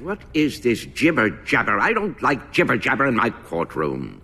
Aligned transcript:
What 0.00 0.20
is 0.34 0.60
this 0.60 0.84
jibber 0.86 1.30
jabber? 1.44 1.78
I 1.78 1.92
don't 1.92 2.20
like 2.22 2.52
jibber 2.52 2.76
jabber 2.76 3.06
in 3.06 3.16
my 3.16 3.30
courtroom. 3.30 4.20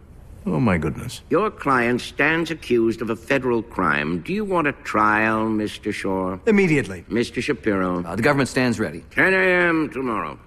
Oh, 0.47 0.61
my 0.61 0.77
goodness. 0.77 1.23
Your 1.31 1.51
client 1.51 2.03
stands 2.03 2.51
accused 2.51 3.01
of 3.01 3.09
a 3.09 3.17
federal 3.17 3.63
crime. 3.63 4.21
Do 4.21 4.35
you 4.35 4.45
want 4.45 4.67
a 4.67 4.73
trial, 4.73 5.47
Mr. 5.47 5.93
Shaw? 5.93 6.39
Immediately. 6.47 7.05
Mr. 7.09 7.43
Shapiro? 7.43 8.05
Uh, 8.05 8.15
the 8.15 8.23
government 8.23 8.51
stands 8.51 8.79
ready. 8.79 9.05
10 9.11 9.33
a.m. 9.33 9.91
tomorrow. 9.91 10.39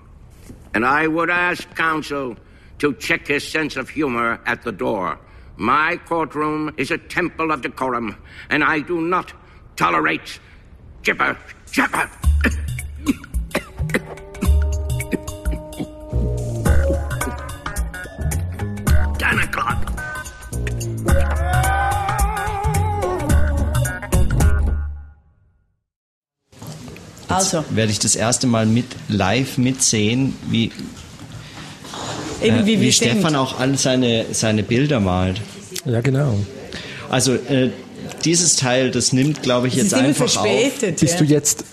And 0.75 0.85
I 0.85 1.07
would 1.07 1.31
ask 1.31 1.67
counsel 1.75 2.37
to 2.77 2.93
check 2.93 3.27
his 3.27 3.47
sense 3.47 3.75
of 3.75 3.89
humor 3.89 4.39
at 4.45 4.61
the 4.61 4.71
door. 4.71 5.17
My 5.55 5.97
courtroom 6.05 6.75
is 6.77 6.91
a 6.91 6.99
temple 6.99 7.51
of 7.51 7.63
decorum, 7.63 8.15
and 8.51 8.63
I 8.63 8.81
do 8.81 9.01
not 9.01 9.33
tolerate 9.75 10.39
jibber 11.01 11.35
jabber. 11.71 12.09
Also, 27.27 27.63
Werde 27.69 27.91
ich 27.91 27.99
das 27.99 28.15
erste 28.15 28.47
Mal 28.47 28.65
mit 28.65 28.85
live 29.09 29.57
mitsehen, 29.57 30.35
wie, 30.49 30.71
äh, 32.41 32.65
wie 32.65 32.79
wie 32.79 32.91
stimmt. 32.91 33.11
Stefan 33.13 33.35
auch 33.35 33.59
all 33.59 33.77
seine, 33.77 34.25
seine 34.31 34.63
Bilder 34.63 34.99
malt. 34.99 35.41
Ja, 35.85 36.01
genau. 36.01 36.35
Also 37.09 37.33
äh, 37.35 37.69
dieses 38.25 38.55
Teil, 38.55 38.91
das 38.91 39.13
nimmt, 39.13 39.41
glaube 39.43 39.67
ich, 39.67 39.75
jetzt 39.75 39.93
einfach 39.93 40.25
auf. 40.25 40.31
verspätet. 40.33 40.99
Bist 40.99 41.13
ja. 41.13 41.19
du 41.19 41.25
jetzt. 41.25 41.63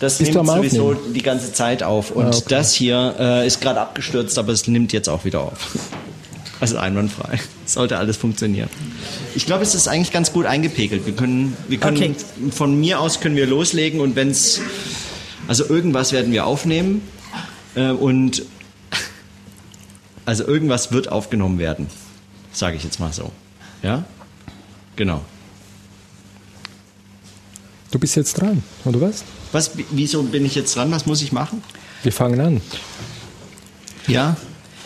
Das 0.00 0.18
Bist 0.18 0.32
nimmt 0.32 0.46
sowieso 0.46 0.94
die 0.94 1.22
ganze 1.22 1.52
Zeit 1.52 1.82
auf. 1.82 2.12
Und 2.12 2.26
Ah, 2.26 2.28
okay. 2.28 2.44
das 2.48 2.72
hier 2.72 3.14
äh, 3.18 3.46
ist 3.46 3.60
gerade 3.60 3.80
abgestürzt, 3.80 4.38
aber 4.38 4.52
es 4.52 4.68
nimmt 4.68 4.92
jetzt 4.92 5.08
auch 5.08 5.24
wieder 5.24 5.40
auf. 5.40 5.76
Also 6.60 6.76
einwandfrei. 6.78 7.38
Sollte 7.66 7.98
alles 7.98 8.16
funktionieren. 8.16 8.68
Ich 9.36 9.46
glaube, 9.46 9.62
es 9.62 9.74
ist 9.74 9.86
eigentlich 9.86 10.12
ganz 10.12 10.32
gut 10.32 10.44
eingepegelt. 10.46 11.06
Wir 11.06 11.14
können, 11.14 11.56
wir 11.68 11.78
können 11.78 11.96
Okay. 11.96 12.14
von 12.50 12.78
mir 12.80 13.00
aus 13.00 13.20
können 13.20 13.36
wir 13.36 13.46
loslegen 13.46 14.00
und 14.00 14.16
wenn 14.16 14.30
es 14.30 14.60
also 15.46 15.64
irgendwas 15.68 16.12
werden 16.12 16.32
wir 16.32 16.46
aufnehmen 16.46 17.00
äh, 17.74 17.90
und 17.90 18.42
also 20.26 20.46
irgendwas 20.46 20.92
wird 20.92 21.10
aufgenommen 21.10 21.58
werden, 21.58 21.86
sage 22.52 22.76
ich 22.76 22.84
jetzt 22.84 22.98
mal 23.00 23.12
so. 23.12 23.32
Ja, 23.82 24.04
genau. 24.96 25.24
Du 27.90 27.98
bist 27.98 28.16
jetzt 28.16 28.34
dran, 28.34 28.62
oder 28.84 29.00
was? 29.00 29.24
Was? 29.52 29.70
Wieso 29.90 30.22
bin 30.24 30.44
ich 30.44 30.54
jetzt 30.54 30.76
dran? 30.76 30.90
Was 30.90 31.06
muss 31.06 31.22
ich 31.22 31.32
machen? 31.32 31.62
Wir 32.02 32.12
fangen 32.12 32.38
an. 32.40 32.60
Ja. 34.06 34.36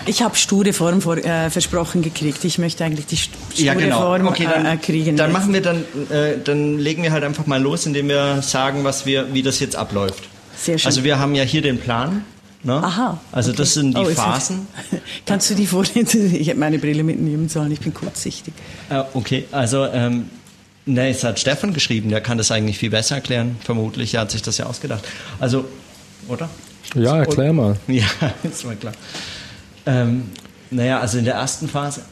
Ich 0.07 0.21
habe 0.23 0.35
sture 0.37 0.73
Form 0.73 1.01
vor, 1.01 1.17
äh, 1.19 1.49
versprochen 1.51 2.03
gekriegt. 2.03 2.45
Ich 2.45 2.59
möchte 2.59 2.85
eigentlich 2.85 3.07
die 3.07 3.17
st- 3.17 3.29
sture 3.53 3.65
Ja, 3.67 3.75
genau. 3.75 4.01
Form 4.01 4.27
Okay, 4.27 4.49
dann, 4.53 4.67
äh, 4.67 4.77
kriegen. 4.77 5.17
dann 5.17 5.31
machen 5.33 5.53
wir 5.53 5.61
dann, 5.63 5.85
äh, 6.11 6.39
dann 6.43 6.79
legen 6.79 7.03
wir 7.03 7.13
halt 7.13 7.23
einfach 7.25 7.47
mal 7.47 7.61
los, 7.63 7.87
indem 7.87 8.09
wir 8.09 8.43
sagen, 8.43 8.83
was 8.85 9.07
wir, 9.07 9.33
wie 9.33 9.43
das 9.43 9.61
jetzt 9.61 9.77
abläuft. 9.77 10.25
Sehr 10.57 10.79
schön. 10.79 10.87
Also 10.87 11.05
wir 11.05 11.19
haben 11.19 11.35
ja 11.35 11.45
hier 11.45 11.63
den 11.63 11.79
Plan. 11.79 12.25
Ne? 12.65 12.75
Aha. 12.75 13.21
Also 13.33 13.51
okay. 13.51 13.59
das 13.59 13.75
sind 13.75 13.97
die 13.97 14.01
Oh, 14.03 14.05
Phasen. 14.07 14.67
Kannst 15.27 15.51
du 15.51 15.55
die 15.55 15.67
vorlesen? 15.67 16.35
Ich 16.35 16.49
habe 16.49 16.59
meine 16.61 16.79
Brille 16.79 17.03
mitnehmen 17.05 17.49
sollen. 17.49 17.71
Ich 17.73 17.81
bin 17.81 17.93
kurzsichtig. 17.95 18.55
Äh, 18.91 19.03
okay, 19.15 19.45
also 19.51 19.85
ähm, 19.87 20.31
ne, 20.87 21.09
es 21.11 21.25
hat 21.25 21.41
Stefan 21.41 21.73
geschrieben, 21.75 22.09
der 22.11 22.21
kann 22.21 22.39
das 22.39 22.51
eigentlich 22.53 22.79
viel 22.79 22.91
besser 22.91 23.17
erklären, 23.17 23.57
vermutlich. 23.65 24.15
Er 24.15 24.21
hat 24.23 24.31
sich 24.31 24.43
das 24.43 24.59
ja 24.59 24.67
ausgedacht. 24.67 25.05
Also, 25.41 25.65
oder? 26.29 26.49
Ja, 26.95 27.19
erklär 27.19 27.53
mal. 27.53 27.77
Ja, 27.89 28.05
ist 28.45 28.65
mal 28.65 28.77
klar. 28.77 28.93
Ähm, 29.87 30.31
naja, 30.71 31.01
also 31.01 31.19
in 31.19 31.25
der 31.25 31.35
ersten 31.35 31.69
Phase, 31.69 32.03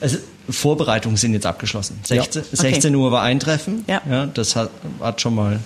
also 0.00 0.18
Vorbereitungen 0.48 1.16
sind 1.16 1.32
jetzt 1.32 1.46
abgeschlossen. 1.46 1.98
16, 2.04 2.42
okay. 2.42 2.56
16 2.72 2.94
Uhr 2.94 3.12
war 3.12 3.22
Eintreffen. 3.22 3.84
Ja. 3.86 4.26
das 4.26 4.56
hat, 4.56 4.70
hat 5.00 5.20
schon 5.20 5.34
mal 5.34 5.60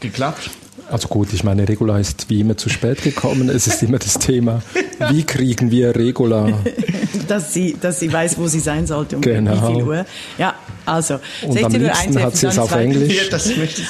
geklappt. 0.00 0.50
Also 0.88 1.08
gut, 1.08 1.32
ich 1.32 1.42
meine, 1.42 1.68
Regula 1.68 1.98
ist 1.98 2.30
wie 2.30 2.40
immer 2.40 2.56
zu 2.56 2.68
spät 2.68 3.02
gekommen. 3.02 3.48
Es 3.48 3.66
ist 3.66 3.82
immer 3.82 3.98
das 3.98 4.18
Thema, 4.18 4.62
wie 5.10 5.24
kriegen 5.24 5.70
wir 5.72 5.96
Regula? 5.96 6.60
Dass 7.28 7.52
sie, 7.52 7.76
dass 7.80 7.98
sie 7.98 8.12
weiß, 8.12 8.38
wo 8.38 8.46
sie 8.46 8.60
sein 8.60 8.86
sollte, 8.86 9.16
um 9.16 9.22
Genau. 9.22 9.50
wie 9.68 9.74
viel 9.74 9.82
Uhr. 9.82 10.06
Ja, 10.38 10.54
also. 10.84 11.14
Und 11.42 11.58
am 11.64 11.72
16 11.72 11.82
Uhr 11.82 11.88
liebsten 11.88 12.22
hat 12.22 12.36
sie 12.36 12.46
es 12.46 12.58
auf 12.58 12.70
Englisch. 12.70 13.14
Ja, 13.30 13.38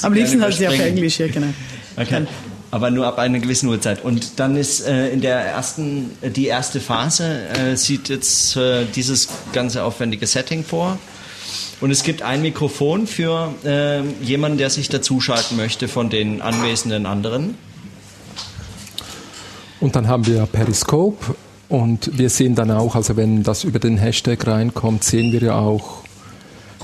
Am 0.03 0.13
liebsten 0.15 0.41
hat 0.41 0.55
sie 0.55 0.67
auf. 0.69 0.79
Englisch, 0.79 1.19
ja, 1.19 1.27
genau. 1.27 1.49
Okay. 1.99 2.23
Aber 2.77 2.91
nur 2.91 3.07
ab 3.07 3.19
einer 3.19 3.39
gewissen 3.39 3.71
Uhrzeit. 3.71 4.05
Und 4.05 4.39
dann 4.39 4.55
ist 4.55 4.87
äh, 4.87 5.09
in 5.09 5.23
der 5.23 5.41
ersten, 5.41 6.11
äh, 6.21 6.29
die 6.29 6.45
erste 6.45 6.79
Phase 6.79 7.49
äh, 7.49 7.75
sieht 7.75 8.11
jetzt 8.11 8.55
äh, 8.55 8.85
dieses 8.85 9.29
ganze 9.55 9.83
aufwendige 9.83 10.27
Setting 10.27 10.63
vor. 10.63 10.99
Und 11.81 11.91
es 11.91 12.03
gibt 12.03 12.21
ein 12.21 12.43
Mikrofon 12.43 13.07
für 13.07 13.55
äh, 13.65 14.03
jemanden, 14.23 14.59
der 14.59 14.69
sich 14.69 14.91
dazuschalten 14.91 15.57
möchte 15.57 15.89
von 15.89 16.11
den 16.11 16.43
anwesenden 16.43 17.07
anderen. 17.07 17.55
Und 19.81 19.97
dann 19.97 20.07
haben 20.07 20.27
wir 20.27 20.45
Periscope 20.45 21.35
und 21.71 22.19
wir 22.19 22.29
sehen 22.29 22.57
dann 22.57 22.71
auch, 22.71 22.95
also 22.95 23.17
wenn 23.17 23.43
das 23.43 23.65
über 23.65 23.79
den 23.79 23.97
Hashtag 23.97 24.47
reinkommt, 24.47 25.03
sehen 25.03 25.33
wir 25.33 25.41
ja 25.41 25.59
auch, 25.59 26.03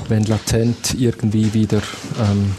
wenn 0.08 0.24
latent 0.24 0.94
irgendwie 0.98 1.52
wieder, 1.52 1.82
ähm, 2.18 2.52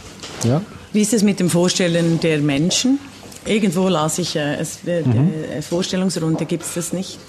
ja, 0.44 0.62
Wie 0.92 1.02
ist 1.02 1.14
es 1.14 1.24
mit 1.24 1.40
dem 1.40 1.50
Vorstellen 1.50 2.20
der 2.20 2.38
Menschen? 2.38 3.00
Irgendwo 3.46 3.88
las 3.90 4.20
ich, 4.20 4.36
äh, 4.36 4.56
es, 4.56 4.80
äh, 4.88 5.02
Mhm. 5.04 5.32
äh, 5.58 5.62
Vorstellungsrunde 5.62 6.46
gibt 6.46 6.64
es 6.64 6.74
das 6.76 6.94
nicht. 6.94 7.20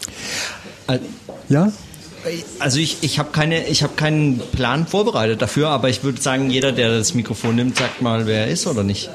Ja, 1.48 1.72
Also 2.58 2.78
ich, 2.78 2.98
ich 3.02 3.18
habe 3.18 3.30
keine, 3.32 3.66
ich 3.66 3.82
habe 3.82 3.94
keinen 3.96 4.38
Plan 4.52 4.86
vorbereitet 4.86 5.42
dafür, 5.42 5.68
aber 5.68 5.90
ich 5.90 6.02
würde 6.04 6.20
sagen, 6.22 6.48
jeder, 6.50 6.72
der 6.72 6.88
das 6.96 7.12
Mikrofon 7.14 7.54
nimmt, 7.56 7.76
sagt 7.76 8.00
mal, 8.00 8.26
wer 8.26 8.46
er 8.46 8.48
ist 8.48 8.66
oder 8.66 8.82
nicht. 8.82 9.10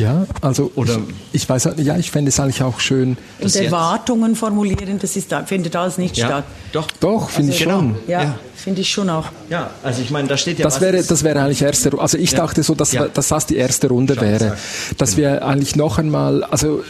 Ja, 0.00 0.26
also 0.40 0.70
Oder- 0.74 0.98
ich, 1.32 1.42
ich 1.42 1.48
weiß, 1.48 1.66
halt- 1.66 1.78
ja, 1.80 1.96
ich 1.96 2.10
fände 2.10 2.28
es 2.30 2.40
eigentlich 2.40 2.62
auch 2.62 2.80
schön. 2.80 3.16
Und 3.40 3.54
Erwartungen 3.56 4.34
formulieren, 4.36 4.98
das 5.00 5.16
ist 5.16 5.30
da, 5.32 5.44
findet 5.44 5.76
alles 5.76 5.98
nicht 5.98 6.16
Ja, 6.16 6.26
statt. 6.26 6.44
doch. 6.72 6.88
Doch, 7.00 7.30
finde 7.30 7.52
ich 7.52 7.58
Genau. 7.60 7.78
schon. 7.78 7.94
Ja, 8.08 8.22
Ja. 8.22 8.38
finde 8.56 8.80
ich 8.80 8.90
schon 8.90 9.08
auch. 9.10 9.26
Ja, 9.48 9.70
also 9.82 10.02
ich 10.02 10.10
meine, 10.10 10.28
da 10.28 10.36
steht 10.36 10.58
ja 10.58 10.64
Das 10.64 10.76
was 10.76 10.80
wäre, 10.80 11.02
das 11.02 11.22
wäre 11.24 11.40
eigentlich 11.42 11.62
erste 11.62 11.90
Runde. 11.90 12.02
Also 12.02 12.18
ich 12.18 12.32
Ja. 12.32 12.38
dachte 12.38 12.62
so, 12.62 12.74
dass, 12.74 12.92
Ja. 12.92 13.06
dass 13.08 13.28
das 13.28 13.46
die 13.46 13.56
erste 13.56 13.88
Runde 13.88 14.14
Schon 14.14 14.24
wäre. 14.24 14.38
gesagt. 14.38 14.58
Dass 14.98 15.16
Genau. 15.16 15.28
wir 15.28 15.44
eigentlich 15.46 15.76
noch 15.76 15.98
einmal, 15.98 16.42
also 16.44 16.82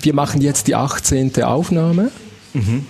wir 0.00 0.14
machen 0.14 0.40
jetzt 0.40 0.66
die 0.68 0.74
18. 0.74 1.42
Aufnahme 1.44 2.10
Mhm. 2.54 2.86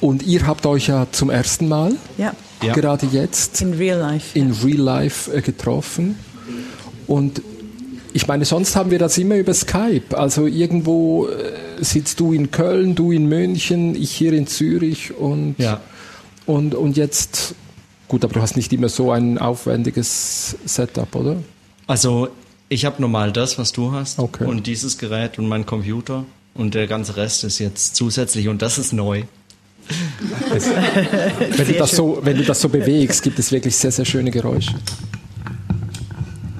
und 0.00 0.22
ihr 0.22 0.46
habt 0.46 0.64
euch 0.66 0.88
ja 0.88 1.06
zum 1.12 1.30
ersten 1.30 1.66
Mal 1.68 1.92
Ja, 2.18 2.32
Ja. 2.62 2.72
gerade 2.74 3.06
jetzt 3.06 3.60
in 3.62 3.74
real 3.74 3.98
life. 3.98 4.38
in 4.38 4.52
Real 4.52 4.78
Life 4.78 5.32
äh, 5.34 5.40
getroffen. 5.40 6.16
Und 7.06 7.42
ich 8.14 8.26
meine, 8.26 8.44
sonst 8.44 8.76
haben 8.76 8.90
wir 8.90 8.98
das 8.98 9.16
immer 9.18 9.36
über 9.36 9.54
Skype. 9.54 10.16
Also 10.16 10.46
irgendwo 10.46 11.26
äh, 11.28 11.52
sitzt 11.82 12.20
du 12.20 12.32
in 12.32 12.50
Köln, 12.50 12.94
du 12.94 13.12
in 13.12 13.26
München, 13.26 13.94
ich 13.94 14.10
hier 14.12 14.32
in 14.32 14.46
Zürich 14.46 15.14
und, 15.14 15.54
Ja. 15.58 15.80
und, 16.46 16.74
und 16.74 16.96
jetzt, 16.96 17.54
gut, 18.08 18.24
aber 18.24 18.34
du 18.34 18.42
hast 18.42 18.56
nicht 18.56 18.72
immer 18.72 18.88
so 18.88 19.10
ein 19.10 19.38
aufwendiges 19.38 20.56
Setup, 20.64 21.14
oder? 21.14 21.36
Also 21.86 22.28
ich 22.68 22.84
habe 22.84 23.00
normal 23.00 23.32
das, 23.32 23.58
was 23.58 23.72
du 23.72 23.92
hast 23.92 24.18
Okay. 24.18 24.44
und 24.46 24.66
dieses 24.66 24.98
Gerät 24.98 25.38
und 25.38 25.48
mein 25.48 25.66
Computer 25.66 26.24
und 26.54 26.74
der 26.74 26.86
ganze 26.86 27.16
Rest 27.16 27.44
ist 27.44 27.58
jetzt 27.58 27.96
zusätzlich 27.96 28.48
und 28.48 28.62
das 28.62 28.78
ist 28.78 28.92
neu. 28.92 29.22
Wenn 31.56 31.66
du, 31.66 31.72
das 31.74 31.90
so, 31.90 32.18
wenn 32.22 32.36
du 32.36 32.44
das 32.44 32.60
so 32.60 32.68
bewegst, 32.68 33.22
gibt 33.22 33.38
es 33.38 33.50
wirklich 33.52 33.76
sehr, 33.76 33.90
sehr 33.90 34.04
schöne 34.04 34.30
Geräusche. 34.30 34.74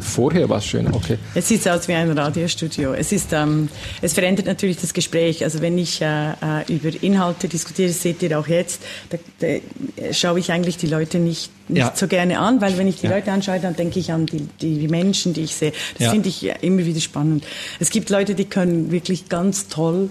Vorher 0.03 0.49
war 0.49 0.59
es 0.59 0.67
schön, 0.67 0.93
okay. 0.93 1.17
Es 1.35 1.49
sieht 1.49 1.67
aus 1.69 1.89
wie 1.89 1.95
ein 1.95 2.11
Radiostudio. 2.11 2.93
Es, 2.93 3.13
ist, 3.13 3.33
ähm, 3.33 3.69
es 4.03 4.13
verändert 4.13 4.47
natürlich 4.47 4.79
das 4.79 4.93
Gespräch. 4.93 5.45
Also 5.45 5.61
wenn 5.63 5.79
ich 5.79 6.03
äh, 6.03 6.31
äh, 6.33 6.35
über 6.69 6.91
Inhalte 7.03 7.49
diskutiere, 7.49 7.89
das 7.89 8.03
seht 8.03 8.23
ihr 8.23 8.39
auch 8.39 8.47
jetzt, 8.49 8.83
da, 9.11 9.19
da 9.41 10.13
schaue 10.13 10.39
ich 10.41 10.51
eigentlich 10.53 10.77
die 10.77 10.87
Leute 10.89 11.19
nicht, 11.19 11.51
nicht 11.69 11.79
Ja. 11.79 11.93
so 11.95 12.09
gerne 12.09 12.39
an, 12.39 12.61
weil 12.61 12.77
wenn 12.79 12.89
ich 12.89 12.97
die 13.01 13.07
Ja. 13.07 13.15
Leute 13.15 13.31
anschaue, 13.33 13.61
dann 13.61 13.77
denke 13.77 14.01
ich 14.01 14.13
an 14.13 14.27
die, 14.27 14.47
die, 14.61 14.79
die 14.81 14.89
Menschen, 14.89 15.33
die 15.33 15.43
ich 15.43 15.55
sehe. 15.55 15.73
Das 15.97 16.07
Ja. 16.07 16.11
finde 16.11 16.29
ich 16.29 16.45
äh, 16.49 16.55
immer 16.61 16.85
wieder 16.85 17.01
spannend. 17.01 17.45
Es 17.81 17.91
gibt 17.91 18.11
Leute, 18.11 18.35
die 18.35 18.45
können 18.45 18.91
wirklich 18.91 19.29
ganz 19.29 19.69
toll 19.69 20.11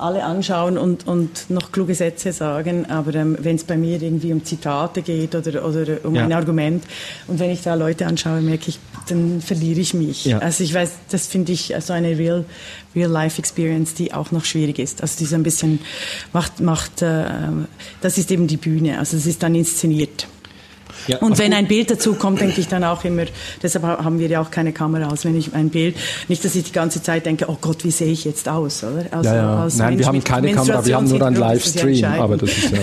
alle 0.00 0.24
anschauen 0.24 0.78
und, 0.78 1.06
und 1.06 1.50
noch 1.50 1.72
kluge 1.72 1.94
Sätze 1.94 2.32
sagen, 2.32 2.86
aber 2.86 3.14
ähm, 3.14 3.36
wenn 3.40 3.56
es 3.56 3.64
bei 3.64 3.76
mir 3.76 4.00
irgendwie 4.00 4.32
um 4.32 4.44
Zitate 4.44 5.02
geht 5.02 5.34
oder, 5.34 5.64
oder 5.66 5.98
um 6.04 6.14
Ja. 6.14 6.24
ein 6.24 6.32
Argument 6.32 6.84
und 7.26 7.38
wenn 7.38 7.50
ich 7.50 7.62
da 7.62 7.74
Leute 7.74 8.06
anschaue, 8.06 8.40
merke 8.40 8.68
ich, 8.70 8.78
dann 9.08 9.40
verliere 9.40 9.80
ich 9.80 9.94
mich. 9.94 10.24
Ja. 10.24 10.38
Also 10.38 10.64
ich 10.64 10.72
weiß, 10.74 10.90
das 11.10 11.26
finde 11.26 11.52
ich 11.52 11.74
so 11.80 11.92
eine 11.92 12.16
real, 12.18 12.44
real 12.94 13.10
life 13.10 13.38
Experience, 13.38 13.94
die 13.94 14.12
auch 14.12 14.30
noch 14.30 14.44
schwierig 14.44 14.78
ist. 14.78 15.02
Also 15.02 15.18
die 15.18 15.26
so 15.26 15.34
ein 15.36 15.42
bisschen 15.42 15.80
macht, 16.32 16.60
macht, 16.60 17.02
äh, 17.02 17.24
das 18.00 18.18
ist 18.18 18.30
eben 18.30 18.46
die 18.46 18.56
Bühne. 18.56 18.98
Also 18.98 19.16
es 19.16 19.26
ist 19.26 19.42
dann 19.42 19.54
inszeniert. 19.54 20.26
Ja. 21.06 21.18
Und 21.18 21.38
wenn 21.38 21.52
ein 21.52 21.66
Bild 21.66 21.90
dazu 21.90 22.14
kommt, 22.14 22.40
denke 22.40 22.60
ich 22.60 22.68
dann 22.68 22.84
auch 22.84 23.04
immer, 23.04 23.24
deshalb 23.62 23.84
haben 23.84 24.18
wir 24.18 24.28
ja 24.28 24.40
auch 24.40 24.50
keine 24.50 24.72
Kamera 24.72 25.08
aus, 25.08 25.24
wenn 25.24 25.36
ich 25.36 25.54
ein 25.54 25.70
Bild, 25.70 25.96
nicht, 26.28 26.44
dass 26.44 26.54
ich 26.54 26.64
die 26.64 26.72
ganze 26.72 27.02
Zeit 27.02 27.26
denke, 27.26 27.46
oh 27.48 27.56
Gott, 27.60 27.84
wie 27.84 27.90
sehe 27.90 28.12
ich 28.12 28.24
jetzt 28.24 28.48
aus, 28.48 28.84
oder? 28.84 29.06
Also, 29.10 29.30
ja, 29.30 29.36
ja. 29.36 29.68
Nein, 29.76 29.98
wir 29.98 30.06
haben 30.06 30.24
keine 30.24 30.52
Kamera, 30.52 30.84
wir 30.84 30.96
haben 30.96 31.08
nur 31.08 31.22
einen 31.22 31.36
Livestream, 31.36 32.04
aber 32.04 32.36
das 32.36 32.50
ist 32.50 32.70
ja... 32.70 32.78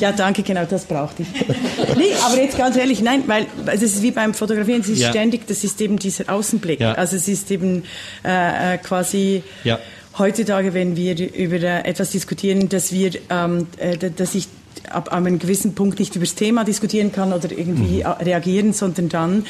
ja, 0.08 0.12
danke, 0.12 0.42
genau, 0.42 0.64
das 0.68 0.84
brauchte 0.84 1.22
ich. 1.22 1.28
nee, 1.96 2.12
aber 2.24 2.36
jetzt 2.40 2.58
ganz 2.58 2.76
ehrlich, 2.76 3.02
nein, 3.02 3.24
weil 3.26 3.46
es 3.66 3.82
ist 3.82 4.02
wie 4.02 4.10
beim 4.10 4.34
Fotografieren, 4.34 4.80
es 4.80 4.88
ist 4.88 5.00
ja. 5.00 5.10
ständig, 5.10 5.46
das 5.46 5.64
ist 5.64 5.80
eben 5.80 5.98
dieser 5.98 6.32
Außenblick. 6.32 6.80
Ja. 6.80 6.92
Also 6.92 7.16
es 7.16 7.28
ist 7.28 7.50
eben 7.50 7.84
äh, 8.24 8.74
äh 8.74 8.78
quasi... 8.78 9.42
Ja 9.64 9.78
heutzutage, 10.18 10.74
wenn 10.74 10.96
wir 10.96 11.16
über 11.34 11.62
etwas 11.62 12.10
diskutieren, 12.10 12.68
dass 12.68 12.92
wir, 12.92 13.12
ähm, 13.30 13.68
äh, 13.78 13.96
dass 13.96 14.34
ich 14.34 14.48
ab 14.90 15.12
einem 15.12 15.38
gewissen 15.38 15.74
Punkt 15.74 15.98
nicht 15.98 16.16
über 16.16 16.24
das 16.24 16.34
Thema 16.34 16.64
diskutieren 16.64 17.12
kann 17.12 17.32
oder 17.32 17.50
irgendwie 17.50 18.04
mhm. 18.04 18.10
reagieren, 18.24 18.72
sondern 18.72 19.08
dann, 19.08 19.46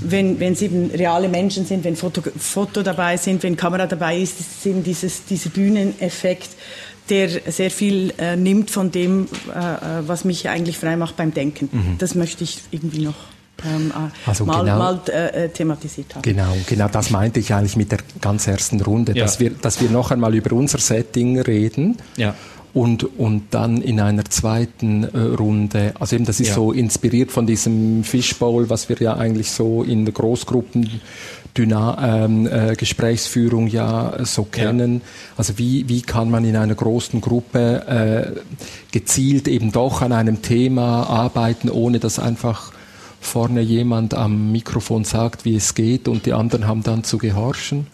wenn, 0.00 0.40
wenn 0.40 0.52
es 0.54 0.62
eben 0.62 0.90
reale 0.90 1.28
Menschen 1.28 1.66
sind, 1.66 1.84
wenn 1.84 1.96
Foto, 1.96 2.22
Foto 2.38 2.82
dabei 2.82 3.16
sind, 3.16 3.42
wenn 3.42 3.56
Kamera 3.56 3.86
dabei 3.86 4.18
ist, 4.18 4.40
ist 4.40 4.58
es 4.58 4.66
eben 4.66 4.82
dieses, 4.82 5.24
dieser 5.24 5.50
Bühneneffekt, 5.50 6.50
der 7.08 7.28
sehr 7.28 7.70
viel 7.70 8.12
äh, 8.18 8.36
nimmt 8.36 8.70
von 8.70 8.90
dem, 8.90 9.26
äh, 9.54 9.58
äh 9.58 9.78
was 10.06 10.24
mich 10.24 10.48
eigentlich 10.48 10.78
frei 10.78 10.96
macht 10.96 11.16
beim 11.16 11.34
Denken. 11.34 11.68
Mhm. 11.72 11.98
Das 11.98 12.14
möchte 12.14 12.44
ich 12.44 12.60
irgendwie 12.70 13.00
noch 13.00 13.16
ähm, 13.64 13.92
äh, 13.94 14.28
also 14.28 14.44
mal, 14.44 14.64
genau, 14.64 14.78
mal 14.78 15.00
äh, 15.08 15.48
thematisiert 15.48 16.14
haben. 16.14 16.22
Genau, 16.22 16.56
genau 16.66 16.88
das 16.88 17.10
meinte 17.10 17.40
ich 17.40 17.52
eigentlich 17.52 17.76
mit 17.76 17.92
der 17.92 17.98
ganz 18.20 18.46
ersten 18.46 18.80
Runde, 18.80 19.12
ja. 19.14 19.24
dass, 19.24 19.40
wir, 19.40 19.50
dass 19.50 19.80
wir 19.80 19.90
noch 19.90 20.10
einmal 20.10 20.34
über 20.34 20.54
unser 20.54 20.78
Setting 20.78 21.40
reden. 21.40 21.98
Ja 22.16 22.34
und, 22.72 23.18
und 23.18 23.42
dann 23.50 23.82
in 23.82 24.00
einer 24.00 24.24
zweiten 24.24 25.04
äh, 25.04 25.18
Runde, 25.18 25.94
also 25.98 26.16
eben 26.16 26.24
das 26.24 26.40
ist 26.40 26.48
ja. 26.48 26.54
so 26.54 26.72
inspiriert 26.72 27.32
von 27.32 27.46
diesem 27.46 28.04
Fishbowl, 28.04 28.70
was 28.70 28.88
wir 28.88 28.96
ja 28.98 29.16
eigentlich 29.16 29.50
so 29.50 29.82
in 29.82 30.04
der 30.04 30.14
Großgruppen 30.14 31.00
Dyna 31.56 32.24
ähm, 32.24 32.46
äh, 32.46 32.76
Gesprächsführung 32.76 33.66
ja 33.66 34.24
so 34.24 34.44
kennen. 34.44 34.94
Ja. 34.94 35.00
Also 35.36 35.58
wie, 35.58 35.88
wie 35.88 36.02
kann 36.02 36.30
man 36.30 36.44
in 36.44 36.56
einer 36.56 36.74
großen 36.74 37.20
Gruppe 37.20 38.36
äh, 38.36 38.40
gezielt 38.92 39.48
eben 39.48 39.72
doch 39.72 40.02
an 40.02 40.12
einem 40.12 40.42
Thema 40.42 41.04
arbeiten, 41.08 41.68
ohne 41.68 41.98
dass 41.98 42.18
einfach 42.18 42.72
vorne 43.20 43.60
jemand 43.60 44.14
am 44.14 44.52
Mikrofon 44.52 45.04
sagt, 45.04 45.44
wie 45.44 45.56
es 45.56 45.74
geht 45.74 46.08
und 46.08 46.26
die 46.26 46.32
anderen 46.32 46.66
haben 46.66 46.82
dann 46.82 47.04
zu 47.04 47.18
gehorchen. 47.18 47.86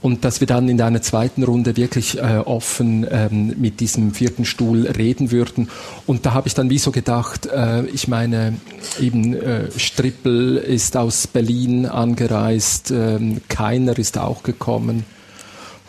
Und 0.00 0.24
dass 0.24 0.40
wir 0.40 0.46
dann 0.46 0.68
in 0.68 0.80
einer 0.80 1.02
zweiten 1.02 1.42
Runde 1.42 1.76
wirklich 1.76 2.18
äh, 2.18 2.38
offen 2.44 3.06
ähm, 3.10 3.54
mit 3.58 3.80
diesem 3.80 4.12
vierten 4.12 4.44
Stuhl 4.44 4.86
reden 4.86 5.30
würden. 5.30 5.68
Und 6.06 6.26
da 6.26 6.34
habe 6.34 6.48
ich 6.48 6.54
dann 6.54 6.70
wie 6.70 6.78
so 6.78 6.90
gedacht, 6.90 7.46
äh, 7.46 7.84
ich 7.86 8.08
meine, 8.08 8.54
eben 9.00 9.34
äh, 9.34 9.70
Strippel 9.76 10.56
ist 10.56 10.96
aus 10.96 11.26
Berlin 11.26 11.86
angereist, 11.86 12.90
äh, 12.90 13.18
Keiner 13.48 13.98
ist 13.98 14.18
auch 14.18 14.42
gekommen 14.42 15.04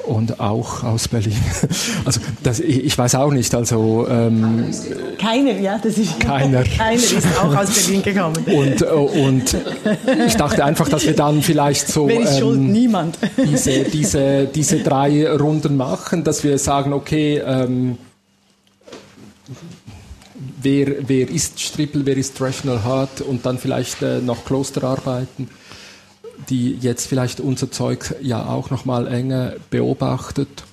und 0.06 0.40
auch 0.40 0.84
aus 0.84 1.08
Berlin. 1.08 1.36
Also 2.06 2.20
das, 2.44 2.60
ich 2.60 2.98
weiß 2.98 3.16
auch 3.16 3.32
nicht. 3.32 3.54
Also 3.56 4.08
ähm, 4.10 4.66
keiner, 5.18 5.58
ja, 5.60 5.80
das 5.82 5.98
ist 5.98 6.20
keiner. 6.20 6.64
keiner 6.78 6.96
ist 6.96 7.28
auch 7.42 7.56
aus 7.56 7.70
Berlin 7.70 8.04
gekommen. 8.04 8.46
Und, 8.46 8.82
äh, 8.82 8.86
und 8.86 9.58
ich 10.28 10.36
dachte 10.36 10.66
einfach, 10.66 10.90
dass 10.90 11.06
wir 11.06 11.16
dann 11.16 11.42
vielleicht 11.42 11.88
so 11.88 12.08
Wer 12.08 12.22
ist 12.22 12.40
schuld? 12.40 12.58
Ähm, 12.58 12.72
Niemand. 12.72 13.18
Diese, 13.38 13.84
diese, 13.84 14.46
diese 14.46 14.80
drei 14.80 15.30
Runden 15.30 15.78
machen, 15.78 16.24
dass 16.24 16.44
wir 16.44 16.58
sagen, 16.58 16.94
okay. 16.94 17.42
Ähm, 17.46 17.98
wer, 20.62 21.08
wer 21.08 21.30
ist 21.30 21.60
Strippel, 21.60 22.06
wer 22.06 22.18
ist 22.18 22.40
Rational 22.42 22.84
Heart 22.84 23.22
und 23.22 23.46
dann 23.46 23.58
vielleicht 23.58 24.02
äh, 24.02 24.20
noch 24.20 24.46
Klosterarbeiten 24.46 25.50
die 26.50 26.76
jetzt 26.76 27.08
vielleicht 27.08 27.40
unser 27.40 27.72
Zeug 27.72 28.16
ja 28.22 28.48
auch 28.48 28.70
noch 28.70 28.86
mal 28.86 29.08
enger 29.08 29.54
beobachtet 29.70 30.64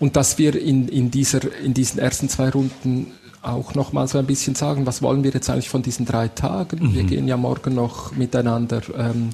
und 0.00 0.16
dass 0.16 0.38
wir 0.38 0.54
in, 0.54 0.88
in, 0.88 1.10
dieser, 1.10 1.40
in 1.60 1.74
diesen 1.74 1.98
ersten 1.98 2.28
zwei 2.28 2.50
Runden 2.50 3.12
auch 3.42 3.74
noch 3.74 3.92
mal 3.92 4.08
so 4.08 4.18
ein 4.18 4.26
bisschen 4.26 4.54
sagen, 4.54 4.86
was 4.86 5.02
wollen 5.02 5.24
wir 5.24 5.30
jetzt 5.30 5.48
eigentlich 5.48 5.68
von 5.68 5.82
diesen 5.82 6.06
drei 6.06 6.28
Tagen? 6.28 6.88
Mhm. 6.88 6.94
Wir 6.94 7.04
gehen 7.04 7.28
ja 7.28 7.36
morgen 7.36 7.74
noch 7.74 8.12
miteinander 8.12 8.82
ähm, 8.96 9.30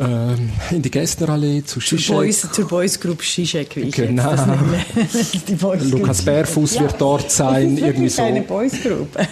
ähm, 0.00 0.50
in 0.70 0.80
die 0.80 0.90
Gästnerallee 0.90 1.62
zu 1.62 1.78
Zizek. 1.78 2.06
Zur 2.06 2.16
Boys, 2.16 2.48
zur 2.52 2.68
Boys 2.68 2.98
Group 2.98 3.22
Zizek, 3.22 3.76
wie 3.76 3.80
ich 3.80 3.94
genau. 3.94 4.30
das 4.30 5.90
Lukas 5.90 6.22
Bärfuß 6.22 6.76
ja. 6.76 6.80
wird 6.82 6.94
dort 6.98 7.30
sein. 7.30 7.74
Es 7.74 7.80
ist 7.80 7.86
irgendwie 7.86 8.08
so. 8.08 8.22
eine 8.22 8.40
Boys 8.40 8.72
Group. 8.82 9.08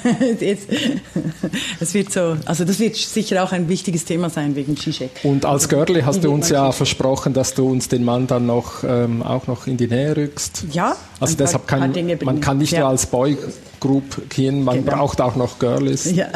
es 1.81 1.95
wird 1.95 2.13
so, 2.13 2.37
also 2.45 2.65
das 2.65 2.79
wird 2.79 2.97
sicher 2.97 3.43
auch 3.43 3.53
ein 3.53 3.69
wichtiges 3.69 4.05
Thema 4.05 4.29
sein 4.29 4.55
wegen 4.57 4.77
Zizek. 4.77 5.11
Und 5.23 5.47
als 5.47 5.69
Girlie 5.69 6.05
hast 6.05 6.23
du 6.23 6.31
uns 6.31 6.51
ja 6.51 6.71
versprochen, 6.73 7.33
dass 7.33 7.55
du 7.55 7.71
uns 7.71 7.89
den 7.89 8.05
Mann 8.05 8.27
dann 8.27 8.45
noch, 8.45 8.85
ähm, 8.85 9.23
auch 9.23 9.47
noch 9.47 9.67
in 9.67 9.79
die 9.79 9.87
Nähe 9.87 10.17
rückst. 10.17 10.65
Ja. 10.73 10.97
Also 11.19 11.35
deshalb 11.37 11.67
kann, 11.67 11.93
man 12.25 12.41
kann 12.41 12.59
nicht 12.59 12.73
ja. 12.73 12.81
nur 12.81 12.89
als 12.91 13.07
Boy 13.07 13.39
Group 13.81 14.29
gehen, 14.29 14.65
man 14.65 14.85
genau. 14.85 14.97
braucht 14.97 15.21
auch 15.21 15.37
noch 15.37 15.59
Girlies, 15.59 16.11
ja. 16.15 16.27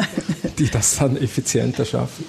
die 0.57 0.69
das 0.69 0.97
dann 0.97 1.17
effizienter 1.17 1.85
schaffen. 1.85 2.25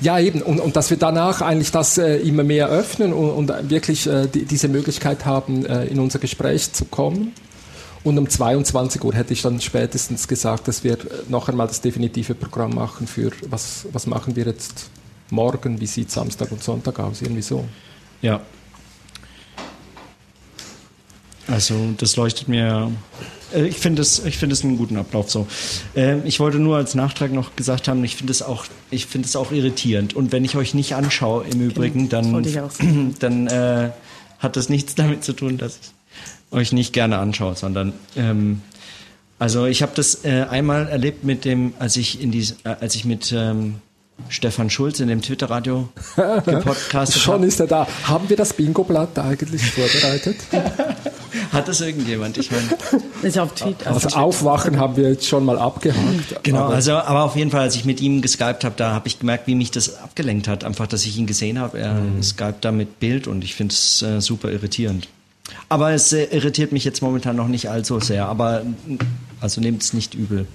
Ja, 0.00 0.18
eben. 0.18 0.42
Und, 0.42 0.60
und 0.60 0.76
dass 0.76 0.90
wir 0.90 0.96
danach 0.96 1.40
eigentlich 1.40 1.70
das 1.70 1.98
äh, 1.98 2.16
immer 2.18 2.44
mehr 2.44 2.68
öffnen 2.68 3.12
und, 3.12 3.30
und 3.30 3.70
wirklich 3.70 4.06
äh, 4.06 4.26
die, 4.26 4.44
diese 4.44 4.68
Möglichkeit 4.68 5.24
haben, 5.24 5.64
äh, 5.66 5.84
in 5.84 5.98
unser 5.98 6.18
Gespräch 6.18 6.72
zu 6.72 6.84
kommen. 6.84 7.32
Und 8.04 8.16
um 8.18 8.28
22 8.28 9.02
Uhr 9.04 9.14
hätte 9.14 9.32
ich 9.32 9.42
dann 9.42 9.60
spätestens 9.60 10.28
gesagt, 10.28 10.68
dass 10.68 10.84
wir 10.84 10.94
äh, 10.94 10.98
noch 11.28 11.48
einmal 11.48 11.66
das 11.66 11.80
definitive 11.80 12.34
Programm 12.34 12.74
machen 12.74 13.06
für, 13.06 13.32
was, 13.48 13.86
was 13.92 14.06
machen 14.06 14.36
wir 14.36 14.46
jetzt 14.46 14.90
morgen, 15.30 15.80
wie 15.80 15.86
sieht 15.86 16.10
Samstag 16.10 16.52
und 16.52 16.62
Sonntag 16.62 16.98
aus, 17.00 17.22
irgendwie 17.22 17.42
so. 17.42 17.64
Ja. 18.22 18.40
Also 21.48 21.74
das 21.96 22.16
leuchtet 22.16 22.48
mir 22.48 22.92
äh, 23.54 23.66
ich 23.66 23.76
finde 23.76 24.02
es, 24.02 24.24
ich 24.24 24.38
finde 24.38 24.54
es 24.54 24.64
einen 24.64 24.76
guten 24.76 24.96
Ablauf 24.96 25.30
so. 25.30 25.46
Ähm, 25.94 26.22
ich 26.24 26.40
wollte 26.40 26.58
nur 26.58 26.76
als 26.76 26.94
Nachtrag 26.94 27.32
noch 27.32 27.56
gesagt 27.56 27.88
haben, 27.88 28.04
ich 28.04 28.16
finde 28.16 28.30
es 28.30 28.42
auch, 28.42 28.66
ich 28.90 29.06
finde 29.06 29.26
es 29.26 29.36
auch 29.36 29.52
irritierend. 29.52 30.14
Und 30.14 30.32
wenn 30.32 30.44
ich 30.44 30.56
euch 30.56 30.74
nicht 30.74 30.94
anschaue 30.94 31.44
im 31.46 31.60
Übrigen, 31.60 32.08
dann, 32.08 32.44
dann 33.18 33.46
äh, 33.46 33.90
hat 34.38 34.56
das 34.56 34.68
nichts 34.68 34.94
damit 34.94 35.24
zu 35.24 35.32
tun, 35.32 35.58
dass 35.58 35.78
ich 35.78 36.56
euch 36.56 36.72
nicht 36.72 36.92
gerne 36.92 37.18
anschaue, 37.18 37.54
sondern 37.54 37.92
ähm, 38.16 38.62
also 39.38 39.66
ich 39.66 39.82
habe 39.82 39.92
das 39.94 40.24
äh, 40.24 40.46
einmal 40.50 40.88
erlebt 40.88 41.24
mit 41.24 41.44
dem, 41.44 41.74
als 41.78 41.96
ich 41.96 42.20
in 42.20 42.32
die, 42.32 42.40
äh, 42.64 42.70
als 42.80 42.94
ich 42.94 43.04
mit 43.04 43.32
ähm, 43.32 43.76
Stefan 44.28 44.68
Schulz 44.68 44.98
in 44.98 45.08
dem 45.08 45.22
Twitter-Radio 45.22 45.88
gepodcastet 46.16 47.22
Schon 47.22 47.44
ist 47.44 47.60
er 47.60 47.68
da. 47.68 47.86
Haben 48.04 48.28
wir 48.28 48.36
das 48.36 48.52
Bingo-Blatt 48.52 49.16
eigentlich 49.18 49.62
vorbereitet? 49.64 50.36
Hat 51.52 51.68
das 51.68 51.80
irgendjemand? 51.80 52.38
Ich 52.38 52.50
meine, 52.50 52.68
ist 53.22 53.38
auf 53.38 53.54
Twitter. 53.54 53.90
Also 53.90 54.08
Aufwachen 54.10 54.78
haben 54.78 54.96
wir 54.96 55.10
jetzt 55.10 55.26
schon 55.26 55.44
mal 55.44 55.58
abgehakt. 55.58 55.98
Genau, 56.42 56.64
aber 56.64 56.74
also 56.74 56.92
aber 56.92 57.24
auf 57.24 57.36
jeden 57.36 57.50
Fall, 57.50 57.62
als 57.62 57.74
ich 57.74 57.84
mit 57.84 58.00
ihm 58.00 58.22
geskypt 58.22 58.64
habe, 58.64 58.74
da 58.76 58.92
habe 58.92 59.08
ich 59.08 59.18
gemerkt, 59.18 59.46
wie 59.46 59.54
mich 59.54 59.70
das 59.70 59.98
abgelenkt 59.98 60.48
hat. 60.48 60.64
Einfach, 60.64 60.86
dass 60.86 61.04
ich 61.04 61.18
ihn 61.18 61.26
gesehen 61.26 61.58
habe. 61.58 61.78
Er 61.78 61.94
mhm. 61.94 62.22
skypt 62.22 62.64
da 62.64 62.72
mit 62.72 63.00
Bild 63.00 63.26
und 63.26 63.44
ich 63.44 63.54
finde 63.54 63.72
es 63.72 64.02
äh, 64.02 64.20
super 64.20 64.50
irritierend. 64.50 65.08
Aber 65.68 65.92
es 65.92 66.12
äh, 66.12 66.24
irritiert 66.24 66.72
mich 66.72 66.84
jetzt 66.84 67.02
momentan 67.02 67.36
noch 67.36 67.48
nicht 67.48 67.68
allzu 67.68 68.00
sehr. 68.00 68.26
Aber 68.26 68.62
also 69.40 69.60
nehmt 69.60 69.82
es 69.82 69.92
nicht 69.92 70.14
übel. 70.14 70.46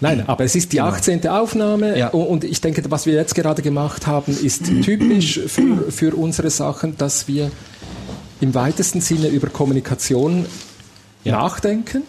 Nein, 0.00 0.24
aber 0.28 0.44
es 0.44 0.54
ist 0.54 0.72
die 0.72 0.80
18. 0.80 1.20
Genau. 1.20 1.42
Aufnahme 1.42 1.98
ja. 1.98 2.08
und 2.08 2.44
ich 2.44 2.60
denke, 2.60 2.82
was 2.90 3.06
wir 3.06 3.14
jetzt 3.14 3.34
gerade 3.34 3.62
gemacht 3.62 4.06
haben, 4.06 4.32
ist 4.32 4.66
typisch 4.84 5.40
für, 5.46 5.90
für 5.90 6.14
unsere 6.14 6.50
Sachen, 6.50 6.96
dass 6.96 7.26
wir 7.26 7.50
im 8.40 8.54
weitesten 8.54 9.00
Sinne 9.00 9.28
über 9.28 9.48
Kommunikation 9.48 10.46
ja. 11.24 11.32
nachdenken. 11.32 12.02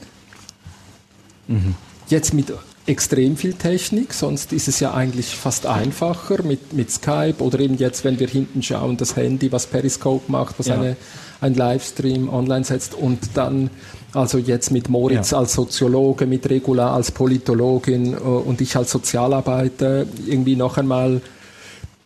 Mhm. 1.48 1.75
Jetzt 2.07 2.33
mit 2.33 2.53
extrem 2.86 3.38
viel 3.38 3.53
Technik, 3.53 4.13
sonst 4.13 4.51
ist 4.51 4.67
es 4.67 4.79
ja 4.79 4.93
eigentlich 4.93 5.36
fast 5.36 5.67
einfacher 5.67 6.41
mit, 6.41 6.74
mit 6.74 6.89
Skype 6.89 7.36
oder 7.39 7.59
eben 7.59 7.77
jetzt, 7.77 8.03
wenn 8.03 8.19
wir 8.19 8.27
hinten 8.27 8.63
schauen, 8.63 8.98
das 8.98 9.15
Handy, 9.15 9.51
was 9.51 9.67
Periscope 9.67 10.31
macht, 10.31 10.57
was 10.57 10.67
ja. 10.67 10.75
eine, 10.75 10.98
ein 11.39 11.53
Livestream 11.53 12.29
online 12.29 12.63
setzt 12.63 12.95
und 12.95 13.19
dann 13.36 13.69
also 14.13 14.39
jetzt 14.39 14.71
mit 14.71 14.89
Moritz 14.89 15.31
ja. 15.31 15.38
als 15.38 15.53
Soziologe, 15.53 16.25
mit 16.25 16.50
Regula 16.50 16.93
als 16.93 17.12
Politologin 17.12 18.13
äh, 18.13 18.17
und 18.17 18.59
ich 18.59 18.75
als 18.75 18.89
Sozialarbeiter 18.89 20.05
irgendwie 20.25 20.55
noch 20.55 20.77
einmal 20.77 21.21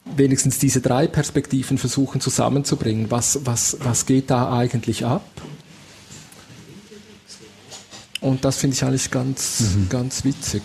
wenigstens 0.05 0.59
diese 0.59 0.81
drei 0.81 1.07
Perspektiven 1.07 1.77
versuchen 1.77 2.21
zusammenzubringen. 2.21 3.09
Was, 3.09 3.39
was, 3.45 3.77
was 3.81 4.05
geht 4.05 4.29
da 4.29 4.55
eigentlich 4.55 5.05
ab? 5.05 5.23
Und 8.21 8.45
das 8.45 8.57
finde 8.57 8.75
ich 8.75 8.83
eigentlich 8.83 9.11
ganz, 9.11 9.59
mhm. 9.75 9.89
ganz 9.89 10.23
witzig. 10.23 10.63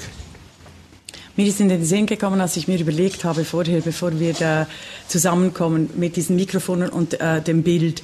Mir 1.37 1.47
ist 1.47 1.61
in 1.61 1.69
den 1.69 1.85
Sinn 1.85 2.07
gekommen, 2.07 2.41
als 2.41 2.57
ich 2.57 2.67
mir 2.67 2.79
überlegt 2.79 3.25
habe 3.25 3.45
vorher, 3.45 3.81
bevor 3.81 4.19
wir 4.19 4.33
da 4.33 4.67
zusammenkommen 5.07 5.91
mit 5.95 6.17
diesen 6.17 6.37
Mikrofonen 6.37 6.89
und 6.89 7.21
äh, 7.21 7.41
dem 7.41 7.63
Bild, 7.63 8.03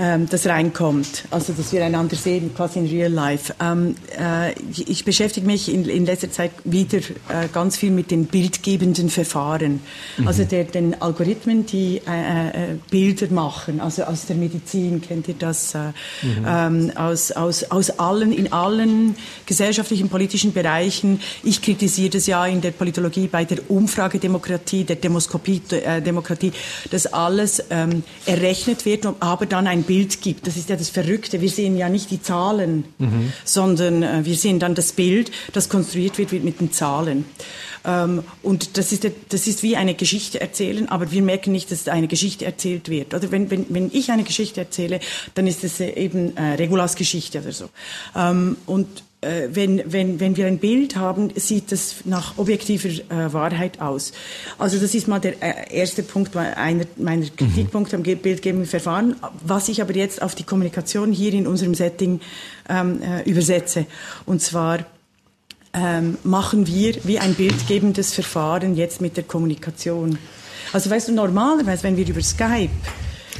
ähm, 0.00 0.26
das 0.30 0.46
reinkommt, 0.46 1.24
also 1.30 1.52
dass 1.52 1.74
wir 1.74 1.84
einander 1.84 2.16
sehen, 2.16 2.54
quasi 2.54 2.78
in 2.78 2.86
Real 2.86 3.12
Life. 3.12 3.54
Ähm, 3.60 3.96
äh, 4.18 4.54
ich 4.70 5.04
beschäftige 5.04 5.46
mich 5.46 5.72
in, 5.72 5.84
in 5.84 6.06
letzter 6.06 6.30
Zeit 6.30 6.52
wieder 6.64 6.98
äh, 6.98 7.48
ganz 7.52 7.76
viel 7.76 7.90
mit 7.90 8.10
den 8.10 8.24
bildgebenden 8.24 9.10
Verfahren, 9.10 9.80
mhm. 10.16 10.26
also 10.26 10.44
der, 10.44 10.64
den 10.64 11.00
Algorithmen, 11.02 11.66
die 11.66 12.00
äh, 12.08 12.48
äh, 12.72 12.76
Bilder 12.90 13.26
machen, 13.30 13.80
also 13.80 14.04
aus 14.04 14.24
der 14.24 14.36
Medizin 14.36 15.02
kennt 15.02 15.28
ihr 15.28 15.34
das, 15.38 15.74
äh, 15.74 15.88
mhm. 16.22 16.46
ähm, 16.46 16.92
aus, 16.94 17.32
aus, 17.32 17.64
aus 17.64 17.90
allen, 17.90 18.32
in 18.32 18.54
allen 18.54 19.16
gesellschaftlichen, 19.44 20.08
politischen 20.08 20.54
Bereichen. 20.54 21.20
Ich 21.42 21.60
kritisiere 21.60 22.10
das 22.10 22.26
ja 22.26 22.46
in 22.46 22.62
der 22.62 22.70
Politologie 22.70 23.26
bei 23.26 23.44
der 23.44 23.70
Umfragedemokratie, 23.70 24.84
der 24.84 24.96
Demoskopie-Demokratie, 24.96 26.48
äh, 26.48 26.88
dass 26.90 27.06
alles 27.06 27.62
ähm, 27.68 28.02
errechnet 28.24 28.86
wird, 28.86 29.06
aber 29.20 29.44
dann 29.44 29.66
ein 29.66 29.82
Bild 29.90 30.20
gibt. 30.22 30.46
Das 30.46 30.56
ist 30.56 30.68
ja 30.68 30.76
das 30.76 30.88
Verrückte. 30.88 31.40
Wir 31.40 31.48
sehen 31.48 31.76
ja 31.76 31.88
nicht 31.88 32.12
die 32.12 32.22
Zahlen, 32.22 32.84
mhm. 32.98 33.32
sondern 33.44 34.04
äh, 34.04 34.24
wir 34.24 34.36
sehen 34.36 34.60
dann 34.60 34.76
das 34.76 34.92
Bild, 34.92 35.32
das 35.52 35.68
konstruiert 35.68 36.16
wird, 36.16 36.32
mit 36.44 36.60
den 36.60 36.70
Zahlen. 36.70 37.24
Ähm, 37.84 38.22
und 38.44 38.78
das 38.78 38.92
ist, 38.92 39.10
das 39.30 39.48
ist 39.48 39.64
wie 39.64 39.76
eine 39.76 39.94
Geschichte 39.94 40.40
erzählen, 40.40 40.88
aber 40.88 41.10
wir 41.10 41.22
merken 41.22 41.50
nicht, 41.50 41.72
dass 41.72 41.88
eine 41.88 42.06
Geschichte 42.06 42.44
erzählt 42.44 42.88
wird. 42.88 43.14
Oder 43.14 43.32
wenn, 43.32 43.50
wenn, 43.50 43.66
wenn 43.70 43.90
ich 43.92 44.12
eine 44.12 44.22
Geschichte 44.22 44.60
erzähle, 44.60 45.00
dann 45.34 45.48
ist 45.48 45.64
es 45.64 45.80
äh, 45.80 45.90
eben 45.90 46.36
äh, 46.36 46.54
Regulas 46.54 46.94
Geschichte 46.94 47.40
oder 47.40 47.50
so. 47.50 47.68
Ähm, 48.14 48.58
und 48.66 49.02
wenn, 49.22 49.82
wenn, 49.84 50.18
wenn 50.18 50.36
wir 50.36 50.46
ein 50.46 50.58
Bild 50.58 50.96
haben, 50.96 51.30
sieht 51.36 51.72
das 51.72 51.96
nach 52.04 52.38
objektiver 52.38 52.88
äh, 52.88 53.32
Wahrheit 53.32 53.80
aus. 53.80 54.12
Also 54.58 54.78
das 54.78 54.94
ist 54.94 55.08
mal 55.08 55.20
der 55.20 55.42
äh, 55.42 55.76
erste 55.76 56.02
Punkt 56.02 56.34
einer 56.36 56.86
meiner 56.96 57.26
mhm. 57.26 57.36
Kritikpunkte 57.36 57.96
am 57.96 58.02
bildgebenden 58.02 58.66
Verfahren, 58.66 59.16
was 59.44 59.68
ich 59.68 59.82
aber 59.82 59.94
jetzt 59.94 60.22
auf 60.22 60.34
die 60.34 60.44
Kommunikation 60.44 61.12
hier 61.12 61.34
in 61.34 61.46
unserem 61.46 61.74
Setting 61.74 62.20
ähm, 62.70 63.02
äh, 63.02 63.28
übersetze. 63.28 63.84
Und 64.24 64.40
zwar 64.40 64.86
ähm, 65.74 66.16
machen 66.24 66.66
wir 66.66 66.94
wie 67.04 67.18
ein 67.18 67.34
bildgebendes 67.34 68.14
Verfahren 68.14 68.74
jetzt 68.74 69.02
mit 69.02 69.18
der 69.18 69.24
Kommunikation. 69.24 70.18
Also 70.72 70.88
weißt 70.88 71.08
du, 71.08 71.12
normalerweise, 71.12 71.82
wenn 71.82 71.96
wir 71.98 72.08
über 72.08 72.22
Skype 72.22 72.70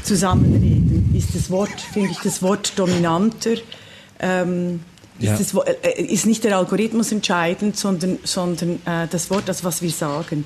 zusammenreden, 0.02 1.14
ist 1.16 1.34
das 1.34 1.50
Wort, 1.50 1.80
finde 1.92 2.10
ich, 2.10 2.18
das 2.18 2.42
Wort 2.42 2.74
dominanter. 2.76 3.54
Ähm, 4.18 4.80
ja. 5.20 5.34
ist, 5.34 5.54
das, 5.54 5.64
äh, 5.82 6.02
ist, 6.02 6.26
nicht 6.26 6.44
der 6.44 6.56
Algorithmus 6.56 7.12
entscheidend, 7.12 7.76
sondern, 7.76 8.18
sondern 8.24 8.80
äh, 8.86 9.06
das 9.10 9.30
Wort, 9.30 9.44
das, 9.46 9.64
was 9.64 9.82
wir 9.82 9.90
sagen. 9.90 10.44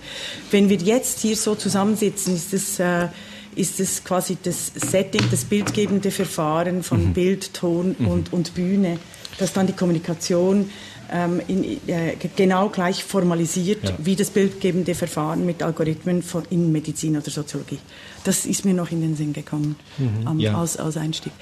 Wenn 0.51 0.69
wir 0.69 0.77
jetzt 0.77 1.21
hier 1.21 1.37
so 1.37 1.55
zusammensitzen, 1.55 2.35
ist 2.35 2.53
es 2.53 2.79
äh, 2.79 3.09
ist 3.57 3.81
es 3.81 4.03
quasi 4.05 4.37
das 4.43 4.73
Setting, 4.75 5.23
das 5.31 5.45
bildgebende 5.45 6.11
Verfahren 6.11 6.83
von 6.83 7.09
mhm. 7.09 7.13
Bild, 7.13 7.55
Ton 7.55 7.95
mhm. 7.99 8.09
und, 8.09 8.33
und 8.33 8.55
Bühne, 8.55 8.99
das 9.39 9.53
dann 9.53 9.67
die 9.67 9.73
Kommunikation 9.73 10.71
ähm, 11.11 11.41
in, 11.47 11.65
äh, 11.89 12.17
genau 12.37 12.69
gleich 12.69 13.05
formalisiert 13.05 13.85
ja. 13.85 13.95
wie 13.99 14.17
das 14.17 14.31
bildgebende 14.31 14.95
Verfahren 14.95 15.45
mit 15.45 15.63
Algorithmen 15.63 16.23
von, 16.23 16.45
in 16.51 16.73
Medizin 16.73 17.17
oder 17.17 17.31
Soziologie. 17.31 17.79
Das 18.25 18.47
ist 18.47 18.65
mir 18.65 18.75
noch 18.75 18.91
in 18.91 19.01
den 19.01 19.17
Sinn 19.17 19.33
gekommen 19.33 19.77
mhm. 19.99 20.27
ähm, 20.29 20.41
ja. 20.41 20.59
als, 20.59 20.77
als 20.77 20.97
Einstieg. 20.97 21.33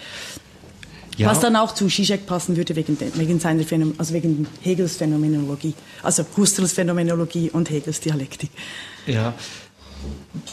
Ja. 1.18 1.28
Was 1.28 1.40
dann 1.40 1.56
auch 1.56 1.74
zu 1.74 1.88
Zizek 1.88 2.26
passen 2.26 2.56
würde 2.56 2.74
wegen, 2.74 2.96
wegen, 2.98 3.38
seiner 3.38 3.64
Phänomen 3.64 3.98
also 3.98 4.14
wegen 4.14 4.46
Hegels 4.62 4.96
Phänomenologie, 4.96 5.74
also 6.02 6.24
Husserls 6.36 6.72
Phänomenologie 6.72 7.50
und 7.50 7.68
Hegels 7.68 8.00
Dialektik. 8.00 8.50
Ja, 9.06 9.34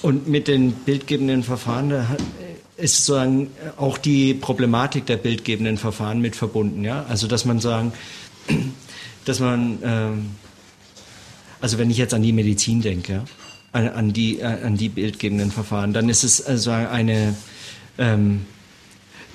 und 0.01 0.28
mit 0.28 0.48
den 0.48 0.72
bildgebenden 0.74 1.44
Verfahren 1.44 1.94
ist 2.78 3.06
sozusagen 3.06 3.51
auch 3.78 3.98
die 3.98 4.34
Problematik 4.34 5.06
der 5.06 5.18
bildgebenden 5.18 5.78
Verfahren 5.78 6.22
mit 6.22 6.36
verbunden. 6.36 6.84
Ja? 6.84 7.06
Also 7.10 7.28
dass 7.28 7.46
man 7.46 7.60
sagen, 7.60 7.94
dass 9.25 9.39
man, 9.39 9.80
ähm, 9.84 10.32
also 11.62 11.78
wenn 11.78 11.89
ich 11.89 11.98
jetzt 11.98 12.13
an 12.13 12.22
die 12.22 12.32
Medizin 12.32 12.82
denke, 12.82 13.24
an, 13.72 13.89
an 13.89 14.13
die, 14.13 14.44
an 14.44 14.78
die 14.78 14.89
bildgebenden 14.89 15.51
Verfahren, 15.51 15.94
dann 15.94 16.10
ist 16.10 16.24
es 16.24 16.42
also 16.46 16.72
eine 16.72 17.36
ähm, 17.98 18.46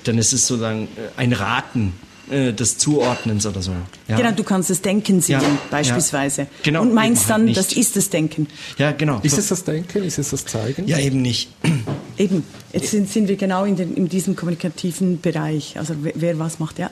dann 0.07 0.17
ist 0.17 0.33
es 0.33 0.47
sozusagen 0.47 0.87
äh, 0.95 1.19
ein 1.19 1.33
Raten 1.33 1.93
äh, 2.29 2.53
des 2.53 2.77
Zuordnens 2.79 3.45
oder 3.45 3.61
so. 3.61 3.71
Ja. 4.07 4.17
Genau, 4.17 4.31
du 4.31 4.43
kannst 4.43 4.71
das 4.71 4.81
Denken 4.81 5.21
sehen, 5.21 5.41
ja, 5.41 5.57
beispielsweise. 5.69 6.43
Ja. 6.43 6.47
Genau, 6.63 6.81
und 6.81 6.93
meinst 6.93 7.29
dann, 7.29 7.45
nicht. 7.45 7.57
das 7.57 7.73
ist 7.73 7.95
das 7.95 8.09
Denken. 8.09 8.47
Ja, 8.77 8.91
genau. 8.93 9.19
Ist 9.21 9.37
es 9.37 9.49
das 9.49 9.63
Denken? 9.63 10.03
Ist 10.03 10.17
es 10.17 10.31
das 10.31 10.43
Zeigen? 10.45 10.87
Ja, 10.87 10.97
eben 10.97 11.21
nicht. 11.21 11.49
Eben. 12.17 12.43
Jetzt 12.71 12.91
sind, 12.91 13.09
sind 13.09 13.27
wir 13.27 13.35
genau 13.35 13.65
in, 13.65 13.75
den, 13.75 13.93
in 13.93 14.07
diesem 14.07 14.37
kommunikativen 14.37 15.19
Bereich. 15.19 15.77
Also 15.77 15.95
wer, 16.01 16.13
wer 16.15 16.39
was 16.39 16.59
macht, 16.59 16.79
ja. 16.79 16.89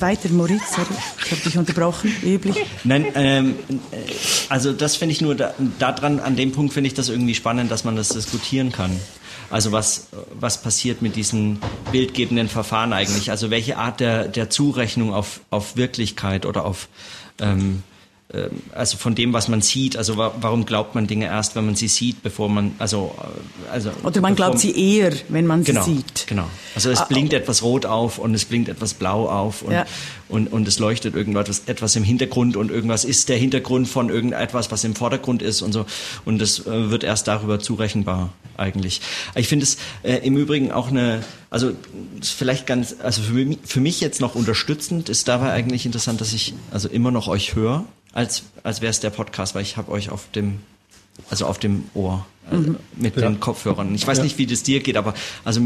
Weiter, 0.00 0.28
Moritz, 0.30 0.74
sorry, 0.74 0.88
ich 1.24 1.30
habe 1.30 1.42
dich 1.42 1.58
unterbrochen, 1.58 2.12
wie 2.22 2.34
üblich. 2.34 2.56
Nein, 2.84 3.06
ähm, 3.14 3.54
äh, 3.92 3.96
also 4.48 4.72
das 4.72 4.96
finde 4.96 5.12
ich 5.12 5.20
nur, 5.20 5.34
da, 5.34 5.54
daran, 5.78 6.20
an 6.20 6.36
dem 6.36 6.52
Punkt 6.52 6.72
finde 6.72 6.88
ich 6.88 6.94
das 6.94 7.08
irgendwie 7.08 7.34
spannend, 7.34 7.70
dass 7.70 7.84
man 7.84 7.94
das 7.94 8.08
diskutieren 8.08 8.72
kann. 8.72 8.98
Also 9.50 9.72
was, 9.72 10.08
was 10.38 10.60
passiert 10.60 11.02
mit 11.02 11.16
diesen 11.16 11.58
bildgebenden 11.90 12.48
Verfahren 12.48 12.92
eigentlich? 12.92 13.30
Also 13.30 13.50
welche 13.50 13.78
Art 13.78 14.00
der, 14.00 14.28
der 14.28 14.50
Zurechnung 14.50 15.14
auf, 15.14 15.40
auf 15.50 15.76
Wirklichkeit 15.76 16.44
oder 16.44 16.64
auf 16.64 16.88
ähm, 17.40 17.82
ähm, 18.32 18.62
also 18.74 18.98
von 18.98 19.14
dem, 19.14 19.32
was 19.32 19.48
man 19.48 19.62
sieht. 19.62 19.96
Also 19.96 20.18
warum 20.18 20.66
glaubt 20.66 20.94
man 20.94 21.06
Dinge 21.06 21.26
erst, 21.26 21.56
wenn 21.56 21.64
man 21.64 21.76
sie 21.76 21.88
sieht, 21.88 22.22
bevor 22.22 22.48
man 22.48 22.74
also 22.78 23.14
äh, 23.18 23.72
also 23.72 23.90
oder 24.02 24.20
man 24.20 24.34
glaubt 24.34 24.58
sie 24.58 24.72
eher, 24.72 25.12
wenn 25.28 25.46
man 25.46 25.64
genau, 25.64 25.82
sie 25.82 25.96
sieht. 25.96 26.26
Genau. 26.26 26.44
Also 26.74 26.90
es 26.90 27.00
ah, 27.00 27.04
blinkt 27.04 27.32
etwas 27.32 27.62
rot 27.62 27.86
auf 27.86 28.18
und 28.18 28.34
es 28.34 28.44
blinkt 28.44 28.68
etwas 28.68 28.94
blau 28.94 29.28
auf 29.28 29.62
und, 29.62 29.72
ja. 29.72 29.86
und, 30.28 30.52
und 30.52 30.68
es 30.68 30.78
leuchtet 30.78 31.14
irgendwas 31.14 31.62
etwas 31.66 31.96
im 31.96 32.04
Hintergrund 32.04 32.56
und 32.56 32.70
irgendwas 32.70 33.04
ist 33.04 33.30
der 33.30 33.38
Hintergrund 33.38 33.88
von 33.88 34.10
irgendetwas, 34.10 34.70
was 34.70 34.84
im 34.84 34.94
Vordergrund 34.94 35.40
ist 35.40 35.62
und 35.62 35.72
so 35.72 35.86
und 36.26 36.42
es 36.42 36.66
äh, 36.66 36.90
wird 36.90 37.04
erst 37.04 37.28
darüber 37.28 37.60
zurechenbar 37.60 38.30
eigentlich. 38.58 39.00
Ich 39.34 39.48
finde 39.48 39.64
es 39.64 39.78
äh, 40.02 40.16
im 40.26 40.36
Übrigen 40.36 40.72
auch 40.72 40.88
eine 40.88 41.24
also 41.50 41.72
vielleicht 42.22 42.66
ganz 42.66 42.96
also 43.02 43.22
für 43.22 43.32
mich, 43.32 43.58
für 43.64 43.80
mich 43.80 44.00
jetzt 44.00 44.20
noch 44.20 44.34
unterstützend 44.34 45.08
ist 45.08 45.28
dabei 45.28 45.52
eigentlich 45.52 45.86
interessant, 45.86 46.20
dass 46.20 46.32
ich 46.32 46.54
also 46.70 46.88
immer 46.88 47.10
noch 47.10 47.28
euch 47.28 47.54
höre 47.54 47.84
als, 48.12 48.42
als 48.62 48.80
wäre 48.80 48.90
es 48.90 49.00
der 49.00 49.10
Podcast, 49.10 49.54
weil 49.54 49.62
ich 49.62 49.76
habe 49.76 49.90
euch 49.92 50.10
auf 50.10 50.30
dem, 50.32 50.60
also 51.30 51.46
auf 51.46 51.58
dem 51.58 51.84
Ohr 51.94 52.26
also 52.50 52.76
mit 52.96 53.14
ja. 53.16 53.28
den 53.28 53.40
Kopfhörern. 53.40 53.94
Ich 53.94 54.06
weiß 54.06 54.18
ja. 54.18 54.24
nicht, 54.24 54.38
wie 54.38 54.46
das 54.46 54.62
dir 54.62 54.80
geht, 54.80 54.96
aber 54.96 55.12
also 55.44 55.60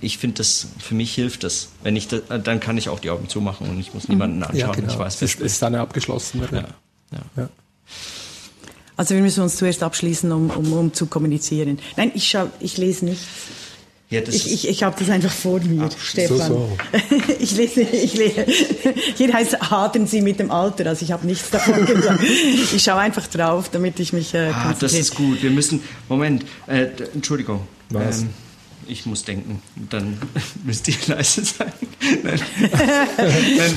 ich 0.00 0.18
finde 0.18 0.36
das, 0.38 0.68
für 0.78 0.94
mich 0.94 1.12
hilft 1.14 1.42
das. 1.42 1.70
Wenn 1.82 1.96
ich 1.96 2.06
das, 2.08 2.22
dann 2.44 2.60
kann 2.60 2.78
ich 2.78 2.88
auch 2.88 3.00
die 3.00 3.10
Augen 3.10 3.28
zumachen 3.28 3.68
und 3.68 3.80
ich 3.80 3.92
muss 3.92 4.06
mhm. 4.06 4.14
niemanden 4.14 4.42
anschauen. 4.42 4.58
Ja, 4.58 4.72
genau. 4.72 4.92
Ich 4.92 4.98
weiß, 4.98 5.16
es 5.16 5.34
ist, 5.34 5.40
ist 5.40 5.62
eine 5.64 5.80
abgeschlossene. 5.80 6.48
Ja. 6.52 7.18
Ja. 7.36 7.48
Also 8.96 9.14
wir 9.14 9.22
müssen 9.22 9.42
uns 9.42 9.56
zuerst 9.56 9.82
abschließen, 9.82 10.30
um, 10.32 10.50
um, 10.50 10.72
um 10.72 10.92
zu 10.92 11.06
kommunizieren. 11.06 11.78
Nein, 11.96 12.12
ich, 12.14 12.28
schau, 12.28 12.48
ich 12.60 12.76
lese 12.76 13.04
nichts. 13.06 13.24
Ja, 14.10 14.20
ich 14.28 14.52
ich, 14.52 14.68
ich 14.68 14.82
habe 14.82 14.94
das 14.98 15.08
einfach 15.08 15.32
vor 15.32 15.58
mir, 15.60 15.88
Ach, 15.90 15.98
Stefan. 15.98 16.36
So, 16.36 16.44
so. 16.44 16.78
Ich 17.38 17.56
lese, 17.56 17.80
ich 17.80 18.14
lese. 18.14 18.44
Hier 19.16 19.32
heißt 19.32 19.70
haten 19.70 20.06
Sie 20.06 20.20
mit 20.20 20.38
dem 20.38 20.50
Alter, 20.50 20.86
also 20.86 21.02
ich 21.02 21.12
habe 21.12 21.26
nichts 21.26 21.48
davon 21.48 21.86
gesagt. 21.86 22.22
Ich 22.74 22.82
schaue 22.82 22.98
einfach 23.00 23.26
drauf, 23.26 23.70
damit 23.70 23.98
ich 24.00 24.12
mich 24.12 24.34
äh, 24.34 24.50
ah, 24.52 24.74
Das 24.78 24.92
ist 24.92 25.14
gut. 25.14 25.42
Wir 25.42 25.50
müssen, 25.50 25.82
Moment, 26.10 26.44
äh, 26.66 26.88
Entschuldigung. 27.14 27.62
Was? 27.88 28.20
Ähm, 28.20 28.28
ich 28.92 29.06
muss 29.06 29.24
denken, 29.24 29.62
dann 29.90 30.18
müsst 30.64 30.86
ihr 30.88 30.94
leise 31.06 31.44
sein. 31.44 31.72
Nein. 32.22 32.40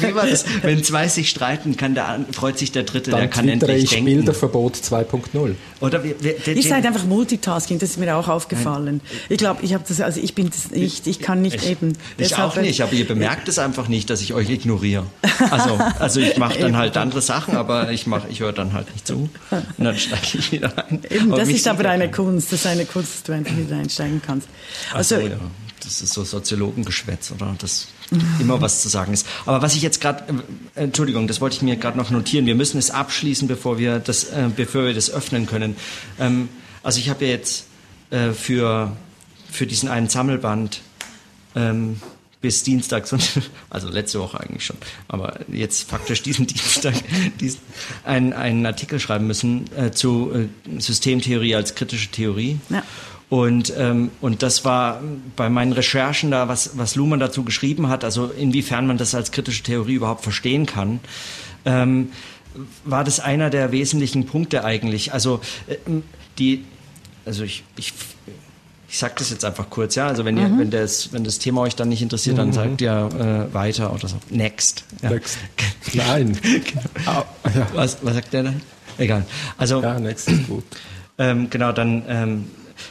wie 0.01 0.15
war 0.15 0.27
das? 0.27 0.45
Wenn 0.61 0.83
zwei 0.83 1.07
sich 1.07 1.29
streiten, 1.29 1.77
kann 1.77 1.95
der, 1.95 2.25
freut 2.31 2.57
sich 2.57 2.71
der 2.71 2.83
Dritte, 2.83 3.11
dann 3.11 3.21
der 3.21 3.29
kann 3.29 3.47
endlich 3.47 3.83
ich 3.83 3.89
denken. 3.91 4.05
Bilderverbot 4.05 4.75
2.0. 4.75 5.55
Oder 5.81 6.03
wir, 6.03 6.15
wir, 6.21 6.47
ihr 6.47 6.63
seid 6.63 6.85
einfach 6.85 7.05
Multitasking, 7.05 7.79
das 7.79 7.91
ist 7.91 7.97
mir 7.97 8.15
auch 8.15 8.27
aufgefallen. 8.27 9.01
Ich 9.29 9.37
glaube, 9.37 9.63
ich 9.63 9.73
habe 9.73 9.83
das, 9.87 10.01
also 10.01 10.19
ich 10.19 10.35
bin 10.35 10.49
das 10.49 10.71
nicht, 10.71 11.07
ich 11.07 11.19
kann 11.19 11.41
nicht 11.41 11.57
ich, 11.57 11.69
eben. 11.71 11.97
Ich 12.17 12.35
auch 12.37 12.55
nicht, 12.57 12.81
aber 12.81 12.93
ihr 12.93 13.07
bemerkt 13.07 13.47
es 13.47 13.59
einfach 13.59 13.87
nicht, 13.87 14.09
dass 14.09 14.21
ich 14.21 14.33
euch 14.33 14.49
ignoriere. 14.49 15.05
Also, 15.49 15.79
also 15.99 16.19
ich 16.19 16.37
mache 16.37 16.59
dann 16.59 16.75
halt 16.77 16.97
andere 16.97 17.21
Sachen, 17.21 17.55
aber 17.55 17.91
ich 17.91 18.07
mach, 18.07 18.27
ich 18.29 18.39
höre 18.39 18.53
dann 18.53 18.73
halt 18.73 18.91
nicht 18.93 19.07
zu. 19.07 19.29
Und 19.49 19.85
dann 19.85 19.97
steige 19.97 20.37
ich 20.39 20.51
wieder 20.51 20.71
ein. 20.89 21.01
Eben, 21.09 21.31
das 21.31 21.49
ist 21.49 21.67
aber 21.67 21.89
eine 21.89 22.09
Kunst, 22.09 22.51
das 22.51 22.61
ist 22.61 22.67
eine 22.67 22.85
Kunst, 22.85 23.13
dass 23.13 23.23
du 23.23 23.33
einfach 23.33 23.55
wieder 23.55 23.77
einsteigen 23.77 24.21
kannst. 24.25 24.47
Also, 24.93 25.04
so, 25.09 25.17
ja. 25.17 25.37
Das 25.81 26.01
ist 26.01 26.13
so 26.13 26.23
Soziologengeschwätz, 26.23 27.31
oder? 27.31 27.55
Das 27.59 27.87
immer 28.39 28.61
was 28.61 28.81
zu 28.81 28.89
sagen 28.89 29.13
ist. 29.13 29.27
Aber 29.45 29.61
was 29.61 29.75
ich 29.75 29.81
jetzt 29.81 30.01
gerade, 30.01 30.23
äh, 30.75 30.83
Entschuldigung, 30.83 31.27
das 31.27 31.41
wollte 31.41 31.57
ich 31.57 31.61
mir 31.61 31.75
gerade 31.75 31.97
noch 31.97 32.09
notieren. 32.09 32.45
Wir 32.45 32.55
müssen 32.55 32.77
es 32.77 32.91
abschließen, 32.91 33.47
bevor 33.47 33.77
wir 33.77 33.99
das, 33.99 34.25
äh, 34.25 34.49
bevor 34.55 34.85
wir 34.85 34.93
das 34.93 35.09
öffnen 35.09 35.45
können. 35.45 35.75
Ähm, 36.19 36.49
also 36.83 36.99
ich 36.99 37.09
habe 37.09 37.25
ja 37.25 37.31
jetzt 37.31 37.65
äh, 38.11 38.31
für, 38.31 38.95
für 39.51 39.67
diesen 39.67 39.89
einen 39.89 40.09
Sammelband 40.09 40.81
ähm, 41.55 41.99
bis 42.41 42.61
Dienstag, 42.61 43.07
also 43.71 43.89
letzte 43.89 44.19
Woche 44.19 44.39
eigentlich 44.39 44.65
schon, 44.65 44.77
aber 45.07 45.39
jetzt 45.51 45.89
faktisch 45.89 46.21
diesen 46.21 46.45
Dienstag 46.47 46.93
diesen, 47.39 47.59
einen, 48.03 48.33
einen 48.33 48.65
Artikel 48.67 48.99
schreiben 48.99 49.25
müssen 49.25 49.65
äh, 49.75 49.91
zu 49.91 50.31
äh, 50.31 50.79
Systemtheorie 50.79 51.55
als 51.55 51.73
kritische 51.73 52.11
Theorie. 52.11 52.59
Ja. 52.69 52.83
Und, 53.29 53.73
ähm, 53.75 54.11
und 54.21 54.43
das 54.43 54.65
war 54.65 55.01
bei 55.35 55.49
meinen 55.49 55.73
Recherchen 55.73 56.29
da, 56.31 56.47
was, 56.47 56.77
was 56.77 56.95
Luhmann 56.95 57.19
dazu 57.19 57.43
geschrieben 57.43 57.89
hat, 57.89 58.03
also 58.03 58.27
inwiefern 58.27 58.85
man 58.85 58.97
das 58.97 59.15
als 59.15 59.31
kritische 59.31 59.63
Theorie 59.63 59.95
überhaupt 59.95 60.21
verstehen 60.21 60.65
kann, 60.67 60.99
ähm, 61.65 62.11
war 62.83 63.03
das 63.03 63.19
einer 63.19 63.49
der 63.49 63.71
wesentlichen 63.71 64.27
Punkte 64.27 64.63
eigentlich. 64.63 65.11
Also 65.11 65.41
äh, 65.67 65.75
die, 66.37 66.65
also 67.25 67.43
ich, 67.43 67.63
ich 67.77 67.93
ich 68.87 68.99
sage 68.99 69.15
das 69.17 69.29
jetzt 69.29 69.43
einfach 69.43 69.69
kurz, 69.69 69.95
ja. 69.95 70.07
Also 70.07 70.23
wenn, 70.23 70.37
ihr, 70.37 70.47
mhm. 70.47 70.59
wenn, 70.59 70.71
das, 70.71 71.11
wenn 71.11 71.25
das 71.25 71.37
Thema 71.37 71.61
euch 71.61 71.75
dann 71.75 71.89
nicht 71.89 72.01
interessiert, 72.01 72.37
dann 72.37 72.47
mhm. 72.47 72.53
sagt 72.53 72.81
ihr 72.81 73.09
äh, 73.51 73.53
weiter 73.53 73.93
oder 73.93 74.07
so. 74.07 74.15
Next. 74.29 74.85
Ja. 75.01 75.09
Next. 75.09 75.37
Nein. 75.93 76.37
genau. 76.41 77.25
ja. 77.43 77.67
was, 77.73 77.97
was 78.03 78.13
sagt 78.13 78.31
der 78.31 78.43
dann? 78.43 78.61
Egal. 78.97 79.25
Also, 79.57 79.81
ja, 79.81 79.99
next 79.99 80.29
ist 80.29 80.47
gut. 80.47 80.63
Ähm, 81.17 81.49
genau, 81.49 81.73
dann 81.73 82.03
ähm, 82.07 82.45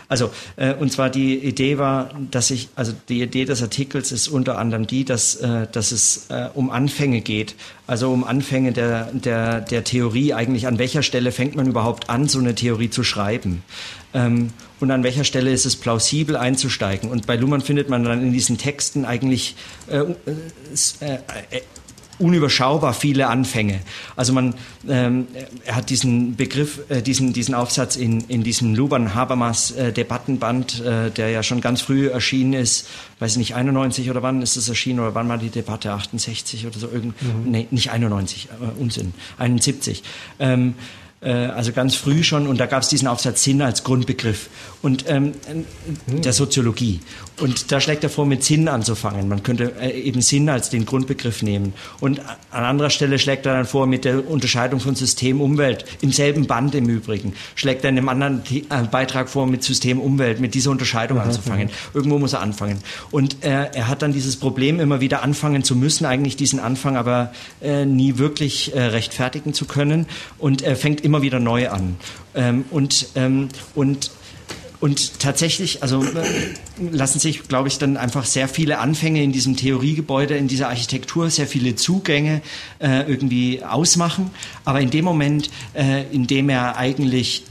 also, 0.08 0.30
äh, 0.56 0.74
und 0.74 0.92
zwar 0.92 1.10
die 1.10 1.36
Idee 1.36 1.78
war, 1.78 2.10
dass 2.30 2.50
ich, 2.50 2.68
also 2.74 2.92
die 3.08 3.22
Idee 3.22 3.44
des 3.44 3.62
Artikels 3.62 4.12
ist 4.12 4.28
unter 4.28 4.58
anderem 4.58 4.86
die, 4.86 5.04
dass, 5.04 5.36
äh, 5.36 5.66
dass 5.70 5.92
es 5.92 6.26
äh, 6.30 6.48
um 6.54 6.70
Anfänge 6.70 7.20
geht. 7.20 7.54
Also 7.86 8.12
um 8.12 8.24
Anfänge 8.24 8.72
der, 8.72 9.10
der, 9.12 9.60
der 9.60 9.84
Theorie. 9.84 10.34
Eigentlich 10.34 10.66
an 10.66 10.78
welcher 10.78 11.02
Stelle 11.02 11.32
fängt 11.32 11.56
man 11.56 11.66
überhaupt 11.66 12.08
an, 12.10 12.28
so 12.28 12.38
eine 12.38 12.54
Theorie 12.54 12.90
zu 12.90 13.04
schreiben? 13.04 13.62
Ähm, 14.14 14.50
und 14.80 14.90
an 14.90 15.02
welcher 15.02 15.24
Stelle 15.24 15.50
ist 15.50 15.66
es 15.66 15.76
plausibel 15.76 16.36
einzusteigen? 16.36 17.10
Und 17.10 17.26
bei 17.26 17.36
Luhmann 17.36 17.60
findet 17.60 17.88
man 17.88 18.04
dann 18.04 18.22
in 18.22 18.32
diesen 18.32 18.58
Texten 18.58 19.04
eigentlich 19.04 19.56
äh, 19.88 19.98
äh, 19.98 21.14
äh 21.50 21.60
unüberschaubar 22.18 22.94
viele 22.94 23.28
Anfänge. 23.28 23.80
Also 24.16 24.33
man, 24.33 24.54
ähm, 24.88 25.26
er 25.64 25.76
hat 25.76 25.90
diesen 25.90 26.37
Begriff, 26.37 26.80
äh, 26.88 27.02
diesen, 27.02 27.33
diesen 27.33 27.54
Aufsatz 27.54 27.97
in, 27.97 28.23
in 28.28 28.44
diesem 28.44 28.75
Luban 28.75 29.14
Habermas 29.14 29.73
äh, 29.73 29.92
Debattenband, 29.92 30.80
äh, 30.80 31.11
der 31.11 31.30
ja 31.30 31.42
schon 31.42 31.61
ganz 31.61 31.80
früh 31.83 32.09
erschienen 32.09 32.52
ist, 32.52 32.88
weiß 33.18 33.33
ich 33.33 33.38
nicht, 33.38 33.54
91 33.54 34.11
oder 34.11 34.23
wann 34.23 34.42
ist 34.42 34.56
es 34.56 34.68
erschienen 34.68 35.00
oder 35.00 35.14
wann 35.14 35.28
war 35.28 35.38
die 35.38 35.50
Debatte, 35.50 35.92
68 35.92 36.66
oder 36.66 36.78
so, 36.78 36.88
irgend, 36.88 37.21
mhm. 37.23 37.50
nee, 37.50 37.66
nicht 37.71 37.90
91, 37.90 38.49
äh, 38.50 38.80
Unsinn, 38.80 39.14
71. 39.38 40.02
Ähm, 40.38 40.71
äh, 40.71 41.03
also 41.31 41.73
ganz 41.73 41.95
früh 41.95 42.23
schon, 42.23 42.47
und 42.47 42.59
da 42.59 42.66
gab 42.66 42.83
es 42.83 42.88
diesen 42.88 43.09
Aufsatz 43.09 43.43
Sinn 43.43 43.62
als 43.62 43.85
Grundbegriff 43.85 44.49
und 44.83 45.04
ähm, 45.09 45.33
der 46.07 46.33
Soziologie. 46.33 47.00
Und 47.40 47.73
da 47.73 47.81
schlägt 47.81 48.04
er 48.04 48.11
vor, 48.11 48.26
mit 48.26 48.45
Sinn 48.45 48.69
anzufangen. 48.69 49.28
Man 49.28 49.43
könnte 49.43 49.73
äh, 49.81 49.90
eben 49.90 50.21
Sinn 50.21 50.49
als 50.49 50.71
den 50.71 50.85
Grundbegriff 50.85 51.43
nehmen. 51.43 51.73
Und 52.00 52.21
an 52.50 52.64
anderer 52.64 52.90
Stelle 52.90 53.19
schlägt 53.19 53.47
er 53.47 53.54
dann 53.54 53.64
vor, 53.64 53.87
mit 53.87 54.04
der 54.04 54.28
Unterscheidung 54.28 54.81
von 54.81 54.95
System 54.95 55.40
Umwelt, 55.40 55.85
im 56.00 56.12
selben 56.12 56.47
Band 56.47 56.75
im 56.75 56.88
Übrigen, 56.88 57.33
schlägt 57.54 57.83
er 57.85 57.90
in 57.90 57.99
einem 57.99 58.09
anderen 58.09 58.43
äh, 58.50 58.85
Beitrag 58.90 59.28
vor, 59.28 59.47
mit 59.47 59.64
System 59.64 60.00
Umwelt, 60.00 60.38
mit 60.38 60.54
dieser 60.54 60.71
Unterscheidung 60.71 61.19
ja, 61.19 61.25
anzufangen. 61.25 61.69
Ja. 61.69 61.75
Irgendwo 61.95 62.19
muss 62.19 62.35
er 62.35 62.40
anfangen. 62.40 62.78
Und 63.11 63.43
äh, 63.43 63.71
er 63.73 63.88
hat 63.88 64.02
dann 64.02 64.12
dieses 64.12 64.37
Problem, 64.37 64.81
immer 64.81 65.00
wieder 65.00 65.23
anfangen 65.23 65.64
zu 65.64 65.76
müssen, 65.76 66.04
eigentlich 66.04 66.37
diesen 66.37 66.61
Anfang 66.61 66.97
aber 66.97 67.33
äh, 67.62 67.87
nie 67.87 68.19
wirklich 68.19 68.75
äh, 68.75 68.83
rechtfertigen 68.83 69.54
zu 69.54 69.64
können. 69.64 70.07
Und 70.38 70.62
er 70.62 70.76
fängt 70.76 71.00
immer 71.00 71.13
wieder 71.23 71.40
neu 71.40 71.68
an. 71.68 71.97
Ähm, 72.35 72.64
und, 72.71 73.09
ähm, 73.14 73.49
und 73.75 74.11
und 74.85 75.18
tatsächlich, 75.18 75.83
also 75.83 76.04
äh, 76.04 76.26
lassen 76.90 77.18
sich, 77.18 77.49
glaube 77.49 77.68
ich, 77.68 77.78
dann 77.78 77.97
einfach 77.97 78.26
sehr 78.26 78.49
viele 78.49 78.80
Anfänge 78.80 79.23
in 79.23 79.33
diesem 79.33 79.56
Theoriegebäude, 79.56 80.37
in 80.37 80.47
dieser 80.47 80.68
Architektur, 80.68 81.30
sehr 81.30 81.47
viele 81.47 81.75
Zugänge 81.75 82.42
äh, 82.80 83.11
irgendwie 83.11 83.64
ausmachen. 83.64 84.30
Aber 84.66 84.83
in 84.83 84.90
dem 84.90 85.06
Moment, 85.06 85.49
äh, 85.73 86.02
in 86.12 86.26
dem 86.26 86.50
er 86.50 86.76
eigentlich 86.76 87.44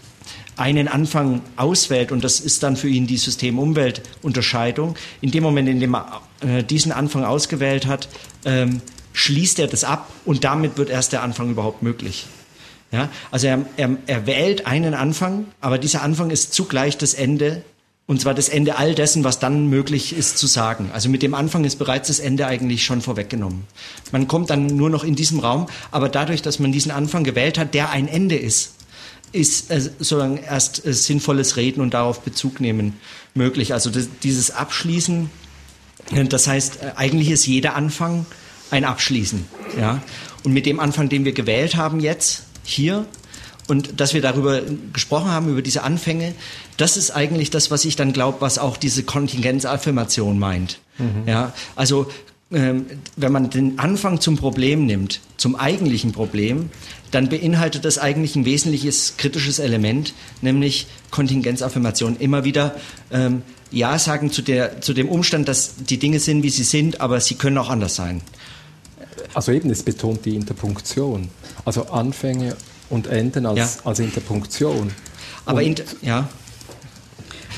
einen 0.58 0.88
Anfang 0.88 1.42
auswählt, 1.56 2.12
und 2.12 2.24
das 2.24 2.40
ist 2.40 2.62
dann 2.62 2.76
für 2.76 2.88
ihn 2.88 3.08
die 3.08 3.18
System-Umwelt-Unterscheidung, 3.18 4.96
in 5.22 5.32
dem 5.32 5.42
Moment, 5.42 5.68
in 5.70 5.80
dem 5.80 5.96
er 5.96 6.22
äh, 6.42 6.64
diesen 6.64 6.92
Anfang 6.92 7.24
ausgewählt 7.24 7.88
hat, 7.88 8.10
ähm, 8.46 8.80
schließt 9.14 9.58
er 9.58 9.66
das 9.66 9.84
ab 9.84 10.08
und 10.26 10.44
damit 10.44 10.78
wird 10.78 10.92
erst 10.92 11.14
der 11.14 11.24
Anfang 11.24 11.50
überhaupt 11.50 11.82
möglich. 11.82 12.28
Ja, 12.94 13.10
also 13.32 13.48
er, 13.48 13.66
er, 13.76 13.98
er 14.06 14.28
wählt 14.28 14.68
einen 14.68 14.94
Anfang, 14.94 15.48
aber 15.60 15.80
dieser 15.80 16.04
Anfang 16.04 16.30
ist 16.30 16.54
zugleich 16.54 16.96
das 16.98 17.16
Ende 17.16 17.64
und 18.06 18.22
zwar 18.22 18.34
das 18.34 18.50
Ende 18.50 18.76
all 18.76 18.96
dessen, 18.96 19.24
was 19.24 19.40
dann 19.40 19.68
möglich 19.68 20.16
ist 20.16 20.38
zu 20.38 20.46
sagen. 20.46 20.92
Also 20.94 21.10
mit 21.10 21.24
dem 21.24 21.34
Anfang 21.34 21.64
ist 21.64 21.80
bereits 21.80 22.10
das 22.10 22.20
Ende 22.20 22.46
eigentlich 22.46 22.84
schon 22.84 23.02
vorweggenommen. 23.02 23.64
Man 24.12 24.28
kommt 24.28 24.50
dann 24.50 24.68
nur 24.68 24.90
noch 24.90 25.04
in 25.04 25.16
diesem 25.16 25.40
Raum, 25.40 25.68
aber 25.90 26.10
dadurch, 26.10 26.42
dass 26.42 26.60
man 26.60 26.72
diesen 26.72 26.92
Anfang 26.92 27.24
gewählt 27.24 27.58
hat, 27.58 27.74
der 27.74 27.90
ein 27.92 28.08
Ende 28.08 28.36
ist, 28.36 28.74
ist 29.32 29.72
äh, 29.72 29.80
sozusagen 29.80 30.38
erst 30.38 30.86
äh, 30.86 30.94
sinnvolles 30.94 31.58
Reden 31.58 31.82
und 31.82 31.94
darauf 31.94 32.22
Bezug 32.22 32.60
nehmen 32.60 33.00
möglich. 33.34 33.74
Also 33.74 33.90
das, 33.90 34.08
dieses 34.22 34.52
Abschließen, 34.52 35.32
äh, 36.14 36.26
das 36.26 36.46
heißt, 36.46 36.84
äh, 36.84 36.92
eigentlich 36.98 37.32
ist 37.32 37.48
jeder 37.48 37.76
Anfang 37.76 38.28
ein 38.70 38.86
Abschließen. 38.86 39.46
Ja? 39.80 40.04
Und 40.44 40.54
mit 40.54 40.66
dem 40.66 40.80
Anfang, 40.80 41.10
den 41.10 41.26
wir 41.26 41.32
gewählt 41.32 41.76
haben 41.78 42.00
jetzt, 42.00 42.44
hier 42.64 43.06
und 43.68 44.00
dass 44.00 44.14
wir 44.14 44.22
darüber 44.22 44.62
gesprochen 44.92 45.32
haben, 45.32 45.50
über 45.50 45.62
diese 45.62 45.84
Anfänge, 45.84 46.34
das 46.78 46.98
ist 46.98 47.12
eigentlich 47.12 47.50
das, 47.50 47.72
was 47.72 47.86
ich 47.86 47.96
dann 47.96 48.14
glaube, 48.14 48.42
was 48.42 48.58
auch 48.58 48.78
diese 48.78 49.04
Kontingenzaffirmation 49.04 50.38
meint. 50.38 50.80
Mhm. 50.98 51.28
Ja, 51.28 51.54
also 51.76 52.08
ähm, 52.52 52.86
wenn 53.16 53.32
man 53.32 53.50
den 53.50 53.80
Anfang 53.80 54.22
zum 54.22 54.38
Problem 54.38 54.86
nimmt, 54.86 55.22
zum 55.38 55.56
eigentlichen 55.56 56.12
Problem, 56.12 56.70
dann 57.12 57.30
beinhaltet 57.30 57.86
das 57.86 57.98
eigentlich 57.98 58.36
ein 58.36 58.46
wesentliches 58.46 59.16
kritisches 59.18 59.60
Element, 59.60 60.14
nämlich 60.42 60.88
Kontingenzaffirmation. 61.10 62.18
Immer 62.18 62.44
wieder 62.44 62.76
ähm, 63.12 63.42
Ja 63.72 63.98
sagen 63.98 64.32
zu, 64.32 64.42
der, 64.42 64.82
zu 64.82 64.94
dem 64.94 65.10
Umstand, 65.10 65.48
dass 65.48 65.76
die 65.78 65.98
Dinge 65.98 66.20
sind, 66.20 66.44
wie 66.44 66.50
sie 66.50 66.64
sind, 66.64 67.02
aber 67.02 67.22
sie 67.22 67.36
können 67.36 67.58
auch 67.58 67.70
anders 67.70 67.96
sein. 67.96 68.22
Also 69.34 69.52
eben, 69.52 69.70
es 69.72 69.82
betont 69.82 70.26
die 70.26 70.36
Interpunktion. 70.36 71.30
Also 71.66 71.88
Anfänge 71.88 72.56
und 72.90 73.08
Enden 73.08 73.46
als, 73.46 73.58
ja. 73.58 73.70
als 73.86 74.00
Interpunktion. 74.00 74.92
Aber 75.46 75.62
inter, 75.62 75.84
ja. 76.02 76.28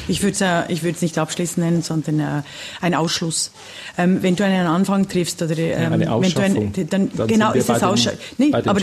Ich 0.08 0.22
würde 0.22 0.34
es 0.34 0.41
äh, 0.41 0.72
ich 0.72 1.02
nicht 1.02 1.18
abschließen 1.18 1.63
nennen, 1.63 1.82
sondern 1.82 2.20
äh, 2.20 2.41
ein 2.82 2.94
Ausschluss. 2.94 3.52
Ähm, 3.98 4.22
wenn 4.22 4.36
du 4.36 4.46
einen 4.46 4.68
Anfang 4.68 5.08
triffst 5.08 5.41
oder 5.41 5.58
ähm, 5.58 5.94
eine 5.94 6.12
Ausschaffung, 6.12 6.74
ein, 6.76 6.89
dann, 6.89 7.10
dann, 7.15 7.28
genau 7.28 7.54
ist 7.54 7.70
es. 7.70 7.82
Nee, 8.38 8.52
aber 8.54 8.80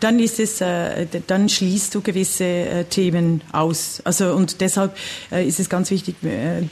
dann 0.00 0.18
ist 0.18 0.40
es, 0.40 0.60
äh, 0.60 1.06
dann 1.26 1.48
schließt 1.48 1.94
du 1.94 2.00
gewisse 2.00 2.44
äh, 2.44 2.84
Themen 2.84 3.42
aus. 3.52 4.00
Also 4.04 4.32
und 4.32 4.60
deshalb 4.60 4.96
äh, 5.30 5.46
ist 5.46 5.60
es 5.60 5.68
ganz 5.68 5.90
wichtig, 5.90 6.16
äh, 6.22 6.62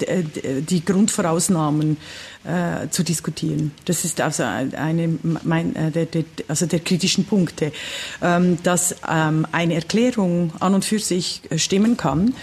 die 0.63 0.85
Grundvorausnahmen 0.85 1.97
äh, 2.45 2.89
zu 2.89 3.03
diskutieren. 3.03 3.73
Das 3.85 4.05
ist 4.05 4.21
also 4.21 4.43
eine 4.43 5.19
mein, 5.45 5.77
äh, 5.77 5.91
der, 5.91 6.07
der, 6.07 6.25
also 6.49 6.67
der 6.67 6.81
kritischen 6.81 7.25
Punkte, 7.25 7.73
ähm, 8.21 8.59
dass 8.63 8.97
ähm, 9.09 9.47
eine 9.53 9.75
Erklärung 9.75 10.53
an 10.61 10.75
und 10.75 10.85
für 10.85 10.99
sich 10.99 11.43
stimmen 11.57 11.97
kann. 11.97 12.35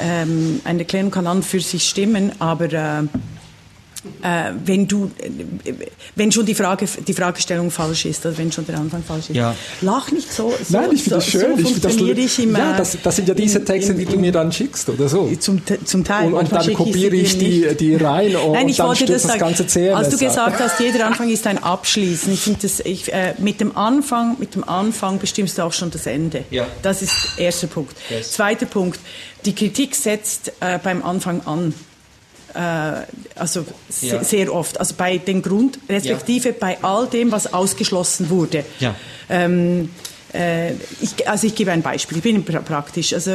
Ähm, 0.00 0.60
eine 0.64 0.80
Erklärung 0.80 1.10
kann 1.10 1.26
an 1.26 1.38
und 1.38 1.44
für 1.44 1.60
sich 1.60 1.88
stimmen, 1.88 2.32
aber 2.40 2.72
äh, 2.72 3.02
äh, 4.22 4.50
wenn 4.64 4.88
du, 4.88 5.10
äh, 5.18 5.72
wenn 6.16 6.32
schon 6.32 6.44
die 6.44 6.54
Frage, 6.54 6.86
die 7.06 7.12
Fragestellung 7.14 7.70
falsch 7.70 8.04
ist, 8.06 8.26
oder 8.26 8.36
wenn 8.36 8.50
schon 8.50 8.66
der 8.66 8.78
Anfang 8.78 9.02
falsch 9.02 9.30
ist. 9.30 9.36
Ja. 9.36 9.54
Lach 9.80 10.10
nicht 10.10 10.32
so. 10.32 10.50
so 10.50 10.76
Nein, 10.76 10.90
ich 10.92 11.04
finde 11.04 11.16
das 11.16 11.26
schön. 11.26 11.56
So 11.56 11.62
funktioniere 11.62 12.20
ich, 12.20 12.38
im, 12.40 12.56
ja, 12.56 12.76
das, 12.76 12.98
das 13.00 13.16
sind 13.16 13.28
ja 13.28 13.34
diese 13.34 13.60
in, 13.60 13.66
Texte, 13.66 13.92
in, 13.92 13.98
die 13.98 14.06
du 14.06 14.18
mir 14.18 14.32
dann 14.32 14.50
schickst, 14.50 14.88
oder 14.88 15.08
so. 15.08 15.30
Zum, 15.38 15.62
zum 15.84 16.04
Teil. 16.04 16.32
Und, 16.32 16.34
und 16.34 16.52
dann 16.52 16.74
kopiere 16.74 17.14
ich 17.14 17.38
die, 17.38 17.68
die 17.78 17.94
rein 17.94 18.34
und, 18.34 18.52
Nein, 18.52 18.68
ich 18.68 18.74
und 18.74 18.78
dann 18.78 18.86
wollte 18.88 19.06
das, 19.06 19.22
das 19.22 19.38
ganze 19.38 19.66
CMS 19.66 19.94
Als 19.94 20.08
du 20.10 20.18
gesagt 20.18 20.60
hast, 20.60 20.80
jeder 20.80 21.06
Anfang 21.06 21.28
ist 21.28 21.46
ein 21.46 21.62
Abschließen. 21.62 22.32
Ich 22.32 22.40
finde 22.40 22.60
das, 22.62 22.80
ich, 22.80 23.12
äh, 23.12 23.34
mit 23.38 23.60
dem 23.60 23.76
Anfang, 23.76 24.36
mit 24.38 24.54
dem 24.56 24.64
Anfang 24.64 25.18
bestimmst 25.18 25.58
du 25.58 25.62
auch 25.62 25.72
schon 25.72 25.90
das 25.90 26.06
Ende. 26.06 26.44
Ja. 26.50 26.66
Das 26.82 27.02
ist 27.02 27.36
der 27.38 27.46
erste 27.46 27.68
Punkt. 27.68 27.96
Yes. 28.10 28.32
Zweiter 28.32 28.66
Punkt. 28.66 28.98
Die 29.44 29.54
Kritik 29.54 29.94
setzt 29.94 30.52
äh, 30.60 30.78
beim 30.82 31.04
Anfang 31.04 31.40
an. 31.46 31.74
Äh, 32.54 32.58
also 33.36 33.64
ja. 34.00 34.22
sehr 34.22 34.52
oft. 34.52 34.78
Also 34.78 34.94
bei 34.96 35.18
den 35.18 35.42
Grund, 35.42 35.78
respektive 35.88 36.50
ja. 36.50 36.54
bei 36.58 36.78
all 36.82 37.06
dem, 37.06 37.32
was 37.32 37.52
ausgeschlossen 37.52 38.30
wurde. 38.30 38.64
Ja. 38.80 38.94
Ähm, 39.28 39.90
äh, 40.34 40.72
ich, 41.00 41.28
also 41.28 41.46
ich 41.46 41.54
gebe 41.54 41.72
ein 41.72 41.82
Beispiel, 41.82 42.18
ich 42.18 42.22
bin 42.22 42.44
praktisch. 42.44 43.12
Also 43.12 43.30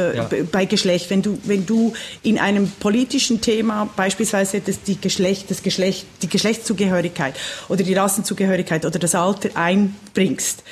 bei 0.50 0.64
Geschlecht, 0.64 1.10
wenn 1.10 1.22
du, 1.22 1.38
wenn 1.44 1.64
du 1.64 1.92
in 2.22 2.38
einem 2.38 2.70
politischen 2.70 3.40
Thema 3.40 3.88
beispielsweise 3.96 4.60
das, 4.60 4.82
die, 4.82 5.00
Geschlecht, 5.00 5.50
das 5.50 5.62
Geschlecht, 5.62 6.06
die 6.22 6.28
Geschlechtszugehörigkeit 6.28 7.34
oder 7.68 7.84
die 7.84 7.94
Rassenzugehörigkeit 7.94 8.84
oder 8.84 8.98
das 8.98 9.14
Alter 9.14 9.50
einbringst, 9.54 10.62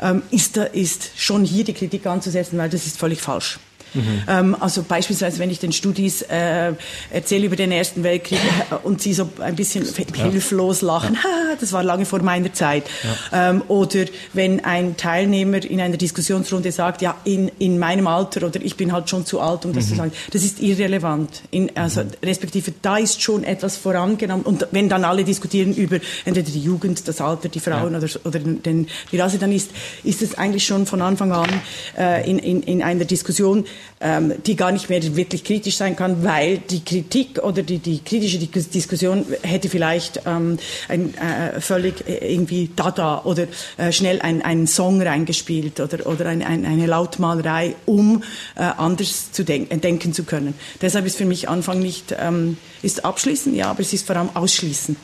ähm, 0.00 0.22
ist, 0.30 0.56
da, 0.56 0.64
ist 0.64 1.10
schon 1.16 1.44
hier 1.44 1.64
die 1.64 1.74
Kritik 1.74 2.06
anzusetzen, 2.06 2.58
weil 2.58 2.68
das 2.68 2.86
ist 2.86 2.98
völlig 2.98 3.20
falsch. 3.20 3.58
Mhm. 3.94 4.22
Ähm, 4.28 4.56
also 4.60 4.82
beispielsweise, 4.82 5.38
wenn 5.38 5.50
ich 5.50 5.58
den 5.58 5.72
Studis 5.72 6.22
äh, 6.22 6.72
erzähle 7.10 7.46
über 7.46 7.56
den 7.56 7.72
Ersten 7.72 8.02
Weltkrieg 8.02 8.38
äh, 8.70 8.74
und 8.82 9.00
sie 9.00 9.14
so 9.14 9.28
ein 9.40 9.56
bisschen 9.56 9.84
ja. 9.84 10.24
hilflos 10.24 10.82
lachen, 10.82 11.14
ja. 11.14 11.56
das 11.58 11.72
war 11.72 11.82
lange 11.82 12.04
vor 12.04 12.22
meiner 12.22 12.52
Zeit. 12.52 12.84
Ja. 13.32 13.50
Ähm, 13.50 13.62
oder 13.68 14.04
wenn 14.32 14.64
ein 14.64 14.96
Teilnehmer 14.96 15.64
in 15.64 15.80
einer 15.80 15.96
Diskussionsrunde 15.96 16.72
sagt, 16.72 17.02
ja, 17.02 17.16
in, 17.24 17.50
in 17.58 17.78
meinem 17.78 18.06
Alter 18.06 18.46
oder 18.46 18.60
ich 18.60 18.76
bin 18.76 18.92
halt 18.92 19.08
schon 19.08 19.26
zu 19.26 19.40
alt, 19.40 19.64
um 19.64 19.72
das 19.72 19.86
mhm. 19.86 19.88
zu 19.88 19.94
sagen, 19.96 20.12
das 20.32 20.42
ist 20.42 20.60
irrelevant. 20.60 21.42
In, 21.50 21.76
also, 21.76 22.02
mhm. 22.02 22.10
Respektive, 22.22 22.72
da 22.82 22.98
ist 22.98 23.22
schon 23.22 23.44
etwas 23.44 23.76
vorangenommen. 23.76 24.44
Und 24.44 24.68
wenn 24.72 24.88
dann 24.88 25.04
alle 25.04 25.24
diskutieren 25.24 25.74
über 25.74 25.98
entweder 26.24 26.50
die 26.50 26.60
Jugend, 26.60 27.06
das 27.08 27.20
Alter, 27.20 27.48
die 27.48 27.60
Frauen 27.60 27.94
oder, 27.94 28.08
oder 28.24 28.38
den, 28.38 28.88
die 29.12 29.18
Rasse, 29.18 29.38
dann 29.38 29.52
ist, 29.52 29.70
ist 30.04 30.22
es 30.22 30.36
eigentlich 30.36 30.66
schon 30.66 30.86
von 30.86 31.02
Anfang 31.02 31.32
an 31.32 31.48
äh, 31.96 32.28
in, 32.28 32.38
in, 32.38 32.62
in 32.62 32.82
einer 32.82 33.04
Diskussion 33.04 33.64
ähm, 34.00 34.34
die 34.44 34.56
gar 34.56 34.72
nicht 34.72 34.90
mehr 34.90 35.16
wirklich 35.16 35.44
kritisch 35.44 35.76
sein 35.76 35.96
kann, 35.96 36.22
weil 36.24 36.58
die 36.58 36.84
Kritik 36.84 37.42
oder 37.42 37.62
die, 37.62 37.78
die 37.78 38.00
kritische 38.00 38.38
Diskussion 38.38 39.24
hätte 39.42 39.68
vielleicht 39.68 40.20
ähm, 40.26 40.58
ein, 40.88 41.14
äh, 41.14 41.60
völlig 41.60 42.06
äh, 42.06 42.32
irgendwie 42.32 42.70
Dada 42.76 43.22
oder 43.24 43.46
äh, 43.76 43.92
schnell 43.92 44.20
einen 44.20 44.66
Song 44.66 45.00
reingespielt 45.00 45.80
oder, 45.80 46.06
oder 46.06 46.26
ein, 46.26 46.42
ein, 46.42 46.66
eine 46.66 46.86
Lautmalerei, 46.86 47.74
um 47.86 48.22
äh, 48.54 48.60
anders 48.60 49.32
zu 49.32 49.44
denk 49.44 49.72
äh, 49.72 49.78
denken 49.78 50.12
zu 50.12 50.24
können. 50.24 50.54
Deshalb 50.82 51.06
ist 51.06 51.16
für 51.16 51.24
mich 51.24 51.48
Anfang 51.48 51.80
nicht, 51.80 52.14
ähm, 52.18 52.58
ist 52.82 53.04
abschließen, 53.04 53.54
ja, 53.54 53.70
aber 53.70 53.80
es 53.80 53.92
ist 53.92 54.06
vor 54.06 54.16
allem 54.16 54.30
ausschließen. 54.34 54.96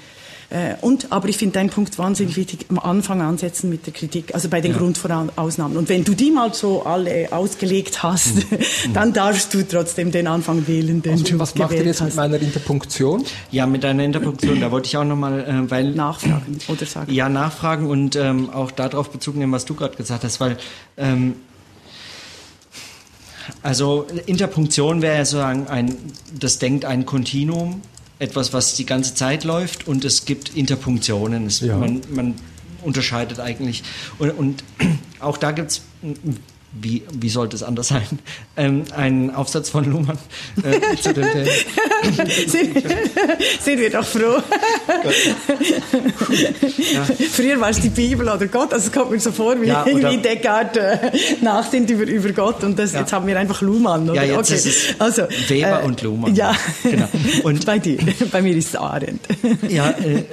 Äh, 0.53 0.75
und, 0.83 1.11
aber 1.11 1.31
ich 1.31 1.39
finde 1.39 1.55
deinen 1.55 1.71
Punkt 1.71 1.99
wahnsinnig 1.99 2.37
wichtig, 2.37 2.67
am 2.69 2.79
Anfang 2.79 3.23
ansetzen 3.23 3.71
mit 3.71 3.87
der 3.87 3.95
Kritik, 3.95 4.35
also 4.35 4.51
bei 4.51 4.61
den 4.61 4.73
ja. 4.73 4.79
Grundvorausnahmen. 4.79 5.79
Und 5.79 5.89
wenn 5.89 6.05
du 6.05 6.15
die 6.15 6.31
mal 6.31 6.53
so 6.53 6.83
alle 6.83 7.29
ausgelegt 7.33 8.03
hast, 8.03 8.37
mhm. 8.37 8.59
dann 8.93 9.15
darfst 9.15 9.55
du 9.55 9.67
trotzdem 9.67 10.11
den 10.11 10.27
Anfang 10.27 10.67
wählen, 10.69 11.01
den 11.01 11.13
also, 11.13 11.25
du 11.25 11.39
Was 11.39 11.55
macht 11.55 11.73
ihr 11.73 11.85
jetzt 11.85 12.03
hast. 12.03 12.09
mit 12.09 12.17
meiner 12.17 12.39
Interpunktion? 12.39 13.25
Ja, 13.51 13.67
mit 13.67 13.83
deiner 13.83 14.05
Interpunktion, 14.05 14.61
da 14.61 14.71
wollte 14.71 14.89
ich 14.89 14.97
auch 14.99 15.05
nochmal, 15.05 15.41
äh, 15.41 15.71
weil... 15.71 15.93
Nachfragen 15.93 16.59
oder 16.69 16.85
sagen. 16.85 17.11
Ja, 17.11 17.31
nachfragen 17.31 17.87
und 17.87 18.17
ähm, 18.17 18.51
auch 18.51 18.71
darauf 18.73 19.09
Bezug 19.09 19.37
nehmen, 19.37 19.53
was 19.53 19.65
du 19.65 19.75
gerade 19.75 19.97
gesagt 19.97 20.23
hast, 20.23 20.39
weil... 20.39 20.59
Ähm, 20.99 21.37
also 23.63 24.07
Interpunktion 24.27 25.03
wäre 25.03 25.17
ja 25.17 25.25
sozusagen 25.25 25.67
ein, 25.67 25.97
das 26.39 26.59
denkt 26.59 26.85
ein 26.85 27.07
Kontinuum 27.07 27.81
etwas, 28.23 28.53
was 28.53 28.75
die 28.75 28.87
ganze 28.87 29.15
Zeit 29.15 29.43
läuft 29.43 29.89
und 29.89 30.05
es 30.05 30.25
gibt 30.25 30.55
Interpunktionen. 30.57 31.47
Es, 31.47 31.61
ja. 31.61 31.77
man, 31.77 32.01
man, 32.11 32.35
unterscheidet 32.83 33.39
eigentlich. 33.39 33.85
Und, 34.19 34.31
und 34.31 34.65
auch 35.21 35.37
da 35.37 35.53
gibt 35.53 35.71
es 35.71 35.83
wie, 36.73 37.03
wie 37.13 37.29
sollte 37.29 37.57
es 37.57 37.63
anders 37.63 37.89
sein? 37.89 38.03
Ähm, 38.55 38.85
ein 38.95 39.35
Aufsatz 39.35 39.71
von 39.71 39.91
Luhmann 39.91 40.19
äh, 40.63 40.95
zu 40.97 41.15
den 41.15 41.25
Themen. 41.25 41.49
sind, 42.47 42.85
sind 43.63 43.81
wir 43.81 43.89
doch 43.89 44.05
froh. 44.05 44.43
ja. 46.93 47.05
Früher 47.31 47.59
war 47.59 47.71
es 47.71 47.81
die 47.81 47.89
Bibel 47.89 48.29
oder 48.29 48.47
Gott, 48.49 48.75
also 48.75 48.89
es 48.89 48.93
kommt 48.93 49.11
mir 49.11 49.19
so 49.21 49.33
vor, 49.33 49.59
wie, 49.63 49.69
ja, 49.69 49.87
wie 49.87 50.19
Descartes 50.19 50.83
äh, 50.83 51.11
nachdenkt 51.41 51.91
über, 51.91 52.05
über 52.05 52.31
Gott 52.33 52.63
und 52.63 52.79
das, 52.79 52.93
ja. 52.93 53.01
jetzt 53.01 53.13
haben 53.15 53.27
wir 53.27 53.39
einfach 53.39 53.63
Luhmann. 53.63 54.11
Oder? 54.11 54.23
Ja, 54.23 54.37
jetzt 54.37 54.51
okay. 54.51 54.69
ist 54.69 55.01
also, 55.01 55.23
Weber 55.49 55.83
äh, 55.83 55.87
und 55.87 56.03
Luhmann. 56.03 56.35
Ja, 56.35 56.55
genau. 56.83 57.09
und 57.45 57.65
bei 57.65 57.79
dir, 57.79 57.99
bei 58.31 58.43
mir 58.43 58.55
ist 58.55 58.69
es 58.69 58.77
Arendt. 58.77 59.27
Ja, 59.67 59.91
äh, 59.93 60.25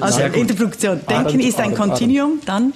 also 0.00 0.22
Interproduktion. 0.22 1.00
Denken 1.06 1.26
Arendt, 1.26 1.44
ist 1.44 1.58
ein 1.58 1.74
Arendt, 1.74 1.78
Kontinuum, 1.78 2.40
dann? 2.46 2.72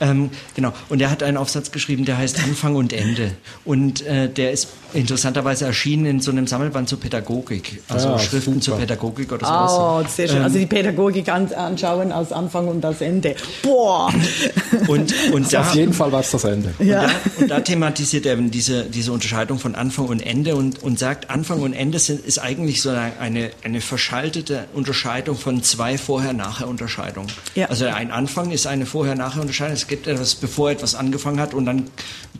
Ähm, 0.00 0.30
genau. 0.54 0.72
Und 0.88 1.00
er 1.00 1.10
hat 1.10 1.22
einen 1.22 1.36
Aufsatz 1.36 1.70
geschrieben, 1.72 2.04
der 2.04 2.18
heißt 2.18 2.42
Anfang 2.44 2.76
und 2.76 2.92
Ende. 2.92 3.32
Und 3.64 4.04
äh, 4.06 4.28
der 4.28 4.52
ist 4.52 4.68
interessanterweise 4.94 5.66
erschienen 5.66 6.06
in 6.06 6.20
so 6.20 6.30
einem 6.30 6.46
Sammelband 6.46 6.88
zur 6.88 6.98
Pädagogik. 7.00 7.82
Also 7.88 8.08
ja, 8.08 8.18
Schriften 8.18 8.54
super. 8.54 8.62
zur 8.62 8.76
Pädagogik 8.78 9.32
oder 9.32 9.46
sowas. 9.46 9.72
Oh, 9.74 10.08
sehr 10.08 10.28
schön. 10.28 10.38
Ähm, 10.38 10.44
also 10.44 10.58
die 10.58 10.66
Pädagogik 10.66 11.28
an, 11.28 11.52
anschauen 11.52 12.12
als 12.12 12.32
Anfang 12.32 12.68
und 12.68 12.84
als 12.84 13.00
Ende. 13.00 13.34
Boah! 13.62 14.12
Und, 14.86 15.12
und 15.32 15.44
also 15.44 15.50
da, 15.50 15.60
auf 15.60 15.74
jeden 15.74 15.92
Fall 15.92 16.12
war 16.12 16.20
es 16.20 16.30
das 16.30 16.44
Ende. 16.44 16.72
Ja. 16.78 17.02
Und, 17.02 17.08
da, 17.08 17.40
und 17.40 17.50
da 17.50 17.60
thematisiert 17.60 18.26
er 18.26 18.36
diese, 18.36 18.84
diese 18.84 19.12
Unterscheidung 19.12 19.58
von 19.58 19.74
Anfang 19.74 20.06
und 20.06 20.20
Ende 20.20 20.56
und, 20.56 20.82
und 20.82 20.98
sagt, 20.98 21.30
Anfang 21.30 21.60
und 21.60 21.72
Ende 21.72 21.98
sind, 21.98 22.24
ist 22.24 22.38
eigentlich 22.38 22.80
so 22.80 22.90
eine, 22.90 23.50
eine 23.62 23.80
verschaltete 23.80 24.64
Unterscheidung 24.74 25.36
von 25.36 25.62
zwei 25.62 25.98
Vorher-Nachher-Unterscheidungen. 25.98 27.28
Ja. 27.54 27.66
Also 27.66 27.86
ein 27.86 28.10
Anfang 28.10 28.50
ist 28.50 28.66
eine 28.66 28.86
Vorher-Nachher-Unterscheidung. 28.86 29.76
Es 29.88 29.90
gibt 29.90 30.06
etwas, 30.06 30.34
bevor 30.34 30.70
etwas 30.70 30.94
angefangen 30.94 31.40
hat 31.40 31.54
und 31.54 31.64
dann 31.64 31.86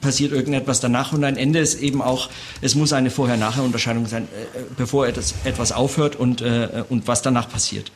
passiert 0.02 0.32
irgendetwas 0.32 0.80
danach 0.80 1.14
und 1.14 1.24
ein 1.24 1.38
Ende 1.38 1.60
ist 1.60 1.80
eben 1.80 2.02
auch 2.02 2.28
es 2.60 2.74
muss 2.74 2.92
eine 2.92 3.10
Vorher-Nachher-Unterscheidung 3.10 4.04
sein, 4.04 4.24
äh, 4.24 4.58
bevor 4.76 5.06
etwas, 5.06 5.32
etwas 5.44 5.72
aufhört 5.72 6.14
und, 6.14 6.42
äh, 6.42 6.84
und 6.90 7.08
was 7.08 7.22
danach 7.22 7.48
passiert. 7.48 7.90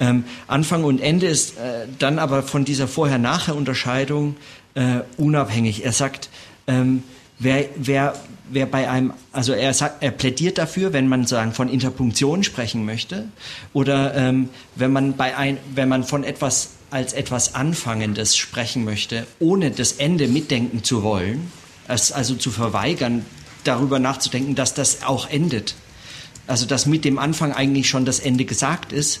Ähm, 0.00 0.24
Anfang 0.46 0.82
und 0.84 1.02
Ende 1.02 1.26
ist 1.26 1.58
äh, 1.58 1.86
dann 1.98 2.18
aber 2.18 2.42
von 2.42 2.64
dieser 2.64 2.88
Vorher-Nachher-Unterscheidung 2.88 4.36
äh, 4.72 5.00
unabhängig. 5.18 5.84
Er 5.84 5.92
sagt, 5.92 6.30
ähm, 6.66 7.02
wer, 7.38 7.66
wer, 7.76 8.14
wer 8.48 8.64
bei 8.64 8.88
einem, 8.88 9.12
also 9.30 9.52
er, 9.52 9.74
sagt, 9.74 10.02
er 10.02 10.10
plädiert 10.10 10.56
dafür, 10.56 10.94
wenn 10.94 11.06
man 11.06 11.26
sagen 11.26 11.52
von 11.52 11.68
Interpunktion 11.68 12.44
sprechen 12.44 12.86
möchte 12.86 13.28
oder 13.74 14.14
ähm, 14.14 14.48
wenn 14.74 14.90
man 14.90 15.18
bei 15.18 15.36
ein, 15.36 15.58
wenn 15.74 15.90
man 15.90 16.02
von 16.02 16.24
etwas 16.24 16.70
als 16.90 17.12
etwas 17.12 17.54
Anfangendes 17.54 18.36
sprechen 18.36 18.84
möchte, 18.84 19.26
ohne 19.38 19.70
das 19.70 19.92
Ende 19.92 20.28
mitdenken 20.28 20.84
zu 20.84 21.02
wollen, 21.02 21.50
es 21.88 22.12
also 22.12 22.34
zu 22.34 22.50
verweigern, 22.50 23.24
darüber 23.64 23.98
nachzudenken, 23.98 24.54
dass 24.54 24.74
das 24.74 25.02
auch 25.02 25.28
endet. 25.28 25.74
Also 26.46 26.64
dass 26.64 26.86
mit 26.86 27.04
dem 27.04 27.18
Anfang 27.18 27.52
eigentlich 27.52 27.88
schon 27.88 28.04
das 28.04 28.20
Ende 28.20 28.44
gesagt 28.44 28.92
ist, 28.92 29.20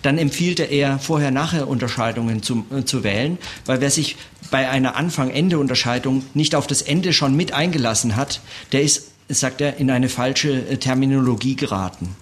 dann 0.00 0.16
empfiehlt 0.16 0.58
er 0.58 0.70
eher 0.70 0.98
Vorher-Nachher-Unterscheidungen 0.98 2.42
zu, 2.42 2.64
äh, 2.74 2.84
zu 2.84 3.04
wählen, 3.04 3.38
weil 3.66 3.80
wer 3.80 3.90
sich 3.90 4.16
bei 4.50 4.68
einer 4.70 4.96
Anfang-Ende-Unterscheidung 4.96 6.24
nicht 6.34 6.54
auf 6.54 6.66
das 6.66 6.80
Ende 6.82 7.12
schon 7.12 7.36
mit 7.36 7.52
eingelassen 7.52 8.16
hat, 8.16 8.40
der 8.72 8.82
ist, 8.82 9.08
sagt 9.28 9.60
er, 9.60 9.76
in 9.76 9.90
eine 9.90 10.08
falsche 10.08 10.66
äh, 10.66 10.78
Terminologie 10.78 11.56
geraten. 11.56 12.16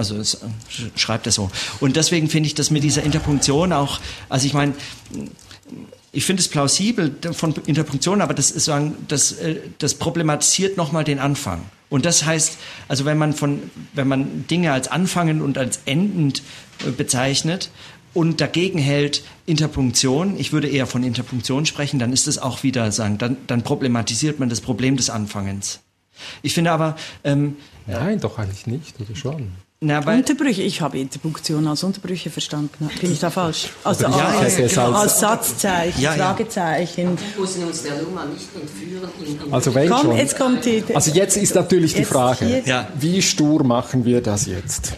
Also 0.00 0.16
es, 0.16 0.32
äh, 0.32 0.38
schreibt 0.96 1.26
er 1.26 1.32
so. 1.32 1.50
Und 1.78 1.96
deswegen 1.96 2.30
finde 2.30 2.46
ich 2.46 2.54
das 2.54 2.70
mit 2.70 2.82
dieser 2.82 3.02
Interpunktion 3.02 3.74
auch, 3.74 4.00
also 4.30 4.46
ich 4.46 4.54
meine, 4.54 4.72
ich 6.10 6.24
finde 6.24 6.40
es 6.40 6.48
plausibel 6.48 7.14
von 7.32 7.54
Interpunktion, 7.66 8.22
aber 8.22 8.32
das 8.32 8.50
ist 8.50 8.64
sagen, 8.64 8.96
das, 9.08 9.32
äh, 9.32 9.56
das 9.76 9.92
problematisiert 9.92 10.78
nochmal 10.78 11.04
den 11.04 11.18
Anfang. 11.18 11.60
Und 11.90 12.06
das 12.06 12.24
heißt, 12.24 12.56
also 12.88 13.04
wenn 13.04 13.18
man 13.18 13.34
von, 13.34 13.60
wenn 13.92 14.08
man 14.08 14.46
Dinge 14.46 14.72
als 14.72 14.88
anfangend 14.88 15.42
und 15.42 15.58
als 15.58 15.80
endend 15.84 16.42
äh, 16.86 16.90
bezeichnet 16.92 17.70
und 18.14 18.40
dagegen 18.40 18.78
hält 18.78 19.22
Interpunktion, 19.44 20.40
ich 20.40 20.50
würde 20.54 20.68
eher 20.68 20.86
von 20.86 21.02
Interpunktion 21.02 21.66
sprechen, 21.66 21.98
dann 21.98 22.14
ist 22.14 22.26
es 22.26 22.38
auch 22.38 22.62
wieder 22.62 22.90
sagen, 22.90 23.18
dann, 23.18 23.36
dann 23.46 23.60
problematisiert 23.64 24.40
man 24.40 24.48
das 24.48 24.62
Problem 24.62 24.96
des 24.96 25.10
Anfangens. 25.10 25.80
Ich 26.40 26.54
finde 26.54 26.72
aber 26.72 26.96
ähm, 27.22 27.58
Nein, 27.86 28.20
doch 28.20 28.38
eigentlich 28.38 28.66
nicht, 28.66 28.98
oder 29.00 29.16
schon? 29.16 29.52
Na, 29.82 30.00
Unterbrüche, 30.00 30.60
ich 30.60 30.82
habe 30.82 30.98
Interpunktion 30.98 31.66
als 31.66 31.82
Unterbrüche 31.82 32.28
verstanden. 32.28 32.90
Bin 33.00 33.12
ich 33.12 33.18
da 33.18 33.30
falsch? 33.30 33.70
Also 33.82 34.04
ja, 34.04 34.10
als, 34.10 34.58
ja, 34.58 34.66
ja, 34.66 34.92
als, 34.92 35.20
Satzzeichen, 35.20 36.02
ja, 36.02 36.12
Fragezeichen. 36.12 37.16
Wir 37.16 37.40
müssen 37.40 37.64
uns 37.64 37.82
der 37.84 38.02
Nummer 38.02 38.26
nicht 38.26 38.46
entführen. 38.54 39.08
In, 39.26 39.46
in 39.46 39.52
also 39.54 39.74
wenn 39.74 39.88
Komm, 39.88 40.02
schon. 40.02 40.16
Jetzt 40.18 40.36
kommt 40.36 40.66
die, 40.66 40.84
also 40.92 41.10
jetzt 41.12 41.38
ist 41.38 41.54
natürlich 41.54 41.94
die 41.94 42.04
Frage, 42.04 42.62
wie 42.98 43.22
stur 43.22 43.64
machen 43.64 44.04
wir 44.04 44.20
das 44.20 44.44
jetzt? 44.44 44.92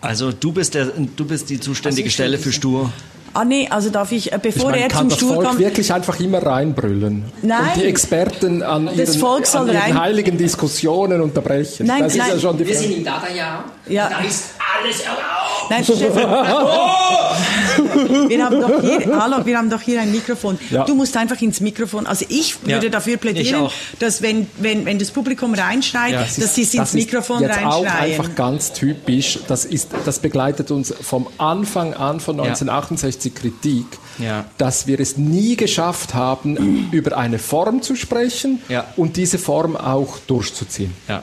Also 0.00 0.30
du 0.30 0.52
bist, 0.52 0.74
der, 0.74 0.84
du 0.86 1.24
bist 1.24 1.50
die 1.50 1.58
zuständige 1.58 2.06
also 2.06 2.14
Stelle 2.14 2.38
für 2.38 2.52
stur. 2.52 2.92
Ah 3.34 3.44
nee, 3.44 3.68
also 3.70 3.90
darf 3.90 4.12
ich, 4.12 4.32
äh, 4.32 4.38
bevor 4.40 4.70
ich 4.70 4.80
mein, 4.80 4.90
er 4.90 4.96
zum 4.96 5.10
Stuhl 5.10 5.28
kommt... 5.28 5.36
Kann 5.36 5.44
das 5.44 5.52
Volk 5.54 5.58
wirklich 5.58 5.92
einfach 5.92 6.20
immer 6.20 6.42
reinbrüllen? 6.44 7.24
Nein. 7.42 7.60
Und 7.60 7.76
die 7.76 7.84
Experten 7.86 8.62
an 8.62 8.88
ihren, 8.94 9.24
an 9.24 9.68
ihren 9.68 10.00
heiligen 10.00 10.38
Diskussionen 10.38 11.20
unterbrechen? 11.20 11.86
Nein, 11.86 12.04
das 12.04 12.16
nein. 12.16 12.28
Ist 12.28 12.34
ja 12.34 12.40
schon 12.40 12.58
die 12.58 12.66
Wir 12.66 12.76
sind 12.76 12.98
im 12.98 13.04
Dada-Jahr. 13.04 13.64
Ja. 13.88 14.08
Da 14.08 14.20
ist 14.20 14.44
alles 14.58 15.00
erlaubt. 15.00 15.70
Nein, 15.70 15.84
Stefan. 15.84 16.08
wir, 18.28 18.44
haben 18.44 18.60
doch 18.60 18.80
hier, 18.80 19.20
hallo, 19.20 19.44
wir 19.44 19.58
haben 19.58 19.70
doch 19.70 19.80
hier 19.80 20.00
ein 20.00 20.10
Mikrofon. 20.10 20.58
Ja. 20.70 20.84
Du 20.84 20.94
musst 20.94 21.16
einfach 21.16 21.40
ins 21.40 21.60
Mikrofon. 21.60 22.06
Also 22.06 22.24
ich 22.28 22.64
würde 22.64 22.86
ja. 22.86 22.90
dafür 22.90 23.16
plädieren, 23.16 23.68
dass 23.98 24.22
wenn, 24.22 24.46
wenn, 24.58 24.84
wenn 24.84 24.98
das 24.98 25.10
Publikum 25.10 25.54
reinschreit, 25.54 26.12
ja, 26.12 26.20
dass 26.20 26.54
sie 26.54 26.62
es 26.62 26.74
ins 26.74 26.94
Mikrofon 26.94 27.42
jetzt 27.42 27.56
reinschreien. 27.56 27.86
auch 27.86 28.00
einfach 28.00 28.34
ganz 28.34 28.72
typisch. 28.72 29.38
Das, 29.48 29.64
ist, 29.64 29.90
das 30.04 30.18
begleitet 30.18 30.70
uns 30.70 30.94
vom 31.00 31.28
Anfang 31.38 31.94
an 31.94 32.20
von 32.20 32.38
1968 32.40 33.34
Kritik, 33.34 33.86
dass 34.56 34.86
wir 34.86 35.00
es 35.00 35.16
nie 35.16 35.56
geschafft 35.56 36.14
haben, 36.14 36.88
über 36.92 37.16
eine 37.16 37.38
Form 37.38 37.82
zu 37.82 37.96
sprechen 37.96 38.60
und 38.96 39.16
diese 39.16 39.38
Form 39.38 39.76
auch 39.76 40.18
durchzuziehen. 40.26 40.92
Ja. 41.08 41.22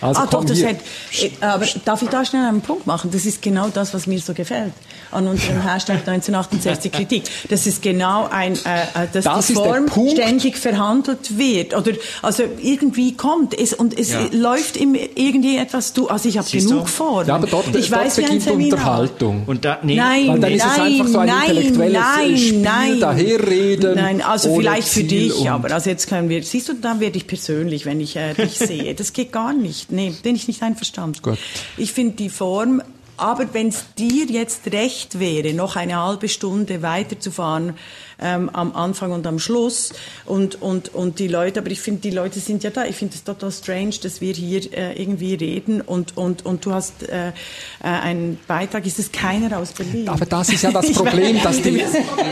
Also 0.00 0.20
ah, 0.20 0.26
doch, 0.26 0.44
das 0.44 0.62
hätte, 0.62 0.82
äh, 1.22 1.30
aber 1.40 1.64
darf 1.84 2.02
ich 2.02 2.08
da 2.08 2.24
schnell 2.24 2.44
einen 2.44 2.60
Punkt 2.60 2.86
machen? 2.86 3.10
Das 3.10 3.24
ist 3.24 3.40
genau 3.40 3.68
das, 3.68 3.94
was 3.94 4.06
mir 4.06 4.20
so 4.20 4.34
gefällt 4.34 4.72
an 5.10 5.26
unserem 5.26 5.62
Hashtag 5.62 6.00
1968 6.06 6.92
Kritik. 6.92 7.24
Das 7.48 7.66
ist 7.66 7.82
genau 7.82 8.28
ein, 8.30 8.54
äh, 8.54 8.56
äh, 8.56 9.08
dass 9.12 9.24
das 9.24 9.46
die 9.46 9.54
Form 9.54 9.86
ständig 10.10 10.58
verhandelt 10.58 11.38
wird 11.38 11.74
oder 11.74 11.92
also 12.22 12.42
irgendwie 12.60 13.14
kommt 13.14 13.58
es 13.58 13.72
und 13.72 13.98
es 13.98 14.10
ja. 14.10 14.26
läuft 14.32 14.76
im 14.76 14.94
irgendwie 14.94 15.56
etwas. 15.56 15.92
Du, 15.92 16.08
also 16.08 16.28
ich 16.28 16.36
habe 16.38 16.48
genug 16.48 16.88
vor. 16.88 17.24
Ja, 17.24 17.36
aber 17.36 17.46
dort, 17.46 17.74
ich 17.74 17.88
dort 17.88 18.04
weiß, 18.04 18.16
beginnt 18.16 18.46
Unterhaltung. 18.46 19.44
Und 19.46 19.64
da, 19.64 19.78
nee, 19.82 19.96
nein, 19.96 20.28
weil 20.28 20.40
dann 20.40 20.52
ist 20.52 20.64
nein, 20.64 20.72
es 20.74 20.80
einfach 20.80 21.06
so 21.06 21.18
ein 21.18 21.26
nein, 21.28 21.40
intellektuelles 21.48 22.02
nein, 22.16 22.36
Spiel, 22.36 22.60
nein, 22.60 23.00
daherreden. 23.00 23.94
Nein, 23.94 24.22
also 24.22 24.54
vielleicht 24.56 24.88
für 24.88 25.04
dich, 25.04 25.48
aber 25.48 25.72
also 25.72 25.88
jetzt 25.88 26.08
können 26.08 26.28
wir. 26.28 26.42
Siehst 26.42 26.68
du, 26.68 26.74
dann 26.74 27.00
werde 27.00 27.16
ich 27.16 27.26
persönlich, 27.26 27.86
wenn 27.86 28.00
ich 28.00 28.16
äh, 28.16 28.34
dich 28.34 28.58
sehe. 28.58 28.94
Das 28.94 29.12
geht 29.12 29.32
gar 29.32 29.52
nicht. 29.52 29.85
Nee, 29.88 30.12
bin 30.22 30.36
ich 30.36 30.48
nicht 30.48 30.62
einverstanden. 30.62 31.20
Gut. 31.22 31.38
Ich 31.76 31.92
finde 31.92 32.16
die 32.16 32.30
Form 32.30 32.82
aber 33.16 33.52
wenn 33.52 33.68
es 33.68 33.84
dir 33.98 34.26
jetzt 34.26 34.72
recht 34.72 35.18
wäre, 35.18 35.54
noch 35.54 35.76
eine 35.76 36.02
halbe 36.02 36.28
Stunde 36.28 36.82
weiterzufahren 36.82 37.74
ähm, 38.18 38.48
am 38.50 38.74
Anfang 38.74 39.12
und 39.12 39.26
am 39.26 39.38
Schluss 39.38 39.92
und, 40.24 40.60
und, 40.62 40.94
und 40.94 41.18
die 41.18 41.28
Leute, 41.28 41.60
aber 41.60 41.70
ich 41.70 41.80
finde, 41.80 42.00
die 42.00 42.10
Leute 42.10 42.40
sind 42.40 42.64
ja 42.64 42.70
da. 42.70 42.84
Ich 42.84 42.96
finde 42.96 43.14
es 43.14 43.24
total 43.24 43.52
strange, 43.52 43.94
dass 44.02 44.20
wir 44.20 44.32
hier 44.32 44.72
äh, 44.72 45.00
irgendwie 45.00 45.34
reden 45.34 45.80
und, 45.80 46.16
und, 46.16 46.46
und 46.46 46.64
du 46.64 46.72
hast 46.72 47.02
äh, 47.02 47.28
äh, 47.28 47.32
einen 47.80 48.38
Beitrag, 48.46 48.86
ist 48.86 48.98
es 48.98 49.12
keiner 49.12 49.58
aus 49.58 49.72
Berlin? 49.72 50.08
Aber 50.08 50.24
das 50.24 50.48
ist 50.48 50.62
ja 50.62 50.70
das 50.72 50.92
Problem, 50.92 51.42
dass 51.42 51.60
die, 51.60 51.82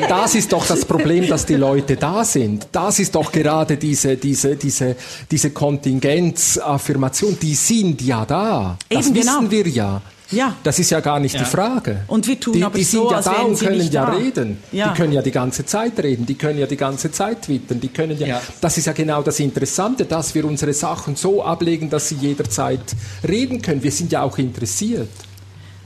das 0.09 0.35
ist 0.35 0.53
doch 0.53 0.67
das 0.67 0.85
Problem, 0.85 1.29
dass 1.29 1.45
die 1.47 1.57
Leute 1.57 1.97
da 1.97 2.25
sind. 2.25 2.67
Das 2.73 2.99
ist 2.99 3.15
doch 3.15 3.31
gerade 3.31 3.77
diese, 3.77 4.17
diese, 4.17 4.57
diese, 4.57 4.97
diese 5.31 5.51
Kontingenzaffirmation, 5.51 7.39
die 7.41 7.55
sind 7.55 8.01
ja 8.01 8.25
da. 8.25 8.79
Das 8.89 9.07
Eben, 9.07 9.17
wissen 9.17 9.49
genau. 9.49 9.51
wir 9.51 9.69
ja. 9.69 10.03
Ja. 10.35 10.57
Das 10.63 10.79
ist 10.79 10.91
ja 10.91 11.01
gar 11.01 11.21
nicht 11.21 11.35
ja. 11.35 11.41
die 11.41 11.47
Frage. 11.47 12.03
Und 12.07 12.27
wir 12.27 12.39
tun 12.39 12.55
die, 12.55 12.65
aber 12.65 12.77
die 12.77 12.85
so, 12.85 13.09
sind 13.09 13.11
ja 13.11 13.23
da 13.23 13.43
und 13.43 13.59
können 13.59 13.91
ja 13.91 14.07
da. 14.07 14.13
reden. 14.13 14.59
Ja. 14.73 14.89
Die 14.89 14.97
können 14.97 15.13
ja 15.13 15.23
die 15.23 15.31
ganze 15.31 15.65
Zeit 15.65 15.99
reden, 16.03 16.27
die 16.27 16.35
können 16.35 16.59
ja 16.59 16.67
die 16.67 16.77
ganze 16.77 17.11
Zeit 17.11 17.43
twittern, 17.43 17.81
die 17.81 17.89
können 17.89 18.19
ja, 18.19 18.27
ja, 18.27 18.43
das 18.61 18.79
ist 18.79 18.87
ja 18.87 18.93
genau 18.93 19.23
das 19.23 19.41
Interessante, 19.41 20.05
dass 20.05 20.35
wir 20.35 20.45
unsere 20.45 20.73
Sachen 20.73 21.17
so 21.17 21.43
ablegen, 21.43 21.91
dass 21.91 22.09
sie 22.09 22.17
jederzeit 22.17 22.81
reden 23.27 23.63
können. 23.63 23.83
Wir 23.83 23.93
sind 23.93 24.13
ja 24.13 24.23
auch 24.23 24.39
interessiert. 24.39 25.09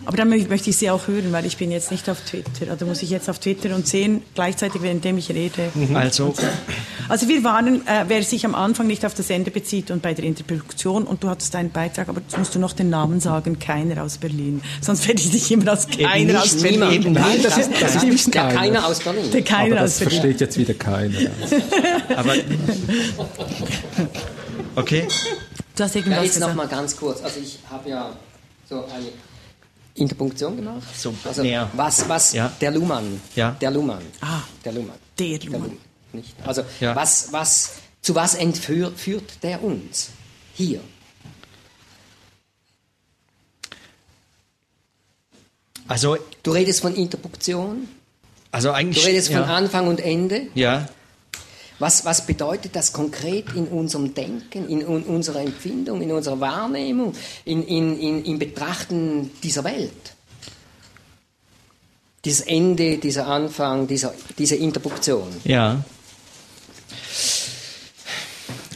Aber 0.09 0.17
dann 0.17 0.31
möchte 0.31 0.71
ich 0.71 0.77
Sie 0.79 0.89
auch 0.89 1.07
hören, 1.07 1.33
weil 1.33 1.45
ich 1.45 1.59
bin 1.59 1.71
jetzt 1.71 1.91
nicht 1.91 2.09
auf 2.09 2.23
Twitter. 2.23 2.71
Also 2.71 2.87
muss 2.87 3.03
ich 3.03 3.11
jetzt 3.11 3.29
auf 3.29 3.41
Twitter 3.41 3.75
und 3.75 3.87
sehen, 3.87 4.23
gleichzeitig, 4.35 4.81
während 4.81 5.05
ich 5.05 5.29
rede. 5.29 5.71
Mhm. 5.75 5.95
Also. 5.95 6.33
Also 7.11 7.29
wir 7.29 7.45
warnen, 7.45 7.87
äh, 7.87 8.07
wer 8.09 8.23
sich 8.23 8.47
am 8.47 8.55
Anfang 8.55 8.87
nicht 8.87 9.05
auf 9.05 9.13
das 9.13 9.29
Ende 9.29 9.51
bezieht 9.51 9.91
und 9.91 10.01
bei 10.01 10.15
der 10.15 10.25
Interproduktion 10.25 11.05
und 11.05 11.23
du 11.23 11.29
hattest 11.29 11.53
deinen 11.53 11.69
Beitrag, 11.69 12.09
aber 12.09 12.23
jetzt 12.23 12.39
musst 12.39 12.55
du 12.55 12.59
noch 12.59 12.73
den 12.73 12.89
Namen 12.89 13.21
sagen, 13.21 13.59
keiner 13.59 14.03
aus 14.03 14.17
Berlin. 14.17 14.63
Sonst 14.81 15.07
werde 15.07 15.21
ich 15.21 15.31
dich 15.31 15.53
immer 15.53 15.73
als 15.73 15.87
keiner 15.87 16.43
aus 16.43 16.57
Berlin. 16.57 17.13
Nein, 17.13 17.43
das 17.43 17.59
ist, 17.59 17.71
das 17.79 18.03
ist 18.03 18.35
der 18.35 18.43
keiner. 18.45 18.59
keiner 18.59 18.87
aus 18.87 19.01
Berlin. 19.01 19.31
Der 19.31 19.43
keiner 19.43 19.77
aber 19.77 19.83
das 19.83 19.93
aus 19.93 19.99
Berlin. 19.99 20.21
versteht 20.21 20.41
jetzt 20.41 20.57
wieder 20.57 20.73
keiner. 20.73 21.19
aber 22.17 22.33
okay. 24.77 25.07
Du 25.77 25.85
hast 25.85 25.97
irgendwas 25.97 26.19
ja, 26.19 26.25
jetzt 26.25 26.41
noch 26.41 26.55
mal 26.55 26.67
ganz 26.67 26.97
kurz. 26.97 27.23
Also 27.23 27.41
ich 27.41 27.59
habe 27.71 27.91
ja 27.91 28.17
so 28.67 28.87
eine 28.87 29.09
Interpunktion 29.99 30.57
gemacht. 30.57 30.83
So, 30.97 31.15
also 31.25 31.43
näher. 31.43 31.71
was, 31.75 32.09
was 32.09 32.33
ja. 32.33 32.53
der 32.61 32.71
Luhmann, 32.71 33.21
ja. 33.35 33.53
der 33.61 33.71
Luhmann, 33.71 34.03
ah, 34.21 34.41
der 34.65 34.73
Luhmann, 34.73 34.97
der 35.19 35.39
Luhmann, 35.41 35.79
nicht. 36.13 36.35
Also 36.45 36.63
ja. 36.81 36.95
was, 36.97 37.33
was, 37.33 37.73
zu 38.03 38.15
was 38.15 38.35
entführt 38.35 38.95
der 39.43 39.63
uns 39.63 40.11
hier? 40.55 40.81
Also 45.89 46.19
du 46.43 46.51
redest 46.53 46.83
von 46.83 46.95
Interpunktion. 46.95 47.89
Also 48.51 48.71
eigentlich. 48.73 49.03
Du 49.03 49.09
redest 49.09 49.33
von 49.33 49.43
Anfang 49.43 49.89
und 49.89 50.01
Ende. 50.01 50.49
Ja. 50.55 50.89
Was, 51.79 52.05
was 52.05 52.27
bedeutet 52.27 52.75
das 52.75 52.93
konkret 52.93 53.53
in 53.55 53.69
unserem 53.69 54.13
Denken, 54.15 54.69
in, 54.69 54.81
in 54.81 55.03
unserer 55.05 55.41
Empfindung, 55.41 56.03
in 56.03 56.11
unserer 56.11 56.41
Wahrnehmung, 56.41 57.15
in, 57.45 57.63
in, 57.65 57.99
in, 57.99 58.25
im 58.25 58.39
Betrachten 58.39 59.31
dieser 59.43 59.63
Welt? 59.65 60.15
Dieses 62.25 62.41
Ende, 62.41 62.99
dieser 62.99 63.29
Anfang, 63.29 63.87
dieser, 63.87 64.13
diese 64.39 64.57
Interpunktion. 64.57 65.29
Ja. 65.45 65.85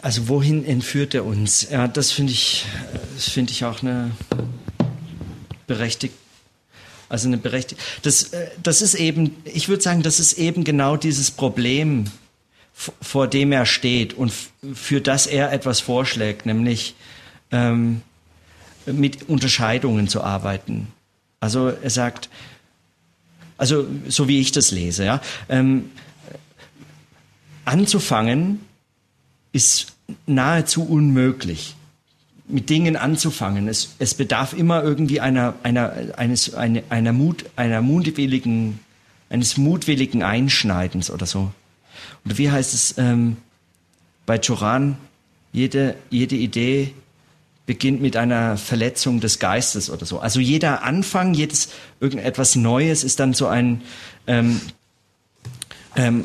Also 0.01 0.29
wohin 0.29 0.65
entführt 0.65 1.15
er 1.15 1.25
uns? 1.25 1.69
Ja, 1.71 1.89
das 1.89 2.13
finde 2.13 2.33
ich, 2.33 2.67
das 3.15 3.37
ich 3.37 3.65
auch 3.65 3.83
eine 3.83 4.13
berechtigte 5.67 6.23
also 7.09 7.29
eine 7.29 7.37
berechtigte. 7.37 7.85
Das, 8.01 8.33
äh, 8.33 8.49
das 8.63 8.81
ist 8.81 8.95
eben, 8.95 9.37
ich 9.45 9.69
würde 9.69 9.83
sagen, 9.83 10.03
das 10.03 10.19
ist 10.19 10.39
eben 10.39 10.65
genau 10.65 10.97
dieses 10.97 11.31
Problem 11.31 12.07
vor 12.75 13.29
dem 13.29 13.53
er 13.53 13.67
steht 13.67 14.15
und 14.15 14.33
für 14.75 15.01
das 15.01 15.27
er 15.27 15.53
etwas 15.53 15.81
vorschlägt, 15.81 16.47
nämlich 16.47 16.95
ähm, 17.51 18.03
mit 18.87 19.29
Unterscheidungen 19.29 20.09
zu 20.09 20.23
arbeiten. 20.23 20.89
Also 21.41 21.69
er 21.69 21.91
sagt, 21.91 22.29
also 23.59 23.87
so 24.09 24.29
wie 24.29 24.41
ich 24.41 24.53
das 24.53 24.71
lese, 24.71 25.05
ja, 25.05 25.21
ähm, 25.49 25.91
anzufangen 27.65 28.61
ist 29.53 29.93
nahezu 30.27 30.85
unmöglich 30.85 31.77
mit 32.49 32.71
Dingen 32.71 32.97
anzufangen. 32.97 33.69
Es, 33.69 33.95
es 33.99 34.15
bedarf 34.15 34.53
immer 34.53 34.83
irgendwie 34.83 35.21
einer, 35.21 35.55
einer, 35.63 35.93
eines, 36.17 36.55
eine, 36.55 36.83
einer 36.91 37.13
Mut, 37.13 37.45
einer 37.57 37.81
mutwilligen, 37.83 38.81
eines 39.31 39.57
mutwilligen 39.57 40.23
Einschneidens 40.23 41.11
oder 41.11 41.27
so. 41.27 41.53
Und 42.25 42.39
wie 42.39 42.51
heißt 42.51 42.75
es 42.75 42.95
ähm, 42.99 43.37
bei 44.27 44.37
Joran? 44.37 44.97
Jede, 45.53 45.97
jede 46.11 46.37
Idee 46.37 46.95
beginnt 47.67 48.01
mit 48.01 48.17
einer 48.17 48.57
Verletzung 48.57 49.21
des 49.21 49.39
Geistes 49.39 49.91
oder 49.91 50.07
so. 50.07 50.19
Also 50.19 50.41
jeder 50.41 50.83
Anfang, 50.83 51.35
jedes 51.35 51.69
irgendetwas 52.01 52.57
Neues 52.57 53.05
ist 53.05 53.21
dann 53.21 53.35
so 53.35 53.47
ein 53.47 53.83
ähm, 54.27 54.61
ähm, 55.97 56.25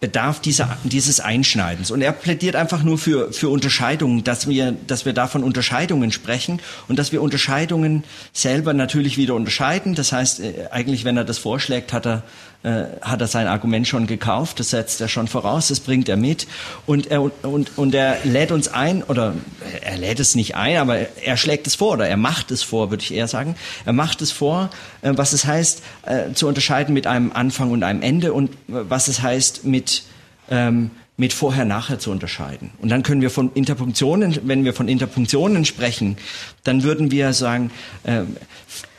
bedarf 0.00 0.40
dieser, 0.40 0.78
dieses 0.84 1.18
Einschneidens. 1.18 1.90
Und 1.90 2.02
er 2.02 2.12
plädiert 2.12 2.54
einfach 2.54 2.84
nur 2.84 2.98
für, 2.98 3.32
für 3.32 3.48
Unterscheidungen, 3.48 4.22
dass 4.22 4.48
wir, 4.48 4.72
dass 4.86 5.04
wir 5.04 5.12
davon 5.12 5.42
Unterscheidungen 5.42 6.12
sprechen 6.12 6.60
und 6.86 6.98
dass 6.98 7.10
wir 7.10 7.20
Unterscheidungen 7.20 8.04
selber 8.32 8.74
natürlich 8.74 9.16
wieder 9.16 9.34
unterscheiden. 9.34 9.96
Das 9.96 10.12
heißt, 10.12 10.40
äh, 10.40 10.68
eigentlich, 10.70 11.04
wenn 11.04 11.16
er 11.16 11.24
das 11.24 11.38
vorschlägt, 11.38 11.92
hat 11.92 12.06
er, 12.06 12.22
äh, 12.64 12.84
hat 13.02 13.20
er 13.20 13.28
sein 13.28 13.46
Argument 13.46 13.86
schon 13.86 14.08
gekauft. 14.08 14.58
Das 14.58 14.70
setzt 14.70 15.00
er 15.00 15.06
schon 15.06 15.28
voraus, 15.28 15.68
das 15.68 15.78
bringt 15.78 16.08
er 16.08 16.16
mit. 16.16 16.48
Und 16.86 17.08
er, 17.08 17.22
und, 17.22 17.78
und 17.78 17.94
er 17.94 18.16
lädt 18.24 18.50
uns 18.50 18.66
ein, 18.66 19.04
oder 19.04 19.34
er 19.82 19.96
lädt 19.96 20.18
es 20.18 20.34
nicht 20.34 20.56
ein, 20.56 20.76
aber 20.76 20.98
er 21.24 21.36
schlägt 21.36 21.68
es 21.68 21.76
vor, 21.76 21.92
oder 21.92 22.08
er 22.08 22.16
macht 22.16 22.50
es 22.50 22.64
vor, 22.64 22.90
würde 22.90 23.04
ich 23.04 23.14
eher 23.14 23.28
sagen. 23.28 23.54
Er 23.84 23.92
macht 23.92 24.22
es 24.22 24.32
vor, 24.32 24.70
äh, 25.02 25.12
was 25.14 25.32
es 25.32 25.44
heißt, 25.44 25.82
äh, 26.02 26.32
zu 26.32 26.48
unterscheiden 26.48 26.94
mit 26.94 27.06
einem 27.06 27.30
Anfang 27.32 27.70
und 27.70 27.84
einem 27.84 28.02
Ende 28.02 28.32
und 28.32 28.50
was 28.66 29.06
es 29.06 29.22
heißt, 29.22 29.64
mit 29.64 30.02
ähm, 30.50 30.90
mit 31.20 31.32
vorher-nachher 31.32 31.98
zu 31.98 32.12
unterscheiden. 32.12 32.70
Und 32.80 32.90
dann 32.90 33.02
können 33.02 33.22
wir 33.22 33.30
von 33.30 33.52
Interpunktionen, 33.54 34.38
wenn 34.44 34.64
wir 34.64 34.72
von 34.72 34.86
Interpunktionen 34.86 35.64
sprechen, 35.64 36.16
dann 36.62 36.84
würden 36.84 37.10
wir 37.10 37.32
sagen, 37.32 37.72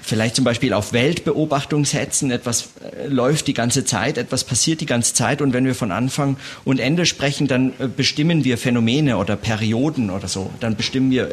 vielleicht 0.10 0.36
zum 0.36 0.44
Beispiel 0.44 0.74
auf 0.74 0.92
Weltbeobachtung 0.92 1.86
setzen, 1.86 2.32
etwas 2.32 2.70
äh, 2.82 3.08
läuft 3.08 3.48
die 3.48 3.54
ganze 3.54 3.86
Zeit, 3.86 4.18
etwas 4.18 4.44
passiert 4.44 4.82
die 4.82 4.86
ganze 4.86 5.14
Zeit. 5.14 5.42
Und 5.42 5.54
wenn 5.54 5.66
wir 5.66 5.76
von 5.76 5.92
Anfang 5.92 6.36
und 6.66 6.80
Ende 6.80 7.06
sprechen, 7.06 7.48
dann 7.48 7.74
äh, 7.80 7.88
bestimmen 7.88 8.44
wir 8.44 8.58
Phänomene 8.58 9.18
oder 9.18 9.36
Perioden 9.36 10.10
oder 10.10 10.28
so, 10.28 10.50
dann 10.60 10.76
bestimmen 10.76 11.12
wir 11.12 11.30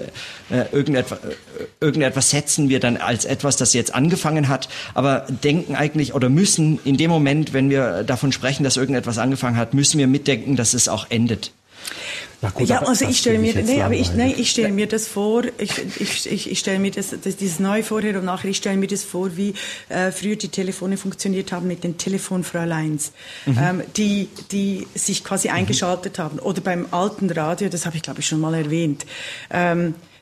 äh, 0.51 0.65
irgendetwas, 0.71 1.19
äh, 1.19 1.65
irgendetwas 1.81 2.31
setzen 2.31 2.69
wir 2.69 2.79
dann 2.79 2.97
als 2.97 3.25
etwas, 3.25 3.57
das 3.57 3.73
jetzt 3.73 3.95
angefangen 3.95 4.49
hat, 4.49 4.69
aber 4.95 5.27
denken 5.43 5.75
eigentlich 5.75 6.15
oder 6.15 6.29
müssen 6.29 6.79
in 6.85 6.97
dem 6.97 7.11
Moment, 7.11 7.53
wenn 7.53 7.71
wir 7.71 8.05
davon 8.05 8.31
sprechen, 8.31 8.62
dass 8.62 8.77
irgendetwas 8.77 9.19
angefangen 9.19 9.57
hat, 9.57 9.75
müssen 9.75 9.99
wir 9.99 10.07
mitdenken, 10.07 10.55
dass 10.55 10.75
es 10.75 10.89
auch 10.89 11.07
endet. 11.11 11.51
Ja, 12.42 12.51
gut, 12.51 12.68
ja 12.68 12.83
also 12.83 13.07
ich 13.09 13.18
stelle 13.18 13.38
mir, 13.38 13.55
nee, 13.62 13.83
aber 13.83 13.94
ich, 13.94 14.12
nee, 14.12 14.35
ich 14.37 14.51
stelle 14.51 14.70
mir 14.70 14.87
das 14.87 15.09
vor, 15.09 15.44
ich, 15.59 16.01
ich, 16.01 16.31
ich, 16.31 16.51
ich 16.51 16.59
stelle 16.59 16.79
mir 16.79 16.90
das, 16.90 17.14
das, 17.22 17.37
dieses 17.37 17.61
Neue 17.61 17.83
vorher 17.83 18.18
und 18.18 18.27
nachher, 18.27 18.49
ich 18.49 18.59
stelle 18.59 18.77
mir 18.77 18.88
das 18.88 19.05
vor, 19.05 19.37
wie 19.37 19.55
äh, 19.88 20.11
früher 20.12 20.37
die 20.37 20.49
Telefone 20.49 20.96
funktioniert 20.96 21.53
haben 21.53 21.66
mit 21.66 21.83
den 21.83 21.96
Telefonfräuleins, 21.96 23.12
mhm. 23.46 23.59
ähm, 23.59 23.83
die, 23.96 24.29
die 24.53 24.87
sich 24.94 25.25
quasi 25.25 25.49
mhm. 25.49 25.55
eingeschaltet 25.55 26.18
haben. 26.18 26.38
Oder 26.38 26.61
beim 26.61 26.87
alten 26.90 27.31
Radio, 27.31 27.68
das 27.68 27.87
habe 27.87 27.96
ich 27.96 28.03
glaube 28.03 28.20
ich 28.20 28.27
schon 28.27 28.40
mal 28.40 28.55
erwähnt. 28.55 29.07
Ähm, 29.51 29.94
äh, 29.94 30.15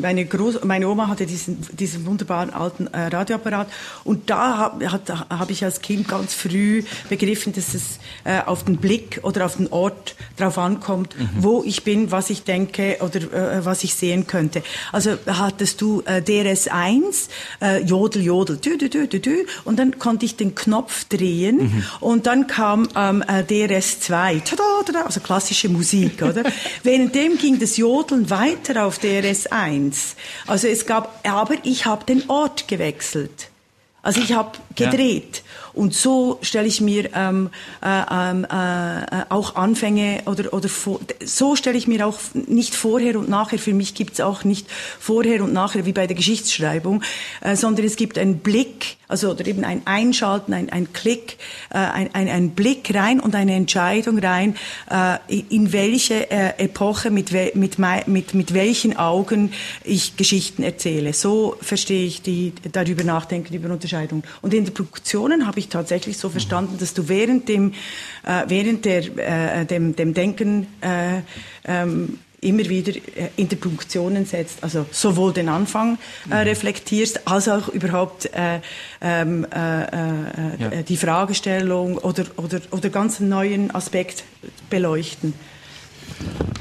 meine, 0.00 0.24
Groß 0.24 0.64
meine 0.64 0.88
Oma 0.88 1.08
hatte 1.08 1.26
diesen, 1.26 1.58
diesen 1.72 2.06
wunderbaren 2.06 2.50
alten 2.50 2.86
äh, 2.86 3.08
Radioapparat 3.08 3.68
und 4.04 4.30
da 4.30 4.56
habe 4.56 4.90
hab 4.90 5.50
ich 5.50 5.62
als 5.64 5.82
Kind 5.82 6.08
ganz 6.08 6.32
früh 6.32 6.82
begriffen, 7.08 7.52
dass 7.52 7.74
es 7.74 7.98
äh, 8.24 8.40
auf 8.40 8.64
den 8.64 8.78
Blick 8.78 9.20
oder 9.22 9.44
auf 9.44 9.56
den 9.56 9.70
Ort 9.70 10.14
drauf 10.38 10.56
ankommt, 10.58 11.18
mhm. 11.18 11.28
wo 11.36 11.62
ich 11.64 11.84
bin, 11.84 12.10
was 12.10 12.30
ich 12.30 12.44
denke 12.44 12.96
oder 13.00 13.20
äh, 13.58 13.64
was 13.64 13.84
ich 13.84 13.94
sehen 13.94 14.26
könnte. 14.26 14.62
Also 14.92 15.18
hattest 15.26 15.80
du 15.80 16.02
äh, 16.06 16.22
DRS 16.22 16.68
1, 16.68 17.28
äh, 17.60 17.82
Jodel, 17.82 18.22
Jodel, 18.22 18.56
dü, 18.56 18.78
dü, 18.78 18.88
dü, 18.88 19.06
dü, 19.06 19.20
dü, 19.20 19.46
und 19.64 19.78
dann 19.78 19.98
konnte 19.98 20.24
ich 20.24 20.36
den 20.36 20.54
Knopf 20.54 21.04
drehen 21.04 21.56
mhm. 21.56 21.84
und 22.00 22.26
dann 22.26 22.46
kam 22.46 22.88
ähm, 22.96 23.22
äh, 23.26 23.44
DRS 23.44 24.00
2, 24.00 24.40
tada, 24.40 24.62
tada, 24.86 25.02
also 25.02 25.20
klassische 25.20 25.68
Musik, 25.68 26.22
oder? 26.22 26.44
Währenddem 26.82 27.38
ging 27.38 27.58
das 27.58 27.76
Jodeln 27.76 28.30
weiter 28.30 28.86
auf 28.86 28.93
auf 28.94 28.98
DRS 28.98 29.46
1. 29.46 30.16
Also 30.46 30.68
es 30.68 30.86
gab, 30.86 31.26
aber 31.26 31.56
ich 31.64 31.86
habe 31.86 32.04
den 32.04 32.28
Ort 32.30 32.68
gewechselt. 32.68 33.48
Also 34.02 34.20
ich 34.20 34.32
habe 34.32 34.58
gedreht. 34.74 35.42
Ja. 35.43 35.43
Und 35.74 35.92
so 35.92 36.38
stelle 36.42 36.68
ich 36.68 36.80
mir 36.80 37.10
ähm, 37.14 37.50
äh, 37.82 38.02
ähm, 38.10 38.44
äh, 38.44 39.24
auch 39.28 39.56
Anfänge 39.56 40.22
oder, 40.26 40.52
oder 40.52 40.68
so 41.24 41.56
stelle 41.56 41.76
ich 41.76 41.88
mir 41.88 42.06
auch 42.06 42.18
nicht 42.46 42.74
vorher 42.74 43.18
und 43.18 43.28
nachher, 43.28 43.58
für 43.58 43.74
mich 43.74 43.94
gibt 43.94 44.14
es 44.14 44.20
auch 44.20 44.44
nicht 44.44 44.70
vorher 44.70 45.42
und 45.42 45.52
nachher 45.52 45.84
wie 45.84 45.92
bei 45.92 46.06
der 46.06 46.16
Geschichtsschreibung, 46.16 47.02
äh, 47.40 47.56
sondern 47.56 47.84
es 47.84 47.96
gibt 47.96 48.18
einen 48.18 48.38
Blick, 48.38 48.96
also 49.08 49.30
oder 49.30 49.46
eben 49.46 49.64
ein 49.64 49.82
Einschalten, 49.84 50.54
ein, 50.54 50.70
ein 50.70 50.92
Klick, 50.92 51.38
äh, 51.70 51.78
ein, 51.78 52.14
ein, 52.14 52.28
ein 52.28 52.50
Blick 52.50 52.94
rein 52.94 53.18
und 53.18 53.34
eine 53.34 53.54
Entscheidung 53.54 54.18
rein, 54.18 54.56
äh, 54.90 55.18
in 55.48 55.72
welche 55.72 56.30
äh, 56.30 56.58
Epoche, 56.58 57.10
mit, 57.10 57.32
mit, 57.56 57.78
mit, 58.06 58.34
mit 58.34 58.54
welchen 58.54 58.96
Augen 58.96 59.52
ich 59.82 60.16
Geschichten 60.16 60.62
erzähle. 60.62 61.12
So 61.12 61.56
verstehe 61.60 62.06
ich 62.06 62.22
die 62.22 62.52
darüber 62.70 63.02
nachdenken, 63.02 63.54
über 63.54 63.70
Unterscheidung. 63.70 64.22
Und 64.40 64.54
in 64.54 64.64
den 64.64 64.74
Produktionen 64.74 65.46
habe 65.46 65.58
ich 65.58 65.63
tatsächlich 65.68 66.18
so 66.18 66.28
verstanden, 66.28 66.76
dass 66.78 66.94
du 66.94 67.08
während 67.08 67.48
dem, 67.48 67.72
äh, 68.24 68.44
während 68.48 68.84
der, 68.84 69.60
äh, 69.60 69.66
dem, 69.66 69.96
dem 69.96 70.14
Denken 70.14 70.66
äh, 70.80 71.20
ähm, 71.64 72.18
immer 72.44 72.68
wieder 72.68 72.94
äh, 72.94 73.30
Interpunktionen 73.36 74.26
setzt, 74.26 74.62
also 74.62 74.86
sowohl 74.92 75.32
den 75.32 75.48
Anfang 75.48 75.98
äh, 76.26 76.28
mhm. 76.28 76.34
reflektierst, 76.34 77.26
als 77.26 77.48
auch 77.48 77.68
überhaupt 77.68 78.26
äh, 78.26 78.60
ähm, 79.00 79.46
äh, 79.50 79.82
äh, 79.82 79.88
ja. 80.58 80.82
die 80.82 80.96
Fragestellung 80.96 81.98
oder, 81.98 82.24
oder, 82.36 82.60
oder 82.70 82.90
ganz 82.90 83.20
einen 83.20 83.30
neuen 83.30 83.74
Aspekt 83.74 84.24
beleuchten. 84.70 85.32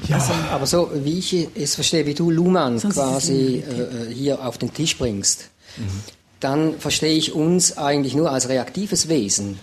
Ja. 0.07 0.15
Also, 0.15 0.33
aber 0.51 0.65
so 0.65 0.91
wie 1.03 1.19
ich 1.19 1.47
es 1.55 1.75
verstehe, 1.75 2.05
wie 2.05 2.13
du 2.13 2.31
Luhmann 2.31 2.79
quasi 2.79 3.57
äh, 3.57 4.13
hier 4.13 4.45
auf 4.45 4.57
den 4.57 4.73
Tisch 4.73 4.97
bringst, 4.97 5.49
mhm. 5.77 6.03
Dann 6.43 6.79
verstehe 6.79 7.15
ich 7.15 7.33
uns 7.33 7.77
eigentlich 7.77 8.15
nur 8.15 8.31
als 8.31 8.49
reaktives 8.49 9.07
Wesen. 9.07 9.59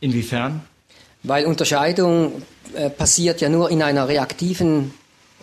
Inwiefern? 0.00 0.62
Weil 1.22 1.46
Unterscheidung 1.46 2.42
äh, 2.74 2.90
passiert 2.90 3.40
ja 3.40 3.48
nur 3.48 3.70
in 3.70 3.82
einer 3.82 4.08
reaktiven, 4.08 4.92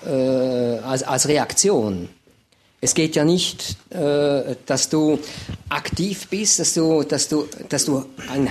äh, 0.06 0.10
als, 0.10 1.04
als 1.04 1.28
Reaktion. 1.28 2.10
Es 2.80 2.94
geht 2.94 3.16
ja 3.16 3.26
nicht, 3.26 3.78
äh, 3.90 4.56
dass 4.66 4.90
du 4.90 5.20
aktiv 5.70 6.28
bist, 6.28 6.60
dass 6.60 6.74
du, 6.74 7.04
dass 7.04 7.28
du, 7.28 7.48
dass 7.70 7.86
du 7.86 8.06
ein, 8.32 8.50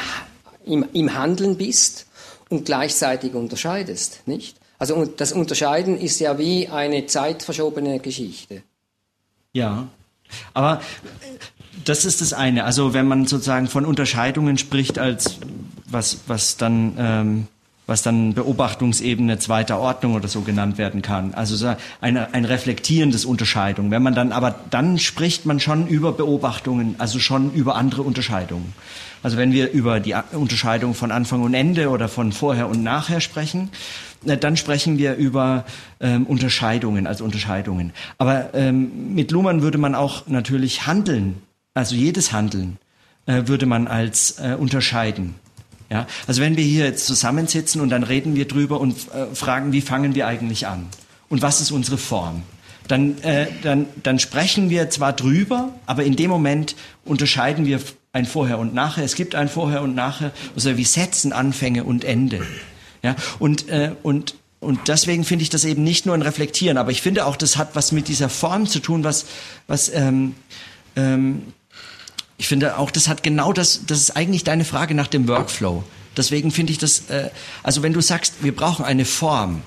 im, 0.64 0.84
im 0.92 1.14
Handeln 1.14 1.56
bist 1.56 2.06
und 2.48 2.64
gleichzeitig 2.64 3.34
unterscheidest, 3.34 4.20
nicht? 4.26 4.56
Also 4.78 5.04
das 5.04 5.32
Unterscheiden 5.32 5.98
ist 5.98 6.20
ja 6.20 6.38
wie 6.38 6.68
eine 6.68 7.06
zeitverschobene 7.06 7.98
Geschichte. 8.00 8.62
Ja, 9.52 9.88
aber 10.54 10.80
das 11.84 12.04
ist 12.04 12.20
das 12.20 12.32
eine. 12.32 12.64
Also 12.64 12.92
wenn 12.92 13.06
man 13.06 13.26
sozusagen 13.26 13.68
von 13.68 13.84
Unterscheidungen 13.84 14.58
spricht 14.58 14.98
als 14.98 15.38
was, 15.86 16.18
was 16.26 16.56
dann 16.56 16.94
ähm, 16.98 17.46
was 17.90 18.02
dann 18.02 18.34
Beobachtungsebene 18.34 19.40
zweiter 19.40 19.80
Ordnung 19.80 20.14
oder 20.14 20.28
so 20.28 20.42
genannt 20.42 20.78
werden 20.78 21.02
kann. 21.02 21.34
Also 21.34 21.74
eine, 22.00 22.32
ein 22.32 22.44
reflektierendes 22.44 23.24
Unterscheidung. 23.24 23.90
Wenn 23.90 24.00
man 24.00 24.14
dann, 24.14 24.30
aber 24.30 24.54
dann 24.70 25.00
spricht 25.00 25.44
man 25.44 25.58
schon 25.58 25.88
über 25.88 26.12
Beobachtungen, 26.12 26.94
also 26.98 27.18
schon 27.18 27.52
über 27.52 27.74
andere 27.74 28.02
Unterscheidungen. 28.02 28.74
Also 29.22 29.36
wenn 29.36 29.52
wir 29.52 29.70
über 29.70 30.00
die 30.00 30.14
Unterscheidung 30.32 30.94
von 30.94 31.10
Anfang 31.10 31.42
und 31.42 31.54
Ende 31.54 31.90
oder 31.90 32.08
von 32.08 32.32
vorher 32.32 32.68
und 32.68 32.82
nachher 32.82 33.20
sprechen, 33.20 33.70
dann 34.24 34.56
sprechen 34.56 34.98
wir 34.98 35.16
über 35.16 35.64
ähm, 36.00 36.26
Unterscheidungen 36.26 37.06
als 37.06 37.20
Unterscheidungen. 37.20 37.92
Aber 38.18 38.54
ähm, 38.54 39.14
mit 39.14 39.30
Luhmann 39.30 39.62
würde 39.62 39.78
man 39.78 39.94
auch 39.94 40.26
natürlich 40.26 40.86
handeln, 40.86 41.42
also 41.74 41.94
jedes 41.94 42.32
Handeln 42.32 42.78
äh, 43.26 43.42
würde 43.46 43.66
man 43.66 43.86
als 43.86 44.38
äh, 44.38 44.56
unterscheiden. 44.58 45.34
Ja? 45.90 46.06
Also 46.26 46.40
wenn 46.40 46.56
wir 46.56 46.64
hier 46.64 46.84
jetzt 46.84 47.06
zusammensitzen 47.06 47.80
und 47.80 47.90
dann 47.90 48.02
reden 48.02 48.34
wir 48.34 48.46
drüber 48.46 48.80
und 48.80 48.96
äh, 49.12 49.34
fragen, 49.34 49.72
wie 49.72 49.80
fangen 49.80 50.14
wir 50.14 50.26
eigentlich 50.26 50.66
an? 50.66 50.86
Und 51.28 51.42
was 51.42 51.60
ist 51.60 51.70
unsere 51.70 51.98
Form? 51.98 52.42
Dann, 52.88 53.22
äh, 53.22 53.46
dann, 53.62 53.86
dann 54.02 54.18
sprechen 54.18 54.68
wir 54.68 54.90
zwar 54.90 55.12
drüber, 55.12 55.72
aber 55.86 56.04
in 56.04 56.16
dem 56.16 56.28
Moment 56.28 56.74
unterscheiden 57.04 57.64
wir 57.64 57.80
ein 58.12 58.26
Vorher 58.26 58.58
und 58.58 58.74
Nachher. 58.74 59.04
Es 59.04 59.14
gibt 59.14 59.34
ein 59.34 59.48
Vorher 59.48 59.82
und 59.82 59.94
Nachher, 59.94 60.32
also 60.54 60.76
wie 60.76 60.84
Sätzen 60.84 61.32
Anfänge 61.32 61.84
und 61.84 62.04
Ende. 62.04 62.44
Ja? 63.02 63.16
Und, 63.38 63.68
äh, 63.68 63.92
und, 64.02 64.34
und 64.58 64.88
deswegen 64.88 65.24
finde 65.24 65.42
ich 65.44 65.50
das 65.50 65.64
eben 65.64 65.84
nicht 65.84 66.06
nur 66.06 66.14
ein 66.14 66.22
Reflektieren, 66.22 66.76
aber 66.76 66.90
ich 66.90 67.02
finde 67.02 67.26
auch, 67.26 67.36
das 67.36 67.56
hat 67.56 67.70
was 67.74 67.92
mit 67.92 68.08
dieser 68.08 68.28
Form 68.28 68.66
zu 68.66 68.80
tun, 68.80 69.04
was, 69.04 69.26
was 69.66 69.88
ähm, 69.94 70.34
ähm, 70.96 71.52
ich 72.36 72.48
finde 72.48 72.78
auch, 72.78 72.90
das 72.90 73.06
hat 73.06 73.22
genau 73.22 73.52
das, 73.52 73.82
das 73.86 73.98
ist 73.98 74.16
eigentlich 74.16 74.44
deine 74.44 74.64
Frage 74.64 74.94
nach 74.94 75.08
dem 75.08 75.28
Workflow. 75.28 75.84
Deswegen 76.16 76.50
finde 76.50 76.72
ich 76.72 76.78
das, 76.78 77.10
äh, 77.10 77.30
also 77.62 77.82
wenn 77.82 77.92
du 77.92 78.00
sagst, 78.00 78.42
wir 78.42 78.56
brauchen 78.56 78.84
eine 78.84 79.04
Form, 79.04 79.62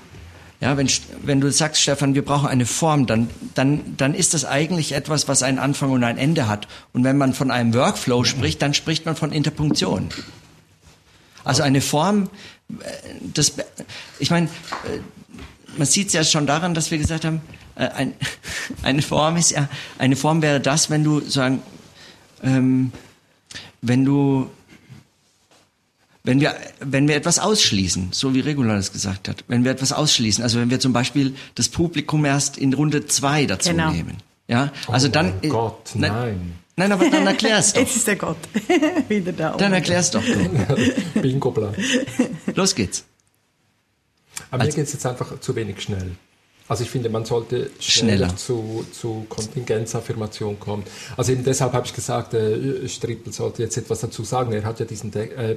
ja, 0.64 0.78
wenn, 0.78 0.88
wenn 1.22 1.42
du 1.42 1.52
sagst, 1.52 1.82
Stefan, 1.82 2.14
wir 2.14 2.24
brauchen 2.24 2.48
eine 2.48 2.64
Form, 2.64 3.04
dann, 3.04 3.28
dann, 3.52 3.98
dann 3.98 4.14
ist 4.14 4.32
das 4.32 4.46
eigentlich 4.46 4.92
etwas, 4.92 5.28
was 5.28 5.42
einen 5.42 5.58
Anfang 5.58 5.90
und 5.90 6.02
ein 6.04 6.16
Ende 6.16 6.48
hat. 6.48 6.68
Und 6.94 7.04
wenn 7.04 7.18
man 7.18 7.34
von 7.34 7.50
einem 7.50 7.74
Workflow 7.74 8.24
spricht, 8.24 8.62
dann 8.62 8.72
spricht 8.72 9.04
man 9.04 9.14
von 9.14 9.30
Interpunktion. 9.30 10.08
Also 11.44 11.62
eine 11.62 11.82
Form, 11.82 12.30
äh, 12.70 12.84
das, 13.34 13.52
ich 14.18 14.30
meine, 14.30 14.46
äh, 14.46 15.00
man 15.76 15.86
sieht 15.86 16.06
es 16.06 16.12
ja 16.14 16.24
schon 16.24 16.46
daran, 16.46 16.72
dass 16.72 16.90
wir 16.90 16.96
gesagt 16.96 17.26
haben, 17.26 17.42
äh, 17.74 17.86
ein, 17.88 18.14
eine 18.82 19.02
Form 19.02 19.36
ist 19.36 19.50
ja, 19.50 19.68
eine 19.98 20.16
Form 20.16 20.40
wäre 20.40 20.60
das, 20.60 20.88
wenn 20.88 21.04
du 21.04 21.20
sagen, 21.20 21.60
ähm, 22.42 22.90
wenn 23.82 24.06
du 24.06 24.48
wenn 26.24 26.40
wir, 26.40 26.56
wenn 26.80 27.06
wir 27.06 27.16
etwas 27.16 27.38
ausschließen, 27.38 28.08
so 28.12 28.34
wie 28.34 28.40
Regula 28.40 28.74
das 28.74 28.92
gesagt 28.92 29.28
hat, 29.28 29.44
wenn 29.46 29.62
wir 29.64 29.70
etwas 29.70 29.92
ausschließen, 29.92 30.42
also 30.42 30.58
wenn 30.58 30.70
wir 30.70 30.80
zum 30.80 30.94
Beispiel 30.94 31.34
das 31.54 31.68
Publikum 31.68 32.24
erst 32.24 32.56
in 32.56 32.72
Runde 32.72 33.06
zwei 33.06 33.44
dazu 33.44 33.70
genau. 33.70 33.90
nehmen, 33.90 34.16
ja, 34.48 34.72
also 34.88 35.08
oh 35.08 35.10
dann. 35.10 35.34
Mein 35.40 35.50
Gott, 35.50 35.90
nein. 35.94 36.54
Nein, 36.76 36.90
aber 36.90 37.08
dann 37.08 37.26
erklärst 37.26 37.76
doch. 37.76 37.82
Jetzt 37.82 37.96
ist 37.96 38.06
der 38.06 38.16
Gott 38.16 38.36
wieder 39.08 39.32
da. 39.32 39.56
Dann 39.56 39.72
erklärst 39.72 40.14
doch. 40.14 40.24
Bingo 41.14 41.50
blank. 41.50 41.76
Los 42.54 42.74
geht's. 42.74 43.04
Aber 44.50 44.62
also, 44.62 44.72
mir 44.72 44.82
geht 44.82 44.86
es 44.86 44.92
jetzt 44.94 45.06
einfach 45.06 45.38
zu 45.38 45.54
wenig 45.54 45.80
schnell. 45.80 46.16
Also 46.66 46.82
ich 46.82 46.90
finde, 46.90 47.10
man 47.10 47.26
sollte 47.26 47.70
schneller, 47.78 48.28
schneller. 48.28 48.36
Zu, 48.36 48.86
zu 48.90 49.26
Kontingenzaffirmation 49.28 50.58
kommen. 50.58 50.84
Also 51.16 51.32
eben 51.32 51.44
deshalb 51.44 51.74
habe 51.74 51.86
ich 51.86 51.94
gesagt, 51.94 52.32
äh, 52.32 52.88
Strippel 52.88 53.32
sollte 53.32 53.62
jetzt 53.62 53.76
etwas 53.76 54.00
dazu 54.00 54.24
sagen. 54.24 54.52
Er 54.52 54.64
hat 54.64 54.80
ja 54.80 54.86
diesen 54.86 55.10
De 55.10 55.30
äh, 55.34 55.56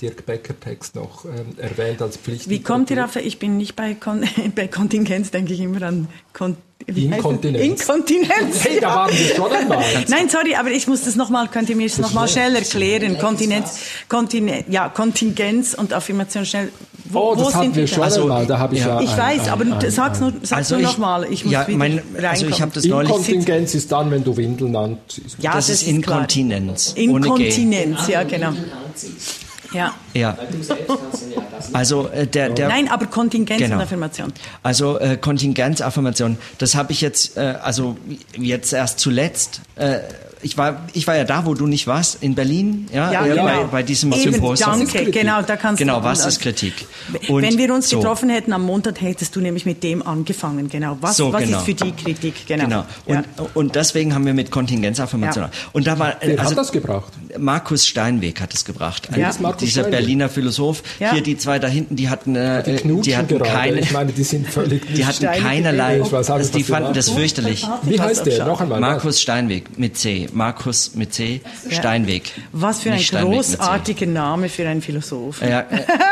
Dirk 0.00 0.24
Becker-Text 0.24 0.94
noch 0.94 1.26
ähm, 1.26 1.58
erwähnt 1.58 2.00
als 2.00 2.16
Pflicht. 2.16 2.48
Wie 2.48 2.62
kommt 2.62 2.90
ihr 2.90 3.04
auf, 3.04 3.16
ich 3.16 3.38
bin 3.38 3.58
nicht 3.58 3.76
bei, 3.76 3.94
Kon 3.94 4.24
bei 4.54 4.66
Kontingenz, 4.66 5.30
denke 5.30 5.52
ich 5.52 5.60
immer 5.60 5.82
an 5.82 6.08
Kon 6.32 6.56
Inkontinenz. 6.84 7.80
Inkontinenz. 7.80 8.64
Hey, 8.64 8.80
da 8.80 8.94
waren 8.94 9.10
wir 9.10 9.34
schon 9.34 9.50
einmal. 9.50 9.82
Nein, 10.08 10.28
sorry, 10.28 10.54
aber 10.54 10.70
ich 10.70 10.86
muss 10.86 11.02
das 11.02 11.16
nochmal, 11.16 11.48
könnt 11.48 11.68
ihr 11.68 11.74
mir 11.74 11.88
das 11.88 11.98
nochmal 11.98 12.28
schnell 12.28 12.54
erklären? 12.54 13.18
Kontinenz, 13.18 13.78
Kontinenz, 14.08 14.66
ja, 14.68 14.88
Kontingenz 14.88 15.74
und 15.74 15.92
Affirmation 15.92 16.46
schnell. 16.46 16.70
Wo, 17.06 17.18
oh, 17.18 17.34
das 17.34 17.46
wo 17.46 17.54
hatten 17.54 17.74
wir 17.74 17.86
schon 17.86 18.02
also, 18.04 18.22
einmal, 18.22 18.46
da 18.46 18.58
habe 18.58 18.74
ich 18.74 18.82
ja. 18.82 19.00
ja 19.00 19.00
ich 19.00 19.10
ein, 19.10 19.18
weiß, 19.18 19.48
aber 19.48 19.64
ein, 19.64 19.90
sag's 19.90 20.20
nur, 20.20 20.32
sag's 20.42 20.52
also 20.52 20.76
nur 20.76 20.84
nochmal. 20.84 21.26
Ich 21.30 21.44
muss 21.44 21.52
ja, 21.52 21.66
wieder 21.66 21.78
mein, 21.78 22.02
also 22.22 22.46
ich 22.46 22.60
habe 22.60 22.72
das 22.72 22.84
neulich. 22.84 23.10
Inkontinenz 23.10 23.74
ist 23.74 23.90
dann, 23.90 24.10
wenn 24.10 24.22
du 24.22 24.36
Windeln 24.36 24.76
anziehst. 24.76 25.36
Ja, 25.40 25.54
das, 25.54 25.66
das 25.66 25.82
ist 25.82 25.88
Inkontinenz. 25.88 26.92
Inkontinenz, 26.94 28.06
ja, 28.06 28.22
genau. 28.22 28.52
Ja. 29.72 29.94
Ja. 30.14 30.36
Also 31.72 32.08
äh, 32.08 32.26
der, 32.26 32.50
der 32.50 32.68
Nein, 32.68 32.88
aber 32.88 33.06
Kontingenz 33.06 33.60
Genau. 33.60 33.76
und 33.76 33.82
Affirmation. 33.82 34.32
Also 34.62 34.98
äh, 34.98 35.16
Kontingenzaffirmation, 35.16 36.38
das 36.58 36.74
habe 36.74 36.92
ich 36.92 37.00
jetzt, 37.00 37.36
äh, 37.36 37.56
also 37.62 37.96
jetzt 38.36 38.72
erst 38.72 38.98
zuletzt. 39.00 39.60
Ich 40.46 40.56
war, 40.56 40.86
ich 40.92 41.08
war 41.08 41.16
ja 41.16 41.24
da, 41.24 41.44
wo 41.44 41.54
du 41.54 41.66
nicht 41.66 41.88
warst, 41.88 42.18
in 42.22 42.36
Berlin, 42.36 42.86
ja, 42.94 43.10
Ja, 43.12 43.26
äh, 43.26 43.30
genau. 43.30 43.44
bei, 43.44 43.64
bei 43.64 43.82
diesem 43.82 44.12
Eben, 44.12 44.32
Symposium. 44.34 44.78
danke, 44.78 45.10
genau, 45.10 45.42
da 45.42 45.56
kannst 45.56 45.80
Genau, 45.80 45.98
du... 45.98 46.04
was 46.04 46.24
ist 46.24 46.40
Kritik? 46.40 46.86
Und 47.28 47.42
Wenn 47.42 47.58
wir 47.58 47.74
uns 47.74 47.88
so. 47.88 47.98
getroffen 47.98 48.28
hätten 48.30 48.52
am 48.52 48.62
Montag, 48.62 49.00
hättest 49.00 49.34
du 49.34 49.40
nämlich 49.40 49.66
mit 49.66 49.82
dem 49.82 50.06
angefangen, 50.06 50.68
genau. 50.68 50.98
Was, 51.00 51.16
So, 51.16 51.32
was 51.32 51.42
genau. 51.42 51.58
ist 51.58 51.64
für 51.64 51.74
die 51.74 51.90
Kritik, 51.90 52.46
genau. 52.46 52.64
Genau. 52.64 52.84
Und, 53.06 53.14
Ja. 53.16 53.24
und 53.54 53.74
deswegen 53.74 54.14
haben 54.14 54.24
wir 54.24 54.34
mit 54.34 54.52
Kontingenzaffirmation. 54.52 55.44
Ja. 55.46 55.50
Und 55.72 55.86
da 55.88 55.98
war, 55.98 56.14
Wer 56.20 56.38
also 56.38 56.50
hat 56.52 56.58
das 56.58 56.70
gebracht? 56.70 57.12
Markus 57.38 57.84
Steinweg 57.86 58.40
hat 58.40 58.54
es 58.54 58.64
gebracht. 58.64 59.08
Ein- 59.12 59.18
Ja. 59.20 59.28
ist 59.30 59.40
Markus 59.40 59.60
dieser 59.62 59.80
Steinweg? 59.82 59.98
Berliner 60.00 60.28
Philosoph. 60.28 60.82
Ja. 61.00 61.12
Hier 61.12 61.22
die 61.22 61.36
zwei 61.36 61.58
da 61.58 61.66
hinten, 61.66 61.96
die 61.96 62.08
hatten, 62.08 62.36
äh, 62.36 62.62
Die 62.62 63.00
die 63.02 63.16
hatten 63.16 63.36
gerade. 63.38 63.50
keine, 63.50 63.80
ich 63.80 63.90
meine, 63.90 64.12
die 64.12 64.22
sind 64.22 64.46
völlig 64.48 64.82
die 64.94 65.04
hatten 65.04 65.16
Steinweg 65.16 65.42
keinerlei, 65.42 66.00
Ich 66.00 66.12
weiß 66.12 66.30
auch 66.30 66.36
also 66.36 66.52
die 66.56 66.62
fanden 66.62 66.94
das 66.94 67.10
fürchterlich. 67.10 67.66
Wie 67.82 68.00
heißt 68.00 68.24
der? 68.26 68.46
Noch 68.46 68.60
einmal. 68.60 68.78
Markus 68.80 69.20
Steinweg 69.20 69.76
mit 69.78 69.96
C. 69.96 70.28
Markus 70.36 70.94
mit 70.94 71.14
C. 71.14 71.40
Steinweg. 71.70 72.30
Was 72.52 72.82
für 72.82 72.92
ein 72.92 73.00
Steinweg 73.00 73.34
großartiger 73.36 74.06
Name 74.06 74.48
für 74.48 74.68
einen 74.68 74.82
Philosoph. 74.82 75.40
Ja, 75.40 75.60
äh, 75.60 75.64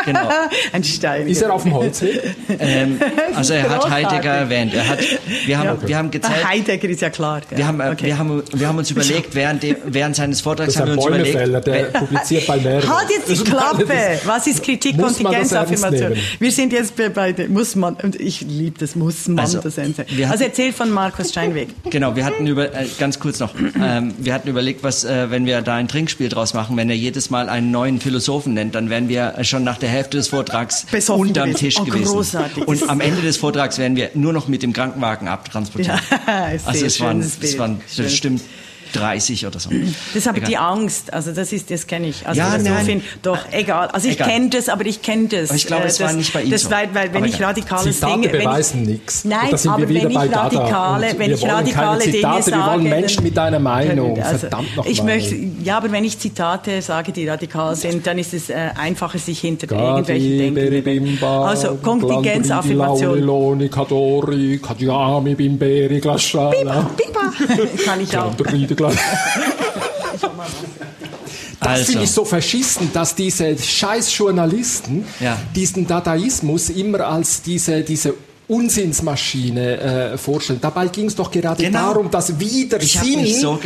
genau. 0.07 0.29
ein 0.73 0.83
Stein. 0.83 1.29
Ist 1.29 1.43
er 1.43 1.53
auf 1.53 1.63
dem 1.63 1.75
Holzweg? 1.75 2.35
Ähm, 2.59 2.99
also 3.35 3.55
er 3.55 3.69
hat. 3.69 3.91
Heidegger 3.91 4.31
erwähnt. 4.33 4.75
Er 4.75 4.89
hat, 4.89 4.99
wir 5.47 5.59
haben, 5.59 5.87
wir 5.87 5.97
haben 5.97 6.11
gezählt, 6.11 6.49
Heidegger 6.49 6.89
ist 6.89 7.03
ja 7.03 7.11
klar. 7.11 7.43
Ja. 7.51 7.59
wir 7.59 7.67
haben, 7.67 7.81
äh, 7.81 7.91
okay. 7.91 8.07
wir 8.07 8.19
haben, 8.19 8.43
wir 8.53 8.69
haben 8.69 8.79
uns 8.79 8.91
überlegt, 8.91 9.35
während, 9.35 9.63
dem, 9.63 9.77
während 9.85 10.17
seines 10.17 10.41
Vortrags 10.41 10.75
Das 10.75 10.77
ist 10.77 10.81
haben 10.81 10.97
wir 10.97 10.99
uns 10.99 11.07
überlegt, 11.07 11.67
der 11.67 11.85
publiziert 11.85 12.47
bei 12.47 12.57
mehreren. 12.57 12.89
Halt 12.89 13.11
jetzt 13.11 13.29
die 13.29 13.45
Klappe! 13.45 13.87
Was 14.25 14.47
ist 14.47 14.63
Kritik, 14.63 14.99
Kontingenzaffirmation? 14.99 16.11
nehmen? 16.11 16.23
Wir 16.39 16.53
sind 16.53 16.73
jetzt 16.73 16.95
bei, 17.15 17.33
der- 17.33 17.49
muss 17.49 17.77
man, 17.77 17.95
und 17.97 18.19
ich 18.19 18.41
liebe 18.41 18.79
das, 18.79 18.97
muss 18.97 19.29
man 19.29 19.41
Also, 19.41 19.61
das 19.61 19.77
hatten- 19.77 19.95
Also 20.31 20.45
erzähl 20.45 20.73
von 20.73 20.91
Markus 20.91 21.31
Steinweg. 21.31 21.69
Genau, 21.91 22.17
wir 22.17 22.25
hatten 22.25 22.47
über 22.47 22.75
äh, 22.75 22.87
ganz 22.99 23.19
kurz 23.19 23.39
noch, 23.41 23.55
ähm, 23.81 24.14
wir 24.19 24.35
hatten 24.35 24.49
überlegt, 24.49 24.83
was, 24.83 25.05
äh, 25.05 25.31
wenn 25.31 25.47
wir 25.47 25.63
da 25.63 25.75
ein 25.77 25.89
Trinkspiel 25.89 26.29
draus 26.29 26.55
machen, 26.55 26.77
wenn 26.77 26.89
er 26.91 26.97
jedes 26.97 27.31
Mal 27.31 27.49
einen 27.49 27.71
neuen 27.71 28.01
Philosophen 28.01 28.55
nennt, 28.55 28.75
dann 28.75 28.91
wären 28.91 29.09
wir 29.09 29.35
äh, 29.37 29.45
schon 29.45 29.65
nach 29.65 29.79
der 29.79 29.89
Hälfte 29.89 30.17
des 30.17 30.29
Vortrags 30.29 30.87
Besoffen 30.91 31.29
unterm 31.29 31.49
gewesen. 31.51 31.59
Tisch 31.59 31.77
Oh, 31.81 31.85
gewesen. 31.85 32.13
großartig. 32.13 32.67
Und 32.67 32.89
am 32.89 33.01
Ende 33.01 33.23
des 33.23 33.37
Vortrags 33.37 33.79
wären 33.79 33.97
wir 33.97 34.11
nur 34.15 34.33
noch 34.33 34.49
mit 34.49 34.63
dem 34.63 34.73
Krankenwagen 34.73 35.29
abtransportiert. 35.29 35.99
Ja, 36.27 36.49
also 36.65 36.85
es 36.85 37.01
waren, 37.01 37.21
es 37.21 37.59
waren 37.59 37.81
Schön. 37.93 38.05
bestimmt 38.05 38.43
30 38.95 39.47
oder 39.47 39.59
so. 39.59 39.71
Das 40.15 40.27
aber 40.27 40.39
Egal. 40.39 40.49
die 40.51 40.57
Angst, 40.57 41.13
also 41.13 41.33
das 41.33 41.53
ist, 41.53 41.71
das 41.71 41.87
kenne 41.87 42.09
ich. 42.09 42.27
Also 42.27 42.41
Ja, 42.41 42.57
nein. 42.59 43.03
doch, 43.23 43.39
egal. 43.53 43.89
Also 43.89 44.09
ich 44.09 44.19
kenne 44.19 44.51
das, 44.51 44.69
aber 44.69 44.87
ich 44.87 45.03
kenne 45.03 45.29
das. 45.29 45.51
Aber 45.51 45.57
ich 45.57 45.67
glaube, 45.67 45.85
Äh, 45.85 45.87
es 45.89 46.01
war 46.01 46.09
das, 46.09 46.17
nicht 46.17 46.33
bei 46.33 46.43
ihm 46.43 46.51
Das 46.51 46.63
so. 46.63 46.71
weil, 46.71 46.89
weil 46.95 47.09
wenn 47.13 47.17
Aber 47.19 47.27
ich 47.27 47.35
egal. 47.37 47.49
radikale 47.49 47.91
Zitate 47.91 48.13
Dinge... 48.21 48.27
ich- 48.27 48.33
beweisen 48.45 48.83
nichts. 48.83 49.25
Nein, 49.25 49.39
aber 49.67 49.89
wenn 49.89 50.11
ich 50.11 50.17
radikale, 50.17 51.07
wenn 51.19 51.31
ich 51.33 51.47
radikale 51.47 51.99
Dinge 52.01 52.13
Zitate, 52.17 52.47
wir 52.47 52.53
sage... 52.53 52.71
wollen 52.73 52.83
Menschen 52.85 53.17
dann- 53.17 53.25
mit 53.25 53.39
einer 53.39 53.59
Meinung. 53.59 54.21
Also, 54.23 54.39
Verdammt 54.39 54.77
noch 54.77 54.87
ich 54.87 54.99
mal. 55.03 55.15
möchte, 55.17 55.37
ja, 55.63 55.77
aber 55.77 55.91
wenn 55.93 56.05
ich 56.05 56.19
Zitate 56.19 56.81
sage, 56.83 57.13
die 57.13 57.29
radikal 57.29 57.75
sind, 57.77 58.07
dann 58.07 58.19
ist 58.19 58.35
es 58.35 58.51
äh, 58.51 58.71
einfacher, 58.77 59.19
sich 59.19 59.41
hinter 59.41 59.71
irgendwelche 59.71 60.29
Gadi, 60.29 60.39
Denken... 60.39 60.55
Beribimba, 60.55 61.49
Also 61.49 61.75
Kontingenzaffirmation. 61.77 63.71
Kadori, 63.71 65.35
Bimberi, 65.35 66.01
Glaschala. 66.01 66.91
Kann 67.85 68.01
ich 68.01 68.17
auch. 68.17 68.33
Glas- 68.91 70.21
Das 71.61 71.69
Also. 71.81 71.85
finde 71.93 72.05
ich 72.05 72.11
so 72.11 72.25
verschissen, 72.25 72.91
dass 72.93 73.15
diese 73.15 73.57
scheiß 73.57 74.17
Journalisten 74.19 75.05
Ja. 75.21 75.39
diesen 75.55 75.87
Dadaismus 75.87 76.69
immer 76.71 77.01
als 77.01 77.41
diese, 77.43 77.81
diese 77.83 78.15
Unsinnsmaschine 78.47 79.79
äh, 80.13 80.19
vorstellen. 80.19 80.59
Dabei 80.61 80.89
ging 80.89 81.07
es 81.07 81.15
doch 81.17 81.31
gerade 81.31 81.63
Genau. 81.63 81.79
darum, 81.95 82.11
dass 82.11 82.39
wieder 82.39 82.79
Ich 82.83 82.99
hab 82.99 83.05
Sinn 83.07 83.23
mich 83.23 83.41
so 83.41 83.59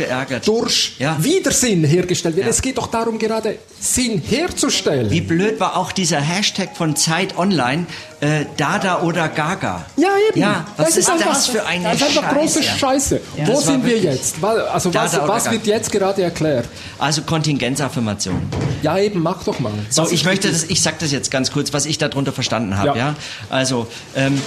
durch 0.45 0.93
Ja. 0.99 1.17
Widersinn 1.21 1.83
hergestellt 1.83 2.37
wird. 2.37 2.45
Ja. 2.45 2.49
Es 2.49 2.61
geht 2.61 2.77
doch 2.77 2.87
darum, 2.87 3.19
gerade 3.19 3.57
Sinn 3.81 4.21
herzustellen. 4.25 5.11
Wie 5.11 5.19
blöd 5.19 5.59
war 5.59 5.75
auch 5.75 5.91
dieser 5.91 6.21
Hashtag 6.21 6.77
von 6.77 6.95
Zeit 6.95 7.37
Online, 7.37 7.87
äh, 8.21 8.45
Dada 8.57 9.01
oder 9.01 9.29
Gaga. 9.29 9.85
Ja, 9.95 10.09
eben. 10.29 10.39
Ja, 10.41 10.65
was 10.77 10.97
ist 10.97 11.09
einfach, 11.09 11.33
das 11.33 11.47
für 11.47 11.65
eine 11.65 11.83
Das 11.83 12.01
ist 12.01 12.17
einfach 12.17 12.33
große 12.33 12.63
Scheiße? 12.63 12.79
Scheiße. 12.79 13.21
Wo 13.37 13.45
Das 13.45 13.55
war 13.55 13.73
sind 13.73 13.85
wir 13.85 13.97
jetzt? 13.97 14.43
Also 14.43 14.93
was, 14.93 15.17
was 15.27 15.51
wird 15.51 15.65
jetzt 15.67 15.91
gerade 15.91 16.23
erklärt? 16.23 16.67
Also 16.97 17.21
Kontingenzaffirmation. 17.21 18.41
Ja, 18.81 18.97
eben, 18.97 19.21
mach 19.21 19.43
doch 19.43 19.59
mal. 19.59 19.71
So, 19.89 20.03
Was 20.03 20.11
ich 20.11 20.25
möchte 20.25 20.49
das, 20.49 20.63
ich 20.65 20.81
sag 20.81 20.99
das 20.99 21.11
jetzt 21.11 21.31
ganz 21.31 21.51
kurz, 21.51 21.73
was 21.73 21.85
ich 21.85 21.97
darunter 21.97 22.31
verstanden 22.31 22.77
habe. 22.77 22.89
Ja. 22.89 22.95
Ja. 22.95 23.15
Also 23.49 23.87
ähm, 24.15 24.41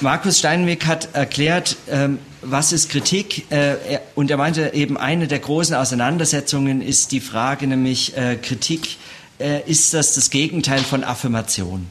Markus 0.00 0.38
Steinweg 0.38 0.86
hat 0.86 1.08
erklärt, 1.12 1.76
ähm, 1.90 2.18
was 2.42 2.72
ist 2.72 2.90
Kritik? 2.90 3.50
Äh, 3.50 3.98
und 4.14 4.30
er 4.30 4.36
meinte 4.36 4.74
eben 4.74 4.96
eine 4.96 5.28
der 5.28 5.38
großen 5.38 5.74
Auseinandersetzungen 5.74 6.82
ist 6.82 7.12
die 7.12 7.20
Frage, 7.20 7.66
nämlich 7.66 8.16
äh, 8.16 8.36
Kritik 8.36 8.96
äh, 9.38 9.60
ist 9.70 9.94
das 9.94 10.14
das 10.14 10.30
Gegenteil 10.30 10.80
von 10.80 11.04
Affirmation? 11.04 11.88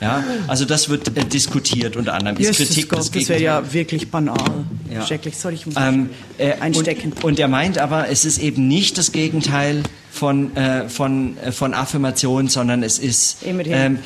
Ja, 0.00 0.24
also 0.48 0.64
das 0.64 0.88
wird 0.88 1.16
äh, 1.16 1.24
diskutiert 1.24 1.96
unter 1.96 2.14
anderem. 2.14 2.36
Ist 2.36 2.58
Jesus 2.58 2.68
Kritik 2.68 2.88
Gott, 2.88 2.98
das 3.14 3.28
wäre 3.28 3.40
ja 3.40 3.72
wirklich 3.72 4.10
banal. 4.10 4.64
Ja. 4.92 5.06
Schrecklich. 5.06 5.36
Sorry, 5.36 5.54
ich 5.54 5.66
muss 5.66 5.76
Ähm, 5.78 6.10
äh, 6.38 6.54
einstecken. 6.54 7.12
Und, 7.12 7.24
und 7.24 7.38
er 7.38 7.48
meint 7.48 7.78
aber, 7.78 8.08
es 8.08 8.24
ist 8.24 8.38
eben 8.38 8.66
nicht 8.66 8.98
das 8.98 9.12
Gegenteil 9.12 9.82
von, 10.10 10.56
äh, 10.56 10.88
von, 10.88 11.38
äh, 11.38 11.52
von 11.52 11.74
Affirmation, 11.74 12.48
sondern 12.48 12.82
es 12.82 12.98
ist 12.98 13.38
ähm, 13.44 13.98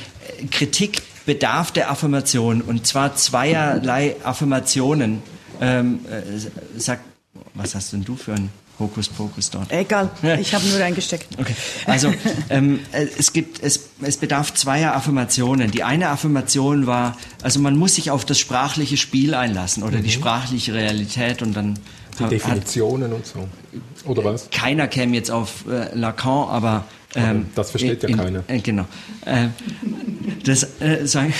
Kritik 0.51 1.03
bedarf 1.27 1.73
der 1.73 1.91
Affirmation 1.91 2.63
und 2.63 2.87
zwar 2.87 3.17
zweierlei 3.17 4.17
Affirmationen. 4.25 5.23
Ähm, 5.61 6.01
äh, 6.11 6.79
sag, 6.79 7.01
was 7.55 7.75
hast 7.75 7.93
denn 7.93 8.05
du 8.05 8.17
für 8.17 8.35
ein 8.35 8.51
Hokuspokus 8.79 9.51
dort? 9.51 9.73
Egal, 9.73 10.11
ich 10.41 10.55
habe 10.55 10.67
nur 10.67 10.83
eingesteckt. 10.83 11.27
Okay. 11.39 11.55
Also 11.87 12.13
ähm, 12.51 12.81
äh, 12.93 13.07
es 13.19 13.33
gibt 13.33 13.63
es, 13.63 13.89
es 14.03 14.17
bedarf 14.17 14.55
zweier 14.55 14.95
Affirmationen. 14.95 15.71
Die 15.71 15.83
eine 15.83 16.09
Affirmation 16.09 16.87
war, 16.87 17.17
also 17.43 17.61
man 17.61 17.77
muss 17.77 17.97
sich 17.97 18.11
auf 18.11 18.25
das 18.25 18.39
sprachliche 18.39 18.97
Spiel 18.97 19.35
einlassen 19.35 19.83
oder 19.83 19.99
die 19.99 20.11
sprachliche 20.11 20.75
Realität 20.75 21.43
und 21.43 21.55
dann 21.55 21.75
Die 21.75 22.17
hat, 22.17 22.23
hat 22.25 22.33
Definitionen 22.33 23.13
und 23.13 23.27
so. 23.27 23.49
Oder 24.05 24.25
was? 24.25 24.49
keiner 24.51 24.87
käme 24.89 25.15
jetzt 25.15 25.31
auf 25.31 25.65
äh, 25.69 25.95
Lacan, 25.95 26.49
aber 26.49 26.85
ähm, 27.15 27.47
das 27.55 27.71
versteht 27.71 28.03
ja 28.03 28.09
in, 28.09 28.17
keiner. 28.17 28.45
Äh, 28.49 28.61
genau. 28.61 28.87
Äh, 29.25 29.49
das 30.45 30.81
äh, 30.81 31.07
sagen. 31.07 31.33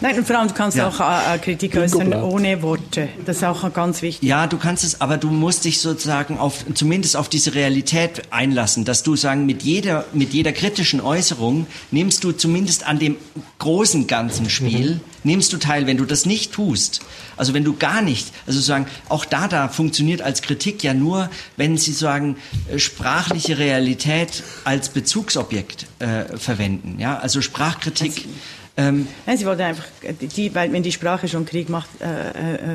Nein, 0.00 0.18
und 0.18 0.26
vor 0.26 0.38
allem 0.38 0.48
du 0.48 0.54
kannst 0.54 0.76
Ja. 0.76 0.88
auch 0.88 1.00
äh, 1.00 1.34
äh, 1.34 1.38
Kritik 1.38 1.76
äußern 1.76 2.12
ohne 2.14 2.62
Worte. 2.62 3.08
Das 3.24 3.38
ist 3.38 3.44
auch 3.44 3.72
ganz 3.72 4.02
wichtig. 4.02 4.28
Ja, 4.28 4.46
du 4.46 4.56
kannst 4.56 4.84
es, 4.84 5.00
aber 5.00 5.16
du 5.16 5.28
musst 5.30 5.64
dich 5.64 5.80
sozusagen 5.80 6.38
auf, 6.38 6.64
zumindest 6.74 7.16
auf 7.16 7.28
diese 7.28 7.54
Realität 7.54 8.22
einlassen, 8.30 8.84
dass 8.84 9.02
du 9.02 9.16
sagen, 9.16 9.46
mit 9.46 9.62
jeder, 9.62 10.04
mit 10.12 10.32
jeder 10.32 10.52
kritischen 10.52 11.00
Äußerung 11.00 11.66
nimmst 11.90 12.24
du 12.24 12.32
zumindest 12.32 12.86
an 12.86 12.98
dem 12.98 13.16
großen 13.58 14.06
ganzen 14.06 14.50
Spiel, 14.50 15.00
nimmst 15.24 15.52
du 15.52 15.56
teil. 15.58 15.86
Wenn 15.86 15.96
du 15.96 16.04
das 16.04 16.26
nicht 16.26 16.52
tust, 16.52 17.00
also 17.36 17.54
wenn 17.54 17.64
du 17.64 17.76
gar 17.76 18.02
nicht, 18.02 18.28
also 18.46 18.60
sagen, 18.60 18.86
auch 19.08 19.24
Dada 19.24 19.68
funktioniert 19.68 20.22
als 20.22 20.42
Kritik 20.42 20.82
ja 20.84 20.94
nur, 20.94 21.28
wenn 21.56 21.76
sie 21.76 21.92
sagen, 21.92 22.36
äh, 22.70 22.78
sprachliche 22.78 23.58
Realität 23.58 24.42
als 24.64 24.88
Bezugsobjekt 24.90 25.86
äh, 25.98 26.36
verwenden. 26.36 26.96
Ja, 26.98 27.18
also 27.18 27.40
Sprachkritik. 27.40 28.26
Ähm, 28.80 29.08
Nein, 29.26 29.36
sie 29.36 29.44
wollte 29.44 29.64
einfach, 29.64 29.84
äh, 30.02 30.12
die, 30.14 30.54
weil 30.54 30.72
wenn 30.72 30.84
die 30.84 30.92
Sprache 30.92 31.26
schon 31.26 31.44
Krieg 31.44 31.68
macht, 31.68 31.88
äh, 32.00 32.04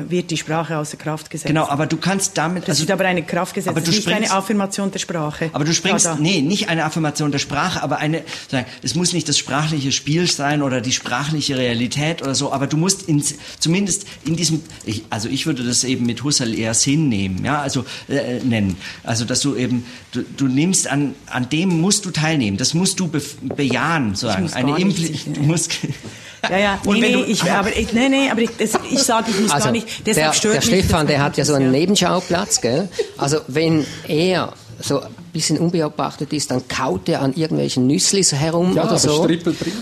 äh, 0.02 0.10
wird 0.10 0.30
die 0.30 0.36
Sprache 0.36 0.76
außer 0.76 0.98
Kraft 0.98 1.30
gesetzt. 1.30 1.46
genau, 1.48 1.66
aber 1.66 1.86
du 1.86 1.96
kannst 1.96 2.36
damit, 2.36 2.64
Das 2.64 2.72
also 2.76 2.82
ist 2.84 2.90
aber 2.90 3.06
eine 3.06 3.22
Kraft 3.22 3.54
gesetzt, 3.54 3.70
aber 3.70 3.80
das 3.80 3.88
du 3.88 3.96
ist 3.96 4.06
nicht 4.06 4.08
springst- 4.14 4.30
eine 4.30 4.38
Affirmation 4.38 4.90
der 4.90 4.98
Sprache. 4.98 5.48
Aber 5.54 5.64
du 5.64 5.72
springst, 5.72 6.04
Da, 6.04 6.14
da. 6.14 6.20
nee, 6.20 6.42
nicht 6.42 6.68
eine 6.68 6.84
Affirmation 6.84 7.32
der 7.32 7.38
Sprache, 7.38 7.82
aber 7.82 7.98
eine, 8.00 8.22
sagen, 8.50 8.66
es 8.82 8.94
muss 8.94 9.14
nicht 9.14 9.30
das 9.30 9.38
sprachliche 9.38 9.92
Spiel 9.92 10.30
sein 10.30 10.60
oder 10.60 10.82
die 10.82 10.92
sprachliche 10.92 11.56
Realität 11.56 12.20
oder 12.20 12.34
so, 12.34 12.52
aber 12.52 12.66
du 12.66 12.76
musst 12.76 13.08
ins, 13.08 13.36
zumindest 13.58 14.04
in 14.26 14.36
diesem, 14.36 14.60
ich, 14.84 15.04
also 15.08 15.30
ich 15.30 15.46
würde 15.46 15.64
das 15.64 15.84
eben 15.84 16.04
mit 16.04 16.22
Husserl 16.22 16.52
eher 16.54 16.74
Sinn 16.74 17.08
nehmen, 17.08 17.42
ja, 17.46 17.62
also 17.62 17.86
äh, 18.08 18.40
nennen, 18.44 18.76
also 19.04 19.24
dass 19.24 19.40
du 19.40 19.56
eben, 19.56 19.86
du, 20.12 20.22
du 20.36 20.48
nimmst 20.48 20.86
an, 20.86 21.14
an 21.30 21.48
dem 21.48 21.80
musst 21.80 22.04
du 22.04 22.10
teilnehmen, 22.10 22.58
das 22.58 22.74
musst 22.74 23.00
du 23.00 23.08
be 23.08 23.22
bejahen, 23.56 24.14
sozusagen, 24.14 24.42
muss 24.42 24.52
eine 24.52 24.78
Impli 24.78 25.06
ich- 25.06 25.24
du 25.32 25.40
musst, 25.42 25.70
Ja, 26.50 26.58
ja, 26.58 26.78
nee, 26.84 27.00
nee, 27.00 27.12
du- 27.14 27.24
ich, 27.24 27.42
aber 27.50 27.74
ich, 27.74 27.90
nee, 27.94 28.10
nee, 28.10 28.30
aber 28.30 28.42
ich, 28.42 28.50
das, 28.58 28.72
ich 28.90 28.98
sage, 29.02 29.30
ich 29.30 29.40
muss 29.40 29.50
Also 29.50 29.64
gar 29.64 29.72
nicht, 29.72 30.06
der, 30.06 30.14
deshalb 30.14 30.34
stört 30.34 30.54
der 30.56 30.60
mich 30.70 30.84
Stefan, 30.84 31.06
das 31.06 31.14
der 31.16 31.22
hat 31.24 31.36
ja 31.38 31.44
so 31.46 31.54
einen 31.54 31.72
ja. 31.72 31.78
Nebenschauplatz, 31.80 32.60
gell? 32.60 32.90
Also 33.16 33.38
wenn 33.48 33.86
er 34.06 34.52
so 34.78 35.00
bisschen 35.34 35.58
unbeobachtet 35.58 36.32
ist, 36.32 36.50
dann 36.50 36.66
kaut 36.68 37.08
er 37.08 37.20
an 37.20 37.34
irgendwelchen 37.34 37.86
Nüsslis 37.86 38.32
herum 38.32 38.74
ja, 38.74 38.84
oder 38.84 38.98
so. 38.98 39.28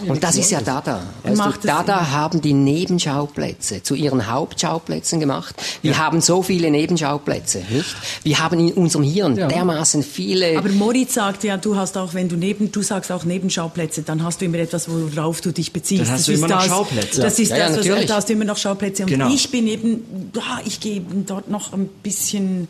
Und 0.08 0.24
das 0.24 0.36
ist 0.36 0.50
ja 0.50 0.60
Dada. 0.60 1.02
Weißt 1.22 1.40
du, 1.62 1.66
Dada 1.66 2.10
haben 2.10 2.40
die 2.40 2.54
Nebenschauplätze 2.54 3.82
zu 3.82 3.94
ihren 3.94 4.28
Hauptschauplätzen 4.28 5.20
gemacht. 5.20 5.54
Wir 5.82 5.92
ja. 5.92 5.98
haben 5.98 6.20
so 6.20 6.42
viele 6.42 6.70
Nebenschauplätze, 6.70 7.62
nicht? 7.70 7.94
Wir 8.24 8.38
haben 8.38 8.58
in 8.58 8.72
unserem 8.72 9.04
Hirn 9.04 9.36
ja. 9.36 9.46
dermaßen 9.46 10.02
viele. 10.02 10.58
Aber 10.58 10.70
Moritz 10.70 11.14
sagt 11.14 11.44
ja, 11.44 11.58
du 11.58 11.76
hast 11.76 11.96
auch, 11.98 12.14
wenn 12.14 12.28
du 12.28 12.36
neben, 12.36 12.72
du 12.72 12.82
sagst 12.82 13.12
auch 13.12 13.24
Nebenschauplätze, 13.24 14.02
dann 14.02 14.24
hast 14.24 14.40
du 14.40 14.46
immer 14.46 14.58
etwas, 14.58 14.88
worauf 14.88 15.42
du 15.42 15.52
dich 15.52 15.72
beziehst. 15.72 16.02
Dann 16.02 16.10
hast 16.12 16.20
das 16.20 16.26
du 16.26 16.32
immer 16.32 16.48
noch 16.48 16.62
Schauplätze. 16.62 17.20
Das 17.20 17.38
ist 17.38 17.52
das, 17.52 17.76
was, 17.76 18.06
da 18.06 18.16
hast 18.16 18.28
du 18.28 18.32
immer 18.32 18.46
noch 18.46 18.56
Schauplätze. 18.56 19.02
Und 19.02 19.10
genau. 19.10 19.30
ich 19.32 19.50
bin 19.50 19.66
eben, 19.66 20.32
ich 20.64 20.80
gehe 20.80 21.02
dort 21.26 21.50
noch 21.50 21.74
ein 21.74 21.90
bisschen 22.02 22.68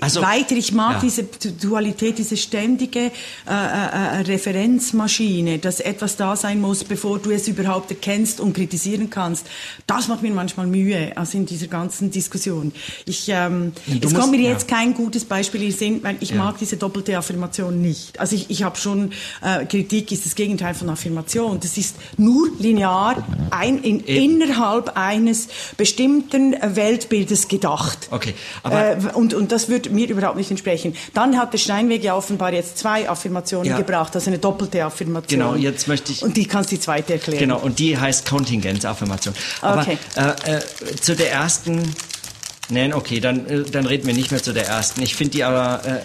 also, 0.00 0.22
weiter. 0.22 0.56
Ich 0.56 0.72
mag 0.72 0.94
ja. 0.94 1.00
diese 1.00 1.24
Dualität, 1.24 2.18
diese 2.18 2.36
ständige 2.36 3.00
äh, 3.00 3.10
äh, 3.48 3.50
äh, 3.50 4.20
Referenzmaschine, 4.22 5.58
dass 5.58 5.80
etwas 5.80 6.16
da 6.16 6.36
sein 6.36 6.60
muss, 6.60 6.84
bevor 6.84 7.18
du 7.18 7.30
es 7.30 7.48
überhaupt 7.48 7.90
erkennst 7.90 8.40
und 8.40 8.54
kritisieren 8.54 9.10
kannst. 9.10 9.46
Das 9.86 10.08
macht 10.08 10.22
mir 10.22 10.32
manchmal 10.32 10.66
Mühe, 10.66 11.12
also 11.16 11.36
in 11.36 11.46
dieser 11.46 11.66
ganzen 11.66 12.10
Diskussion. 12.10 12.72
Ich, 13.06 13.28
ähm, 13.28 13.72
es 14.00 14.14
kommt 14.14 14.32
mir 14.32 14.40
jetzt 14.40 14.70
ja. 14.70 14.76
kein 14.76 14.94
gutes 14.94 15.24
Beispiel 15.24 15.62
in 15.62 15.72
Sinn, 15.72 16.02
weil 16.02 16.16
ich 16.20 16.34
mag 16.34 16.58
diese 16.58 16.76
doppelte 16.76 17.16
Affirmation 17.16 17.80
nicht. 17.80 18.18
Also 18.20 18.36
ich, 18.36 18.50
ich 18.50 18.62
habe 18.62 18.76
schon, 18.76 19.12
äh, 19.42 19.64
Kritik 19.66 20.12
ist 20.12 20.26
das 20.26 20.34
Gegenteil 20.34 20.74
von 20.74 20.88
Affirmation. 20.88 21.60
Das 21.60 21.76
ist 21.76 21.96
nur 22.16 22.48
linear 22.58 23.26
ein, 23.50 23.78
in, 23.82 24.00
innerhalb 24.00 24.96
eines 24.96 25.48
bestimmten 25.76 26.56
Weltbildes 26.62 27.48
gedacht. 27.48 28.08
Okay, 28.10 28.34
aber 28.62 28.92
äh, 28.92 28.98
und, 29.14 29.34
und 29.34 29.52
das 29.52 29.68
würde 29.72 29.90
mir 29.90 30.08
überhaupt 30.08 30.36
nicht 30.36 30.50
entsprechen. 30.50 30.94
Dann 31.14 31.38
hat 31.38 31.52
der 31.52 31.58
Steinweg 31.58 32.04
ja 32.04 32.14
offenbar 32.14 32.52
jetzt 32.52 32.78
zwei 32.78 33.08
Affirmationen 33.08 33.70
ja. 33.70 33.78
gebracht, 33.78 34.14
also 34.14 34.30
eine 34.30 34.38
doppelte 34.38 34.84
Affirmation. 34.84 35.40
Genau, 35.40 35.54
jetzt 35.56 35.88
möchte 35.88 36.12
ich... 36.12 36.22
Und 36.22 36.36
die 36.36 36.46
kannst 36.46 36.70
du 36.70 36.76
die 36.76 36.80
zweite 36.80 37.14
erklären. 37.14 37.40
Genau, 37.40 37.58
und 37.58 37.78
die 37.78 37.98
heißt 37.98 38.28
Kontingenzaffirmation. 38.28 39.34
Aber 39.62 39.82
okay. 39.82 39.98
äh, 40.14 40.56
äh, 40.56 40.60
zu 41.00 41.16
der 41.16 41.32
ersten... 41.32 41.94
Nein, 42.68 42.94
okay, 42.94 43.18
dann, 43.20 43.46
äh, 43.46 43.62
dann 43.62 43.86
reden 43.86 44.06
wir 44.06 44.14
nicht 44.14 44.30
mehr 44.30 44.42
zu 44.42 44.52
der 44.52 44.66
ersten. 44.66 45.02
Ich 45.02 45.16
finde 45.16 45.32
die 45.32 45.44
aber... 45.44 45.84
Äh, 45.84 46.00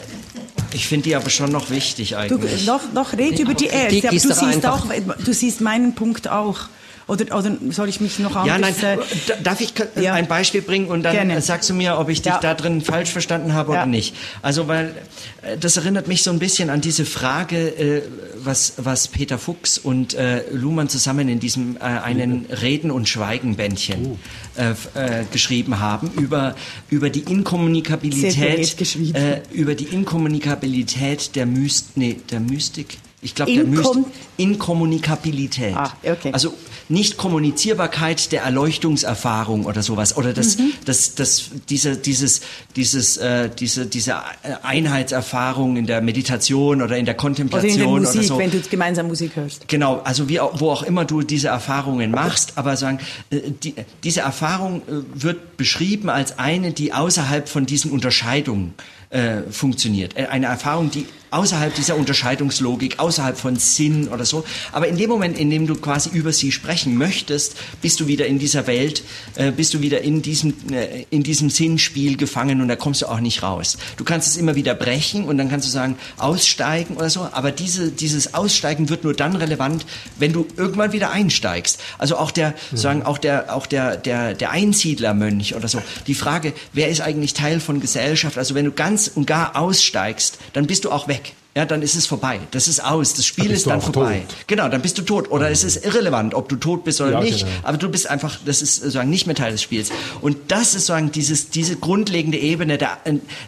ich 0.73 0.87
finde 0.87 1.03
die 1.05 1.15
aber 1.15 1.29
schon 1.29 1.51
noch 1.51 1.69
wichtig 1.69 2.17
eigentlich. 2.17 2.65
Du, 2.65 2.71
noch, 2.71 2.93
noch 2.93 3.13
red 3.13 3.39
über 3.39 3.53
die 3.53 3.67
erste. 3.67 4.09
Aber 4.09 4.17
du 4.17 4.33
siehst, 4.33 4.65
auch, 4.65 4.85
du 5.23 5.33
siehst 5.33 5.61
meinen 5.61 5.95
Punkt 5.95 6.29
auch. 6.29 6.67
Oder, 7.07 7.37
oder 7.37 7.55
soll 7.69 7.87
ich 7.87 8.01
mich 8.01 8.19
noch 8.19 8.35
anders... 8.35 8.81
Ja, 8.81 8.95
nein, 8.95 8.99
äh, 8.99 9.41
darf 9.41 9.61
ich 9.61 9.73
ja. 9.95 10.13
ein 10.13 10.27
Beispiel 10.27 10.61
bringen 10.61 10.87
und 10.87 11.03
dann 11.03 11.13
Gerne. 11.13 11.41
sagst 11.41 11.69
du 11.69 11.73
mir, 11.73 11.97
ob 11.97 12.09
ich 12.09 12.21
dich 12.21 12.33
ja. 12.33 12.39
da 12.39 12.53
drin 12.53 12.81
falsch 12.81 13.11
verstanden 13.11 13.53
habe 13.53 13.73
ja. 13.73 13.79
oder 13.79 13.85
nicht. 13.85 14.13
Also, 14.41 14.67
weil 14.67 14.93
äh, 15.41 15.57
das 15.57 15.77
erinnert 15.77 16.09
mich 16.09 16.21
so 16.21 16.31
ein 16.31 16.39
bisschen 16.39 16.69
an 16.69 16.81
diese 16.81 17.05
Frage, 17.05 17.69
äh, 17.69 18.01
was, 18.43 18.73
was 18.75 19.07
Peter 19.07 19.37
Fuchs 19.37 19.77
und 19.77 20.15
äh, 20.15 20.43
Luhmann 20.51 20.89
zusammen 20.89 21.29
in 21.29 21.39
diesem 21.39 21.77
äh, 21.77 21.79
einen 21.79 22.45
Reden- 22.61 22.91
und 22.91 23.07
Schweigen-Bändchen 23.07 24.17
oh. 24.57 24.61
äh, 24.61 25.21
äh, 25.21 25.25
geschrieben 25.31 25.79
haben, 25.79 26.11
über, 26.17 26.55
über 26.89 27.09
die 27.09 27.21
Inkommunikabilität, 27.21 28.75
äh, 29.15 29.41
über 29.53 29.75
die 29.75 29.85
Inkommunikabilität 29.85 31.35
der, 31.37 31.45
Myst, 31.45 31.95
nee, 31.95 32.17
der 32.29 32.41
Mystik, 32.41 32.97
ich 33.21 33.33
glaube, 33.33 33.53
der 33.53 33.63
Myst 33.63 33.97
Inkommunikabilität. 34.37 35.75
Ah, 35.75 35.93
okay. 36.03 36.31
Also 36.33 36.53
nicht 36.89 37.17
Kommunizierbarkeit 37.17 38.31
der 38.31 38.43
Erleuchtungserfahrung 38.43 39.65
oder 39.65 39.83
sowas 39.83 40.15
oder 40.15 40.33
das, 40.33 40.57
mhm. 40.57 40.73
das, 40.85 41.15
das, 41.15 41.49
diese, 41.69 41.97
dieses, 41.97 42.41
dieses, 42.75 43.17
äh, 43.17 43.49
diese, 43.49 43.85
diese 43.85 44.17
Einheitserfahrung 44.63 45.77
in 45.77 45.85
der 45.85 46.01
Meditation 46.01 46.81
oder 46.81 46.97
in 46.97 47.05
der 47.05 47.15
Kontemplation 47.15 47.71
oder, 47.71 47.81
in 47.81 48.03
der 48.03 48.11
Musik, 48.11 48.19
oder 48.19 48.27
so. 48.27 48.39
wenn 48.39 48.51
du 48.51 48.61
gemeinsam 48.69 49.07
Musik 49.07 49.35
hörst. 49.35 49.67
Genau, 49.67 50.01
also 50.03 50.29
wie, 50.29 50.39
wo 50.53 50.71
auch 50.71 50.83
immer 50.83 51.05
du 51.05 51.21
diese 51.21 51.49
Erfahrungen 51.49 52.11
machst, 52.11 52.53
aber 52.55 52.77
sagen, 52.77 52.99
äh, 53.29 53.41
die, 53.63 53.75
diese 54.03 54.21
Erfahrung 54.21 54.81
äh, 54.81 55.03
wird 55.13 55.57
beschrieben 55.57 56.09
als 56.09 56.39
eine, 56.39 56.71
die 56.71 56.93
außerhalb 56.93 57.49
von 57.49 57.65
diesen 57.65 57.91
Unterscheidungen 57.91 58.73
äh, 59.09 59.43
funktioniert. 59.49 60.17
Äh, 60.17 60.27
eine 60.27 60.47
Erfahrung, 60.47 60.91
die 60.91 61.05
außerhalb 61.31 61.73
dieser 61.75 61.95
Unterscheidungslogik, 61.95 62.99
außerhalb 62.99 63.37
von 63.37 63.57
Sinn 63.57 64.07
oder 64.07 64.25
so. 64.25 64.45
Aber 64.71 64.87
in 64.87 64.97
dem 64.97 65.09
Moment, 65.09 65.37
in 65.37 65.49
dem 65.49 65.67
du 65.67 65.75
quasi 65.75 66.09
über 66.09 66.31
sie 66.31 66.51
sprechen 66.51 66.97
möchtest, 66.97 67.55
bist 67.81 67.99
du 67.99 68.07
wieder 68.07 68.25
in 68.27 68.39
dieser 68.39 68.67
Welt, 68.67 69.03
äh, 69.35 69.51
bist 69.51 69.73
du 69.73 69.81
wieder 69.81 70.01
in 70.01 70.21
diesem, 70.21 70.53
äh, 70.71 71.05
in 71.09 71.23
diesem 71.23 71.49
Sinnspiel 71.49 72.17
gefangen 72.17 72.61
und 72.61 72.67
da 72.67 72.75
kommst 72.75 73.01
du 73.01 73.07
auch 73.07 73.19
nicht 73.19 73.43
raus. 73.43 73.77
Du 73.97 74.03
kannst 74.03 74.27
es 74.27 74.37
immer 74.37 74.55
wieder 74.55 74.73
brechen 74.73 75.25
und 75.25 75.37
dann 75.37 75.49
kannst 75.49 75.67
du 75.67 75.71
sagen, 75.71 75.97
aussteigen 76.17 76.95
oder 76.95 77.09
so, 77.09 77.27
aber 77.31 77.51
diese, 77.51 77.91
dieses 77.91 78.33
Aussteigen 78.33 78.89
wird 78.89 79.03
nur 79.03 79.13
dann 79.13 79.35
relevant, 79.35 79.85
wenn 80.17 80.33
du 80.33 80.47
irgendwann 80.55 80.93
wieder 80.93 81.11
einsteigst. 81.11 81.81
Also 81.97 82.17
auch 82.17 82.31
der, 82.31 82.53
mhm. 82.71 82.77
sagen, 82.77 83.03
auch 83.03 83.17
der, 83.17 83.53
auch 83.53 83.67
der, 83.67 83.97
der, 83.97 84.33
der 84.33 84.51
Einsiedlermönch 84.51 85.55
oder 85.55 85.67
so. 85.67 85.81
Die 86.07 86.15
Frage, 86.15 86.53
wer 86.73 86.89
ist 86.89 87.01
eigentlich 87.01 87.33
Teil 87.33 87.59
von 87.59 87.81
Gesellschaft? 87.81 88.37
Also 88.37 88.55
wenn 88.55 88.65
du 88.65 88.71
ganz 88.71 89.11
und 89.13 89.27
gar 89.27 89.55
aussteigst, 89.55 90.37
dann 90.53 90.67
bist 90.67 90.85
du 90.85 90.91
auch 90.91 91.07
weg 91.07 91.16
ja, 91.57 91.65
dann 91.65 91.81
ist 91.81 91.95
es 91.95 92.05
vorbei. 92.05 92.39
Das 92.51 92.67
ist 92.67 92.83
aus. 92.83 93.15
Das 93.15 93.25
Spiel 93.25 93.49
ist 93.49 93.65
dann 93.65 93.81
vorbei. 93.81 94.25
Tot. 94.27 94.37
Genau, 94.45 94.69
dann 94.69 94.79
bist 94.79 94.99
du 94.99 95.01
tot. 95.01 95.31
Oder 95.31 95.47
mhm. 95.47 95.53
es 95.53 95.63
ist 95.63 95.83
irrelevant, 95.83 96.35
ob 96.35 96.49
du 96.49 96.55
tot 96.55 96.83
bist 96.83 97.01
oder 97.01 97.13
ja, 97.13 97.19
nicht. 97.19 97.39
Genau. 97.39 97.51
Aber 97.63 97.79
du 97.79 97.89
bist 97.89 98.07
einfach, 98.07 98.37
das 98.45 98.61
ist 98.61 98.75
sozusagen 98.75 99.09
nicht 99.09 99.25
mehr 99.25 99.35
Teil 99.35 99.53
des 99.53 99.63
Spiels. 99.63 99.89
Und 100.21 100.37
das 100.49 100.75
ist 100.75 100.85
sozusagen 100.85 101.11
dieses, 101.11 101.49
diese 101.49 101.75
grundlegende 101.75 102.37
Ebene 102.37 102.77
der, 102.77 102.99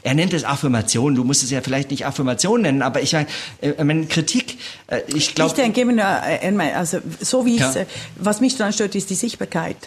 er 0.02 0.14
nennt 0.16 0.34
es 0.34 0.44
Affirmation. 0.44 1.14
Du 1.14 1.24
musst 1.24 1.44
es 1.44 1.52
ja 1.52 1.62
vielleicht 1.62 1.92
nicht 1.92 2.08
Affirmation 2.08 2.64
nennen, 2.64 2.82
aber 2.82 3.04
ich 3.04 3.14
meine, 3.14 3.28
äh, 3.62 3.84
meine 3.84 4.08
Kritik, 4.08 4.58
äh, 4.88 5.02
ich 5.14 5.36
glaube. 5.36 5.52
Ich 5.52 5.56
denke, 5.56 5.82
äh, 5.82 6.74
also, 6.74 7.02
so 7.22 7.46
wie 7.46 7.58
ja. 7.58 7.70
es, 7.70 7.86
was 8.16 8.42
mich 8.42 8.58
daran 8.58 8.74
stört, 8.74 8.96
ist 8.96 9.12
die 9.12 9.16
Sichtbarkeit 9.16 9.78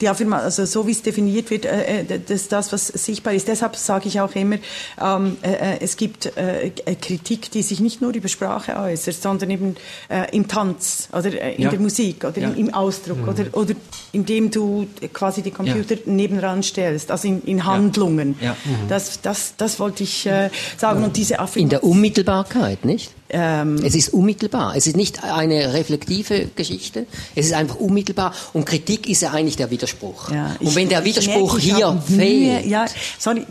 die 0.00 0.08
Affirmation, 0.08 0.44
also 0.44 0.64
so 0.64 0.86
wie 0.86 0.92
es 0.92 1.02
definiert 1.02 1.50
wird, 1.50 1.64
äh, 1.64 2.00
äh, 2.00 2.20
das 2.26 2.48
das, 2.48 2.72
was 2.72 2.88
sichtbar 2.88 3.34
ist. 3.34 3.48
Deshalb 3.48 3.76
sage 3.76 4.08
ich 4.08 4.20
auch 4.20 4.34
immer, 4.34 4.56
ähm, 5.00 5.36
äh, 5.42 5.52
äh 5.52 5.78
es 5.80 5.96
gibt 5.96 6.36
äh, 6.36 6.66
äh, 6.66 6.94
Kritik, 6.94 7.50
die 7.50 7.62
sich 7.62 7.80
nicht 7.80 8.00
nur 8.00 8.12
über 8.14 8.28
Sprache 8.28 8.76
äußert, 8.76 9.14
sondern 9.20 9.50
eben 9.50 9.76
äh, 10.08 10.34
im 10.34 10.48
Tanz 10.48 11.08
oder 11.12 11.32
äh, 11.32 11.54
in 11.54 11.62
ja. 11.62 11.70
der 11.70 11.80
Musik 11.80 12.24
oder 12.24 12.38
ja. 12.38 12.48
im, 12.48 12.68
im, 12.68 12.74
Ausdruck 12.74 13.18
mhm. 13.18 13.28
oder, 13.28 13.44
oder 13.52 13.74
indem 14.12 14.50
du 14.50 14.86
quasi 15.12 15.42
die 15.42 15.50
Computer 15.50 15.94
ja. 15.94 16.00
nebenan 16.06 16.62
stellst, 16.62 17.10
also 17.10 17.28
in, 17.28 17.42
in 17.42 17.64
Handlungen. 17.64 18.30
Mhm. 18.40 18.88
Das, 18.88 19.20
das, 19.20 19.54
das 19.56 19.78
wollte 19.78 20.02
ich 20.02 20.26
äh, 20.26 20.50
sagen. 20.76 21.04
Und 21.04 21.16
diese 21.16 21.38
Affirmation. 21.38 21.62
In 21.62 21.68
der 21.70 21.84
Unmittelbarkeit, 21.84 22.84
nicht? 22.84 23.12
Ähm, 23.36 23.80
es 23.84 23.96
ist 23.96 24.10
unmittelbar. 24.14 24.76
Es 24.76 24.86
ist 24.86 24.96
nicht 24.96 25.24
eine 25.24 25.74
reflektive 25.74 26.50
Geschichte. 26.54 27.06
Es 27.34 27.46
ist 27.46 27.52
einfach 27.52 27.76
unmittelbar. 27.76 28.32
Und 28.52 28.64
Kritik 28.64 29.08
ist 29.08 29.22
ja 29.22 29.32
eigentlich 29.32 29.56
der 29.56 29.72
Widerspruch. 29.72 30.30
Ja, 30.30 30.54
und 30.60 30.76
wenn 30.76 30.88
der 30.88 31.04
Widerspruch 31.04 31.54
merke, 31.54 31.76
hier 31.76 32.02
fehlt. 32.06 32.66
Ja, 32.66 32.86
sorry, 33.18 33.44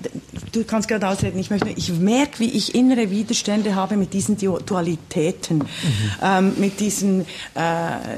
du 0.53 0.63
kannst 0.63 0.87
gerade 0.87 1.05
ausreden. 1.05 1.37
Ich, 1.37 1.49
möchte, 1.49 1.69
ich 1.69 1.89
merke, 1.91 2.39
wie 2.39 2.49
ich 2.51 2.75
innere 2.75 3.11
Widerstände 3.11 3.75
habe 3.75 3.97
mit 3.97 4.13
diesen 4.13 4.37
Dualitäten, 4.37 5.57
mhm. 5.57 5.65
ähm, 6.23 6.53
mit 6.57 6.79
diesen, 6.79 7.21
äh, 7.21 7.25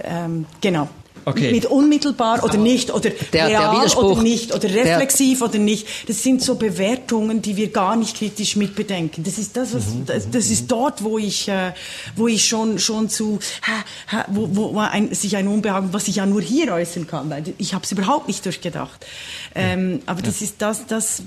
ähm, 0.04 0.46
genau. 0.62 0.88
Okay. 1.26 1.52
Mit 1.52 1.66
unmittelbar 1.66 2.44
oder 2.44 2.58
nicht 2.58 2.94
oder 2.94 3.10
der, 3.10 3.48
real 3.48 3.88
der 3.88 3.98
oder 3.98 4.22
nicht 4.22 4.54
oder 4.54 4.70
reflexiv 4.70 5.42
oder 5.42 5.58
nicht. 5.58 5.88
Das 6.08 6.22
sind 6.22 6.44
so 6.44 6.54
Bewertungen, 6.54 7.42
die 7.42 7.58
wir 7.58 7.72
gar 7.72 7.96
nicht 7.96 8.18
kritisch 8.18 8.56
mitbedenken. 8.56 9.24
Das 9.24 9.40
ist 9.40 9.58
das, 9.58 9.74
was, 9.74 9.88
mhm. 9.88 10.06
das, 10.06 10.30
das, 10.30 10.50
ist 10.52 10.72
dort, 10.72 11.04
wo 11.04 11.18
ich, 11.18 11.48
äh, 11.48 11.74
wo 12.16 12.28
ich 12.28 12.46
schon 12.46 12.78
schon 12.78 13.10
zu, 13.10 13.40
wo, 14.28 14.74
wo 14.76 14.80
ein, 14.80 15.16
sich 15.16 15.36
ein 15.36 15.48
Unbehagen, 15.48 15.90
was 15.94 16.08
ich 16.08 16.18
ja 16.18 16.28
nur 16.28 16.42
hier 16.42 16.72
äußern 16.72 17.08
kann, 17.08 17.28
weil 17.32 17.44
ich 17.58 17.74
habe 17.74 17.84
es 17.84 17.92
überhaupt 17.92 18.28
nicht 18.28 18.46
durchgedacht. 18.46 19.04
Ähm, 19.56 20.02
aber 20.06 20.22
das 20.22 20.42
ist 20.42 20.56
das, 20.60 20.86
das, 20.86 21.24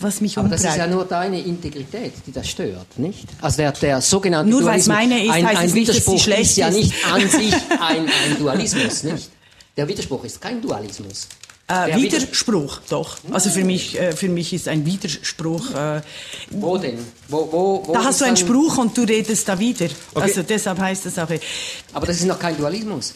was 0.00 0.22
mich 0.22 0.38
aber 0.38 0.46
umtreibt. 0.46 0.64
Aber 0.64 0.68
das 0.68 0.76
ist 0.76 0.90
ja 0.90 0.94
nur 0.94 1.04
deine 1.04 1.40
Integrität, 1.40 2.14
die 2.26 2.32
das 2.32 2.48
stört, 2.48 2.98
nicht? 2.98 3.28
Also 3.42 3.58
der, 3.58 3.72
der 3.72 4.00
sogenannte 4.00 4.50
nur 4.50 4.62
Dualismus, 4.62 4.96
meine 4.96 5.22
ist, 5.22 5.30
ein, 5.30 5.46
heißt 5.46 5.60
ein 5.60 5.74
Widerspruch 5.74 6.26
nicht, 6.26 6.40
ist 6.40 6.56
ja 6.56 6.70
nicht 6.70 6.94
an 7.12 7.28
sich 7.28 7.54
ein, 7.80 8.06
ein 8.06 8.38
Dualismus, 8.38 9.02
nicht? 9.02 9.33
Der 9.76 9.88
Widerspruch 9.88 10.24
ist 10.24 10.40
kein 10.40 10.62
Dualismus. 10.62 11.26
Äh, 11.66 11.96
Widerspruch, 11.96 12.80
doch. 12.90 13.16
Also 13.32 13.48
für 13.48 13.64
mich, 13.64 13.98
äh, 13.98 14.12
für 14.12 14.28
mich 14.28 14.52
ist 14.52 14.68
ein 14.68 14.84
Widerspruch. 14.84 15.74
Äh, 15.74 16.02
wo 16.50 16.76
denn? 16.76 16.98
Wo, 17.28 17.48
wo, 17.50 17.82
wo 17.86 17.92
da 17.92 18.04
hast 18.04 18.20
du 18.20 18.26
einen 18.26 18.36
Spruch 18.36 18.76
und 18.76 18.96
du 18.96 19.02
redest 19.02 19.48
da 19.48 19.58
wieder. 19.58 19.86
Okay. 19.86 20.22
Also 20.22 20.42
deshalb 20.42 20.78
heißt 20.78 21.06
das 21.06 21.18
auch. 21.18 21.28
Aber 21.94 22.06
das 22.06 22.16
ist 22.16 22.26
noch 22.26 22.38
kein 22.38 22.56
Dualismus. 22.56 23.14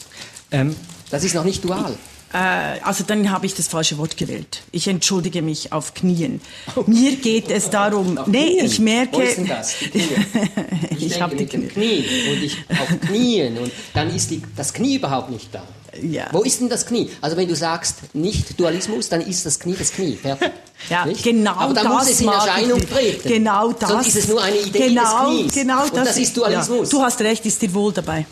Ähm, 0.51 0.75
das 1.11 1.23
ist 1.23 1.35
noch 1.35 1.43
nicht 1.43 1.63
dual. 1.63 1.95
Äh, 2.31 2.79
also 2.83 3.03
dann 3.05 3.31
habe 3.31 3.45
ich 3.45 3.55
das 3.55 3.67
falsche 3.67 3.97
Wort 3.97 4.15
gewählt. 4.15 4.61
Ich 4.71 4.87
entschuldige 4.87 5.41
mich 5.41 5.73
auf 5.73 5.93
Knien. 5.93 6.41
Mir 6.85 7.15
geht 7.15 7.49
es 7.49 7.69
darum. 7.69 8.19
Nee, 8.27 8.59
ich 8.61 8.79
merke. 8.79 9.17
Wo 9.17 9.21
ist 9.21 9.37
denn 9.37 9.47
das? 9.47 9.75
ich 10.91 11.05
ich 11.05 11.21
habe 11.21 11.35
die 11.35 11.45
Knie. 11.45 11.67
Knie 11.67 12.05
und 12.31 12.43
ich 12.43 12.57
auf 12.69 12.99
Knien 13.07 13.57
und 13.57 13.71
dann 13.93 14.13
ist 14.15 14.29
die, 14.29 14.41
das 14.55 14.73
Knie 14.73 14.95
überhaupt 14.95 15.31
nicht 15.31 15.53
da. 15.53 15.63
Ja. 16.01 16.27
Wo 16.31 16.43
ist 16.43 16.61
denn 16.61 16.69
das 16.69 16.85
Knie? 16.85 17.09
Also 17.19 17.35
wenn 17.35 17.47
du 17.47 17.55
sagst 17.55 18.13
nicht 18.13 18.59
Dualismus, 18.59 19.09
dann 19.09 19.21
ist 19.21 19.45
das 19.45 19.59
Knie 19.59 19.75
das 19.77 19.91
Knie. 19.91 20.15
Fertig. 20.15 20.51
Ja, 20.89 21.05
nicht? 21.05 21.23
genau 21.23 21.55
Aber 21.55 21.73
dann 21.73 21.85
das 21.85 21.93
muss 21.93 22.09
es 22.09 22.21
in 22.21 22.27
Erscheinung 22.27 22.81
treten. 22.87 23.27
Genau 23.27 23.71
das. 23.71 23.89
Sonst 23.89 24.07
ist 24.07 24.15
es 24.17 24.27
nur 24.27 24.41
eine 24.41 24.57
Idee 24.57 24.89
genau, 24.89 25.31
des 25.31 25.39
Knies. 25.39 25.53
Genau 25.53 25.83
Und 25.83 25.95
das, 25.95 26.17
ist 26.17 26.37
Dualismus. 26.37 26.91
Ja, 26.91 26.97
du 26.97 27.03
hast 27.03 27.19
recht, 27.21 27.45
ist 27.45 27.61
dir 27.61 27.73
wohl 27.73 27.91
dabei. 27.91 28.25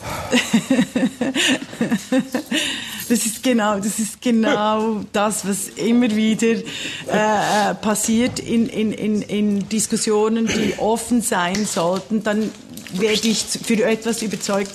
das 3.08 3.26
ist 3.26 3.42
genau, 3.42 3.76
das 3.76 3.98
ist 3.98 4.22
genau 4.22 5.00
das, 5.12 5.46
was 5.46 5.68
immer 5.68 6.10
wieder 6.14 6.46
äh, 6.46 6.60
äh, 7.70 7.74
passiert 7.74 8.38
in, 8.38 8.68
in, 8.68 8.92
in, 8.92 9.22
in 9.22 9.68
Diskussionen, 9.68 10.46
die 10.46 10.74
offen 10.78 11.20
sein 11.22 11.66
sollten. 11.66 12.22
Dann 12.22 12.50
werde 12.94 13.28
ich 13.28 13.44
für 13.64 13.82
etwas 13.84 14.22
überzeugt, 14.22 14.72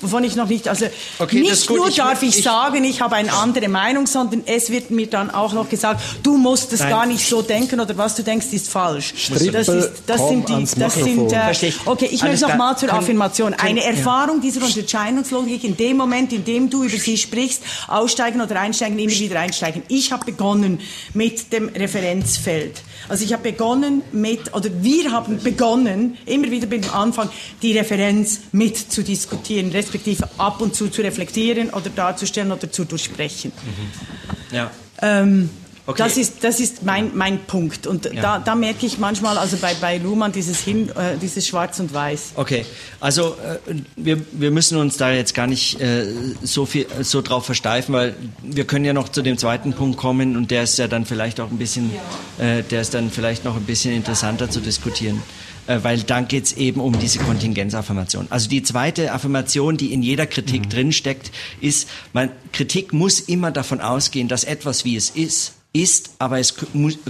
wovon 0.00 0.24
ich 0.24 0.36
noch 0.36 0.48
nicht, 0.48 0.68
also 0.68 0.86
okay, 1.18 1.40
nicht 1.40 1.70
nur 1.70 1.88
ich, 1.88 1.96
darf 1.96 2.22
ich, 2.22 2.38
ich, 2.38 2.44
sagen, 2.44 2.84
ich 2.84 3.00
habe 3.00 3.16
eine 3.16 3.32
andere 3.32 3.68
Meinung, 3.68 4.06
sondern 4.06 4.42
es 4.46 4.70
wird 4.70 4.90
mir 4.90 5.06
dann 5.06 5.30
auch 5.30 5.52
noch 5.52 5.68
gesagt, 5.68 6.02
du 6.22 6.36
musst 6.36 6.72
es 6.72 6.80
gar 6.80 7.06
nicht 7.06 7.28
so 7.28 7.42
denken 7.42 7.80
oder 7.80 7.96
was 7.96 8.14
du 8.14 8.22
denkst, 8.22 8.46
ist 8.52 8.68
falsch. 8.68 9.14
Strippel, 9.16 9.52
das, 9.52 9.68
ist, 9.68 9.90
das 10.06 10.28
sind 10.28 10.48
die, 10.48 10.66
das 10.78 10.94
sind, 10.94 11.32
äh, 11.32 11.72
okay, 11.86 12.08
ich 12.10 12.22
möchte 12.22 12.46
noch 12.48 12.56
mal 12.56 12.76
zur 12.76 12.92
Affirmation. 12.92 13.54
Eine 13.54 13.84
Erfahrung 13.84 14.40
dieser 14.40 14.64
Unterscheidungslogik 14.64 15.64
in 15.64 15.76
dem 15.76 15.96
Moment, 15.96 16.32
in 16.32 16.44
dem 16.44 16.70
du 16.70 16.84
über 16.84 16.96
sie 16.96 17.16
sprichst, 17.16 17.62
aussteigen 17.88 18.40
oder 18.40 18.60
einsteigen, 18.60 18.98
immer 18.98 19.12
wieder 19.12 19.40
einsteigen. 19.40 19.82
Ich 19.88 20.12
habe 20.12 20.24
begonnen 20.24 20.80
mit 21.14 21.52
dem 21.52 21.68
Referenzfeld. 21.68 22.82
Also 23.08 23.24
ich 23.24 23.32
habe 23.32 23.42
begonnen 23.42 24.02
mit, 24.12 24.54
oder 24.54 24.70
wir 24.82 25.12
haben 25.12 25.42
begonnen, 25.42 26.16
immer 26.26 26.50
wieder 26.50 26.66
beim 26.66 26.82
Anfang, 26.92 27.28
die 27.62 27.76
Referenz 27.76 28.40
mit 28.52 28.76
zu 28.76 29.02
diskutieren, 29.02 29.70
respektive 29.70 30.28
ab 30.38 30.60
und 30.60 30.74
zu 30.74 30.88
zu 30.88 31.02
reflektieren 31.02 31.70
oder 31.70 31.90
darzustellen 31.90 32.52
oder 32.52 32.70
zu 32.70 32.84
durchsprechen. 32.84 33.52
Mhm. 33.54 34.56
Ja. 34.56 34.70
Ähm, 35.00 35.50
Okay. 35.84 35.98
Das 35.98 36.16
ist, 36.16 36.44
das 36.44 36.60
ist 36.60 36.84
mein, 36.84 37.10
mein 37.16 37.40
Punkt. 37.40 37.88
Und 37.88 38.04
ja. 38.04 38.22
da, 38.22 38.38
da 38.38 38.54
merke 38.54 38.86
ich 38.86 38.98
manchmal, 38.98 39.36
also 39.36 39.56
bei, 39.56 39.74
bei 39.74 39.98
Luhmann, 39.98 40.30
dieses, 40.30 40.60
Hin, 40.60 40.88
äh, 40.90 41.16
dieses 41.20 41.48
Schwarz 41.48 41.80
und 41.80 41.92
Weiß. 41.92 42.34
Okay, 42.36 42.64
also 43.00 43.34
äh, 43.34 43.74
wir, 43.96 44.20
wir 44.30 44.52
müssen 44.52 44.78
uns 44.78 44.96
da 44.96 45.10
jetzt 45.10 45.34
gar 45.34 45.48
nicht 45.48 45.80
äh, 45.80 46.06
so, 46.42 46.66
viel, 46.66 46.86
so 47.00 47.20
drauf 47.20 47.46
versteifen, 47.46 47.92
weil 47.94 48.14
wir 48.44 48.64
können 48.64 48.84
ja 48.84 48.92
noch 48.92 49.08
zu 49.08 49.22
dem 49.22 49.38
zweiten 49.38 49.72
Punkt 49.72 49.96
kommen 49.96 50.36
und 50.36 50.52
der 50.52 50.62
ist 50.62 50.78
ja 50.78 50.86
dann 50.86 51.04
vielleicht 51.04 51.40
auch 51.40 51.50
ein 51.50 51.58
bisschen, 51.58 51.90
äh, 52.38 52.62
der 52.62 52.82
ist 52.82 52.94
dann 52.94 53.10
vielleicht 53.10 53.44
noch 53.44 53.56
ein 53.56 53.64
bisschen 53.64 53.92
interessanter 53.92 54.50
zu 54.50 54.60
diskutieren 54.60 55.20
äh, 55.66 55.78
weil 55.82 56.00
dann 56.00 56.28
geht 56.28 56.44
es 56.44 56.52
eben 56.54 56.80
um 56.80 56.98
diese 56.98 57.18
Kontingenzaffirmation. 57.20 58.26
Also 58.30 58.48
die 58.48 58.62
zweite 58.62 59.12
Affirmation, 59.12 59.76
die 59.76 59.92
in 59.92 60.02
jeder 60.02 60.26
Kritik 60.26 60.66
mhm. 60.66 60.70
drinsteckt, 60.70 61.30
ist, 61.60 61.88
man, 62.12 62.30
Kritik 62.52 62.92
muss 62.92 63.20
immer 63.20 63.50
davon 63.50 63.80
ausgehen, 63.80 64.28
dass 64.28 64.42
etwas, 64.44 64.84
wie 64.84 64.96
es 64.96 65.10
ist, 65.10 65.54
ist, 65.72 66.10
aber 66.18 66.38
es 66.38 66.54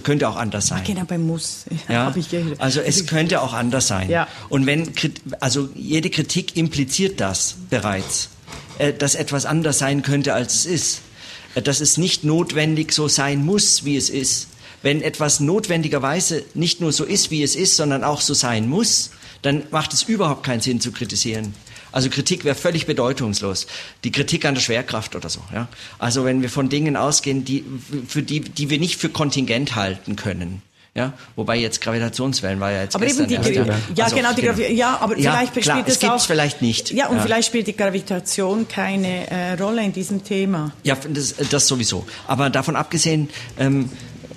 könnte 0.05 0.29
auch 0.29 0.37
anders 0.37 0.69
sein. 0.69 0.85
Genau, 0.85 1.05
bei 1.05 1.19
muss. 1.19 1.65
Ja, 1.89 2.15
also 2.59 2.81
es 2.81 3.07
könnte 3.07 3.43
auch 3.43 3.53
anders 3.55 3.89
sein. 3.89 4.09
Ja. 4.09 4.29
Und 4.49 4.67
wenn, 4.67 4.93
also 5.41 5.69
jede 5.75 6.11
Kritik 6.11 6.57
impliziert 6.57 7.21
das 7.21 7.57
bereits, 7.71 8.29
äh, 8.79 8.93
dass 8.93 9.15
etwas 9.15 9.47
anders 9.47 9.79
sein 9.79 10.03
könnte, 10.03 10.35
als 10.35 10.55
es 10.55 10.67
ist. 10.67 11.01
Äh, 11.55 11.63
dass 11.63 11.81
es 11.81 11.99
nicht 11.99 12.25
notwendig 12.25 12.93
so 12.93 13.09
sein 13.09 13.45
muss, 13.45 13.85
wie 13.85 13.97
es 13.97 14.11
ist. 14.11 14.49
Wenn 14.83 15.03
etwas 15.03 15.41
notwendigerweise 15.41 16.45
nicht 16.55 16.81
nur 16.81 16.93
so 16.93 17.05
ist, 17.05 17.31
wie 17.31 17.43
es 17.43 17.55
ist, 17.55 17.77
sondern 17.77 18.03
auch 18.05 18.21
so 18.21 18.35
sein 18.35 18.69
muss, 18.69 19.11
dann 19.43 19.65
macht 19.71 19.93
es 19.93 20.05
überhaupt 20.05 20.45
keinen 20.45 20.61
Sinn 20.61 20.81
zu 20.81 20.93
kritisieren. 20.93 21.55
Also 21.93 22.09
Kritik 22.09 22.45
wäre 22.45 22.57
völlig 22.57 22.87
bedeutungslos. 22.87 23.67
Die 24.05 24.11
Kritik 24.11 24.45
an 24.45 24.55
der 24.55 24.63
Schwerkraft 24.63 25.15
oder 25.15 25.29
so. 25.29 25.41
Ja? 25.53 25.69
Also 25.99 26.25
wenn 26.25 26.43
wir 26.43 26.51
von 26.51 26.69
Dingen 26.69 26.97
ausgehen, 26.97 27.45
die, 27.45 27.65
für 28.09 28.23
die, 28.23 28.41
die 28.41 28.71
wir 28.71 28.79
nicht 28.79 28.99
für 28.99 29.09
kontingent 29.09 29.77
halten 29.77 30.17
können. 30.17 30.63
Ja, 30.95 31.15
wobei 31.37 31.57
jetzt 31.57 31.81
Gravitationswellen 31.81 32.61
war 32.61 32.71
ja 32.71 32.83
jetzt 32.83 32.95
aber 32.95 33.07
gestern 33.07 33.31
eben 33.31 33.43
die, 33.43 33.55
erst, 33.55 33.71
ja, 33.97 34.05
also, 34.05 34.17
genau, 34.17 34.33
die 34.35 34.43
genau. 34.43 34.59
ja, 34.59 34.99
aber 35.01 35.17
ja, 35.17 35.33
vielleicht 35.33 35.55
klar, 35.55 35.77
spielt 35.79 35.89
es, 35.89 35.95
es 35.95 36.01
gibt's 36.01 36.25
auch, 36.25 36.27
vielleicht 36.27 36.61
nicht. 36.61 36.91
Ja, 36.91 37.07
und 37.07 37.17
ja. 37.17 37.23
vielleicht 37.23 37.47
spielt 37.49 37.67
die 37.67 37.75
Gravitation 37.75 38.69
keine 38.69 39.31
äh, 39.31 39.53
Rolle 39.55 39.83
in 39.83 39.95
diesem 39.95 40.23
Thema. 40.23 40.73
Ja, 40.83 40.95
das, 41.09 41.35
das 41.49 41.67
sowieso. 41.67 42.07
Aber 42.27 42.51
davon 42.51 42.77
abgesehen, 42.77 43.31
ähm, 43.59 43.89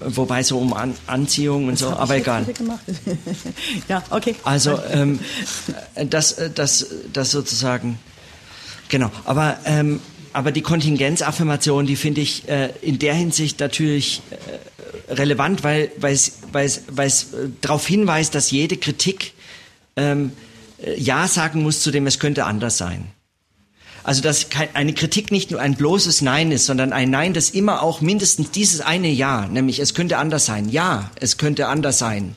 wobei 0.06 0.43
so 0.43 0.58
um 0.58 0.74
An 0.74 0.95
Anziehung 1.08 1.68
und 1.68 1.74
das 1.74 1.80
so, 1.80 1.89
aber 1.89 2.18
egal. 2.18 2.45
ja, 3.88 4.03
okay. 4.10 4.36
Also 4.43 4.80
ähm, 4.91 5.20
das, 6.10 6.36
das, 6.53 6.88
das 7.12 7.32
sozusagen, 7.32 7.99
genau. 8.89 9.12
Aber 9.26 9.58
ähm, 9.66 9.99
aber 10.34 10.51
die 10.51 10.62
Kontingenzaffirmation, 10.62 11.86
die 11.86 11.95
finde 11.95 12.20
ich 12.20 12.47
äh, 12.49 12.70
in 12.82 12.99
der 12.99 13.14
Hinsicht 13.14 13.62
natürlich 13.62 14.22
äh, 14.32 15.14
relevant, 15.14 15.64
weil 15.64 15.91
es 16.01 16.39
weil 16.51 16.66
es 16.66 17.34
äh, 17.34 17.49
darauf 17.62 17.88
hinweist, 17.88 18.36
dass 18.36 18.51
jede 18.51 18.76
Kritik 18.76 19.34
ähm, 19.95 20.34
äh, 20.84 20.99
ja 20.99 21.28
sagen 21.28 21.64
muss 21.64 21.82
zu 21.82 21.91
dem, 21.91 22.06
es 22.06 22.20
könnte 22.20 22.45
anders 22.45 22.78
sein. 22.78 23.14
Also 24.06 24.22
dass 24.22 24.45
eine 24.76 24.93
Kritik 24.93 25.32
nicht 25.32 25.49
nur 25.49 25.60
ein 25.60 25.74
bloßes 25.74 26.22
Nein 26.22 26.51
ist, 26.51 26.68
sondern 26.68 26.93
ein 26.93 27.10
Nein, 27.10 27.34
das 27.34 27.49
immer 27.49 27.82
auch 27.82 28.01
mindestens 28.01 28.51
dieses 28.51 28.80
eine 28.80 29.10
Ja, 29.10 29.47
nämlich 29.47 29.80
es 29.80 29.95
könnte 29.95 30.20
anders 30.20 30.45
sein. 30.45 30.70
Ja, 30.70 31.10
es 31.20 31.38
könnte 31.38 31.68
anders 31.68 31.97
sein. 31.97 32.36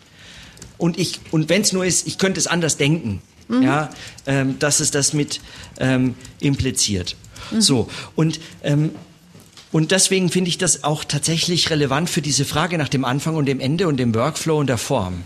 Und 0.78 0.98
ich 0.98 1.20
und 1.30 1.50
wenn 1.50 1.60
es 1.60 1.74
nur 1.74 1.84
ist, 1.84 2.06
ich 2.06 2.16
könnte 2.16 2.40
es 2.40 2.46
anders 2.46 2.78
denken. 2.78 3.20
Mhm. 3.48 3.62
Ja, 3.62 3.90
ähm, 4.26 4.58
dass 4.58 4.80
es 4.80 4.90
das 4.92 5.12
mit 5.12 5.42
ähm, 5.78 6.14
impliziert. 6.40 7.16
Mhm. 7.50 7.60
So 7.60 7.90
und 8.16 8.40
ähm, 8.62 8.92
und 9.70 9.90
deswegen 9.90 10.30
finde 10.30 10.48
ich 10.48 10.56
das 10.56 10.84
auch 10.84 11.04
tatsächlich 11.04 11.68
relevant 11.68 12.08
für 12.08 12.22
diese 12.22 12.46
Frage 12.46 12.78
nach 12.78 12.88
dem 12.88 13.04
Anfang 13.04 13.36
und 13.36 13.44
dem 13.44 13.60
Ende 13.60 13.88
und 13.88 13.98
dem 13.98 14.14
Workflow 14.14 14.58
und 14.58 14.68
der 14.68 14.78
Form. 14.78 15.22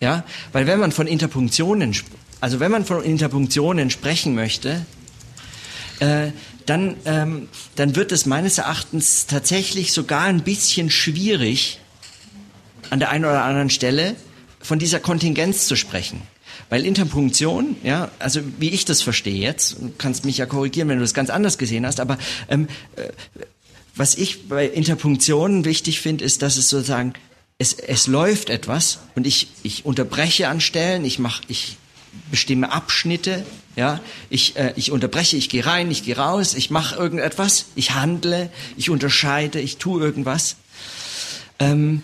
Ja, 0.00 0.24
weil 0.52 0.66
wenn 0.66 0.80
man 0.80 0.92
von 0.92 1.06
Interpunktionen, 1.06 1.94
also 2.40 2.58
wenn 2.58 2.70
man 2.70 2.86
von 2.86 3.04
Interpunktionen 3.04 3.90
sprechen 3.90 4.34
möchte, 4.34 4.86
äh, 6.00 6.32
dann, 6.66 6.96
ähm, 7.04 7.48
dann 7.76 7.96
wird 7.96 8.12
es 8.12 8.26
meines 8.26 8.58
Erachtens 8.58 9.26
tatsächlich 9.26 9.92
sogar 9.92 10.22
ein 10.22 10.42
bisschen 10.42 10.90
schwierig, 10.90 11.80
an 12.90 12.98
der 12.98 13.10
einen 13.10 13.24
oder 13.24 13.44
anderen 13.44 13.70
Stelle 13.70 14.16
von 14.60 14.78
dieser 14.78 15.00
Kontingenz 15.00 15.66
zu 15.66 15.76
sprechen. 15.76 16.22
Weil 16.70 16.86
Interpunktion, 16.86 17.76
ja, 17.82 18.10
also 18.18 18.40
wie 18.58 18.70
ich 18.70 18.84
das 18.84 19.02
verstehe 19.02 19.40
jetzt, 19.40 19.76
du 19.80 19.92
kannst 19.98 20.24
mich 20.24 20.38
ja 20.38 20.46
korrigieren, 20.46 20.88
wenn 20.88 20.98
du 20.98 21.04
das 21.04 21.14
ganz 21.14 21.30
anders 21.30 21.58
gesehen 21.58 21.84
hast, 21.84 22.00
aber 22.00 22.18
ähm, 22.48 22.68
äh, 22.96 23.08
was 23.96 24.16
ich 24.16 24.48
bei 24.48 24.66
Interpunktionen 24.66 25.64
wichtig 25.64 26.00
finde, 26.00 26.24
ist, 26.24 26.42
dass 26.42 26.56
es 26.56 26.68
sozusagen, 26.68 27.12
es, 27.58 27.74
es 27.74 28.06
läuft 28.06 28.50
etwas 28.50 28.98
und 29.14 29.26
ich, 29.26 29.48
ich 29.62 29.84
unterbreche 29.84 30.48
an 30.48 30.60
Stellen, 30.60 31.04
ich 31.04 31.18
mache, 31.18 31.42
ich 31.48 31.76
bestimme 32.30 32.72
Abschnitte, 32.72 33.44
ja, 33.76 34.00
ich, 34.30 34.56
äh, 34.56 34.72
ich 34.76 34.92
unterbreche, 34.92 35.36
ich 35.36 35.48
gehe 35.48 35.66
rein, 35.66 35.90
ich 35.90 36.04
gehe 36.04 36.16
raus, 36.16 36.54
ich 36.54 36.70
mache 36.70 36.96
irgendetwas, 36.96 37.66
ich 37.74 37.92
handle, 37.92 38.50
ich 38.76 38.90
unterscheide, 38.90 39.60
ich 39.60 39.78
tue 39.78 40.02
irgendwas. 40.02 40.56
Ähm, 41.58 42.02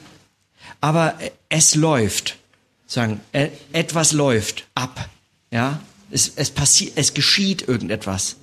aber 0.81 1.15
es 1.49 1.75
läuft, 1.75 2.37
sagen, 2.87 3.21
äh, 3.33 3.49
etwas 3.73 4.13
läuft 4.13 4.67
ab, 4.75 5.09
ja, 5.51 5.81
es, 6.11 6.33
es 6.37 6.51
passiert, 6.51 6.93
es 6.97 7.15
geschieht 7.15 7.67
irgendetwas. 7.69 8.37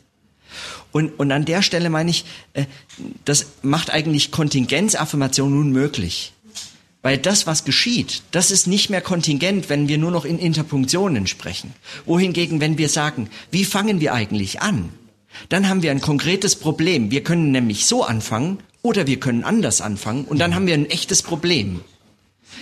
Und, 0.91 1.19
und 1.19 1.31
an 1.31 1.45
der 1.45 1.61
Stelle 1.61 1.89
meine 1.89 2.09
ich, 2.09 2.25
äh, 2.53 2.65
das 3.25 3.47
macht 3.61 3.91
eigentlich 3.91 4.31
Kontingenzaffirmation 4.31 5.51
nun 5.51 5.71
möglich. 5.71 6.33
Weil 7.07 7.17
das, 7.17 7.47
was 7.47 7.63
geschieht, 7.63 8.23
das 8.31 8.51
ist 8.51 8.67
nicht 8.67 8.89
mehr 8.89 8.99
kontingent, 8.99 9.69
wenn 9.69 9.87
wir 9.87 9.97
nur 9.97 10.11
noch 10.11 10.25
in 10.25 10.37
Interpunktionen 10.37 11.25
sprechen. 11.25 11.73
Wohingegen, 12.05 12.59
wenn 12.59 12.77
wir 12.77 12.89
sagen, 12.89 13.29
wie 13.49 13.63
fangen 13.63 14.01
wir 14.01 14.13
eigentlich 14.13 14.61
an? 14.61 14.89
Dann 15.47 15.69
haben 15.69 15.83
wir 15.83 15.91
ein 15.91 16.01
konkretes 16.01 16.57
Problem. 16.57 17.09
Wir 17.09 17.23
können 17.23 17.53
nämlich 17.53 17.85
so 17.85 18.03
anfangen 18.03 18.59
oder 18.81 19.07
wir 19.07 19.21
können 19.21 19.45
anders 19.45 19.79
anfangen 19.79 20.25
und 20.25 20.37
dann 20.39 20.53
haben 20.53 20.67
wir 20.67 20.73
ein 20.73 20.85
echtes 20.89 21.23
Problem. 21.23 21.79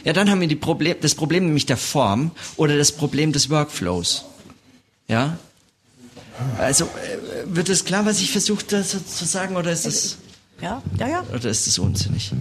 Ja, 0.04 0.14
dann 0.14 0.30
haben 0.30 0.42
wir 0.42 0.48
die 0.48 0.56
Problem, 0.56 0.98
das 1.02 1.16
Problem 1.16 1.46
nämlich 1.46 1.66
der 1.66 1.78
Form 1.78 2.30
oder 2.56 2.78
das 2.78 2.92
Problem 2.92 3.32
des 3.32 3.50
Workflows. 3.50 4.26
Ja? 5.08 5.40
Also, 6.60 6.86
äh, 6.86 7.46
wird 7.48 7.70
es 7.70 7.84
klar, 7.84 8.06
was 8.06 8.22
ich 8.22 8.30
versucht 8.30 8.70
zu 8.70 9.26
sagen, 9.26 9.56
oder 9.56 9.72
ist 9.72 9.88
das, 9.88 10.18
ja, 10.62 10.84
ja, 11.00 11.08
ja. 11.08 11.24
Oder 11.34 11.50
ist 11.50 11.66
das 11.66 11.80
unsinnig? 11.80 12.32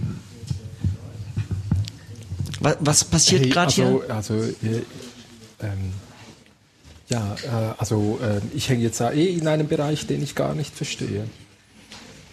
Was, 2.65 2.77
was 2.79 3.03
passiert 3.03 3.43
hey, 3.43 3.49
gerade 3.49 3.67
also, 3.67 4.01
hier? 4.03 4.15
Also, 4.15 4.33
äh, 4.33 4.83
ähm, 5.61 5.93
ja, 7.07 7.35
äh, 7.43 7.73
also 7.77 8.19
äh, 8.23 8.41
ich 8.55 8.69
hänge 8.69 8.81
jetzt 8.81 8.99
eh 9.01 9.37
in 9.37 9.47
einem 9.47 9.67
Bereich, 9.67 10.07
den 10.07 10.23
ich 10.23 10.33
gar 10.33 10.55
nicht 10.55 10.75
verstehe. 10.75 11.27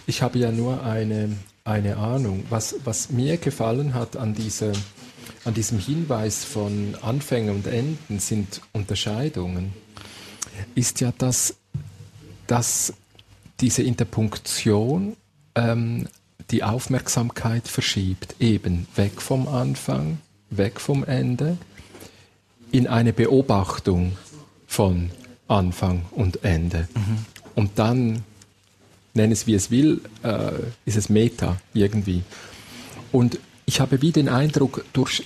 Ich 0.06 0.22
habe 0.22 0.38
ja 0.38 0.50
nur 0.50 0.84
eine, 0.84 1.36
eine 1.64 1.98
Ahnung. 1.98 2.44
Was, 2.48 2.76
was 2.84 3.10
mir 3.10 3.36
gefallen 3.36 3.92
hat 3.92 4.16
an, 4.16 4.32
diese, 4.32 4.72
an 5.44 5.52
diesem 5.52 5.78
Hinweis 5.78 6.44
von 6.44 6.96
Anfängen 7.02 7.54
und 7.54 7.66
Enden 7.66 8.18
sind 8.18 8.62
Unterscheidungen, 8.72 9.74
ist 10.74 11.02
ja, 11.02 11.12
dass, 11.18 11.56
dass 12.46 12.94
diese 13.60 13.82
Interpunktion 13.82 15.14
ähm, 15.56 16.08
die 16.52 16.62
Aufmerksamkeit 16.62 17.66
verschiebt, 17.66 18.36
eben 18.38 18.86
weg 18.94 19.20
vom 19.20 19.48
Anfang, 19.48 20.18
weg 20.50 20.80
vom 20.80 21.02
Ende, 21.02 21.56
in 22.70 22.86
eine 22.86 23.12
Beobachtung 23.12 24.16
von 24.66 25.10
Anfang 25.48 26.02
und 26.12 26.44
Ende. 26.44 26.88
Mhm. 26.94 27.18
Und 27.54 27.78
dann, 27.78 28.22
nenn 29.14 29.32
es 29.32 29.46
wie 29.46 29.54
es 29.54 29.70
will, 29.70 30.02
äh, 30.22 30.52
ist 30.84 30.96
es 30.96 31.08
Meta 31.08 31.56
irgendwie. 31.74 32.22
Und 33.10 33.38
ich 33.66 33.80
habe 33.80 34.00
wie 34.02 34.12
den 34.12 34.28
Eindruck, 34.28 34.84
durch 34.92 35.24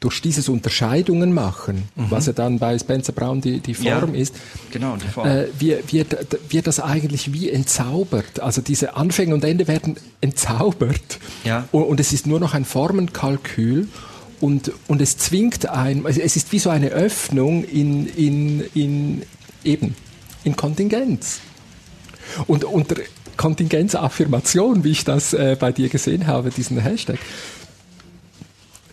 durch 0.00 0.20
dieses 0.20 0.48
Unterscheidungen 0.48 1.32
machen, 1.32 1.84
mhm. 1.94 2.06
was 2.10 2.26
ja 2.26 2.32
dann 2.32 2.58
bei 2.58 2.78
Spencer 2.78 3.12
Brown 3.12 3.40
die, 3.40 3.60
die 3.60 3.74
Form 3.74 4.14
ja, 4.14 4.20
ist, 4.20 4.34
genau, 4.70 4.96
die 4.96 5.08
Form. 5.08 5.26
Äh, 5.26 5.46
wird, 5.58 5.92
wird, 5.92 6.16
wird 6.48 6.66
das 6.66 6.80
eigentlich 6.80 7.32
wie 7.32 7.50
entzaubert. 7.50 8.40
Also 8.40 8.60
diese 8.60 8.96
Anfänge 8.96 9.34
und 9.34 9.44
Ende 9.44 9.68
werden 9.68 9.96
entzaubert 10.20 11.18
ja. 11.44 11.68
und, 11.72 11.84
und 11.84 12.00
es 12.00 12.12
ist 12.12 12.26
nur 12.26 12.40
noch 12.40 12.54
ein 12.54 12.64
Formenkalkül 12.64 13.88
und, 14.40 14.72
und 14.88 15.00
es 15.00 15.18
zwingt 15.18 15.68
ein, 15.68 16.04
es 16.04 16.36
ist 16.36 16.52
wie 16.52 16.58
so 16.58 16.70
eine 16.70 16.88
Öffnung 16.88 17.64
in, 17.64 18.06
in, 18.06 18.64
in 18.74 19.22
eben 19.64 19.94
in 20.44 20.56
Kontingenz. 20.56 21.40
Und 22.46 22.64
unter 22.64 22.96
Kontingenzaffirmation, 23.36 24.84
wie 24.84 24.90
ich 24.90 25.04
das 25.04 25.32
äh, 25.32 25.56
bei 25.58 25.72
dir 25.72 25.88
gesehen 25.88 26.26
habe, 26.26 26.50
diesen 26.50 26.78
Hashtag, 26.78 27.18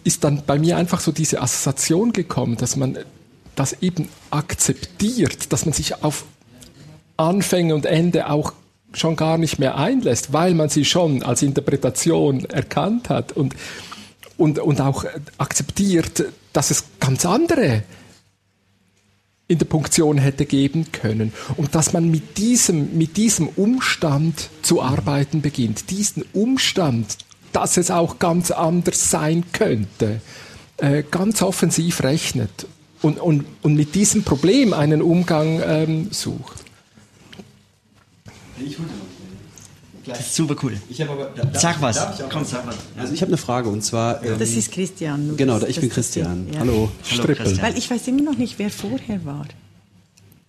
ist 0.03 0.23
dann 0.23 0.43
bei 0.45 0.57
mir 0.59 0.77
einfach 0.77 0.99
so 0.99 1.11
diese 1.11 1.41
Assoziation 1.41 2.13
gekommen, 2.13 2.57
dass 2.57 2.75
man 2.75 2.97
das 3.55 3.81
eben 3.81 4.09
akzeptiert, 4.31 5.51
dass 5.51 5.65
man 5.65 5.73
sich 5.73 6.03
auf 6.03 6.25
Anfänge 7.17 7.75
und 7.75 7.85
Ende 7.85 8.29
auch 8.29 8.53
schon 8.93 9.15
gar 9.15 9.37
nicht 9.37 9.59
mehr 9.59 9.77
einlässt, 9.77 10.33
weil 10.33 10.53
man 10.53 10.69
sie 10.69 10.85
schon 10.85 11.23
als 11.23 11.41
Interpretation 11.41 12.45
erkannt 12.45 13.09
hat 13.09 13.33
und, 13.33 13.55
und, 14.37 14.59
und 14.59 14.81
auch 14.81 15.05
akzeptiert, 15.37 16.25
dass 16.53 16.71
es 16.71 16.85
ganz 16.99 17.25
andere 17.25 17.83
in 19.47 19.57
der 19.57 19.65
Punktion 19.65 20.17
hätte 20.17 20.45
geben 20.45 20.91
können. 20.91 21.33
Und 21.57 21.75
dass 21.75 21.91
man 21.91 22.09
mit 22.09 22.37
diesem, 22.37 22.97
mit 22.97 23.17
diesem 23.17 23.47
Umstand 23.47 24.49
zu 24.61 24.81
arbeiten 24.81 25.41
beginnt, 25.41 25.89
diesen 25.89 26.23
Umstand 26.33 27.17
dass 27.51 27.77
es 27.77 27.91
auch 27.91 28.19
ganz 28.19 28.51
anders 28.51 29.09
sein 29.09 29.43
könnte, 29.51 30.21
äh, 30.77 31.03
ganz 31.09 31.41
offensiv 31.41 32.03
rechnet 32.03 32.67
und, 33.01 33.19
und, 33.19 33.45
und 33.61 33.75
mit 33.75 33.95
diesem 33.95 34.23
Problem 34.23 34.73
einen 34.73 35.01
Umgang 35.01 35.61
ähm, 35.65 36.07
sucht. 36.11 36.57
Das 40.05 40.19
ist 40.21 40.35
super 40.35 40.55
cool. 40.63 40.75
Ich 40.89 41.01
aber, 41.03 41.31
da, 41.35 41.59
sag 41.59 41.81
was. 41.81 41.99
Komm, 42.31 42.43
sag 42.43 42.65
was. 42.65 42.75
Also 42.97 43.13
ich 43.13 43.21
habe 43.21 43.29
eine 43.29 43.37
Frage 43.37 43.69
und 43.69 43.83
zwar. 43.83 44.23
Ähm, 44.23 44.39
das 44.39 44.51
ist 44.51 44.71
Christian. 44.71 45.37
Genau, 45.37 45.61
ich 45.61 45.79
bin 45.79 45.89
Christian. 45.89 46.47
Ja. 46.51 46.61
Hallo. 46.61 46.91
Hallo 47.11 47.23
Strippel. 47.23 47.61
Weil 47.61 47.77
ich 47.77 47.89
weiß 47.89 48.07
immer 48.07 48.23
noch 48.23 48.37
nicht, 48.37 48.57
wer 48.57 48.71
vorher 48.71 49.23
war. 49.25 49.45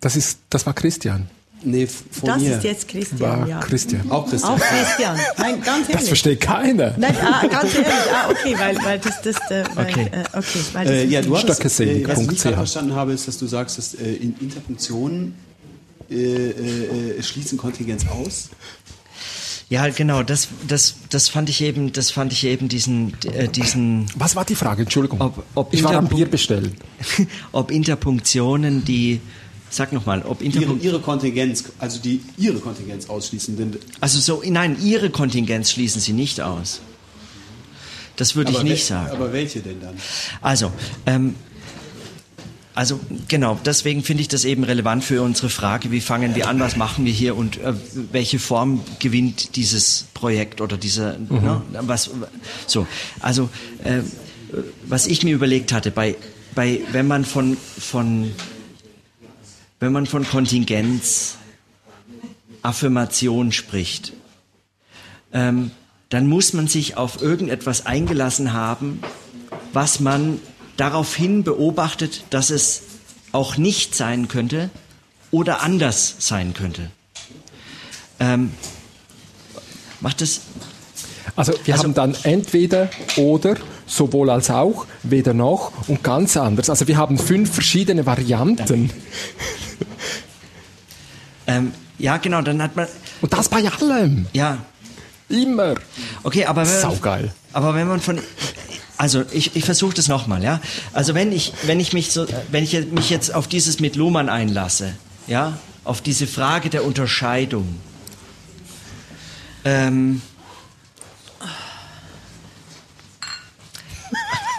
Das, 0.00 0.16
ist, 0.16 0.38
das 0.48 0.64
war 0.64 0.72
Christian. 0.72 1.28
Nee, 1.62 1.86
von 1.86 2.26
das 2.26 2.42
mir. 2.42 2.56
ist 2.56 2.64
jetzt 2.64 2.88
Christian, 2.88 3.20
War 3.20 3.48
ja. 3.48 3.60
Christian. 3.60 4.10
Auch 4.10 4.28
Christian. 4.28 4.54
Auch 4.54 4.58
Christian. 4.58 5.18
Nein, 5.36 5.62
ganz 5.62 5.88
ehrlich. 5.88 5.96
Das 5.96 6.08
versteht 6.08 6.40
keiner. 6.40 6.94
Nein, 6.96 7.16
ah, 7.22 7.46
ganz 7.46 7.74
ehrlich. 7.74 7.88
Ah, 8.12 8.30
okay, 8.30 8.54
weil, 8.58 8.76
weil 8.82 8.98
das, 8.98 9.20
das, 9.22 9.36
äh, 9.50 9.64
weil, 9.74 9.90
okay. 9.90 10.10
Äh, 10.10 10.38
okay, 10.38 10.58
weil 10.72 10.84
das 10.86 10.94
äh, 10.94 11.04
ja, 11.04 11.22
du 11.22 11.36
hast, 11.36 11.44
äh, 11.80 12.08
was 12.08 12.20
ich 12.20 12.42
gerade 12.42 12.56
verstanden 12.56 12.94
habe, 12.94 13.12
ist, 13.12 13.28
dass 13.28 13.38
du 13.38 13.46
sagst, 13.46 13.78
dass 13.78 13.94
äh, 13.94 14.12
in 14.12 14.34
Interpunktionen 14.40 15.34
äh, 16.10 16.14
äh, 16.16 17.22
schließen 17.22 17.58
Kontingenz 17.58 18.06
aus. 18.08 18.48
Ja, 19.70 19.88
genau. 19.88 20.24
Das, 20.24 20.48
das, 20.66 20.96
das 21.10 21.28
fand 21.28 21.48
ich 21.48 21.62
eben, 21.62 21.92
das 21.92 22.10
fand 22.10 22.32
ich 22.32 22.44
eben 22.44 22.68
diesen, 22.68 23.14
äh, 23.32 23.46
diesen. 23.48 24.06
Was 24.16 24.34
war 24.34 24.44
die 24.44 24.56
Frage? 24.56 24.82
Entschuldigung. 24.82 25.20
Ob, 25.20 25.44
ob 25.54 25.72
ich 25.72 25.84
war 25.84 25.94
am 25.94 26.08
Bier 26.08 26.26
bestellen. 26.26 26.74
ob 27.52 27.70
Interpunktionen 27.70 28.84
die 28.84 29.20
Sag 29.70 29.92
nochmal, 29.92 30.22
ob 30.22 30.42
ihre, 30.42 30.74
ihre 30.74 31.00
Kontingenz, 31.00 31.64
also 31.78 32.00
die 32.00 32.20
ihre 32.36 32.58
Kontingenz 32.58 33.08
ausschließen. 33.08 33.56
Denn 33.56 33.76
also 34.00 34.18
so, 34.18 34.42
nein, 34.44 34.76
ihre 34.82 35.10
Kontingenz 35.10 35.70
schließen 35.70 36.00
sie 36.00 36.12
nicht 36.12 36.40
aus. 36.40 36.80
Das 38.16 38.34
würde 38.34 38.50
ich 38.50 38.62
nicht 38.62 38.84
sagen. 38.84 39.12
Aber 39.12 39.32
welche 39.32 39.60
denn 39.60 39.80
dann? 39.80 39.94
Also, 40.42 40.72
ähm, 41.06 41.36
also 42.74 43.00
genau, 43.28 43.58
deswegen 43.64 44.02
finde 44.02 44.22
ich 44.22 44.28
das 44.28 44.44
eben 44.44 44.64
relevant 44.64 45.04
für 45.04 45.22
unsere 45.22 45.50
Frage, 45.50 45.90
wie 45.90 46.00
fangen 46.00 46.34
wir 46.34 46.48
an, 46.48 46.60
was 46.60 46.76
machen 46.76 47.04
wir 47.04 47.12
hier 47.12 47.36
und 47.36 47.58
äh, 47.58 47.72
welche 48.12 48.38
Form 48.38 48.82
gewinnt 48.98 49.56
dieses 49.56 50.06
Projekt 50.14 50.60
oder 50.60 50.76
diese, 50.76 51.16
mhm. 51.18 51.42
ne, 51.42 51.62
was, 51.82 52.10
so, 52.66 52.86
also 53.20 53.48
äh, 53.84 54.00
was 54.86 55.06
ich 55.06 55.22
mir 55.22 55.34
überlegt 55.34 55.72
hatte, 55.72 55.90
bei, 55.90 56.16
bei 56.54 56.80
wenn 56.92 57.06
man 57.06 57.24
von, 57.24 57.56
von 57.56 58.32
wenn 59.80 59.92
man 59.92 60.06
von 60.06 60.26
Kontingenz, 60.28 61.36
Affirmation 62.62 63.50
spricht, 63.52 64.12
ähm, 65.32 65.70
dann 66.10 66.26
muss 66.26 66.52
man 66.52 66.66
sich 66.68 66.96
auf 66.96 67.22
irgendetwas 67.22 67.86
eingelassen 67.86 68.52
haben, 68.52 69.00
was 69.72 70.00
man 70.00 70.40
daraufhin 70.76 71.42
beobachtet, 71.42 72.24
dass 72.30 72.50
es 72.50 72.82
auch 73.32 73.56
nicht 73.56 73.94
sein 73.94 74.28
könnte 74.28 74.70
oder 75.30 75.62
anders 75.62 76.16
sein 76.18 76.52
könnte. 76.52 76.90
Ähm, 78.18 78.52
macht 80.00 80.20
es? 80.20 80.42
Also 81.36 81.54
wir 81.64 81.74
also, 81.74 81.84
haben 81.84 81.94
dann 81.94 82.16
entweder 82.24 82.90
oder 83.16 83.56
sowohl 83.90 84.30
als 84.30 84.50
auch, 84.50 84.86
weder 85.02 85.34
noch 85.34 85.72
und 85.88 86.02
ganz 86.02 86.36
anders. 86.36 86.70
Also 86.70 86.86
wir 86.88 86.96
haben 86.96 87.18
fünf 87.18 87.52
verschiedene 87.52 88.06
Varianten. 88.06 88.90
Ähm, 91.46 91.72
ja, 91.98 92.16
genau, 92.18 92.42
dann 92.42 92.62
hat 92.62 92.76
man. 92.76 92.86
Und 93.20 93.32
das 93.32 93.48
bei 93.48 93.68
allem. 93.68 94.26
Ja. 94.32 94.58
Immer. 95.28 95.74
Okay, 96.22 96.44
aber 96.44 96.62
wenn 96.62 96.80
Saugeil. 96.80 97.32
Aber 97.52 97.74
wenn 97.74 97.88
man 97.88 98.00
von 98.00 98.20
also 98.96 99.24
ich, 99.32 99.56
ich 99.56 99.64
versuche 99.64 99.94
das 99.94 100.08
nochmal, 100.08 100.44
ja. 100.44 100.60
Also 100.92 101.14
wenn 101.14 101.32
ich, 101.32 101.54
wenn 101.62 101.80
ich 101.80 101.94
mich 101.94 102.12
so, 102.12 102.26
wenn 102.50 102.64
ich 102.64 102.72
mich 102.92 103.08
jetzt 103.08 103.34
auf 103.34 103.48
dieses 103.48 103.80
mit 103.80 103.96
Luhmann 103.96 104.28
einlasse, 104.28 104.94
ja, 105.26 105.58
auf 105.84 106.02
diese 106.02 106.26
Frage 106.26 106.68
der 106.68 106.84
Unterscheidung, 106.84 107.80
ähm, 109.64 110.20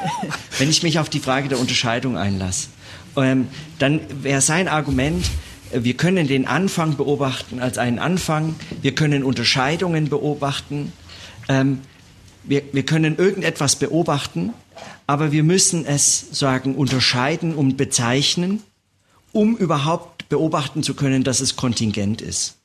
wenn 0.58 0.70
ich 0.70 0.84
mich 0.84 1.00
auf 1.00 1.10
die 1.10 1.20
Frage 1.20 1.50
der 1.50 1.60
Unterscheidung 1.60 2.18
einlasse, 2.18 2.70
ähm, 3.18 3.48
dann 3.80 4.02
wäre 4.24 4.42
sein 4.42 4.68
Argument, 4.68 5.26
wir 5.74 5.96
können 5.96 6.28
den 6.28 6.48
Anfang 6.48 6.98
beobachten 6.98 7.60
als 7.60 7.78
einen 7.78 8.00
Anfang, 8.00 8.56
wir 8.82 8.94
können 8.94 9.24
Unterscheidungen 9.24 10.10
beobachten, 10.10 10.92
ähm, 11.48 11.82
wir, 12.44 12.64
wir 12.72 12.84
können 12.84 13.18
irgendetwas 13.18 13.76
beobachten, 13.76 14.54
aber 15.08 15.32
wir 15.32 15.44
müssen 15.44 15.86
es 15.86 16.28
sagen, 16.32 16.76
unterscheiden 16.76 17.56
und 17.56 17.78
bezeichnen, 17.78 18.64
um 19.32 19.56
überhaupt 19.56 20.28
beobachten 20.30 20.84
zu 20.84 20.94
können, 20.94 21.24
dass 21.24 21.40
es 21.40 21.56
kontingent 21.56 22.22
ist. 22.22 22.56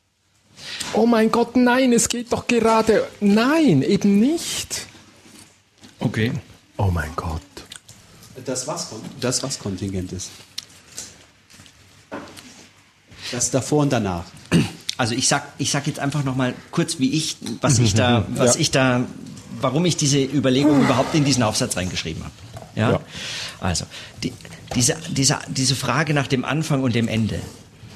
Oh 0.93 1.07
mein 1.07 1.31
Gott, 1.31 1.57
nein, 1.57 1.93
es 1.93 2.09
geht 2.09 2.33
doch 2.33 2.47
gerade. 2.47 3.07
Nein, 3.21 3.83
eben 3.83 4.19
nicht. 4.19 4.87
Okay. 5.99 6.33
Oh 6.77 6.91
mein 6.93 7.11
Gott. 7.17 7.41
Das 8.45 8.67
was, 8.67 8.89
das 9.21 9.43
was 9.43 9.59
kontingent 9.59 10.13
ist. 10.13 10.31
Das 13.33 13.51
davor 13.51 13.83
und 13.83 13.93
danach. 13.93 14.25
Also 14.99 15.15
ich 15.15 15.29
sag, 15.29 15.49
ich 15.59 15.71
sag 15.71 15.87
jetzt 15.87 15.99
einfach 15.99 16.25
noch 16.25 16.37
mal 16.37 16.55
kurz, 16.71 16.99
wie 16.99 17.13
ich, 17.13 17.37
was 17.61 17.79
ich 17.79 17.95
da, 17.95 18.27
was 18.35 18.55
ja. 18.55 18.61
ich 18.61 18.71
da, 18.71 19.05
warum 19.61 19.85
ich 19.85 19.97
diese 19.97 20.23
Überlegung 20.23 20.83
überhaupt 20.83 21.15
in 21.15 21.25
diesen 21.25 21.43
Aufsatz 21.43 21.77
reingeschrieben 21.77 22.23
habe. 22.23 22.35
Ja? 22.75 22.91
ja. 22.93 23.01
Also 23.61 23.87
die, 24.23 24.33
diese, 24.75 24.97
diese, 25.11 25.39
diese 25.49 25.75
Frage 25.75 26.15
nach 26.15 26.27
dem 26.27 26.45
Anfang 26.45 26.83
und 26.83 26.95
dem 26.95 27.09
Ende 27.09 27.41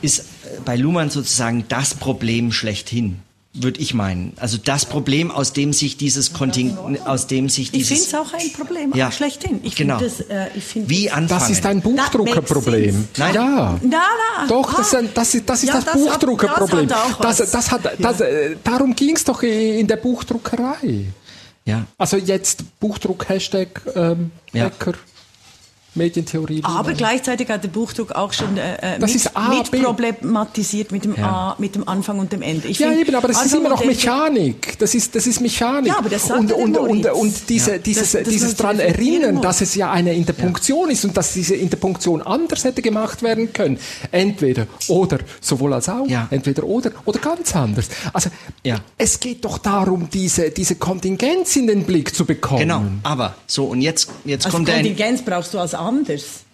ist 0.03 0.25
bei 0.65 0.77
Luhmann 0.77 1.11
sozusagen 1.11 1.67
das 1.69 1.95
Problem 1.95 2.53
schlechthin 2.53 3.21
würde 3.53 3.81
ich 3.81 3.95
meinen. 3.95 4.33
Also 4.37 4.59
das 4.59 4.87
Problem, 4.87 5.31
aus 5.31 5.53
dem 5.53 5.73
sich 5.73 5.97
dieses 5.97 6.33
Kontingent, 6.33 6.79
aus 7.07 7.27
dem 7.27 7.49
sich 7.49 7.73
dieses... 7.73 7.91
Ich 7.91 8.09
finde 8.09 8.23
es 8.23 8.29
auch 8.29 8.33
ein 8.33 8.53
Problem, 8.53 8.93
ja, 8.95 9.11
schlechthin. 9.11 9.61
Ich 9.65 9.75
genau. 9.75 9.99
Das, 9.99 10.21
äh, 10.21 10.47
ich 10.55 10.89
Wie 10.89 11.11
anfangen? 11.11 11.41
Das 11.41 11.51
ist 11.51 11.67
ein 11.67 11.81
Buchdruckerproblem. 11.81 13.09
Nein. 13.17 13.35
Ja. 13.35 13.81
Na, 13.83 14.03
na. 14.39 14.47
Doch, 14.47 14.75
das 14.75 14.89
ist, 14.89 14.95
ein, 14.95 15.09
das 15.13 15.35
ist, 15.35 15.49
das, 15.49 15.63
ist 15.65 15.69
ja, 15.69 15.75
das, 15.75 15.85
das 15.85 15.95
Buchdruckerproblem. 15.95 16.89
Das, 16.89 17.39
das, 17.39 17.51
das, 17.51 17.71
hat, 17.73 17.91
das, 17.99 18.21
ja. 18.21 18.27
Äh, 18.27 18.57
darum 18.63 18.95
ging 18.95 19.17
es 19.17 19.25
doch 19.25 19.43
in 19.43 19.87
der 19.87 19.97
Buchdruckerei. 19.97 21.07
Ja. 21.65 21.87
Also 21.99 22.17
jetzt 22.19 22.79
Buchdruck, 22.79 23.29
Hashtag 23.29 23.83
ähm, 23.97 24.31
ja. 24.53 24.65
Hacker. 24.65 24.95
Medientheorie. 25.95 26.61
Aber 26.63 26.93
gleichzeitig 26.93 27.49
hat 27.49 27.65
der 27.65 27.69
Buchdruck 27.69 28.13
auch 28.13 28.33
schon 28.33 28.57
äh, 28.57 28.99
das 28.99 29.13
mit, 29.13 29.17
ist 29.17 29.37
A, 29.37 29.49
mit 29.49 29.71
B. 29.71 29.81
problematisiert 29.83 30.93
mit 30.93 31.05
dem 31.05 31.19
A, 31.23 31.57
mit 31.59 31.75
dem 31.75 31.89
Anfang 31.89 32.19
und 32.19 32.33
dem 32.33 32.43
Ende. 32.43 32.69
Ich 32.69 32.79
ja, 32.79 32.89
find, 32.89 33.01
eben, 33.01 33.15
aber 33.15 33.29
das 33.29 33.39
ist 33.39 33.43
Anfang 33.55 33.61
immer 33.61 33.71
noch 33.71 33.85
Mechanik. 33.85 34.79
Das 34.79 34.95
ist, 34.95 35.15
das 35.15 35.27
ist 35.27 35.41
Mechanik. 35.41 35.89
Ja, 35.93 35.99
aber 35.99 36.09
das 36.09 36.27
sagt 36.27 36.41
und, 36.41 36.51
ja 36.51 36.57
der 36.57 36.83
und, 36.83 36.89
und, 36.89 37.07
und 37.07 37.49
diese, 37.49 37.79
dieses, 37.79 38.13
Das- 38.13 38.23
das 38.25 38.33
dieses 38.33 38.57
dran 38.57 38.79
erinnern, 38.79 39.35
muss. 39.37 39.43
dass 39.43 39.61
es 39.61 39.75
ja 39.75 39.91
eine 39.91 40.15
Interpunktion 40.15 40.91
ist 40.91 41.05
und 41.05 41.17
dass 41.17 41.33
diese 41.33 41.55
Interpunktion 41.57 42.23
anders 42.23 42.65
hätte 42.65 42.83
gemacht 42.83 43.23
werden 43.23 43.53
können. 43.53 43.79
Entweder 44.13 44.67
oder, 44.89 45.19
sowohl 45.41 45.75
als 45.75 45.89
auch, 45.89 46.07
Ja. 46.09 46.29
entweder 46.31 46.65
oder 46.65 46.91
oder 47.05 47.19
ganz 47.19 47.55
anders. 47.57 47.87
Also 48.13 48.31
Ja. 48.65 48.77
es 48.99 49.19
geht 49.21 49.45
doch 49.45 49.59
darum, 49.59 50.09
diese, 50.11 50.51
diese 50.51 50.77
Kontingenz 50.77 51.57
in 51.57 51.67
den 51.67 51.85
Blick 51.85 52.15
zu 52.15 52.25
bekommen. 52.25 52.61
Genau, 52.61 52.83
aber 53.03 53.35
so 53.47 53.65
und 53.67 53.81
jetzt 53.81 54.09
jetzt 54.25 54.47
Also 54.47 54.57
kommt 54.57 54.69
der 54.69 54.77
Kontingenz 54.77 55.23
brauchst 55.23 55.53
du 55.55 55.59
als 55.59 55.75
anders. 55.81 56.45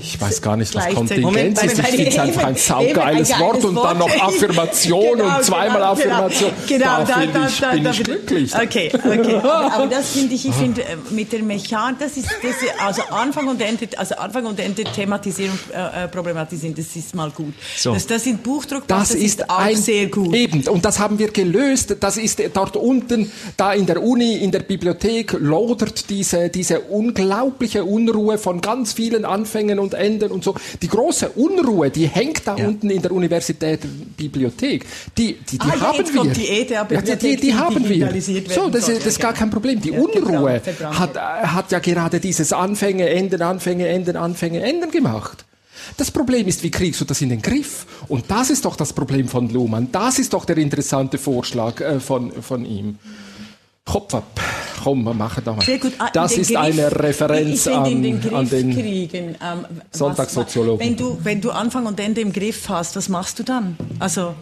Ich 0.00 0.20
weiß 0.20 0.42
gar 0.42 0.56
nicht, 0.56 0.74
was. 0.74 0.94
Kontingenz 0.94 1.62
ist. 1.62 1.78
Ich 1.78 1.86
finde 1.86 2.08
es 2.08 2.18
einfach 2.18 2.44
ein 2.44 2.56
saugeiles 2.56 3.38
Wort 3.38 3.64
und 3.64 3.76
dann 3.76 3.98
noch. 3.98 4.10
Affirmation 4.20 5.18
Genau, 5.18 5.36
und 5.36 5.44
zweimal 5.44 5.78
genau, 5.78 5.92
Affirmation. 5.92 6.50
Genau, 6.66 6.84
da, 6.84 7.04
da, 7.04 7.26
da, 7.26 7.48
ich, 7.48 7.60
da, 7.60 7.70
bin 7.72 7.84
da, 7.84 7.90
ich 7.90 8.04
glücklich. 8.04 8.54
Okay, 8.54 8.90
okay. 8.92 9.34
Aber, 9.42 9.86
das 9.86 10.10
finde 10.10 10.34
ich, 10.34 10.46
ich 10.46 10.54
finde 10.54 10.82
äh, 10.82 10.96
mit 11.10 11.32
der 11.32 11.42
Mechanik, 11.42 11.98
das 12.00 12.16
ist, 12.16 12.28
das 12.42 12.62
ist 12.62 12.80
also 12.84 13.02
Anfang 13.10 13.48
und 13.48 13.60
Ende, 13.60 13.88
also 13.96 14.16
Anfang 14.16 14.46
und 14.46 14.58
Ende 14.58 14.84
thematisieren 14.84 15.58
äh, 15.72 16.04
äh, 16.04 16.08
problematisieren, 16.08 16.74
das 16.74 16.94
ist 16.96 17.14
mal 17.14 17.30
gut. 17.30 17.54
So. 17.76 17.94
Dass 17.94 18.06
das 18.06 18.26
in 18.26 18.38
Buchdruck 18.38 18.86
Das, 18.86 19.10
macht, 19.10 19.22
ist, 19.22 19.48
auch 19.48 19.58
ein, 19.58 19.76
sehr 19.76 20.06
gut. 20.06 20.34
Eben, 20.34 20.66
und 20.68 20.84
das 20.84 20.98
haben 20.98 21.18
wir 21.18 21.30
gelöst. 21.30 21.96
Das 22.00 22.16
ist 22.16 22.42
dort 22.54 22.76
unten, 22.76 23.30
da 23.56 23.72
in 23.72 23.86
der 23.86 24.02
Uni, 24.02 24.36
in 24.36 24.50
der 24.50 24.60
Bibliothek, 24.60 25.32
lodert 25.38 26.10
diese, 26.10 26.48
diese 26.48 26.80
unglaubliche 26.80 27.84
Unruhe 27.84 28.38
von 28.38 28.60
ganz 28.60 28.92
vielen 28.92 29.24
Anfängen 29.76 29.78
und 29.78 29.94
Enden 29.94 30.30
und 30.30 30.44
so. 30.44 30.54
Die 30.82 30.88
große 30.88 31.30
Unruhe, 31.30 31.90
die 31.90 32.06
hängt 32.06 32.46
da 32.46 32.56
Ja. 32.56 32.66
unten 32.68 32.90
in 32.90 33.02
der 33.02 33.12
Universität 33.12 33.80
Bibliothek. 34.16 34.84
Die, 35.16 35.34
die, 35.34 35.58
die 35.58 35.60
Ah, 35.60 35.80
haben 35.80 35.98
jetzt 35.98 36.12
wir. 36.12 36.20
kommt 36.20 36.36
die 36.36 36.48
ETH-Bibliothek, 36.48 37.08
ja, 37.08 37.16
die, 37.16 37.36
die, 37.36 37.40
die 37.40 37.54
haben 37.54 37.88
wir. 37.88 38.22
So, 38.54 38.68
das, 38.70 38.88
ist, 38.88 38.98
das 39.00 39.06
ist 39.06 39.18
Ja, 39.18 39.22
gar 39.24 39.32
kein 39.34 39.50
Problem. 39.50 39.80
Die 39.80 39.90
Ja, 39.90 40.00
Unruhe 40.00 40.60
hat, 40.82 41.16
äh, 41.16 41.20
hat 41.20 41.72
ja 41.72 41.78
gerade 41.78 42.20
dieses 42.20 42.52
Anfänge, 42.52 43.08
Enden, 43.08 43.42
Anfänge, 43.42 43.86
Enden, 43.88 44.16
Anfänge, 44.16 44.62
Enden 44.62 44.90
gemacht. 44.90 45.44
Das 45.96 46.10
Problem 46.10 46.48
ist, 46.48 46.62
wie 46.62 46.70
kriegst 46.70 47.00
du 47.00 47.04
das 47.04 47.20
in 47.20 47.28
den 47.28 47.42
Griff? 47.42 47.86
Und 48.08 48.24
das 48.28 48.50
ist 48.50 48.64
doch 48.64 48.76
das 48.76 48.92
Problem 48.92 49.28
von 49.28 49.48
Luhmann. 49.50 49.88
Das 49.92 50.18
ist 50.18 50.32
doch 50.32 50.44
der 50.44 50.56
interessante 50.56 51.16
Vorschlag 51.18 51.80
äh, 51.80 52.00
von, 52.00 52.32
von 52.42 52.64
ihm. 52.64 52.98
Kopf 53.84 54.14
ab. 54.14 54.40
Komm, 54.86 55.02
wir 55.02 55.14
machen 55.14 55.42
da 55.44 55.52
mal. 55.52 55.64
Sehr 55.64 55.78
gut. 55.78 55.94
Ah, 55.98 56.10
Das 56.12 56.38
ist 56.38 56.46
Griff- 56.50 56.56
eine 56.60 56.86
ich 56.86 56.96
Referenz 57.00 57.62
finde, 57.64 57.78
an, 57.80 57.86
in 57.90 58.02
den 58.04 58.20
Griff 58.20 58.32
an 58.34 58.48
den... 58.48 58.72
kriegen. 58.72 59.24
Ähm, 59.30 59.34
was- 59.90 59.98
Sonntagssoziologen. 59.98 60.78
Wenn 60.86 60.96
du, 60.96 61.18
wenn 61.24 61.40
du 61.40 61.50
Anfang 61.50 61.86
und 61.86 61.98
Ende 61.98 62.20
im 62.20 62.32
Griff 62.32 62.68
hast, 62.68 62.94
was 62.94 63.08
machst 63.08 63.36
du 63.40 63.42
dann? 63.42 63.76
Also, 63.98 64.36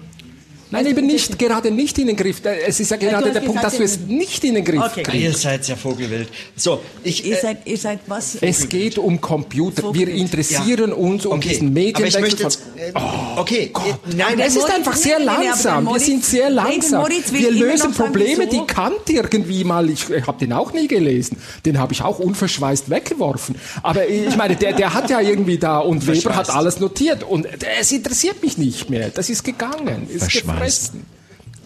Nein, 0.75 0.87
eben 0.87 1.07
nicht, 1.07 1.39
gerade 1.39 1.71
nicht 1.71 1.99
in 1.99 2.09
den 2.09 2.17
Griff. 2.17 2.43
Es 2.67 2.81
ist 2.81 2.91
ja 2.91 2.97
gerade 2.97 3.33
der 3.33 3.41
Punkt, 3.41 3.63
dass 3.63 3.77
du 3.77 3.83
es 3.83 4.01
nicht 4.01 4.45
in 4.45 4.55
den 4.55 4.65
Griff 4.65 4.83
Okay. 4.83 5.03
kriegst. 5.03 5.23
Ihr 5.23 5.33
seid 5.33 5.69
ja 5.69 5.77
vogelwild. 5.77 6.29
So, 6.57 6.81
ich 7.03 7.25
ihr 7.25 7.37
äh, 7.37 7.41
seid, 7.41 7.59
ihr 7.67 7.79
seid 7.79 8.01
was? 8.07 8.37
Es 8.41 8.69
geht 8.69 8.99
um 8.99 9.21
Computer. 9.21 9.83
Wir 9.83 10.07
Vogelwild. 10.07 10.19
interessieren 10.19 10.93
uns 10.93 11.27
um 11.27 11.41
diesen 11.41 11.69
aber 11.69 11.79
ich 11.79 11.85
Medienwechsel 11.87 12.21
möchte 12.21 12.43
jetzt, 12.43 12.61
äh, 12.77 12.93
okay, 13.37 13.71
äh, 13.75 14.17
nein, 14.17 14.39
Es 14.41 14.57
ist 14.57 14.71
einfach 14.71 14.97
sehr 14.97 15.19
langsam. 15.21 15.87
Wir 15.87 16.01
sind 16.01 16.25
sehr 16.25 16.51
langsam. 16.51 17.07
Wir 17.31 17.51
lösen 17.51 17.93
Probleme, 17.93 18.47
die 18.47 18.63
Kant 18.67 19.09
irgendwie 19.09 19.65
mal, 19.65 19.89
ich, 19.89 20.11
ich 20.11 20.27
habe 20.27 20.39
den 20.39 20.53
auch 20.53 20.73
nie 20.73 20.89
gelesen, 20.89 21.37
den 21.65 21.79
habe 21.79 21.93
ich 21.93 22.03
auch 22.03 22.19
unverschweißt 22.19 22.91
weggeworfen. 22.91 23.55
Aber 23.83 24.09
ich 24.09 24.37
meine, 24.37 24.57
der, 24.57 24.73
der 24.73 24.95
hat 24.95 25.11
ja 25.11 25.21
irgendwie 25.21 25.59
da 25.59 25.79
und 25.79 26.07
Weber 26.07 26.35
hat 26.37 26.51
alles 26.51 26.81
notiert 26.81 27.23
und 27.23 27.47
es 27.81 27.93
interessiert 27.93 28.43
mich 28.43 28.59
nicht 28.59 28.91
mehr. 28.91 29.11
Das 29.11 29.31
ist 29.31 29.45
gegangen, 29.45 30.09
ist 30.09 30.31
Verschweißt. 30.65 30.95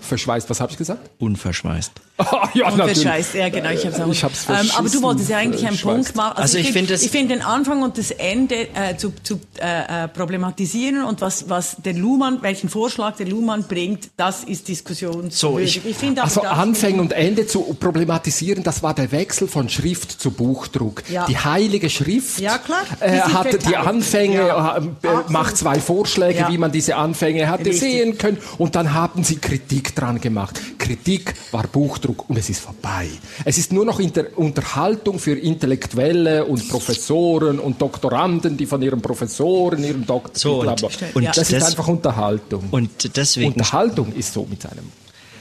Verschweißt, 0.01 0.51
was 0.51 0.61
habe 0.61 0.72
ich 0.72 0.78
gesagt? 0.78 1.11
unverschweißt. 1.18 1.92
ja, 2.54 2.68
Und 2.70 2.76
verscheißt, 2.82 3.34
ja 3.34 3.48
genau, 3.48 3.70
ich 3.70 3.86
hab's 3.86 4.00
auch. 4.00 4.08
Ich 4.10 4.24
hab's 4.24 4.46
ähm, 4.48 4.70
aber 4.76 4.88
du 4.88 5.02
wolltest 5.02 5.28
ja 5.30 5.36
eigentlich 5.38 5.66
einen 5.66 5.76
verschweißt. 5.76 6.14
Punkt 6.14 6.16
machen. 6.16 6.36
Also 6.36 6.58
ich 6.58 6.64
find- 6.66 6.76
finde 6.78 6.94
es- 6.94 7.02
ich 7.04 7.10
finde 7.10 7.34
den 7.36 7.42
Anfang 7.44 7.82
und 7.82 7.96
das 7.96 8.10
Ende 8.10 8.68
äh, 8.74 8.96
zu, 8.96 9.12
zu 9.22 9.40
äh, 9.60 10.04
äh, 10.04 10.08
problematisieren 10.08 11.04
und 11.04 11.20
was, 11.20 11.48
was 11.48 11.76
der 11.84 11.94
Luhmann, 11.94 12.42
welchen 12.42 12.68
Vorschlag 12.68 13.16
der 13.16 13.26
Luhmann 13.28 13.64
bringt, 13.68 14.10
das 14.16 14.42
ist 14.44 14.66
diskussionswürdig. 14.68 15.36
So, 15.38 15.58
ich- 15.60 15.84
ich 15.86 15.96
finde 15.96 16.22
Also 16.22 16.42
Anfänge 16.42 17.00
und 17.00 17.12
Ende 17.12 17.46
zu 17.46 17.62
problematisieren, 17.78 18.64
das 18.64 18.82
war 18.82 18.94
der 18.94 19.12
Wechsel 19.12 19.46
von 19.46 19.68
Schrift 19.68 20.10
zu 20.20 20.30
Buchdruck. 20.32 21.04
Ja. 21.08 21.26
Die 21.26 21.36
heilige 21.38 21.88
Schrift 21.88 22.40
Ja, 22.40 22.58
klar. 22.58 22.82
Äh, 23.00 23.10
Die 23.12 23.16
sind 23.18 23.34
hat 23.34 23.46
die 23.46 23.50
verteilt. 23.58 23.86
Anfänge, 23.86 24.46
Ja. 24.48 24.76
äh, 24.78 24.80
äh, 24.80 25.10
macht 25.28 25.56
zwei 25.56 25.78
Vorschläge, 25.78 26.40
Ja. 26.40 26.48
wie 26.50 26.58
man 26.58 26.72
diese 26.72 26.96
Anfänge 26.96 27.48
hätte 27.50 27.66
Richtig. 27.66 27.80
sehen 27.80 28.18
können 28.18 28.38
und 28.58 28.74
dann 28.74 28.92
haben 28.94 29.22
sie 29.24 29.36
Kritik 29.36 29.94
dran 29.94 30.20
gemacht. 30.20 30.60
Kritik 30.78 31.34
war 31.52 31.64
Buchdruck 31.68 32.07
und 32.16 32.36
es 32.36 32.48
ist 32.50 32.61
vorbei. 32.61 33.09
Es 33.44 33.59
ist 33.59 33.72
nur 33.72 33.84
noch 33.84 34.00
Inter 34.00 34.26
Unterhaltung 34.36 35.18
für 35.18 35.32
Intellektuelle 35.38 36.44
und 36.44 36.68
Professoren 36.68 37.59
und 37.59 37.80
Doktoranden, 37.80 38.56
die 38.56 38.66
von 38.66 38.80
ihren 38.82 39.00
Professoren, 39.02 39.84
ihrem 39.84 40.06
Doktor, 40.06 40.38
So, 40.38 40.61
und- 40.61 40.82
und 41.14 41.26
das 41.36 41.50
ist 41.50 41.62
einfach 41.62 41.88
Unterhaltung. 41.88 42.64
Und 42.70 43.16
deswegen 43.16 43.52
Unterhaltung 43.52 44.12
ist 44.14 44.32
so 44.32 44.46
mit 44.48 44.62
seinem, 44.62 44.90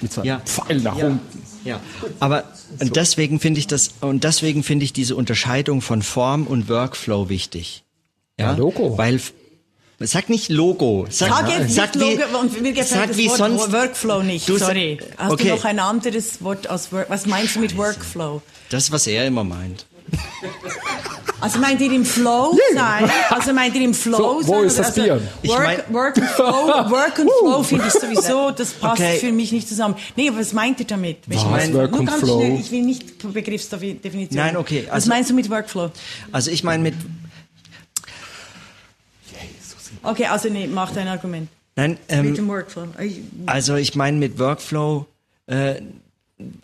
mit 0.02 0.12
seinem 0.14 0.26
Ja. 0.26 0.40
Pfeil 0.46 0.80
nach 0.82 0.98
Ja. 0.98 1.08
unten. 1.08 1.42
Ja, 1.66 1.80
aber 2.20 2.46
und 2.80 2.96
deswegen 2.96 3.40
finde 3.42 3.60
ich 3.60 3.68
das 3.68 3.92
und 4.00 4.24
deswegen 4.24 4.64
finde 4.64 4.86
ich 4.86 4.94
diese 4.94 5.16
Unterscheidung 5.18 5.82
von 5.82 6.02
Form 6.02 6.48
und 6.48 6.70
Workflow 6.70 7.28
wichtig. 7.30 7.84
Ja, 8.40 8.52
Ja, 8.52 8.58
Logo. 8.58 8.98
Weil 8.98 9.20
sag 10.00 10.30
nicht 10.30 10.50
Logo, 10.50 11.08
sag, 11.10 11.30
Sag 11.30 11.50
jetzt 11.50 11.74
sag 11.76 11.96
nicht 11.96 12.18
wie, 12.18 12.22
Logo 12.22 12.38
und 12.40 12.62
mir 12.62 12.72
gefällt 12.74 12.88
sag 12.90 13.08
das 13.08 13.18
wie 13.18 13.28
Wort 13.30 13.38
sonst. 13.38 13.72
Workflow 13.72 14.22
nicht, 14.24 14.48
Du 14.48 14.58
sorry. 14.58 15.00
Hast 15.18 15.34
Okay. 15.34 15.50
du 15.50 15.56
noch 15.56 15.66
ein 15.66 15.80
anderes 15.80 16.42
Wort 16.44 16.70
aus 16.70 16.92
Work, 16.92 17.10
was 17.10 17.26
meinst 17.26 17.56
du 17.56 17.60
mit 17.60 17.76
Workflow? 17.78 18.42
Das 18.70 18.92
was 18.92 19.08
er 19.08 19.26
immer 19.26 19.44
meint. 19.44 19.86
Also 21.40 21.60
meint 21.60 21.80
ihr 21.82 21.92
im 21.92 22.06
Flow 22.06 22.58
sein? 22.74 23.10
Also 23.30 23.54
meint 23.54 23.76
ihr 23.76 23.82
im 23.82 23.94
Flow 23.94 24.42
So, 24.42 24.48
wo 24.48 24.54
sein? 24.54 24.64
ist 24.66 24.80
das 24.80 24.86
also 24.88 25.02
Bier? 25.04 25.22
Ich 25.44 25.50
Work, 25.52 25.64
mein- 25.66 25.94
work 25.94 26.18
and 26.18 26.30
Flow, 26.32 26.46
Work 26.90 27.20
and 27.20 27.30
Flow 27.40 27.64
finde 27.64 27.86
ich 27.88 27.94
sowieso, 27.94 28.52
das 28.52 28.72
passt 28.72 29.02
Okay. 29.02 29.18
für 29.20 29.32
mich 29.32 29.52
nicht 29.52 29.68
zusammen. 29.68 29.96
Nee, 30.16 30.30
aber 30.30 30.40
was 30.40 30.54
meint 30.54 30.80
ihr 30.80 30.88
damit? 30.88 31.18
Was, 31.28 31.44
meine, 31.46 31.74
Work 31.74 31.92
nur 31.92 32.00
and 32.00 32.10
ganz 32.10 32.22
Flow? 32.24 32.40
schnell, 32.40 32.60
ich 32.60 32.72
will 32.72 32.82
nicht 32.84 33.32
Begriffsdefinition. 33.34 34.36
Nein, 34.38 34.58
okay, 34.58 34.86
was 34.88 34.94
also- 34.94 35.10
meinst 35.10 35.30
du 35.30 35.34
mit 35.36 35.50
Workflow? 35.50 35.92
Also 36.32 36.50
ich 36.52 36.64
meine 36.64 36.82
mit 36.82 36.96
Okay, 40.08 40.26
also 40.26 40.50
nee, 40.50 40.68
mach 40.68 40.92
dein 40.94 41.10
Argument. 41.10 41.50
nein, 41.76 41.92
mit 41.92 42.00
ähm, 42.10 42.36
dem 42.36 42.48
Workflow. 42.48 42.88
Also 43.46 43.76
ich 43.76 43.94
meine 43.96 44.18
mit 44.18 44.40
Workflow 44.40 45.06
äh, 45.48 45.82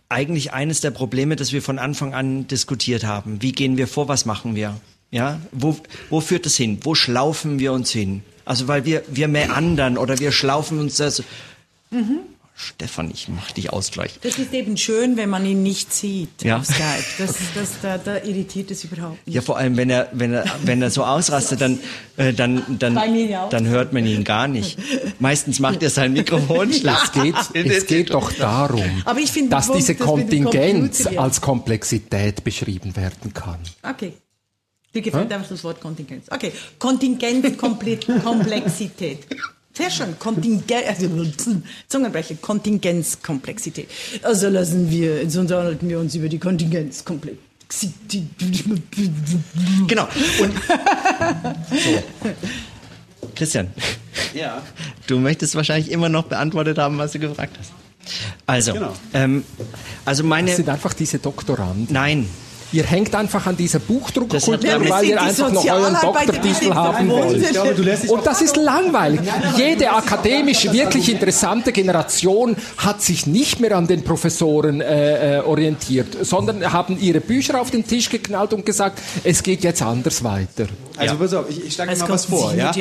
eigentlich 0.07 0.53
eines 0.53 0.79
der 0.79 0.91
Probleme, 0.91 1.35
das 1.35 1.51
wir 1.51 1.61
von 1.61 1.77
Anfang 1.77 2.13
an 2.13 2.47
diskutiert 2.47 3.03
haben. 3.03 3.41
Wie 3.41 3.51
gehen 3.51 3.75
wir 3.75 3.87
vor? 3.87 4.07
Was 4.07 4.25
machen 4.25 4.55
wir? 4.55 4.79
Ja, 5.11 5.41
wo, 5.51 5.75
wo 6.09 6.21
führt 6.21 6.45
es 6.45 6.55
hin? 6.55 6.79
Wo 6.83 6.95
schlaufen 6.95 7.59
wir 7.59 7.73
uns 7.73 7.91
hin? 7.91 8.23
Also 8.45 8.67
weil 8.67 8.85
wir 8.85 9.03
wir 9.07 9.27
meandern 9.27 9.97
oder 9.97 10.19
wir 10.19 10.31
schlaufen 10.31 10.79
uns 10.79 10.97
das. 10.97 11.21
Stefan, 12.55 13.09
ich 13.11 13.27
mach 13.29 13.49
dich 13.51 13.73
Ausgleich. 13.73 14.19
Das 14.21 14.37
ist 14.37 14.53
eben 14.53 14.77
schön, 14.77 15.17
wenn 15.17 15.29
man 15.29 15.43
ihn 15.45 15.63
nicht 15.63 15.91
sieht 15.91 16.43
Ja. 16.43 16.57
auf 16.57 16.65
Skype. 16.65 17.03
Das, 17.17 17.35
das, 17.55 17.69
da, 17.81 17.97
da 17.97 18.17
irritiert 18.23 18.69
es 18.69 18.83
überhaupt 18.83 19.25
nicht. 19.25 19.33
Ja, 19.35 19.41
vor 19.41 19.57
allem 19.57 19.75
wenn 19.75 19.89
er 19.89 20.09
wenn 20.13 20.33
er 20.33 20.45
wenn 20.63 20.81
er 20.81 20.91
so 20.91 21.03
ausrastet, 21.03 21.61
dann 21.61 21.79
äh, 22.15 22.31
dann 22.31 22.63
dann 22.77 23.15
ja 23.15 23.49
dann 23.49 23.65
hört 23.67 23.91
man 23.91 24.05
ihn 24.05 24.23
gar 24.23 24.47
nicht. 24.47 24.77
Meistens 25.19 25.59
macht 25.59 25.81
er 25.81 25.89
sein 25.89 26.13
Mikrofon 26.13 26.71
schlaff. 26.73 27.05
Es 27.05 27.11
geht, 27.53 27.65
es 27.65 27.85
geht 27.87 28.13
doch 28.13 28.31
darum, 28.31 29.01
Aber 29.05 29.19
ich 29.19 29.31
finde, 29.31 29.49
dass 29.49 29.69
wo- 29.69 29.75
diese 29.75 29.95
das 29.95 30.05
Kontingenz 30.05 31.07
ja. 31.11 31.19
als 31.21 31.41
Komplexität 31.41 32.43
beschrieben 32.43 32.95
werden 32.95 33.33
kann. 33.33 33.57
Okay. 33.81 34.13
Dir 34.93 35.01
gefällt 35.01 35.31
einfach 35.33 35.49
das 35.49 35.63
Wort 35.63 35.81
Kontingenz. 35.81 36.27
Okay, 36.29 36.51
Kontingenz, 36.77 37.57
Komple- 37.57 37.97
Komplexität. 38.23 39.25
Sehr 39.75 39.89
schön, 39.89 40.17
Kontingenz, 40.19 40.63
also 40.87 41.09
Zungenbrecher, 41.87 42.35
Kontingenzkomplexität. 42.35 43.89
Also 44.21 44.49
lassen 44.49 44.89
wir, 44.91 45.23
jetzt 45.23 45.35
unterhalten 45.35 45.89
wir 45.89 45.99
uns 45.99 46.13
über 46.13 46.29
die 46.29 46.37
Kontingenzkomplexität. 46.37 48.23
Genau. 49.87 50.07
Und 50.39 50.53
so. 51.71 52.03
Christian. 53.35 53.67
Ja. 54.35 54.61
Du 55.07 55.17
möchtest 55.17 55.55
wahrscheinlich 55.55 55.89
immer 55.91 56.09
noch 56.09 56.25
beantwortet 56.25 56.77
haben, 56.77 56.97
was 56.99 57.13
du 57.13 57.19
gefragt 57.19 57.55
hast. 57.57 57.71
Also, 58.45 58.73
Genau. 58.73 58.93
ähm, 59.13 59.43
also 60.05 60.23
meine 60.23 60.47
Das 60.47 60.57
sind 60.57 60.69
einfach 60.69 60.93
diese 60.93 61.19
Doktoranden. 61.19 61.87
Nein. 61.89 62.27
Ihr 62.73 62.83
hängt 62.83 63.13
einfach 63.13 63.45
an 63.45 63.55
dieser 63.55 63.77
Buchdruckkultur, 63.77 64.59
weil 64.89 65.05
ihr 65.05 65.21
einfach 65.21 65.51
noch 65.51 65.63
euren 65.63 65.95
Doktortitel 66.01 66.73
haben 66.73 67.07
wollt. 67.09 68.09
Und 68.09 68.25
das 68.25 68.41
ist 68.41 68.57
langweilig. 68.57 69.19
Jede 69.55 69.91
akademisch 69.91 70.71
wirklich 70.71 71.09
interessante 71.09 71.71
Generation 71.71 72.55
hat 72.77 73.01
sich 73.01 73.27
nicht 73.27 73.59
mehr 73.59 73.77
an 73.77 73.85
den 73.85 74.03
Professoren 74.03 74.81
äh, 74.81 75.37
äh, 75.37 75.41
orientiert, 75.41 76.25
sondern 76.25 76.73
haben 76.73 76.99
ihre 76.99 77.21
Bücher 77.21 77.61
auf 77.61 77.69
den 77.69 77.85
Tisch 77.85 78.09
geknallt 78.09 78.53
und 78.53 78.65
gesagt, 78.65 78.99
es 79.23 79.43
geht 79.43 79.63
jetzt 79.63 79.83
anders 79.83 80.23
weiter. 80.23 80.65
Also 80.97 81.13
ja. 81.15 81.19
pass 81.19 81.33
auf, 81.33 81.49
ich, 81.49 81.65
ich 81.65 81.73
schlage 81.73 81.95
mal 81.95 82.09
was 82.09 82.25
vor. 82.25 82.53
Ja? 82.53 82.71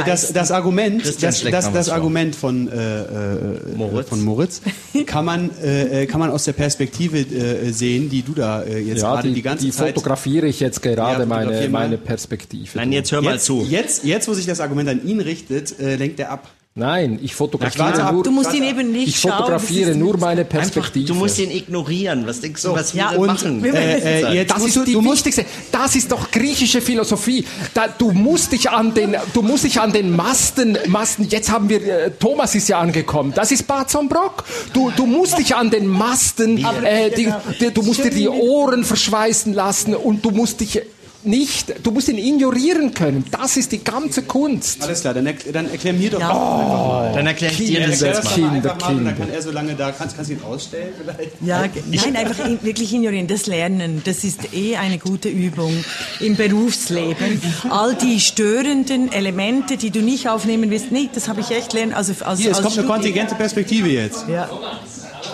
Äh, 0.00 0.02
das, 0.04 0.32
das, 0.32 0.50
Argument, 0.50 1.04
das, 1.04 1.42
das, 1.42 1.72
das 1.72 1.88
Argument 1.88 2.36
von, 2.36 2.68
äh, 2.68 3.02
äh, 3.02 3.76
Moritz. 3.76 4.08
von 4.08 4.24
Moritz 4.24 4.60
kann 5.06 5.24
man, 5.24 5.50
äh, 5.62 6.06
kann 6.06 6.20
man 6.20 6.30
aus 6.30 6.44
der 6.44 6.52
Perspektive 6.52 7.18
äh, 7.18 7.70
sehen, 7.72 8.08
die 8.08 8.22
du 8.22 8.32
da 8.32 8.62
äh, 8.62 8.95
jetzt 8.96 9.02
ja, 9.02 9.12
gerade 9.14 9.28
die, 9.28 9.34
die 9.34 9.42
ganze 9.42 9.64
die 9.64 9.70
Zeit... 9.70 9.88
Die 9.88 9.92
fotografiere 9.92 10.46
ich 10.46 10.60
jetzt 10.60 10.82
gerade, 10.82 11.20
ja, 11.20 11.26
meine, 11.26 11.68
meine 11.68 11.98
Perspektive. 11.98 12.78
Nein, 12.78 12.92
jetzt 12.92 13.12
hör 13.12 13.22
mal 13.22 13.34
jetzt, 13.34 13.44
zu. 13.44 13.62
Jetzt, 13.62 14.04
jetzt, 14.04 14.28
wo 14.28 14.34
sich 14.34 14.46
das 14.46 14.60
Argument 14.60 14.88
an 14.88 15.06
ihn 15.06 15.20
richtet, 15.20 15.78
äh, 15.78 15.96
lenkt 15.96 16.18
er 16.20 16.30
ab. 16.30 16.48
Nein, 16.78 17.18
ich 17.22 17.34
fotografiere 17.34 17.94
Na, 17.96 18.12
nur. 18.12 18.22
Du 18.22 18.30
musst 18.30 18.52
ihn 18.52 18.62
eben 18.62 18.92
nicht 18.92 19.08
Ich 19.08 19.18
fotografiere 19.18 19.92
schauen, 19.92 19.98
nur 19.98 20.18
meine 20.18 20.44
Perspektive. 20.44 21.06
Einfach, 21.06 21.14
du 21.14 21.14
musst 21.14 21.38
ihn 21.38 21.50
ignorieren. 21.50 22.26
Was 22.26 22.42
denkst 22.42 22.60
du, 22.60 22.74
was 22.74 22.92
ja, 22.92 23.12
wir 23.12 23.18
und, 23.18 23.26
machen? 23.28 23.64
Äh, 23.64 24.40
äh, 24.40 24.44
das 24.44 24.62
ist 24.62 24.86
die 24.86 24.92
du 24.92 25.02
wichtigste. 25.02 25.46
Das 25.72 25.96
ist 25.96 26.12
doch 26.12 26.30
griechische 26.30 26.82
Philosophie. 26.82 27.46
Da, 27.72 27.88
du 27.88 28.12
musst 28.12 28.52
dich 28.52 28.68
an 28.68 28.92
den, 28.92 29.16
du 29.32 29.40
musst 29.40 29.64
dich 29.64 29.80
an 29.80 29.90
den 29.90 30.14
Masten, 30.14 30.76
Masten. 30.86 31.26
Jetzt 31.30 31.50
haben 31.50 31.70
wir, 31.70 31.82
äh, 31.82 32.10
Thomas 32.10 32.54
ist 32.54 32.68
ja 32.68 32.78
angekommen. 32.78 33.32
Das 33.34 33.52
ist 33.52 33.66
Bazon 33.66 34.10
Brock. 34.10 34.44
Du, 34.74 34.92
du 34.94 35.06
musst 35.06 35.38
dich 35.38 35.56
an 35.56 35.70
den 35.70 35.86
Masten, 35.86 36.62
äh, 36.84 37.08
die, 37.10 37.32
die, 37.58 37.72
du 37.72 37.80
musst 37.84 38.04
dir 38.04 38.10
die 38.10 38.28
Ohren 38.28 38.84
verschweißen 38.84 39.54
lassen 39.54 39.94
und 39.94 40.22
du 40.22 40.30
musst 40.30 40.60
dich 40.60 40.82
nicht, 41.26 41.74
du 41.84 41.90
musst 41.90 42.08
ihn 42.08 42.18
ignorieren 42.18 42.94
können. 42.94 43.24
Das 43.30 43.56
ist 43.56 43.72
die 43.72 43.82
ganze 43.82 44.22
Kunst. 44.22 44.82
Alles 44.82 45.00
klar, 45.00 45.14
dann, 45.14 45.26
erkl 45.26 45.52
dann 45.52 45.70
erklär 45.70 45.92
mir 45.92 46.10
doch 46.10 46.20
ja. 46.20 47.10
oh, 47.10 47.14
Dann 47.14 47.26
erklär 47.26 47.50
ich 47.50 47.58
dir 47.58 47.86
das 47.86 48.00
jetzt 48.00 48.24
mal. 48.24 48.34
Kinder, 48.34 48.70
Kinder. 48.70 49.04
Dann 49.04 49.18
kann 49.18 49.30
er 49.30 49.42
so 49.42 49.50
lange 49.50 49.74
da, 49.74 49.92
kannst, 49.92 50.16
kannst 50.16 50.30
du 50.30 50.34
ihn 50.34 50.42
ausstellen 50.42 50.94
vielleicht? 50.98 51.32
Ja, 51.42 51.64
nein, 51.86 52.16
einfach 52.16 52.38
wirklich 52.62 52.92
ignorieren. 52.92 53.26
Das 53.26 53.46
Lernen, 53.46 54.02
das 54.04 54.24
ist 54.24 54.54
eh 54.54 54.76
eine 54.76 54.98
gute 54.98 55.28
Übung 55.28 55.84
im 56.20 56.36
Berufsleben. 56.36 57.40
All 57.70 57.94
die 57.94 58.20
störenden 58.20 59.12
Elemente, 59.12 59.76
die 59.76 59.90
du 59.90 60.00
nicht 60.00 60.28
aufnehmen 60.28 60.70
willst, 60.70 60.92
nee, 60.92 61.08
das 61.12 61.28
habe 61.28 61.40
ich 61.40 61.50
echt 61.50 61.72
lernen. 61.72 61.92
Also, 61.92 62.12
als, 62.24 62.40
Hier, 62.40 62.50
es 62.50 62.58
als 62.58 62.66
kommt 62.66 62.78
eine 62.78 62.86
kontingente 62.86 63.34
Perspektive 63.34 63.88
jetzt. 63.88 64.26
Ja. 64.28 64.48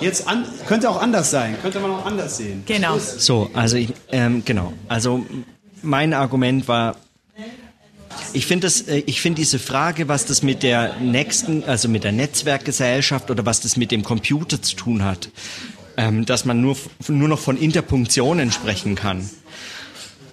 Jetzt 0.00 0.26
an, 0.26 0.44
könnte 0.66 0.90
auch 0.90 1.00
anders 1.00 1.30
sein, 1.30 1.56
könnte 1.62 1.78
man 1.78 1.92
auch 1.92 2.04
anders 2.04 2.36
sehen. 2.38 2.64
Genau. 2.66 2.98
So, 2.98 3.50
also 3.52 3.76
ich, 3.76 3.92
ähm, 4.10 4.42
genau, 4.44 4.72
also 4.88 5.24
mein 5.82 6.14
Argument 6.14 6.68
war, 6.68 6.96
ich 8.32 8.46
finde 8.46 8.66
das, 8.66 8.82
äh, 8.82 9.02
ich 9.06 9.20
finde 9.20 9.40
diese 9.40 9.58
Frage, 9.58 10.08
was 10.08 10.26
das 10.26 10.42
mit 10.42 10.62
der 10.62 10.96
nächsten, 11.00 11.64
also 11.64 11.88
mit 11.88 12.04
der 12.04 12.12
Netzwerkgesellschaft 12.12 13.30
oder 13.30 13.46
was 13.46 13.60
das 13.60 13.76
mit 13.76 13.90
dem 13.90 14.02
Computer 14.02 14.60
zu 14.60 14.76
tun 14.76 15.04
hat, 15.04 15.30
ähm, 15.96 16.24
dass 16.24 16.44
man 16.44 16.60
nur, 16.60 16.76
nur 17.08 17.28
noch 17.28 17.38
von 17.38 17.56
Interpunktionen 17.56 18.52
sprechen 18.52 18.94
kann. 18.94 19.28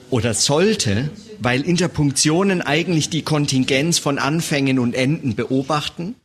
Oder 0.10 0.34
sollte, 0.34 1.10
weil 1.40 1.62
Interpunktionen 1.62 2.62
eigentlich 2.62 3.10
die 3.10 3.22
Kontingenz 3.22 4.00
von 4.00 4.18
Anfängen 4.18 4.80
und 4.80 4.96
Enden 4.96 5.36
beobachten 5.36 6.16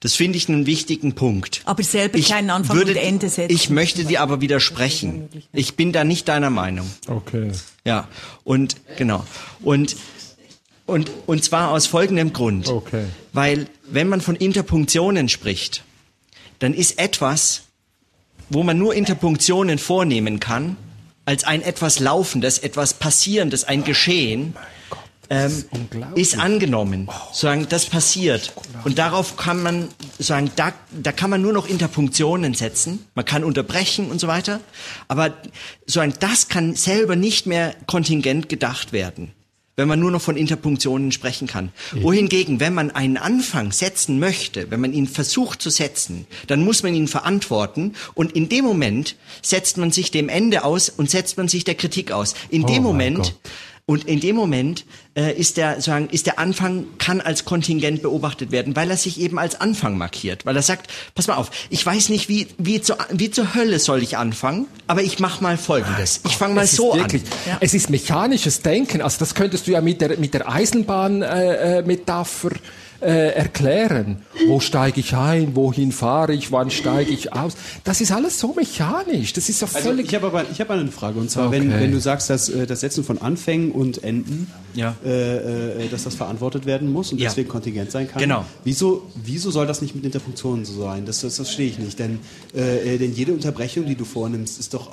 das 0.00 0.14
finde 0.14 0.38
ich 0.38 0.48
einen 0.48 0.64
wichtigen 0.64 1.14
Punkt. 1.14 1.60
Aber 1.66 1.82
selber 1.82 2.16
ich 2.16 2.28
keinen 2.28 2.50
Anfang 2.50 2.76
würde, 2.76 2.92
und 2.92 2.96
Ende 2.96 3.28
setzen. 3.28 3.54
Ich 3.54 3.68
möchte 3.68 4.04
dir 4.04 4.22
aber 4.22 4.40
widersprechen. 4.40 5.28
Ich 5.52 5.76
bin 5.76 5.92
da 5.92 6.04
nicht 6.04 6.26
deiner 6.28 6.50
Meinung. 6.50 6.90
Okay. 7.06 7.52
Ja, 7.84 8.08
und 8.44 8.76
genau. 8.96 9.24
Und 9.62 9.96
und, 10.86 11.08
und 11.26 11.44
zwar 11.44 11.70
aus 11.70 11.86
folgendem 11.86 12.32
Grund. 12.32 12.68
Okay. 12.68 13.04
Weil, 13.32 13.68
wenn 13.84 14.08
man 14.08 14.20
von 14.20 14.34
Interpunktionen 14.34 15.28
spricht, 15.28 15.84
dann 16.58 16.74
ist 16.74 16.98
etwas, 16.98 17.62
wo 18.48 18.64
man 18.64 18.76
nur 18.76 18.94
Interpunktionen 18.94 19.78
vornehmen 19.78 20.40
kann, 20.40 20.76
als 21.26 21.44
ein 21.44 21.62
etwas 21.62 22.00
Laufendes, 22.00 22.58
etwas 22.58 22.94
Passierendes, 22.94 23.62
ein 23.62 23.84
Geschehen, 23.84 24.56
ähm, 25.30 25.64
ist 26.16 26.38
angenommen. 26.38 27.08
Oh. 27.08 27.12
Sagen, 27.32 27.66
das 27.68 27.86
passiert. 27.86 28.52
Und 28.84 28.98
darauf 28.98 29.36
kann 29.36 29.62
man 29.62 29.88
sagen, 30.18 30.50
da, 30.56 30.72
da 30.90 31.12
kann 31.12 31.30
man 31.30 31.40
nur 31.40 31.52
noch 31.52 31.68
Interpunktionen 31.68 32.54
setzen. 32.54 33.06
Man 33.14 33.24
kann 33.24 33.44
unterbrechen 33.44 34.10
und 34.10 34.20
so 34.20 34.26
weiter. 34.26 34.60
Aber 35.06 35.32
sagen, 35.86 36.14
das 36.18 36.48
kann 36.48 36.74
selber 36.74 37.16
nicht 37.16 37.46
mehr 37.46 37.74
kontingent 37.86 38.48
gedacht 38.48 38.92
werden 38.92 39.32
wenn 39.80 39.88
man 39.88 39.98
nur 39.98 40.10
noch 40.10 40.20
von 40.20 40.36
Interpunktionen 40.36 41.10
sprechen 41.10 41.48
kann. 41.48 41.72
Wohingegen, 41.92 42.60
wenn 42.60 42.74
man 42.74 42.90
einen 42.90 43.16
Anfang 43.16 43.72
setzen 43.72 44.18
möchte, 44.18 44.70
wenn 44.70 44.80
man 44.80 44.92
ihn 44.92 45.06
versucht 45.06 45.62
zu 45.62 45.70
setzen, 45.70 46.26
dann 46.48 46.62
muss 46.62 46.82
man 46.82 46.94
ihn 46.94 47.08
verantworten 47.08 47.94
und 48.12 48.32
in 48.32 48.50
dem 48.50 48.66
Moment 48.66 49.16
setzt 49.40 49.78
man 49.78 49.90
sich 49.90 50.10
dem 50.10 50.28
Ende 50.28 50.64
aus 50.64 50.90
und 50.90 51.08
setzt 51.08 51.38
man 51.38 51.48
sich 51.48 51.64
der 51.64 51.76
Kritik 51.76 52.12
aus. 52.12 52.34
In 52.50 52.66
dem 52.66 52.84
oh 52.84 52.88
Moment 52.88 53.34
und 53.90 54.04
in 54.04 54.20
dem 54.20 54.36
Moment 54.36 54.84
äh, 55.16 55.32
ist 55.32 55.56
der 55.56 55.80
sagen 55.80 56.10
ist 56.12 56.26
der 56.26 56.38
Anfang 56.38 56.86
kann 56.98 57.20
als 57.20 57.44
Kontingent 57.44 58.02
beobachtet 58.02 58.52
werden, 58.52 58.76
weil 58.76 58.88
er 58.88 58.96
sich 58.96 59.20
eben 59.20 59.36
als 59.36 59.60
Anfang 59.60 59.98
markiert, 59.98 60.46
weil 60.46 60.54
er 60.54 60.62
sagt, 60.62 60.88
pass 61.16 61.26
mal 61.26 61.34
auf, 61.34 61.50
ich 61.70 61.84
weiß 61.84 62.08
nicht 62.08 62.28
wie 62.28 62.46
wie 62.56 62.80
zu, 62.80 62.94
wie 63.10 63.32
zur 63.32 63.52
Hölle 63.52 63.80
soll 63.80 64.00
ich 64.04 64.16
anfangen, 64.16 64.68
aber 64.86 65.02
ich 65.02 65.18
mache 65.18 65.42
mal 65.42 65.58
Folgendes. 65.58 66.20
Ich 66.24 66.36
fange 66.36 66.54
mal 66.54 66.68
so 66.68 66.94
wirklich, 66.94 67.22
an. 67.22 67.28
Ja. 67.46 67.58
Es 67.58 67.74
ist 67.74 67.90
mechanisches 67.90 68.62
Denken, 68.62 69.02
also 69.02 69.18
das 69.18 69.34
könntest 69.34 69.66
du 69.66 69.72
ja 69.72 69.80
mit 69.80 70.00
der 70.00 70.16
mit 70.18 70.34
der 70.34 70.48
Eisenbahn 70.48 71.22
äh, 71.22 71.82
äh 73.00 73.30
erklären. 73.30 74.22
Wo 74.46 74.60
steige 74.60 75.00
ich 75.00 75.14
ein? 75.14 75.54
Wohin 75.56 75.92
fahre 75.92 76.32
ich? 76.32 76.52
Wann 76.52 76.70
steige 76.70 77.10
ich 77.10 77.32
aus? 77.32 77.54
Das 77.84 78.00
ist 78.00 78.12
alles 78.12 78.38
so 78.38 78.54
mechanisch. 78.54 79.32
Das 79.32 79.48
ist 79.48 79.58
so 79.58 79.66
also 79.66 79.78
völlig. 79.78 80.06
Also 80.06 80.08
ich 80.08 80.14
habe 80.14 80.26
aber 80.26 80.50
ich 80.50 80.60
habe 80.60 80.72
eine 80.74 80.90
Frage 80.90 81.18
und 81.18 81.30
zwar, 81.30 81.48
okay. 81.48 81.60
wenn, 81.60 81.70
wenn 81.72 81.92
du 81.92 82.00
sagst, 82.00 82.30
dass 82.30 82.48
äh, 82.48 82.66
das 82.66 82.80
Setzen 82.80 83.04
von 83.04 83.18
Anfängen 83.18 83.72
und 83.72 84.02
Enden, 84.02 84.50
ja. 84.74 84.96
äh, 85.04 85.84
äh, 85.84 85.88
dass 85.88 86.04
das 86.04 86.14
verantwortet 86.14 86.66
werden 86.66 86.92
muss 86.92 87.12
und 87.12 87.20
ja. 87.20 87.28
deswegen 87.28 87.48
kontingent 87.48 87.90
sein 87.90 88.08
kann. 88.08 88.20
Genau. 88.20 88.44
Wieso, 88.64 89.10
wieso 89.14 89.50
soll 89.50 89.66
das 89.66 89.82
nicht 89.82 89.94
mit 89.94 90.04
Interpunktionen 90.04 90.64
so 90.64 90.82
sein? 90.82 91.06
Das, 91.06 91.20
das 91.20 91.36
verstehe 91.36 91.68
ich 91.68 91.78
nicht. 91.78 91.98
Denn, 91.98 92.20
äh, 92.54 92.98
denn 92.98 93.12
jede 93.12 93.32
Unterbrechung, 93.32 93.86
die 93.86 93.96
du 93.96 94.04
vornimmst, 94.04 94.58
ist 94.58 94.74
doch 94.74 94.90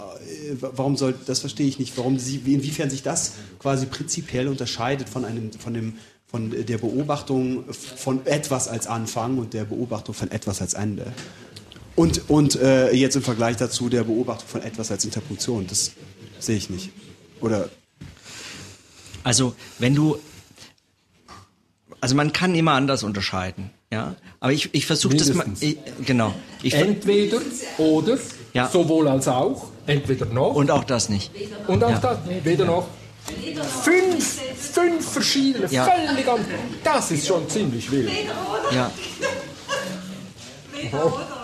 warum 0.61 0.97
soll, 0.97 1.15
das 1.25 1.39
verstehe 1.39 1.67
ich 1.67 1.79
nicht, 1.79 1.97
warum 1.97 2.19
sie, 2.19 2.37
inwiefern 2.45 2.89
sich 2.89 3.03
das 3.03 3.33
quasi 3.59 3.85
prinzipiell 3.85 4.47
unterscheidet 4.47 5.09
von 5.09 5.25
einem, 5.25 5.51
von 5.53 5.73
dem 5.73 5.93
von 6.37 6.65
der 6.65 6.77
Beobachtung 6.77 7.63
von 7.71 8.25
etwas 8.25 8.67
als 8.67 8.85
Anfang 8.85 9.39
und 9.39 9.53
der 9.53 9.65
Beobachtung 9.65 10.13
von 10.13 10.29
etwas 10.29 10.61
als 10.61 10.75
Ende. 10.75 11.11
Und, 11.95 12.29
und 12.29 12.55
äh, 12.57 12.91
jetzt 12.91 13.15
im 13.15 13.23
Vergleich 13.23 13.57
dazu 13.57 13.89
der 13.89 14.03
Beobachtung 14.03 14.47
von 14.47 14.61
etwas 14.61 14.91
als 14.91 15.03
Interpunktion. 15.03 15.65
Das 15.65 15.93
sehe 16.39 16.57
ich 16.57 16.69
nicht. 16.69 16.91
Oder? 17.41 17.69
Also, 19.23 19.55
wenn 19.79 19.95
du. 19.95 20.17
Also, 21.99 22.13
man 22.13 22.31
kann 22.33 22.53
immer 22.53 22.73
anders 22.73 23.01
unterscheiden. 23.01 23.71
Ja, 23.91 24.15
aber 24.39 24.51
ich, 24.51 24.69
ich 24.73 24.85
versuche 24.85 25.15
das 25.15 25.33
mal. 25.33 25.47
Ich, 25.59 25.77
genau. 26.05 26.35
Ich, 26.61 26.75
Entweder 26.75 27.39
oder, 27.79 28.19
ja. 28.53 28.69
sowohl 28.69 29.07
als 29.07 29.27
auch, 29.27 29.69
entweder 29.87 30.27
noch. 30.27 30.53
Und 30.53 30.69
auch 30.69 30.83
das 30.83 31.09
nicht. 31.09 31.31
Und 31.67 31.83
auch 31.83 31.89
ja. 31.89 31.99
das, 31.99 32.19
weder 32.43 32.65
noch. 32.65 32.87
Fünf, 33.83 34.41
fünf 34.73 35.09
verschiedene, 35.11 35.67
ja. 35.69 35.85
völlig 35.85 36.27
andere. 36.27 36.59
Das 36.83 37.11
ist 37.11 37.27
schon 37.27 37.49
ziemlich 37.49 37.91
wild. 37.91 38.11
Ja. 38.73 38.91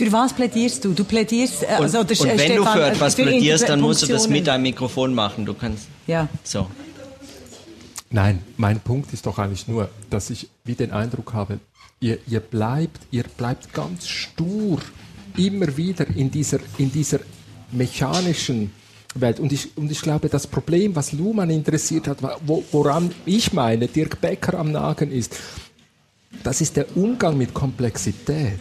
Für 0.00 0.10
was 0.12 0.32
plädierst 0.32 0.82
du? 0.82 0.94
Du 0.94 1.04
plädierst. 1.04 1.62
Äh, 1.62 1.66
also, 1.66 2.00
und, 2.00 2.10
und 2.10 2.26
wenn 2.26 2.38
Stefan, 2.38 2.56
du 2.56 2.64
für 2.64 2.86
etwas 2.86 3.14
für 3.16 3.22
plädierst, 3.22 3.68
dann 3.68 3.82
musst 3.82 4.02
du 4.02 4.06
das 4.06 4.28
mit 4.28 4.46
deinem 4.46 4.62
Mikrofon 4.62 5.14
machen. 5.14 5.44
Du 5.44 5.52
kannst. 5.52 5.88
Ja. 6.06 6.26
So. 6.42 6.68
Nein, 8.08 8.42
mein 8.56 8.80
Punkt 8.80 9.12
ist 9.12 9.26
doch 9.26 9.38
eigentlich 9.38 9.68
nur, 9.68 9.90
dass 10.08 10.30
ich 10.30 10.48
wie 10.64 10.74
den 10.74 10.90
Eindruck 10.92 11.34
habe, 11.34 11.60
ihr, 12.00 12.18
ihr 12.26 12.40
bleibt, 12.40 12.98
ihr 13.10 13.24
bleibt 13.24 13.74
ganz 13.74 14.08
stur 14.08 14.78
immer 15.36 15.76
wieder 15.76 16.06
in 16.16 16.30
dieser, 16.30 16.60
in 16.78 16.90
dieser 16.90 17.20
mechanischen 17.72 18.72
Welt. 19.14 19.40
Und 19.40 19.52
ich, 19.52 19.76
und 19.76 19.90
ich 19.90 20.00
glaube, 20.00 20.28
das 20.28 20.46
Problem, 20.46 20.94
was 20.94 21.12
Luhmann 21.12 21.50
interessiert 21.50 22.06
hat, 22.06 22.18
wo, 22.46 22.62
woran 22.72 23.12
ich 23.26 23.52
meine, 23.52 23.88
Dirk 23.88 24.20
Becker 24.20 24.58
am 24.58 24.72
Nagen 24.72 25.10
ist, 25.10 25.36
das 26.42 26.60
ist 26.60 26.76
der 26.76 26.96
Umgang 26.96 27.36
mit 27.36 27.52
Komplexität. 27.52 28.58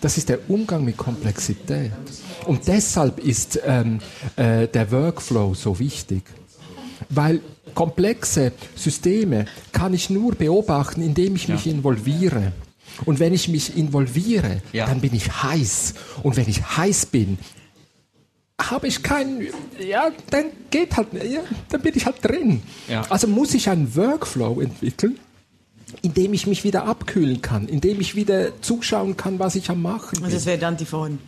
Das 0.00 0.18
ist 0.18 0.28
der 0.28 0.50
Umgang 0.50 0.84
mit 0.84 0.96
Komplexität. 0.96 1.92
Und 2.46 2.66
deshalb 2.66 3.20
ist 3.20 3.60
ähm, 3.64 4.00
äh, 4.34 4.66
der 4.66 4.90
Workflow 4.90 5.54
so 5.54 5.78
wichtig. 5.78 6.24
Weil 7.08 7.40
komplexe 7.74 8.52
Systeme 8.74 9.44
kann 9.70 9.94
ich 9.94 10.10
nur 10.10 10.34
beobachten, 10.34 11.02
indem 11.02 11.36
ich 11.36 11.48
mich 11.48 11.66
involviere. 11.66 12.52
Und 13.04 13.20
wenn 13.20 13.32
ich 13.32 13.48
mich 13.48 13.76
involviere, 13.76 14.62
ja. 14.72 14.86
dann 14.86 15.00
bin 15.00 15.14
ich 15.14 15.42
heiß. 15.42 15.94
Und 16.22 16.36
wenn 16.36 16.48
ich 16.48 16.76
heiß 16.76 17.06
bin, 17.06 17.38
habe 18.60 18.86
ich 18.86 19.02
keinen, 19.02 19.46
ja, 19.78 20.10
dann 20.30 20.46
geht 20.70 20.96
halt, 20.96 21.08
ja, 21.14 21.40
dann 21.68 21.80
bin 21.80 21.96
ich 21.96 22.06
halt 22.06 22.16
drin. 22.22 22.62
Ja. 22.88 23.02
Also 23.08 23.26
muss 23.26 23.54
ich 23.54 23.68
einen 23.68 23.94
Workflow 23.96 24.60
entwickeln, 24.60 25.18
in 26.02 26.14
dem 26.14 26.32
ich 26.32 26.46
mich 26.46 26.64
wieder 26.64 26.84
abkühlen 26.84 27.42
kann, 27.42 27.68
in 27.68 27.80
dem 27.80 28.00
ich 28.00 28.14
wieder 28.14 28.60
zuschauen 28.62 29.16
kann, 29.16 29.38
was 29.38 29.56
ich 29.56 29.68
am 29.70 29.82
machen 29.82 30.16
bin. 30.16 30.24
Und 30.24 30.32
das 30.32 30.46
wäre 30.46 30.58
dann 30.58 30.76
die 30.76 30.86
Form. 30.86 31.18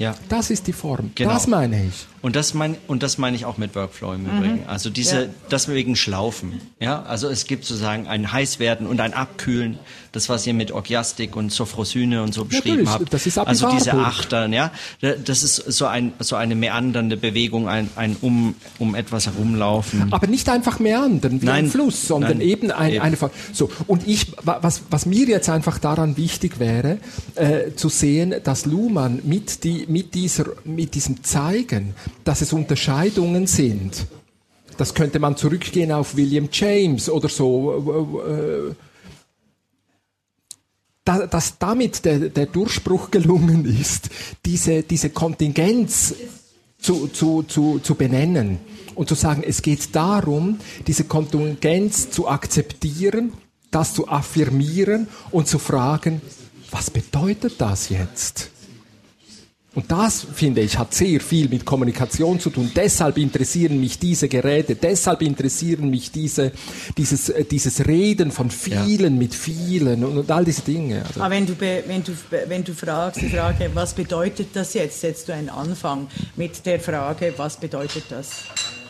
Ja. 0.00 0.14
Das 0.30 0.50
ist 0.50 0.66
die 0.66 0.72
Form. 0.72 1.12
Genau. 1.14 1.30
Das 1.30 1.46
meine 1.46 1.84
ich. 1.84 2.06
Und 2.22 2.36
das 2.36 2.52
meine 2.52 2.76
und 2.86 3.02
das 3.02 3.16
meine 3.16 3.34
ich 3.36 3.46
auch 3.46 3.56
mit 3.56 3.74
Workflow 3.74 4.12
im 4.12 4.26
Übrigen. 4.26 4.60
Mhm. 4.60 4.66
Also 4.68 4.90
diese, 4.90 5.22
ja. 5.22 5.28
das 5.48 5.68
wegen 5.68 5.96
Schlaufen. 5.96 6.60
Ja, 6.78 7.02
also 7.02 7.28
es 7.28 7.46
gibt 7.46 7.64
sozusagen 7.64 8.08
ein 8.08 8.30
Heißwerden 8.30 8.86
und 8.86 9.00
ein 9.00 9.14
Abkühlen. 9.14 9.78
Das, 10.12 10.28
was 10.28 10.44
ihr 10.46 10.54
mit 10.54 10.72
Orgiastik 10.72 11.36
und 11.36 11.52
Sophrosyne 11.52 12.22
und 12.22 12.34
so 12.34 12.44
beschrieben 12.44 12.84
Natürlich, 12.84 12.90
habt. 12.90 13.14
Das 13.14 13.26
ist 13.26 13.38
also 13.38 13.70
diese 13.70 13.94
Achtern, 13.94 14.52
ja. 14.52 14.72
Das 15.00 15.44
ist 15.44 15.54
so 15.54 15.86
ein, 15.86 16.12
so 16.18 16.34
eine 16.34 16.56
meandernde 16.56 17.16
Bewegung, 17.16 17.68
ein, 17.68 17.88
ein 17.94 18.16
um, 18.20 18.56
um 18.80 18.96
etwas 18.96 19.26
herumlaufen. 19.26 20.12
Aber 20.12 20.26
nicht 20.26 20.48
einfach 20.48 20.80
meandern 20.80 21.40
wie 21.40 21.46
nein, 21.46 21.66
ein 21.66 21.70
Fluss, 21.70 22.08
sondern 22.08 22.38
nein, 22.38 22.48
eben, 22.48 22.72
ein, 22.72 22.94
eben. 22.94 23.02
eine, 23.02 23.16
so. 23.52 23.70
Und 23.86 24.08
ich, 24.08 24.32
was, 24.42 24.82
was 24.90 25.06
mir 25.06 25.28
jetzt 25.28 25.48
einfach 25.48 25.78
daran 25.78 26.16
wichtig 26.16 26.58
wäre, 26.58 26.98
äh, 27.36 27.74
zu 27.76 27.88
sehen, 27.88 28.34
dass 28.42 28.66
Luhmann 28.66 29.20
mit 29.22 29.62
die, 29.62 29.86
mit 29.90 30.14
dieser, 30.14 30.46
mit 30.64 30.94
diesem 30.94 31.22
Zeigen, 31.22 31.94
dass 32.24 32.40
es 32.40 32.52
Unterscheidungen 32.52 33.46
sind. 33.46 34.06
Das 34.76 34.94
könnte 34.94 35.18
man 35.18 35.36
zurückgehen 35.36 35.92
auf 35.92 36.16
William 36.16 36.48
James 36.50 37.10
oder 37.10 37.28
so. 37.28 38.24
Äh, 38.26 38.74
dass 41.04 41.58
damit 41.58 42.04
der, 42.04 42.28
der 42.28 42.46
Durchbruch 42.46 43.10
gelungen 43.10 43.64
ist, 43.64 44.10
diese, 44.44 44.82
diese 44.84 45.10
Kontingenz 45.10 46.14
zu, 46.78 47.08
zu, 47.08 47.42
zu, 47.42 47.80
zu 47.80 47.94
benennen 47.96 48.58
und 48.94 49.08
zu 49.08 49.16
sagen, 49.16 49.42
es 49.44 49.60
geht 49.60 49.94
darum, 49.96 50.60
diese 50.86 51.04
Kontingenz 51.04 52.10
zu 52.10 52.28
akzeptieren, 52.28 53.32
das 53.72 53.94
zu 53.94 54.08
affirmieren 54.08 55.08
und 55.32 55.48
zu 55.48 55.58
fragen, 55.58 56.20
was 56.70 56.90
bedeutet 56.90 57.60
das 57.60 57.88
jetzt? 57.88 58.50
Und 59.72 59.92
das, 59.92 60.26
finde 60.34 60.62
ich, 60.62 60.76
hat 60.76 60.92
sehr 60.92 61.20
viel 61.20 61.48
mit 61.48 61.64
Kommunikation 61.64 62.40
zu 62.40 62.50
tun. 62.50 62.72
Deshalb 62.74 63.18
interessieren 63.18 63.78
mich 63.78 64.00
diese 64.00 64.28
Geräte, 64.28 64.74
deshalb 64.74 65.22
interessieren 65.22 65.88
mich 65.88 66.10
diese, 66.10 66.50
dieses, 66.96 67.28
äh, 67.28 67.44
dieses 67.44 67.86
Reden 67.86 68.32
von 68.32 68.50
vielen 68.50 69.14
ja. 69.14 69.18
mit 69.18 69.32
vielen 69.32 70.02
und, 70.02 70.18
und, 70.18 70.30
all 70.30 70.44
diese 70.44 70.62
Dinge. 70.62 71.04
Also 71.06 71.20
Aber 71.20 71.30
wenn 71.30 71.46
du, 71.46 71.54
wenn, 71.60 72.02
du, 72.02 72.12
wenn 72.48 72.64
du 72.64 72.74
fragst, 72.74 73.20
die 73.20 73.28
Frage, 73.28 73.70
was 73.72 73.94
bedeutet 73.94 74.48
das 74.54 74.74
jetzt, 74.74 75.00
setzt 75.00 75.28
du 75.28 75.34
einen 75.34 75.48
Anfang 75.48 76.08
mit 76.34 76.66
der 76.66 76.80
Frage, 76.80 77.32
was 77.36 77.56
bedeutet 77.56 78.04
das? 78.08 78.46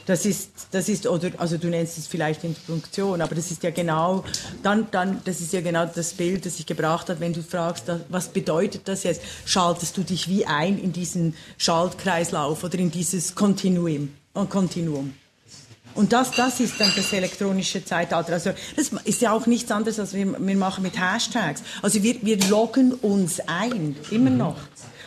Das 0.06 0.26
ist, 0.26 0.50
das 0.72 0.88
ist, 0.88 1.06
oder, 1.06 1.30
also 1.38 1.56
du 1.56 1.68
nennst 1.68 1.98
es 1.98 2.06
vielleicht 2.06 2.42
Interpunktion, 2.44 3.20
aber 3.20 3.34
das 3.34 3.50
ist 3.50 3.62
ja 3.62 3.70
genau, 3.70 4.24
dann, 4.62 4.88
dann, 4.90 5.20
das 5.24 5.40
ist 5.40 5.52
ja 5.52 5.60
genau 5.60 5.86
das 5.86 6.14
Bild, 6.14 6.46
das 6.46 6.56
sich 6.56 6.66
gebracht 6.66 7.08
hat, 7.08 7.20
wenn 7.20 7.32
du 7.32 7.42
fragst, 7.42 7.84
was 8.08 8.28
bedeutet 8.28 8.88
das 8.88 9.02
jetzt? 9.04 9.22
Schaltest 9.44 9.96
du 9.96 10.02
dich 10.02 10.28
wie 10.28 10.46
ein 10.46 10.78
in 10.78 10.92
diesen 10.92 11.34
Schaltkreislauf 11.58 12.64
oder 12.64 12.78
in 12.78 12.90
dieses 12.90 13.34
Kontinuum, 13.34 14.12
äh, 14.34 14.44
Kontinuum? 14.46 15.14
Und 15.94 16.12
das, 16.12 16.30
das 16.32 16.60
ist 16.60 16.80
dann 16.80 16.92
das 16.94 17.12
elektronische 17.12 17.84
Zeitalter. 17.84 18.32
Also 18.32 18.52
das 18.76 18.90
ist 19.04 19.20
ja 19.22 19.32
auch 19.32 19.46
nichts 19.46 19.70
anderes, 19.70 19.98
als 19.98 20.14
wir, 20.14 20.26
wir 20.38 20.56
machen 20.56 20.82
mit 20.82 20.98
Hashtags. 20.98 21.62
Also 21.82 22.02
wir, 22.02 22.22
wir 22.22 22.38
loggen 22.48 22.92
uns 22.92 23.40
ein, 23.46 23.96
immer 24.10 24.30
noch. 24.30 24.56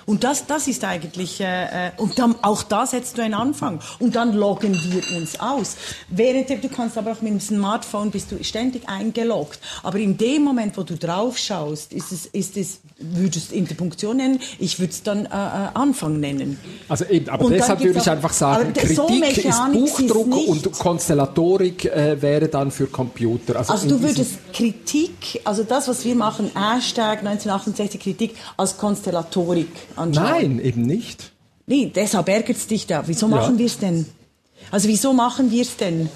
Und 0.06 0.24
das, 0.24 0.46
das 0.46 0.68
ist 0.68 0.84
eigentlich, 0.84 1.40
äh, 1.40 1.88
äh, 1.88 1.92
und 1.98 2.20
dann, 2.20 2.36
auch 2.42 2.64
da 2.64 2.86
setzt 2.86 3.18
du 3.18 3.22
einen 3.22 3.34
Anfang. 3.34 3.80
Und 4.00 4.16
dann 4.16 4.34
loggen 4.34 4.78
wir 4.92 5.18
uns 5.18 5.40
aus. 5.40 5.76
Während 6.10 6.50
du 6.50 6.70
kannst 6.70 6.98
aber 6.98 7.12
auch 7.14 7.22
mit 7.22 7.32
dem 7.32 7.40
Smartphone 7.40 8.12
bist 8.12 8.32
du 8.32 8.44
ständig 8.44 8.88
eingeloggt. 8.88 9.60
Aber 9.84 9.98
in 9.98 10.18
dem 10.18 10.44
Moment, 10.44 10.78
wo 10.78 10.84
du 10.84 10.98
drauf 10.98 11.38
schaust, 11.38 11.94
ist 11.94 12.12
es, 12.12 12.26
ist 12.28 12.58
es, 12.58 12.80
würdest 12.98 13.52
Interpunktion 13.52 14.18
nennen, 14.18 14.40
ich 14.60 14.80
würde 14.80 14.92
es 14.92 15.04
dann 15.04 15.26
äh, 15.26 15.30
äh, 15.30 15.70
Anfang 15.74 16.20
nennen. 16.20 16.60
Also 16.90 17.06
eben, 17.06 17.30
aber 17.30 17.46
und 17.46 17.52
deshalb 17.54 17.82
würde 17.82 18.00
ich 18.00 18.10
einfach 18.10 18.34
sagen, 18.34 18.74
Kritik 18.74 18.96
so 18.96 19.08
ist 19.08 19.74
Buchdruck 19.74 20.38
ist 20.38 20.48
und 20.48 20.72
Konstellatorik 20.72 21.86
äh, 21.86 22.22
wäre 22.22 22.48
dann 22.48 22.72
für 22.72 22.88
Computer. 22.88 23.58
Also, 23.58 23.74
also 23.74 23.90
du 23.90 24.02
würdest 24.02 24.54
Kritik, 24.54 25.42
also 25.44 25.64
das, 25.64 25.88
was 25.88 26.06
wir 26.06 26.16
machen, 26.16 26.52
Hashtag 26.54 27.20
1968 27.20 28.00
Kritik, 28.00 28.36
als 28.58 28.78
Konstellatorik 28.78 29.70
anschauen. 29.96 30.58
Nein, 30.58 30.60
eben 30.60 30.82
nicht. 30.84 31.32
Nee, 31.66 31.92
deshalb 31.94 32.28
ärgert 32.30 32.58
es 32.58 32.68
dich 32.68 32.88
da. 32.88 33.04
Wieso 33.08 33.28
machen 33.28 33.56
ja. 33.56 33.60
wir 33.60 33.66
es 33.66 33.78
denn? 33.78 34.06
Also 34.72 34.88
wieso 34.88 35.14
machen 35.14 35.52
wir 35.52 35.62
es 35.62 35.76
denn? 35.78 36.10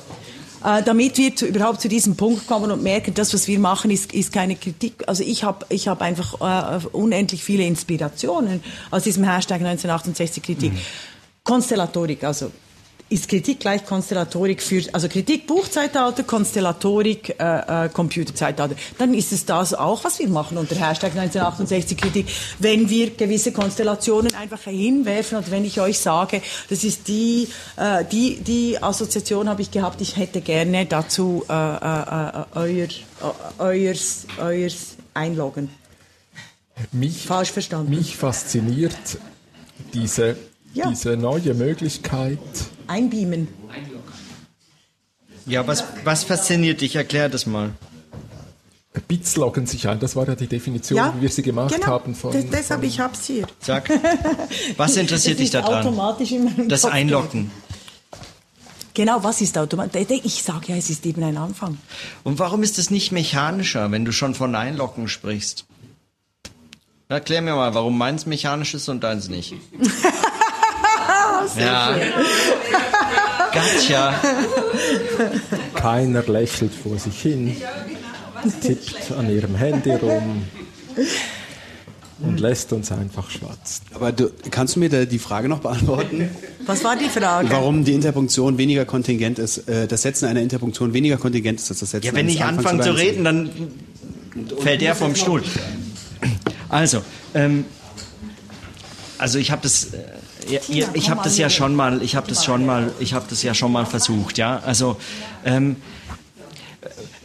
Äh, 0.63 0.81
damit 0.83 1.17
wir 1.17 1.35
zu, 1.35 1.45
überhaupt 1.45 1.81
zu 1.81 1.87
diesem 1.87 2.15
Punkt 2.15 2.47
kommen 2.47 2.71
und 2.71 2.81
merken, 2.81 3.13
das, 3.13 3.33
was 3.33 3.47
wir 3.47 3.59
machen, 3.59 3.91
ist, 3.91 4.13
ist 4.13 4.33
keine 4.33 4.55
Kritik. 4.55 5.03
Also 5.07 5.23
ich 5.23 5.43
habe 5.43 5.65
ich 5.69 5.87
hab 5.87 6.01
einfach 6.01 6.41
äh, 6.41 6.85
unendlich 6.91 7.43
viele 7.43 7.63
Inspirationen 7.63 8.63
aus 8.89 9.03
diesem 9.03 9.23
Hashtag 9.23 9.61
1968 9.61 10.43
Kritik. 10.43 10.73
Mhm. 10.73 10.79
Konstellatorik, 11.43 12.23
also 12.23 12.51
ist 13.09 13.29
Kritik 13.29 13.59
gleich 13.59 13.85
Konstellatorik 13.85 14.61
für, 14.61 14.83
also 14.93 15.07
Kritik 15.07 15.47
Buchzeitalter, 15.47 16.23
Konstellatorik 16.23 17.35
äh, 17.39 17.85
äh, 17.85 17.89
Computerzeitalter. 17.89 18.75
Dann 18.97 19.13
ist 19.13 19.31
es 19.31 19.45
das 19.45 19.73
auch, 19.73 20.03
was 20.03 20.19
wir 20.19 20.27
machen 20.27 20.57
unter 20.57 20.75
Hashtag 20.75 21.11
1968 21.11 21.97
Kritik, 21.97 22.27
wenn 22.59 22.89
wir 22.89 23.11
gewisse 23.11 23.51
Konstellationen 23.51 24.33
einfach 24.35 24.61
hinwerfen 24.61 25.37
und 25.37 25.51
wenn 25.51 25.63
ich 25.63 25.79
euch 25.79 25.99
sage, 25.99 26.41
das 26.69 26.83
ist 26.83 27.07
die, 27.07 27.47
äh, 27.77 28.03
die, 28.05 28.37
die 28.41 28.81
Assoziation 28.81 29.47
habe 29.49 29.61
ich 29.61 29.71
gehabt, 29.71 30.01
ich 30.01 30.17
hätte 30.17 30.41
gerne 30.41 30.85
dazu 30.85 31.45
äh, 31.49 31.53
äh, 31.53 31.57
äh 31.57 32.45
euer, 32.55 32.87
äh, 32.87 33.59
euers, 33.59 34.27
euers 34.37 34.97
einloggen. 35.13 35.69
Mich, 36.91 37.25
Falsch 37.25 37.51
verstanden. 37.51 37.89
Mich 37.89 38.15
fasziniert 38.15 38.95
diese, 39.93 40.35
ja. 40.77 40.89
diese 40.89 41.17
neue 41.17 41.53
Möglichkeit, 41.53 42.39
einbeamen. 42.87 43.47
Ja, 45.45 45.65
was, 45.65 45.83
was 46.03 46.23
fasziniert 46.23 46.81
dich? 46.81 46.95
Erklär 46.95 47.29
das 47.29 47.45
mal. 47.45 47.71
Bits 49.07 49.35
loggen 49.37 49.67
sich 49.67 49.87
ein, 49.87 49.99
das 49.99 50.15
war 50.15 50.27
ja 50.27 50.35
die 50.35 50.47
Definition, 50.47 50.97
ja, 50.97 51.13
wie 51.15 51.21
wir 51.21 51.29
sie 51.29 51.43
gemacht 51.43 51.73
genau. 51.73 51.87
haben. 51.87 52.15
Von, 52.15 52.33
das, 52.33 52.45
deshalb, 52.47 52.81
von 52.81 52.89
ich 52.89 52.99
hab's 52.99 53.25
hier. 53.25 53.47
Sag, 53.59 53.89
was 54.77 54.97
interessiert 54.97 55.39
dich 55.39 55.51
daran? 55.51 55.85
Automatisch 55.85 56.31
in 56.31 56.67
das 56.67 56.81
Kopf 56.81 56.93
Einloggen. 56.93 57.51
Genau, 58.95 59.23
was 59.23 59.41
ist 59.41 59.57
automatisch? 59.57 60.07
Ich 60.23 60.41
sage 60.41 60.69
ja, 60.69 60.75
es 60.75 60.89
ist 60.89 61.05
eben 61.05 61.23
ein 61.23 61.37
Anfang. 61.37 61.77
Und 62.23 62.39
warum 62.39 62.63
ist 62.63 62.79
es 62.79 62.89
nicht 62.89 63.11
mechanischer, 63.11 63.91
wenn 63.91 64.03
du 64.03 64.11
schon 64.11 64.33
von 64.33 64.55
Einloggen 64.55 65.07
sprichst? 65.07 65.65
Erklär 67.07 67.41
mir 67.41 67.55
mal, 67.55 67.73
warum 67.73 67.97
meins 67.97 68.25
mechanisch 68.25 68.73
ist 68.73 68.89
und 68.89 69.03
deins 69.03 69.29
nicht. 69.29 69.53
ja. 71.57 71.95
Gotcha. 73.51 74.13
Keiner 75.75 76.23
lächelt 76.23 76.73
vor 76.73 76.97
sich 76.97 77.21
hin, 77.21 77.55
tippt 78.61 79.11
an 79.17 79.29
ihrem 79.29 79.55
Handy 79.55 79.91
rum 79.91 80.43
und 82.19 82.39
lässt 82.39 82.73
uns 82.73 82.91
einfach 82.91 83.29
schwatzen. 83.29 83.85
Aber 83.93 84.11
du, 84.11 84.31
kannst 84.49 84.75
du 84.75 84.79
mir 84.79 84.89
da 84.89 85.05
die 85.05 85.19
Frage 85.19 85.47
noch 85.49 85.59
beantworten? 85.59 86.29
Was 86.65 86.83
war 86.83 86.95
die 86.95 87.09
Frage? 87.09 87.49
Warum 87.51 87.83
die 87.83 87.93
Interpunktion 87.93 88.57
weniger 88.57 88.85
kontingent 88.85 89.39
ist, 89.39 89.69
äh, 89.69 89.87
das 89.87 90.01
Setzen 90.01 90.25
einer 90.25 90.41
Interpunktion 90.41 90.93
weniger 90.93 91.17
kontingent 91.17 91.59
ist 91.59 91.69
als 91.69 91.79
das 91.79 91.91
Setzen 91.91 92.07
Ja, 92.07 92.13
wenn 92.13 92.27
ich 92.27 92.43
anfange 92.43 92.83
zu 92.83 92.91
reden, 92.91 93.23
dann 93.23 93.49
fällt 94.59 94.81
der 94.81 94.95
vom 94.95 95.15
Stuhl. 95.15 95.43
Also, 96.69 97.01
ähm, 97.33 97.65
also 99.17 99.39
ich 99.39 99.51
habe 99.51 99.61
das 99.61 99.93
äh, 99.93 100.03
ja, 100.49 100.59
ihr, 100.69 100.89
ich 100.93 101.09
habe 101.09 101.21
das 101.23 101.37
ja 101.37 101.49
schon 101.49 101.75
mal, 101.75 102.01
ich 102.01 102.15
habe 102.15 102.27
das 102.27 102.45
schon 102.45 102.65
mal, 102.65 102.91
ich 102.99 103.13
habe 103.13 103.25
das 103.29 103.43
ja 103.43 103.53
schon 103.53 103.71
mal 103.71 103.85
versucht, 103.85 104.37
ja. 104.37 104.59
Also 104.59 104.97
ähm, 105.45 105.77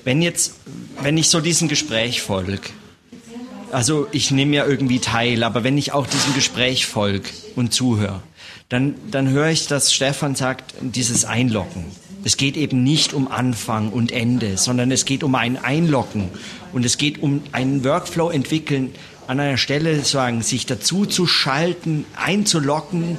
wenn 0.05 0.23
jetzt, 0.23 0.55
wenn 1.01 1.17
ich 1.17 1.29
so 1.29 1.41
diesem 1.41 1.69
Gespräch 1.69 2.23
folge, 2.23 2.61
also 3.71 4.07
ich 4.13 4.31
nehme 4.31 4.57
ja 4.57 4.67
irgendwie 4.67 4.99
teil, 4.99 5.45
aber 5.45 5.65
wenn 5.65 5.79
ich 5.79 5.93
auch 5.93 6.07
diesem 6.07 6.35
Gespräch 6.35 6.87
folge 6.87 7.29
und 7.57 7.73
zuhöre, 7.73 8.23
dann, 8.69 8.95
dann 9.11 9.29
höre 9.29 9.49
ich, 9.49 9.67
dass 9.67 9.93
Stefan 9.93 10.35
sagt, 10.35 10.75
dieses 10.81 11.25
Einlocken. 11.25 11.85
Es 12.25 12.37
geht 12.37 12.57
eben 12.57 12.85
nicht 12.85 13.15
um 13.15 13.29
Anfang 13.31 13.91
und 13.91 14.13
Ende, 14.13 14.57
sondern 14.57 14.91
es 14.91 15.05
geht 15.05 15.25
um 15.25 15.35
ein 15.35 15.57
Einlocken 15.57 16.29
und 16.73 16.85
es 16.85 16.97
geht 16.97 17.23
um 17.23 17.43
einen 17.53 17.85
Workflow 17.85 18.31
entwickeln, 18.31 18.95
an 19.33 19.41
einer 19.41 19.59
Stelle 19.59 20.05
sagen, 20.05 20.43
sich 20.43 20.66
dazu 20.66 21.07
zu 21.07 21.26
schalten, 21.26 22.05
einzulocken, 22.16 23.18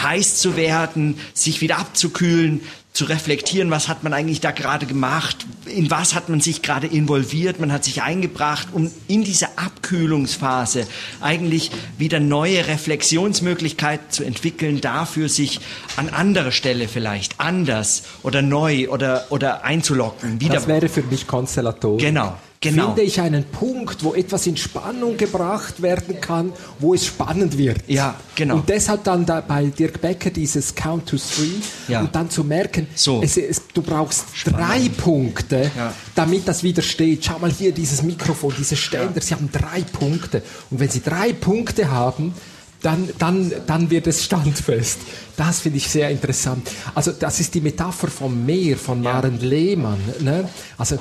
heiß 0.00 0.36
zu 0.36 0.56
werden, 0.56 1.18
sich 1.34 1.60
wieder 1.60 1.78
abzukühlen, 1.78 2.60
zu 2.92 3.04
reflektieren, 3.04 3.70
was 3.70 3.88
hat 3.88 4.02
man 4.02 4.12
eigentlich 4.12 4.40
da 4.40 4.50
gerade 4.50 4.84
gemacht, 4.84 5.46
in 5.64 5.90
was 5.90 6.14
hat 6.14 6.28
man 6.28 6.40
sich 6.40 6.60
gerade 6.60 6.88
involviert, 6.88 7.60
man 7.60 7.72
hat 7.72 7.84
sich 7.84 8.02
eingebracht, 8.02 8.68
um 8.72 8.90
in 9.06 9.22
dieser 9.22 9.48
Abkühlungsphase 9.56 10.86
eigentlich 11.20 11.70
wieder 11.98 12.18
neue 12.18 12.66
Reflexionsmöglichkeiten 12.66 14.10
zu 14.10 14.24
entwickeln, 14.24 14.80
dafür 14.80 15.28
sich 15.28 15.60
an 15.96 16.08
anderer 16.08 16.50
Stelle 16.50 16.88
vielleicht 16.88 17.38
anders 17.38 18.02
oder 18.24 18.42
neu 18.42 18.88
oder, 18.88 19.26
oder 19.30 19.64
einzulocken. 19.64 20.40
Wieder 20.40 20.54
das 20.54 20.66
wäre 20.66 20.88
für 20.88 21.02
mich 21.02 21.28
Konstellation. 21.28 21.98
Genau. 21.98 22.36
Genau. 22.62 22.88
Finde 22.88 23.02
ich 23.02 23.18
einen 23.18 23.44
Punkt, 23.44 24.04
wo 24.04 24.12
etwas 24.12 24.46
in 24.46 24.54
Spannung 24.54 25.16
gebracht 25.16 25.80
werden 25.80 26.20
kann, 26.20 26.52
wo 26.78 26.92
es 26.92 27.06
spannend 27.06 27.56
wird. 27.56 27.78
Ja, 27.86 28.16
genau. 28.34 28.56
Und 28.56 28.68
deshalb 28.68 29.02
dann 29.04 29.24
da 29.24 29.40
bei 29.40 29.64
Dirk 29.64 30.02
Becker 30.02 30.28
dieses 30.28 30.74
Count 30.74 31.08
to 31.08 31.16
Three 31.16 31.62
ja. 31.88 32.00
und 32.00 32.14
dann 32.14 32.28
zu 32.28 32.44
merken, 32.44 32.86
so. 32.94 33.22
es, 33.22 33.38
es, 33.38 33.62
du 33.72 33.80
brauchst 33.80 34.36
Spannend. 34.36 34.60
drei 34.60 34.88
Punkte, 34.90 35.70
ja. 35.74 35.94
damit 36.14 36.46
das 36.46 36.62
wieder 36.62 36.82
steht. 36.82 37.24
Schau 37.24 37.38
mal 37.38 37.50
hier 37.50 37.72
dieses 37.72 38.02
Mikrofon, 38.02 38.52
diese 38.58 38.76
Ständer, 38.76 39.14
ja. 39.14 39.22
sie 39.22 39.34
haben 39.34 39.48
drei 39.50 39.80
Punkte. 39.80 40.42
Und 40.68 40.80
wenn 40.80 40.90
sie 40.90 41.00
drei 41.00 41.32
Punkte 41.32 41.90
haben, 41.90 42.34
dann, 42.82 43.08
dann, 43.18 43.52
dann 43.66 43.90
wird 43.90 44.06
es 44.06 44.24
standfest. 44.24 45.00
Das 45.36 45.60
finde 45.60 45.78
ich 45.78 45.88
sehr 45.88 46.10
interessant. 46.10 46.70
Also 46.94 47.12
das 47.12 47.40
ist 47.40 47.54
die 47.54 47.60
Metapher 47.60 48.08
vom 48.08 48.44
Meer 48.44 48.76
von 48.76 49.02
Maren. 49.02 49.38
Lehmann. 49.40 49.98
Ne? 50.20 50.48
Also 50.78 50.98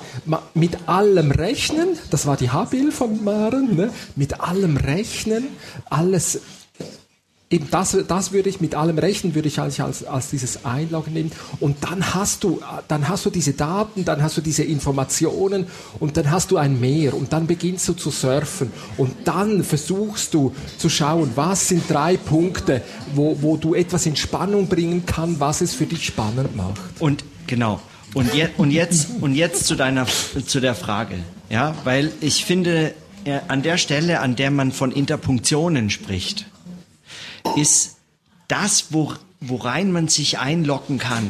mit 0.53 0.87
allem 0.87 1.31
rechnen, 1.31 1.97
das 2.09 2.25
war 2.25 2.37
die 2.37 2.49
Habil 2.49 2.91
von 2.91 3.23
Maren, 3.23 3.75
ne? 3.75 3.91
mit 4.15 4.39
allem 4.39 4.77
rechnen, 4.77 5.47
alles 5.89 6.41
eben 7.51 7.67
das, 7.71 7.97
das 8.07 8.31
würde 8.31 8.49
ich 8.49 8.61
mit 8.61 8.75
allem 8.75 8.97
rechnen, 8.99 9.33
würde 9.33 9.47
ich 9.47 9.59
als, 9.59 9.79
als, 9.79 10.03
als 10.03 10.29
dieses 10.29 10.65
Einloggen 10.65 11.13
nehmen. 11.13 11.31
Und 11.59 11.77
dann 11.81 12.13
hast 12.13 12.43
du, 12.43 12.61
dann 12.87 13.09
hast 13.09 13.25
du 13.25 13.29
diese 13.29 13.53
Daten, 13.53 14.05
dann 14.05 14.21
hast 14.21 14.37
du 14.37 14.41
diese 14.41 14.63
Informationen 14.63 15.65
und 15.99 16.15
dann 16.17 16.29
hast 16.29 16.51
du 16.51 16.57
ein 16.57 16.79
Meer 16.79 17.15
und 17.15 17.33
dann 17.33 17.47
beginnst 17.47 17.87
du 17.87 17.93
zu 17.93 18.11
surfen 18.11 18.71
und 18.97 19.13
dann 19.25 19.63
versuchst 19.63 20.33
du 20.33 20.53
zu 20.77 20.89
schauen, 20.89 21.31
was 21.35 21.67
sind 21.67 21.89
drei 21.89 22.17
Punkte, 22.17 22.81
wo, 23.15 23.37
wo 23.41 23.57
du 23.57 23.73
etwas 23.73 24.05
in 24.05 24.15
Spannung 24.15 24.67
bringen 24.67 25.05
kann, 25.05 25.39
was 25.39 25.61
es 25.61 25.73
für 25.73 25.85
dich 25.85 26.05
spannend 26.05 26.55
macht. 26.55 26.79
Und 26.99 27.23
genau. 27.47 27.79
Und, 28.13 28.33
je, 28.33 28.47
und 28.57 28.71
jetzt, 28.71 29.09
und 29.21 29.35
jetzt 29.35 29.65
zu 29.65 29.75
deiner, 29.75 30.07
zu 30.45 30.59
der 30.59 30.73
Frage. 30.73 31.15
Ja, 31.49 31.75
weil 31.83 32.11
ich 32.21 32.43
finde, 32.45 32.93
äh, 33.23 33.39
an 33.47 33.61
der 33.61 33.77
Stelle, 33.77 34.19
an 34.21 34.35
der 34.35 34.49
man 34.49 34.71
von 34.71 34.91
Interpunktionen 34.91 35.89
spricht, 35.89 36.48
ist 37.55 37.97
das, 38.47 38.87
wo, 38.89 39.13
worein 39.39 39.91
man 39.91 40.07
sich 40.07 40.39
einlocken 40.39 40.97
kann. 40.97 41.29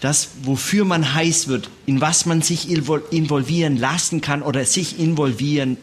Das, 0.00 0.28
wofür 0.42 0.84
man 0.84 1.14
heiß 1.14 1.48
wird, 1.48 1.70
in 1.86 2.00
was 2.00 2.26
man 2.26 2.42
sich 2.42 2.68
involvieren 2.68 3.78
lassen 3.78 4.20
kann 4.20 4.42
oder 4.42 4.64
sich 4.64 4.98
involvieren 4.98 5.78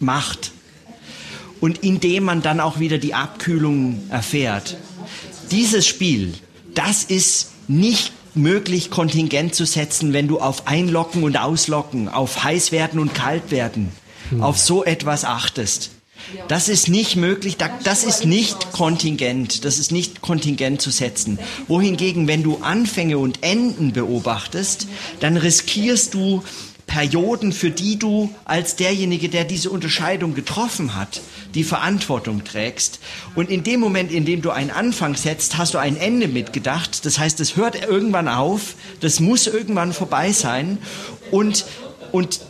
macht. 0.00 0.52
Und 1.60 1.82
indem 1.82 2.24
man 2.24 2.42
dann 2.42 2.60
auch 2.60 2.78
wieder 2.78 2.98
die 2.98 3.14
Abkühlung 3.14 4.02
erfährt. 4.10 4.76
Dieses 5.50 5.86
Spiel, 5.86 6.34
das 6.74 7.04
ist 7.04 7.52
nicht 7.68 8.12
möglich, 8.34 8.90
Kontingent 8.90 9.54
zu 9.54 9.64
setzen, 9.64 10.12
wenn 10.12 10.28
du 10.28 10.40
auf 10.40 10.66
Einlocken 10.66 11.22
und 11.22 11.38
Auslocken, 11.38 12.08
auf 12.08 12.44
heiß 12.44 12.72
werden 12.72 13.00
und 13.00 13.14
kalt 13.14 13.50
werden, 13.50 13.92
hm. 14.30 14.42
auf 14.42 14.58
so 14.58 14.84
etwas 14.84 15.24
achtest. 15.24 15.93
Das 16.48 16.68
ist 16.68 16.88
nicht 16.88 17.16
möglich, 17.16 17.56
das 17.84 18.04
ist 18.04 18.24
nicht 18.24 18.72
Kontingent, 18.72 19.64
das 19.64 19.78
ist 19.78 19.92
nicht 19.92 20.20
Kontingent 20.20 20.80
zu 20.80 20.90
setzen. 20.90 21.38
Wohingegen, 21.68 22.28
wenn 22.28 22.42
du 22.42 22.58
Anfänge 22.58 23.18
und 23.18 23.42
Enden 23.42 23.92
beobachtest, 23.92 24.88
dann 25.20 25.36
riskierst 25.36 26.14
du 26.14 26.42
Perioden, 26.86 27.52
für 27.52 27.70
die 27.70 27.98
du 27.98 28.30
als 28.44 28.76
derjenige, 28.76 29.28
der 29.28 29.44
diese 29.44 29.70
Unterscheidung 29.70 30.34
getroffen 30.34 30.94
hat, 30.94 31.22
die 31.54 31.64
Verantwortung 31.64 32.44
trägst. 32.44 33.00
Und 33.34 33.50
in 33.50 33.64
dem 33.64 33.80
Moment, 33.80 34.12
in 34.12 34.24
dem 34.24 34.42
du 34.42 34.50
einen 34.50 34.70
Anfang 34.70 35.16
setzt, 35.16 35.56
hast 35.56 35.74
du 35.74 35.78
ein 35.78 35.96
Ende 35.96 36.28
mitgedacht. 36.28 37.04
Das 37.06 37.18
heißt, 37.18 37.40
es 37.40 37.56
hört 37.56 37.82
irgendwann 37.88 38.28
auf, 38.28 38.74
das 39.00 39.20
muss 39.20 39.46
irgendwann 39.46 39.92
vorbei 39.92 40.32
sein. 40.32 40.78
Und, 41.30 41.64
und 42.12 42.40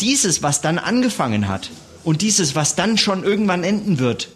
dieses, 0.00 0.42
was 0.42 0.60
dann 0.60 0.78
angefangen 0.78 1.48
hat, 1.48 1.70
und 2.04 2.22
dieses, 2.22 2.54
was 2.54 2.74
dann 2.74 2.98
schon 2.98 3.24
irgendwann 3.24 3.64
enden 3.64 3.98
wird, 3.98 4.28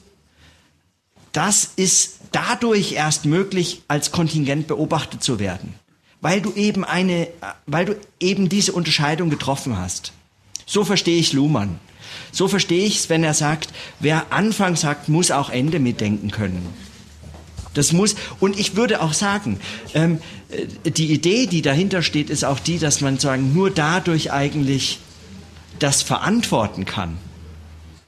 das 1.33 1.71
ist 1.77 2.17
dadurch 2.33 2.93
erst 2.93 3.25
möglich, 3.25 3.83
als 3.89 4.11
Kontingent 4.11 4.67
beobachtet 4.67 5.23
zu 5.23 5.39
werden. 5.39 5.75
Weil 6.21 6.41
du 6.41 6.53
eben 6.55 6.85
eine, 6.85 7.29
weil 7.67 7.85
du 7.85 7.97
eben 8.21 8.49
diese 8.49 8.73
Unterscheidung 8.73 9.29
getroffen 9.29 9.77
hast. 9.77 10.13
So 10.65 10.85
verstehe 10.85 11.19
ich 11.19 11.33
Luhmann. 11.33 11.79
So 12.33 12.49
verstehe 12.49 12.87
ich 12.87 12.99
es, 12.99 13.09
wenn 13.09 13.23
er 13.23 13.35
sagt, 13.35 13.73
wer 14.01 14.33
Anfang 14.33 14.77
sagt, 14.77 15.09
muss 15.09 15.31
auch 15.31 15.51
Ende 15.51 15.79
mitdenken 15.79 16.31
können. 16.31 16.67
Das 17.75 17.93
muss, 17.93 18.17
und 18.41 18.59
ich 18.59 18.75
würde 18.75 19.03
auch 19.03 19.13
sagen, 19.13 19.61
ähm, 19.93 20.19
die 20.85 21.13
Idee, 21.13 21.47
die 21.47 21.61
dahinter 21.61 22.03
steht, 22.03 22.31
ist 22.31 22.45
auch 22.45 22.59
die, 22.59 22.79
dass 22.79 23.03
man 23.03 23.19
sagen, 23.19 23.53
nur 23.53 23.71
dadurch 23.71 24.33
eigentlich 24.33 25.01
das 25.79 26.01
verantworten 26.01 26.87
kann. 26.87 27.19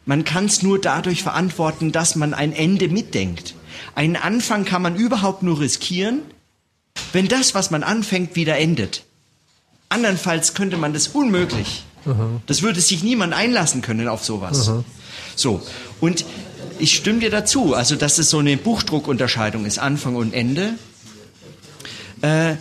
Man 0.09 0.25
kann 0.25 0.47
es 0.47 0.63
nur 0.63 0.81
dadurch 0.81 1.23
verantworten, 1.23 1.93
dass 1.93 2.17
man 2.17 2.33
ein 2.33 2.55
Ende 2.55 2.89
mitdenkt. 2.89 3.55
Einen 3.95 4.17
Anfang 4.17 4.65
kann 4.65 4.81
man 4.81 4.97
überhaupt 4.97 5.43
nur 5.43 5.61
riskieren, 5.61 6.21
wenn 7.13 7.29
das, 7.29 7.55
was 7.55 7.71
man 7.71 7.83
anfängt, 7.83 8.35
wieder 8.35 8.57
endet. 8.57 9.05
Andernfalls 9.91 10.55
könnte 10.55 10.79
man 10.79 10.95
das 10.95 11.09
unmöglich. 11.09 11.85
Aha. 12.07 12.41
Das 12.47 12.63
würde 12.63 12.81
sich 12.81 13.03
niemand 13.03 13.35
einlassen 13.35 13.83
können 13.83 14.09
auf 14.09 14.25
sowas. 14.25 14.71
Aha. 14.71 14.83
So. 15.37 15.61
Und 16.01 16.25
ich 16.79 16.97
stimme 16.97 17.19
dir 17.19 17.31
dazu, 17.31 17.75
also 17.75 17.95
dass 17.95 18.17
es 18.17 18.31
so 18.31 18.39
eine 18.39 18.57
Buchdruckunterscheidung 18.57 19.67
ist, 19.67 19.79
Anfang 19.79 20.17
und 20.17 20.33
Ende. 20.33 20.73
Äh, 22.23 22.55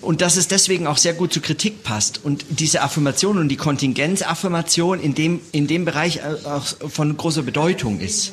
und 0.00 0.20
dass 0.20 0.36
es 0.36 0.48
deswegen 0.48 0.86
auch 0.86 0.98
sehr 0.98 1.14
gut 1.14 1.32
zur 1.32 1.42
Kritik 1.42 1.82
passt. 1.82 2.20
Und 2.22 2.44
diese 2.48 2.82
Affirmation 2.82 3.38
und 3.38 3.48
die 3.48 3.56
Kontingenzaffirmation 3.56 5.00
in 5.00 5.14
dem, 5.14 5.40
in 5.52 5.66
dem 5.66 5.84
Bereich 5.84 6.18
äh, 6.18 6.46
auch 6.46 6.64
von 6.90 7.16
großer 7.16 7.42
Bedeutung 7.42 8.00
ist. 8.00 8.32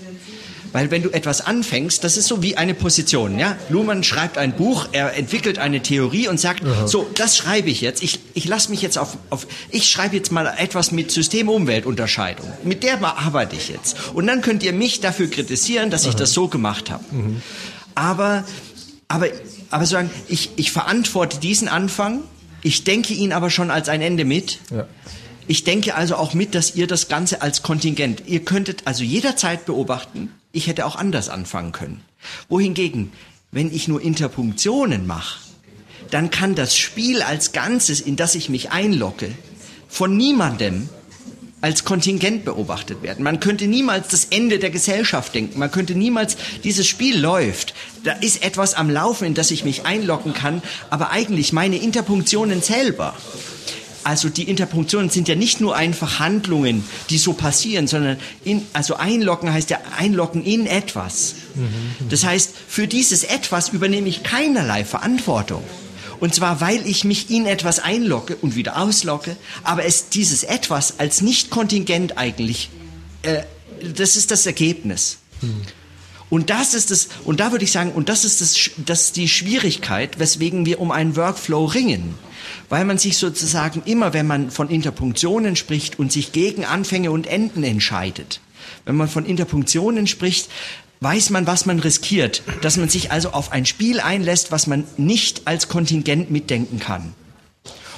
Weil 0.72 0.89
wenn 0.89 1.03
du 1.03 1.09
etwas 1.09 1.41
anfängst, 1.41 2.03
das 2.03 2.15
ist 2.15 2.27
so 2.27 2.41
wie 2.41 2.55
eine 2.55 2.73
Position. 2.73 3.38
Ja? 3.38 3.57
Luhmann 3.69 4.03
schreibt 4.03 4.38
ein 4.38 4.55
Buch, 4.55 4.88
er 4.93 5.15
entwickelt 5.18 5.59
eine 5.59 5.81
Theorie 5.81 6.27
und 6.27 6.39
sagt, 6.39 6.63
Aha. 6.63 6.88
so, 6.88 7.09
das 7.15 7.35
schreibe 7.35 7.69
ich 7.69 7.81
jetzt. 7.81 8.01
Ich, 8.03 8.19
ich 8.34 8.47
lasse 8.47 8.69
mich 8.69 8.81
jetzt 8.81 8.97
auf, 8.97 9.18
auf, 9.30 9.47
ich 9.69 9.89
schreibe 9.89 10.15
jetzt 10.15 10.31
mal 10.31 10.53
etwas 10.57 10.91
mit 10.91 11.11
System-Umwelt-Unterscheidung. 11.11 12.51
Mit 12.63 12.84
der 12.84 13.03
arbeite 13.03 13.55
ich 13.55 13.68
jetzt. 13.68 13.97
Und 14.13 14.27
dann 14.27 14.41
könnt 14.41 14.63
ihr 14.63 14.73
mich 14.73 15.01
dafür 15.01 15.30
kritisieren, 15.30 15.89
dass 15.89 16.03
Aha. 16.03 16.11
ich 16.11 16.15
das 16.15 16.31
so 16.31 16.47
gemacht 16.47 16.89
habe. 16.89 17.03
Mhm. 17.11 17.41
Aber, 17.95 18.45
aber 19.09 19.27
aber 19.72 19.85
sagen, 19.85 20.11
ich, 20.27 20.52
ich 20.57 20.72
verantworte 20.72 21.39
diesen 21.39 21.68
Anfang, 21.68 22.22
ich 22.61 22.84
denke 22.84 23.14
ihn 23.14 23.34
aber 23.34 23.49
schon 23.49 23.72
als 23.72 23.89
ein 23.89 24.02
Ende 24.02 24.26
mit. 24.26 24.60
Ja. 24.69 24.88
Ich 25.48 25.64
denke 25.64 25.95
also 25.95 26.15
auch 26.15 26.34
mit, 26.34 26.53
dass 26.56 26.76
ihr 26.76 26.88
das 26.88 27.07
Ganze 27.07 27.41
als 27.41 27.64
Kontingent, 27.64 28.23
ihr 28.27 28.45
könntet 28.45 28.84
also 28.85 29.03
jederzeit 29.03 29.65
beobachten, 29.65 30.31
ich 30.52 30.68
hätte 30.68 30.85
auch 30.85 30.95
anders 30.95 31.30
anfangen 31.30 31.72
können. 31.72 32.02
Wohingegen, 32.49 33.11
wenn 33.52 33.73
ich 33.73 33.88
nur 33.88 34.02
Interpunktionen 34.02 35.07
mache, 35.07 35.39
dann 36.11 36.30
kann 36.30 36.56
das 36.56 36.77
Spiel 36.77 37.22
als 37.22 37.52
Ganzes, 37.53 38.02
in 38.02 38.15
das 38.15 38.35
ich 38.35 38.49
mich 38.49 38.72
einlocke, 38.72 39.31
von 39.88 40.15
niemandem 40.15 40.89
als 41.61 41.85
Kontingent 41.85 42.43
beobachtet 42.43 43.03
werden. 43.03 43.23
Man 43.23 43.39
könnte 43.39 43.67
niemals 43.67 44.07
das 44.07 44.25
Ende 44.25 44.57
der 44.57 44.71
Gesellschaft 44.71 45.35
denken. 45.35 45.59
Man 45.59 45.71
könnte 45.71 45.93
niemals, 45.93 46.35
dieses 46.63 46.88
Spiel 46.88 47.19
läuft. 47.19 47.75
Da 48.03 48.13
ist 48.13 48.43
etwas 48.43 48.73
am 48.73 48.89
Laufen, 48.89 49.25
in 49.25 49.33
das 49.35 49.51
ich 49.51 49.63
mich 49.63 49.85
einloggen 49.85 50.33
kann, 50.33 50.63
aber 50.89 51.11
eigentlich 51.11 51.53
meine 51.53 51.77
Interpunktionen 51.77 52.63
selber. 52.63 53.15
Also 54.03 54.29
die 54.29 54.49
Interpunktionen 54.49 55.11
sind 55.11 55.27
ja 55.27 55.35
nicht 55.35 55.61
nur 55.61 55.75
einfach 55.75 56.17
Handlungen, 56.17 56.83
die 57.11 57.19
so 57.19 57.33
passieren, 57.33 57.85
sondern 57.85 58.17
in, 58.43 58.65
also 58.73 58.95
einloggen 58.95 59.53
heißt 59.53 59.69
ja 59.69 59.77
einloggen 59.97 60.43
in 60.43 60.65
etwas. 60.65 61.35
Mhm. 61.53 62.09
Das 62.09 62.25
heißt, 62.25 62.51
für 62.67 62.88
dieses 62.88 63.23
etwas 63.23 63.69
übernehme 63.69 64.09
ich 64.09 64.23
keinerlei 64.23 64.83
Verantwortung. 64.85 65.63
Und 66.22 66.35
zwar, 66.35 66.61
weil 66.61 66.88
ich 66.88 67.03
mich 67.03 67.31
in 67.31 67.48
etwas 67.48 67.80
einlogge 67.80 68.35
und 68.35 68.56
wieder 68.56 68.77
auslogge, 68.77 69.35
aber 69.64 69.85
es 69.85 70.10
dieses 70.10 70.43
etwas 70.43 70.99
als 70.99 71.22
nicht 71.22 71.49
kontingent 71.49 72.18
eigentlich, 72.18 72.69
äh, 73.23 73.41
das 73.95 74.15
ist 74.15 74.30
das 74.30 74.45
Ergebnis. 74.45 75.18
Hm. 75.41 75.61
Und 76.30 76.52
das 76.52 76.76
ist 76.76 76.91
das, 76.91 77.10
und 77.26 77.39
da 77.39 77.52
würde 77.52 77.65
ich 77.65 77.72
sagen, 77.72 77.91
und 77.91 78.07
das 78.07 78.23
ist 78.23 78.39
das, 78.39 78.69
das 78.77 79.02
ist 79.06 79.18
die 79.18 79.27
Schwierigkeit, 79.27 80.19
weswegen 80.19 80.65
wir 80.65 80.80
um 80.80 80.91
einen 80.91 81.15
Workflow 81.15 81.65
ringen. 81.65 82.14
Weil 82.69 82.85
man 82.85 82.99
sich 82.99 83.18
sozusagen 83.18 83.81
immer, 83.85 84.14
wenn 84.14 84.27
man 84.27 84.52
von 84.52 84.69
Interpunktionen 84.69 85.56
spricht 85.56 85.98
und 85.98 86.11
sich 86.11 86.31
gegen 86.31 86.65
Anfänge 86.65 87.10
und 87.10 87.26
Enden 87.26 87.64
entscheidet, 87.64 88.41
wenn 88.85 88.95
man 88.95 89.10
von 89.10 89.26
Interpunktionen 89.26 90.06
spricht, 90.06 90.49
weiß 91.01 91.31
man, 91.31 91.47
was 91.47 91.65
man 91.65 91.79
riskiert, 91.79 92.43
dass 92.61 92.77
man 92.77 92.87
sich 92.87 93.11
also 93.11 93.31
auf 93.31 93.51
ein 93.51 93.65
Spiel 93.65 93.99
einlässt, 93.99 94.51
was 94.51 94.67
man 94.67 94.85
nicht 94.97 95.41
als 95.45 95.67
Kontingent 95.67 96.29
mitdenken 96.29 96.79
kann. 96.79 97.13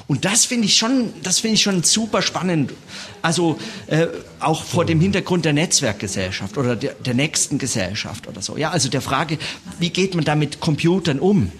Und 0.07 0.25
das 0.25 0.45
finde 0.45 0.65
ich 0.65 0.75
schon, 0.75 1.13
das 1.21 1.39
finde 1.39 1.55
ich 1.55 1.61
schon 1.61 1.83
super 1.83 2.21
spannend. 2.21 2.73
Also 3.21 3.57
äh, 3.87 4.07
auch 4.39 4.63
vor 4.63 4.85
dem 4.85 4.99
Hintergrund 4.99 5.45
der 5.45 5.53
Netzwerkgesellschaft 5.53 6.57
oder 6.57 6.75
der, 6.75 6.93
der 6.93 7.13
nächsten 7.13 7.57
Gesellschaft 7.57 8.27
oder 8.27 8.41
so. 8.41 8.57
Ja, 8.57 8.71
also 8.71 8.89
der 8.89 9.01
Frage, 9.01 9.37
wie 9.79 9.89
geht 9.89 10.15
man 10.15 10.25
da 10.25 10.35
mit 10.35 10.59
Computern 10.59 11.19
um? 11.19 11.51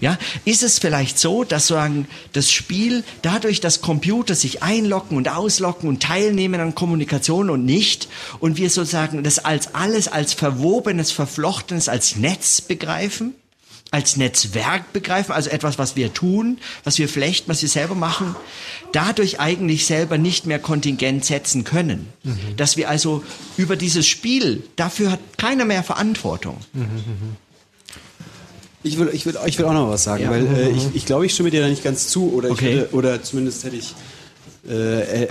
Ja, 0.00 0.18
ist 0.44 0.62
es 0.62 0.78
vielleicht 0.78 1.18
so, 1.18 1.44
dass 1.44 1.66
sagen, 1.66 2.06
das 2.32 2.50
Spiel 2.50 3.04
dadurch, 3.22 3.60
dass 3.60 3.80
Computer 3.80 4.34
sich 4.34 4.62
einloggen 4.62 5.16
und 5.16 5.28
auslocken 5.28 5.88
und 5.88 6.02
teilnehmen 6.02 6.60
an 6.60 6.74
Kommunikation 6.74 7.50
und 7.50 7.64
nicht 7.64 8.08
und 8.40 8.56
wir 8.56 8.70
sozusagen 8.70 9.22
das 9.22 9.38
als 9.38 9.74
alles 9.74 10.08
als 10.08 10.34
verwobenes, 10.34 11.12
verflochtenes, 11.12 11.88
als 11.88 12.16
Netz 12.16 12.60
begreifen? 12.60 13.34
als 13.92 14.16
Netzwerk 14.16 14.94
begreifen, 14.94 15.32
also 15.32 15.50
etwas, 15.50 15.78
was 15.78 15.96
wir 15.96 16.14
tun, 16.14 16.58
was 16.82 16.98
wir 16.98 17.10
flechten, 17.10 17.50
was 17.50 17.60
wir 17.60 17.68
selber 17.68 17.94
machen, 17.94 18.34
dadurch 18.92 19.38
eigentlich 19.38 19.84
selber 19.84 20.16
nicht 20.16 20.46
mehr 20.46 20.58
Kontingent 20.58 21.26
setzen 21.26 21.62
können. 21.62 22.08
Mhm. 22.22 22.56
Dass 22.56 22.78
wir 22.78 22.88
also 22.88 23.22
über 23.58 23.76
dieses 23.76 24.06
Spiel, 24.06 24.64
dafür 24.76 25.12
hat 25.12 25.20
keiner 25.36 25.66
mehr 25.66 25.82
Verantwortung. 25.82 26.56
Mhm. 26.72 27.36
Ich 28.84 28.98
will, 28.98 29.10
ich, 29.12 29.26
will, 29.26 29.36
ich 29.46 29.58
will 29.58 29.66
auch 29.66 29.72
noch 29.72 29.88
was 29.88 30.04
sagen, 30.04 30.24
ja. 30.24 30.30
weil 30.30 30.46
äh, 30.46 30.70
ich, 30.70 30.88
ich 30.94 31.06
glaube, 31.06 31.26
ich 31.26 31.34
stimme 31.34 31.50
dir 31.50 31.62
da 31.62 31.68
nicht 31.68 31.84
ganz 31.84 32.08
zu 32.08 32.32
oder, 32.32 32.50
okay. 32.50 32.74
würde, 32.74 32.88
oder 32.92 33.22
zumindest 33.22 33.64
hätte 33.64 33.76
ich. 33.76 33.94
Äh, 34.68 35.22
äh, 35.24 35.28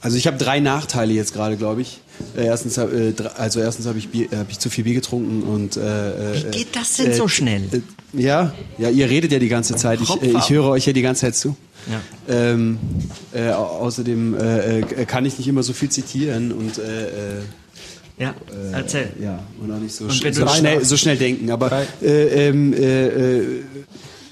also 0.00 0.16
ich 0.16 0.26
habe 0.26 0.38
drei 0.38 0.60
Nachteile 0.60 1.12
jetzt 1.12 1.34
gerade, 1.34 1.56
glaube 1.56 1.82
ich. 1.82 2.00
Äh, 2.36 2.46
erstens, 2.46 2.78
äh, 2.78 3.12
also 3.36 3.60
erstens 3.60 3.86
habe 3.86 3.98
ich, 3.98 4.08
hab 4.34 4.50
ich 4.50 4.58
zu 4.58 4.70
viel 4.70 4.84
Bier 4.84 4.94
getrunken 4.94 5.42
und. 5.42 5.76
Äh, 5.76 5.80
Wie 5.80 6.46
äh, 6.46 6.50
geht 6.50 6.76
das 6.76 6.96
denn 6.96 7.12
so 7.12 7.28
schnell? 7.28 7.62
ja, 8.12 8.54
ja, 8.78 8.88
ihr 8.88 9.10
redet 9.10 9.32
ja 9.32 9.38
die 9.38 9.48
ganze 9.48 9.76
Zeit. 9.76 10.00
Ich, 10.00 10.10
ich 10.22 10.50
höre 10.50 10.66
euch 10.66 10.86
ja 10.86 10.92
die 10.92 11.02
ganze 11.02 11.22
Zeit 11.22 11.36
zu. 11.36 11.56
Ja. 11.90 12.00
Ähm, 12.28 12.78
außerdem 13.32 14.36
kann 15.06 15.24
ich 15.24 15.38
nicht 15.38 15.48
immer 15.48 15.62
so 15.62 15.72
viel 15.72 15.88
zitieren 15.88 16.52
und 16.52 16.78
ja, 18.20 18.34
erzähl. 18.72 19.08
Äh, 19.18 19.24
ja, 19.24 19.42
und 19.60 19.72
auch 19.72 19.78
nicht 19.78 19.94
so, 19.94 20.08
sch 20.10 20.22
so 20.32 20.46
schnell, 20.46 20.84
so 20.84 20.96
schnell 20.96 21.16
denken. 21.16 21.50
Aber 21.50 21.82
äh, 22.02 22.48
ähm, 22.48 22.74
äh, 22.74 23.62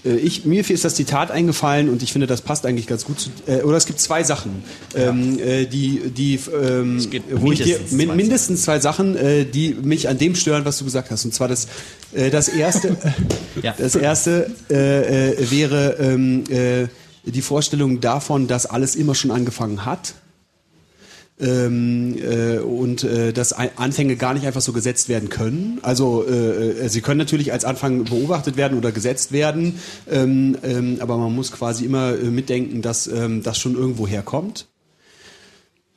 äh, 0.04 0.16
ich, 0.16 0.44
mir 0.44 0.68
ist 0.68 0.84
das 0.84 0.94
Zitat 0.94 1.30
eingefallen 1.30 1.88
und 1.88 2.02
ich 2.02 2.12
finde, 2.12 2.26
das 2.26 2.42
passt 2.42 2.66
eigentlich 2.66 2.86
ganz 2.86 3.04
gut 3.04 3.20
zu. 3.20 3.30
Äh, 3.46 3.62
oder 3.62 3.76
es 3.76 3.86
gibt 3.86 4.00
zwei 4.00 4.22
Sachen, 4.22 4.62
ähm, 4.94 5.38
äh, 5.38 5.66
die, 5.66 6.10
die, 6.10 6.38
ähm, 6.54 7.00
wo 7.30 7.52
ich 7.52 7.62
dir 7.62 7.80
min, 7.90 8.14
mindestens 8.14 8.62
zwei 8.62 8.78
Sachen, 8.78 9.16
äh, 9.16 9.44
die 9.44 9.74
mich 9.74 10.08
an 10.08 10.18
dem 10.18 10.34
stören, 10.34 10.64
was 10.64 10.78
du 10.78 10.84
gesagt 10.84 11.10
hast. 11.10 11.24
Und 11.24 11.34
zwar 11.34 11.48
das, 11.48 11.68
äh, 12.12 12.30
das 12.30 12.48
erste, 12.48 12.96
ja. 13.62 13.74
das 13.76 13.94
erste 13.94 14.50
äh, 14.70 15.30
äh, 15.32 15.50
wäre 15.50 15.96
ähm, 15.98 16.44
äh, 16.50 16.88
die 17.24 17.42
Vorstellung 17.42 18.00
davon, 18.00 18.48
dass 18.48 18.66
alles 18.66 18.96
immer 18.96 19.14
schon 19.14 19.30
angefangen 19.30 19.84
hat 19.84 20.14
ähm, 21.40 22.16
äh, 22.18 22.58
und 22.58 23.04
äh, 23.04 23.32
dass 23.32 23.52
Anfänge 23.52 24.16
gar 24.16 24.34
nicht 24.34 24.46
einfach 24.46 24.60
so 24.60 24.72
gesetzt 24.72 25.08
werden 25.08 25.28
können. 25.28 25.78
Also 25.82 26.24
äh, 26.26 26.70
äh, 26.70 26.88
sie 26.88 27.00
können 27.00 27.18
natürlich 27.18 27.52
als 27.52 27.64
Anfang 27.64 28.04
beobachtet 28.04 28.56
werden 28.56 28.76
oder 28.76 28.92
gesetzt 28.92 29.32
werden, 29.32 29.78
ähm, 30.10 30.56
ähm, 30.62 30.98
aber 31.00 31.16
man 31.16 31.34
muss 31.34 31.52
quasi 31.52 31.84
immer 31.84 32.12
äh, 32.12 32.24
mitdenken, 32.24 32.82
dass 32.82 33.06
ähm, 33.06 33.42
das 33.42 33.58
schon 33.58 33.74
irgendwo 33.74 34.06
herkommt. 34.06 34.66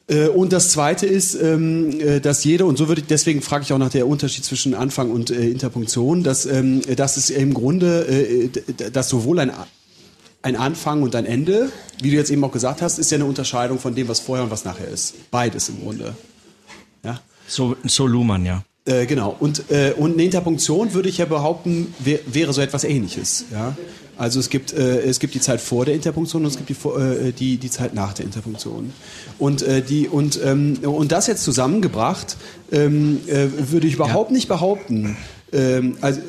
Äh, 0.08 0.28
und 0.28 0.54
das 0.54 0.70
Zweite 0.70 1.08
ist, 1.08 1.36
ähm, 1.36 2.22
dass 2.22 2.44
jeder, 2.44 2.66
und 2.66 2.78
so 2.78 2.88
würde 2.88 3.02
ich, 3.02 3.08
deswegen 3.08 3.42
frage 3.42 3.64
ich 3.64 3.74
auch 3.74 3.78
nach 3.78 3.90
der 3.90 4.08
Unterschied 4.08 4.46
zwischen 4.46 4.76
Anfang 4.76 5.10
und 5.10 5.32
Interpunktion, 5.32 6.24
dass, 6.24 6.46
ähm, 6.46 6.82
dass 6.96 7.18
es 7.18 7.30
im 7.30 7.54
Grunde, 7.54 8.50
dass 8.94 9.10
sowohl 9.10 9.40
ein 9.40 9.52
ein 10.42 10.56
Anfang 10.56 11.04
und 11.04 11.16
ein 11.16 11.26
Ende, 11.26 11.72
wie 12.02 12.12
du 12.12 12.18
jetzt 12.18 12.32
eben 12.32 12.44
auch 12.44 12.52
gesagt 12.52 12.82
hast, 12.82 12.98
ist 12.98 13.12
ja 13.12 13.16
eine 13.16 13.26
Unterscheidung 13.26 13.80
von 13.80 13.94
dem, 13.96 14.08
was 14.08 14.20
vorher 14.20 14.46
und 14.46 14.52
was 14.52 14.66
nachher 14.66 14.88
ist. 14.88 15.30
Beides 15.32 15.70
im 15.70 15.82
Grunde. 15.82 16.16
Ja? 17.04 17.20
So, 17.48 17.76
so 17.84 18.08
Luhmann, 18.08 18.46
ja. 18.46 18.64
Äh, 18.86 19.06
genau. 19.06 19.36
Und, 19.40 19.70
äh, 19.70 19.94
und 19.96 20.14
eine 20.14 20.24
Interpunktion 20.24 20.94
würde 20.94 21.10
ich 21.10 21.20
ja 21.20 21.26
behaupten, 21.26 21.94
wär, 22.00 22.20
wäre 22.26 22.52
so 22.54 22.62
etwas 22.62 22.84
ähnliches. 22.84 23.46
Ja? 23.52 23.76
Also 24.18 24.40
es 24.40 24.50
gibt, 24.50 24.74
äh, 24.74 25.02
es 25.02 25.20
gibt 25.20 25.36
die 25.36 25.40
Zeit 25.40 25.62
vor 25.62 25.86
der 25.86 25.94
Interpunktion 25.94 26.44
und 26.44 26.50
es 26.50 26.58
gibt 26.58 26.70
die, 26.70 26.88
äh, 26.88 27.32
die, 27.32 27.58
die 27.58 27.70
Zeit 27.70 27.94
nach 27.94 28.14
der 28.14 28.26
Interpunktion. 28.26 28.94
Und, 29.38 29.62
äh, 29.62 29.84
die, 29.84 30.08
und, 30.08 30.40
ähm, 30.44 30.80
und 30.82 31.12
das 31.12 31.28
jetzt 31.28 31.44
zusammengebracht, 31.44 32.38
ähm, 32.72 33.22
äh, 33.28 33.48
würde 33.72 33.88
ich 33.88 33.96
überhaupt 33.96 34.32
ja. 34.32 34.36
nicht 34.36 34.48
behaupten, 34.48 35.18
ähm, 35.54 35.98
also, 36.02 36.22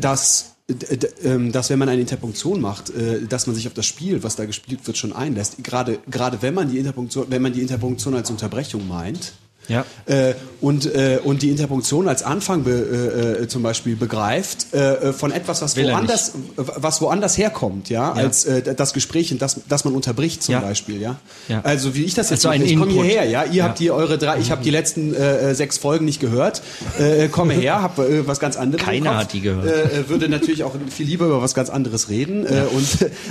dass 0.00 0.55
dass 0.68 1.70
wenn 1.70 1.78
man 1.78 1.88
eine 1.88 2.00
Interpunktion 2.00 2.60
macht, 2.60 2.90
äh, 2.90 3.24
dass 3.26 3.46
man 3.46 3.54
sich 3.54 3.68
auf 3.68 3.74
das 3.74 3.86
Spiel, 3.86 4.22
was 4.24 4.34
da 4.34 4.46
gespielt 4.46 4.84
wird, 4.86 4.98
schon 4.98 5.12
einlässt. 5.12 5.62
Gerade, 5.62 6.00
gerade 6.10 6.42
wenn 6.42 6.54
man 6.54 6.70
die 6.70 6.78
Interpunktion, 6.78 7.26
wenn 7.28 7.42
man 7.42 7.52
die 7.52 7.60
Interpunktion 7.60 8.14
als 8.14 8.30
Unterbrechung 8.30 8.88
meint, 8.88 9.34
ja. 9.68 9.84
Äh, 10.06 10.34
und, 10.60 10.86
äh, 10.86 11.18
und 11.22 11.42
die 11.42 11.50
Interpunktion 11.50 12.08
als 12.08 12.22
Anfang 12.22 12.64
be, 12.64 12.70
äh, 12.70 13.42
äh 13.42 13.48
zum 13.48 13.62
Beispiel 13.62 13.94
begreift 13.94 14.72
äh, 14.72 15.12
von 15.12 15.30
etwas, 15.30 15.62
was 15.62 15.76
woanders, 15.76 16.32
was 16.56 17.00
woanders 17.00 17.36
herkommt, 17.36 17.90
ja, 17.90 18.08
ja. 18.08 18.12
als 18.12 18.44
äh, 18.46 18.74
das 18.74 18.92
Gespräch, 18.92 19.34
das, 19.38 19.60
das 19.68 19.84
man 19.84 19.94
unterbricht 19.94 20.42
zum 20.42 20.54
ja. 20.54 20.60
Beispiel, 20.60 21.00
ja? 21.00 21.16
ja. 21.48 21.60
Also 21.62 21.94
wie 21.94 22.04
ich 22.04 22.14
das 22.14 22.30
jetzt 22.30 22.46
also 22.46 22.58
mache, 22.58 22.68
ich 22.68 22.78
komme 22.78 22.92
hierher, 22.92 23.24
ja, 23.24 23.44
ihr 23.44 23.64
habt 23.64 23.78
hier 23.78 23.94
eure 23.94 24.18
drei, 24.18 24.38
ich 24.38 24.50
habe 24.50 24.62
die 24.64 24.70
letzten 24.70 25.14
äh, 25.14 25.54
sechs 25.54 25.78
Folgen 25.78 26.04
nicht 26.04 26.20
gehört, 26.20 26.62
äh, 26.98 27.28
komme 27.28 27.54
her, 27.54 27.82
habe 27.82 28.06
äh, 28.06 28.26
was 28.26 28.40
ganz 28.40 28.56
anderes. 28.56 28.84
Keiner 28.84 29.16
hat 29.16 29.32
die 29.32 29.40
gehört. 29.40 29.66
Äh, 29.66 30.08
würde 30.08 30.28
natürlich 30.28 30.64
auch 30.64 30.74
viel 30.90 31.06
lieber 31.06 31.26
über 31.26 31.42
was 31.42 31.54
ganz 31.54 31.70
anderes 31.70 32.08
reden 32.08 32.46
äh, 32.46 32.62
und 32.72 32.86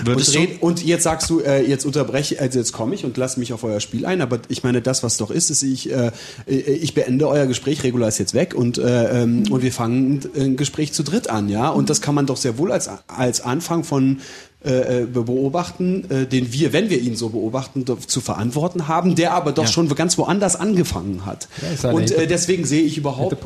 und, 0.07 0.36
red, 0.36 0.62
und 0.62 0.84
jetzt 0.84 1.03
sagst 1.03 1.30
du, 1.30 1.40
äh, 1.40 1.62
jetzt 1.62 1.86
unterbreche, 1.86 2.40
also 2.40 2.60
jetzt 2.60 2.72
komme 2.72 2.95
ich 2.95 3.06
und 3.06 3.18
lasse 3.18 3.40
mich 3.40 3.53
auf 3.53 3.64
euer 3.64 3.80
Spiel 3.80 4.06
ein, 4.06 4.22
aber 4.22 4.40
ich 4.48 4.64
meine, 4.64 4.82
das 4.82 5.03
was 5.03 5.18
doch 5.18 5.32
ist, 5.32 5.49
ist 5.49 5.64
ich 5.64 5.91
äh, 5.91 6.06
äh, 6.06 6.12
ich 6.46 6.94
beende 6.94 7.28
euer 7.28 7.46
Gespräch, 7.46 7.84
Regula 7.84 8.08
ist 8.08 8.18
jetzt 8.18 8.34
weg 8.34 8.54
und, 8.54 8.78
äh, 8.78 9.24
ähm, 9.24 9.44
und 9.50 9.62
wir 9.62 9.72
fangen 9.72 10.22
ein 10.36 10.58
Gespräch 10.58 10.94
zu 10.94 11.04
dritt 11.04 11.30
an, 11.30 11.50
ja. 11.50 11.70
Und 11.70 11.90
das 11.90 12.02
kann 12.02 12.16
man 12.16 12.26
doch 12.26 12.38
sehr 12.38 12.58
wohl 12.58 12.72
als, 12.72 12.90
als 13.08 13.42
Anfang 13.42 13.84
von 13.84 14.20
äh, 14.64 15.02
äh 15.02 15.06
beobachten, 15.06 16.10
äh, 16.10 16.26
den 16.26 16.52
wir, 16.52 16.74
wenn 16.74 16.90
wir 16.90 17.00
ihn 17.00 17.16
so 17.16 17.30
beobachten, 17.30 17.86
zu 17.86 18.22
verantworten 18.22 18.88
haben, 18.88 19.16
der 19.16 19.34
aber 19.34 19.52
doch 19.52 19.66
ja. 19.66 19.70
schon 19.70 19.88
ganz 19.90 20.18
woanders 20.18 20.56
angefangen 20.56 21.26
hat. 21.26 21.48
Ja, 21.84 21.92
und 21.92 22.12
äh, 22.12 22.28
deswegen 22.28 22.66
sehe 22.66 22.82
ich 22.82 22.98
überhaupt, 22.98 23.38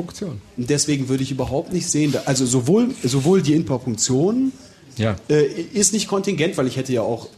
deswegen 0.56 1.10
würde 1.10 1.24
ich 1.24 1.32
überhaupt 1.32 1.74
nicht 1.74 1.90
sehen, 1.90 2.16
also 2.26 2.46
sowohl, 2.46 2.90
sowohl 3.04 3.42
die 3.42 3.54
Interpunktion 3.54 4.52
ja. 5.00 5.16
äh, 5.30 5.46
ist 5.46 5.94
nicht 5.94 6.08
kontingent, 6.08 6.58
weil 6.58 6.68
ich 6.68 6.78
hätte 6.78 6.94
ja 6.94 7.02
auch, 7.02 7.30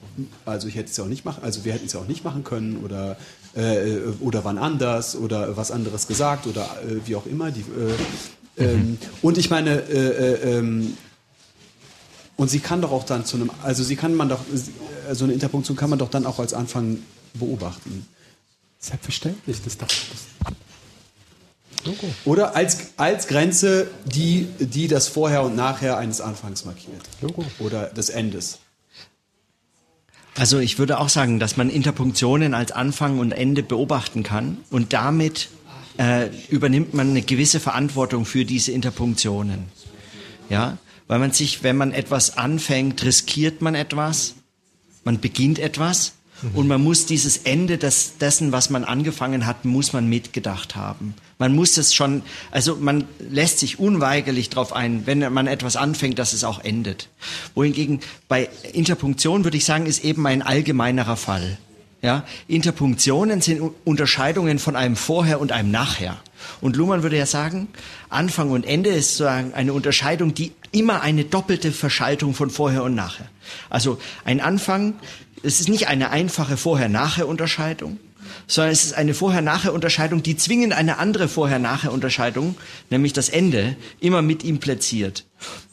also 0.45 0.67
ich 0.67 0.75
hätte 0.75 0.89
es 0.89 0.97
ja 0.97 1.03
auch 1.03 1.09
nicht 1.09 1.25
machen, 1.25 1.43
also 1.43 1.63
wir 1.63 1.73
hätten 1.73 1.85
es 1.85 1.93
ja 1.93 1.99
auch 1.99 2.07
nicht 2.07 2.23
machen 2.23 2.43
können 2.43 2.77
oder 2.83 3.17
äh, 3.55 3.97
oder 4.19 4.43
wann 4.43 4.57
anders 4.57 5.15
oder 5.15 5.57
was 5.57 5.71
anderes 5.71 6.07
gesagt 6.07 6.47
oder 6.47 6.63
äh, 6.83 7.05
wie 7.05 7.15
auch 7.15 7.25
immer. 7.25 7.51
Die, 7.51 7.61
äh, 7.61 8.63
ähm, 8.63 8.79
mhm. 8.79 8.97
Und 9.21 9.37
ich 9.37 9.49
meine, 9.49 9.81
äh, 9.81 9.97
äh, 9.97 10.57
ähm, 10.57 10.97
und 12.37 12.49
sie 12.49 12.59
kann 12.59 12.81
doch 12.81 12.91
auch 12.91 13.05
dann 13.05 13.25
zu 13.25 13.37
einem, 13.37 13.51
also 13.63 13.83
sie 13.83 13.95
kann 13.95 14.15
man 14.15 14.29
doch, 14.29 14.39
so 15.11 15.25
eine 15.25 15.33
Interpunktion 15.33 15.77
kann 15.77 15.89
man 15.89 15.99
doch 15.99 16.09
dann 16.09 16.25
auch 16.25 16.39
als 16.39 16.53
Anfang 16.53 16.99
beobachten. 17.33 18.07
Selbstverständlich, 18.79 19.61
das 19.63 19.77
doch. 19.77 19.87
Das 19.87 20.55
Logo. 21.85 22.07
Oder 22.25 22.55
als, 22.55 22.77
als 22.97 23.27
Grenze, 23.27 23.87
die, 24.05 24.47
die 24.59 24.87
das 24.87 25.07
Vorher 25.07 25.43
und 25.43 25.55
Nachher 25.55 25.97
eines 25.97 26.21
Anfangs 26.21 26.65
markiert. 26.65 27.01
Logo. 27.21 27.43
Oder 27.59 27.85
des 27.85 28.09
Endes. 28.09 28.59
Also 30.35 30.59
ich 30.59 30.79
würde 30.79 30.99
auch 30.99 31.09
sagen, 31.09 31.39
dass 31.39 31.57
man 31.57 31.69
Interpunktionen 31.69 32.53
als 32.53 32.71
Anfang 32.71 33.19
und 33.19 33.31
Ende 33.31 33.63
beobachten 33.63 34.23
kann 34.23 34.57
und 34.69 34.93
damit 34.93 35.49
äh, 35.97 36.29
übernimmt 36.47 36.93
man 36.93 37.09
eine 37.09 37.21
gewisse 37.21 37.59
Verantwortung 37.59 38.25
für 38.25 38.45
diese 38.45 38.71
Interpunktionen. 38.71 39.65
Ja, 40.49 40.77
weil 41.07 41.19
man 41.19 41.31
sich, 41.31 41.63
wenn 41.63 41.77
man 41.77 41.91
etwas 41.91 42.37
anfängt, 42.37 43.03
riskiert 43.03 43.61
man 43.61 43.75
etwas, 43.75 44.35
man 45.03 45.19
beginnt 45.19 45.59
etwas 45.59 46.13
Mhm. 46.41 46.55
Und 46.55 46.67
man 46.67 46.83
muss 46.83 47.05
dieses 47.05 47.37
Ende 47.37 47.77
des, 47.77 48.17
dessen, 48.17 48.51
was 48.51 48.69
man 48.69 48.83
angefangen 48.83 49.45
hat, 49.45 49.65
muss 49.65 49.93
man 49.93 50.07
mitgedacht 50.07 50.75
haben. 50.75 51.15
Man 51.37 51.55
muss 51.55 51.77
es 51.77 51.93
schon, 51.93 52.23
also 52.51 52.75
man 52.75 53.05
lässt 53.19 53.59
sich 53.59 53.79
unweigerlich 53.79 54.49
darauf 54.49 54.73
ein, 54.73 55.07
wenn 55.07 55.33
man 55.33 55.47
etwas 55.47 55.75
anfängt, 55.75 56.19
dass 56.19 56.33
es 56.33 56.43
auch 56.43 56.63
endet. 56.63 57.09
Wohingegen 57.55 57.99
bei 58.27 58.49
Interpunktion 58.73 59.43
würde 59.43 59.57
ich 59.57 59.65
sagen, 59.65 59.85
ist 59.85 60.03
eben 60.03 60.25
ein 60.27 60.41
allgemeinerer 60.41 61.17
Fall. 61.17 61.57
Ja, 62.03 62.25
Interpunktionen 62.47 63.41
sind 63.41 63.61
Unterscheidungen 63.85 64.57
von 64.57 64.75
einem 64.75 64.95
Vorher 64.95 65.39
und 65.39 65.51
einem 65.51 65.69
Nachher. 65.69 66.17
Und 66.59 66.75
Luhmann 66.75 67.03
würde 67.03 67.15
ja 67.15 67.27
sagen, 67.27 67.67
Anfang 68.09 68.49
und 68.49 68.65
Ende 68.65 68.89
ist 68.89 69.17
sozusagen 69.17 69.53
eine 69.53 69.71
Unterscheidung, 69.73 70.33
die 70.33 70.51
immer 70.71 71.01
eine 71.01 71.25
doppelte 71.25 71.71
Verschaltung 71.71 72.33
von 72.33 72.49
Vorher 72.49 72.83
und 72.83 72.95
Nachher. 72.95 73.27
Also 73.69 73.99
ein 74.25 74.41
Anfang 74.41 74.95
es 75.43 75.59
ist 75.59 75.69
nicht 75.69 75.87
eine 75.87 76.11
einfache 76.11 76.57
Vorher-Nachher-Unterscheidung, 76.57 77.99
sondern 78.47 78.71
es 78.71 78.85
ist 78.85 78.93
eine 78.93 79.13
Vorher-Nachher-Unterscheidung, 79.13 80.23
die 80.23 80.37
zwingend 80.37 80.73
eine 80.73 80.97
andere 80.97 81.27
Vorher-Nachher-Unterscheidung, 81.27 82.55
nämlich 82.89 83.13
das 83.13 83.29
Ende, 83.29 83.75
immer 83.99 84.21
mit 84.21 84.43
impliziert. 84.43 85.25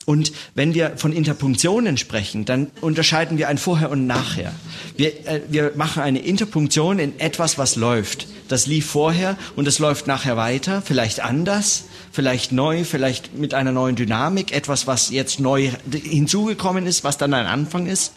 Und 0.07 0.33
wenn 0.55 0.73
wir 0.73 0.97
von 0.97 1.13
Interpunktionen 1.13 1.99
sprechen, 1.99 2.47
dann 2.47 2.71
unterscheiden 2.81 3.37
wir 3.37 3.49
ein 3.49 3.59
Vorher 3.59 3.91
und 3.91 4.07
Nachher. 4.07 4.55
Wir, 4.97 5.09
äh, 5.27 5.43
wir 5.51 5.73
machen 5.77 6.03
eine 6.03 6.21
Interpunktion 6.21 6.99
in 6.99 7.21
etwas, 7.21 7.59
was 7.59 7.77
läuft. 7.77 8.27
Das 8.49 8.67
lief 8.67 8.87
vorher 8.87 9.37
und 9.55 9.69
es 9.69 9.79
läuft 9.79 10.07
nachher 10.07 10.39
weiter, 10.39 10.81
vielleicht 10.81 11.21
anders, 11.21 11.85
vielleicht 12.11 12.53
neu, 12.53 12.85
vielleicht 12.85 13.35
mit 13.37 13.53
einer 13.53 13.73
neuen 13.73 13.97
Dynamik, 13.97 14.53
etwas, 14.53 14.87
was 14.87 15.11
jetzt 15.11 15.41
neu 15.41 15.73
hinzugekommen 15.93 16.87
ist, 16.87 17.05
was 17.05 17.19
dann 17.19 17.35
ein 17.35 17.45
Anfang 17.45 17.87
ist. 17.87 18.15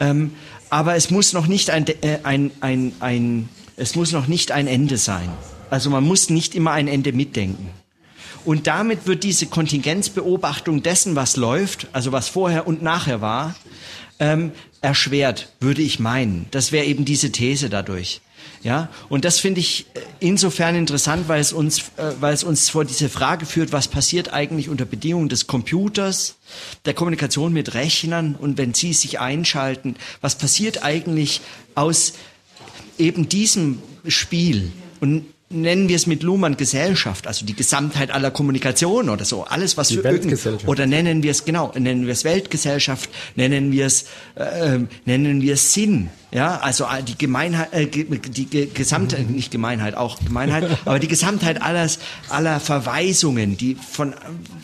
Ähm, 0.00 0.32
aber 0.70 0.96
es 0.96 1.10
muss 1.10 1.32
noch 1.32 1.46
nicht 1.46 1.70
ein, 1.70 1.86
äh, 1.86 2.18
ein, 2.22 2.50
ein, 2.60 2.92
ein, 3.00 3.48
es 3.76 3.94
muss 3.94 4.12
noch 4.12 4.26
nicht 4.26 4.52
ein 4.52 4.66
Ende 4.66 4.98
sein. 4.98 5.30
Also 5.70 5.90
man 5.90 6.04
muss 6.04 6.30
nicht 6.30 6.54
immer 6.54 6.72
ein 6.72 6.88
Ende 6.88 7.12
mitdenken. 7.12 7.70
Und 8.44 8.66
damit 8.66 9.06
wird 9.06 9.24
diese 9.24 9.46
Kontingenzbeobachtung 9.46 10.82
dessen, 10.82 11.16
was 11.16 11.36
läuft, 11.36 11.88
also 11.92 12.12
was 12.12 12.28
vorher 12.28 12.66
und 12.66 12.82
nachher 12.82 13.20
war, 13.20 13.54
ähm, 14.20 14.52
erschwert, 14.80 15.52
würde 15.60 15.82
ich 15.82 15.98
meinen. 15.98 16.46
Das 16.50 16.72
wäre 16.72 16.86
eben 16.86 17.04
diese 17.04 17.30
These 17.30 17.68
dadurch. 17.68 18.20
Ja, 18.62 18.88
und 19.08 19.24
das 19.24 19.38
finde 19.38 19.60
ich 19.60 19.86
äh, 19.94 20.00
insofern 20.20 20.74
interessant, 20.74 21.28
weil 21.28 21.40
es 21.40 21.52
uns, 21.52 21.78
äh, 21.96 22.12
weil 22.20 22.34
es 22.34 22.44
uns 22.44 22.70
vor 22.70 22.84
diese 22.84 23.08
Frage 23.08 23.46
führt, 23.46 23.72
was 23.72 23.88
passiert 23.88 24.32
eigentlich 24.32 24.68
unter 24.68 24.84
Bedingungen 24.84 25.28
des 25.28 25.46
Computers, 25.46 26.36
der 26.84 26.94
Kommunikation 26.94 27.52
mit 27.52 27.74
Rechnern 27.74 28.34
und 28.34 28.58
wenn 28.58 28.74
sie 28.74 28.92
sich 28.92 29.20
einschalten, 29.20 29.96
was 30.20 30.36
passiert 30.36 30.82
eigentlich 30.82 31.40
aus 31.74 32.14
eben 32.98 33.28
diesem 33.28 33.80
Spiel? 34.06 34.72
Und 35.00 35.26
nennen 35.50 35.88
wir 35.88 35.96
es 35.96 36.06
mit 36.06 36.22
Luhmann 36.22 36.56
Gesellschaft, 36.56 37.26
also 37.26 37.46
die 37.46 37.54
Gesamtheit 37.54 38.10
aller 38.10 38.30
Kommunikation 38.30 39.08
oder 39.08 39.24
so, 39.24 39.44
alles 39.44 39.76
was 39.76 39.88
die 39.88 39.96
für 39.96 40.04
Weltgesellschaft. 40.04 40.68
oder 40.68 40.86
nennen 40.86 41.22
wir 41.22 41.30
es 41.30 41.44
genau, 41.44 41.72
nennen 41.74 42.04
wir 42.04 42.12
es 42.12 42.24
Weltgesellschaft, 42.24 43.08
nennen 43.34 43.72
wir 43.72 43.86
es 43.86 44.04
äh, 44.34 44.78
nennen 45.06 45.40
wir 45.40 45.54
es 45.54 45.72
Sinn, 45.72 46.10
ja, 46.32 46.58
also 46.58 46.84
äh, 46.84 47.02
die 47.02 47.16
Gemeinheit, 47.16 47.72
äh, 47.72 47.86
die 47.86 48.68
Gesamtheit, 48.72 49.28
mhm. 49.28 49.36
nicht 49.36 49.50
Gemeinheit, 49.50 49.94
auch 49.94 50.18
Gemeinheit, 50.18 50.68
aber 50.84 50.98
die 50.98 51.08
Gesamtheit 51.08 51.62
alles 51.62 51.98
aller 52.28 52.60
Verweisungen, 52.60 53.56
die 53.56 53.74
von 53.76 54.14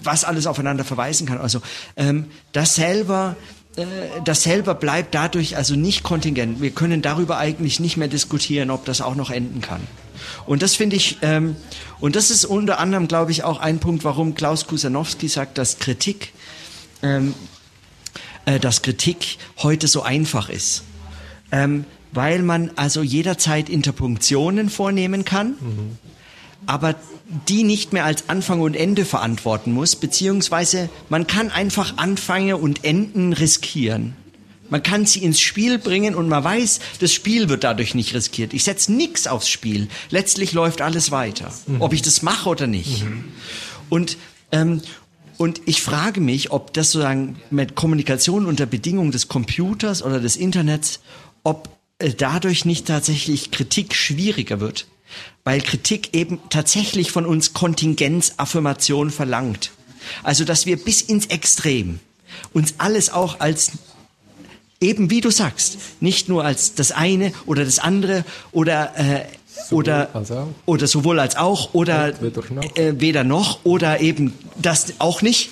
was 0.02 0.24
alles 0.24 0.46
aufeinander 0.46 0.84
verweisen 0.84 1.26
kann, 1.26 1.38
also 1.38 1.60
ähm, 1.96 2.26
das 2.52 2.74
selber 2.74 3.36
äh, 3.76 3.84
das 4.26 4.42
selber 4.42 4.74
bleibt 4.74 5.14
dadurch 5.14 5.56
also 5.56 5.76
nicht 5.76 6.02
kontingent. 6.02 6.60
Wir 6.60 6.72
können 6.72 7.00
darüber 7.00 7.38
eigentlich 7.38 7.80
nicht 7.80 7.96
mehr 7.96 8.08
diskutieren, 8.08 8.70
ob 8.70 8.84
das 8.84 9.00
auch 9.00 9.14
noch 9.14 9.30
enden 9.30 9.62
kann. 9.62 9.80
Und 10.46 10.62
das 10.62 10.74
finde 10.74 10.96
ich, 10.96 11.18
ähm, 11.22 11.56
und 12.00 12.16
das 12.16 12.30
ist 12.30 12.44
unter 12.44 12.78
anderem, 12.78 13.08
glaube 13.08 13.30
ich, 13.30 13.44
auch 13.44 13.60
ein 13.60 13.78
Punkt, 13.78 14.04
warum 14.04 14.34
Klaus 14.34 14.66
Kusanowski 14.66 15.28
sagt, 15.28 15.58
dass 15.58 15.78
Kritik, 15.78 16.32
ähm, 17.02 17.34
äh, 18.44 18.60
dass 18.60 18.82
Kritik 18.82 19.38
heute 19.58 19.88
so 19.88 20.02
einfach 20.02 20.48
ist. 20.48 20.82
Ähm, 21.50 21.84
weil 22.12 22.42
man 22.42 22.70
also 22.76 23.02
jederzeit 23.02 23.68
Interpunktionen 23.68 24.70
vornehmen 24.70 25.24
kann, 25.24 25.56
mhm. 25.60 25.98
aber 26.66 26.94
die 27.48 27.64
nicht 27.64 27.92
mehr 27.92 28.04
als 28.04 28.28
Anfang 28.28 28.60
und 28.60 28.76
Ende 28.76 29.04
verantworten 29.04 29.72
muss, 29.72 29.96
beziehungsweise 29.96 30.88
man 31.08 31.26
kann 31.26 31.50
einfach 31.50 31.96
Anfänge 31.96 32.56
und 32.56 32.84
Enden 32.84 33.32
riskieren. 33.32 34.14
Man 34.70 34.82
kann 34.82 35.06
sie 35.06 35.22
ins 35.22 35.40
Spiel 35.40 35.78
bringen 35.78 36.14
und 36.14 36.28
man 36.28 36.42
weiß, 36.42 36.80
das 37.00 37.12
Spiel 37.12 37.48
wird 37.48 37.64
dadurch 37.64 37.94
nicht 37.94 38.14
riskiert. 38.14 38.54
Ich 38.54 38.64
setze 38.64 38.92
nichts 38.92 39.26
aufs 39.26 39.48
Spiel. 39.48 39.88
Letztlich 40.10 40.52
läuft 40.52 40.80
alles 40.80 41.10
weiter, 41.10 41.52
mhm. 41.66 41.80
ob 41.80 41.92
ich 41.92 42.02
das 42.02 42.22
mache 42.22 42.48
oder 42.48 42.66
nicht. 42.66 43.04
Mhm. 43.04 43.24
Und 43.90 44.16
ähm, 44.52 44.80
und 45.36 45.62
ich 45.66 45.82
frage 45.82 46.20
mich, 46.20 46.52
ob 46.52 46.72
das 46.74 46.92
sozusagen 46.92 47.36
mit 47.50 47.74
Kommunikation 47.74 48.46
unter 48.46 48.66
Bedingungen 48.66 49.10
des 49.10 49.28
Computers 49.28 50.02
oder 50.02 50.20
des 50.20 50.36
Internets, 50.36 51.00
ob 51.42 51.68
äh, 51.98 52.10
dadurch 52.10 52.64
nicht 52.64 52.86
tatsächlich 52.86 53.50
Kritik 53.50 53.94
schwieriger 53.94 54.60
wird, 54.60 54.86
weil 55.42 55.60
Kritik 55.60 56.14
eben 56.14 56.38
tatsächlich 56.50 57.10
von 57.10 57.26
uns 57.26 57.52
Kontingenzaffirmation 57.52 59.10
verlangt. 59.10 59.72
Also, 60.22 60.44
dass 60.44 60.66
wir 60.66 60.76
bis 60.76 61.02
ins 61.02 61.26
Extrem 61.26 61.98
uns 62.52 62.74
alles 62.78 63.10
auch 63.10 63.40
als 63.40 63.72
eben 64.80 65.10
wie 65.10 65.20
du 65.20 65.30
sagst, 65.30 65.78
nicht 66.00 66.28
nur 66.28 66.44
als 66.44 66.74
das 66.74 66.92
eine 66.92 67.32
oder 67.46 67.64
das 67.64 67.78
andere 67.78 68.24
oder 68.52 68.92
äh, 68.96 69.24
oder 69.70 70.08
oder 70.66 70.86
sowohl 70.86 71.20
als 71.20 71.36
auch 71.36 71.74
oder 71.74 72.08
äh, 72.74 72.94
weder 72.98 73.24
noch 73.24 73.60
oder 73.64 74.00
eben 74.00 74.32
das 74.60 74.94
auch 74.98 75.22
nicht, 75.22 75.50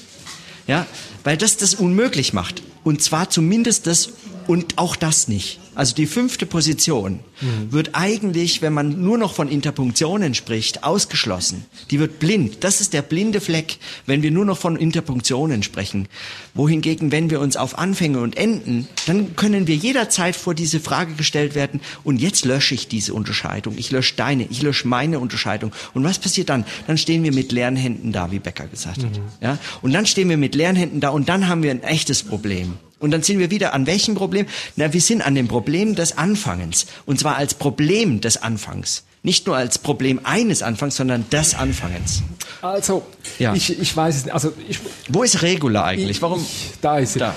ja, 0.67 0.87
weil 1.25 1.37
das 1.37 1.57
das 1.57 1.75
unmöglich 1.75 2.33
macht. 2.33 2.63
Und 2.85 3.03
zwar 3.03 3.31
zumindest 3.31 3.87
das 3.87 4.11
und 4.47 4.79
auch 4.79 4.97
das 4.97 5.29
nicht. 5.29 5.61
Also 5.75 5.95
die 5.95 6.07
fünfte 6.07 6.47
Position 6.47 7.21
mhm. 7.41 7.73
wird 7.73 7.91
eigentlich, 7.95 8.61
wenn 8.63 8.73
man 8.73 9.03
nur 9.03 9.17
noch 9.17 9.35
von 9.35 9.49
Interpunktionen 9.49 10.35
spricht, 10.35 10.85
ausgeschlossen. 10.85 11.65
Die 11.91 11.99
wird 11.99 12.19
blind. 12.19 12.63
Das 12.65 12.81
ist 12.81 12.93
der 12.93 13.03
blinde 13.03 13.41
Fleck, 13.41 13.79
wenn 14.07 14.23
wir 14.23 14.31
nur 14.31 14.45
noch 14.45 14.59
von 14.59 14.77
Interpunktionen 14.77 15.63
sprechen. 15.63 16.09
Wohingegen, 16.55 17.11
wenn 17.11 17.31
wir 17.31 17.41
uns 17.41 17.57
auf 17.57 17.79
Anfänge 17.79 18.21
und 18.21 18.37
Enden, 18.37 18.87
dann 19.07 19.35
können 19.37 19.67
wir 19.67 19.77
jederzeit 19.77 20.37
vor 20.37 20.55
diese 20.55 20.81
Frage 20.81 21.15
gestellt 21.15 21.55
werden, 21.55 21.81
und 22.05 22.21
jetzt 22.21 22.45
lösche 22.45 22.75
ich 22.75 22.89
diese 22.89 23.15
Unterscheidung. 23.15 23.75
Ich 23.79 23.91
lösche 23.91 24.15
deine, 24.17 24.45
ich 24.45 24.63
lösche 24.63 24.87
meine 24.87 25.19
Unterscheidung. 25.19 25.73
Und 25.95 26.05
was 26.05 26.19
passiert 26.19 26.51
dann? 26.51 26.65
Dann 26.87 26.99
stehen 26.99 27.23
wir 27.23 27.33
mit 27.33 27.53
leeren 27.53 27.77
Händen 27.77 28.13
da, 28.13 28.31
wie 28.31 28.39
Becker 28.39 28.67
gesagt 28.67 28.99
hat. 28.99 29.13
Mhm. 29.13 29.23
Ja? 29.41 29.59
Und 29.81 29.93
dann 29.93 30.07
stehen 30.07 30.29
wir 30.29 30.37
mit 30.37 30.55
leeren 30.55 30.77
Händen 30.77 31.01
da 31.01 31.09
und 31.09 31.29
dann 31.29 31.49
haben 31.49 31.63
wir 31.63 31.71
ein 31.71 31.83
echtes 31.83 32.23
Problem. 32.23 32.75
Und 33.03 33.11
dann 33.11 33.23
sind 33.23 33.41
wir 33.41 33.51
wieder 33.51 33.75
an 33.75 33.87
welchem 33.87 34.15
Problem? 34.15 34.47
Na, 34.77 34.93
wir 34.93 35.01
sind 35.01 35.23
an 35.23 35.35
dem 35.35 35.49
Problem 35.49 35.97
des 35.97 36.17
Anfangens. 36.17 36.87
Und 37.05 37.19
zwar 37.19 37.37
als 37.37 37.55
Problem 37.55 38.21
des 38.21 38.41
Anfangs. 38.41 39.03
Nicht 39.25 39.47
nur 39.47 39.57
als 39.57 39.79
Problem 39.79 40.21
eines 40.23 40.63
Anfangs, 40.63 40.97
sondern 40.97 41.29
des 41.31 41.55
Anfangens. 41.55 42.23
Also, 42.63 43.05
ja. 43.41 43.55
ich, 43.55 43.79
ich 43.79 43.97
weiß 43.97 44.17
es 44.17 44.25
nicht. 44.25 44.35
Also, 44.35 44.53
ich, 44.69 44.79
Wo 45.09 45.25
ist 45.25 45.43
Regula 45.43 45.85
eigentlich? 45.85 46.23
Warum? 46.23 46.41
Ich, 46.41 46.71
da 46.81 46.99
ist 46.99 47.15
sie. 47.15 47.19
Da. 47.19 47.35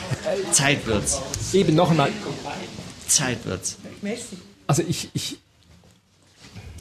Zeit 0.52 0.86
wird's. 0.86 1.20
Eben 1.52 1.76
noch 1.76 1.90
einmal. 1.90 2.12
Zeit 3.08 3.44
wird's. 3.46 3.78
Also 4.68 4.84
ich, 4.88 5.10
ich, 5.14 5.38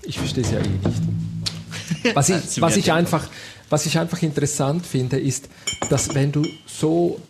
ich 0.03 0.19
verstehe 0.19 0.45
es 0.45 0.51
ja 0.51 0.59
eh 0.59 0.69
nicht. 0.69 2.15
Was 2.15 2.29
ich, 2.29 2.61
was 2.61 2.77
ich 2.77 2.93
einfach, 2.93 3.29
was 3.71 3.87
ich 3.87 3.99
einfach 3.99 4.23
interessant 4.23 4.87
finde, 4.87 5.19
ist, 5.19 5.49
dass 5.89 6.15
wenn 6.15 6.33
du 6.33 6.47
so 6.67 7.21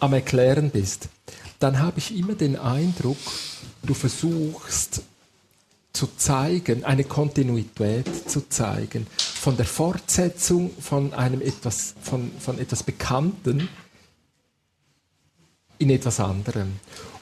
am 0.00 0.12
Erklären 0.12 0.70
bist, 0.70 1.08
dann 1.58 1.78
habe 1.78 1.98
ich 1.98 2.16
immer 2.16 2.34
den 2.34 2.56
Eindruck, 2.56 3.16
du 3.82 3.94
versuchst 3.94 5.02
zu 5.92 6.08
zeigen, 6.16 6.84
eine 6.84 7.04
Kontinuität 7.04 8.28
zu 8.28 8.48
zeigen, 8.48 9.06
von 9.16 9.56
der 9.56 9.64
Fortsetzung 9.64 10.70
von 10.78 11.14
einem 11.14 11.40
etwas, 11.40 11.94
von, 12.02 12.30
von 12.38 12.58
etwas 12.58 12.82
Bekannten 12.82 13.68
in 15.78 15.90
etwas 15.90 16.20
anderem. 16.20 16.72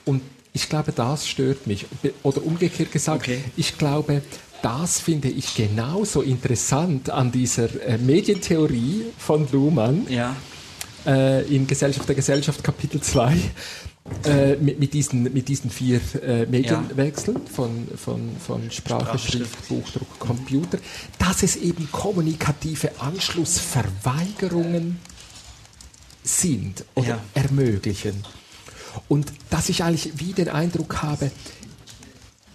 Und 0.04 0.22
ich 0.52 0.68
glaube, 0.68 0.92
das 0.92 1.28
stört 1.28 1.66
mich. 1.66 1.86
Oder 2.22 2.44
umgekehrt 2.44 2.90
gesagt, 2.90 3.22
okay. 3.22 3.44
ich 3.56 3.78
glaube, 3.78 4.22
das 4.62 5.00
finde 5.00 5.28
ich 5.28 5.54
genauso 5.54 6.22
interessant 6.22 7.10
an 7.10 7.30
dieser 7.30 7.68
äh, 7.86 7.98
Medientheorie 7.98 9.06
von 9.18 9.46
Luhmann, 9.52 10.06
ja 10.08 10.34
äh, 11.06 11.42
in 11.54 11.66
Gesellschaft 11.66 12.08
der 12.08 12.16
Gesellschaft 12.16 12.62
Kapitel 12.62 13.00
2 13.00 13.36
äh, 14.24 14.56
mit, 14.56 14.78
mit, 14.78 14.92
diesen, 14.92 15.22
mit 15.22 15.48
diesen 15.48 15.70
vier 15.70 16.00
äh, 16.22 16.44
Medienwechseln 16.46 17.38
ja. 17.38 17.52
von, 17.52 17.88
von, 17.96 18.36
von 18.38 18.70
Sprache, 18.70 19.18
Schrift, 19.18 19.68
Buchdruck, 19.68 20.18
Computer, 20.18 20.78
dass 21.18 21.42
es 21.42 21.56
eben 21.56 21.88
kommunikative 21.90 22.90
Anschlussverweigerungen 23.00 24.98
sind 26.22 26.84
oder 26.94 27.08
ja. 27.08 27.18
ermöglichen. 27.34 28.22
Und 29.08 29.32
dass 29.50 29.68
ich 29.68 29.82
eigentlich 29.82 30.12
wie 30.18 30.32
den 30.32 30.48
Eindruck 30.48 31.02
habe, 31.02 31.30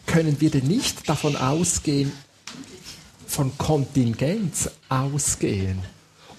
können 0.05 0.39
wir 0.39 0.51
denn 0.51 0.65
nicht 0.67 1.09
davon 1.09 1.35
ausgehen, 1.35 2.11
von 3.27 3.57
Kontingenz 3.57 4.69
ausgehen? 4.87 5.79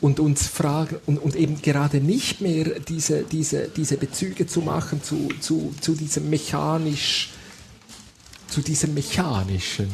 Und 0.01 0.21
uns 0.21 0.47
fragen 0.47 0.97
und, 1.07 1.19
und 1.19 1.37
eben 1.37 1.61
gerade 1.61 1.99
nicht 2.01 2.41
mehr 2.41 2.81
diese, 2.81 3.23
diese, 3.23 3.69
diese 3.69 3.97
Bezüge 3.97 4.47
zu 4.47 4.61
machen 4.61 5.03
zu, 5.03 5.29
zu, 5.41 5.75
zu 5.81 5.95
diesem 5.95 6.31
mechanisch, 6.31 7.31
zu 8.49 8.63
diesem 8.63 8.95
mechanischen. 8.95 9.91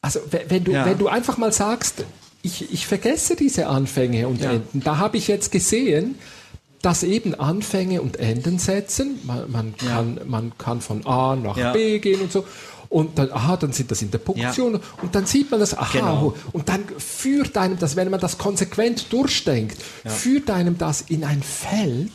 Also 0.00 0.20
wenn 0.30 0.64
du, 0.64 0.72
ja. 0.72 0.84
wenn 0.84 0.98
du 0.98 1.08
einfach 1.08 1.38
mal 1.38 1.52
sagst, 1.52 2.04
ich, 2.42 2.70
ich 2.72 2.86
vergesse 2.86 3.36
diese 3.36 3.68
Anfänge 3.68 4.28
und 4.28 4.40
ja. 4.40 4.52
Enden, 4.52 4.80
da 4.80 4.98
habe 4.98 5.16
ich 5.16 5.28
jetzt 5.28 5.50
gesehen, 5.50 6.18
dass 6.84 7.02
eben 7.02 7.34
Anfänge 7.34 8.02
und 8.02 8.18
Enden 8.18 8.58
setzen. 8.58 9.18
Man, 9.24 9.50
man, 9.50 9.74
ja. 9.80 9.96
kann, 9.96 10.20
man 10.26 10.52
kann 10.58 10.80
von 10.80 11.06
A 11.06 11.34
nach 11.34 11.56
ja. 11.56 11.72
B 11.72 11.98
gehen 11.98 12.20
und 12.20 12.30
so. 12.30 12.44
Und 12.90 13.18
dann, 13.18 13.32
aha, 13.32 13.56
dann 13.56 13.72
sind 13.72 13.90
das 13.90 14.02
Interpunktionen. 14.02 14.80
Ja. 14.80 15.02
Und 15.02 15.14
dann 15.14 15.26
sieht 15.26 15.50
man 15.50 15.58
das, 15.58 15.76
aha, 15.76 15.98
genau. 15.98 16.34
und 16.52 16.68
dann 16.68 16.84
führt 16.98 17.56
einem 17.56 17.78
das, 17.78 17.96
wenn 17.96 18.10
man 18.10 18.20
das 18.20 18.38
konsequent 18.38 19.12
durchdenkt, 19.12 19.82
führt 20.04 20.50
einem 20.50 20.78
das 20.78 21.00
in 21.00 21.24
ein 21.24 21.42
Feld, 21.42 22.12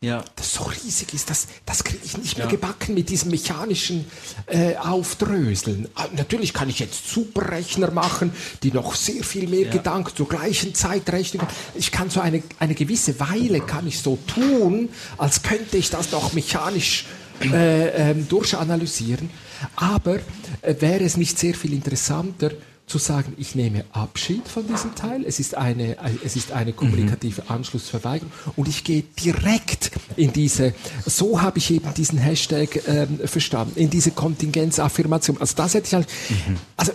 ja. 0.00 0.24
das 0.36 0.54
so 0.54 0.64
riesig 0.64 1.12
ist, 1.14 1.30
das, 1.30 1.48
das 1.66 1.82
kriege 1.84 2.04
ich 2.04 2.16
nicht 2.16 2.38
mehr 2.38 2.46
gebacken 2.46 2.94
mit 2.94 3.08
diesem 3.08 3.30
mechanischen 3.30 4.04
äh, 4.46 4.76
Aufdröseln. 4.76 5.88
Ah, 5.94 6.06
natürlich 6.14 6.52
kann 6.54 6.68
ich 6.68 6.78
jetzt 6.78 7.08
Superrechner 7.08 7.90
machen, 7.90 8.32
die 8.62 8.70
noch 8.70 8.94
sehr 8.94 9.24
viel 9.24 9.48
mehr 9.48 9.66
ja. 9.66 9.72
Gedanken 9.72 10.14
zur 10.14 10.28
gleichen 10.28 10.74
Zeit 10.74 11.10
rechnen. 11.10 11.46
Ich 11.74 11.90
kann 11.90 12.10
so 12.10 12.20
eine, 12.20 12.42
eine 12.58 12.74
gewisse 12.74 13.18
Weile 13.18 13.60
kann 13.60 13.86
ich 13.86 14.00
so 14.00 14.18
tun, 14.26 14.88
als 15.16 15.42
könnte 15.42 15.76
ich 15.76 15.90
das 15.90 16.12
noch 16.12 16.32
mechanisch 16.32 17.06
äh, 17.42 18.10
äh, 18.10 18.14
durchanalysieren. 18.14 19.30
Aber 19.76 20.16
äh, 20.62 20.74
wäre 20.78 21.04
es 21.04 21.16
nicht 21.16 21.38
sehr 21.38 21.54
viel 21.54 21.72
interessanter, 21.72 22.50
zu 22.88 22.98
sagen, 22.98 23.34
ich 23.36 23.54
nehme 23.54 23.84
Abschied 23.92 24.48
von 24.48 24.66
diesem 24.66 24.94
Teil, 24.94 25.24
es 25.24 25.38
ist 25.38 25.54
eine, 25.54 25.96
es 26.24 26.36
ist 26.36 26.52
eine 26.52 26.72
kommunikative 26.72 27.42
mhm. 27.42 27.50
Anschlussverweigerung 27.50 28.32
und 28.56 28.68
ich 28.68 28.84
gehe 28.84 29.02
direkt 29.02 29.90
in 30.16 30.32
diese, 30.32 30.74
so 31.06 31.40
habe 31.40 31.58
ich 31.58 31.70
eben 31.70 31.92
diesen 31.94 32.18
Hashtag 32.18 32.80
ähm, 32.88 33.20
verstanden, 33.24 33.78
in 33.78 33.90
diese 33.90 34.10
Kontingenzaffirmation. 34.10 35.38
Also 35.38 35.54
das 35.56 35.74
hätte 35.74 35.86
ich 35.86 35.94
halt, 35.94 36.08
mhm. 36.30 36.56
also 36.76 36.92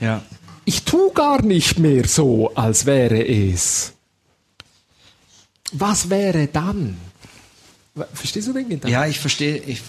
ja. 0.00 0.22
ich 0.64 0.82
tue 0.82 1.12
gar 1.12 1.42
nicht 1.42 1.78
mehr 1.78 2.06
so, 2.06 2.52
als 2.54 2.84
wäre 2.86 3.24
es. 3.24 3.92
Was 5.72 6.10
wäre 6.10 6.48
dann? 6.48 6.98
Verstehst 8.12 8.48
du 8.48 8.52
den 8.52 8.68
Gedanken? 8.68 8.88
Ja, 8.88 9.06
ich 9.06 9.20
verstehe, 9.20 9.56
ich, 9.58 9.82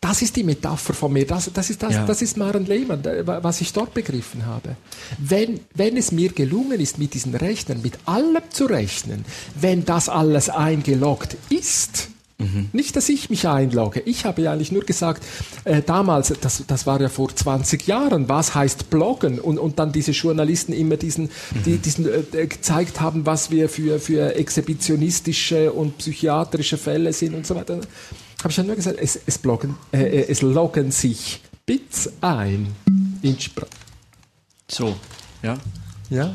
das 0.00 0.22
ist 0.22 0.36
die 0.36 0.44
Metapher 0.44 0.94
von 0.94 1.12
mir, 1.12 1.26
das, 1.26 1.50
das 1.52 1.70
ist, 1.70 1.82
das, 1.82 1.94
ja. 1.94 2.06
das 2.06 2.22
ist 2.22 2.36
Maren 2.36 2.66
Lehmann, 2.66 3.02
was 3.24 3.60
ich 3.60 3.72
dort 3.72 3.94
begriffen 3.94 4.46
habe. 4.46 4.76
Wenn, 5.18 5.60
wenn 5.74 5.96
es 5.96 6.12
mir 6.12 6.30
gelungen 6.30 6.80
ist, 6.80 6.98
mit 6.98 7.14
diesen 7.14 7.34
Rechnern, 7.34 7.82
mit 7.82 7.98
allem 8.04 8.42
zu 8.50 8.66
rechnen, 8.66 9.24
wenn 9.60 9.84
das 9.84 10.08
alles 10.08 10.50
eingeloggt 10.50 11.36
ist, 11.50 12.08
Mhm. 12.40 12.68
Nicht, 12.72 12.94
dass 12.94 13.08
ich 13.08 13.30
mich 13.30 13.48
einlogge. 13.48 14.00
Ich 14.04 14.24
habe 14.24 14.42
ja 14.42 14.52
eigentlich 14.52 14.70
nur 14.70 14.84
gesagt, 14.84 15.24
äh, 15.64 15.82
damals, 15.82 16.32
das, 16.40 16.62
das 16.68 16.86
war 16.86 17.00
ja 17.00 17.08
vor 17.08 17.34
20 17.34 17.88
Jahren, 17.88 18.28
was 18.28 18.54
heißt 18.54 18.90
Bloggen? 18.90 19.40
Und, 19.40 19.58
und 19.58 19.80
dann 19.80 19.90
diese 19.90 20.12
Journalisten 20.12 20.72
immer 20.72 20.96
diesen, 20.96 21.24
mhm. 21.24 21.62
die, 21.66 21.78
diesen 21.78 22.06
äh, 22.06 22.46
gezeigt 22.46 23.00
haben, 23.00 23.26
was 23.26 23.50
wir 23.50 23.68
für, 23.68 23.98
für 23.98 24.36
exhibitionistische 24.36 25.72
und 25.72 25.98
psychiatrische 25.98 26.78
Fälle 26.78 27.12
sind 27.12 27.34
und 27.34 27.44
so 27.44 27.56
weiter 27.56 27.80
habe 28.40 28.50
ich 28.50 28.56
ja 28.56 28.62
nur 28.62 28.76
gesagt, 28.76 28.98
es, 29.00 29.18
es, 29.26 29.38
bloggen, 29.38 29.76
äh, 29.92 30.02
äh, 30.02 30.30
es 30.30 30.42
loggen 30.42 30.90
sich 30.90 31.40
Bits 31.66 32.10
ein 32.20 32.74
in. 33.22 33.36
So, 34.68 34.96
ja. 35.42 35.58
Ja. 36.10 36.34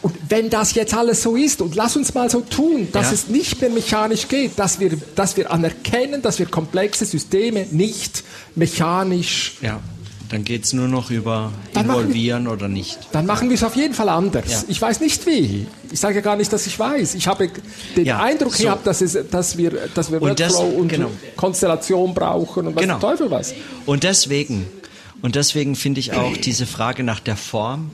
Und 0.00 0.14
wenn 0.28 0.48
das 0.48 0.74
jetzt 0.74 0.94
alles 0.94 1.22
so 1.22 1.36
ist, 1.36 1.60
und 1.60 1.74
lass 1.74 1.96
uns 1.96 2.14
mal 2.14 2.30
so 2.30 2.40
tun, 2.40 2.88
dass 2.92 3.06
ja. 3.06 3.12
es 3.12 3.28
nicht 3.28 3.60
mehr 3.60 3.70
mechanisch 3.70 4.28
geht, 4.28 4.58
dass 4.58 4.78
wir, 4.78 4.96
dass 5.14 5.36
wir 5.36 5.50
anerkennen, 5.50 6.22
dass 6.22 6.38
wir 6.38 6.46
komplexe 6.46 7.04
Systeme 7.04 7.66
nicht 7.70 8.22
mechanisch 8.54 9.58
ja 9.60 9.80
dann 10.28 10.44
geht 10.44 10.64
es 10.64 10.72
nur 10.72 10.88
noch 10.88 11.10
über 11.10 11.52
dann 11.72 11.86
involvieren 11.86 12.44
wir, 12.44 12.52
oder 12.52 12.68
nicht. 12.68 12.98
Dann 13.12 13.26
machen 13.26 13.48
wir 13.48 13.54
es 13.54 13.62
auf 13.62 13.76
jeden 13.76 13.94
Fall 13.94 14.08
anders. 14.08 14.50
Ja. 14.50 14.62
Ich 14.68 14.80
weiß 14.80 15.00
nicht 15.00 15.26
wie. 15.26 15.66
Ich 15.90 16.00
sage 16.00 16.16
ja 16.16 16.20
gar 16.20 16.36
nicht, 16.36 16.52
dass 16.52 16.66
ich 16.66 16.78
weiß. 16.78 17.14
Ich 17.14 17.26
habe 17.26 17.50
den 17.96 18.04
ja, 18.04 18.20
Eindruck 18.20 18.54
so. 18.54 18.64
gehabt, 18.64 18.86
dass, 18.86 19.00
es, 19.00 19.16
dass 19.30 19.56
wir, 19.56 19.88
dass 19.94 20.10
wir 20.10 20.20
und 20.20 20.28
Workflow 20.28 20.46
das, 20.46 20.80
und 20.80 20.88
genau. 20.88 21.10
Konstellation 21.36 22.14
brauchen 22.14 22.66
und 22.66 22.76
was 22.76 22.82
genau. 22.82 22.98
Teufel 22.98 23.30
was. 23.30 23.54
Und 23.86 24.04
deswegen, 24.04 24.66
und 25.22 25.34
deswegen 25.34 25.76
finde 25.76 26.00
ich 26.00 26.12
auch 26.12 26.36
diese 26.36 26.66
Frage 26.66 27.02
nach 27.02 27.20
der 27.20 27.36
Form 27.36 27.90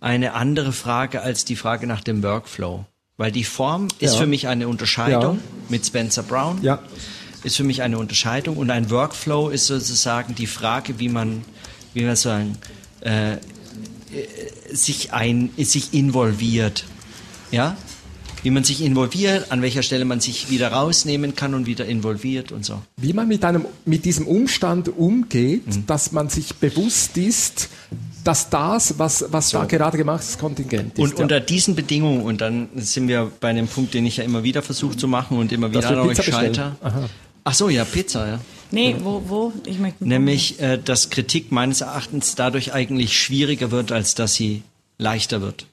eine 0.00 0.34
andere 0.34 0.72
Frage 0.72 1.22
als 1.22 1.44
die 1.44 1.56
Frage 1.56 1.86
nach 1.86 2.02
dem 2.02 2.22
Workflow. 2.22 2.84
Weil 3.16 3.32
die 3.32 3.44
Form 3.44 3.88
ist 4.00 4.14
ja. 4.14 4.20
für 4.20 4.26
mich 4.26 4.48
eine 4.48 4.68
Unterscheidung 4.68 5.38
mit 5.68 5.86
Spencer 5.86 6.22
Brown. 6.22 6.58
Ja 6.62 6.80
ist 7.44 7.58
für 7.58 7.64
mich 7.64 7.82
eine 7.82 7.98
Unterscheidung 7.98 8.56
und 8.56 8.70
ein 8.70 8.90
Workflow 8.90 9.50
ist 9.50 9.66
sozusagen 9.66 10.34
die 10.34 10.46
Frage, 10.46 10.98
wie 10.98 11.10
man 11.10 11.44
wie 11.94 12.02
wir 12.02 12.16
sagen, 12.16 12.56
äh, 13.00 13.36
sich, 14.72 15.12
ein, 15.12 15.50
sich 15.56 15.94
involviert. 15.94 16.84
Ja? 17.50 17.76
Wie 18.42 18.50
man 18.50 18.62
sich 18.62 18.82
involviert, 18.82 19.50
an 19.50 19.62
welcher 19.62 19.82
Stelle 19.82 20.04
man 20.04 20.20
sich 20.20 20.50
wieder 20.50 20.68
rausnehmen 20.68 21.34
kann 21.34 21.54
und 21.54 21.66
wieder 21.66 21.86
involviert 21.86 22.52
und 22.52 22.64
so. 22.64 22.82
Wie 22.96 23.14
man 23.14 23.26
mit, 23.26 23.44
einem, 23.44 23.64
mit 23.86 24.04
diesem 24.04 24.26
Umstand 24.26 24.88
umgeht, 24.88 25.66
mhm. 25.66 25.86
dass 25.86 26.12
man 26.12 26.28
sich 26.28 26.54
bewusst 26.56 27.16
ist, 27.16 27.70
dass 28.22 28.50
das, 28.50 28.98
was, 28.98 29.26
was 29.30 29.50
so. 29.50 29.58
da 29.58 29.64
gerade 29.64 29.96
gemacht 29.96 30.22
ist, 30.22 30.38
kontingent 30.38 30.94
ist. 30.94 30.98
Und 30.98 31.14
ja. 31.16 31.22
unter 31.22 31.40
diesen 31.40 31.74
Bedingungen, 31.74 32.22
und 32.22 32.40
dann 32.40 32.68
sind 32.76 33.08
wir 33.08 33.30
bei 33.40 33.48
einem 33.48 33.68
Punkt, 33.68 33.94
den 33.94 34.04
ich 34.06 34.18
ja 34.18 34.24
immer 34.24 34.42
wieder 34.42 34.62
versuche 34.62 34.96
zu 34.96 35.08
machen 35.08 35.38
und 35.38 35.52
immer 35.52 35.70
wieder 35.70 35.88
an 35.88 36.08
euch 36.08 36.22
scheiter. 36.22 36.76
Ach 37.44 37.54
so, 37.54 37.68
ja, 37.68 37.84
Pizza, 37.84 38.26
ja. 38.26 38.40
Nee, 38.70 38.96
wo, 39.00 39.22
wo? 39.28 39.52
Ich 39.66 39.78
möchte 39.78 40.06
Nämlich, 40.06 40.60
äh, 40.60 40.78
dass 40.78 41.10
Kritik 41.10 41.52
meines 41.52 41.80
Erachtens 41.80 42.34
dadurch 42.34 42.72
eigentlich 42.72 43.18
schwieriger 43.18 43.70
wird, 43.70 43.92
als 43.92 44.14
dass 44.14 44.34
sie 44.34 44.62
leichter 44.98 45.40
wird. 45.40 45.66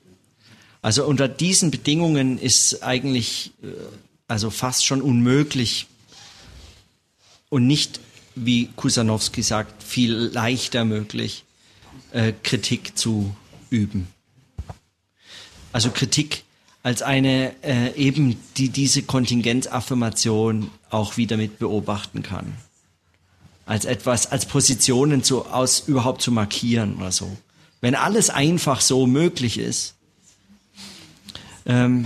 Also 0.82 1.06
unter 1.06 1.28
diesen 1.28 1.72
Bedingungen 1.72 2.38
ist 2.38 2.84
eigentlich 2.84 3.52
äh, 3.64 3.68
also 4.28 4.50
fast 4.50 4.86
schon 4.86 5.02
unmöglich 5.02 5.88
und 7.50 7.68
nicht, 7.68 8.00
wie 8.36 8.68
Kusanowski 8.76 9.44
sagt, 9.44 9.84
viel 9.84 10.14
leichter 10.14 10.86
möglich, 10.86 11.44
äh, 12.12 12.34
Kritik 12.44 12.98
zu 12.98 13.36
üben. 13.70 14.08
Also 15.72 15.92
Kritik 15.92 16.44
als 16.84 17.02
eine 17.02 17.54
äh, 17.64 17.94
eben, 17.96 18.38
die 18.58 18.70
diese 18.70 19.04
Kontingenzaffirmation 19.04 20.72
auch 20.90 21.18
wieder 21.18 21.38
mit 21.38 21.60
beobachten 21.60 22.24
kann. 22.24 22.58
Als 23.72 23.86
etwas, 23.86 24.30
als 24.30 24.46
Positionen 24.46 25.24
zu, 25.24 25.46
aus, 25.46 25.84
überhaupt 25.88 26.22
zu 26.22 26.30
markieren 26.30 26.98
oder 26.98 27.14
so. 27.14 27.38
Wenn 27.80 27.96
alles 27.96 28.30
einfach 28.30 28.82
so 28.82 29.08
möglich 29.08 29.58
ist, 29.58 29.96
ähm, 31.66 32.06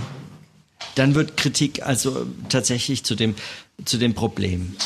dann 0.94 1.16
wird 1.16 1.36
Kritik 1.36 1.84
also 1.84 2.24
tatsächlich 2.50 3.02
zu 3.02 3.16
dem, 3.16 3.34
zu 3.84 3.98
dem 3.98 4.14
Problem. 4.14 4.76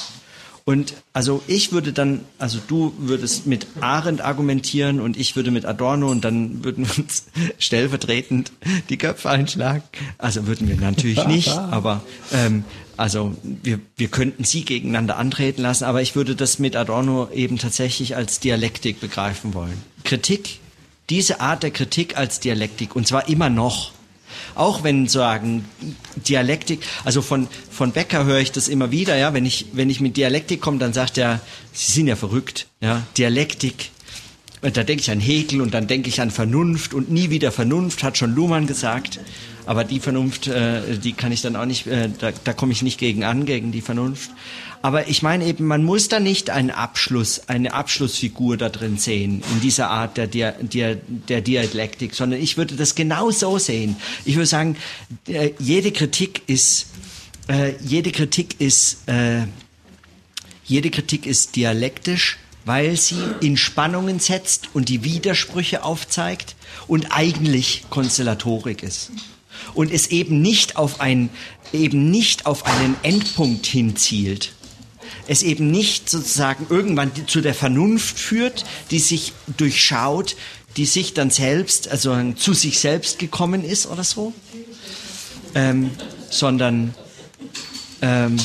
Und 0.64 0.94
also 1.12 1.42
ich 1.48 1.72
würde 1.72 1.92
dann, 1.92 2.20
also 2.38 2.58
du 2.66 2.94
würdest 2.96 3.46
mit 3.46 3.66
Arendt 3.82 4.22
argumentieren 4.22 5.00
und 5.00 5.18
ich 5.18 5.36
würde 5.36 5.50
mit 5.50 5.66
Adorno 5.66 6.08
und 6.10 6.24
dann 6.24 6.64
würden 6.64 6.88
wir 6.88 6.96
uns 6.96 7.26
stellvertretend 7.58 8.52
die 8.88 8.96
Köpfe 8.96 9.28
einschlagen. 9.28 9.82
Also 10.16 10.46
würden 10.46 10.66
wir 10.66 10.76
natürlich 10.76 11.26
nicht, 11.26 11.48
aber 11.70 12.02
ähm, 12.32 12.64
also 13.00 13.34
wir, 13.42 13.80
wir 13.96 14.08
könnten 14.08 14.44
sie 14.44 14.62
gegeneinander 14.62 15.16
antreten 15.16 15.62
lassen, 15.62 15.84
aber 15.84 16.02
ich 16.02 16.16
würde 16.16 16.36
das 16.36 16.58
mit 16.58 16.76
Adorno 16.76 17.30
eben 17.32 17.56
tatsächlich 17.56 18.14
als 18.14 18.40
Dialektik 18.40 19.00
begreifen 19.00 19.54
wollen. 19.54 19.82
Kritik, 20.04 20.58
diese 21.08 21.40
Art 21.40 21.62
der 21.62 21.70
Kritik 21.70 22.18
als 22.18 22.40
Dialektik 22.40 22.94
und 22.94 23.06
zwar 23.06 23.28
immer 23.28 23.48
noch. 23.48 23.92
Auch 24.54 24.84
wenn 24.84 25.08
sagen 25.08 25.64
Dialektik, 26.28 26.80
also 27.04 27.22
von 27.22 27.48
von 27.70 27.92
Becker 27.92 28.26
höre 28.26 28.40
ich 28.40 28.52
das 28.52 28.68
immer 28.68 28.90
wieder, 28.90 29.16
ja, 29.16 29.32
wenn 29.32 29.46
ich 29.46 29.66
wenn 29.72 29.88
ich 29.88 30.00
mit 30.00 30.18
Dialektik 30.18 30.60
komme, 30.60 30.76
dann 30.76 30.92
sagt 30.92 31.16
er, 31.16 31.40
Sie 31.72 31.92
sind 31.92 32.06
ja 32.06 32.16
verrückt, 32.16 32.66
ja, 32.82 33.02
Dialektik. 33.16 33.90
Und 34.60 34.76
da 34.76 34.84
denke 34.84 35.00
ich 35.00 35.10
an 35.10 35.20
Hegel 35.20 35.62
und 35.62 35.72
dann 35.72 35.86
denke 35.86 36.10
ich 36.10 36.20
an 36.20 36.30
Vernunft 36.30 36.92
und 36.92 37.10
nie 37.10 37.30
wieder 37.30 37.50
Vernunft, 37.50 38.02
hat 38.02 38.18
schon 38.18 38.34
Luhmann 38.34 38.66
gesagt. 38.66 39.20
Aber 39.70 39.84
die 39.84 40.00
Vernunft, 40.00 40.48
äh, 40.48 40.98
die 40.98 41.12
kann 41.12 41.30
ich 41.30 41.42
dann 41.42 41.54
auch 41.54 41.64
nicht, 41.64 41.86
äh, 41.86 42.08
da, 42.18 42.32
da 42.32 42.52
komme 42.52 42.72
ich 42.72 42.82
nicht 42.82 42.98
gegen 42.98 43.22
an, 43.22 43.46
gegen 43.46 43.70
die 43.70 43.82
Vernunft. 43.82 44.28
Aber 44.82 45.06
ich 45.06 45.22
meine 45.22 45.44
eben, 45.44 45.64
man 45.64 45.84
muss 45.84 46.08
da 46.08 46.18
nicht 46.18 46.50
einen 46.50 46.72
Abschluss, 46.72 47.42
eine 47.46 47.72
Abschlussfigur 47.72 48.56
da 48.56 48.68
drin 48.68 48.98
sehen, 48.98 49.44
in 49.52 49.60
dieser 49.60 49.88
Art 49.88 50.16
der, 50.16 50.26
der, 50.26 50.96
der, 50.96 51.40
Dialektik, 51.40 52.16
sondern 52.16 52.40
ich 52.40 52.56
würde 52.56 52.74
das 52.74 52.96
genau 52.96 53.30
so 53.30 53.58
sehen. 53.58 53.94
Ich 54.24 54.34
würde 54.34 54.46
sagen, 54.46 54.76
äh, 55.28 55.52
jede 55.60 55.92
Kritik 55.92 56.42
ist, 56.48 56.86
äh, 57.46 57.74
jede 57.80 58.10
Kritik 58.10 58.60
ist, 58.60 59.08
äh, 59.08 59.42
jede 60.64 60.90
Kritik 60.90 61.26
ist 61.26 61.54
dialektisch, 61.54 62.38
weil 62.64 62.96
sie 62.96 63.22
in 63.40 63.56
Spannungen 63.56 64.18
setzt 64.18 64.70
und 64.74 64.88
die 64.88 65.04
Widersprüche 65.04 65.84
aufzeigt 65.84 66.56
und 66.88 67.12
eigentlich 67.12 67.84
Konstellatorik 67.88 68.82
ist. 68.82 69.12
Und 69.74 69.92
es 69.92 70.08
eben 70.08 70.40
nicht 70.40 70.76
auf 70.76 71.00
ein, 71.00 71.30
eben 71.72 72.10
nicht 72.10 72.46
auf 72.46 72.64
einen 72.66 72.96
Endpunkt 73.02 73.66
hinzielt, 73.66 74.52
es 75.26 75.42
eben 75.42 75.70
nicht 75.70 76.08
sozusagen 76.08 76.66
irgendwann 76.70 77.12
zu 77.26 77.40
der 77.40 77.54
Vernunft 77.54 78.18
führt, 78.18 78.64
die 78.90 78.98
sich 78.98 79.32
durchschaut, 79.56 80.36
die 80.76 80.86
sich 80.86 81.14
dann 81.14 81.30
selbst, 81.30 81.88
also 81.88 82.32
zu 82.34 82.52
sich 82.52 82.78
selbst 82.78 83.18
gekommen 83.18 83.64
ist 83.64 83.86
oder 83.86 84.04
so, 84.04 84.32
ähm, 85.54 85.90
sondern, 86.30 86.94
ähm, 88.02 88.36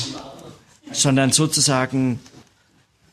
sondern 0.92 1.32
sozusagen 1.32 2.18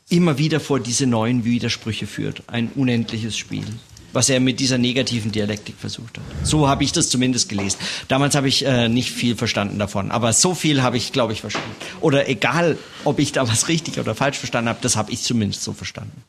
immer 0.08 0.38
wieder 0.38 0.60
vor 0.60 0.80
diese 0.80 1.06
neuen 1.06 1.44
Widersprüche 1.44 2.06
führt. 2.06 2.42
Ein 2.48 2.70
unendliches 2.74 3.36
Spiel 3.36 3.66
was 4.14 4.30
er 4.30 4.40
mit 4.40 4.60
dieser 4.60 4.78
negativen 4.78 5.32
Dialektik 5.32 5.74
versucht 5.78 6.16
hat. 6.16 6.24
So 6.46 6.68
habe 6.68 6.84
ich 6.84 6.92
das 6.92 7.08
zumindest 7.08 7.48
gelesen. 7.48 7.78
Damals 8.08 8.34
habe 8.34 8.48
ich 8.48 8.64
äh, 8.64 8.88
nicht 8.88 9.10
viel 9.10 9.36
verstanden 9.36 9.78
davon, 9.78 10.10
aber 10.10 10.32
so 10.32 10.54
viel 10.54 10.82
habe 10.82 10.96
ich, 10.96 11.12
glaube 11.12 11.32
ich, 11.32 11.40
verstanden. 11.40 11.70
Oder 12.00 12.28
egal, 12.28 12.78
ob 13.04 13.18
ich 13.18 13.32
da 13.32 13.46
was 13.48 13.68
richtig 13.68 13.98
oder 13.98 14.14
falsch 14.14 14.38
verstanden 14.38 14.68
habe, 14.68 14.78
das 14.80 14.96
habe 14.96 15.12
ich 15.12 15.22
zumindest 15.22 15.62
so 15.62 15.72
verstanden. 15.72 16.22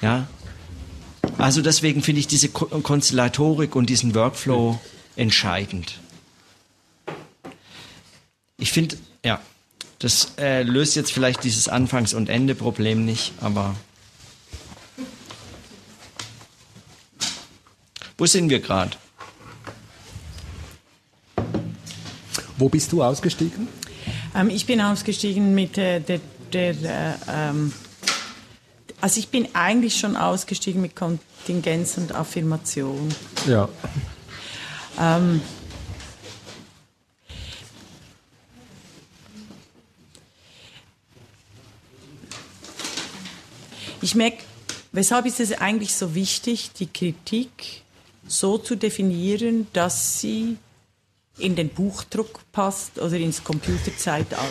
Ja. 0.00 0.28
Also 1.38 1.62
deswegen 1.62 2.02
finde 2.02 2.20
ich 2.20 2.28
diese 2.28 2.48
Ko 2.48 2.66
Konstellatorik 2.66 3.74
und 3.74 3.90
diesen 3.90 4.14
Workflow 4.14 4.78
entscheidend. 5.16 5.98
Ich 8.58 8.72
finde, 8.72 8.96
ja, 9.24 9.40
das 9.98 10.32
äh, 10.38 10.62
löst 10.62 10.96
jetzt 10.96 11.12
vielleicht 11.12 11.44
dieses 11.44 11.68
Anfangs- 11.68 12.14
und 12.14 12.28
Ende-Problem 12.28 13.04
nicht, 13.04 13.32
aber 13.40 13.74
Wo 18.18 18.24
sind 18.24 18.48
wir 18.48 18.60
gerade? 18.60 18.96
Wo 22.56 22.68
bist 22.70 22.90
du 22.92 23.02
ausgestiegen? 23.02 23.68
Ähm, 24.34 24.48
ich 24.48 24.64
bin 24.64 24.80
ausgestiegen 24.80 25.54
mit 25.54 25.76
äh, 25.76 26.00
der, 26.00 26.20
der 26.52 26.70
äh, 26.70 27.14
ähm, 27.28 27.72
also 29.02 29.20
ich 29.20 29.28
bin 29.28 29.54
eigentlich 29.54 29.98
schon 29.98 30.16
ausgestiegen 30.16 30.80
mit 30.80 30.96
Kontingenz 30.96 31.98
und 31.98 32.14
Affirmation. 32.14 33.14
Ja. 33.46 33.68
Ähm, 34.98 35.42
ich 44.00 44.14
merke, 44.14 44.38
weshalb 44.92 45.26
ist 45.26 45.40
es 45.40 45.52
eigentlich 45.52 45.94
so 45.94 46.14
wichtig, 46.14 46.70
die 46.72 46.86
Kritik 46.86 47.82
so 48.28 48.58
zu 48.58 48.76
definieren, 48.76 49.66
dass 49.72 50.20
sie 50.20 50.56
in 51.38 51.54
den 51.54 51.68
Buchdruck 51.68 52.40
passt 52.52 52.98
oder 52.98 53.16
ins 53.16 53.44
Computerzeitalter. 53.44 54.46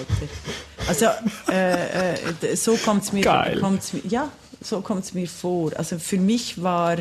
Also 0.88 1.08
äh, 1.50 2.14
äh, 2.14 2.56
so 2.56 2.78
kommt 2.78 3.04
es 3.04 3.12
mir, 3.12 3.58
kommt's 3.60 3.94
mir, 3.94 4.02
ja, 4.08 4.32
so 4.62 4.82
kommt 4.82 5.14
mir 5.16 5.28
vor. 5.28 5.72
Also 5.76 5.98
für 5.98 6.18
mich 6.18 6.62
war 6.62 6.98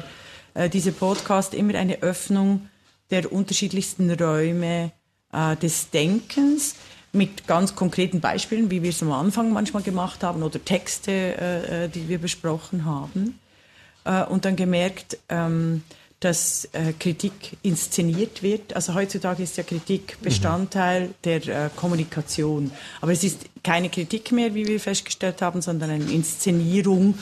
äh, 0.55 0.70
dieser 0.70 0.92
Podcast 0.92 1.52
immer 1.55 1.74
eine 1.74 2.01
Öffnung 2.02 2.68
der 3.10 3.30
unterschiedlichsten 3.30 4.10
Räume 4.10 4.92
äh, 5.32 5.56
des 5.56 5.90
Denkens 5.90 6.76
mit 7.12 7.46
ganz 7.46 7.76
konkreten 7.76 8.20
Beispielen, 8.20 8.70
wie 8.70 8.82
wir 8.82 8.90
es 8.90 9.02
am 9.02 9.12
Anfang 9.12 9.52
manchmal 9.52 9.82
gemacht 9.82 10.22
haben 10.22 10.42
oder 10.42 10.64
Texte, 10.64 11.12
äh, 11.12 11.84
äh, 11.84 11.88
die 11.88 12.09
wir 12.09 12.18
besprochen 12.18 12.84
haben. 12.84 13.38
und 14.28 14.44
dann 14.44 14.55
gemerkt, 14.55 15.16
ähm, 15.30 15.82
dass 16.24 16.64
äh, 16.72 16.94
Kritik 16.98 17.59
inszeniert 17.62 18.42
wird. 18.42 18.74
Also 18.74 18.94
heutzutage 18.94 19.42
ist 19.42 19.59
ja 19.59 19.62
Kritik 19.62 20.16
mhm. 20.18 20.24
Bestandteil 20.24 21.09
mhm. 21.09 21.14
der 21.22 21.46
äh, 21.48 21.70
Kommunikation. 21.76 22.70
Aber 23.02 23.12
es 23.12 23.22
ist 23.24 23.40
keine 23.62 23.90
Kritik 23.90 24.32
mehr, 24.32 24.55
wie 24.55 24.66
wir 24.66 24.80
festgestellt 24.80 25.42
haben, 25.42 25.60
sondern 25.60 25.90
eine 25.90 26.10
Inszenierung. 26.10 27.18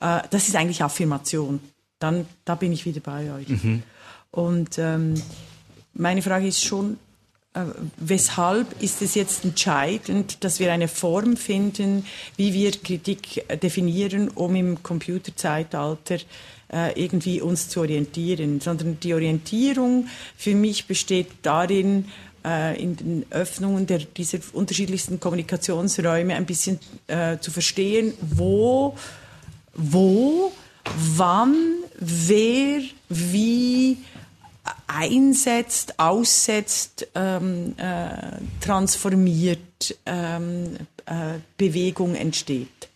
Äh, 0.00 0.20
das 0.30 0.48
ist 0.48 0.56
eigentlich 0.56 0.82
Affirmation. 0.82 1.60
Dann, 1.98 2.24
da 2.46 2.54
bin 2.54 2.72
ich 2.72 2.86
wieder 2.86 3.00
bei 3.00 3.30
euch. 3.32 3.48
Mhm. 3.48 3.82
Und 4.30 4.78
ähm, 4.78 5.14
meine 5.92 6.22
Frage 6.22 6.46
ist 6.46 6.64
schon, 6.64 6.96
äh, 7.52 7.64
weshalb 7.98 8.80
ist 8.80 9.02
es 9.02 9.14
jetzt 9.14 9.44
entscheidend, 9.44 10.42
dass 10.42 10.58
wir 10.58 10.72
eine 10.72 10.88
Form 10.88 11.36
finden, 11.36 12.06
wie 12.36 12.54
wir 12.54 12.70
Kritik 12.70 13.44
definieren, 13.62 14.28
um 14.30 14.54
im 14.56 14.82
Computerzeitalter 14.82 16.18
äh, 16.72 17.00
irgendwie 17.00 17.40
uns 17.40 17.68
zu 17.68 17.80
orientieren, 17.80 18.60
sondern 18.60 19.00
die 19.00 19.14
Orientierung 19.14 20.08
für 20.36 20.54
mich 20.54 20.86
besteht 20.86 21.28
darin, 21.42 22.06
äh, 22.44 22.80
in 22.80 22.96
den 22.96 23.26
Öffnungen 23.30 23.86
der, 23.86 23.98
dieser 23.98 24.38
unterschiedlichsten 24.52 25.20
Kommunikationsräume 25.20 26.34
ein 26.34 26.46
bisschen 26.46 26.78
äh, 27.06 27.38
zu 27.38 27.50
verstehen, 27.50 28.14
wo, 28.20 28.96
wo, 29.74 30.52
wann, 31.16 31.56
wer, 31.98 32.80
wie 33.08 33.98
einsetzt, 34.86 35.98
aussetzt, 35.98 37.06
ähm, 37.14 37.74
äh, 37.78 38.40
transformiert, 38.60 39.96
ähm, 40.06 40.76
äh, 41.06 41.38
Bewegung 41.56 42.14
entsteht. 42.14 42.88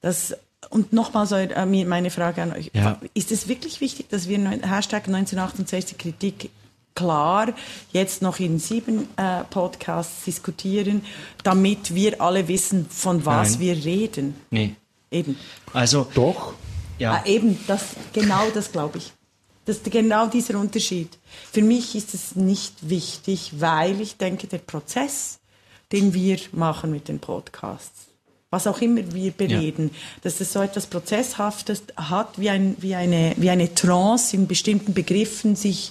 Das 0.00 0.36
und 0.70 0.92
nochmal 0.92 1.26
so 1.26 1.36
äh, 1.36 1.66
meine 1.66 2.10
Frage 2.10 2.42
an 2.42 2.52
euch. 2.52 2.70
Ja. 2.74 3.00
Ist 3.14 3.32
es 3.32 3.48
wirklich 3.48 3.80
wichtig, 3.80 4.08
dass 4.08 4.28
wir 4.28 4.38
Hashtag 4.38 5.06
1968 5.06 5.98
Kritik 5.98 6.50
klar 6.94 7.52
jetzt 7.92 8.22
noch 8.22 8.40
in 8.40 8.58
sieben 8.58 9.08
äh, 9.16 9.44
Podcasts 9.44 10.24
diskutieren, 10.24 11.02
damit 11.44 11.94
wir 11.94 12.20
alle 12.20 12.48
wissen, 12.48 12.86
von 12.88 13.24
was 13.24 13.52
Nein. 13.52 13.60
wir 13.60 13.84
reden? 13.84 14.34
Nee. 14.50 14.74
Eben. 15.10 15.36
Also. 15.72 16.08
Doch. 16.14 16.54
Ja. 16.98 17.16
Ah, 17.16 17.26
eben, 17.26 17.58
das, 17.66 17.82
genau 18.12 18.48
das 18.54 18.72
glaube 18.72 18.98
ich. 18.98 19.12
Das 19.66 19.78
ist 19.78 19.90
genau 19.90 20.28
dieser 20.28 20.58
Unterschied. 20.58 21.18
Für 21.52 21.60
mich 21.60 21.94
ist 21.94 22.14
es 22.14 22.36
nicht 22.36 22.88
wichtig, 22.88 23.54
weil 23.58 24.00
ich 24.00 24.16
denke, 24.16 24.46
der 24.46 24.58
Prozess, 24.58 25.40
den 25.92 26.14
wir 26.14 26.38
machen 26.52 26.90
mit 26.90 27.08
den 27.08 27.18
Podcasts, 27.18 28.05
was 28.50 28.66
auch 28.68 28.80
immer 28.80 29.00
wir 29.12 29.32
bereden, 29.32 29.90
ja. 29.92 29.98
dass 30.22 30.40
es 30.40 30.52
so 30.52 30.60
etwas 30.60 30.86
Prozesshaftes 30.86 31.82
hat, 31.96 32.38
wie, 32.38 32.48
ein, 32.48 32.76
wie, 32.78 32.94
eine, 32.94 33.34
wie 33.36 33.50
eine 33.50 33.74
Trance 33.74 34.36
in 34.36 34.46
bestimmten 34.46 34.94
Begriffen, 34.94 35.56
sich 35.56 35.90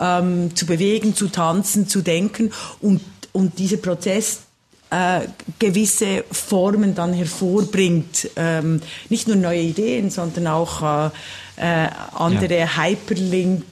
ähm, 0.00 0.54
zu 0.54 0.66
bewegen, 0.66 1.16
zu 1.16 1.28
tanzen, 1.28 1.88
zu 1.88 2.02
denken 2.02 2.52
und, 2.80 3.00
und 3.32 3.58
dieser 3.58 3.78
Prozess 3.78 4.42
äh, 4.90 5.22
gewisse 5.58 6.24
Formen 6.30 6.94
dann 6.94 7.12
hervorbringt. 7.12 8.30
Ähm, 8.36 8.80
nicht 9.08 9.26
nur 9.26 9.36
neue 9.36 9.62
Ideen, 9.62 10.10
sondern 10.10 10.46
auch 10.46 10.82
äh, 10.82 11.10
äh 11.56 11.88
andere 12.14 12.58
ja. 12.58 12.76
Hyperlinks, 12.76 13.64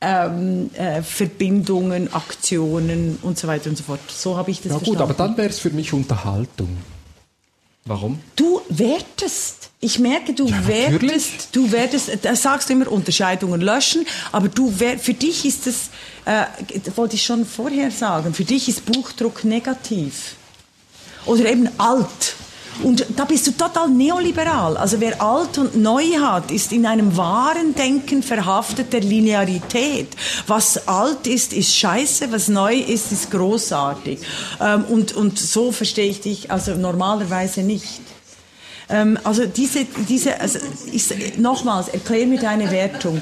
ähm, 0.00 0.70
äh, 0.74 1.02
Verbindungen, 1.02 2.12
Aktionen 2.12 3.20
und 3.22 3.38
so 3.38 3.46
weiter 3.46 3.70
und 3.70 3.76
so 3.76 3.84
fort. 3.84 4.00
So 4.08 4.36
habe 4.36 4.50
ich 4.50 4.58
das 4.62 4.72
ja, 4.72 4.78
verstanden. 4.78 4.98
gut, 4.98 5.10
aber 5.10 5.14
dann 5.14 5.36
wäre 5.36 5.50
es 5.50 5.60
für 5.60 5.70
mich 5.70 5.92
Unterhaltung. 5.92 6.76
Warum? 7.84 8.20
Du 8.36 8.60
wertest. 8.68 9.70
Ich 9.80 9.98
merke, 9.98 10.34
du 10.34 10.46
ja, 10.46 10.66
wertest, 10.66 11.48
du 11.52 11.72
wertest, 11.72 12.10
da 12.22 12.36
sagst 12.36 12.68
du 12.68 12.74
immer 12.74 12.92
Unterscheidungen 12.92 13.62
löschen, 13.62 14.06
aber 14.30 14.48
du 14.48 14.70
für 14.70 15.14
dich 15.14 15.46
ist 15.46 15.66
es, 15.66 15.88
äh, 16.26 16.44
wollte 16.96 17.16
ich 17.16 17.24
schon 17.24 17.46
vorher 17.46 17.90
sagen, 17.90 18.34
für 18.34 18.44
dich 18.44 18.68
ist 18.68 18.84
Buchdruck 18.84 19.44
negativ. 19.44 20.36
Oder 21.24 21.46
eben 21.46 21.68
alt. 21.78 22.34
Und 22.82 23.04
da 23.16 23.24
bist 23.24 23.46
du 23.46 23.52
total 23.52 23.88
neoliberal. 23.88 24.76
Also 24.76 25.00
wer 25.00 25.20
alt 25.20 25.58
und 25.58 25.76
neu 25.76 26.04
hat, 26.18 26.50
ist 26.50 26.72
in 26.72 26.86
einem 26.86 27.16
wahren 27.16 27.74
Denken 27.74 28.22
verhaftet 28.22 28.92
der 28.92 29.00
Linearität. 29.00 30.08
Was 30.46 30.88
alt 30.88 31.26
ist, 31.26 31.52
ist 31.52 31.76
scheiße, 31.76 32.32
was 32.32 32.48
neu 32.48 32.74
ist, 32.74 33.12
ist 33.12 33.30
großartig. 33.30 34.20
Ähm, 34.60 34.84
und, 34.84 35.12
und 35.12 35.38
so 35.38 35.72
verstehe 35.72 36.08
ich 36.08 36.20
dich 36.22 36.50
also 36.50 36.74
normalerweise 36.74 37.62
nicht. 37.62 38.00
Ähm, 38.88 39.18
also 39.24 39.46
diese, 39.46 39.84
diese 40.08 40.40
also 40.40 40.58
ich, 40.90 41.36
nochmals, 41.38 41.88
erklär 41.88 42.26
mir 42.26 42.40
deine 42.40 42.70
Wertung. 42.70 43.20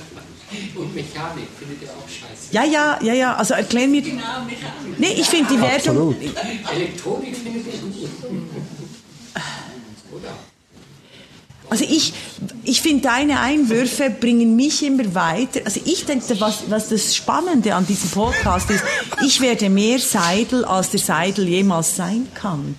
Und 0.75 0.95
Mechanik 0.95 1.49
findet 1.59 1.83
ihr 1.83 1.89
auch 1.91 2.09
scheiße. 2.09 2.53
Ja, 2.53 2.65
ja, 2.65 2.99
ja, 3.03 3.13
ja. 3.13 3.35
Also 3.35 3.55
erklär 3.55 3.87
mir. 3.87 4.01
Genau, 4.01 4.23
Mechanik. 4.47 4.99
Nee, 4.99 5.13
ich 5.19 5.27
finde 5.27 5.53
die 5.53 5.61
Wertung. 5.61 6.15
Absolut. 6.15 6.17
Elektronik 6.75 7.37
findet 7.37 7.67
ihr 7.67 7.81
gut. 7.81 8.09
Also 11.71 11.85
ich, 11.85 12.15
ich 12.69 12.83
finde, 12.83 13.03
deine 13.03 13.41
Einwürfe 13.41 14.11
bringen 14.11 14.55
mich 14.55 14.85
immer 14.85 15.15
weiter. 15.15 15.61
Also 15.65 15.81
ich 15.87 16.05
denke, 16.05 16.39
was, 16.39 16.65
was 16.69 16.91
das 16.91 17.17
Spannende 17.17 17.75
an 17.75 17.87
diesem 17.87 18.11
Podcast 18.11 18.71
ist, 18.71 18.85
ich 19.25 19.41
werde 19.41 19.71
mehr 19.71 19.99
Seidel, 19.99 20.67
als 20.67 20.91
der 20.91 21.01
Seidel 21.01 21.49
jemals 21.49 21.97
sein 21.97 22.29
kann. 22.35 22.77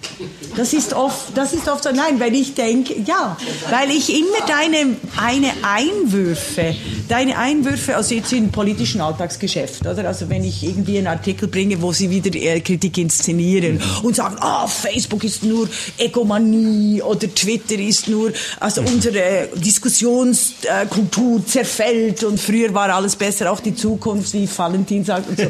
Das 0.56 0.74
ist 0.74 0.94
oft, 0.94 1.36
das 1.36 1.54
ist 1.54 1.68
oft 1.68 1.84
so, 1.84 1.90
nein, 1.92 2.20
weil 2.20 2.36
ich 2.36 2.54
denke, 2.54 3.02
ja, 3.04 3.36
weil 3.72 3.90
ich 3.90 4.14
immer 4.14 4.46
deine, 4.48 4.96
eine 5.18 5.52
Einwürfe, 5.64 6.76
deine 7.08 7.38
Einwürfe, 7.40 7.96
also 7.96 8.14
jetzt 8.14 8.32
in 8.32 8.52
politischen 8.52 9.02
Alltagsgeschäft, 9.02 9.88
oder? 9.88 10.08
Also 10.08 10.30
wenn 10.30 10.44
ich 10.44 10.64
irgendwie 10.64 11.00
einen 11.00 11.08
Artikel 11.08 11.48
bringe, 11.48 11.82
wo 11.82 11.94
sie 11.94 12.12
wieder 12.12 12.36
äh, 12.36 12.60
Kritik 12.62 12.96
inszenieren 13.00 13.82
und 14.04 14.16
sagen, 14.16 14.36
ah, 14.40 14.66
oh, 14.66 14.68
Facebook 14.68 15.24
ist 15.24 15.44
nur 15.44 15.68
Egomanie 15.98 17.02
oder 17.02 17.34
Twitter 17.34 17.80
ist 17.80 18.08
nur, 18.08 18.32
also 18.60 18.82
unsere 18.82 19.50
Diskussionskultur 19.80 21.46
zerfällt 21.46 22.24
und 22.26 22.40
früher 22.40 22.74
war 22.74 22.94
alles 22.94 23.16
besser, 23.16 23.50
auch 23.52 23.62
die 23.62 23.74
Zukunft, 23.74 24.34
wie 24.34 24.48
Valentin 24.48 25.06
sagt 25.06 25.30
und 25.30 25.40
so. 25.40 25.46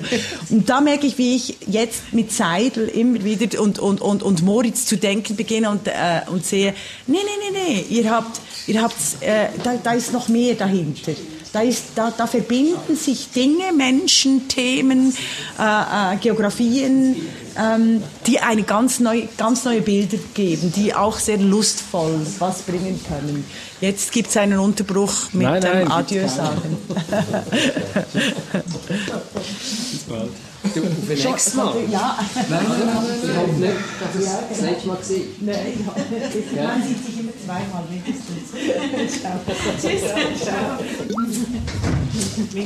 Und 0.49 0.69
da 0.69 0.81
merke 0.81 1.07
ich, 1.07 1.18
wie 1.18 1.35
ich 1.35 1.57
jetzt 1.65 2.14
mit 2.14 2.31
Seidel 2.31 2.88
immer 2.89 3.23
wieder 3.23 3.60
und, 3.60 3.80
und, 3.80 4.01
und, 4.01 4.22
und 4.22 4.43
Moritz 4.43 4.85
zu 4.85 4.97
denken 4.97 5.35
beginne 5.35 5.72
und, 5.72 5.88
äh, 5.88 6.22
und 6.31 6.45
sehe, 6.45 6.76
nee, 7.07 7.18
nee, 7.18 7.51
nee, 7.51 7.60
nee, 7.60 7.85
ihr 7.89 8.11
habt, 8.11 8.39
ihr 8.68 8.81
habt, 8.81 8.95
äh, 9.22 9.47
da, 9.64 9.76
da 9.84 9.93
ist 9.93 10.14
noch 10.14 10.27
mehr 10.27 10.53
dahinter. 10.53 11.14
Da, 11.51 11.61
ist, 11.61 11.85
da, 11.95 12.13
da 12.15 12.27
verbinden 12.27 12.95
sich 12.95 13.31
Dinge, 13.31 13.73
Menschen, 13.76 14.47
Themen, 14.47 15.15
äh, 15.57 16.13
äh, 16.13 16.17
Geografien, 16.17 17.15
ähm, 17.57 18.03
die 18.27 18.39
eine 18.39 18.61
ganz, 18.63 18.99
neu, 18.99 19.23
ganz 19.35 19.65
neue 19.65 19.81
Bilder 19.81 20.17
geben, 20.35 20.71
die 20.76 20.93
auch 20.93 21.17
sehr 21.17 21.38
lustvoll 21.38 22.19
was 22.38 22.61
bringen 22.61 23.03
können. 23.07 23.43
Jetzt 23.81 24.11
gibt 24.11 24.30
es 24.30 24.38
einen 24.38 24.59
Unterbruch 24.59 25.34
mit 25.34 25.47
nein, 25.47 25.63
nein, 25.63 25.80
dem 25.80 25.91
Adieu 25.91 26.27
sagen. 26.27 26.77
Du, 30.61 30.81
auf 30.81 30.90
den 31.07 31.18
nächsten 31.18 31.57
Mal? 31.57 31.73
Ja. 31.90 32.19
Nein, 32.36 32.48
nein, 32.49 32.80
nein, 32.86 33.06
ich 33.23 33.36
habe 33.36 33.52
nicht 33.53 33.73
das 34.49 34.61
letzte 34.61 34.88
Mal 34.88 34.98
gesehen. 34.98 35.27
Nein, 35.40 35.56
ja. 36.56 36.64
man 36.64 36.84
sieht 36.84 37.06
sich 37.06 37.19
immer 37.19 37.31
zweimal 37.45 37.84
mindestens. 37.90 38.49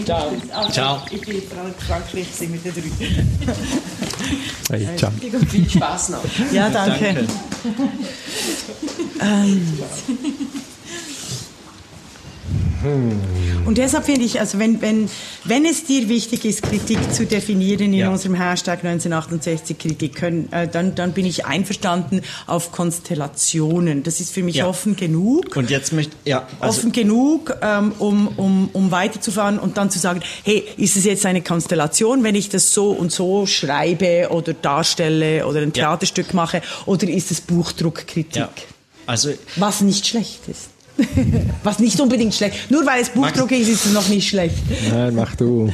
Ciao. 0.05 0.31
Ciao. 0.49 0.71
Ciao. 0.71 1.01
Ich 1.11 1.21
bin 1.21 1.41
Frankreich, 1.87 2.27
sind 2.33 2.51
mit 2.51 2.65
den 2.65 2.73
drei. 2.73 2.89
Hey, 4.69 4.87
ciao. 4.97 5.11
Viel 5.49 5.69
Spaß 5.69 6.09
noch. 6.09 6.23
Ja, 6.51 6.69
danke. 6.69 7.13
Danke. 7.13 7.27
Ähm. 9.21 9.79
Und 13.65 13.77
deshalb 13.77 14.05
finde 14.05 14.23
ich, 14.25 14.39
also 14.39 14.59
wenn, 14.59 14.81
wenn, 14.81 15.09
wenn 15.45 15.65
es 15.65 15.85
dir 15.85 16.09
wichtig 16.09 16.43
ist, 16.43 16.63
Kritik 16.63 16.99
zu 17.13 17.25
definieren 17.25 17.81
in 17.81 17.93
Ja. 17.93 18.09
unserem 18.09 18.35
Hashtag 18.35 18.83
1968 18.83 19.77
Kritik, 19.77 20.15
können, 20.15 20.51
äh, 20.51 20.67
dann, 20.67 20.93
dann 20.95 21.13
bin 21.13 21.25
ich 21.25 21.45
einverstanden 21.45 22.21
auf 22.45 22.71
Konstellationen. 22.71 24.03
Das 24.03 24.19
ist 24.19 24.31
für 24.33 24.43
mich 24.43 24.55
Ja. 24.57 24.67
offen 24.67 24.95
genug. 24.95 25.55
Und 25.55 25.69
jetzt 25.69 25.93
möchte, 25.93 26.15
ja, 26.25 26.45
also, 26.59 26.79
offen 26.79 26.91
genug, 26.91 27.55
ähm, 27.61 27.93
um, 27.99 28.27
um, 28.37 28.69
um 28.73 28.91
weiterzufahren 28.91 29.59
und 29.59 29.77
dann 29.77 29.89
zu 29.89 29.99
sagen, 29.99 30.21
hey, 30.43 30.63
ist 30.77 30.97
es 30.97 31.05
jetzt 31.05 31.25
eine 31.25 31.41
Konstellation, 31.41 32.23
wenn 32.23 32.35
ich 32.35 32.49
das 32.49 32.73
so 32.73 32.91
und 32.91 33.11
so 33.11 33.45
schreibe 33.45 34.27
oder 34.31 34.53
darstelle 34.53 35.45
oder 35.47 35.59
ein 35.61 35.69
Ja. 35.75 35.83
Theaterstück 35.83 36.33
mache, 36.33 36.61
oder 36.85 37.07
ist 37.07 37.31
es 37.31 37.39
Buchdruckkritik? 37.41 38.35
ja, 38.35 38.49
also, 39.05 39.29
Was 39.55 39.81
nicht 39.81 40.05
schlecht 40.07 40.41
ist. 40.47 40.69
Was 41.63 41.79
nicht 41.79 41.99
unbedingt 41.99 42.33
schlecht. 42.35 42.69
Nur 42.71 42.85
weil 42.85 43.01
es 43.01 43.09
Buchdruck 43.09 43.51
ist, 43.51 43.67
ist 43.69 43.85
es 43.85 43.93
noch 43.93 44.07
nicht 44.09 44.27
schlecht. 44.29 44.55
Nein, 44.91 45.15
mach 45.15 45.35
du. 45.35 45.71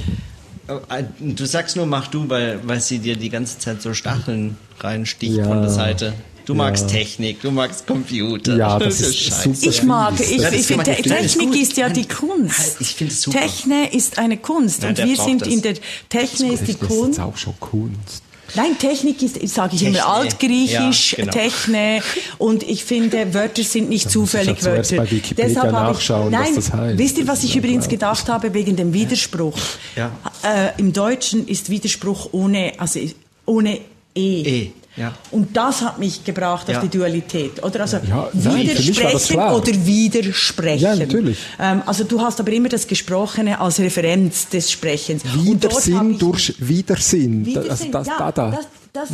äh, 0.68 1.04
du 1.20 1.46
sagst 1.46 1.76
nur, 1.76 1.86
mach 1.86 2.08
du, 2.08 2.28
weil, 2.30 2.60
weil 2.64 2.80
sie 2.80 3.00
dir 3.00 3.16
die 3.16 3.30
ganze 3.30 3.58
Zeit 3.60 3.82
so 3.82 3.94
Stacheln 3.94 4.56
reinsticht 4.80 5.34
Ja. 5.38 5.46
von 5.46 5.62
der 5.62 5.70
Seite. 5.72 6.14
Du 6.46 6.56
magst 6.56 6.86
Ja. 6.86 6.98
Technik, 6.98 7.41
du 7.41 7.52
magst 7.52 7.86
Computer. 7.86 8.56
Ja, 8.56 8.80
das 8.80 9.02
ist 9.02 9.20
scheiße. 9.20 9.54
super. 9.54 9.70
Ich 9.70 9.84
mag, 9.84 10.14
ich, 10.20 10.38
Ja, 10.38 10.50
das 10.50 10.60
ich 10.62 10.66
finde, 10.66 10.91
ist 10.91 11.04
Technik 11.04 11.56
ist 11.62 11.78
ja 11.78 11.90
die 11.90 12.08
Kunst. 12.08 12.78
ich 12.80 12.96
finde 12.96 13.14
es 13.14 13.22
super. 13.22 13.40
Techne 13.40 13.94
ist 13.94 14.18
eine 14.18 14.38
Kunst 14.38 14.82
Nein, 14.82 14.96
und 14.98 15.06
wir 15.06 15.16
sind 15.18 15.41
das. 15.41 15.48
in 15.50 15.62
der 15.62 15.76
Techne 16.10 16.54
ist 16.54 16.68
die 16.68 16.74
Das 16.74 16.82
ist 16.82 16.88
Kunst. 16.88 17.20
auch 17.20 17.38
schon 17.38 17.54
Kunst. 17.60 18.24
Nein, 18.56 18.78
Technik 18.78 19.22
ist, 19.22 19.48
sage 19.48 19.76
ich 19.76 19.84
immer, 19.84 20.08
altgriechisch, 20.08 21.14
Ja, 21.14 21.26
genau. 21.26 21.32
Techne. 21.32 22.02
Und 22.38 22.64
ich 22.64 22.84
finde, 22.84 23.34
Wörter 23.34 23.64
sind 23.64 23.90
nicht 23.90 24.10
zufällig 24.10 24.64
Wörter. 24.64 24.98
bei 24.98 25.12
Wikipedia 25.12 25.48
Deshalb 25.48 25.74
habe 25.74 25.94
nachschauen, 25.94 26.34
ich, 26.34 26.40
was 26.40 26.46
nein, 26.46 26.56
das 26.56 26.74
heißt. 26.74 26.98
Wisst 26.98 27.18
ihr, 27.18 27.28
was 27.28 27.44
ich 27.44 27.56
übrigens 27.56 27.88
gedacht 27.88 28.28
habe 28.30 28.54
wegen 28.54 28.76
dem 28.76 28.94
Widerspruch? 28.94 29.58
Ja. 29.96 30.12
Äh, 30.44 30.80
Im 30.80 30.94
Deutschen 30.94 31.48
ist 31.48 31.70
Widerspruch 31.70 32.30
ohne, 32.32 32.74
also 32.78 33.00
ohne 33.46 33.80
E. 34.16 34.42
E, 34.42 34.72
ja. 34.95 35.14
Und 35.32 35.56
das 35.56 35.82
hat 35.82 35.99
mich 35.99 36.24
gebracht 36.24 36.68
auf 36.68 36.76
Ja. 36.76 36.82
die 36.82 36.90
Dualität. 36.90 37.64
Oder 37.64 37.82
also 37.82 37.98
Ja, 37.98 38.30
nein, 38.34 38.68
das 38.68 38.86
widersprechen 38.86 39.38
oder 39.40 39.86
widersprechen. 39.86 40.84
Ja, 40.84 40.95
natürlich. 40.95 41.38
Ähm, 41.60 41.82
also 41.86 42.03
du 42.03 42.20
hast 42.22 42.40
aber 42.40 42.52
immer 42.52 42.70
das 42.70 42.88
Gesprochene 42.88 43.60
als 43.60 43.80
Referenz 43.80 44.49
des 44.49 44.72
Sprechens. 44.72 45.24
Widersinn 45.34 46.18
durch 46.18 46.56
Widersinn. 46.60 47.45
Widersinn, 47.45 47.72
Also 47.72 47.91
das, 47.91 48.07
ja, 48.07 48.18
da, 48.18 48.32
da. 48.32 48.52
Das, 48.52 48.68
das, 48.94 49.10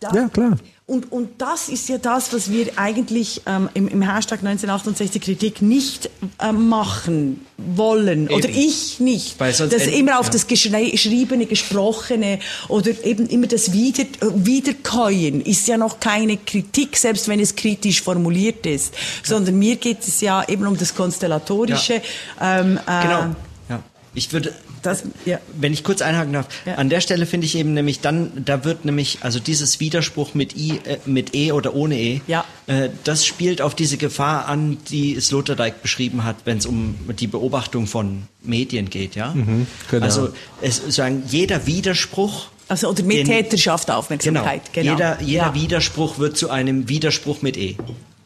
da. 0.00 0.12
Ja, 0.14 0.28
klar. 0.28 0.56
Und, 0.86 1.10
und 1.12 1.40
das 1.40 1.70
ist 1.70 1.88
ja 1.88 1.96
das, 1.96 2.34
was 2.34 2.52
wir 2.52 2.78
eigentlich 2.78 3.40
ähm, 3.46 3.70
im, 3.72 3.88
im 3.88 4.02
Hashtag 4.02 4.40
1968 4.40 5.22
Kritik 5.22 5.62
nicht 5.62 6.10
ähm, 6.38 6.68
machen 6.68 7.46
wollen. 7.56 8.28
Oder 8.28 8.50
Eben. 8.50 8.58
ich 8.58 9.00
nicht. 9.00 9.40
Weil 9.40 9.54
sonst 9.54 9.72
das 9.72 9.86
immer 9.86 10.18
auf 10.18 10.26
ja. 10.26 10.32
das 10.32 10.46
Geschriebene, 10.46 11.46
Gesprochene 11.46 12.38
oder 12.68 12.90
eben 13.02 13.26
immer 13.28 13.46
das 13.46 13.72
Wieder, 13.72 14.02
äh, 14.02 14.06
Wiederkäuen 14.34 15.40
ist 15.40 15.66
ja 15.68 15.78
noch 15.78 16.00
keine 16.00 16.36
Kritik, 16.36 16.98
selbst 16.98 17.28
wenn 17.28 17.40
es 17.40 17.56
kritisch 17.56 18.02
formuliert 18.02 18.66
ist. 18.66 18.92
Sondern 19.22 19.58
mir 19.58 19.76
geht 19.76 20.06
es 20.06 20.20
ja 20.20 20.46
eben 20.46 20.66
um 20.66 20.76
das 20.76 20.94
Konstellatorische. 20.94 22.02
Ähm, 22.42 22.78
äh, 22.86 23.02
Genau. 23.02 23.34
Ja. 23.70 23.82
Ich 24.12 24.32
würde, 24.34 24.52
Das, 24.84 25.02
ja. 25.24 25.38
wenn 25.58 25.72
ich 25.72 25.82
kurz 25.82 26.02
einhaken 26.02 26.32
darf, 26.34 26.46
Ja. 26.66 26.74
an 26.74 26.88
der 26.90 27.00
Stelle 27.00 27.26
finde 27.26 27.46
ich 27.46 27.56
eben 27.56 27.74
nämlich 27.74 28.00
dann, 28.00 28.30
da 28.44 28.64
wird 28.64 28.84
nämlich, 28.84 29.18
also 29.22 29.40
dieses 29.40 29.80
Widerspruch 29.80 30.34
mit 30.34 30.56
I, 30.56 30.80
äh, 30.84 30.98
mit 31.06 31.34
E 31.34 31.52
oder 31.52 31.74
ohne 31.74 31.98
E, 31.98 32.20
Ja. 32.26 32.44
äh, 32.66 32.90
das 33.04 33.24
spielt 33.26 33.60
auf 33.62 33.74
diese 33.74 33.96
Gefahr 33.96 34.46
an, 34.46 34.76
die 34.90 35.18
Sloterdijk 35.20 35.82
beschrieben 35.82 36.24
hat, 36.24 36.36
wenn 36.44 36.58
es 36.58 36.66
um 36.66 36.94
die 37.18 37.26
Beobachtung 37.26 37.86
von 37.86 38.24
Medien 38.42 38.90
geht, 38.90 39.14
ja. 39.16 39.34
genau. 39.90 40.04
Also 40.04 40.28
es 40.60 40.82
sagen, 40.94 41.22
jeder 41.26 41.66
Widerspruch 41.66 42.48
Also, 42.68 42.88
oder 42.88 43.02
mit 43.02 43.18
Den- 43.18 43.26
Täter 43.26 43.58
schafft 43.58 43.90
Aufmerksamkeit. 43.90 44.72
Genau. 44.72 44.92
Jeder, 44.92 45.18
jeder 45.22 45.46
Ja. 45.46 45.54
Widerspruch 45.54 46.18
wird 46.18 46.36
zu 46.36 46.50
einem 46.50 46.88
Widerspruch 46.88 47.42
mit 47.42 47.56
E. 47.56 47.76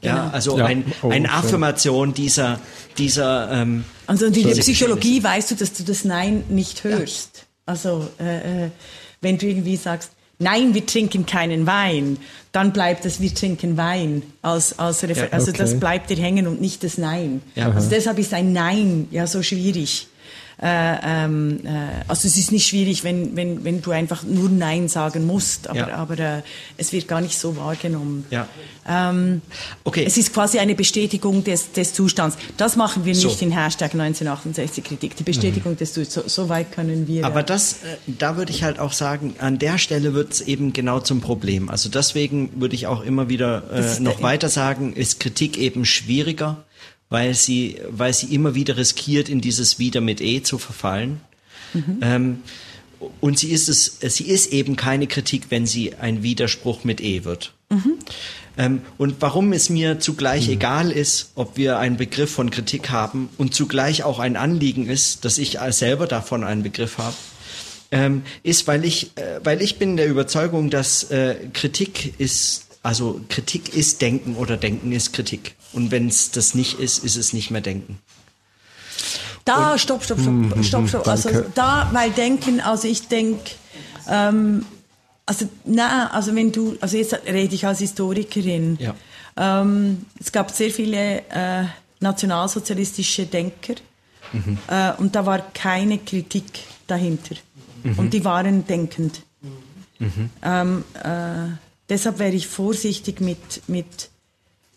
Ja, 0.02 0.14
Genau. 0.24 0.34
also 0.34 0.58
Ja. 0.58 0.66
ein, 0.66 0.84
Oh, 1.02 1.10
eine. 1.10 1.30
Affirmation 1.32 2.14
dieser, 2.14 2.60
dieser 2.98 3.50
ähm, 3.50 3.84
Also 4.06 4.26
in 4.26 4.32
der 4.32 4.54
Psychologie 4.54 5.22
weißt 5.22 5.50
du, 5.50 5.54
dass 5.56 5.72
du 5.72 5.82
das 5.82 6.04
Nein 6.04 6.44
nicht 6.48 6.84
hörst. 6.84 7.46
Also 7.66 8.08
äh, 8.20 8.66
äh, 8.66 8.70
wenn 9.20 9.38
du 9.38 9.46
irgendwie 9.46 9.76
sagst, 9.76 10.12
Nein, 10.40 10.72
wir 10.72 10.86
trinken 10.86 11.26
keinen 11.26 11.66
Wein, 11.66 12.16
dann 12.52 12.72
bleibt 12.72 13.04
das 13.04 13.20
Wir 13.20 13.34
trinken 13.34 13.76
Wein 13.76 14.22
als, 14.40 14.78
als 14.78 15.02
Refer 15.02 15.22
Ja, 15.26 15.32
Also 15.32 15.48
okay. 15.50 15.58
das 15.58 15.80
bleibt 15.80 16.10
dir 16.10 16.16
hängen 16.16 16.46
und 16.46 16.60
nicht 16.60 16.84
das 16.84 16.96
Nein. 16.96 17.42
Ja. 17.56 17.72
Also 17.72 17.90
deshalb 17.90 18.20
ist 18.20 18.32
ein 18.32 18.52
Nein 18.52 19.08
ja 19.10 19.26
so 19.26 19.42
schwierig. 19.42 20.06
Äh, 20.60 20.96
ähm, 21.24 21.60
äh, 21.64 21.68
also 22.08 22.26
es 22.26 22.36
ist 22.36 22.50
nicht 22.50 22.66
schwierig, 22.66 23.04
wenn, 23.04 23.36
wenn, 23.36 23.62
wenn 23.62 23.80
du 23.80 23.92
einfach 23.92 24.24
nur 24.24 24.48
Nein 24.50 24.88
sagen 24.88 25.24
musst, 25.24 25.68
aber, 25.70 25.78
Ja. 25.78 25.94
aber 25.94 26.18
äh, 26.18 26.42
es 26.76 26.92
wird 26.92 27.06
gar 27.06 27.20
nicht 27.20 27.38
so 27.38 27.56
wahrgenommen. 27.56 28.24
Ja. 28.30 28.48
Ähm, 28.88 29.42
Okay. 29.84 30.04
Es 30.04 30.16
ist 30.18 30.32
quasi 30.34 30.58
eine 30.58 30.74
Bestätigung 30.74 31.44
des, 31.44 31.72
des 31.72 31.94
Zustands. 31.94 32.36
Das 32.56 32.74
machen 32.76 33.04
wir 33.04 33.14
So. 33.14 33.28
nicht 33.28 33.40
in 33.42 33.52
Hashtag 33.52 33.92
1968 33.94 34.82
Kritik. 34.82 35.16
Die 35.16 35.22
Bestätigung 35.22 35.76
des 35.76 35.92
Zustands, 35.92 36.34
so, 36.34 36.42
so 36.42 36.48
weit 36.48 36.72
können 36.72 37.06
wir. 37.06 37.24
Aber 37.24 37.42
das, 37.44 37.74
äh, 37.74 37.96
da 38.06 38.36
würde 38.36 38.50
ich 38.52 38.62
halt 38.64 38.78
auch 38.80 38.92
sagen, 38.92 39.34
an 39.38 39.58
der 39.58 39.78
Stelle 39.78 40.12
wird 40.14 40.32
es 40.32 40.40
eben 40.40 40.72
genau 40.72 40.98
zum 41.00 41.20
Problem. 41.20 41.68
Also 41.68 41.88
deswegen 41.88 42.50
würde 42.60 42.74
ich 42.74 42.86
auch 42.88 43.02
immer 43.02 43.28
wieder 43.28 43.62
äh, 43.72 44.00
noch 44.00 44.22
weiter 44.22 44.48
sagen, 44.48 44.92
ist 44.92 45.20
Kritik 45.20 45.56
eben 45.56 45.84
schwieriger, 45.84 46.64
weil 47.10 47.34
sie, 47.34 47.78
weil 47.88 48.12
sie 48.12 48.34
immer 48.34 48.54
wieder 48.54 48.76
riskiert, 48.76 49.28
in 49.28 49.40
dieses 49.40 49.78
Wieder 49.78 50.00
mit 50.00 50.20
E 50.20 50.42
zu 50.42 50.58
verfallen. 50.58 51.20
Mhm. 51.72 51.98
Ähm, 52.02 52.42
und 53.20 53.38
sie 53.38 53.50
ist 53.50 53.68
es, 53.68 53.98
sie 54.00 54.28
ist 54.28 54.52
eben 54.52 54.76
keine 54.76 55.06
Kritik, 55.06 55.46
wenn 55.50 55.66
sie 55.66 55.94
ein 55.94 56.22
Widerspruch 56.22 56.84
mit 56.84 57.00
E 57.00 57.24
wird. 57.24 57.52
Mhm. 57.70 57.94
Ähm, 58.56 58.82
und 58.98 59.16
warum 59.20 59.52
es 59.52 59.70
mir 59.70 60.00
zugleich 60.00 60.48
egal 60.48 60.90
ist, 60.90 61.30
ob 61.36 61.56
wir 61.56 61.78
einen 61.78 61.96
Begriff 61.96 62.32
von 62.32 62.50
Kritik 62.50 62.90
haben 62.90 63.28
und 63.38 63.54
zugleich 63.54 64.02
auch 64.02 64.18
ein 64.18 64.36
Anliegen 64.36 64.88
ist, 64.88 65.24
dass 65.24 65.38
ich 65.38 65.58
selber 65.70 66.06
davon 66.08 66.42
einen 66.42 66.64
Begriff 66.64 66.98
habe, 66.98 67.14
ähm, 67.90 68.22
ist, 68.42 68.66
weil 68.66 68.84
ich, 68.84 69.16
äh, 69.16 69.40
weil 69.44 69.62
ich 69.62 69.78
bin 69.78 69.96
der 69.96 70.08
Überzeugung, 70.08 70.70
dass 70.70 71.04
äh, 71.04 71.36
Kritik 71.52 72.18
ist 72.18 72.64
also 72.82 73.20
Kritik 73.28 73.74
ist 73.74 74.00
Denken 74.00 74.36
oder 74.36 74.56
Denken 74.56 74.92
ist 74.92 75.12
Kritik. 75.12 75.54
Und 75.72 75.90
wenn 75.90 76.08
es 76.08 76.30
das 76.30 76.54
nicht 76.54 76.78
ist, 76.78 77.04
ist 77.04 77.16
es 77.16 77.32
nicht 77.32 77.50
mehr 77.50 77.60
Denken. 77.60 77.98
Da, 79.44 79.72
Und, 79.72 79.78
stopp, 79.78 80.04
stopp, 80.04 80.20
stopp, 80.20 80.32
mhm, 80.32 80.62
stopp, 80.62 80.88
stopp. 80.88 81.08
Also 81.08 81.30
da, 81.54 81.88
weil 81.92 82.10
Denken, 82.10 82.60
also 82.60 82.88
ich 82.88 83.08
denke, 83.08 83.52
ähm, 84.08 84.64
also 85.26 85.48
na, 85.64 86.10
also 86.10 86.34
wenn 86.34 86.52
du, 86.52 86.76
also 86.80 86.96
jetzt 86.96 87.14
rede 87.26 87.54
ich 87.54 87.66
als 87.66 87.78
Historikerin. 87.80 88.78
Ja. 88.80 88.94
Ähm, 89.36 90.06
es 90.18 90.32
gab 90.32 90.50
sehr 90.50 90.70
viele 90.70 91.22
äh, 91.30 91.64
nationalsozialistische 92.00 93.26
Denker 93.26 93.74
mhm. 94.32 94.58
äh, 94.68 94.92
und 94.94 95.14
da 95.14 95.26
war 95.26 95.40
keine 95.52 95.98
Kritik 95.98 96.44
dahinter. 96.86 97.36
Mhm. 97.82 97.98
Und 97.98 98.14
die 98.14 98.24
waren 98.24 98.66
denkend. 98.66 99.22
Mhm. 99.98 100.30
Ähm, 100.42 100.84
äh, 101.02 101.56
deshalb 101.88 102.18
wäre 102.18 102.32
ich 102.32 102.46
vorsichtig 102.46 103.20
mit, 103.20 103.68
mit, 103.68 104.10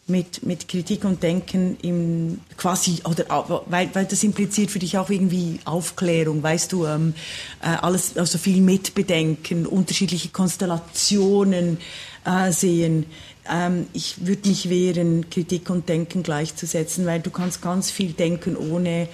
mit, 0.07 0.45
mit 0.45 0.67
Kritik 0.67 1.05
und 1.05 1.23
Denken 1.23 1.77
im 1.81 2.39
quasi, 2.57 2.99
oder 3.05 3.63
weil, 3.67 3.89
weil 3.93 4.05
das 4.05 4.23
impliziert 4.23 4.71
für 4.71 4.79
dich 4.79 4.97
auch 4.97 5.09
irgendwie 5.09 5.59
Aufklärung, 5.65 6.43
weißt 6.43 6.71
du, 6.71 6.85
ähm, 6.85 7.13
äh, 7.61 7.67
alles, 7.67 8.17
also 8.17 8.37
viel 8.37 8.61
mitbedenken, 8.61 9.65
unterschiedliche 9.65 10.29
Konstellationen 10.29 11.77
äh, 12.25 12.51
sehen. 12.51 13.05
Ähm, 13.49 13.87
ich 13.93 14.25
würde 14.25 14.49
mich 14.49 14.69
wehren, 14.69 15.29
Kritik 15.29 15.69
und 15.69 15.89
Denken 15.89 16.23
gleichzusetzen, 16.23 17.05
weil 17.05 17.21
du 17.21 17.31
kannst 17.31 17.61
ganz 17.61 17.89
viel 17.89 18.13
denken, 18.13 18.55
ohne, 18.55 19.07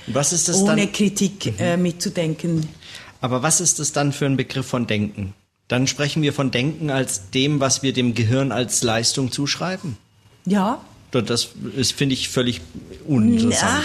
ohne 0.53 0.88
Kritik 0.88 1.59
äh, 1.59 1.77
mhm. 1.77 1.84
mitzudenken. 1.84 2.68
Aber 3.22 3.41
was 3.43 3.61
ist 3.61 3.80
das 3.80 3.93
dann 3.93 4.14
für 4.14 4.26
ein 4.26 4.38
Begriff 4.38 4.68
von 4.68 4.88
Denken? 4.88 5.34
Dann 5.68 5.88
sprechen 5.88 6.22
wir 6.22 6.34
von 6.34 6.51
Denken 6.51 6.89
als 6.89 7.30
dem, 7.31 7.59
was 7.59 7.84
wir 7.84 7.93
dem 7.93 8.14
Gehirn 8.14 8.51
als 8.51 8.84
Leistung 8.84 9.31
zuschreiben. 9.31 9.97
Ja. 10.48 10.82
Das 11.11 11.49
ist, 11.76 11.94
finde 11.94 12.14
ich, 12.14 12.30
völlig 12.30 12.61
uninteressant. 13.07 13.84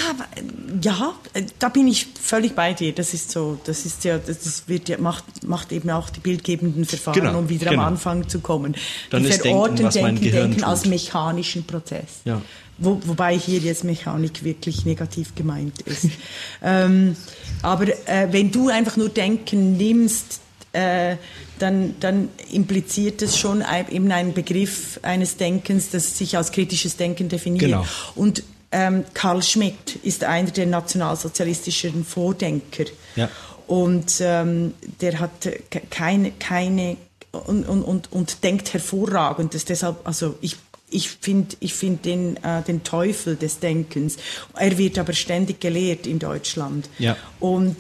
Ja, 0.82 0.93
ja, 0.93 1.14
da 1.59 1.68
bin 1.68 1.86
ich 1.86 2.09
völlig 2.20 2.55
bei 2.55 2.72
dir. 2.72 2.93
Das 2.93 3.14
ist 3.14 3.30
so, 3.30 3.59
das 3.64 3.86
ist 3.86 4.05
ja, 4.05 4.18
das 4.18 4.64
wird 4.66 4.89
ja, 4.89 4.98
macht, 4.98 5.47
macht 5.47 5.70
eben 5.70 5.89
auch 5.90 6.10
die 6.10 6.18
bildgebenden 6.18 6.84
Verfahren, 6.84 7.20
genau, 7.20 7.39
um 7.39 7.48
wieder 7.48 7.70
genau. 7.70 7.82
am 7.82 7.89
Anfang 7.89 8.28
zu 8.28 8.40
kommen. 8.40 8.74
Dann 9.10 9.22
die 9.22 9.32
verorten 9.32 9.76
Denken, 9.76 10.20
Denken, 10.20 10.30
Denken 10.32 10.64
als 10.64 10.84
mechanischen 10.84 11.64
Prozess. 11.64 12.20
Ja. 12.24 12.43
Wo, 12.78 13.01
wobei 13.05 13.39
hier 13.39 13.60
jetzt 13.60 13.84
Mechanik 13.84 14.43
wirklich 14.43 14.84
negativ 14.84 15.34
gemeint 15.36 15.80
ist. 15.82 16.09
ähm, 16.62 17.14
aber 17.62 17.86
äh, 18.09 18.28
wenn 18.32 18.51
du 18.51 18.68
einfach 18.68 18.97
nur 18.97 19.09
Denken 19.09 19.76
nimmst, 19.76 20.40
äh, 20.73 21.16
dann, 21.59 21.94
dann 22.01 22.28
impliziert 22.51 23.23
es 23.23 23.39
schon 23.39 23.65
eben 23.90 24.11
einen 24.11 24.32
Begriff 24.32 24.99
eines 25.03 25.36
Denkens, 25.36 25.90
das 25.90 26.19
sich 26.19 26.36
als 26.36 26.51
kritisches 26.51 26.97
Denken 26.97 27.28
definiert. 27.28 27.62
Genau. 27.62 27.86
Und 28.15 28.43
ähm, 28.73 29.05
Karl 29.12 29.43
Schmidt 29.43 29.97
ist 30.03 30.24
einer 30.24 30.51
der 30.51 30.66
nationalsozialistischen 30.66 32.05
Vordenker. 32.05 32.85
Ja. 33.16 33.28
Und 33.66 34.15
ähm, 34.20 34.74
der 35.01 35.20
hat 35.20 35.49
keine, 35.90 36.32
keine 36.32 36.97
und, 37.32 37.69
und, 37.69 37.82
und, 37.82 38.12
und 38.12 38.43
denkt 38.43 38.73
hervorragend. 38.73 39.55
Das 39.55 39.65
deshalb, 39.65 39.97
also 40.05 40.36
ich 40.40 40.57
ich 40.90 41.09
finde 41.09 41.57
ich 41.61 41.73
find 41.73 42.05
den, 42.05 42.36
äh, 42.44 42.62
den 42.62 42.82
Teufel 42.82 43.36
des 43.36 43.61
Denkens. 43.61 44.16
Er 44.55 44.77
wird 44.77 44.99
aber 44.99 45.15
ständig 45.15 45.61
gelehrt 45.61 46.07
in 46.07 46.19
Deutschland. 46.19 46.89
Ja. 46.99 47.16
Und 47.40 47.77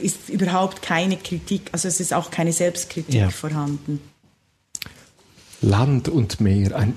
ist 0.00 0.28
überhaupt 0.28 0.82
keine 0.82 1.16
Kritik, 1.16 1.62
also 1.72 1.88
es 1.88 2.00
ist 2.00 2.12
auch 2.12 2.30
keine 2.30 2.52
Selbstkritik 2.52 3.14
ja. 3.14 3.30
vorhanden. 3.30 4.00
Land 5.60 6.08
und 6.08 6.40
Meer, 6.40 6.76
ein 6.76 6.94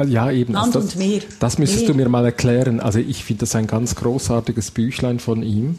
äh, 0.00 0.06
ja, 0.06 0.30
eben. 0.30 0.52
Land 0.52 0.76
also 0.76 0.80
das, 0.80 0.94
und 0.94 0.98
Meer. 0.98 1.20
Das 1.38 1.58
müsstest 1.58 1.82
Meer. 1.82 1.92
du 1.92 1.96
mir 1.96 2.08
mal 2.08 2.24
erklären. 2.24 2.80
Also 2.80 2.98
ich 2.98 3.24
finde 3.24 3.40
das 3.40 3.54
ein 3.54 3.66
ganz 3.66 3.94
großartiges 3.94 4.70
Büchlein 4.70 5.18
von 5.18 5.42
ihm. 5.42 5.78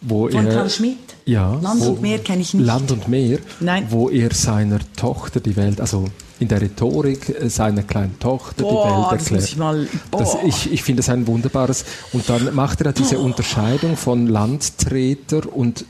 Wo 0.00 0.28
von 0.28 0.46
er, 0.46 0.54
Karl 0.54 0.70
Schmidt? 0.70 0.98
Ja. 1.24 1.54
Land 1.62 1.80
wo, 1.80 1.90
und 1.90 2.02
Meer 2.02 2.18
kenne 2.18 2.42
ich 2.42 2.52
nicht. 2.52 2.66
Land 2.66 2.90
und 2.92 3.08
Meer, 3.08 3.38
Nein. 3.60 3.86
wo 3.88 4.10
er 4.10 4.34
seiner 4.34 4.80
Tochter 4.96 5.40
die 5.40 5.56
Welt, 5.56 5.80
also 5.80 6.06
in 6.40 6.48
der 6.48 6.60
Rhetorik 6.60 7.28
äh, 7.28 7.48
seiner 7.48 7.82
kleinen 7.82 8.18
Tochter 8.18 8.62
boah, 8.62 8.86
die 8.86 9.12
Welt 9.12 9.20
erklärt. 9.20 9.42
Das 9.42 9.50
ich 9.50 9.56
mal, 9.56 9.88
das, 10.10 10.36
ich 10.46 10.72
ich 10.72 10.82
finde 10.82 11.00
es 11.00 11.08
ein 11.08 11.26
wunderbares. 11.26 11.84
Und 12.12 12.28
dann 12.28 12.54
macht 12.54 12.80
er 12.80 12.92
diese 12.92 13.16
boah. 13.16 13.24
Unterscheidung 13.24 13.96
von 13.96 14.26
Landtreter 14.26 15.42
und 15.54 15.84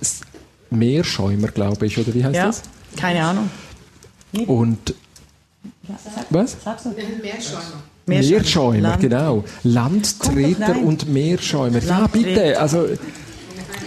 Meerschäumer, 0.70 1.48
glaube 1.48 1.86
ich, 1.86 1.98
oder 1.98 2.14
wie 2.14 2.24
heißt 2.24 2.36
ja, 2.36 2.46
das? 2.46 2.62
Keine 2.96 3.24
Ahnung. 3.24 3.50
Und 4.46 4.94
ja, 5.88 5.98
sag, 6.02 6.26
was? 6.30 6.56
Sagst 6.62 6.86
du? 6.86 6.90
Meerschäumer. 6.90 7.62
Meerschäumer, 8.06 8.38
Meerschäumer 8.38 8.80
Land. 8.80 9.00
genau. 9.00 9.44
Landtreter 9.62 10.76
und 10.78 11.08
Meerschäumer. 11.08 11.78
Ja, 11.78 12.06
bitte. 12.06 12.60
Also, 12.60 12.86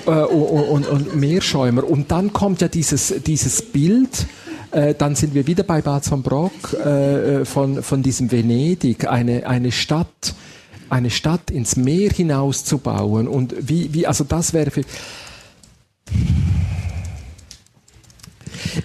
äh, 0.06 0.10
und, 0.10 0.86
und, 0.86 0.88
und 0.88 1.16
Meerschäumer. 1.16 1.84
Und 1.84 2.12
dann 2.12 2.34
kommt 2.34 2.62
ja 2.62 2.68
dieses, 2.68 3.14
dieses 3.26 3.62
Bild, 3.62 4.26
äh, 4.72 4.94
dann 4.94 5.16
sind 5.16 5.34
wir 5.34 5.48
wieder 5.48 5.64
bei 5.64 5.82
Bad 5.82 6.04
Brock 6.24 6.74
äh, 6.74 7.42
äh, 7.42 7.46
von, 7.46 7.84
von 7.84 8.04
diesem 8.04 8.32
Venedig, 8.32 9.08
eine, 9.08 9.48
eine 9.48 9.72
Stadt, 9.72 10.36
eine 10.90 11.10
Stadt 11.10 11.52
ins 11.52 11.76
Meer 11.76 12.12
hinaus 12.12 12.64
zu 12.64 12.78
bauen. 12.78 13.28
Und 13.28 13.56
wie, 13.60 13.94
wie 13.94 14.08
also 14.08 14.24
das 14.24 14.54
wäre 14.54 14.72
für. 14.72 14.82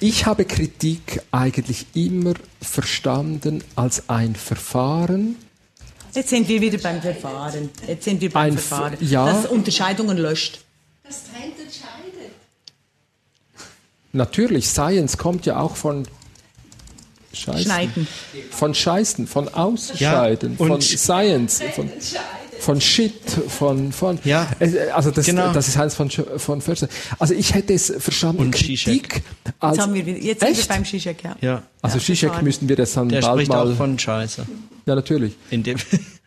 Ich 0.00 0.26
habe 0.26 0.44
Kritik 0.44 1.22
eigentlich 1.30 1.86
immer 1.94 2.34
verstanden 2.60 3.62
als 3.76 4.08
ein 4.08 4.34
Verfahren. 4.34 5.36
Jetzt 6.14 6.28
sind 6.28 6.48
wir 6.48 6.60
wieder 6.60 6.78
beim 6.78 7.00
Verfahren. 7.00 7.70
Jetzt 7.86 8.04
sind 8.04 8.20
wir 8.20 8.30
beim 8.30 8.58
Verfahren. 8.58 8.96
Ja, 9.00 9.26
das 9.26 9.46
Unterscheidungen 9.46 10.18
löscht. 10.18 10.60
Das 11.04 11.24
trennt 11.24 11.58
Natürlich, 14.12 14.68
Science 14.68 15.16
kommt 15.16 15.46
ja 15.46 15.58
auch 15.58 15.76
von 15.76 16.06
Scheißen. 17.32 17.62
Schneiden. 17.62 18.06
Von 18.50 18.74
Scheißen, 18.74 19.26
von 19.26 19.48
Ausscheiden, 19.48 20.56
ja, 20.58 20.66
von 20.66 20.80
Science, 20.82 21.62
von, 21.74 21.90
von 22.60 22.80
Shit, 22.80 23.30
von, 23.48 23.90
von 23.90 24.18
ja, 24.24 24.48
also 24.94 25.10
das, 25.10 25.24
genau. 25.26 25.52
das 25.52 25.68
ist 25.68 25.78
Heinz 25.78 25.94
von, 25.94 26.10
von 26.10 26.60
Förster. 26.60 26.88
Also 27.18 27.32
ich 27.32 27.54
hätte 27.54 27.72
es 27.72 27.92
verstanden, 27.98 28.42
und 28.42 28.50
Kritik 28.54 29.22
als... 29.60 29.76
Jetzt, 29.76 29.82
haben 29.82 29.94
wir, 29.94 30.02
jetzt 30.18 30.40
sind 30.40 30.56
wir 30.58 30.66
beim 30.66 30.84
Zizek, 30.84 31.24
ja. 31.24 31.36
ja. 31.40 31.62
Also 31.80 31.96
ja, 31.96 32.04
Zizek 32.04 32.42
müssten 32.42 32.68
wir 32.68 32.76
das 32.76 32.92
dann 32.92 33.08
Der 33.08 33.22
bald 33.22 33.48
mal... 33.48 33.72
auch 33.72 33.76
von 33.76 33.98
Scheiße. 33.98 34.46
Ja, 34.86 34.94
natürlich. 34.94 35.34
In 35.50 35.62
dem... 35.62 35.78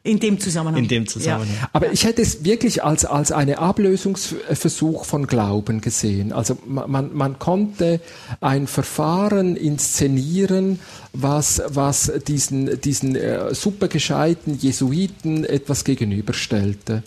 In 0.05 0.19
dem 0.19 0.39
Zusammenhang. 0.39 0.83
In 0.83 0.87
dem 0.87 1.07
Zusammenhang. 1.07 1.57
Ja. 1.59 1.69
Aber 1.73 1.91
ich 1.91 2.05
hätte 2.05 2.21
es 2.21 2.45
wirklich 2.45 2.83
als, 2.83 3.05
als 3.05 3.31
einen 3.31 3.55
Ablösungsversuch 3.55 5.03
von 5.03 5.25
Glauben 5.25 5.81
gesehen. 5.81 6.31
Also 6.31 6.59
man, 6.67 7.09
man 7.11 7.39
konnte 7.39 7.99
ein 8.39 8.67
Verfahren 8.67 9.55
inszenieren, 9.55 10.79
was, 11.11 11.59
was 11.69 12.11
diesen, 12.27 12.79
diesen 12.81 13.15
äh, 13.15 13.55
supergescheiten 13.55 14.59
Jesuiten 14.59 15.43
etwas 15.43 15.83
gegenüberstellte. 15.83 17.01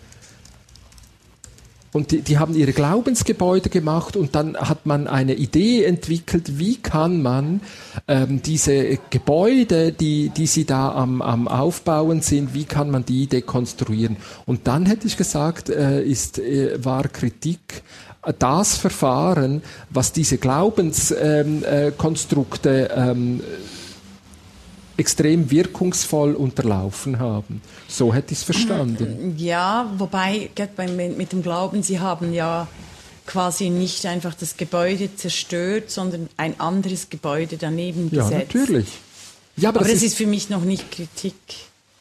Und 1.99 2.13
die, 2.13 2.23
die 2.23 2.39
haben 2.39 2.55
ihre 2.55 2.73
Glaubensgebäude 2.73 3.71
gemacht 3.71 4.15
und 4.15 4.37
dann 4.37 4.57
hat 4.57 4.87
man 4.87 5.09
eine 5.09 5.35
Idee 5.35 5.83
entwickelt, 5.83 6.57
wie 6.57 6.77
kann 6.77 7.23
man 7.23 7.61
ähm, 8.07 8.41
diese 8.41 9.01
Gebäude, 9.11 9.91
die, 9.91 10.29
die 10.29 10.47
sie 10.47 10.65
da 10.65 10.93
am, 10.93 11.21
am 11.21 11.49
Aufbauen 11.49 12.21
sind, 12.21 12.55
wie 12.55 12.67
kann 12.67 12.93
man 12.93 13.05
die 13.05 13.27
dekonstruieren. 13.27 14.17
Und 14.47 14.69
dann 14.69 14.87
hätte 14.87 15.09
ich 15.09 15.17
gesagt, 15.17 15.71
äh, 15.71 16.05
ist, 16.05 16.39
äh, 16.39 16.85
war 16.85 17.09
Kritik 17.09 17.83
das 18.39 18.77
Verfahren, 18.77 19.63
was 19.91 20.13
diese 20.13 20.39
Glaubenskonstrukte 20.39 22.91
ähm, 22.95 22.95
äh, 22.95 23.11
ähm, 23.11 23.43
extrem 24.99 25.51
wirkungsvoll 25.51 26.35
unterlaufen 26.35 27.19
haben. 27.19 27.63
So 27.87 28.13
hätte 28.13 28.33
ich 28.33 28.41
es 28.41 28.45
verstanden. 28.45 29.35
Ja, 29.39 29.91
wobei 29.97 30.51
mit 31.17 31.33
dem 31.33 31.43
Glauben, 31.43 31.83
Sie 31.83 32.01
haben 32.01 32.35
ja 32.35 32.67
quasi 33.25 33.71
nicht 33.71 34.05
einfach 34.07 34.35
das 34.35 34.57
Gebäude 34.57 35.15
zerstört, 35.15 35.91
sondern 35.91 36.29
ein 36.37 36.59
anderes 36.59 37.11
Gebäude 37.11 37.57
daneben 37.59 38.11
gesetzt. 38.11 38.33
Ja, 38.33 38.39
natürlich. 38.39 38.89
Ja, 39.57 39.69
aber, 39.69 39.81
aber 39.81 39.89
das, 39.89 39.95
das 39.95 40.03
ist, 40.03 40.13
ist, 40.13 40.19
für 40.19 40.27
mich 40.27 40.51
noch 40.51 40.65
nicht 40.65 40.91
Kritik. 40.91 41.35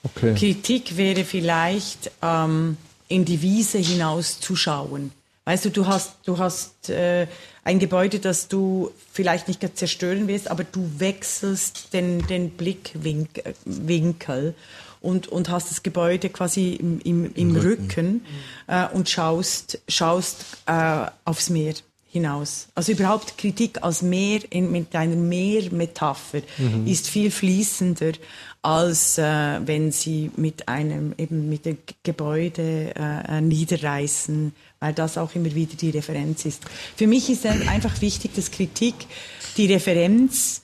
Okay. 0.03 0.34
Kritik 0.36 0.98
wäre 0.98 1.24
vielleicht 1.24 2.11
ähm, 2.22 2.78
in 3.07 3.26
die 3.26 3.41
Wiese 3.41 3.78
hinauszuschauen. 3.78 5.11
Weißt 5.48 5.64
du, 5.64 5.69
du 5.69 5.88
hast, 5.88 6.11
du 6.26 6.40
hast 6.40 6.90
äh, 6.90 7.26
ein 7.64 7.80
Gebäude, 7.80 8.19
das 8.19 8.49
du 8.49 8.91
vielleicht 9.14 9.48
nicht 9.48 9.78
zerstören 9.78 10.28
willst, 10.28 10.52
aber 10.52 10.65
du 10.65 10.91
wechselst 10.98 11.94
den, 11.94 12.28
den 12.28 12.49
Blickwinkel 12.49 12.95
und, 14.99 15.30
und 15.30 15.48
hast 15.48 15.72
das 15.72 15.84
Gebäude 15.84 16.28
quasi 16.28 16.74
im, 16.74 16.99
im, 16.99 17.34
im, 17.34 17.56
Rücken, 17.56 17.64
Rücken 17.64 18.26
äh, 18.68 18.88
und 18.90 19.07
schaust, 19.07 19.80
schaust 19.88 20.44
äh, 20.65 21.06
aufs 21.24 21.49
Meer 21.49 21.76
hinaus. 22.10 22.68
Also 22.76 22.91
überhaupt 22.91 23.38
Kritik 23.38 23.82
als 23.84 24.02
Meer 24.02 24.41
in, 24.49 24.69
mit 24.69 24.94
einer 24.95 25.15
Meermetapher 25.15 26.41
mhm. 26.57 26.86
ist 26.86 27.07
viel 27.07 27.32
fließender 27.32 28.11
als 28.64 29.18
äh, 29.18 29.61
wenn 29.65 29.94
sie 29.94 30.30
mit 30.36 30.68
einem 30.68 31.14
eben 31.18 31.48
mit 31.48 31.65
dem 31.65 31.78
Gebäude 32.03 32.94
äh, 32.95 33.40
niederreißen, 33.40 34.53
weil 34.79 34.93
das 34.93 35.17
auch 35.17 35.33
immer 35.35 35.53
wieder 35.53 35.75
die 35.75 35.89
Referenz 35.89 36.45
ist. 36.45 36.63
Für 36.95 37.07
mich 37.07 37.29
ist 37.29 37.45
einfach 37.45 38.01
wichtig, 38.01 38.33
dass 38.35 38.51
Kritik 38.51 38.95
die 39.57 39.71
Referenz, 39.71 40.61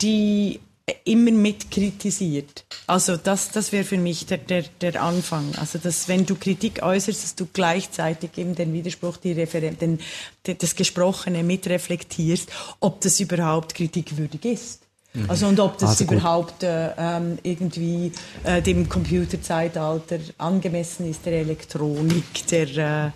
die 0.00 0.60
immer 1.04 1.30
mit 1.30 1.70
kritisiert. 1.70 2.64
Also 2.86 3.16
das, 3.16 3.50
das 3.50 3.72
wäre 3.72 3.84
für 3.84 3.98
mich 3.98 4.26
der, 4.26 4.38
der, 4.38 4.64
der 4.80 5.02
Anfang. 5.02 5.54
Also 5.56 5.78
dass 5.78 6.08
wenn 6.08 6.26
du 6.26 6.34
Kritik 6.34 6.82
äußerst, 6.82 7.22
dass 7.22 7.34
du 7.34 7.46
gleichzeitig 7.52 8.30
eben 8.36 8.54
den 8.54 8.72
Widerspruch, 8.72 9.16
die 9.16 9.32
Referen 9.32 9.78
den, 9.78 10.00
das 10.42 10.74
Gesprochene 10.74 11.42
mitreflektierst, 11.42 12.50
ob 12.80 13.00
das 13.00 13.20
überhaupt 13.20 13.74
kritikwürdig 13.74 14.44
ist. 14.44 14.82
Mhm. 15.12 15.30
Also 15.30 15.46
und 15.46 15.60
ob 15.60 15.78
das 15.78 15.90
also 15.90 16.04
überhaupt 16.04 16.62
äh, 16.62 16.90
ähm, 16.96 17.38
irgendwie 17.42 18.12
äh, 18.44 18.62
dem 18.62 18.88
Computerzeitalter 18.88 20.18
angemessen 20.38 21.08
ist, 21.10 21.26
der 21.26 21.40
Elektronik, 21.40 22.46
der 22.48 22.76
äh, 23.06 23.10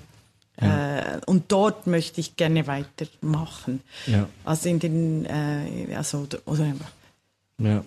ja. 0.60 1.16
Äh, 1.16 1.20
und 1.26 1.50
dort 1.50 1.86
möchte 1.86 2.20
ich 2.20 2.36
gerne 2.36 2.66
weitermachen. 2.66 3.80
Ja. 4.06 4.28
Also 4.44 4.68
in 4.68 4.78
den, 4.78 5.26
äh, 5.26 5.94
also, 5.96 6.26
oder, 6.46 6.72
ja. 7.58 7.84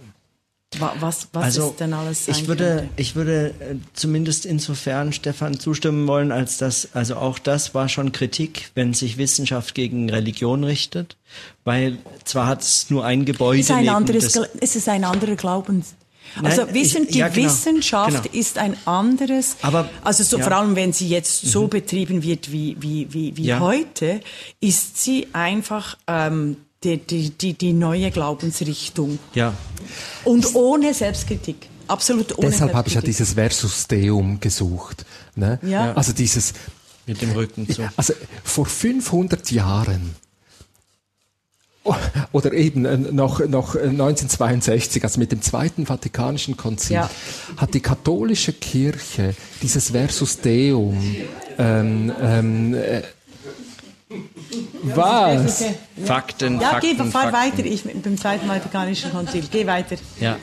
Was, 1.00 1.30
was 1.32 1.44
also, 1.44 1.70
ist 1.70 1.80
denn 1.80 1.94
alles 1.94 2.28
ich 2.28 2.50
würde, 2.50 2.90
ich 2.98 3.16
würde 3.16 3.54
äh, 3.62 3.76
zumindest 3.94 4.46
insofern 4.46 5.14
Stefan 5.14 5.60
zustimmen 5.60 6.06
wollen, 6.08 6.34
als 6.34 6.58
dass, 6.58 6.90
also 6.94 7.16
auch 7.16 7.40
das 7.40 7.74
war 7.74 7.88
schon 7.88 8.12
Kritik, 8.12 8.70
wenn 8.76 8.94
sich 8.94 9.18
Wissenschaft 9.18 9.76
gegen 9.76 10.10
Religion 10.10 10.66
richtet, 10.66 11.16
weil 11.64 11.98
zwar 12.26 12.48
hat 12.48 12.64
es 12.64 12.90
nur 12.90 13.06
ein 13.06 13.24
Gebäude. 13.24 13.62
Es 13.62 13.70
ist 13.70 13.76
ein, 13.76 13.88
anderes, 13.88 14.36
es 14.60 14.76
ist 14.76 14.90
ein 14.90 15.06
anderer 15.06 15.38
Glaubens. 15.38 15.96
Also 16.44 16.66
Nein, 16.66 16.74
wissen, 16.74 17.04
ich, 17.04 17.10
die 17.10 17.20
ja, 17.20 17.28
genau, 17.30 17.48
Wissenschaft 17.48 18.24
genau. 18.24 18.36
ist 18.36 18.58
ein 18.58 18.76
anderes, 18.86 19.58
aber 19.62 19.90
also 20.04 20.24
so, 20.24 20.38
ja. 20.38 20.44
vor 20.44 20.54
allem 20.54 20.76
wenn 20.76 20.94
sie 20.94 21.08
jetzt 21.08 21.42
so 21.42 21.64
mhm. 21.64 21.70
betrieben 21.70 22.24
wird 22.24 22.52
wie, 22.52 22.76
wie, 22.80 23.08
wie, 23.12 23.38
wie 23.38 23.46
ja. 23.46 23.60
heute, 23.60 24.22
ist 24.60 25.02
sie 25.02 25.28
einfach 25.34 25.98
ähm, 26.08 26.58
die, 26.84 26.98
die, 26.98 27.30
die, 27.32 27.54
die 27.54 27.74
neue 27.74 28.12
Glaubensrichtung. 28.12 29.20
Ja. 29.34 29.54
Und 30.24 30.56
ohne 30.56 30.94
Selbstkritik. 30.94 31.70
Absolut 31.88 32.38
ohne 32.38 32.50
Deshalb 32.50 32.74
habe 32.74 32.88
ich 32.90 32.96
ja 32.96 33.02
dieses 33.02 33.34
Versus 33.34 33.88
Deum 33.88 34.40
gesucht. 34.40 35.06
Ne? 35.36 35.60
Ja. 35.64 35.94
Also 35.94 36.14
dieses. 36.14 36.54
Mit 37.06 37.22
dem 37.22 37.32
Rücken 37.32 37.70
zu. 37.70 37.90
Also 37.96 38.14
vor 38.44 38.66
500 38.66 39.50
Jahren 39.52 40.16
oder 42.32 42.54
eben 42.54 42.86
äh, 42.86 42.98
noch, 42.98 43.40
noch 43.40 43.76
1962, 43.76 45.04
also 45.04 45.20
mit 45.20 45.32
dem 45.32 45.42
Zweiten 45.42 45.86
Vatikanischen 45.86 46.58
Konzil, 46.58 46.96
ja. 46.98 47.10
hat 47.58 47.74
die 47.74 47.80
katholische 47.80 48.54
Kirche 48.54 49.36
dieses 49.62 49.92
Versus 49.92 50.40
Deum 50.40 50.98
ähm, 51.58 52.12
ähm, 52.22 52.74
äh, 52.74 53.02
was? 54.84 55.64
Fakten, 56.06 56.62
ja, 56.62 56.70
Fakten, 56.72 56.98
geh, 56.98 57.04
fahr 57.12 57.32
Fakten. 57.32 57.34
weiter, 57.34 57.66
ich 57.66 57.84
mit 57.84 58.06
dem 58.06 58.18
Zweiten 58.18 58.48
Vatikanischen 58.48 59.12
Konzil. 59.12 59.44
Geh 59.52 59.68
weiter. 59.68 59.98
Ja. 60.20 60.38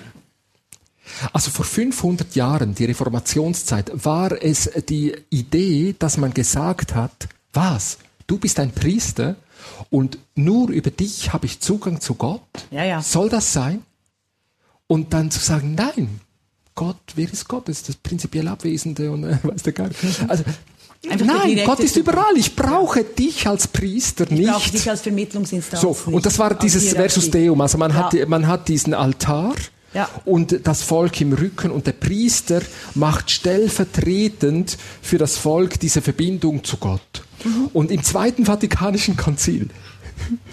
Also 1.32 1.50
vor 1.50 1.64
500 1.64 2.34
Jahren, 2.34 2.74
die 2.74 2.84
Reformationszeit, 2.84 3.90
war 4.04 4.42
es 4.42 4.70
die 4.88 5.14
Idee, 5.30 5.94
dass 5.98 6.16
man 6.16 6.34
gesagt 6.34 6.94
hat, 6.94 7.28
was? 7.52 7.98
Du 8.26 8.38
bist 8.38 8.58
ein 8.58 8.70
Priester 8.72 9.36
und 9.90 10.18
nur 10.34 10.70
über 10.70 10.90
dich 10.90 11.32
habe 11.32 11.46
ich 11.46 11.60
Zugang 11.60 12.00
zu 12.00 12.14
Gott? 12.14 12.40
Ja, 12.70 12.84
ja. 12.84 13.02
Soll 13.02 13.28
das 13.28 13.52
sein? 13.52 13.82
Und 14.86 15.12
dann 15.12 15.30
zu 15.30 15.40
sagen, 15.40 15.74
nein, 15.74 16.20
Gott, 16.74 16.96
wer 17.14 17.32
ist 17.32 17.48
Gott? 17.48 17.68
Das 17.68 17.78
ist 17.78 17.88
das 17.88 17.96
prinzipiell 17.96 18.48
Abwesende 18.48 19.10
und 19.10 19.24
äh, 19.24 19.38
weiß 19.42 19.62
der 19.62 19.72
gar 19.72 19.88
nicht. 19.88 20.02
Also 20.28 20.44
Einfach 21.08 21.26
Nein, 21.26 21.60
Gott 21.64 21.80
ist 21.80 21.96
überall. 21.96 22.36
Ich 22.36 22.56
brauche 22.56 23.00
ja. 23.00 23.06
dich 23.06 23.46
als 23.46 23.68
Priester 23.68 24.24
nicht. 24.30 24.40
Ich 24.40 24.46
brauche 24.46 24.70
dich 24.70 24.90
als 24.90 25.02
Vermittlungsinstanz. 25.02 25.82
So, 25.82 25.96
und 26.06 26.24
das 26.24 26.38
war 26.38 26.54
dieses 26.54 26.94
Versus 26.94 27.30
Deum. 27.30 27.60
Also 27.60 27.78
man, 27.78 27.90
ja. 27.90 28.10
hat, 28.10 28.28
man 28.28 28.46
hat 28.46 28.68
diesen 28.68 28.94
Altar 28.94 29.54
ja. 29.92 30.08
und 30.24 30.66
das 30.66 30.82
Volk 30.82 31.20
im 31.20 31.32
Rücken 31.32 31.70
und 31.70 31.86
der 31.86 31.92
Priester 31.92 32.60
macht 32.94 33.30
stellvertretend 33.30 34.76
für 35.02 35.18
das 35.18 35.36
Volk 35.36 35.78
diese 35.78 36.00
Verbindung 36.00 36.64
zu 36.64 36.76
Gott. 36.78 37.22
Und 37.72 37.90
im 37.90 38.02
Zweiten 38.02 38.46
Vatikanischen 38.46 39.16
Konzil 39.16 39.68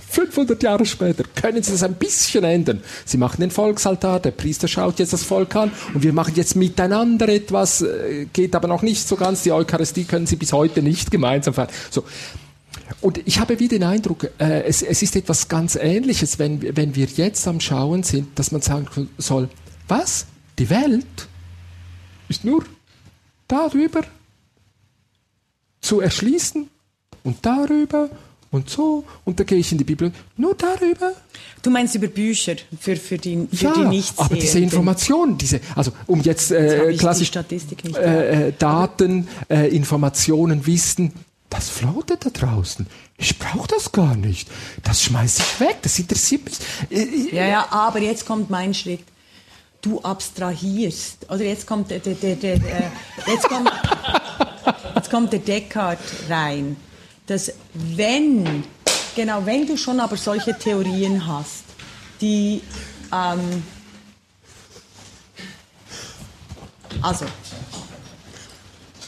500 0.10 0.62
Jahre 0.64 0.86
später 0.86 1.24
können 1.36 1.64
sie 1.64 1.72
das 1.72 1.84
ein 1.84 1.94
bisschen 1.94 2.44
ändern. 2.44 2.82
Sie 3.06 3.18
machen 3.18 3.40
den 3.40 3.52
Volksaltar, 3.52 4.20
der 4.20 4.32
Priester 4.32 4.68
schaut 4.68 5.00
jetzt 5.00 5.14
das 5.14 5.24
Volk 5.24 5.56
an 5.56 5.72
und 5.94 6.04
wir 6.04 6.12
machen 6.12 6.34
jetzt 6.36 6.56
miteinander 6.56 7.30
etwas, 7.30 7.82
äh, 7.82 8.26
geht 8.34 8.56
aber 8.56 8.68
noch 8.68 8.82
nicht 8.82 9.08
so 9.08 9.16
ganz. 9.16 9.44
Die 9.44 9.52
Eucharistie 9.52 10.04
können 10.04 10.28
sie 10.28 10.36
bis 10.36 10.52
heute 10.52 10.82
nicht 10.82 11.12
gemeinsam 11.12 11.54
feiern. 11.54 11.70
So. 11.90 12.04
Und 13.00 13.22
ich 13.26 13.40
habe 13.40 13.60
wieder 13.60 13.78
den 13.78 13.84
Eindruck, 13.84 14.30
äh, 14.38 14.64
es, 14.64 14.82
es 14.82 15.02
ist 15.02 15.16
etwas 15.16 15.48
ganz 15.48 15.76
Ähnliches, 15.76 16.40
wenn, 16.40 16.76
wenn 16.76 16.96
wir 16.96 17.06
jetzt 17.06 17.48
am 17.48 17.62
Schauen 17.62 18.04
sind, 18.04 18.38
dass 18.38 18.52
man 18.52 18.62
sagen 18.62 19.10
soll, 19.18 19.50
was? 19.88 20.26
Die 20.60 20.70
Welt 20.70 21.06
ist 22.28 22.44
nur 22.44 22.66
darüber 23.48 24.02
zu 25.80 26.02
erschließen 26.02 26.70
und 27.24 27.38
darüber 27.46 28.10
und 28.52 28.70
so. 28.70 29.04
Und 29.26 29.40
da 29.40 29.44
gehe 29.44 29.58
ich 29.58 29.72
in 29.72 29.78
die 29.78 29.84
Bibel. 29.84 30.12
Nur 30.38 30.56
darüber. 30.56 31.14
Du 31.62 31.70
meinst 31.70 31.96
über 31.96 32.08
Bücher 32.08 32.56
für, 32.80 32.96
für 32.96 33.18
die, 33.18 33.48
für 33.54 33.66
ja, 33.66 33.74
die 33.74 33.86
nicht 33.86 34.14
aber 34.18 34.36
diese 34.36 34.60
Informationen, 34.60 35.38
diese, 35.38 35.62
also 35.76 35.92
um 36.08 36.22
jetzt 36.22 36.52
äh, 36.52 36.94
klassisch 36.98 37.32
äh, 37.34 38.48
äh, 38.48 38.54
Daten, 38.58 39.28
äh, 39.50 39.68
Informationen, 39.76 40.66
Wissen, 40.66 41.14
das 41.50 41.70
floatet 41.70 42.26
da 42.26 42.30
draußen. 42.30 42.88
Ich 43.18 43.38
brauche 43.38 43.68
das 43.68 43.92
gar 43.92 44.16
nicht. 44.16 44.50
Das 44.84 45.04
schmeiße 45.04 45.44
ich 45.44 45.60
weg. 45.60 45.78
Das 45.82 46.00
interessiert 46.00 46.46
mich. 46.46 46.58
Äh, 46.90 47.04
äh, 47.04 47.36
ja, 47.36 47.48
ja, 47.48 47.68
aber 47.70 48.00
jetzt 48.00 48.26
kommt 48.26 48.50
mein 48.50 48.74
Schritt. 48.74 49.04
Du 49.82 50.00
abstrahierst. 50.02 51.30
Oder 51.30 51.44
jetzt 51.44 51.68
kommt 51.68 51.92
der, 51.92 52.00
der, 52.00 52.16
der, 52.16 52.36
der 52.36 52.92
jetzt 53.28 53.48
kommt, 53.48 53.72
jetzt 54.96 55.10
kommt 55.10 55.34
der 55.34 55.40
Descartes 55.40 56.30
rein 56.30 56.76
dass 57.32 57.54
wenn, 57.74 58.64
genau, 59.16 59.46
wenn 59.46 59.66
du 59.66 59.78
schon 59.78 60.02
aber 60.02 60.18
solche 60.18 60.58
Theorien 60.58 61.26
hast, 61.26 61.64
die, 62.20 62.62
ähm, 63.12 63.64
also, 67.02 67.26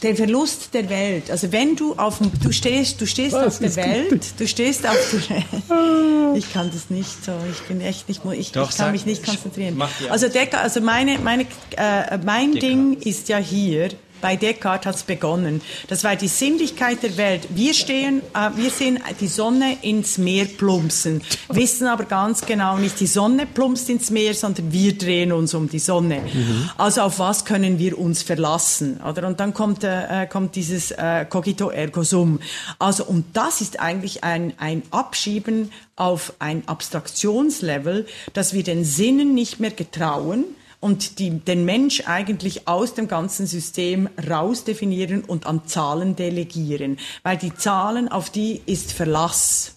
der 0.01 0.15
Verlust 0.15 0.73
der 0.73 0.89
Welt. 0.89 1.31
Also 1.31 1.51
wenn 1.51 1.75
du 1.75 1.95
auf 1.95 2.17
dem, 2.19 2.31
du 2.41 2.51
stehst, 2.51 2.99
du 2.99 3.07
stehst 3.07 3.33
Was, 3.33 3.45
auf 3.45 3.59
der 3.59 3.75
Welt, 3.75 4.09
gut. 4.09 4.21
du 4.37 4.47
stehst 4.47 4.87
auf 4.87 4.97
der 5.29 6.35
Ich 6.35 6.51
kann 6.51 6.71
das 6.71 6.89
nicht 6.89 7.25
so, 7.25 7.33
ich 7.51 7.61
bin 7.63 7.81
echt 7.81 8.07
nicht, 8.07 8.21
ich, 8.37 8.51
Doch, 8.53 8.69
ich 8.69 8.77
kann 8.77 8.91
mich 8.93 9.05
nicht 9.05 9.25
konzentrieren. 9.25 9.81
Also, 10.09 10.29
der, 10.29 10.61
also 10.61 10.79
meine, 10.81 11.19
meine, 11.19 11.45
äh, 11.75 12.17
mein. 12.23 12.53
Ding 12.53 12.93
ist 13.01 13.27
ja 13.29 13.37
hier, 13.37 13.89
bei 14.23 14.37
Descartes 14.37 14.87
hat 14.87 14.95
es 14.95 15.03
begonnen. 15.03 15.61
Das 15.89 16.05
war 16.05 16.15
die 16.15 16.29
Sinnlichkeit 16.29 17.03
der 17.03 17.17
Welt. 17.17 17.49
Wir 17.49 17.73
stehen, 17.73 18.21
äh, 18.33 18.51
wir 18.55 18.69
sehen 18.69 18.99
die 19.19 19.27
Sonne 19.27 19.77
ins 19.81 20.17
Meer 20.17 20.45
plumpsen, 20.45 21.21
wissen 21.49 21.87
aber 21.87 22.05
ganz 22.05 22.45
genau 22.45 22.77
nicht, 22.77 23.01
die 23.01 23.07
Sonne 23.07 23.45
plumpst 23.45 23.89
ins 23.89 24.11
Meer, 24.11 24.33
sondern 24.33 24.71
wir 24.71 24.97
drehen 24.97 25.33
uns 25.33 25.53
um 25.53 25.67
die 25.67 25.77
Sonne. 25.77 26.21
Mhm. 26.21 26.69
Also 26.77 27.01
auf 27.01 27.19
was 27.19 27.43
können 27.43 27.79
wir 27.79 27.99
uns 27.99 28.23
verlassen? 28.23 29.01
Oder? 29.01 29.27
Und 29.27 29.41
dann 29.41 29.53
kommt, 29.53 29.83
äh, 29.83 30.25
kommt 30.31 30.55
dieses 30.55 30.91
äh, 30.91 31.25
cogito 31.29 31.69
ergo 31.69 32.03
sum. 32.03 32.39
Also, 32.79 33.03
und 33.03 33.25
das 33.33 33.59
ist 33.59 33.81
eigentlich 33.81 34.23
ein, 34.23 34.53
ein 34.57 34.83
Abschieben 34.91 35.69
auf 35.97 36.31
ein 36.39 36.65
Abstraktionslevel, 36.65 38.07
dass 38.31 38.53
wir 38.53 38.63
den 38.63 38.85
Sinnen 38.85 39.33
nicht 39.33 39.59
mehr 39.59 39.71
getrauen, 39.71 40.45
und 40.83 41.19
die, 41.19 41.29
den 41.29 41.63
Mensch 41.63 42.03
eigentlich 42.07 42.67
aus 42.67 42.93
dem 42.93 43.07
ganzen 43.07 43.47
System 43.47 44.09
rausdefinieren 44.29 45.23
und 45.23 45.47
an 45.47 45.65
Zahlen 45.65 46.17
delegieren. 46.17 46.99
Weil 47.23 47.37
die 47.37 47.55
Zahlen, 47.55 48.09
auf 48.09 48.29
die 48.29 48.61
ist 48.65 48.91
Verlass. 48.91 49.75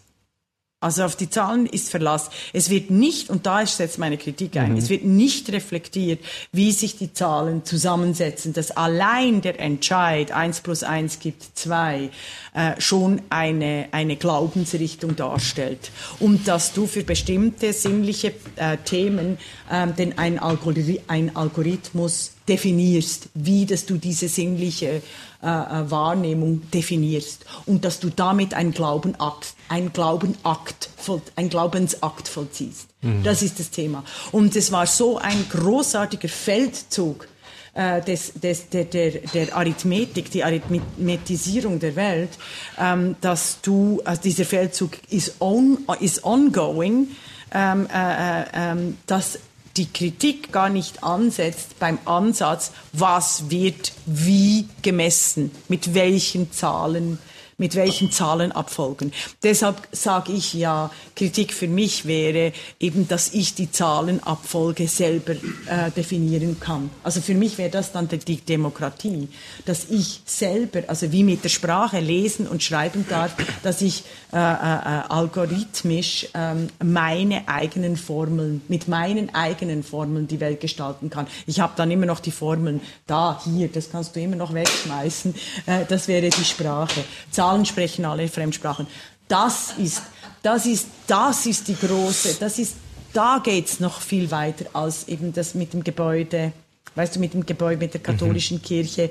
Also 0.78 1.05
auf 1.05 1.16
die 1.16 1.31
Zahlen 1.31 1.65
ist 1.65 1.89
Verlass. 1.89 2.28
Es 2.53 2.69
wird 2.69 2.90
nicht, 2.90 3.31
und 3.31 3.47
da 3.47 3.65
setzt 3.65 3.98
meine 3.98 4.19
Kritik 4.19 4.59
ein, 4.59 4.73
mhm. 4.73 4.77
es 4.77 4.90
wird 4.90 5.05
nicht 5.05 5.51
reflektiert, 5.51 6.23
wie 6.53 6.70
sich 6.70 6.98
die 6.98 7.15
Zahlen 7.15 7.65
zusammensetzen, 7.65 8.53
dass 8.53 8.73
allein 8.73 9.40
der 9.40 9.59
Entscheid, 9.59 10.32
eins 10.32 10.61
plus 10.61 10.82
eins 10.82 11.19
gibt 11.19 11.43
zwei, 11.55 12.11
äh, 12.53 12.78
schon 12.78 13.23
eine, 13.31 13.89
eine 13.93 14.16
Glaubensrichtung 14.16 15.16
darstellt. 15.16 15.90
Und 16.20 16.47
dass 16.47 16.74
du 16.74 16.86
für 16.86 17.05
bestimmte 17.05 17.73
sinnliche 17.73 18.35
äh, 18.57 18.77
Themen 18.77 19.39
äh, 19.70 19.86
denn 19.86 20.19
ein, 20.19 20.39
Algori 20.39 21.01
ein 21.09 21.35
Algorithmus 21.36 22.36
definierst, 22.48 23.28
wie 23.35 23.66
dass 23.66 23.86
du 23.86 23.97
diese 23.97 24.28
sinnliche 24.28 25.02
äh, 25.43 25.47
äh, 25.47 25.90
Wahrnehmung 25.90 26.62
definierst 26.73 27.44
und 27.66 27.85
dass 27.85 28.01
du 28.01 28.10
damit 28.10 28.55
einen 28.55 28.73
Glaubenakt, 28.73 29.55
einen 29.68 29.93
Glaubenakt, 29.93 30.89
ein 31.36 31.48
Glaubensakt 31.51 32.28
vollziehst. 32.28 32.89
Mhm. 33.02 33.23
Das 33.23 33.43
ist 33.43 33.60
das 33.60 33.70
Thema. 33.70 34.02
Und 34.32 34.56
es 34.56 34.73
war 34.73 34.86
so 34.86 35.18
ein 35.18 35.47
großartiger 35.48 36.28
Feldzug 36.28 37.28
äh, 37.74 38.01
des, 38.01 38.32
des, 38.32 38.70
der, 38.70 38.85
der, 38.86 39.10
der 39.10 39.55
Arithmetik, 39.55 40.31
die 40.31 40.43
Arithmetisierung 40.43 41.78
der 41.78 41.94
Welt, 41.94 42.31
ähm, 42.78 43.16
dass 43.20 43.60
du, 43.60 44.01
also 44.05 44.23
dieser 44.23 44.47
Feldzug 44.47 44.93
ist, 45.10 45.40
on, 45.40 45.78
is 46.01 46.24
ongoing, 46.24 47.09
ähm, 47.52 47.86
äh, 47.93 48.40
äh, 48.40 48.44
ähm, 48.55 48.97
dass 49.06 49.39
die 49.77 49.93
Kritik 49.93 50.53
gar 50.53 50.69
nicht 50.69 51.05
ansetzt 51.05 51.78
beim 51.78 51.98
Ansatz, 52.05 52.73
was 52.93 53.51
wird 53.51 53.93
wie 54.07 54.69
gemessen, 54.82 55.51
mit 55.69 55.94
welchen 55.94 56.53
Zahlen 56.53 57.19
mit 57.59 57.74
welchen 57.74 58.12
Zahlen 58.12 58.53
abfolgen. 58.53 59.12
Deshalb 59.43 59.89
sage 59.93 60.33
ich 60.33 60.53
ja, 60.55 60.91
Kritik 61.15 61.55
für 61.55 61.69
mich 61.69 62.05
wäre 62.05 62.53
eben, 62.78 63.09
dass 63.09 63.33
ich 63.33 63.55
die 63.55 63.70
Zahlenabfolge 63.70 64.89
selber 64.89 65.33
äh, 65.33 65.91
definieren 65.97 66.61
kann. 66.61 66.91
Also 67.03 67.20
für 67.20 67.35
mich 67.35 67.57
wäre 67.57 67.70
das 67.70 67.93
dann 67.93 68.09
die 68.09 68.37
Demokratie, 68.37 69.28
dass 69.65 69.87
ich 69.89 70.20
selber, 70.27 70.83
also 70.89 71.12
wie 71.12 71.24
mit 71.24 71.45
der 71.45 71.49
Sprache 71.49 72.01
lesen 72.01 72.47
und 72.47 72.62
schreiben 72.62 73.07
darf, 73.09 73.35
dass 73.62 73.81
ich 73.81 74.05
äh, 74.33 74.37
äh, 74.37 74.41
äh 74.41 75.03
algorithmisch 75.09 76.28
ähm, 76.35 76.69
meine 76.83 77.49
eigenen 77.49 77.97
Formeln, 77.97 78.61
mit 78.69 78.89
meinen 78.89 79.35
eigenen 79.35 79.83
Formeln 79.83 80.28
die 80.28 80.41
Welt 80.41 80.61
gestalten 80.61 81.11
kann. 81.11 81.27
Ich 81.47 81.61
habe 81.61 81.73
dann 81.77 81.91
immer 81.91 82.07
noch 82.07 82.20
die 82.20 82.31
Formeln 82.31 82.81
da, 83.07 83.41
hier, 83.45 83.69
das 83.69 83.91
kannst 83.91 84.15
du 84.15 84.20
immer 84.20 84.37
noch 84.37 84.53
wegschmeißen. 84.53 85.35
Äh, 85.66 85.85
das 85.89 86.09
wäre 86.09 86.28
die 86.28 86.45
Sprache. 86.45 87.05
Zahlen 87.47 87.64
sprechen 87.64 88.05
alle 88.05 88.28
Fremdsprachen. 88.28 88.86
Das 89.28 89.74
ist, 89.78 90.02
das 90.43 90.66
ist, 90.66 90.89
das 91.06 91.47
ist 91.47 91.68
die 91.68 91.77
große, 91.77 92.36
das 92.40 92.59
ist, 92.59 92.77
da 93.12 93.40
geht's 93.43 93.81
noch 93.81 94.01
viel 94.01 94.31
weiter 94.31 94.66
als 94.73 95.09
eben 95.09 95.32
das 95.32 95.55
mit 95.55 95.73
dem 95.73 95.85
Gebäude, 95.85 96.52
weißt 96.94 97.16
du, 97.16 97.20
mit 97.20 97.35
dem 97.35 97.47
Gebäude, 97.47 97.78
mit 97.78 97.94
der 97.94 98.02
katholischen 98.02 98.59
mhm. 98.59 98.62
Kirche, 98.62 99.10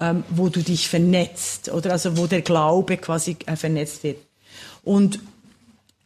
ähm, 0.00 0.24
wo 0.30 0.48
du 0.48 0.62
dich 0.62 0.88
vernetzt, 0.88 1.70
oder 1.70 1.92
also 1.92 2.16
wo 2.16 2.26
der 2.26 2.42
Glaube 2.42 2.96
quasi 2.96 3.36
äh, 3.46 3.56
vernetzt 3.56 4.02
wird. 4.02 4.18
Und 4.82 5.20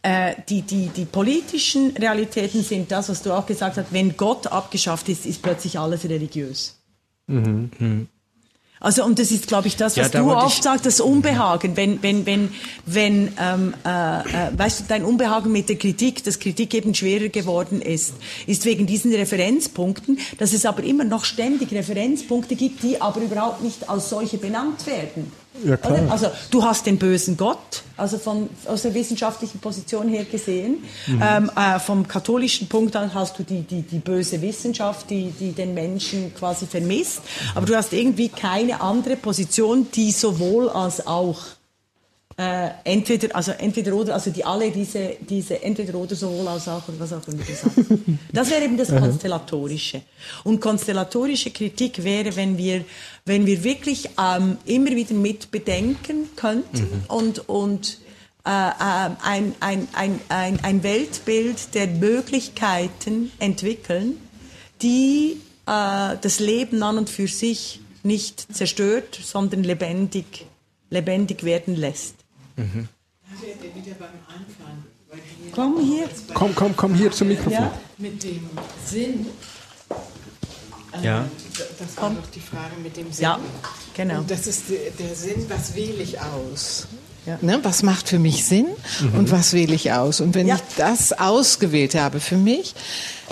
äh, 0.03 0.35
die, 0.49 0.63
die, 0.63 0.89
die 0.89 1.05
politischen 1.07 1.97
Realitäten 1.97 2.63
sind 2.63 2.91
das, 2.91 3.09
was 3.09 3.23
du 3.23 3.33
auch 3.33 3.47
gesagt 3.47 3.77
hast, 3.79 3.93
wenn 3.93 4.17
Gott 4.17 4.47
abgeschafft 4.47 5.09
ist, 5.09 5.27
ist 5.27 5.43
plötzlich 5.43 5.79
alles 5.79 6.05
religiös. 6.05 6.79
Mhm. 7.27 8.09
Also 8.83 9.05
und 9.05 9.19
das 9.19 9.31
ist, 9.31 9.47
glaube 9.47 9.69
ich, 9.69 9.77
das, 9.77 9.99
was 9.99 10.07
ja, 10.07 10.09
da 10.09 10.21
du 10.21 10.35
oft 10.35 10.63
sagst, 10.63 10.87
das 10.87 11.01
Unbehagen, 11.03 11.77
wenn, 11.77 12.03
wenn, 12.03 12.25
wenn, 12.25 12.49
wenn, 12.87 13.31
ähm, 13.39 13.75
äh, 13.85 13.89
äh, 13.89 14.23
weißt 14.57 14.81
du, 14.81 14.85
dein 14.89 15.05
Unbehagen 15.05 15.53
mit 15.53 15.69
der 15.69 15.77
Kritik, 15.77 16.25
dass 16.25 16.39
Kritik 16.39 16.73
eben 16.73 16.95
schwerer 16.95 17.29
geworden 17.29 17.83
ist, 17.83 18.15
ist 18.47 18.65
wegen 18.65 18.87
diesen 18.87 19.15
Referenzpunkten, 19.15 20.19
dass 20.39 20.55
es 20.55 20.65
aber 20.65 20.83
immer 20.83 21.05
noch 21.05 21.27
ständig 21.27 21.73
Referenzpunkte 21.73 22.57
gibt, 22.57 22.83
die 22.83 23.03
aber 23.03 23.21
überhaupt 23.21 23.63
nicht 23.63 23.87
als 23.91 24.09
solche 24.09 24.39
benannt 24.39 24.87
werden. 24.87 25.31
Ja, 25.65 25.77
klar. 25.77 26.11
Also 26.11 26.29
du 26.51 26.63
hast 26.63 26.87
den 26.87 26.99
bösen 26.99 27.37
Gott, 27.37 27.83
also 27.97 28.19
von, 28.19 28.49
aus 28.67 28.83
der 28.83 28.95
wissenschaftlichen 28.95 29.59
Position 29.59 30.09
her 30.09 30.25
gesehen. 30.25 30.85
Mhm. 31.07 31.23
Ähm, 31.23 31.51
äh, 31.57 31.79
vom 31.81 32.07
katholischen 32.07 32.69
Punkt 32.69 32.95
an 32.97 33.13
hast 33.13 33.39
du 33.39 33.43
die, 33.43 33.63
die, 33.63 33.83
die 33.83 33.99
böse 33.99 34.41
Wissenschaft, 34.41 35.11
die, 35.11 35.33
die 35.33 35.53
den 35.53 35.75
Menschen 35.75 36.33
quasi 36.35 36.67
vermisst. 36.67 37.23
Aber 37.55 37.67
du 37.67 37.77
hast 37.77 37.93
irgendwie 37.93 38.29
keine 38.29 38.81
andere 38.81 39.17
Position, 39.17 39.89
die 39.93 40.13
sowohl 40.13 40.69
als 40.69 41.07
auch 41.07 41.39
äh, 42.41 42.71
entweder, 42.85 43.37
also 43.37 43.51
entweder 43.51 43.93
oder, 43.93 44.15
also 44.15 44.31
die 44.31 44.43
alle 44.43 44.71
diese, 44.71 45.17
diese 45.21 45.63
entweder 45.63 45.95
oder 45.99 46.17
sowohl 46.17 46.49
als 46.49 46.67
auch 46.69 46.89
und 46.89 46.99
was 46.99 47.13
auch 47.13 47.29
immer 47.29 47.43
du 47.45 47.55
sagst. 47.55 47.77
Das 48.33 48.49
wäre 48.51 48.65
eben 48.65 48.79
das 48.79 48.89
Konstellatorische. 48.89 50.03
Und 50.45 50.59
konstellatorische 50.59 51.51
Kritik 51.51 52.03
wäre, 52.03 52.35
wenn 52.37 52.57
wir, 52.57 52.85
wenn 53.27 53.45
wir 53.45 53.63
wirklich 53.63 54.09
ähm, 54.19 54.57
immer 54.65 54.93
wieder 54.93 55.13
mit 55.13 55.51
bedenken 55.51 56.31
könnten 56.35 56.81
mhm. 56.81 57.03
und, 57.09 57.49
und 57.49 57.99
äh, 58.47 58.51
äh, 58.51 59.11
ein, 59.23 59.55
ein, 59.61 59.89
ein, 59.93 60.21
ein, 60.31 60.65
ein 60.65 60.83
Weltbild 60.83 61.75
der 61.75 61.89
Möglichkeiten 61.89 63.33
entwickeln, 63.39 64.17
die 64.81 65.37
äh, 65.67 66.17
das 66.19 66.41
Leben 66.41 66.83
an 66.83 66.97
und 66.97 67.11
für 67.11 67.29
sich 67.29 67.81
nicht 68.03 68.47
zerstört, 68.57 69.21
sondern 69.23 69.63
lebendig, 69.63 70.47
lebendig 70.89 71.45
werden 71.45 71.77
lässt. 71.77 72.20
Mhm. 72.61 72.89
Komm 75.53 75.81
hier. 75.81 76.09
Komm, 76.35 76.55
komm, 76.55 76.77
komm 76.77 76.95
hier 76.95 77.11
zum 77.11 77.29
Mikrofon. 77.29 77.53
Ja. 77.53 77.73
Mit 77.99 78.23
dem 78.23 78.49
Sinn. 78.85 79.27
Äh, 80.93 81.05
ja. 81.05 81.25
Das 81.79 81.97
war 81.97 82.11
doch 82.11 82.31
die 82.31 82.41
Frage 82.41 82.77
mit 82.83 82.97
dem 82.97 83.13
Sinn. 83.13 83.23
Ja, 83.23 83.41
genau. 83.95 84.19
Und 84.19 84.31
das 84.31 84.47
ist 84.47 84.65
der 84.99 85.15
Sinn, 85.15 85.47
was 85.49 85.75
wähle 85.75 86.03
ich 86.03 86.21
aus? 86.21 86.87
Ja. 87.27 87.39
Ne, 87.43 87.61
was 87.63 87.83
macht 87.83 88.09
für 88.09 88.19
mich 88.19 88.47
Sinn 88.47 88.67
mhm. 89.01 89.19
und 89.19 89.31
was 89.31 89.53
wähle 89.53 89.75
ich 89.75 89.93
aus? 89.93 90.21
Und 90.21 90.35
wenn 90.35 90.47
ja. 90.47 90.57
ich 90.57 90.77
das 90.77 91.13
ausgewählt 91.13 91.95
habe 91.95 92.19
für 92.19 92.37
mich, 92.37 92.75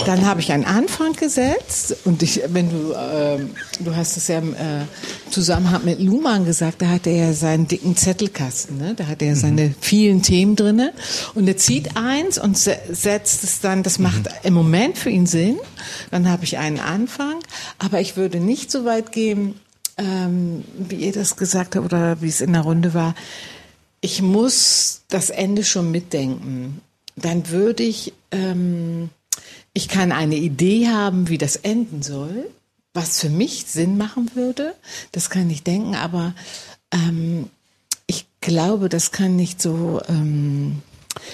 dann 0.04 0.26
habe 0.26 0.40
ich 0.40 0.52
einen 0.52 0.64
Anfang 0.64 1.14
gesetzt 1.14 1.96
und 2.04 2.22
ich, 2.22 2.42
wenn 2.48 2.70
du, 2.70 2.92
äh, 2.92 3.38
du 3.80 3.96
hast 3.96 4.16
es 4.16 4.28
ja 4.28 4.38
im 4.38 4.54
äh, 4.54 4.84
Zusammenhang 5.30 5.84
mit 5.84 6.00
Luhmann 6.00 6.44
gesagt, 6.44 6.82
da 6.82 6.88
hat 6.88 7.06
er 7.06 7.28
ja 7.28 7.32
seinen 7.32 7.66
dicken 7.66 7.96
Zettelkasten, 7.96 8.76
ne? 8.76 8.94
da 8.94 9.06
hat 9.06 9.22
er 9.22 9.34
mhm. 9.34 9.40
seine 9.40 9.74
vielen 9.80 10.22
Themen 10.22 10.54
drinne 10.54 10.92
und 11.34 11.48
er 11.48 11.56
zieht 11.56 11.96
eins 11.96 12.38
und 12.38 12.56
se 12.58 12.78
setzt 12.90 13.42
es 13.42 13.60
dann, 13.60 13.82
das 13.82 13.98
macht 13.98 14.24
mhm. 14.24 14.32
im 14.44 14.54
Moment 14.54 14.98
für 14.98 15.10
ihn 15.10 15.26
Sinn, 15.26 15.56
dann 16.10 16.28
habe 16.28 16.44
ich 16.44 16.58
einen 16.58 16.78
Anfang, 16.78 17.36
aber 17.78 18.00
ich 18.00 18.16
würde 18.16 18.38
nicht 18.38 18.70
so 18.70 18.84
weit 18.84 19.12
gehen, 19.12 19.54
ähm, 19.96 20.64
wie 20.76 20.96
ihr 20.96 21.12
das 21.12 21.36
gesagt 21.36 21.74
habt 21.74 21.84
oder 21.84 22.20
wie 22.22 22.28
es 22.28 22.40
in 22.40 22.52
der 22.52 22.62
Runde 22.62 22.94
war, 22.94 23.14
ich 24.00 24.22
muss 24.22 25.02
das 25.08 25.30
Ende 25.30 25.64
schon 25.64 25.90
mitdenken. 25.90 26.80
Dann 27.16 27.48
würde 27.50 27.82
ich, 27.82 28.12
ähm, 28.30 29.10
ich 29.72 29.88
kann 29.88 30.12
eine 30.12 30.36
Idee 30.36 30.88
haben, 30.88 31.28
wie 31.28 31.38
das 31.38 31.56
enden 31.56 32.02
soll, 32.02 32.48
was 32.94 33.20
für 33.20 33.28
mich 33.28 33.66
Sinn 33.66 33.96
machen 33.96 34.30
würde. 34.34 34.74
Das 35.12 35.30
kann 35.30 35.50
ich 35.50 35.62
denken, 35.62 35.94
aber 35.94 36.34
ähm, 36.92 37.50
ich 38.06 38.26
glaube, 38.40 38.88
das 38.88 39.10
kann 39.10 39.36
nicht 39.36 39.60
so, 39.60 40.00
ähm, 40.08 40.82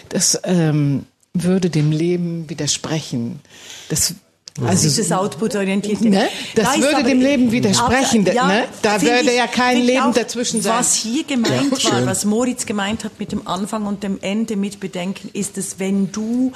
das 0.09 0.41
ähm, 0.45 1.07
würde 1.35 1.69
dem 1.69 1.93
Leben 1.93 2.49
widersprechen. 2.49 3.41
Das 3.89 4.15
also 4.63 4.85
dieses 4.85 5.11
Output-orientierte. 5.11 6.09
Ne? 6.09 6.29
Das 6.55 6.75
da 6.75 6.81
würde 6.81 7.03
dem 7.03 7.21
Leben 7.21 7.51
widersprechen. 7.51 8.25
ja, 8.25 8.47
ne? 8.47 8.65
Da 8.83 9.03
würde 9.03 9.23
ich, 9.23 9.37
ja 9.37 9.49
kein 9.49 9.83
Leben 9.83 10.03
auch, 10.03 10.15
dazwischen 10.15 10.63
sein. 10.63 10.79
Was 10.79 10.95
hier 10.95 11.25
gemeint 11.25 11.83
ja, 11.83 11.91
war, 11.91 12.07
was 12.07 12.25
Moritz 12.25 12.65
gemeint 12.65 13.03
hat 13.03 13.19
mit 13.19 13.33
dem 13.33 13.49
Anfang 13.49 13.87
und 13.87 14.05
dem 14.05 14.19
Ende 14.21 14.55
mit 14.55 14.79
Bedenken, 14.79 15.29
ist 15.33 15.59
es, 15.59 15.81
wenn 15.81 16.13
du 16.13 16.53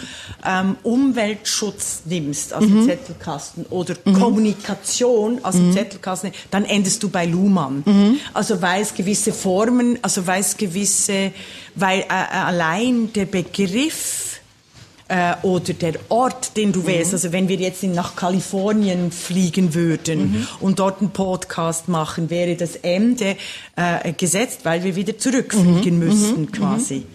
ähm, 0.47 0.77
Umweltschutz 0.85 2.03
nimmst 2.05 2.55
aus 2.55 2.63
mhm. 2.63 2.69
dem 2.69 2.85
Zettelkasten 2.85 3.67
oder 3.67 3.97
mhm. 4.05 4.13
Kommunikation 4.13 5.45
aus 5.45 5.57
dem 5.57 5.71
mhm. 5.71 5.73
Zettelkasten, 5.73 6.31
dann 6.53 6.67
endest 6.67 7.03
du 7.03 7.09
bei 7.09 7.27
Luhmann. 7.27 7.83
Mhm. 7.85 8.21
Also 8.33 8.63
weil 8.63 8.83
es 8.83 8.95
gewisse 8.95 9.33
Formen, 9.33 9.99
also 10.03 10.25
weil 10.25 10.41
es 10.41 10.57
gewisse, 10.57 11.33
weil 11.75 12.03
äh, 12.03 12.37
allein 12.37 13.13
der 13.13 13.27
Begriff 13.27 14.28
äh, 15.09 15.35
oder 15.43 15.73
der 15.73 15.95
Ort, 16.11 16.57
den 16.57 16.73
du 16.73 16.87
wählst. 16.87 17.13
Mhm. 17.13 17.15
Also 17.15 17.33
wenn 17.33 17.49
wir 17.49 17.57
jetzt 17.57 17.83
nach 17.83 18.15
Kalifornien 18.15 19.11
fliegen 19.11 19.75
würden 19.75 20.33
mhm. 20.33 20.49
und 20.61 20.79
dort 20.79 21.01
einen 21.01 21.11
Podcast 21.11 21.89
machen, 21.89 22.31
wäre 22.31 22.57
das 22.57 22.77
Ende 22.77 23.37
äh, 23.77 24.13
gesetzt, 24.13 24.61
weil 24.65 24.85
wir 24.85 24.97
wieder 24.97 25.19
zurückfliegen 25.19 25.99
mhm. 25.99 26.07
müssten 26.07 26.41
mhm. 26.43 26.53
quasi. 26.53 27.07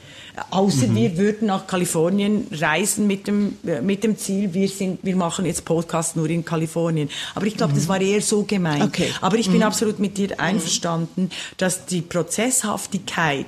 Außer 0.50 0.88
mhm. 0.88 0.96
wir 0.96 1.18
würden 1.18 1.48
nach 1.48 1.68
Kalifornien 1.68 2.48
reisen 2.52 3.06
mit 3.06 3.28
dem, 3.28 3.56
äh, 3.68 3.82
mit 3.82 4.04
dem 4.04 4.18
Ziel, 4.18 4.54
wir, 4.54 4.68
sind, 4.68 5.00
wir 5.04 5.16
machen 5.16 5.46
jetzt 5.46 5.64
Podcast 5.64 6.16
nur 6.16 6.28
in 6.28 6.44
Kalifornien. 6.44 7.10
Aber 7.36 7.46
ich 7.46 7.56
glaube, 7.56 7.74
mhm. 7.74 7.78
das 7.78 7.88
war 7.88 8.02
eher 8.02 8.22
so 8.22 8.44
gemeint. 8.44 8.84
Okay. 8.84 9.10
Aber 9.22 9.38
ich 9.38 9.48
bin 9.48 9.58
mhm. 9.58 9.64
absolut 9.64 10.00
mit 10.00 10.18
dir 10.18 10.40
einverstanden, 10.40 11.30
dass 11.58 11.86
die 11.86 12.02
Prozesshaftigkeit 12.02 13.46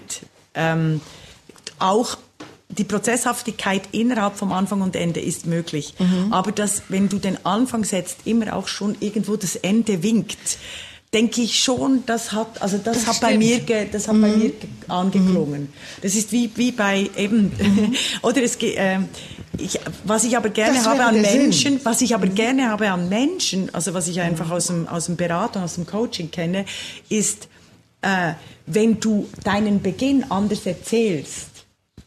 ähm, 0.53 1.01
auch 1.79 2.17
die 2.77 2.83
Prozesshaftigkeit 2.83 3.83
innerhalb 3.91 4.35
vom 4.35 4.51
Anfang 4.51 4.81
und 4.81 4.95
Ende 4.95 5.19
ist 5.19 5.45
möglich. 5.45 5.93
Mhm. 5.99 6.31
Aber 6.31 6.51
dass, 6.51 6.83
wenn 6.89 7.09
du 7.09 7.17
den 7.17 7.45
Anfang 7.45 7.83
setzt, 7.83 8.19
immer 8.25 8.55
auch 8.55 8.67
schon 8.67 8.95
irgendwo 8.99 9.35
das 9.35 9.55
Ende 9.55 10.03
winkt, 10.03 10.57
denke 11.13 11.41
ich 11.41 11.59
schon, 11.63 12.03
das 12.05 12.33
hat, 12.33 12.61
also 12.61 12.77
das, 12.77 13.05
das 13.05 13.07
hat 13.07 13.21
bei 13.21 13.37
mir, 13.37 13.61
das 13.91 14.07
hat 14.07 14.15
mhm. 14.15 14.21
bei 14.21 14.27
mir 14.27 14.51
angeklungen. 14.89 15.61
Mhm. 15.61 15.73
Das 16.01 16.13
ist 16.13 16.31
wie, 16.33 16.51
wie 16.55 16.71
bei 16.71 17.09
eben, 17.15 17.53
mhm. 17.57 17.95
oder 18.21 18.43
es, 18.43 18.57
äh, 18.57 18.99
ich, 19.57 19.79
was 20.03 20.25
ich 20.25 20.35
aber 20.35 20.49
gerne 20.49 20.77
das 20.77 20.87
habe 20.87 21.05
an 21.05 21.21
Menschen, 21.21 21.73
Sinn. 21.73 21.79
was 21.83 22.01
ich 22.01 22.13
aber 22.13 22.27
gerne 22.27 22.69
habe 22.69 22.91
an 22.91 23.07
Menschen, 23.07 23.73
also 23.73 23.93
was 23.93 24.09
ich 24.09 24.19
einfach 24.19 24.51
aus 24.51 24.67
dem, 24.67 24.87
aus 24.87 25.05
dem 25.05 25.15
Beratung, 25.15 25.63
aus 25.63 25.75
dem 25.75 25.85
Coaching 25.85 26.31
kenne, 26.31 26.65
ist, 27.07 27.47
äh, 28.01 28.33
wenn 28.65 28.99
du 28.99 29.29
deinen 29.43 29.81
Beginn 29.81 30.29
anders 30.29 30.65
erzählst, 30.65 31.54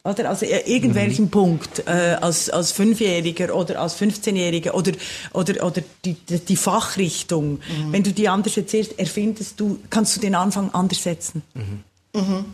oder? 0.09 0.29
Also 0.29 0.47
irgendwelchen 0.47 1.27
mhm. 1.27 1.31
Punkt 1.31 1.83
äh, 1.87 2.17
als, 2.21 2.51
als 2.51 2.73
Fünfjähriger 2.73 3.55
oder 3.55 3.81
als 3.81 4.01
15-Jähriger 4.01 4.73
oder, 4.73 4.93
oder, 5.33 5.65
oder 5.65 5.83
die, 6.05 6.15
die 6.15 6.57
Fachrichtung, 6.57 7.53
mhm. 7.53 7.93
wenn 7.93 8.03
du 8.03 8.13
die 8.13 8.29
anders 8.29 8.57
erzählst, 8.57 8.99
erfindest 8.99 9.61
du, 9.61 9.79
kannst 9.91 10.17
du 10.17 10.21
den 10.21 10.35
Anfang 10.35 10.71
anders 10.73 11.03
setzen. 11.03 11.43
Mhm. 11.55 11.83
mhm. 12.15 12.45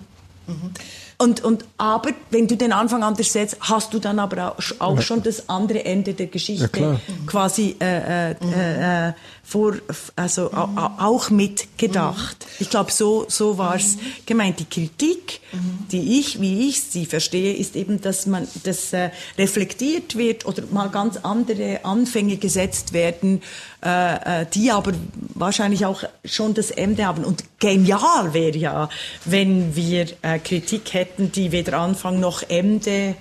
mhm. 0.47 0.71
Und, 1.17 1.45
und, 1.45 1.65
aber 1.79 2.11
wenn 2.31 2.49
du 2.49 2.57
den 2.57 2.73
Anfang 2.73 3.03
anders 3.05 3.33
setzt, 3.33 3.57
hast 3.61 3.95
du 3.95 3.99
dann 4.01 4.19
aber 4.19 4.57
auch, 4.79 5.01
schon 5.01 5.23
das 5.23 5.49
andere 5.49 5.85
Ende 5.85 6.13
der 6.13 6.27
Geschichte 6.27 6.81
ja, 6.81 7.01
quasi 7.27 7.77
äh, 7.81 8.33
äh, 8.33 9.09
äh, 9.09 9.13
vor, 9.45 9.75
also 10.17 10.51
mhm. 10.51 10.79
auch 10.79 11.31
mitgedacht. 11.31 12.37
Mhm. 12.41 12.57
Ich 12.61 12.71
glaube, 12.71 12.91
so, 12.91 13.27
so 13.29 13.59
war 13.59 13.77
es 13.77 13.97
mhm. 13.97 14.01
gemeint. 14.27 14.59
Die 14.59 14.65
Kritik, 14.65 15.41
mhm. 15.53 15.87
die 15.93 16.19
ich, 16.19 16.41
wie 16.41 16.69
ich 16.69 16.83
sie 16.83 17.07
verstehe, 17.07 17.55
ist 17.55 17.77
eben, 17.77 18.01
dass 18.01 18.27
man 18.27 18.49
das 18.65 18.93
äh, 18.93 19.11
reflektiert 19.37 20.17
wird 20.17 20.47
oder 20.47 20.63
mal 20.71 20.89
ganz 20.89 21.19
andere 21.19 21.85
Anfänge 21.85 22.39
gesetzt 22.39 22.95
werden, 22.95 23.43
äh, 23.85 24.43
äh, 24.43 24.47
die 24.53 24.71
aber 24.71 24.93
wahrscheinlich 25.35 25.85
auch 25.85 26.05
schon 26.25 26.55
das 26.55 26.71
Ende 26.71 27.05
haben. 27.05 27.25
Und 27.25 27.45
genial 27.59 28.33
wäre 28.33 28.57
ja, 28.57 28.89
wenn 29.27 29.77
wir 29.77 30.07
äh, 30.23 30.39
Kritik 30.39 30.95
hätten, 30.95 31.31
die 31.33 31.53
weder 31.53 31.79
Anfang 31.79 32.19
noch 32.19 32.43
Ende 32.49 33.15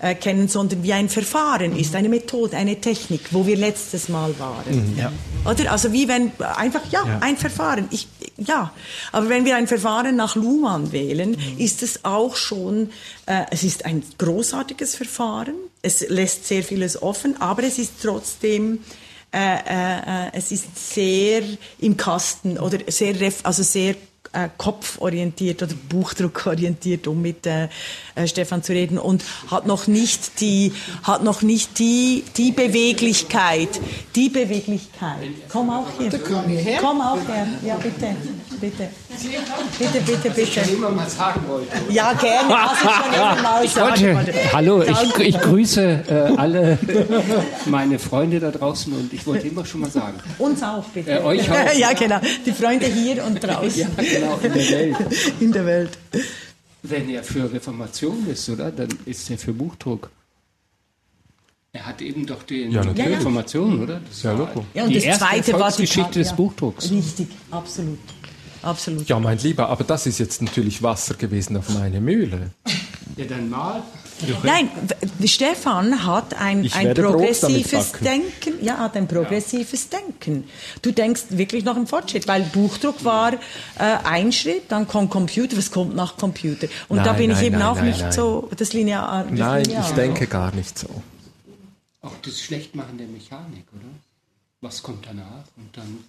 äh, 0.00 0.14
kennen, 0.14 0.48
sondern 0.48 0.82
wie 0.82 0.92
ein 0.92 1.08
Verfahren 1.08 1.76
ist, 1.76 1.94
eine 1.94 2.08
Methode, 2.08 2.56
eine 2.56 2.80
Technik, 2.80 3.28
wo 3.30 3.46
wir 3.46 3.56
letztes 3.56 4.08
Mal 4.08 4.38
waren. 4.38 4.92
Mhm. 4.92 4.98
Ja. 4.98 5.12
Oder? 5.50 5.72
Also 5.72 5.92
wie 5.92 6.08
wenn 6.08 6.32
einfach, 6.40 6.82
ja, 6.90 7.06
ja, 7.06 7.18
ein 7.20 7.36
Verfahren. 7.36 7.88
Ich, 7.90 8.08
ja, 8.36 8.72
aber 9.12 9.28
wenn 9.28 9.44
wir 9.44 9.56
ein 9.56 9.66
Verfahren 9.66 10.16
nach 10.16 10.36
Luhmann 10.36 10.92
wählen, 10.92 11.30
mhm. 11.30 11.58
ist 11.58 11.82
es 11.82 12.04
auch 12.04 12.36
schon, 12.36 12.90
äh, 13.26 13.44
es 13.50 13.62
ist 13.62 13.84
ein 13.84 14.02
großartiges 14.18 14.94
Verfahren, 14.96 15.54
es 15.82 16.06
lässt 16.08 16.46
sehr 16.46 16.62
vieles 16.62 17.00
offen, 17.00 17.40
aber 17.40 17.62
es 17.62 17.78
ist 17.78 17.92
trotzdem 18.02 18.80
äh, 19.32 19.38
äh, 19.38 20.26
äh 20.26 20.30
es 20.32 20.52
ist 20.52 20.94
sehr 20.94 21.42
im 21.78 21.96
Kasten 21.96 22.58
oder 22.58 22.78
sehr, 22.88 23.14
also 23.42 23.62
sehr 23.62 23.94
äh, 24.34 24.48
kopforientiert 24.58 25.62
oder 25.62 25.74
buchdruckorientiert, 25.88 27.06
um 27.06 27.22
mit 27.22 27.46
äh, 27.46 27.68
äh, 28.14 28.26
Stefan 28.26 28.62
zu 28.62 28.72
reden 28.72 28.98
und 28.98 29.24
hat 29.50 29.66
noch 29.66 29.86
nicht 29.86 30.40
die 30.40 30.72
hat 31.02 31.22
noch 31.22 31.42
nicht 31.42 31.78
die 31.78 32.24
die 32.36 32.52
Beweglichkeit, 32.52 33.68
die 34.14 34.28
Beweglichkeit. 34.28 35.30
Komm 35.48 35.70
auch 35.70 35.86
hier. 35.98 36.10
Komm 36.80 37.00
auch 37.00 37.18
her. 37.28 37.46
Ja 37.64 37.76
bitte, 37.76 38.16
bitte, 38.60 38.88
bitte, 39.78 40.00
bitte, 40.00 40.30
bitte. 40.30 40.60
Ich 40.60 40.72
immer 40.72 40.90
mal 40.90 41.08
sagen 41.08 41.42
wollte. 41.48 41.68
Ja 41.90 42.12
gerne. 42.12 42.48
Was 42.50 42.82
ich 42.82 42.90
schon 42.90 43.14
immer 43.14 43.42
mal 43.42 43.68
sagen 43.68 44.16
wollte. 44.16 44.52
Hallo, 44.52 44.82
ich, 44.82 45.18
ich 45.18 45.40
grüße 45.40 46.04
äh, 46.08 46.36
alle 46.36 46.78
meine 47.66 47.98
Freunde 47.98 48.40
da 48.40 48.50
draußen 48.50 48.92
und 48.92 49.12
ich 49.12 49.24
wollte 49.26 49.46
immer 49.46 49.64
schon 49.64 49.82
mal 49.82 49.90
sagen. 49.90 50.18
Uns 50.38 50.62
auch 50.62 50.84
bitte. 50.84 51.12
Äh, 51.12 51.22
euch 51.22 51.50
auch. 51.50 51.74
ja 51.76 51.92
genau. 51.92 52.18
Die 52.44 52.52
Freunde 52.52 52.86
hier 52.86 53.24
und 53.24 53.42
draußen. 53.42 53.80
ja, 53.80 53.88
genau 54.02 54.23
in 54.42 54.52
der 54.52 54.70
Welt. 54.70 54.96
In 55.40 55.52
der 55.52 55.66
Welt. 55.66 55.98
Wenn 56.82 57.08
er 57.10 57.22
für 57.22 57.50
Reformation 57.52 58.26
ist, 58.28 58.48
oder? 58.48 58.70
Dann 58.70 58.88
ist 59.06 59.30
er 59.30 59.38
für 59.38 59.52
Buchdruck. 59.52 60.10
Er 61.72 61.86
hat 61.86 62.00
eben 62.02 62.24
doch 62.24 62.44
den 62.44 62.70
ja, 62.70 62.82
die 62.84 63.02
Reformation, 63.02 63.82
oder? 63.82 64.00
Das 64.08 64.22
ja, 64.22 64.32
Loco. 64.32 64.64
Ja, 64.74 64.84
und 64.84 64.90
die 64.90 64.94
das 64.94 65.04
erste 65.04 65.24
zweite 65.24 65.52
war 65.54 65.72
die 65.72 65.82
Geschichte 65.82 66.18
des 66.20 66.32
Buchdrucks. 66.32 66.90
Richtig, 66.90 67.28
absolut. 67.50 67.98
Absolut. 68.62 69.08
Ja, 69.08 69.18
mein 69.18 69.38
Lieber, 69.38 69.68
aber 69.68 69.84
das 69.84 70.06
ist 70.06 70.18
jetzt 70.18 70.40
natürlich 70.40 70.82
Wasser 70.82 71.14
gewesen 71.14 71.56
auf 71.56 71.68
meine 71.70 72.00
Mühle. 72.00 72.52
Ja, 73.16 73.24
dann 73.26 73.50
mal. 73.50 73.82
Nein, 74.42 74.68
Stefan 75.24 76.06
hat 76.06 76.40
ein, 76.40 76.70
ein 76.72 76.94
progressives 76.94 77.92
Denken. 77.92 78.64
Ja, 78.64 78.78
hat 78.78 78.96
ein 78.96 79.08
progressives 79.08 79.88
ja. 79.90 79.98
Denken. 79.98 80.44
Du 80.82 80.92
denkst 80.92 81.24
wirklich 81.30 81.64
noch 81.64 81.76
im 81.76 81.86
Fortschritt, 81.86 82.28
weil 82.28 82.42
Buchdruck 82.42 83.04
war 83.04 83.32
äh, 83.32 83.38
ein 84.04 84.32
Schritt, 84.32 84.64
dann 84.68 84.86
kommt 84.86 85.10
Computer, 85.10 85.56
was 85.56 85.70
kommt 85.70 85.94
nach 85.94 86.16
Computer? 86.16 86.68
Und 86.88 86.98
nein, 86.98 87.06
da 87.06 87.12
bin 87.12 87.30
nein, 87.30 87.38
ich 87.38 87.46
eben 87.46 87.58
nein, 87.58 87.68
auch 87.68 87.80
nicht 87.80 88.12
so 88.12 88.48
das 88.56 88.72
Linear. 88.72 89.24
Das 89.24 89.38
nein, 89.38 89.64
Linear. 89.64 89.88
ich 89.88 89.94
denke 89.94 90.26
gar 90.26 90.54
nicht 90.54 90.78
so. 90.78 90.88
Auch 92.00 92.12
das 92.22 92.40
Schlechtmachen 92.40 92.98
der 92.98 93.06
Mechanik, 93.06 93.64
oder? 93.72 93.88
Was 94.64 94.82
kommt 94.82 95.06
danach? 95.06 95.44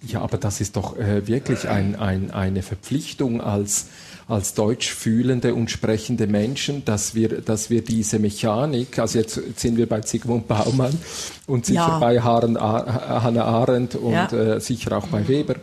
ja, 0.06 0.22
aber 0.22 0.38
das 0.38 0.60
ist 0.60 0.76
doch 0.76 0.96
äh, 0.96 1.26
wirklich 1.26 1.68
ein, 1.68 1.94
ein, 1.94 2.30
eine 2.30 2.62
Verpflichtung 2.62 3.40
als, 3.40 3.86
als 4.28 4.54
deutsch 4.54 4.88
fühlende 4.88 5.54
und 5.54 5.70
sprechende 5.70 6.26
Menschen, 6.26 6.84
dass 6.84 7.14
wir, 7.14 7.40
dass 7.42 7.70
wir 7.70 7.82
diese 7.82 8.18
Mechanik, 8.18 8.98
also 8.98 9.18
jetzt 9.18 9.40
sind 9.56 9.76
wir 9.76 9.88
bei 9.88 10.02
Sigmund 10.02 10.48
Baumann 10.48 10.98
und 11.46 11.64
sicher 11.64 11.78
ja. 11.78 11.98
bei 11.98 12.20
Haren, 12.20 12.60
Hannah 12.60 13.44
Arendt 13.44 13.94
und 13.94 14.12
ja. 14.12 14.26
äh, 14.32 14.60
sicher 14.60 14.98
auch 14.98 15.06
bei 15.06 15.26
Weber, 15.28 15.56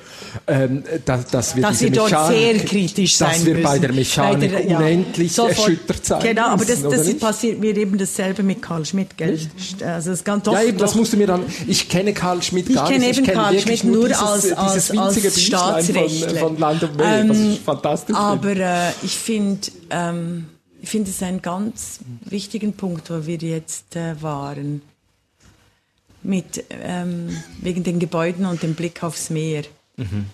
ähm, 0.47 0.83
dass, 1.03 1.27
dass 1.27 1.55
wir 1.55 1.63
dass 1.63 1.79
diese 1.79 1.91
dort 1.91 2.11
Mechanik, 2.11 2.37
sehr 2.37 2.65
kritisch 2.65 3.17
sein 3.17 3.31
dass 3.31 3.45
wir 3.45 3.53
müssen. 3.55 3.65
bei 3.65 3.79
der 3.79 3.93
Mechanik 3.93 4.51
der, 4.51 4.65
ja, 4.65 4.77
unendlich 4.77 5.33
sofort, 5.33 5.57
erschüttert 5.57 6.05
sein 6.05 6.21
Genau, 6.21 6.47
aber 6.47 6.63
das, 6.63 6.81
das 6.81 7.13
passiert 7.15 7.59
mir 7.59 7.75
eben 7.75 7.97
dasselbe 7.97 8.43
mit 8.43 8.61
Karl 8.61 8.85
Schmidt, 8.85 9.17
gell? 9.17 9.39
Also 9.85 10.11
das 10.11 10.23
ganz 10.23 10.43
doch, 10.45 10.53
ja, 10.53 10.63
eben, 10.63 10.77
das 10.77 10.95
musst 10.95 11.11
du 11.11 11.17
mir 11.17 11.27
dann, 11.27 11.43
ich 11.67 11.89
kenne 11.89 12.13
Karl 12.13 12.41
Schmidt 12.41 12.73
gar 12.73 12.82
ich 12.83 12.91
kenne 12.91 13.07
eben 13.07 13.25
Karl 13.25 13.59
Schmidt 13.59 13.83
nur, 13.83 14.07
dieses, 14.07 14.21
als, 14.21 14.91
als, 14.91 14.97
als 14.97 15.41
Staatsrechtler. 15.41 16.29
Von, 16.29 16.49
von 16.49 16.57
Land 16.57 16.83
und 16.83 16.99
Welt, 16.99 17.29
was 17.29 17.37
ich 17.37 17.59
fantastisch 17.59 18.15
Aber 18.15 18.55
äh, 18.55 18.91
ich 19.03 19.17
finde, 19.17 19.67
ähm, 19.89 20.45
ich 20.81 20.89
finde 20.89 21.09
es 21.09 21.23
einen 21.23 21.41
ganz 21.41 21.99
wichtigen 22.25 22.73
Punkt, 22.73 23.09
wo 23.09 23.25
wir 23.25 23.37
jetzt 23.37 23.95
äh, 23.95 24.21
waren, 24.21 24.81
mit 26.23 26.63
ähm, 26.69 27.37
wegen 27.61 27.83
den 27.83 27.99
Gebäuden 27.99 28.45
und 28.45 28.63
dem 28.63 28.75
Blick 28.75 29.03
aufs 29.03 29.29
Meer. 29.29 29.63
Mhm. 29.97 30.25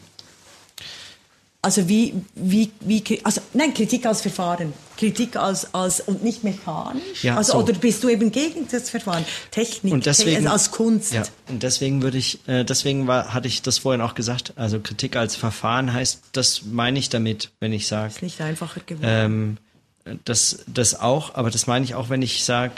Also 1.62 1.90
wie, 1.90 2.14
wie, 2.36 2.72
wie, 2.80 3.04
also 3.24 3.42
nein, 3.54 3.74
Kritik 3.74 4.06
als 4.06 4.22
Verfahren, 4.22 4.74
Kritik 5.00 5.38
als, 5.38 5.74
als 5.74 6.02
und 6.02 6.26
nicht 6.26 6.44
mechanisch. 6.44 7.24
Ja, 7.24 7.38
also, 7.38 7.54
so. 7.54 7.60
Oder 7.60 7.72
bist 7.72 8.04
du 8.04 8.10
eben 8.10 8.34
gegen 8.34 8.68
das 8.70 8.90
Verfahren? 8.90 9.24
Technik, 9.50 9.94
und 9.94 10.06
deswegen, 10.06 10.46
als 10.46 10.72
Kunst. 10.72 11.14
Ja, 11.14 11.24
und 11.48 11.64
deswegen 11.64 12.02
würde 12.02 12.18
ich, 12.18 12.46
äh, 12.48 12.66
deswegen 12.66 13.08
war, 13.08 13.34
hatte 13.34 13.48
ich 13.48 13.62
das 13.62 13.78
vorhin 13.78 14.02
auch 14.02 14.14
gesagt, 14.14 14.52
also 14.58 14.82
Kritik 14.82 15.16
als 15.16 15.38
Verfahren 15.38 15.94
heißt, 15.94 16.20
das 16.34 16.64
meine 16.66 17.00
ich 17.00 17.08
damit, 17.08 17.52
wenn 17.62 17.72
ich 17.72 17.88
sage. 17.88 18.10
Ist 18.10 18.22
nicht 18.22 18.42
einfacher 18.42 18.82
geworden. 18.86 19.58
Ähm, 20.06 20.18
das, 20.26 20.66
das 20.68 21.00
auch, 21.00 21.34
aber 21.34 21.50
das 21.50 21.66
meine 21.66 21.86
ich 21.86 21.96
auch, 21.96 22.10
wenn 22.10 22.22
ich 22.22 22.44
sage, 22.44 22.74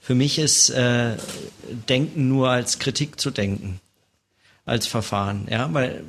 für 0.00 0.14
mich 0.14 0.38
ist 0.38 0.70
äh, 0.70 1.16
Denken 1.88 2.28
nur 2.28 2.48
als 2.48 2.78
Kritik 2.78 3.20
zu 3.20 3.30
denken 3.30 3.78
als 4.64 4.86
Verfahren, 4.86 5.48
ja, 5.50 5.68
weil, 5.72 6.04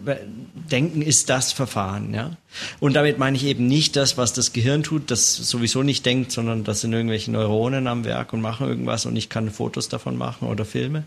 Denken 0.71 1.01
ist 1.01 1.29
das 1.29 1.51
Verfahren, 1.51 2.13
ja. 2.13 2.37
Und 2.79 2.93
damit 2.93 3.17
meine 3.17 3.35
ich 3.35 3.45
eben 3.45 3.67
nicht 3.67 3.95
das, 3.95 4.15
was 4.15 4.33
das 4.33 4.53
Gehirn 4.53 4.83
tut, 4.83 5.09
das 5.09 5.35
sowieso 5.35 5.81
nicht 5.81 6.05
denkt, 6.05 6.31
sondern 6.31 6.63
das 6.63 6.81
sind 6.81 6.93
irgendwelche 6.93 7.31
Neuronen 7.31 7.87
am 7.87 8.05
Werk 8.05 8.31
und 8.31 8.41
machen 8.41 8.67
irgendwas 8.67 9.07
und 9.07 9.15
ich 9.15 9.29
kann 9.29 9.49
Fotos 9.49 9.89
davon 9.89 10.17
machen 10.17 10.47
oder 10.47 10.65
Filme. 10.65 11.03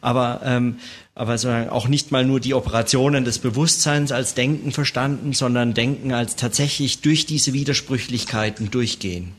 Aber 0.00 0.40
ähm, 0.44 0.78
aber 1.14 1.36
sozusagen 1.38 1.70
auch 1.70 1.88
nicht 1.88 2.12
mal 2.12 2.24
nur 2.24 2.40
die 2.40 2.54
Operationen 2.54 3.24
des 3.24 3.38
Bewusstseins 3.38 4.10
als 4.10 4.34
Denken 4.34 4.72
verstanden, 4.72 5.32
sondern 5.34 5.74
Denken 5.74 6.12
als 6.12 6.36
tatsächlich 6.36 7.00
durch 7.00 7.26
diese 7.26 7.52
Widersprüchlichkeiten 7.52 8.70
durchgehen 8.70 9.32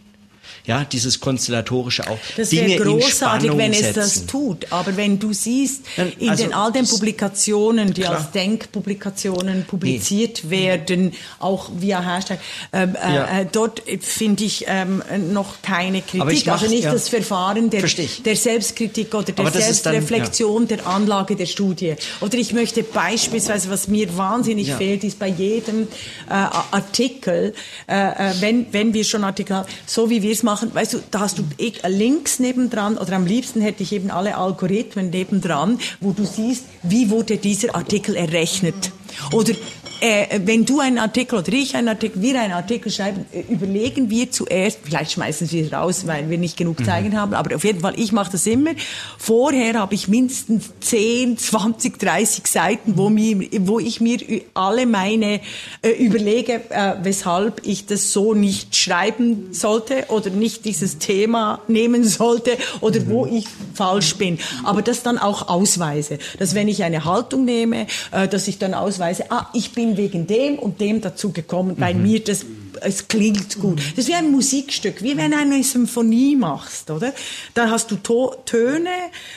ja, 0.68 0.84
dieses 0.84 1.20
konstellatorische 1.22 2.10
auch. 2.10 2.20
Das 2.36 2.52
wäre 2.52 2.84
großartig, 2.84 3.58
wenn 3.58 3.72
es 3.72 3.94
das 3.94 4.26
tut. 4.26 4.72
Aber 4.72 4.98
wenn 4.98 5.18
du 5.18 5.32
siehst, 5.32 5.86
in 6.20 6.30
also, 6.30 6.44
den 6.44 6.54
all 6.54 6.74
den 6.74 6.86
Publikationen, 6.86 7.94
die 7.94 8.02
klar. 8.02 8.18
als 8.18 8.32
Denkpublikationen 8.32 9.64
publiziert 9.66 10.42
nee. 10.44 10.50
werden, 10.50 11.14
auch 11.40 11.70
via 11.78 12.02
Hashtag, 12.02 12.40
ähm, 12.74 12.96
äh, 12.96 13.16
ja. 13.16 13.40
äh, 13.40 13.46
dort 13.50 13.82
finde 14.02 14.44
ich 14.44 14.66
ähm, 14.68 15.02
noch 15.32 15.62
keine 15.62 16.02
Kritik. 16.02 16.46
Mach, 16.48 16.62
also 16.62 16.68
nicht 16.68 16.84
ja. 16.84 16.92
das 16.92 17.08
Verfahren 17.08 17.70
der, 17.70 17.84
der 18.26 18.36
Selbstkritik 18.36 19.14
oder 19.14 19.32
der 19.32 19.52
Selbstreflexion 19.52 20.68
dann, 20.68 20.80
ja. 20.80 20.84
der 20.84 20.94
Anlage 20.94 21.38
der 21.38 21.46
Studie. 21.46 21.96
Oder 22.20 22.36
ich 22.36 22.52
möchte 22.52 22.84
beispielsweise, 22.84 23.70
was 23.70 23.88
mir 23.88 24.18
wahnsinnig 24.18 24.74
fehlt, 24.74 25.06
ist 25.06 25.18
bei 25.18 25.28
jedem 25.28 25.84
äh, 26.30 26.34
Artikel, 26.34 27.54
äh, 27.88 27.94
äh, 27.94 28.34
wenn, 28.42 28.74
wenn 28.74 28.94
wir 28.94 29.06
schon 29.06 29.24
Artikel 29.24 29.56
haben, 29.56 29.70
so 29.86 30.10
wie 30.10 30.22
wir 30.22 30.34
es 30.34 30.44
machen, 30.44 30.57
machen, 30.58 30.74
weißt 30.74 30.94
du, 30.94 31.00
da 31.12 31.20
hast 31.20 31.38
du 31.38 31.44
eh 31.60 31.74
Links 31.88 32.40
nebendran 32.40 32.98
oder 32.98 33.14
am 33.14 33.26
liebsten 33.26 33.62
hätte 33.62 33.84
ich 33.84 33.94
eben 33.94 34.10
alle 34.10 34.38
Algorithmen 34.38 35.12
nebendran, 35.12 35.80
wo 36.02 36.12
du 36.12 36.26
siehst, 36.26 36.66
wie 36.82 37.12
wurde 37.12 37.38
dieser 37.38 37.76
Artikel 37.76 38.16
errechnet. 38.16 38.92
Oder 39.32 39.54
äh, 40.00 40.40
wenn 40.46 40.66
du 40.66 40.80
einen 40.80 41.00
Artikel 41.00 41.40
oder 41.40 41.52
ich 41.54 41.76
einen 41.76 41.88
Artikel, 41.88 42.22
wir 42.22 42.40
einen 42.40 42.54
Artikel 42.54 42.92
schreiben, 42.92 43.26
äh, 43.32 43.42
überlegen 43.52 44.10
wir 44.10 44.32
zuerst, 44.32 44.80
vielleicht 44.84 45.14
schmeißen 45.14 45.52
wir 45.52 45.66
es 45.66 45.74
raus, 45.74 46.06
weil 46.06 46.30
wir 46.30 46.38
nicht 46.38 46.58
genug 46.58 46.86
zeigen 46.86 47.10
mhm. 47.10 47.18
haben, 47.18 47.34
aber 47.34 47.56
auf 47.56 47.64
jeden 47.64 47.80
Fall, 47.80 47.94
ich 47.98 48.12
mache 48.12 48.32
das 48.32 48.46
immer. 48.46 48.72
Vorher 49.18 49.80
habe 49.80 49.96
ich 49.96 50.08
mindestens 50.08 50.72
10, 50.82 51.38
20, 51.38 51.98
30 51.98 52.48
Seiten, 52.48 52.98
wo, 52.98 53.10
mir, 53.10 53.48
wo 53.62 53.80
ich 53.80 54.00
mir 54.00 54.20
alle 54.54 54.86
meine 54.86 55.42
äh, 55.82 55.90
überlege, 55.90 56.62
äh, 56.70 56.96
weshalb 57.02 57.66
ich 57.66 57.88
das 57.88 58.14
so 58.14 58.34
nicht 58.34 58.76
schreiben 58.76 59.48
sollte 59.52 60.06
oder 60.10 60.30
nicht 60.30 60.66
dieses 60.66 61.00
Thema 61.00 61.62
nehmen 61.68 62.04
sollte 62.04 62.58
oder 62.82 63.00
mhm. 63.00 63.10
wo 63.10 63.26
ich 63.26 63.46
falsch 63.74 64.16
bin. 64.18 64.38
Aber 64.64 64.82
das 64.82 65.02
dann 65.02 65.18
auch 65.18 65.50
ausweise. 65.50 66.20
Dass 66.38 66.54
wenn 66.54 66.68
ich 66.68 66.84
eine 66.84 67.06
Haltung 67.06 67.46
nehme, 67.46 67.88
äh, 68.12 68.28
dass 68.28 68.48
ich 68.48 68.60
dann 68.60 68.76
ausweise, 68.76 69.07
ah, 69.30 69.50
ich 69.54 69.74
bin 69.74 69.98
wegen 69.98 70.28
dem 70.28 70.60
und 70.60 70.80
dem 70.82 71.02
dazu 71.02 71.32
gekommen, 71.32 71.76
weil 71.78 71.94
mhm. 71.94 72.04
mir 72.04 72.24
das 72.24 72.46
es 72.82 73.08
klingt 73.08 73.60
gut. 73.60 73.80
Das 73.80 74.06
ist 74.06 74.08
wie 74.08 74.14
ein 74.14 74.32
Musikstück, 74.32 75.02
wie 75.02 75.18
wenn 75.18 75.32
du 75.32 75.38
eine 75.38 75.64
Symphonie 75.64 76.36
machst, 76.36 76.90
oder? 76.90 77.14
Da 77.54 77.70
hast 77.70 77.92
du 77.92 77.96
to 77.96 78.36
Töne 78.46 78.90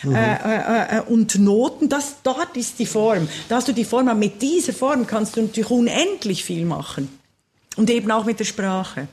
mhm. 0.02 0.14
äh, 0.14 0.34
äh, 0.34 0.98
äh, 0.98 1.01
und 1.02 1.38
Noten, 1.38 1.88
das, 1.88 2.16
dort 2.22 2.56
ist 2.56 2.78
die 2.78 2.86
Form. 2.86 3.28
Da 3.48 3.56
hast 3.56 3.68
du 3.68 3.72
die 3.72 3.84
Form, 3.84 4.09
aber 4.09 4.18
mit 4.18 4.42
dieser 4.42 4.72
Form 4.72 5.06
kannst 5.06 5.36
du 5.36 5.42
natürlich 5.42 5.70
unendlich 5.70 6.44
viel 6.44 6.64
machen. 6.64 7.09
Und 7.76 7.88
eben 7.90 8.10
auch 8.10 8.24
mit 8.24 8.38
der 8.38 8.44
Sprache. 8.44 9.09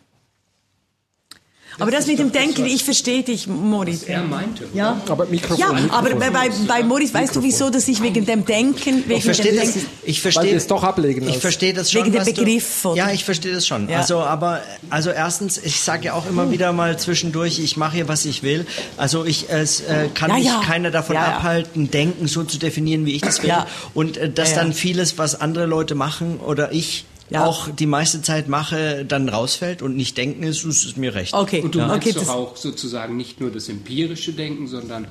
Aber 1.79 1.91
das, 1.91 2.01
das 2.01 2.07
mit 2.07 2.19
dem 2.19 2.31
Denken, 2.31 2.65
ich 2.65 2.83
verstehe 2.83 3.23
dich, 3.23 3.47
Moritz. 3.47 4.03
er 4.03 4.23
meinte. 4.23 4.65
Ja, 4.73 4.99
aber 5.07 5.25
Mikrofon. 5.25 5.57
Ja, 5.59 5.67
aber 5.91 6.09
Mikrofon. 6.09 6.33
bei, 6.33 6.49
bei 6.67 6.83
Moritz, 6.83 7.13
weißt 7.13 7.35
Mikrofon. 7.35 7.41
du 7.41 7.47
wieso, 7.47 7.69
dass 7.69 7.87
ich 7.87 8.01
wegen 8.01 8.25
dem 8.25 8.45
Denken, 8.45 9.03
wegen 9.07 9.19
ich 9.19 9.23
verstehe 9.23 9.51
dem 9.51 9.61
das, 9.61 9.73
Denken, 9.73 9.89
ich 10.03 10.21
verstehe 10.21 10.55
es 10.55 10.67
doch 10.67 10.83
ablegen. 10.83 11.27
Ich 11.29 11.37
verstehe 11.37 11.73
das 11.73 11.91
schon. 11.91 12.05
Wegen 12.05 12.13
dem 12.13 12.25
Begriff. 12.25 12.79
Du, 12.83 12.95
ja, 12.95 13.11
ich 13.11 13.23
verstehe 13.23 13.53
das 13.53 13.67
schon. 13.67 13.89
Ja. 13.89 13.99
Also, 13.99 14.19
aber 14.19 14.61
also 14.89 15.11
erstens, 15.11 15.57
ich 15.57 15.79
sage 15.79 16.05
ja 16.05 16.13
auch 16.13 16.27
immer 16.27 16.51
wieder 16.51 16.73
mal 16.73 16.97
zwischendurch, 16.97 17.59
ich 17.59 17.77
mache 17.77 17.97
hier 17.97 18.07
was 18.07 18.25
ich 18.25 18.41
will. 18.41 18.65
Also 18.97 19.25
ich 19.25 19.49
es 19.49 19.81
äh, 19.81 20.09
kann 20.13 20.31
ja, 20.31 20.37
mich 20.37 20.45
ja. 20.45 20.61
keiner 20.65 20.89
davon 20.89 21.17
abhalten, 21.17 21.91
Denken 21.91 22.27
so 22.27 22.43
zu 22.43 22.57
definieren, 22.57 23.05
wie 23.05 23.15
ich 23.15 23.21
das 23.21 23.43
will. 23.43 23.53
Und 23.93 24.17
äh, 24.17 24.29
dass 24.29 24.55
dann 24.55 24.73
vieles, 24.73 25.17
was 25.17 25.39
andere 25.39 25.65
Leute 25.65 25.95
machen 25.95 26.39
oder 26.39 26.71
ich 26.71 27.05
ja. 27.29 27.45
auch 27.45 27.69
die 27.69 27.85
meiste 27.85 28.21
Zeit 28.21 28.47
mache, 28.47 29.05
dann 29.05 29.29
rausfällt 29.29 29.81
und 29.81 29.95
nicht 29.95 30.17
denken 30.17 30.43
ist, 30.43 30.63
ist, 30.63 30.85
ist 30.85 30.97
mir 30.97 31.13
recht. 31.13 31.33
Okay. 31.33 31.61
Und 31.61 31.75
du 31.75 31.79
ja. 31.79 31.87
meinst 31.87 32.07
okay, 32.07 32.17
doch 32.17 32.29
auch 32.29 32.57
sozusagen 32.57 33.17
nicht 33.17 33.41
nur 33.41 33.51
das 33.51 33.69
empirische 33.69 34.33
Denken, 34.33 34.67
sondern 34.67 35.07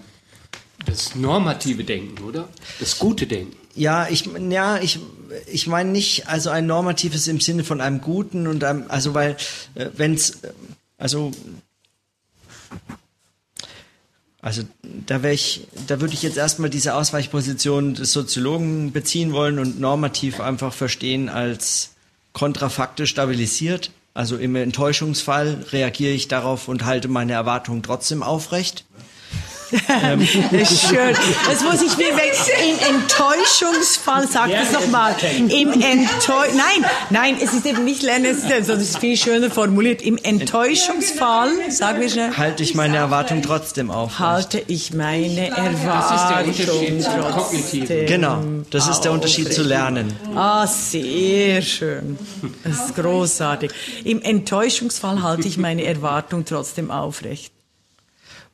das 0.85 1.15
normative 1.15 1.85
Denken, 1.85 2.23
oder? 2.25 2.49
Das 2.81 2.99
gute 2.99 3.27
Denken. 3.27 3.57
Ja, 3.75 4.09
ich, 4.09 4.29
ja, 4.49 4.79
ich, 4.79 4.99
ich 5.47 5.67
meine 5.67 5.91
nicht, 5.91 6.29
also 6.29 6.51
ein 6.51 6.67
normatives 6.67 7.29
im 7.29 7.41
Sinne 7.41 7.65
von 7.65 7.81
einem 7.81 8.01
guten 8.01 8.47
und 8.47 8.65
einem, 8.65 8.85
also 8.89 9.13
weil, 9.13 9.37
äh, 9.75 9.87
wenn's, 9.97 10.43
äh, 10.43 10.53
also, 10.97 11.33
also 14.41 14.63
da 14.83 15.23
wäre 15.23 15.35
ich, 15.35 15.67
da 15.89 16.01
würde 16.01 16.15
ich 16.15 16.23
jetzt 16.23 16.39
erstmal 16.39 16.71
diese 16.71 16.95
Ausweichposition 16.95 17.95
des 17.95 18.13
Soziologen 18.13 18.93
beziehen 18.93 19.33
wollen 19.33 19.59
und 19.59 19.79
normativ 19.79 20.41
einfach 20.41 20.73
verstehen 20.73 21.29
als 21.29 21.95
kontrafaktisch 22.37 23.09
stabilisiert. 23.09 23.91
Also 24.13 24.37
im 24.37 24.57
Enttäuschungsfall 24.57 25.65
reagiere 25.73 26.13
ich 26.13 26.29
darauf 26.29 26.69
und 26.69 26.85
halte 26.85 27.09
meine 27.09 27.33
Erwartungen 27.33 27.83
trotzdem 27.83 28.23
aufrecht. 28.23 28.85
Ähm. 30.03 30.27
Schön. 30.27 31.15
Das 31.49 31.63
muss 31.63 31.83
ich 31.83 31.97
mir 31.97 32.17
weg. 32.17 32.33
Im 32.71 32.95
Enttäuschungsfall, 32.95 34.29
sag 34.29 34.51
ja, 34.51 34.61
das 34.61 34.73
nochmal. 34.73 35.15
Im 35.49 35.73
Enttäusch 35.73 36.57
Nein, 36.57 36.91
nein, 37.11 37.37
es 37.41 37.53
ist 37.53 37.67
eben 37.67 37.85
nicht 37.85 38.03
lernen, 38.03 38.27
es 38.27 38.39
ist, 38.39 38.53
also 38.53 38.75
das 38.75 38.83
ist 38.83 38.99
viel 38.99 39.17
schöner 39.17 39.51
formuliert. 39.51 40.03
Im 40.03 40.19
Enttäuschungsfall, 40.23 41.51
sagen 41.71 42.01
wir 42.01 42.09
schnell. 42.09 42.37
Halte 42.37 42.63
ich 42.63 42.75
meine 42.75 42.97
Erwartung 42.97 43.43
trotzdem 43.43 43.91
auf. 43.91 44.19
Halte 44.19 44.63
ich 44.67 44.95
meine 44.95 45.49
Erwartung 45.49 46.55
trotzdem. 46.55 48.07
Genau, 48.07 48.43
das 48.71 48.89
ist 48.89 49.01
der 49.01 49.13
Unterschied 49.13 49.53
zu 49.53 49.63
lernen. 49.63 50.13
Ah, 50.35 50.67
sehr 50.67 51.63
schön. 51.63 52.19
Das 52.65 52.87
ist 52.87 52.97
großartig. 52.97 53.71
Im 54.05 54.23
Enttäuschungsfall 54.23 55.23
halte 55.23 55.49
ich 55.49 55.59
meine 55.59 55.85
Erwartung 55.85 56.45
trotzdem 56.45 56.91
aufrecht. 56.91 57.56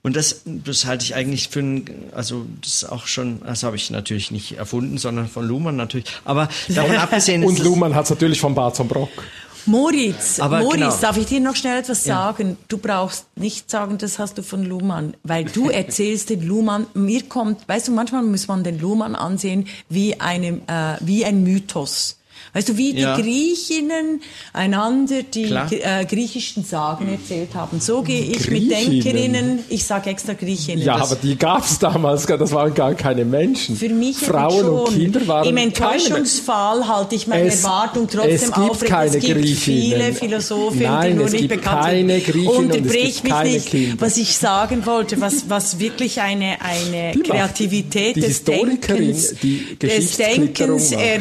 Und 0.04 0.16
das, 0.16 0.42
das 0.44 0.84
halte 0.84 1.04
ich 1.04 1.14
eigentlich 1.14 1.48
für 1.48 1.60
ein, 1.60 1.84
also 2.12 2.44
das 2.60 2.74
ist 2.74 2.84
auch 2.84 3.06
schon, 3.06 3.40
das 3.46 3.62
habe 3.62 3.76
ich 3.76 3.88
natürlich 3.90 4.32
nicht 4.32 4.52
erfunden, 4.52 4.98
sondern 4.98 5.28
von 5.28 5.46
Luhmann 5.46 5.76
natürlich. 5.76 6.06
Aber 6.24 6.48
davon 6.68 6.96
abgesehen 6.96 7.44
Und 7.44 7.60
Luhmann 7.60 7.94
hat 7.94 8.04
es 8.04 8.10
natürlich 8.10 8.40
von 8.40 8.54
Barton 8.54 8.88
Brock. 8.88 9.10
Moritz, 9.64 10.40
Aber 10.40 10.58
Moritz, 10.60 10.74
genau. 10.74 10.96
darf 11.00 11.16
ich 11.16 11.26
dir 11.26 11.38
noch 11.38 11.54
schnell 11.54 11.78
etwas 11.78 12.02
sagen? 12.02 12.50
Ja. 12.50 12.56
Du 12.66 12.78
brauchst 12.78 13.26
nicht 13.36 13.70
sagen, 13.70 13.96
das 13.96 14.18
hast 14.18 14.38
du 14.38 14.42
von 14.42 14.64
Luhmann, 14.64 15.14
weil 15.22 15.44
du 15.44 15.68
erzählst 15.70 16.30
den 16.30 16.42
Luhmann, 16.42 16.86
mir 16.94 17.22
kommt, 17.28 17.68
weißt 17.68 17.86
du, 17.86 17.92
manchmal 17.92 18.24
muss 18.24 18.48
man 18.48 18.64
den 18.64 18.80
Luhmann 18.80 19.14
ansehen 19.14 19.68
wie, 19.88 20.18
eine, 20.18 20.60
äh, 20.66 20.96
wie 21.00 21.24
ein 21.24 21.44
Mythos. 21.44 22.18
Weißt 22.54 22.68
du, 22.68 22.76
wie 22.76 22.92
die 22.92 23.00
ja. 23.00 23.16
Griechinnen 23.16 24.20
einander 24.52 25.22
die 25.22 25.50
äh, 25.54 26.04
griechischen 26.04 26.64
Sagen 26.64 27.08
erzählt 27.08 27.54
haben. 27.54 27.80
So 27.80 28.02
gehe 28.02 28.22
ich 28.22 28.50
mit 28.50 28.70
Denkerinnen, 28.70 29.60
ich 29.70 29.84
sage 29.84 30.10
extra 30.10 30.34
Griechinnen. 30.34 30.84
Ja, 30.84 30.96
aber 30.96 31.16
die 31.16 31.36
gab 31.36 31.64
es 31.64 31.78
damals, 31.78 32.26
das 32.26 32.52
waren 32.52 32.74
gar 32.74 32.92
keine 32.94 33.24
Menschen. 33.24 33.74
Für 33.74 33.88
mich 33.88 34.18
Frauen 34.18 34.68
und 34.68 34.94
Kinder 34.94 35.26
waren 35.26 35.48
Im 35.48 35.56
Enttäuschungsfall 35.56 36.86
halte 36.86 37.14
ich 37.14 37.26
meine 37.26 37.48
es, 37.48 37.64
Erwartung 37.64 38.06
trotzdem 38.06 38.34
es 38.34 38.44
gibt 38.44 38.58
aufrecht. 38.58 38.92
Keine 38.92 39.16
es 39.16 39.24
gibt 39.24 39.40
Griechinnen. 39.40 39.90
viele 39.90 40.12
Philosophen, 40.12 40.82
Nein, 40.82 41.12
die 41.12 41.18
nur 41.18 41.30
nicht 41.30 41.48
bekannt 41.48 41.82
keine 41.82 42.20
sind. 42.20 42.46
Unterbrich 42.48 43.22
mich 43.22 43.42
nicht, 43.44 43.66
Kinder. 43.70 43.96
was 43.98 44.18
ich 44.18 44.36
sagen 44.36 44.84
wollte, 44.84 45.18
was, 45.22 45.48
was 45.48 45.78
wirklich 45.78 46.20
eine, 46.20 46.58
eine 46.60 47.12
Kreativität 47.22 48.16
des 48.16 48.44
Denkens, 48.44 49.36
die 49.42 49.78
des 49.78 50.18
Denkens 50.18 50.92
er, 50.92 51.20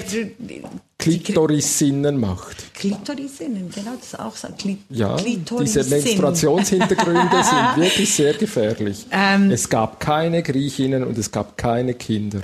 Klitorisinnen 1.02 2.19
macht. 2.19 2.73
Klitorisinnen, 2.76 3.69
genau, 3.69 3.91
das 3.95 4.14
ist 4.14 4.19
auch 4.19 4.36
so. 4.36 4.48
Kli 4.57 4.78
ja, 4.90 5.18
diese 5.18 5.84
Menstruationshintergründe 5.84 7.44
sind 7.44 7.84
wirklich 7.84 8.14
sehr 8.14 8.34
gefährlich. 8.34 9.07
Ähm, 9.11 9.52
es 9.52 9.68
gab 9.68 9.99
keine 9.99 10.44
Griechinnen 10.44 11.03
und 11.03 11.18
es 11.18 11.32
gab 11.32 11.57
keine 11.57 11.95
Kinder. 11.95 12.41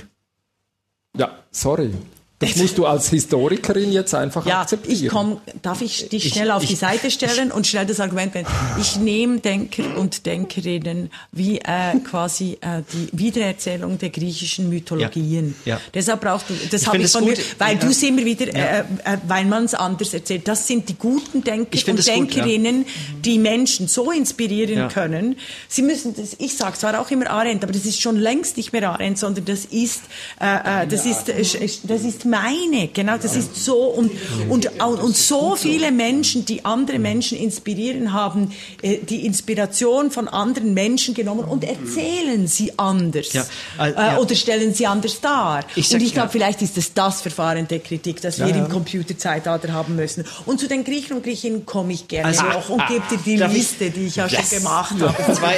Ja, 1.16 1.30
sorry. 1.50 1.92
Das 2.40 2.54
musst 2.54 2.78
du 2.78 2.86
als 2.86 3.08
Historikerin 3.08 3.90
jetzt 3.90 4.14
einfach 4.14 4.46
ja, 4.46 4.60
akzeptieren. 4.60 5.04
Ich 5.04 5.08
komm, 5.08 5.40
darf 5.60 5.82
ich 5.82 6.08
dich 6.08 6.28
schnell 6.28 6.46
ich, 6.46 6.52
auf 6.52 6.64
die 6.64 6.76
Seite 6.76 7.10
stellen 7.10 7.50
und 7.50 7.66
schnell 7.66 7.84
das 7.84 7.98
Argument 7.98 8.32
nennen? 8.32 8.46
Ich 8.80 8.96
nehme 8.96 9.40
Denker 9.40 9.96
und 9.96 10.24
Denkerinnen 10.24 11.10
wie 11.32 11.58
äh, 11.58 11.98
quasi 12.08 12.56
äh, 12.60 12.82
die 12.92 13.08
Wiedererzählung 13.18 13.98
der 13.98 14.10
griechischen 14.10 14.68
Mythologien. 14.68 15.56
Ja, 15.64 15.74
ja. 15.74 15.80
Deshalb 15.92 16.20
brauchst 16.20 16.48
du, 16.48 16.54
das 16.70 16.86
habe 16.86 16.98
ich 16.98 17.10
von 17.10 17.24
gut. 17.24 17.38
mir, 17.38 17.44
weil 17.58 17.74
ja. 17.74 17.80
du 17.80 17.88
es 17.88 18.00
immer 18.04 18.24
wieder, 18.24 18.46
äh, 18.54 18.80
äh, 18.80 18.84
weil 19.26 19.44
man 19.44 19.64
es 19.64 19.74
anders 19.74 20.14
erzählt. 20.14 20.46
Das 20.46 20.64
sind 20.64 20.88
die 20.88 20.96
guten 20.96 21.42
Denker 21.42 21.90
und 21.90 22.06
Denkerinnen, 22.06 22.84
gut, 22.84 23.24
die 23.24 23.38
Menschen 23.40 23.88
so 23.88 24.12
inspirieren 24.12 24.88
können. 24.90 25.36
Sie 25.66 25.82
müssen 25.82 26.14
das, 26.14 26.36
ich 26.38 26.56
sage 26.56 26.78
zwar 26.78 27.00
auch 27.00 27.10
immer 27.10 27.28
Arendt, 27.30 27.64
aber 27.64 27.72
das 27.72 27.84
ist 27.84 28.00
schon 28.00 28.16
längst 28.16 28.56
nicht 28.56 28.72
mehr 28.72 28.88
Arendt, 28.88 29.18
sondern 29.18 29.44
das 29.44 29.64
ist, 29.64 30.02
äh, 30.40 30.82
äh 30.84 30.86
das 30.86 31.04
ist, 31.04 31.28
das 31.28 32.02
ist 32.02 32.27
meine, 32.28 32.88
genau, 32.88 33.16
das 33.18 33.36
ist 33.36 33.64
so 33.64 33.76
und, 33.84 34.10
und, 34.48 34.70
und 34.80 35.16
so 35.16 35.56
viele 35.56 35.90
Menschen, 35.90 36.44
die 36.44 36.64
andere 36.64 36.98
Menschen 36.98 37.38
inspirieren, 37.38 38.12
haben 38.12 38.52
äh, 38.82 38.98
die 38.98 39.26
Inspiration 39.26 40.10
von 40.10 40.28
anderen 40.28 40.74
Menschen 40.74 41.14
genommen 41.14 41.44
und 41.44 41.64
erzählen 41.64 42.46
sie 42.46 42.78
anders 42.78 43.32
ja, 43.32 43.44
äh, 43.78 43.92
ja. 43.92 44.18
oder 44.18 44.34
stellen 44.34 44.74
sie 44.74 44.86
anders 44.86 45.20
dar. 45.20 45.64
Ich 45.74 45.92
und 45.92 46.02
ich 46.02 46.12
glaube, 46.12 46.28
ja. 46.28 46.32
vielleicht 46.32 46.62
ist 46.62 46.76
es 46.78 46.92
das 46.94 47.20
Verfahren 47.20 47.66
der 47.68 47.80
Kritik, 47.80 48.20
das 48.20 48.38
wir 48.38 48.54
im 48.54 48.68
Computerzeitalter 48.68 49.72
haben 49.72 49.96
müssen. 49.96 50.24
Und 50.46 50.60
zu 50.60 50.68
den 50.68 50.84
Griechen 50.84 51.16
und 51.16 51.24
Griechinnen 51.24 51.66
komme 51.66 51.92
ich 51.92 52.08
gerne 52.08 52.28
also, 52.28 52.44
noch 52.44 52.68
und 52.68 52.86
gebe 52.86 53.02
dir 53.10 53.18
die 53.18 53.54
Liste, 53.54 53.86
ich, 53.86 53.94
die 53.94 54.06
ich 54.06 54.16
ja 54.16 54.26
yes. 54.26 54.50
schon 54.50 54.58
gemacht 54.58 54.94
habe. 55.00 55.34
Zwei, 55.34 55.56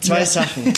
zwei 0.00 0.24
Sachen. 0.24 0.72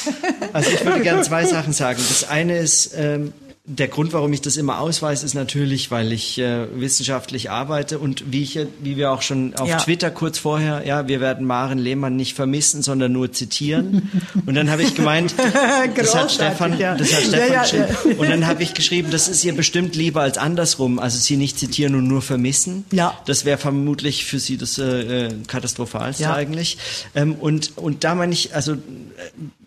Also 0.52 0.70
ich 0.70 0.84
würde 0.84 1.01
gerne 1.01 1.22
zwei 1.22 1.44
Sachen 1.44 1.72
sagen. 1.72 2.02
Das 2.09 2.28
eine 2.28 2.59
ist, 2.59 2.92
ähm, 2.97 3.32
der 3.72 3.86
Grund, 3.86 4.12
warum 4.12 4.32
ich 4.32 4.40
das 4.40 4.56
immer 4.56 4.80
ausweise, 4.80 5.24
ist 5.24 5.34
natürlich, 5.34 5.92
weil 5.92 6.12
ich 6.12 6.38
äh, 6.38 6.66
wissenschaftlich 6.74 7.51
arbeite 7.51 8.01
und 8.01 8.32
wie 8.32 8.42
ich, 8.42 8.59
wie 8.82 8.97
wir 8.97 9.12
auch 9.12 9.22
schon 9.22 9.55
auf 9.55 9.68
ja. 9.68 9.78
Twitter 9.78 10.10
kurz 10.10 10.40
vorher, 10.40 10.84
ja, 10.84 11.06
wir 11.06 11.20
werden 11.20 11.47
Maren 11.47 11.78
Lehmann 11.78 12.16
nicht 12.16 12.34
vermissen, 12.34 12.82
sondern 12.82 13.12
nur 13.12 13.30
zitieren. 13.30 14.10
Und 14.44 14.55
dann 14.55 14.70
habe 14.70 14.82
ich 14.82 14.97
gemeint, 14.97 15.34
das 15.97 16.14
hat 16.16 16.32
Stefan, 16.32 16.78
ja. 16.80 16.97
das 16.97 17.14
hat 17.14 17.22
Stefan 17.22 17.48
ja, 17.48 17.64
ja, 17.64 18.16
Und 18.18 18.28
dann 18.28 18.48
habe 18.48 18.64
ich 18.64 18.74
geschrieben, 18.74 19.10
das 19.12 19.28
ist 19.28 19.44
ihr 19.44 19.55
bestimmt 19.55 19.94
lieber 19.94 20.22
als 20.22 20.36
andersrum, 20.36 20.98
also 20.98 21.18
sie 21.18 21.36
nicht 21.36 21.56
zitieren 21.56 21.94
und 21.94 22.09
nur 22.09 22.22
vermissen. 22.22 22.84
Ja. 22.90 23.16
Das 23.26 23.44
wäre 23.44 23.59
vermutlich 23.59 24.24
für 24.24 24.40
sie 24.40 24.56
das 24.56 24.78
äh, 24.78 25.26
äh 25.26 25.32
katastrophalste 25.47 26.32
eigentlich. 26.34 26.78
Ähm, 27.14 27.34
und 27.34 27.76
und 27.76 28.02
da 28.02 28.16
meine 28.16 28.32
ich, 28.32 28.55
also 28.55 28.76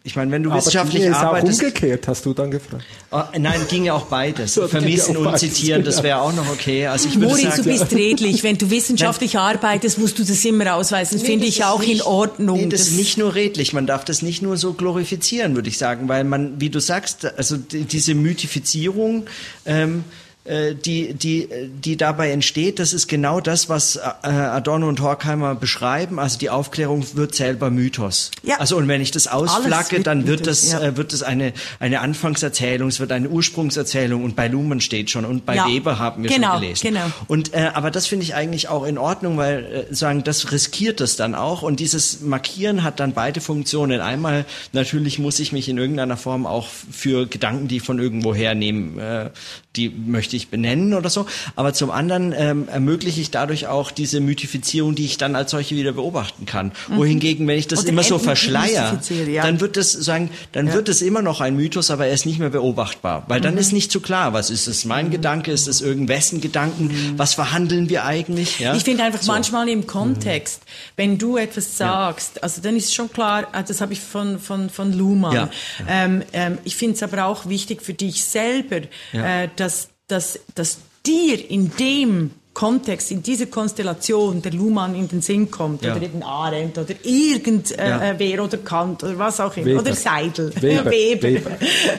ich 0.05 0.17
meine, 0.17 0.31
wenn 0.31 0.43
du 0.43 0.53
wissenschaftlich 0.53 1.07
Aber 1.07 1.27
arbeitest. 1.27 1.61
Auch 1.61 1.67
umgekehrt, 1.67 2.09
hast 2.09 2.25
du 2.25 2.33
dann 2.33 2.51
gefragt. 2.51 2.83
Oh, 3.09 3.21
nein, 3.39 3.61
ging 3.69 3.85
ja 3.85 3.93
auch 3.93 4.07
beides. 4.07 4.59
Vermissen 4.67 5.15
und 5.15 5.39
zitieren, 5.39 5.85
das 5.85 6.03
wäre 6.03 6.19
auch 6.19 6.33
noch 6.33 6.49
okay. 6.49 6.87
Also 6.87 7.07
ich 7.07 7.15
würde 7.15 7.27
Moritz, 7.27 7.55
sagen, 7.55 7.63
du 7.63 7.69
bist 7.69 7.93
redlich. 7.93 8.43
Wenn 8.43 8.57
du 8.57 8.69
wissenschaftlich 8.69 9.37
arbeitest, 9.39 9.99
musst 9.99 10.19
du 10.19 10.25
das 10.25 10.43
immer 10.43 10.75
ausweisen. 10.75 11.17
Das 11.17 11.25
finde 11.25 11.45
das 11.45 11.55
ich 11.55 11.63
auch 11.63 11.79
nicht, 11.79 11.91
in 11.91 12.01
Ordnung. 12.01 12.57
Nee, 12.57 12.67
das, 12.67 12.81
ist 12.81 12.97
nicht 12.97 13.17
nur 13.17 13.33
redlich, 13.33 13.71
man 13.71 13.87
darf 13.87 14.03
das 14.03 14.21
nicht 14.21 14.41
nur 14.41 14.57
so 14.57 14.73
glorifizieren, 14.73 15.55
würde 15.55 15.69
ich 15.69 15.77
sagen, 15.77 16.09
weil 16.09 16.25
man, 16.25 16.59
wie 16.59 16.69
du 16.69 16.81
sagst, 16.81 17.37
also 17.37 17.55
die, 17.55 17.85
diese 17.85 18.13
Mythifizierung, 18.13 19.27
ähm, 19.65 19.99
äh, 19.99 20.22
die, 20.45 21.13
die, 21.13 21.47
die 21.81 21.95
dabei 21.95 22.31
entsteht, 22.31 22.79
das 22.79 22.91
ist 22.91 23.07
genau 23.07 23.39
das, 23.39 23.69
was 23.69 23.95
äh, 23.95 24.01
Adorno 24.27 24.89
und 24.89 24.99
Horkheimer 24.99 25.55
beschreiben. 25.55 26.19
Also 26.19 26.37
die 26.37 26.49
Aufklärung 26.49 27.05
wird 27.15 27.33
selber 27.33 27.69
Mythos. 27.69 28.29
Ja. 28.43 28.57
Also 28.59 28.75
und 28.75 28.89
wenn 28.89 28.99
ich 28.99 29.11
das 29.11 29.27
ausflagge, 29.27 30.01
dann 30.01 30.27
wird 30.27 30.41
Mythos, 30.41 30.61
das, 30.61 30.71
ja. 30.73 30.81
äh, 30.81 30.97
wird 30.97 31.13
das 31.13 31.23
eine, 31.23 31.53
eine 31.79 32.01
Anfangserzählung, 32.01 32.89
es 32.89 32.99
wird 32.99 33.13
eine 33.13 33.29
Ursprungserzählung 33.29 34.23
und 34.25 34.35
bei 34.35 34.49
Luhmann 34.49 34.81
steht 34.81 35.09
schon 35.09 35.23
und 35.23 35.45
bei 35.45 35.55
Ja. 35.55 35.67
Weber 35.67 35.97
haben 35.97 36.23
wir 36.23 36.29
Genau, 36.29 36.53
schon 36.53 36.61
gelesen. 36.61 36.87
genau. 36.89 37.05
Und 37.27 37.53
äh, 37.53 37.69
aber 37.73 37.89
das 37.89 38.07
finde 38.07 38.25
ich 38.25 38.35
eigentlich 38.35 38.67
auch 38.67 38.83
in 38.85 38.97
Ordnung, 38.97 39.37
weil 39.37 39.87
äh, 39.89 39.95
sagen, 39.95 40.25
das 40.25 40.51
riskiert 40.51 40.99
es 40.99 41.15
dann 41.15 41.35
auch 41.35 41.61
und 41.61 41.79
dieses 41.79 42.19
Markieren 42.19 42.83
hat 42.83 42.99
dann 42.99 43.13
beide 43.13 43.39
Funktionen. 43.39 44.01
Einmal 44.01 44.43
natürlich 44.73 45.19
muss 45.19 45.39
ich 45.39 45.53
mich 45.53 45.69
in 45.69 45.77
irgendeiner 45.77 46.17
Form 46.17 46.45
auch 46.45 46.67
für 46.67 47.27
Gedanken, 47.27 47.69
die 47.69 47.79
von 47.79 47.99
irgendwo 47.99 48.35
hernehmen, 48.35 48.99
äh, 48.99 49.29
die 49.77 49.89
möchte 49.89 50.32
ich 50.37 50.49
benennen 50.49 50.93
oder 50.93 51.09
so. 51.09 51.25
Aber 51.55 51.73
zum 51.73 51.91
anderen 51.91 52.33
ähm, 52.35 52.67
ermögliche 52.67 53.21
ich 53.21 53.31
dadurch 53.31 53.67
auch 53.67 53.91
diese 53.91 54.19
Mythifizierung, 54.19 54.95
die 54.95 55.05
ich 55.05 55.17
dann 55.17 55.35
als 55.35 55.51
solche 55.51 55.75
wieder 55.75 55.91
beobachten 55.93 56.45
kann. 56.45 56.71
Wohingegen, 56.89 57.47
wenn 57.47 57.57
ich 57.57 57.67
das 57.67 57.79
Oder 57.81 57.89
immer 57.89 58.03
so 58.03 58.19
verschleier, 58.19 58.99
ja. 59.27 59.43
dann 59.43 59.59
wird 59.59 59.77
es 59.77 59.91
sagen, 59.91 60.29
dann 60.51 60.71
wird 60.73 60.89
es 60.89 61.01
immer 61.01 61.21
noch 61.21 61.41
ein 61.41 61.55
Mythos, 61.55 61.91
aber 61.91 62.07
er 62.07 62.13
ist 62.13 62.25
nicht 62.25 62.39
mehr 62.39 62.49
beobachtbar, 62.49 63.23
weil 63.27 63.39
Mhm. 63.39 63.43
dann 63.43 63.57
ist 63.57 63.71
nicht 63.73 63.91
so 63.91 63.99
klar, 63.99 64.33
was 64.33 64.49
ist 64.49 64.67
es 64.67 64.85
mein 64.85 65.09
Gedanke, 65.11 65.51
ist 65.51 65.67
es 65.67 65.81
irgendwessen 65.81 66.41
Gedanken, 66.41 67.13
was 67.17 67.33
verhandeln 67.33 67.89
wir 67.89 68.05
eigentlich? 68.05 68.59
Ja? 68.59 68.71
Mhm. 68.71 68.77
Ich 68.77 68.83
finde 68.83 69.03
einfach 69.03 69.21
So. 69.21 69.31
manchmal 69.31 69.69
im 69.69 69.85
Kontext, 69.87 70.61
wenn 70.95 71.17
du 71.17 71.37
etwas 71.37 71.77
sagst, 71.77 72.41
also 72.43 72.61
dann 72.61 72.75
ist 72.75 72.93
schon 72.93 73.11
klar, 73.11 73.47
äh, 73.53 73.63
das 73.63 73.81
habe 73.81 73.93
ich 73.93 73.99
von, 73.99 74.39
von, 74.39 74.69
von 74.69 74.93
Luhmann. 74.93 75.33
Ja. 75.35 75.49
Ähm, 75.87 76.23
ähm, 76.33 76.57
ich 76.63 76.75
finde 76.75 76.95
es 76.95 77.03
aber 77.03 77.25
auch 77.25 77.47
wichtig 77.47 77.81
für 77.81 77.93
dich 77.93 78.23
selber, 78.23 78.81
Ja. 79.11 79.43
äh, 79.43 79.49
dass, 79.55 79.89
dass, 80.07 80.39
dass 80.55 80.77
dir 81.05 81.49
in 81.49 81.71
dem 81.77 82.31
Kontext, 82.53 83.09
in 83.09 83.23
dieser 83.23 83.47
Konstellation 83.47 84.39
der 84.43 84.51
Luhmann 84.53 84.93
in 84.93 85.07
den 85.07 85.21
Sinn 85.23 85.49
kommt, 85.49 85.81
Ja. 85.83 85.95
oder 85.95 86.03
eben 86.03 86.21
Arendt, 86.21 86.77
oder 86.77 86.93
irgendwer 87.01 87.87
Ja. 87.87 88.03
äh, 88.11 88.15
wer 88.19 88.43
oder 88.43 88.59
Kant, 88.59 89.03
oder 89.03 89.17
was 89.17 89.39
auch 89.39 89.57
immer, 89.57 89.65
Weber. 89.65 89.79
oder 89.81 89.95
Seidel, 89.95 90.53
Weber. 90.61 90.91
Weber. 90.91 91.23
Weber. 91.29 91.51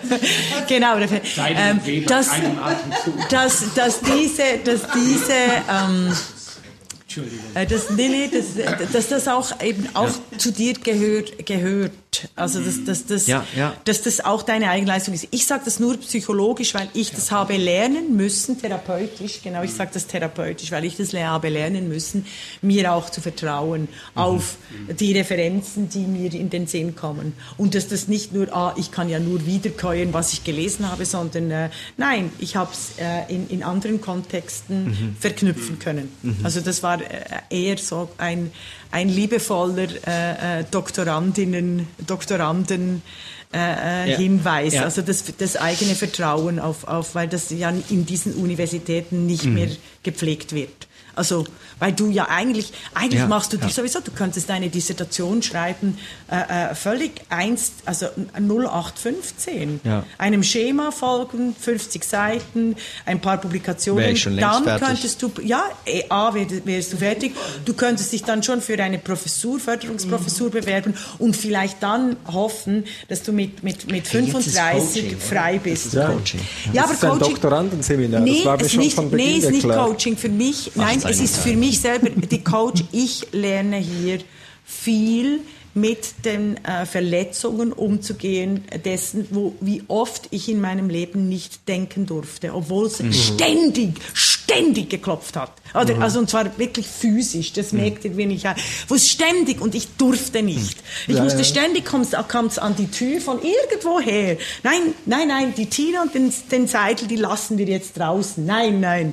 genau, 0.69 0.95
Seidel 1.35 1.57
ähm, 1.59 1.79
und 1.79 1.87
Weber, 1.87 2.07
dass, 2.07 2.31
dass, 3.31 3.75
dass 3.75 4.01
diese, 4.01 4.43
dass 4.65 4.81
diese 4.95 5.33
ähm, 5.69 6.13
Entschuldigung. 7.03 7.45
äh, 7.55 7.67
Das, 7.67 7.91
nee, 7.91 8.09
nee, 8.09 8.31
das, 8.33 8.91
dass 8.93 9.09
das 9.09 9.27
auch 9.29 9.61
eben 9.61 9.89
auch 9.95 10.11
zu 10.39 10.53
dir 10.53 10.75
gehört, 10.75 11.47
gehört. 11.47 11.91
Also 12.37 12.61
dass, 12.61 12.85
dass, 12.85 13.07
dass, 13.07 13.27
Ja, 13.27 13.45
ja. 13.57 13.75
dass 13.85 14.03
das 14.03 14.25
auch 14.25 14.43
deine 14.43 14.71
Eigenleistung 14.71 15.15
ist. 15.15 15.29
Ich 15.31 15.47
sage 15.47 15.63
das 15.65 15.81
nur 15.81 15.97
psychologisch, 15.99 16.75
weil 16.75 16.89
ich 16.95 17.13
das 17.13 17.31
habe 17.31 17.57
lernen 17.57 18.17
müssen, 18.17 18.61
therapeutisch, 18.61 19.41
genau, 19.43 19.63
ich 19.63 19.73
sage 19.73 19.91
das 19.95 20.07
therapeutisch, 20.07 20.71
weil 20.73 20.85
ich 20.85 20.97
das 20.97 21.13
habe 21.13 21.49
lernen 21.49 21.89
müssen, 21.89 22.27
mir 22.63 22.93
auch 22.93 23.11
zu 23.11 23.21
vertrauen 23.21 23.89
auf 24.15 24.57
die 24.99 25.13
Referenzen, 25.17 25.89
die 25.89 26.01
mir 26.01 26.33
in 26.35 26.51
den 26.51 26.67
Sinn 26.67 26.97
kommen. 26.97 27.35
Und 27.57 27.75
dass 27.75 27.89
das 27.89 28.09
nicht 28.09 28.33
nur, 28.33 28.55
ah, 28.55 28.75
ich 28.77 28.91
kann 28.91 29.09
ja 29.09 29.19
nur 29.19 29.47
wiederkäuen, 29.47 30.13
was 30.13 30.33
ich 30.33 30.45
gelesen 30.45 30.91
habe, 30.91 31.05
sondern 31.05 31.51
äh, 31.51 31.71
nein, 31.97 32.31
ich 32.39 32.57
habe 32.57 32.73
es 32.73 32.99
äh, 32.99 33.33
in, 33.33 33.49
in 33.49 33.63
anderen 33.63 34.01
Kontexten 34.01 35.17
verknüpfen 35.21 35.79
können. 35.79 36.09
Also 36.43 36.61
das 36.61 36.83
war 36.83 37.01
äh, 37.01 37.05
eher 37.51 37.79
so 37.79 38.09
ein, 38.19 38.51
ein 38.95 39.09
liebevoller 39.09 39.89
äh, 40.07 40.61
äh, 40.61 40.65
Doktorandinnen, 40.71 41.89
Doktoranden 42.07 43.03
äh, 43.53 43.59
äh, 44.07 44.11
Ja. 44.13 44.17
Hinweis, 44.17 44.75
Ja. 44.75 44.83
also 44.85 45.03
das, 45.03 45.25
das 45.37 45.57
eigene 45.57 45.95
Vertrauen 45.95 46.59
auf, 46.61 46.85
auf, 46.87 47.15
weil 47.15 47.29
das 47.29 47.51
ja 47.51 47.71
in 47.91 48.07
diesen 48.07 48.35
Universitäten 48.35 49.27
nicht 49.27 49.45
Mhm. 49.47 49.55
mehr 49.55 49.69
gepflegt 50.03 50.53
wird. 50.55 50.87
Also, 51.17 51.45
weil 51.81 51.93
du 51.93 52.09
ja 52.11 52.29
eigentlich, 52.29 52.73
eigentlich 52.95 53.21
Ja, 53.21 53.27
machst 53.27 53.53
du 53.53 53.57
ja. 53.57 53.65
dich 53.65 53.75
sowieso, 53.75 54.01
du 54.01 54.11
könntest 54.11 54.49
deine 54.49 54.69
Dissertation 54.69 55.43
schreiben, 55.43 55.99
äh, 56.31 56.71
äh, 56.71 56.75
völlig 56.75 57.23
eins, 57.29 57.73
also 57.85 58.07
0815. 58.39 59.81
Ja. 59.85 60.05
Einem 60.19 60.43
Schema 60.43 60.91
folgen, 60.91 61.55
50 61.59 62.05
Seiten, 62.05 62.77
ein 63.07 63.21
paar 63.21 63.39
Publikationen. 63.39 64.15
Dann 64.39 64.65
fertig. 64.65 64.87
könntest 64.89 65.23
du, 65.23 65.31
ja, 65.43 65.65
eh, 65.87 66.05
A, 66.09 66.33
wär- 66.35 66.47
wärst 66.65 66.93
du 66.93 66.97
fertig. 66.97 67.33
Du 67.65 67.75
könntest 67.75 68.13
dich 68.13 68.23
dann 68.25 68.43
schon 68.43 68.61
für 68.61 68.81
eine 68.83 68.99
Professur, 68.99 69.59
Förderungsprofessur 69.59 70.51
bewerben 70.51 70.95
und 71.19 71.37
vielleicht 71.37 71.83
dann 71.83 72.17
hoffen, 72.33 72.85
dass 73.09 73.23
du 73.23 73.33
mit, 73.33 73.63
mit, 73.63 73.91
mit 73.91 74.13
Hey, 74.13 74.23
jetzt 74.23 74.47
ist 74.47 74.57
35 74.59 75.03
Coaching, 75.05 75.19
frei 75.19 75.59
bist. 75.63 75.93
Ja. 75.95 76.09
Coaching. 76.09 76.41
Ja, 76.73 76.83
das 76.83 76.85
aber 76.85 76.93
ist 76.95 77.05
ein 77.05 77.11
Coaching. 77.19 77.33
Doktorandenseminar. 77.35 78.21
Nee, 78.21 78.37
das 78.39 78.45
war 78.47 78.57
mir 78.63 78.69
schon 78.69 78.81
nicht, 78.81 78.95
von 78.95 79.11
Beginn 79.11 79.27
nee, 79.27 79.39
ist 79.39 79.51
nicht. 79.51 79.69
Coaching 79.69 80.17
für 80.17 80.29
mich. 80.29 80.71
Nein, 80.75 81.01
es 81.05 81.21
ist 81.21 81.37
für 81.39 81.55
mich 81.57 81.64
selber 81.73 82.11
die 82.11 82.43
Coach. 82.45 82.85
Ich 82.93 83.27
lerne 83.33 83.77
hier 83.79 84.19
viel 84.65 85.41
mit 85.77 86.25
den 86.25 86.57
äh, 86.65 86.87
Verletzungen 86.87 87.73
umzugehen, 87.73 88.63
dessen, 88.85 89.27
wo, 89.31 89.57
wie 89.61 89.83
oft 89.89 90.29
ich 90.31 90.49
in 90.49 90.61
meinem 90.61 90.89
Leben 90.89 91.29
nicht 91.29 91.67
denken 91.67 92.07
durfte, 92.07 92.55
obwohl 92.55 92.89
Mhm. 93.01 93.09
es 93.11 93.25
ständig, 93.27 93.95
ständig 94.13 94.89
geklopft 94.91 95.35
hat. 95.35 95.51
Oder, 95.75 95.99
Also, 96.01 96.21
und 96.21 96.31
zwar 96.31 96.57
wirklich 96.59 96.87
physisch, 96.87 97.53
das 97.55 97.73
Mhm. 97.73 97.81
merkt 97.81 98.05
ihr, 98.05 98.17
äh, 98.17 98.55
wo 98.87 98.95
es 98.95 99.09
ständig, 99.11 99.61
und 99.61 99.75
ich 99.75 99.89
durfte 99.99 100.43
nicht. 100.45 100.77
Ich 101.09 101.17
Ja, 101.17 101.25
musste 101.25 101.39
ja. 101.41 101.45
ständig, 101.45 101.85
kam 101.87 102.03
es 102.03 102.59
an 102.59 102.77
die 102.77 102.89
Tür 102.89 103.21
von 103.21 103.41
irgendwoher. 103.43 104.37
Nein, 104.63 104.95
nein, 105.07 105.27
nein, 105.27 105.55
die 105.57 105.67
Tina 105.67 106.03
und 106.03 106.15
den, 106.15 106.33
den 106.53 106.69
Seidel, 106.69 107.09
die 107.09 107.17
lassen 107.17 107.59
wir 107.59 107.67
jetzt 107.67 107.99
draußen. 107.99 108.47
Nein, 108.47 108.79
nein. 108.79 109.13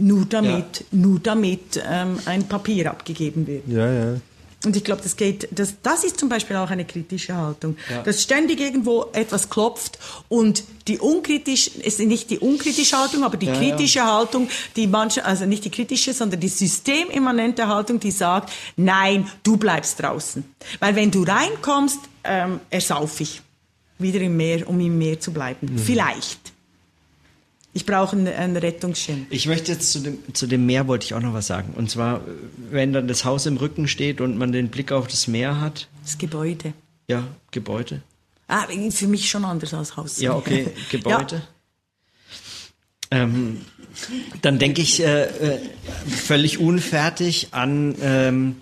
Nur 0.00 0.24
damit, 0.26 0.84
nur 0.90 1.20
damit 1.20 1.82
ähm, 1.88 2.18
ein 2.24 2.48
Papier 2.48 2.90
abgegeben 2.90 3.46
wird. 3.46 3.68
Ja, 3.68 3.92
ja. 3.92 4.20
Und 4.64 4.76
ich 4.76 4.84
glaube, 4.84 5.00
das 5.02 5.16
geht, 5.16 5.48
das, 5.52 5.76
das 5.82 6.04
ist 6.04 6.20
zum 6.20 6.28
Beispiel 6.28 6.56
auch 6.56 6.68
eine 6.68 6.84
kritische 6.84 7.34
Haltung. 7.34 7.76
Dass 8.04 8.22
ständig 8.22 8.60
irgendwo 8.60 9.06
etwas 9.14 9.48
klopft 9.48 9.98
und 10.28 10.64
die 10.86 10.98
unkritisch, 10.98 11.70
es 11.78 11.98
ist 11.98 12.06
nicht 12.06 12.28
die 12.28 12.38
unkritische 12.38 12.98
Haltung, 12.98 13.24
aber 13.24 13.38
die 13.38 13.46
kritische 13.46 14.04
Haltung, 14.04 14.48
die 14.76 14.86
manche, 14.86 15.24
also 15.24 15.46
nicht 15.46 15.64
die 15.64 15.70
kritische, 15.70 16.12
sondern 16.12 16.40
die 16.40 16.48
systemimmanente 16.48 17.66
Haltung, 17.68 18.00
die 18.00 18.10
sagt, 18.10 18.52
nein, 18.76 19.26
du 19.42 19.56
bleibst 19.56 20.02
draußen. 20.02 20.44
Weil 20.78 20.94
wenn 20.94 21.10
du 21.10 21.22
reinkommst, 21.22 22.00
ähm, 22.24 22.60
ersauf 22.68 23.18
ich. 23.20 23.40
Wieder 23.98 24.20
im 24.20 24.36
Meer, 24.36 24.68
um 24.68 24.78
im 24.80 24.96
Meer 24.96 25.20
zu 25.20 25.32
bleiben. 25.32 25.78
Vielleicht. 25.78 26.39
Ich 27.72 27.86
brauche 27.86 28.16
einen, 28.16 28.26
einen 28.26 28.56
Rettungsschirm. 28.56 29.26
Ich 29.30 29.46
möchte 29.46 29.70
jetzt 29.72 29.92
zu 29.92 30.00
dem, 30.00 30.18
zu 30.34 30.46
dem 30.46 30.66
Meer 30.66 30.88
wollte 30.88 31.04
ich 31.04 31.14
auch 31.14 31.20
noch 31.20 31.34
was 31.34 31.46
sagen. 31.46 31.72
Und 31.76 31.90
zwar, 31.90 32.20
wenn 32.70 32.92
dann 32.92 33.06
das 33.06 33.24
Haus 33.24 33.46
im 33.46 33.56
Rücken 33.56 33.86
steht 33.86 34.20
und 34.20 34.36
man 34.36 34.50
den 34.50 34.68
Blick 34.70 34.90
auf 34.90 35.06
das 35.06 35.28
Meer 35.28 35.60
hat, 35.60 35.88
Das 36.02 36.18
Gebäude. 36.18 36.72
ja, 37.06 37.28
Gebäude. 37.52 38.02
Ah, 38.48 38.66
für 38.90 39.06
mich 39.06 39.30
schon 39.30 39.44
anders 39.44 39.72
als 39.72 39.96
Haus. 39.96 40.20
Ja, 40.20 40.34
okay, 40.34 40.66
Gebäude. 40.90 41.42
Ähm, 43.12 43.60
dann 44.42 44.58
denke 44.58 44.82
ich 44.82 45.00
äh, 45.00 45.24
äh, 45.24 45.58
völlig 46.08 46.58
unfertig 46.58 47.48
an, 47.52 47.94
ähm, 48.00 48.56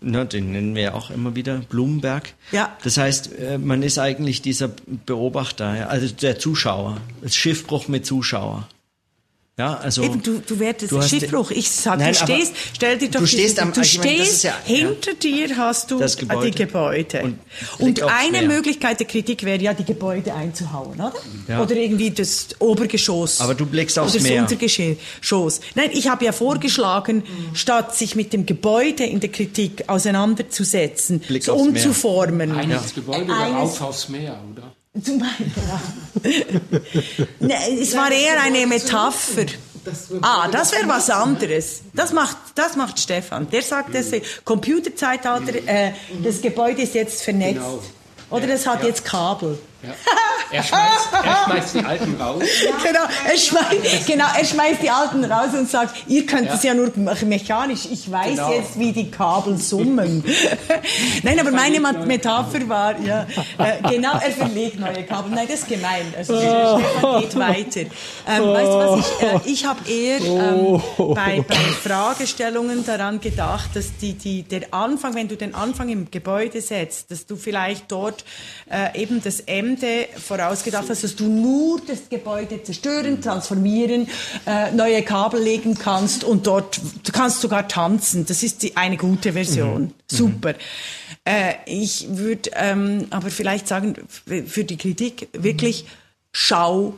ne, 0.00 0.26
den 0.26 0.52
nennen 0.52 0.74
wir 0.74 0.82
ja 0.82 0.94
auch 0.94 1.10
immer 1.10 1.34
wieder, 1.34 1.58
Blumenberg. 1.68 2.34
Ja. 2.52 2.76
Das 2.82 2.96
heißt, 2.96 3.38
äh, 3.38 3.58
man 3.58 3.82
ist 3.82 3.98
eigentlich 3.98 4.42
dieser 4.42 4.70
Beobachter, 5.06 5.88
also 5.90 6.08
der 6.14 6.38
Zuschauer. 6.38 7.00
Das 7.22 7.34
Schiffbruch 7.34 7.88
mit 7.88 8.06
Zuschauer. 8.06 8.68
Ja, 9.58 9.72
also. 9.78 10.02
Eben, 10.02 10.22
du, 10.22 10.40
du 10.46 10.58
werdest 10.58 10.92
Du 10.92 11.00
Schiffbruch. 11.00 11.50
Ich 11.50 11.70
sag, 11.70 11.98
Nein, 11.98 12.12
du 12.12 12.18
stehst, 12.18 12.52
stell 12.74 12.98
dir 12.98 13.08
doch 13.10 13.20
du 13.20 13.26
stehst 13.26 13.58
am- 13.58 13.72
du 13.72 13.80
meine, 13.80 13.86
stehst, 13.88 14.32
ist 14.32 14.42
ja- 14.42 14.54
hinter 14.66 15.14
dir 15.14 15.56
hast 15.56 15.90
du 15.90 15.98
Das 15.98 16.18
Gebäude. 16.18 16.50
die 16.50 16.58
Gebäude. 16.58 17.20
Und 17.22 17.38
Und, 17.78 18.02
eine 18.02 18.32
Meer. 18.40 18.48
Möglichkeit 18.48 19.00
der 19.00 19.06
Kritik 19.06 19.44
wäre 19.44 19.58
ja, 19.62 19.72
die 19.72 19.84
Gebäude 19.86 20.34
einzuhauen, 20.34 21.00
oder? 21.00 21.14
Ja. 21.48 21.62
Oder 21.62 21.74
irgendwie 21.74 22.10
das 22.10 22.48
Obergeschoss. 22.58 23.40
Aber 23.40 23.54
du 23.54 23.64
blickst 23.64 23.98
aufs 23.98 24.14
oder 24.16 24.24
Meer. 24.24 24.42
das 24.42 24.52
Untergeschoss. 24.52 25.60
Nein, 25.74 25.88
ich 25.94 26.06
habe 26.08 26.26
ja 26.26 26.32
vorgeschlagen, 26.32 27.22
statt 27.54 27.96
sich 27.96 28.14
mit 28.14 28.34
dem 28.34 28.44
Gebäude 28.44 29.04
in 29.04 29.20
der 29.20 29.30
Kritik 29.32 29.84
auseinanderzusetzen, 29.88 31.20
Blick 31.20 31.44
so 31.44 31.54
umzuformen. 31.54 32.52
Eines 32.52 32.94
Gebäude 32.94 33.24
oder 33.24 33.38
Eines- 33.38 33.56
auf 33.56 33.80
aufs 33.80 34.10
Meer, 34.10 34.38
oder? 34.52 34.75
Zum 35.02 35.18
Beispiel. 35.18 35.52
ne, 37.40 37.54
es 37.80 37.94
war 37.96 38.10
eher 38.10 38.40
eine 38.40 38.66
Metapher. 38.66 39.46
Ah, 40.20 40.48
das 40.48 40.72
wäre 40.72 40.88
was 40.88 41.10
anderes. 41.10 41.82
Das 41.94 42.12
macht, 42.12 42.36
das 42.54 42.76
macht 42.76 42.98
Stefan. 42.98 43.48
Der 43.50 43.62
sagt, 43.62 43.94
das 43.94 44.10
Computerzeitalter, 44.44 45.54
äh, 45.66 45.92
das 46.22 46.40
Gebäude 46.40 46.82
ist 46.82 46.94
jetzt 46.94 47.22
vernetzt. 47.22 47.54
Genau. 47.54 47.82
Oder 48.30 48.48
es 48.48 48.66
hat 48.66 48.82
jetzt 48.82 49.04
Kabel. 49.04 49.58
Ja. 49.86 49.94
Er, 50.50 50.62
schmeißt, 50.62 51.08
er 51.12 51.44
schmeißt 51.44 51.74
die 51.74 51.84
Alten 51.84 52.20
raus. 52.20 52.42
Genau 52.82 53.00
er, 53.28 53.36
schmeißt, 53.36 54.06
genau, 54.06 54.24
er 54.36 54.44
schmeißt 54.44 54.82
die 54.82 54.90
Alten 54.90 55.24
raus 55.24 55.54
und 55.54 55.68
sagt, 55.68 56.08
ihr 56.08 56.26
könnt 56.26 56.50
es 56.50 56.62
ja. 56.62 56.74
nur 56.74 56.92
mechanisch. 57.24 57.86
Ich 57.90 58.10
weiß 58.10 58.36
genau. 58.36 58.52
jetzt, 58.52 58.78
wie 58.78 58.92
die 58.92 59.10
Kabel 59.10 59.56
summen. 59.58 60.24
Nein, 61.22 61.40
aber 61.40 61.50
meine 61.50 61.80
Metapher 61.80 62.68
war, 62.68 62.98
ja, 63.00 63.26
äh, 63.58 63.90
genau, 63.90 64.12
er 64.12 64.30
verlegt 64.32 64.78
neue 64.78 65.04
Kabel. 65.04 65.32
Nein, 65.32 65.46
das 65.48 65.60
ist 65.60 65.68
gemein. 65.68 66.14
Also, 66.16 66.38
Stefan 66.38 67.20
geht 67.20 67.38
weiter. 67.38 67.80
Ähm, 68.28 68.48
weißt 68.48 68.66
du 68.66 68.78
was, 68.78 69.00
ich, 69.00 69.22
äh, 69.22 69.52
ich 69.52 69.66
habe 69.66 69.90
eher 69.90 70.20
ähm, 70.20 70.82
bei, 71.14 71.44
bei 71.46 71.54
Fragestellungen 71.54 72.84
daran 72.84 73.20
gedacht, 73.20 73.70
dass 73.74 73.96
die, 73.96 74.14
die, 74.14 74.42
der 74.42 74.72
Anfang, 74.72 75.14
wenn 75.14 75.28
du 75.28 75.36
den 75.36 75.54
Anfang 75.54 75.88
im 75.88 76.10
Gebäude 76.10 76.60
setzt, 76.60 77.10
dass 77.10 77.26
du 77.26 77.36
vielleicht 77.36 77.90
dort 77.90 78.24
äh, 78.70 79.00
eben 79.00 79.22
das 79.22 79.40
Ende 79.76 80.08
vorausgedacht 80.18 80.88
hast, 80.88 81.04
dass 81.04 81.16
du 81.16 81.28
nur 81.28 81.80
das 81.86 82.08
Gebäude 82.08 82.62
zerstören, 82.62 83.20
transformieren, 83.20 84.08
äh, 84.46 84.72
neue 84.72 85.02
Kabel 85.02 85.42
legen 85.42 85.74
kannst 85.74 86.24
und 86.24 86.46
dort 86.46 86.80
du 87.04 87.12
kannst 87.12 87.40
sogar 87.40 87.68
tanzen. 87.68 88.26
Das 88.26 88.42
ist 88.42 88.62
die, 88.62 88.76
eine 88.76 88.96
gute 88.96 89.32
Version. 89.32 89.82
Mhm. 89.82 89.92
Super. 90.06 90.54
Äh, 91.24 91.54
ich 91.66 92.06
würde 92.10 92.50
ähm, 92.54 93.06
aber 93.10 93.30
vielleicht 93.30 93.68
sagen, 93.68 93.96
für 94.46 94.64
die 94.64 94.76
Kritik 94.76 95.28
wirklich, 95.32 95.86
schau 96.32 96.94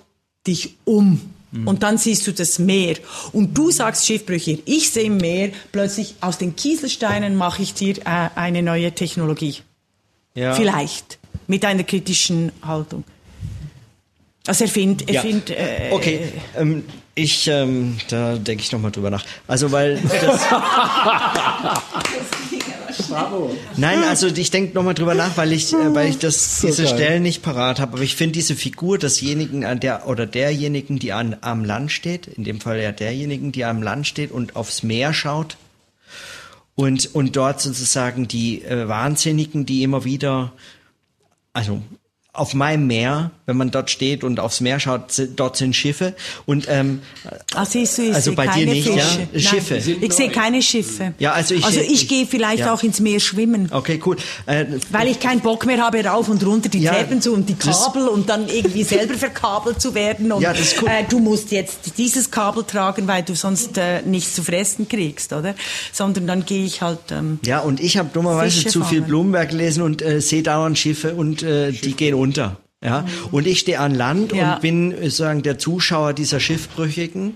dich 0.46 0.76
um. 0.84 1.34
Mhm. 1.50 1.66
Und 1.66 1.82
dann 1.82 1.98
siehst 1.98 2.26
du 2.26 2.32
das 2.32 2.58
Meer. 2.58 2.96
Und 3.32 3.56
du 3.56 3.70
sagst 3.70 4.06
Schiffbrüche, 4.06 4.58
ich 4.66 4.90
sehe 4.90 5.10
Meer, 5.10 5.50
plötzlich 5.72 6.16
aus 6.20 6.38
den 6.38 6.56
Kieselsteinen 6.56 7.36
mache 7.36 7.62
ich 7.62 7.74
dir 7.74 7.98
äh, 7.98 8.28
eine 8.34 8.62
neue 8.62 8.92
Technologie. 8.92 9.56
Ja. 10.34 10.54
Vielleicht 10.54 11.18
mit 11.48 11.64
einer 11.64 11.82
kritischen 11.82 12.52
Haltung. 12.62 13.02
Also 14.46 14.64
er 14.64 14.70
findet, 14.70 15.08
er 15.08 15.14
ja. 15.16 15.20
findet. 15.22 15.50
Äh, 15.50 15.90
okay, 15.90 16.20
ähm, 16.56 16.84
ich, 17.14 17.48
ähm, 17.48 17.98
da 18.08 18.36
denke 18.36 18.62
ich 18.62 18.70
nochmal 18.72 18.92
drüber 18.92 19.10
nach. 19.10 19.24
Also 19.46 19.72
weil 19.72 20.00
das. 20.00 20.46
Bravo. 23.08 23.54
Nein, 23.76 24.02
also 24.04 24.28
ich 24.28 24.50
denke 24.50 24.74
nochmal 24.74 24.94
drüber 24.94 25.14
nach, 25.14 25.36
weil 25.36 25.52
ich, 25.52 25.72
äh, 25.72 25.94
weil 25.94 26.08
ich 26.08 26.18
das, 26.18 26.60
so 26.60 26.68
diese 26.68 26.84
geil. 26.84 26.94
Stellen 26.94 27.22
nicht 27.22 27.42
parat 27.42 27.80
habe. 27.80 27.94
Aber 27.94 28.02
ich 28.02 28.16
finde 28.16 28.32
diese 28.34 28.56
Figur 28.56 28.98
desjenigen 28.98 29.64
an 29.64 29.80
der 29.80 30.08
oder 30.08 30.26
derjenigen, 30.26 30.98
die 30.98 31.12
an, 31.12 31.36
am 31.40 31.64
Land 31.64 31.92
steht, 31.92 32.26
in 32.26 32.44
dem 32.44 32.60
Fall 32.60 32.80
ja 32.80 32.92
derjenigen, 32.92 33.52
die 33.52 33.64
am 33.64 33.82
Land 33.82 34.06
steht 34.06 34.30
und 34.30 34.56
aufs 34.56 34.82
Meer 34.82 35.12
schaut 35.12 35.56
und 36.74 37.14
und 37.14 37.36
dort 37.36 37.60
sozusagen 37.60 38.28
die 38.28 38.62
äh, 38.62 38.88
Wahnsinnigen, 38.88 39.66
die 39.66 39.82
immer 39.82 40.04
wieder 40.04 40.52
also 41.58 41.82
auf 42.32 42.54
meinem 42.54 42.86
Meer, 42.86 43.32
wenn 43.48 43.56
man 43.56 43.70
dort 43.70 43.88
steht 43.90 44.24
und 44.24 44.40
aufs 44.40 44.60
Meer 44.60 44.78
schaut, 44.78 45.04
dort 45.34 45.56
sind 45.56 45.74
Schiffe 45.74 46.14
und 46.44 46.66
ähm, 46.68 47.00
Ach, 47.54 47.64
siehst 47.64 47.96
du, 47.96 48.02
ich 48.02 48.14
also 48.14 48.34
bei 48.34 48.46
dir 48.46 48.66
nicht, 48.66 48.86
Fische. 48.86 49.26
ja, 49.32 49.40
Schiffe. 49.40 49.82
Nein, 49.86 49.96
ich 50.02 50.12
sehe 50.12 50.28
keine 50.28 50.60
Schiffe. 50.60 51.14
Ja, 51.18 51.32
also 51.32 51.54
ich, 51.54 51.64
also 51.64 51.80
ich, 51.80 51.92
ich 51.92 52.08
gehe 52.08 52.26
vielleicht 52.26 52.60
ja. 52.60 52.74
auch 52.74 52.82
ins 52.82 53.00
Meer 53.00 53.20
schwimmen. 53.20 53.70
Okay, 53.72 53.98
cool. 54.04 54.18
Äh, 54.44 54.66
Weil 54.90 55.08
ich 55.08 55.18
keinen 55.18 55.40
Bock 55.40 55.64
mehr 55.64 55.78
habe, 55.78 56.04
rauf 56.04 56.28
und 56.28 56.44
runter 56.44 56.68
die 56.68 56.80
ja, 56.80 56.92
Treppen 56.92 57.22
zu 57.22 57.32
und 57.32 57.48
die 57.48 57.54
Kabel 57.54 58.08
und 58.08 58.28
dann 58.28 58.50
irgendwie 58.50 58.82
selber 58.84 59.14
verkabelt 59.14 59.80
zu 59.80 59.94
werden 59.94 60.30
und 60.30 60.42
ja, 60.42 60.52
das 60.52 60.60
ist 60.60 60.82
cool. 60.82 60.88
äh, 60.90 61.04
du 61.08 61.18
musst 61.18 61.50
jetzt 61.50 61.96
dieses 61.96 62.30
Kabel 62.30 62.64
tragen, 62.64 63.08
weil 63.08 63.22
du 63.22 63.34
sonst 63.34 63.78
äh, 63.78 64.02
nichts 64.02 64.34
zu 64.34 64.42
fressen 64.42 64.88
kriegst, 64.88 65.32
oder? 65.32 65.54
Sondern 65.90 66.26
dann 66.26 66.44
gehe 66.44 66.66
ich 66.66 66.82
halt. 66.82 66.98
Ähm, 67.12 67.40
ja, 67.46 67.60
und 67.60 67.80
ich 67.80 67.96
habe 67.96 68.10
dummerweise 68.12 68.66
zu 68.66 68.84
viel 68.84 69.00
Blumenberg 69.00 69.48
gelesen 69.48 69.82
und 69.82 70.02
äh, 70.02 70.20
sehe 70.20 70.42
dauernd 70.42 70.78
Schiffe 70.78 71.14
und 71.14 71.42
äh, 71.42 71.72
die 71.72 71.94
gehen 71.94 72.12
unter. 72.12 72.58
Ja, 72.82 73.04
und 73.32 73.46
ich 73.46 73.58
stehe 73.58 73.80
an 73.80 73.94
Land 73.94 74.32
ja. 74.32 74.54
und 74.54 74.62
bin 74.62 74.92
sozusagen 74.92 75.42
der 75.42 75.58
Zuschauer 75.58 76.12
dieser 76.12 76.38
Schiffbrüchigen 76.38 77.34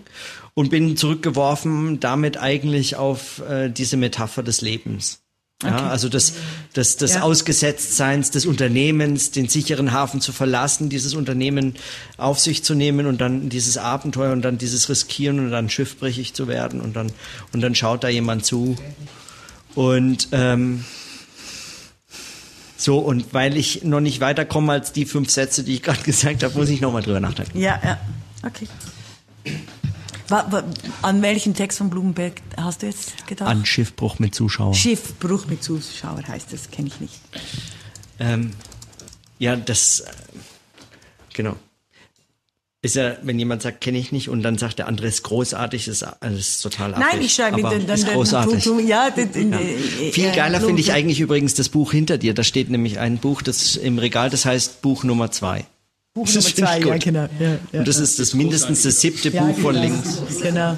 und 0.54 0.70
bin 0.70 0.96
zurückgeworfen 0.96 1.98
damit 1.98 2.36
eigentlich 2.36 2.94
auf 2.96 3.42
äh, 3.48 3.68
diese 3.68 3.96
Metapher 3.96 4.44
des 4.44 4.60
Lebens. 4.60 5.22
Ja, 5.62 5.76
okay. 5.76 5.88
also 5.88 6.08
des, 6.08 6.34
des, 6.74 6.96
des 6.96 7.14
ja. 7.14 7.22
Ausgesetztseins 7.22 8.30
des 8.30 8.46
Unternehmens, 8.46 9.30
den 9.30 9.48
sicheren 9.48 9.92
Hafen 9.92 10.20
zu 10.20 10.32
verlassen, 10.32 10.88
dieses 10.88 11.14
Unternehmen 11.14 11.74
auf 12.16 12.40
sich 12.40 12.64
zu 12.64 12.74
nehmen 12.74 13.06
und 13.06 13.20
dann 13.20 13.48
dieses 13.48 13.78
Abenteuer 13.78 14.32
und 14.32 14.42
dann 14.42 14.58
dieses 14.58 14.88
Riskieren 14.88 15.38
und 15.38 15.50
dann 15.50 15.70
schiffbrüchig 15.70 16.34
zu 16.34 16.48
werden 16.48 16.80
und 16.80 16.96
dann 16.96 17.12
und 17.52 17.60
dann 17.60 17.74
schaut 17.74 18.02
da 18.02 18.08
jemand 18.08 18.44
zu 18.44 18.76
und 19.74 20.28
ähm, 20.32 20.84
so, 22.82 22.98
und 22.98 23.32
weil 23.32 23.56
ich 23.56 23.84
noch 23.84 24.00
nicht 24.00 24.20
weiterkomme 24.20 24.72
als 24.72 24.92
die 24.92 25.04
fünf 25.04 25.30
Sätze, 25.30 25.64
die 25.64 25.74
ich 25.74 25.82
gerade 25.82 26.02
gesagt 26.04 26.42
habe, 26.42 26.54
muss 26.58 26.68
ich 26.68 26.80
nochmal 26.80 27.02
drüber 27.02 27.20
nachdenken. 27.20 27.58
Ja, 27.58 27.80
ja. 27.82 28.00
Okay. 28.44 28.66
An 31.02 31.20
welchen 31.20 31.54
Text 31.54 31.78
von 31.78 31.90
Blumenberg 31.90 32.40
hast 32.56 32.82
du 32.82 32.86
jetzt 32.86 33.26
gedacht? 33.26 33.48
An 33.48 33.66
Schiffbruch 33.66 34.18
mit 34.18 34.34
Zuschauer. 34.34 34.74
Schiffbruch 34.74 35.46
mit 35.46 35.62
Zuschauer 35.62 36.22
heißt 36.26 36.52
das, 36.52 36.70
kenne 36.70 36.88
ich 36.88 37.00
nicht. 37.00 37.20
Ähm, 38.18 38.52
ja, 39.38 39.56
das, 39.56 40.00
äh, 40.00 40.12
genau 41.34 41.56
ist 42.84 42.96
ja, 42.96 43.16
wenn 43.22 43.38
jemand 43.38 43.62
sagt, 43.62 43.80
kenne 43.80 43.98
ich 43.98 44.10
nicht, 44.10 44.28
und 44.28 44.42
dann 44.42 44.58
sagt 44.58 44.80
der 44.80 44.88
andere 44.88 45.06
ist 45.06 45.22
großartig, 45.22 45.86
ist 45.86 46.02
alles 46.02 46.60
total 46.60 46.94
affig, 46.94 47.06
Nein, 47.12 47.22
ich 47.22 47.32
schreibe 47.32 47.62
dann, 47.62 47.86
dann, 47.86 47.96
ist 47.96 48.08
großartig. 48.08 48.64
Dann, 48.64 48.86
ja, 48.86 49.08
ja. 49.16 49.58
Viel 50.12 50.32
geiler 50.32 50.60
finde 50.60 50.80
ich 50.80 50.92
eigentlich 50.92 51.20
übrigens 51.20 51.54
das 51.54 51.68
Buch 51.68 51.92
hinter 51.92 52.18
dir. 52.18 52.34
Da 52.34 52.42
steht 52.42 52.70
nämlich 52.70 52.98
ein 52.98 53.18
Buch, 53.18 53.40
das 53.42 53.76
im 53.76 53.98
Regal, 53.98 54.30
das 54.30 54.44
heißt 54.44 54.82
Buch 54.82 55.04
Nummer 55.04 55.30
zwei. 55.30 55.64
Buch 56.12 56.26
das 56.26 56.56
Nummer 56.56 56.72
zwei, 56.72 56.80
ja, 56.80 56.96
genau. 56.96 57.28
Ja, 57.38 57.58
ja, 57.72 57.78
und 57.78 57.86
das 57.86 57.98
ist 57.98 58.18
das 58.18 58.34
mindestens 58.34 58.82
das 58.82 59.00
siebte 59.00 59.30
Buch 59.30 59.56
von 59.58 59.74
genau. 59.74 59.86
links. 59.86 60.18
Genau. 60.42 60.76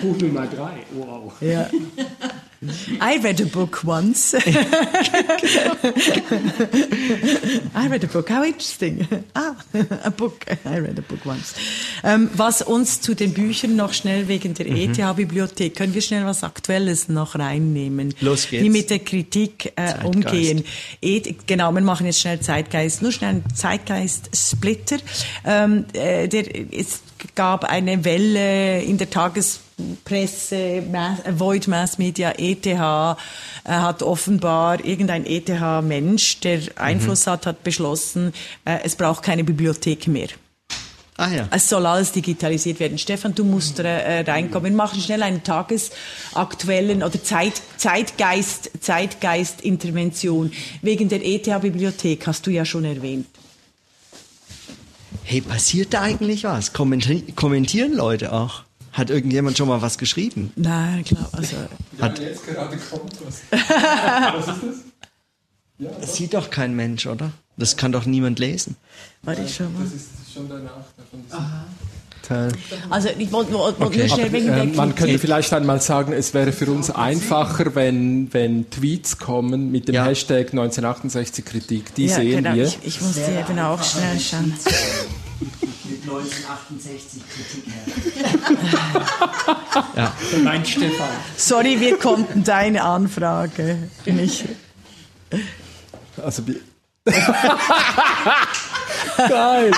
Buch 0.00 0.18
Nummer 0.18 0.46
drei, 0.46 0.78
wow. 0.94 1.30
Ja. 1.42 1.68
I 3.00 3.18
read 3.22 3.40
a 3.40 3.46
book 3.46 3.82
once. 3.84 4.34
I 7.74 7.88
read 7.88 8.04
a 8.04 8.06
book. 8.06 8.30
How 8.30 8.44
interesting. 8.44 9.06
Ah, 9.34 9.56
a 10.04 10.10
book. 10.10 10.46
I 10.64 10.78
read 10.78 10.98
a 10.98 11.02
book 11.02 11.24
once. 11.24 11.54
Ähm, 12.02 12.30
was 12.34 12.62
uns 12.62 13.00
zu 13.00 13.14
den 13.14 13.32
Büchern 13.32 13.76
noch 13.76 13.92
schnell 13.92 14.28
wegen 14.28 14.54
der 14.54 14.66
mhm. 14.66 14.76
ETH-Bibliothek, 14.76 15.76
können 15.76 15.94
wir 15.94 16.02
schnell 16.02 16.24
was 16.24 16.44
Aktuelles 16.44 17.08
noch 17.08 17.38
reinnehmen? 17.38 18.14
Los 18.20 18.48
geht's. 18.48 18.64
Wie 18.64 18.70
mit 18.70 18.90
der 18.90 19.00
Kritik 19.00 19.72
äh, 19.76 20.04
umgehen. 20.04 20.64
E 21.00 21.20
genau, 21.46 21.72
wir 21.72 21.82
machen 21.82 22.06
jetzt 22.06 22.20
schnell 22.20 22.40
Zeitgeist. 22.40 23.02
Nur 23.02 23.12
schnell 23.12 23.30
einen 23.30 23.54
Zeitgeist-Splitter. 23.54 24.98
Ähm, 25.44 25.84
äh, 25.92 26.28
der, 26.28 26.44
es 26.72 27.00
gab 27.34 27.64
eine 27.64 28.04
Welle 28.04 28.82
in 28.82 28.98
der 28.98 29.10
Tages 29.10 29.60
Presse, 30.04 30.82
Mass, 30.90 31.18
Void 31.30 31.66
Mass 31.66 31.98
Media, 31.98 32.32
ETH, 32.36 32.66
äh, 32.66 33.14
hat 33.64 34.02
offenbar 34.02 34.84
irgendein 34.84 35.26
ETH-Mensch, 35.26 36.40
der 36.40 36.60
Einfluss 36.76 37.26
mhm. 37.26 37.30
hat, 37.30 37.46
hat 37.46 37.64
beschlossen, 37.64 38.32
äh, 38.64 38.78
es 38.84 38.96
braucht 38.96 39.22
keine 39.22 39.44
Bibliothek 39.44 40.06
mehr. 40.06 40.28
Ah, 41.16 41.30
ja. 41.30 41.48
Es 41.52 41.68
soll 41.68 41.86
alles 41.86 42.10
digitalisiert 42.10 42.80
werden. 42.80 42.98
Stefan, 42.98 43.34
du 43.34 43.44
musst 43.44 43.78
äh, 43.78 44.20
reinkommen. 44.20 44.72
Wir 44.72 44.76
machen 44.76 45.00
schnell 45.00 45.22
einen 45.22 45.44
tagesaktuellen 45.44 47.04
oder 47.04 47.22
Zeit, 47.22 47.62
Zeitgeist, 47.76 48.70
Zeitgeist-Intervention. 48.80 50.50
Wegen 50.82 51.08
der 51.08 51.24
ETH-Bibliothek 51.24 52.26
hast 52.26 52.46
du 52.46 52.50
ja 52.50 52.64
schon 52.64 52.84
erwähnt. 52.84 53.26
Hey, 55.22 55.40
passiert 55.40 55.94
da 55.94 56.02
eigentlich 56.02 56.44
was? 56.44 56.72
Kommentieren 56.72 57.92
Leute 57.94 58.32
auch? 58.32 58.64
Hat 58.94 59.10
irgendjemand 59.10 59.58
schon 59.58 59.66
mal 59.66 59.82
was 59.82 59.98
geschrieben? 59.98 60.52
Nein, 60.54 61.04
klar. 61.04 61.28
Also, 61.32 61.56
Hat, 62.00 62.16
ja, 62.20 62.28
jetzt 62.28 62.46
gerade 62.46 62.76
kommt 62.76 63.12
was. 63.26 63.40
was 63.50 64.56
ist 64.56 64.62
das? 64.62 64.76
Ja, 65.78 65.90
das 66.00 66.14
sieht 66.14 66.32
doch 66.32 66.48
kein 66.48 66.76
Mensch, 66.76 67.04
oder? 67.06 67.32
Das 67.56 67.76
kann 67.76 67.90
doch 67.90 68.06
niemand 68.06 68.38
lesen. 68.38 68.76
Warte, 69.22 69.42
ich 69.42 69.56
schau 69.56 69.64
mal. 69.64 69.82
Das 69.82 69.92
ist 69.92 70.32
schon 70.32 70.48
danach. 70.48 70.70
Aha. 71.30 71.64
Teil. 72.22 72.52
Also 72.88 73.08
ich 73.18 73.32
wollte 73.32 73.52
wollt, 73.52 73.80
wollt 73.80 73.90
okay. 73.90 74.08
schnell 74.08 74.32
wegen 74.32 74.48
äh, 74.48 74.64
Man 74.64 74.94
könnte 74.94 75.18
vielleicht 75.18 75.52
einmal 75.52 75.80
sagen, 75.80 76.12
es 76.12 76.32
wäre 76.32 76.52
für 76.52 76.70
uns 76.70 76.88
einfacher, 76.90 77.74
wenn, 77.74 78.32
wenn 78.32 78.70
Tweets 78.70 79.18
kommen 79.18 79.72
mit 79.72 79.88
dem 79.88 79.96
ja. 79.96 80.04
Hashtag 80.04 80.52
1968 80.52 81.44
Kritik. 81.44 81.94
Die 81.96 82.06
ja, 82.06 82.14
sehen 82.14 82.44
genau. 82.44 82.54
wir. 82.54 82.64
Ich, 82.64 82.78
ich 82.84 83.00
muss 83.00 83.14
die 83.14 83.20
eben 83.32 83.58
auch 83.58 83.82
schnell 83.82 84.20
schauen. 84.20 84.54
1968 86.06 87.22
Kritik 87.28 87.64
her. 87.72 89.06
ja. 89.96 90.14
Mein 90.42 90.64
Stefan. 90.64 91.08
Sorry, 91.36 91.80
wir 91.80 91.98
konnten 91.98 92.44
deine 92.44 92.82
Anfrage 92.84 93.88
nicht. 94.06 94.44
Also 96.16 96.42
Geil. 99.28 99.70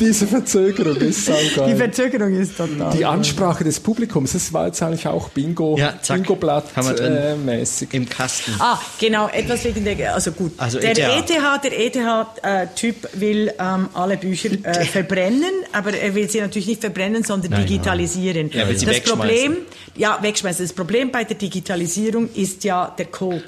Diese 0.00 0.26
Verzögerung 0.26 0.96
ist 0.96 1.26
so 1.26 1.32
geil. 1.32 1.68
Die 1.68 1.76
Verzögerung 1.76 2.34
ist 2.34 2.56
total. 2.56 2.92
Die 2.92 3.04
Ansprache 3.04 3.62
des 3.64 3.78
Publikums, 3.80 4.32
das 4.32 4.52
war 4.52 4.66
jetzt 4.66 4.82
eigentlich 4.82 5.06
auch 5.06 5.28
Bingo, 5.28 5.76
Ja, 5.78 5.94
zack. 6.02 6.16
Bingo-Blatt 6.18 6.64
äh, 6.98 7.36
mäßig. 7.36 7.90
Im 7.92 8.08
Kasten. 8.08 8.54
Ah, 8.58 8.80
genau, 8.98 9.28
etwas 9.28 9.64
wegen 9.64 9.84
der, 9.84 10.14
also 10.14 10.32
gut. 10.32 10.52
Also 10.56 10.80
der 10.80 10.90
ETH. 10.90 11.30
ETH, 11.30 11.64
der 11.64 11.78
ETH-Typ 11.78 13.08
will 13.14 13.52
ähm, 13.58 13.88
alle 13.94 14.16
Bücher 14.16 14.50
äh, 14.64 14.84
verbrennen, 14.86 15.52
aber 15.72 15.94
er 15.94 16.14
will 16.14 16.28
sie 16.28 16.40
natürlich 16.40 16.66
nicht 16.66 16.80
verbrennen, 16.80 17.22
sondern 17.22 17.52
Nein, 17.52 17.66
digitalisieren. 17.66 18.50
Er 18.52 18.68
will 18.68 18.76
sie 18.78 18.86
das. 18.86 19.00
Problem, 19.00 19.58
ja, 19.94 20.18
wegschmeißen. 20.20 20.64
Das 20.66 20.72
Problem 20.74 21.12
bei 21.12 21.22
der 21.24 21.36
Digitalisierung 21.36 22.28
ist 22.34 22.64
ja 22.64 22.92
der 22.98 23.06
Code. 23.06 23.44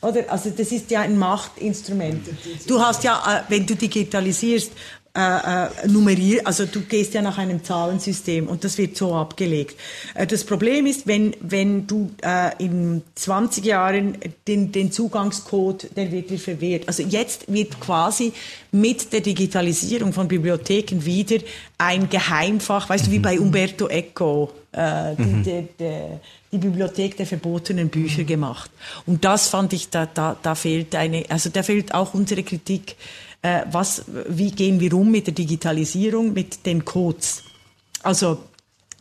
Oder? 0.00 0.30
Also 0.30 0.50
das 0.50 0.70
ist 0.70 0.90
ja 0.92 1.00
ein 1.00 1.18
Machtinstrument. 1.18 2.28
Du 2.68 2.80
hast 2.80 3.02
ja, 3.02 3.20
äh, 3.26 3.42
wenn 3.50 3.66
du 3.66 3.74
digitalisierst, 3.74 4.70
äh, 5.14 5.20
äh, 5.20 5.88
nummerier, 5.88 6.42
also 6.44 6.66
du 6.66 6.82
gehst 6.82 7.14
ja 7.14 7.22
nach 7.22 7.38
einem 7.38 7.64
Zahlensystem 7.64 8.46
und 8.46 8.62
das 8.62 8.78
wird 8.78 8.96
so 8.96 9.14
abgelegt. 9.14 9.76
Äh, 10.14 10.26
das 10.26 10.44
Problem 10.44 10.86
ist, 10.86 11.06
wenn, 11.06 11.34
wenn 11.40 11.86
du 11.86 12.10
äh, 12.22 12.52
in 12.62 13.02
20 13.14 13.64
Jahren 13.64 14.18
den, 14.46 14.70
den 14.70 14.92
Zugangscode, 14.92 15.88
der 15.96 16.12
wird 16.12 16.30
dir 16.30 16.38
verwehrt. 16.38 16.86
Also 16.86 17.02
jetzt 17.02 17.50
wird 17.52 17.80
quasi 17.80 18.32
mit 18.70 19.12
der 19.12 19.20
Digitalisierung 19.20 20.12
von 20.12 20.28
Bibliotheken 20.28 21.04
wieder 21.04 21.38
ein 21.78 22.08
Geheimfach, 22.08 22.88
weißt 22.88 23.06
du, 23.06 23.10
wie 23.10 23.18
bei 23.18 23.40
Umberto 23.40 23.88
Eco, 23.88 24.52
äh, 24.72 25.16
die, 25.16 25.42
der, 25.42 25.62
der, 25.78 26.20
die 26.52 26.58
Bibliothek 26.58 27.16
der 27.16 27.26
verbotenen 27.26 27.88
Bücher 27.88 28.24
gemacht. 28.24 28.70
Und 29.06 29.24
das 29.24 29.48
fand 29.48 29.72
ich, 29.72 29.90
da, 29.90 30.06
da, 30.06 30.36
da 30.40 30.54
fehlt 30.54 30.94
eine, 30.94 31.24
also 31.28 31.50
da 31.50 31.62
fehlt 31.62 31.94
auch 31.94 32.14
unsere 32.14 32.42
Kritik. 32.42 32.96
Äh, 33.42 33.62
was, 33.70 34.04
wie 34.28 34.50
gehen 34.50 34.80
wir 34.80 34.92
um 34.94 35.10
mit 35.10 35.26
der 35.26 35.34
Digitalisierung, 35.34 36.32
mit 36.32 36.66
den 36.66 36.84
Codes? 36.84 37.44
Also, 38.02 38.38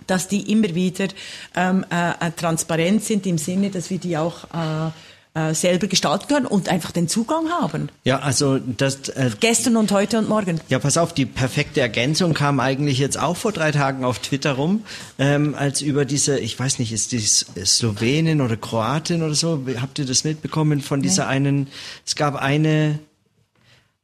dass 0.05 0.27
die 0.27 0.51
immer 0.51 0.73
wieder 0.73 1.07
ähm, 1.55 1.85
äh, 1.89 2.11
äh, 2.11 2.31
transparent 2.31 3.03
sind 3.03 3.25
im 3.25 3.37
Sinne, 3.37 3.69
dass 3.69 3.89
wir 3.89 3.97
die 3.97 4.17
auch 4.17 4.43
äh, 4.53 4.91
äh, 5.37 5.53
selber 5.53 5.87
gestalten 5.87 6.27
können 6.27 6.45
und 6.47 6.67
einfach 6.67 6.91
den 6.91 7.07
Zugang 7.07 7.49
haben. 7.49 7.89
Ja, 8.03 8.19
also 8.19 8.57
das. 8.57 9.09
Äh, 9.09 9.29
Gestern 9.39 9.77
und 9.77 9.91
heute 9.91 10.17
und 10.17 10.27
morgen. 10.29 10.59
Ja, 10.67 10.79
pass 10.79 10.97
auf, 10.97 11.13
die 11.13 11.25
perfekte 11.25 11.79
Ergänzung 11.79 12.33
kam 12.33 12.59
eigentlich 12.59 12.97
jetzt 12.97 13.19
auch 13.19 13.37
vor 13.37 13.51
drei 13.51 13.71
Tagen 13.71 14.03
auf 14.03 14.17
Twitter 14.19 14.53
rum, 14.53 14.83
ähm, 15.19 15.53
als 15.53 15.81
über 15.81 16.05
diese, 16.05 16.39
ich 16.39 16.57
weiß 16.57 16.79
nicht, 16.79 16.91
ist 16.91 17.11
die 17.11 17.19
Slowenin 17.19 18.41
oder 18.41 18.57
Kroatin 18.57 19.21
oder 19.21 19.35
so, 19.35 19.63
habt 19.79 19.99
ihr 19.99 20.05
das 20.05 20.23
mitbekommen 20.23 20.81
von 20.81 21.01
dieser 21.03 21.27
einen, 21.27 21.67
es 22.05 22.15
gab 22.15 22.35
eine, 22.35 22.97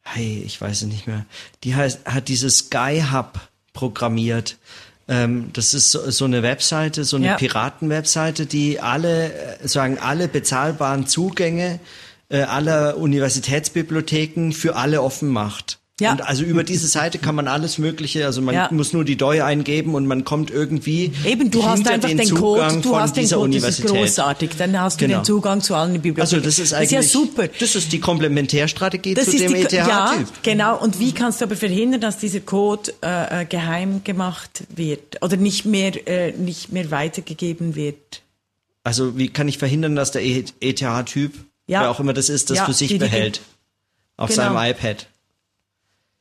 hey, 0.03 0.43
ich 0.45 0.59
weiß 0.59 0.83
es 0.83 0.87
nicht 0.87 1.07
mehr, 1.07 1.25
die 1.63 1.75
heißt, 1.75 2.05
hat 2.05 2.27
dieses 2.27 2.57
Sky 2.59 3.03
Hub 3.11 3.39
programmiert. 3.73 4.57
Ähm, 5.07 5.49
das 5.53 5.73
ist 5.73 5.91
so, 5.91 6.09
so 6.11 6.25
eine 6.25 6.43
Webseite, 6.43 7.03
so 7.03 7.17
eine 7.17 7.25
Ja. 7.27 7.35
Piratenwebseite, 7.35 8.45
die 8.45 8.79
alle, 8.79 9.33
äh, 9.33 9.67
sagen, 9.67 9.97
alle 9.99 10.27
bezahlbaren 10.27 11.07
Zugänge 11.07 11.79
äh, 12.29 12.41
aller 12.43 12.97
Universitätsbibliotheken 12.97 14.51
für 14.53 14.75
alle 14.75 15.01
offen 15.01 15.29
macht. 15.29 15.79
Ja. 15.99 16.13
Und 16.13 16.21
also 16.27 16.43
über 16.43 16.63
diese 16.63 16.87
Seite 16.87 17.19
kann 17.19 17.35
man 17.35 17.47
alles 17.47 17.77
Mögliche, 17.77 18.25
also 18.25 18.41
man 18.41 18.55
Ja. 18.55 18.67
muss 18.71 18.93
nur 18.93 19.05
die 19.05 19.15
DOI 19.15 19.43
eingeben 19.43 19.93
und 19.93 20.07
man 20.07 20.23
kommt 20.25 20.49
irgendwie 20.49 21.11
Eben, 21.23 21.51
du 21.51 21.63
hast 21.63 21.87
einfach 21.87 22.09
den, 22.09 22.25
Zugang 22.25 22.41
Code, 22.69 22.81
du 22.81 22.89
von 22.89 22.99
hast 22.99 23.15
den 23.15 23.21
dieser 23.25 23.35
Code, 23.37 23.59
das 23.59 23.77
ist 23.79 23.85
großartig. 23.85 24.49
Dann 24.57 24.79
hast 24.81 24.99
du 24.99 25.05
Genau. 25.05 25.19
den 25.19 25.25
Zugang 25.25 25.61
zu 25.61 25.75
allen 25.75 25.93
Bibliotheken. 25.93 26.21
Also 26.21 26.39
das 26.39 26.57
ist 26.57 26.73
eigentlich 26.73 26.91
ja 26.91 27.03
super. 27.03 27.47
Das 27.59 27.75
ist 27.75 27.91
die 27.91 27.99
Komplementärstrategie 27.99 29.13
Das 29.13 29.25
zu 29.25 29.35
ist 29.35 29.41
dem 29.41 29.51
E 29.53 29.59
die, 29.59 29.61
ETH-Typ. 29.65 29.87
ja, 29.87 30.23
genau. 30.41 30.79
Und 30.81 30.99
wie 30.99 31.11
kannst 31.11 31.41
du 31.41 31.45
aber 31.45 31.55
verhindern, 31.55 32.01
dass 32.01 32.17
dieser 32.17 32.39
Code 32.39 32.91
äh, 33.03 33.41
äh, 33.41 33.45
geheim 33.45 34.03
gemacht 34.03 34.63
wird 34.75 35.21
oder 35.21 35.37
nicht 35.37 35.65
mehr, 35.65 36.07
äh, 36.07 36.31
nicht 36.31 36.71
mehr 36.71 36.89
weitergegeben 36.89 37.75
wird? 37.75 38.23
Also 38.83 39.15
wie 39.15 39.27
kann 39.29 39.47
ich 39.47 39.59
verhindern, 39.59 39.95
dass 39.95 40.09
der 40.11 40.23
E- 40.23 40.43
ETH-Typ, 40.59 41.33
Ja. 41.67 41.81
wer 41.81 41.91
auch 41.91 41.99
immer 41.99 42.13
das 42.13 42.29
ist, 42.29 42.49
das 42.49 42.57
Ja, 42.57 42.65
für 42.65 42.73
sich 42.73 42.97
behält 42.97 43.41
auf 44.17 44.31
Genau. 44.31 44.41
seinem 44.41 44.57
iPad? 44.71 45.07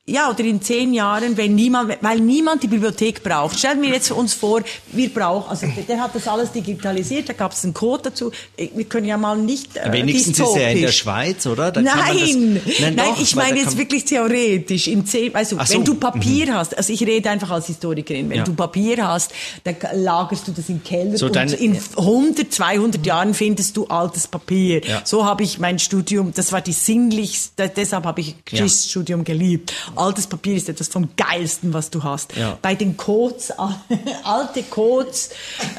Ja, 0.05 0.29
oder 0.29 0.41
in 0.43 0.61
zehn 0.61 0.93
Jahren, 0.93 1.37
wenn 1.37 1.55
niemand, 1.55 1.97
weil 2.01 2.19
niemand 2.19 2.61
die 2.61 2.67
Bibliothek 2.67 3.23
braucht. 3.23 3.57
Stellen 3.57 3.81
wir 3.81 3.87
jetzt 3.87 4.11
uns 4.11 4.33
vor, 4.33 4.61
wir 4.91 5.07
brauchen, 5.07 5.49
also 5.49 5.65
der, 5.87 6.01
hat 6.01 6.13
das 6.13 6.27
alles 6.27 6.51
digitalisiert, 6.51 7.29
da 7.29 7.33
gab 7.33 7.53
es 7.53 7.63
einen 7.63 7.73
Code 7.73 8.03
dazu. 8.09 8.29
Wir 8.57 8.83
können 8.83 9.07
ja 9.07 9.15
mal 9.15 9.37
nicht 9.37 9.77
äh, 9.77 9.89
Wenigstens 9.93 10.37
ist 10.39 10.55
er 10.57 10.71
in 10.73 10.81
der. 10.81 10.91
Schweiz, 10.91 11.47
oder? 11.47 11.71
Kann 11.71 11.85
man 11.85 11.95
das- 11.95 12.03
Nein, 12.05 12.61
nein, 12.81 12.95
doch, 12.97 13.21
ich 13.21 13.33
meine 13.37 13.55
da 13.55 13.61
jetzt 13.61 13.77
wirklich 13.77 14.03
theoretisch. 14.03 14.89
In 14.89 15.05
zehn, 15.05 15.31
Ach 15.33 15.45
so, 15.45 15.57
wenn 15.57 15.85
du 15.85 15.93
mhm. 15.93 15.99
Papier 16.01 16.53
hast, 16.53 16.77
also 16.77 16.91
ich 16.91 17.01
rede 17.07 17.29
einfach 17.29 17.51
als 17.51 17.67
Historikerin, 17.67 18.29
wenn 18.29 18.39
Ja. 18.39 18.43
du 18.43 18.53
Papier 18.53 19.07
hast, 19.07 19.31
dann 19.63 19.77
lagerst 19.93 20.49
du 20.49 20.51
das 20.51 20.67
im 20.67 20.83
Keller 20.83 21.17
So, 21.17 21.27
und 21.27 21.37
in 21.53 21.79
100, 21.95 22.53
200 22.53 23.05
Jahren 23.05 23.33
findest 23.33 23.77
du 23.77 23.87
altes 23.87 24.27
Papier. 24.27 24.81
Ja. 24.85 25.01
So 25.05 25.23
habe 25.23 25.43
ich 25.43 25.59
mein 25.59 25.79
Studium, 25.79 26.33
das 26.35 26.51
war 26.51 26.59
die 26.59 26.73
sinnlichste, 26.73 27.71
deshalb 27.73 28.03
habe 28.03 28.19
ich 28.19 28.35
Geschichtsstudium 28.43 29.23
geliebt. 29.23 29.71
Altes 29.97 30.27
Papier 30.27 30.55
ist 30.55 30.69
etwas 30.69 30.87
vom 30.87 31.09
geilsten, 31.15 31.73
was 31.73 31.89
du 31.89 32.03
hast. 32.03 32.35
Ja. 32.35 32.57
Bei 32.61 32.75
den 32.75 32.97
Codes, 32.97 33.51
alte 34.23 34.63
Codes 34.63 35.29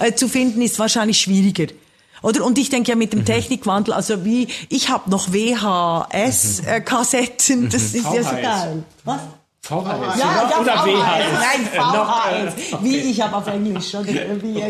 äh, 0.01 0.13
zu 0.15 0.29
finden, 0.29 0.63
ist 0.63 0.79
wahrscheinlich 0.79 1.19
schwieriger. 1.21 1.67
Oder? 2.23 2.45
Und 2.45 2.59
ich 2.59 2.71
denke 2.71 2.91
ja 2.91 2.97
mit 2.97 3.13
Mhm. 3.13 3.19
dem 3.19 3.25
Technikwandel, 3.27 3.93
also 3.95 4.25
wie, 4.25 4.49
ich 4.71 4.89
habe 4.89 5.11
noch 5.11 5.29
VHS-Kassetten, 5.29 7.69
das 7.71 7.83
ist 7.95 8.05
ja 8.05 8.23
so 8.23 8.31
geil. 8.31 8.83
Was? 9.05 9.21
VHS 9.65 10.19
Ja, 10.19 10.51
ja, 10.51 10.61
oder 10.61 10.73
VHS. 10.73 10.85
WHS? 10.85 11.33
Nein, 11.41 11.69
VHS. 11.73 12.83
Wie 12.83 12.97
ich 12.99 13.21
habe 13.23 13.37
auf 13.37 13.47
Englisch. 13.47 13.95
Oder, 13.95 14.13
wie, 14.43 14.63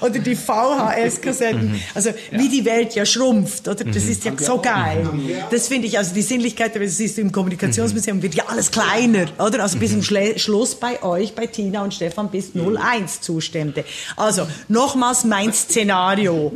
oder 0.00 0.18
die 0.20 0.36
VHS-Kassetten. 0.36 1.80
Also 1.94 2.10
wie 2.30 2.48
die 2.48 2.64
Welt 2.64 2.94
ja 2.94 3.04
schrumpft. 3.04 3.66
Oder? 3.66 3.84
Das 3.84 4.04
ist 4.04 4.24
ja 4.24 4.32
so 4.38 4.58
geil. 4.58 5.08
Das 5.50 5.66
finde 5.66 5.88
ich, 5.88 5.98
also 5.98 6.14
die 6.14 6.22
Sinnlichkeit, 6.22 6.76
das 6.76 7.00
ist 7.00 7.18
im 7.18 7.32
Kommunikationsmuseum, 7.32 8.22
wird 8.22 8.36
ja 8.36 8.44
alles 8.46 8.70
kleiner. 8.70 9.26
Oder? 9.38 9.64
Also 9.64 9.78
bis 9.78 9.90
zum 9.90 10.04
Schle 10.04 10.38
Schluss 10.38 10.76
bei 10.76 11.02
euch, 11.02 11.34
bei 11.34 11.48
Tina 11.48 11.82
und 11.82 11.92
Stefan, 11.92 12.30
bis 12.30 12.52
01 12.54 13.22
Zustände. 13.22 13.84
Also 14.16 14.46
nochmals 14.68 15.24
mein 15.24 15.52
Szenario. 15.52 16.52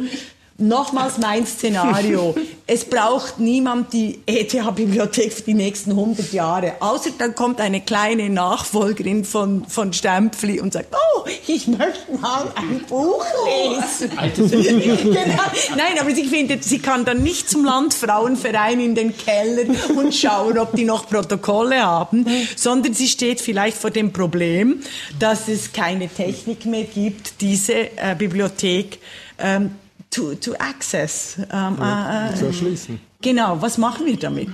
Nochmals 0.61 1.19
mein 1.19 1.47
Szenario. 1.47 2.35
Es 2.73 2.85
braucht 2.85 3.41
niemand 3.41 3.93
die 3.93 4.20
ETH-Bibliothek 4.27 5.32
für 5.32 5.43
die 5.43 5.55
nächsten 5.55 5.91
100 5.91 6.32
Jahre. 6.32 6.74
Außer 6.78 7.11
dann 7.19 7.35
kommt 7.35 7.61
eine 7.61 7.81
kleine 7.81 8.31
Nachfolgerin 8.31 9.24
von, 9.24 9.65
von 9.65 9.93
Stempfli 9.93 10.61
und 10.61 10.73
sagt, 10.73 10.95
oh, 10.95 11.24
ich 11.49 11.66
möchte 11.66 12.16
mal 12.20 12.45
ein 12.55 12.85
Buch 12.89 13.24
lesen. 13.45 14.11
genau. 14.37 15.43
Nein, 15.77 15.99
aber 15.99 16.11
ich 16.11 16.28
finde, 16.28 16.59
sie 16.61 16.78
kann 16.78 17.05
dann 17.05 17.24
nicht 17.24 17.51
zum 17.51 17.65
Landfrauenverein 17.65 18.78
in 18.78 18.95
den 18.95 19.16
Keller 19.16 19.65
und 19.97 20.15
schauen, 20.15 20.57
ob 20.57 20.77
die 20.77 20.85
noch 20.85 21.09
Protokolle 21.09 21.82
haben, 21.82 22.24
sondern 22.55 22.95
sie 22.95 23.09
steht 23.09 23.41
vielleicht 23.41 23.78
vor 23.78 23.91
dem 23.91 24.12
Problem, 24.12 24.81
dass 25.19 25.49
es 25.49 25.73
keine 25.73 26.09
Technik 26.09 26.66
mehr 26.66 26.85
gibt, 26.85 27.41
diese 27.41 27.73
äh, 27.73 28.15
Bibliothek 28.16 29.01
ähm, 29.41 29.74
to, 30.11 30.35
to 30.35 30.55
access. 30.55 31.37
Ähm, 31.53 31.78
äh, 31.81 32.32
äh, 32.32 32.35
Zu 32.35 32.47
erschließen. 32.47 33.01
Genau, 33.23 33.61
was 33.61 33.78
machen 33.78 34.07
wir 34.07 34.19
damit? 34.19 34.51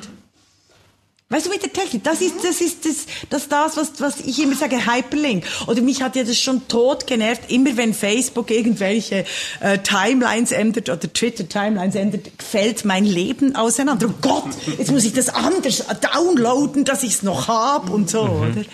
Weißt 1.28 1.46
du, 1.46 1.50
mit 1.50 1.60
der 1.60 1.72
Technik, 1.72 2.04
das 2.04 2.20
ist 2.20 2.44
das, 2.44 2.60
ist 2.60 2.84
das, 2.84 3.06
das, 3.28 3.48
das 3.48 3.76
was, 3.76 4.00
was 4.00 4.20
ich 4.20 4.40
immer 4.40 4.54
sage, 4.54 4.86
Hyperlink. 4.86 5.44
Oder 5.66 5.82
mich 5.82 6.00
hat 6.00 6.14
ja 6.14 6.22
das 6.22 6.38
schon 6.38 6.68
tot 6.68 7.08
genervt, 7.08 7.50
immer 7.50 7.76
wenn 7.76 7.94
Facebook 7.94 8.48
irgendwelche 8.52 9.24
äh, 9.58 9.78
Timelines 9.78 10.52
ändert 10.52 10.88
oder 10.88 11.12
Twitter 11.12 11.48
Timelines 11.48 11.96
ändert, 11.96 12.30
fällt 12.38 12.84
mein 12.84 13.04
Leben 13.04 13.56
auseinander. 13.56 14.06
Oh 14.08 14.14
Gott, 14.20 14.54
jetzt 14.78 14.92
muss 14.92 15.04
ich 15.04 15.14
das 15.14 15.28
anders 15.28 15.82
downloaden, 16.00 16.84
dass 16.84 17.02
ich 17.02 17.14
es 17.14 17.22
noch 17.24 17.48
hab 17.48 17.90
und 17.90 18.08
so, 18.08 18.20
oder? 18.20 18.64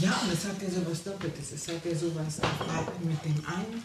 Ja, 0.00 0.16
und 0.22 0.32
es 0.32 0.44
hat 0.44 0.62
ja 0.62 0.70
sowas 0.70 1.02
Doppeltes. 1.02 1.46
Es 1.52 1.66
hat 1.66 1.84
ja 1.84 1.98
sowas 1.98 2.38
auch 2.40 3.04
mit 3.04 3.24
dem 3.24 3.44
einen. 3.46 3.82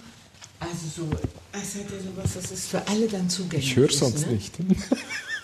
Also 0.59 0.87
so, 0.95 1.09
es 1.53 1.75
hat 1.75 1.91
ja 1.91 1.99
sowas, 1.99 2.31
das 2.35 2.51
ist 2.51 2.67
für 2.69 2.87
alle 2.87 3.07
dann 3.07 3.29
zugänglich. 3.29 3.71
Ich 3.71 3.75
höre 3.75 3.89
ist, 3.89 3.99
sonst 3.99 4.25
ne? 4.27 4.33
nicht. 4.33 4.53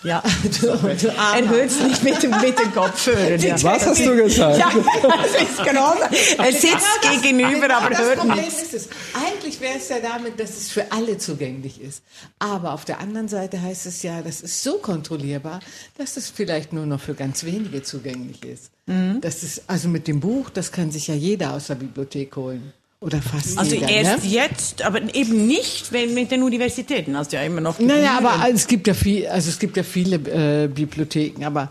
Ja, 0.04 0.20
er 0.72 1.48
hört 1.48 1.70
es 1.70 1.80
nicht 1.80 2.02
mit, 2.02 2.20
dem- 2.24 2.32
mit 2.40 2.58
den 2.58 2.72
Kopfhörern. 2.74 3.38
Ja. 3.40 3.62
Was 3.62 3.86
hast 3.86 4.04
du 4.04 4.16
gesagt? 4.16 4.58
Ja, 4.58 4.72
das 4.74 5.42
ist 5.48 5.64
genau 5.64 5.92
so. 5.94 6.42
Er 6.42 6.52
sitzt 6.52 7.22
gegenüber, 7.22 7.72
aber 7.76 7.90
das 7.90 8.00
hört 8.00 8.18
Problem 8.18 8.36
nichts. 8.44 8.62
ist 8.64 8.74
es. 8.74 8.88
Eigentlich 9.14 9.60
wäre 9.60 9.78
es 9.78 9.88
ja 9.90 10.00
damit, 10.00 10.40
dass 10.40 10.50
es 10.50 10.72
für 10.72 10.90
alle 10.90 11.18
zugänglich 11.18 11.80
ist. 11.80 12.02
Aber 12.40 12.72
auf 12.72 12.84
der 12.84 12.98
anderen 12.98 13.28
Seite 13.28 13.62
heißt 13.62 13.86
es 13.86 14.02
ja, 14.02 14.22
das 14.22 14.40
ist 14.40 14.60
so 14.64 14.78
kontrollierbar, 14.78 15.60
dass 15.98 16.16
es 16.16 16.30
vielleicht 16.30 16.72
nur 16.72 16.84
noch 16.86 17.00
für 17.00 17.14
ganz 17.14 17.44
wenige 17.44 17.84
zugänglich 17.84 18.44
ist. 18.44 18.72
Mhm. 18.86 19.20
Das 19.20 19.44
ist 19.44 19.62
also 19.68 19.88
mit 19.88 20.08
dem 20.08 20.18
Buch, 20.18 20.50
das 20.50 20.72
kann 20.72 20.90
sich 20.90 21.06
ja 21.06 21.14
jeder 21.14 21.52
aus 21.54 21.68
der 21.68 21.76
Bibliothek 21.76 22.34
holen. 22.34 22.72
Oder 23.02 23.20
fast 23.20 23.58
Also 23.58 23.74
jeder. 23.74 23.88
erst 23.88 24.24
ne? 24.24 24.30
jetzt, 24.30 24.82
aber 24.82 25.00
eben 25.12 25.48
nicht 25.48 25.90
wenn 25.92 26.14
mit 26.14 26.30
den 26.30 26.44
Universitäten. 26.44 27.16
Hast 27.16 27.32
du 27.32 27.36
ja 27.36 27.42
immer 27.42 27.60
noch 27.60 27.80
Naja, 27.80 28.16
aber 28.16 28.48
es 28.54 28.68
gibt 28.68 28.86
ja 28.86 28.94
viel, 28.94 29.26
also 29.26 29.50
es 29.50 29.58
gibt 29.58 29.76
ja 29.76 29.82
viele 29.82 30.16
äh, 30.16 30.68
Bibliotheken, 30.68 31.44
aber 31.44 31.68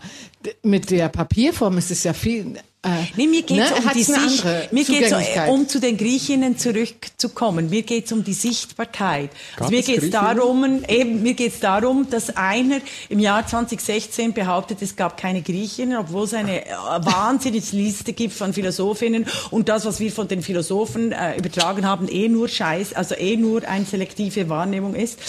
mit 0.62 0.90
der 0.90 1.08
Papierform 1.08 1.78
ist 1.78 1.90
es 1.90 2.04
ja 2.04 2.12
viel 2.12 2.56
äh, 2.84 3.04
nee, 3.16 3.28
mir 3.28 3.42
geht 3.42 3.60
es 3.60 3.70
ne? 3.70 3.76
um 3.76 3.90
die 3.94 4.02
Sicht, 4.02 4.44
mir 4.72 4.84
geht's 4.84 5.14
um 5.48 5.68
zu 5.68 5.78
den 5.78 5.96
Griechinnen 5.96 6.58
zurückzukommen. 6.58 7.70
Mir 7.70 7.82
geht 7.82 8.06
es 8.06 8.12
um 8.12 8.24
die 8.24 8.32
Sichtbarkeit. 8.32 9.30
Also 9.56 9.70
mir 9.70 9.82
geht 9.82 10.02
es 10.02 10.10
darum, 10.10 10.82
eben, 10.88 11.22
mir 11.22 11.34
geht 11.34 11.62
darum, 11.62 12.10
dass 12.10 12.36
einer 12.36 12.80
im 13.08 13.20
Jahr 13.20 13.46
2016 13.46 14.32
behauptet, 14.32 14.82
es 14.82 14.96
gab 14.96 15.16
keine 15.16 15.42
Griechinnen, 15.42 15.96
obwohl 15.96 16.24
es 16.24 16.34
eine 16.34 16.66
äh, 16.66 16.70
wahnsinnige 16.98 17.76
Liste 17.76 18.14
gibt 18.14 18.34
von 18.34 18.52
Philosophinnen 18.52 19.26
und 19.52 19.68
das, 19.68 19.84
was 19.84 20.00
wir 20.00 20.10
von 20.10 20.26
den 20.26 20.42
Philosophen 20.42 21.12
äh, 21.12 21.36
übertragen 21.38 21.86
haben, 21.86 22.08
eh 22.08 22.28
nur 22.28 22.48
Scheiß, 22.48 22.94
also 22.94 23.14
eh 23.14 23.36
nur 23.36 23.62
eine 23.62 23.84
selektive 23.84 24.48
Wahrnehmung 24.48 24.96
ist. 24.96 25.20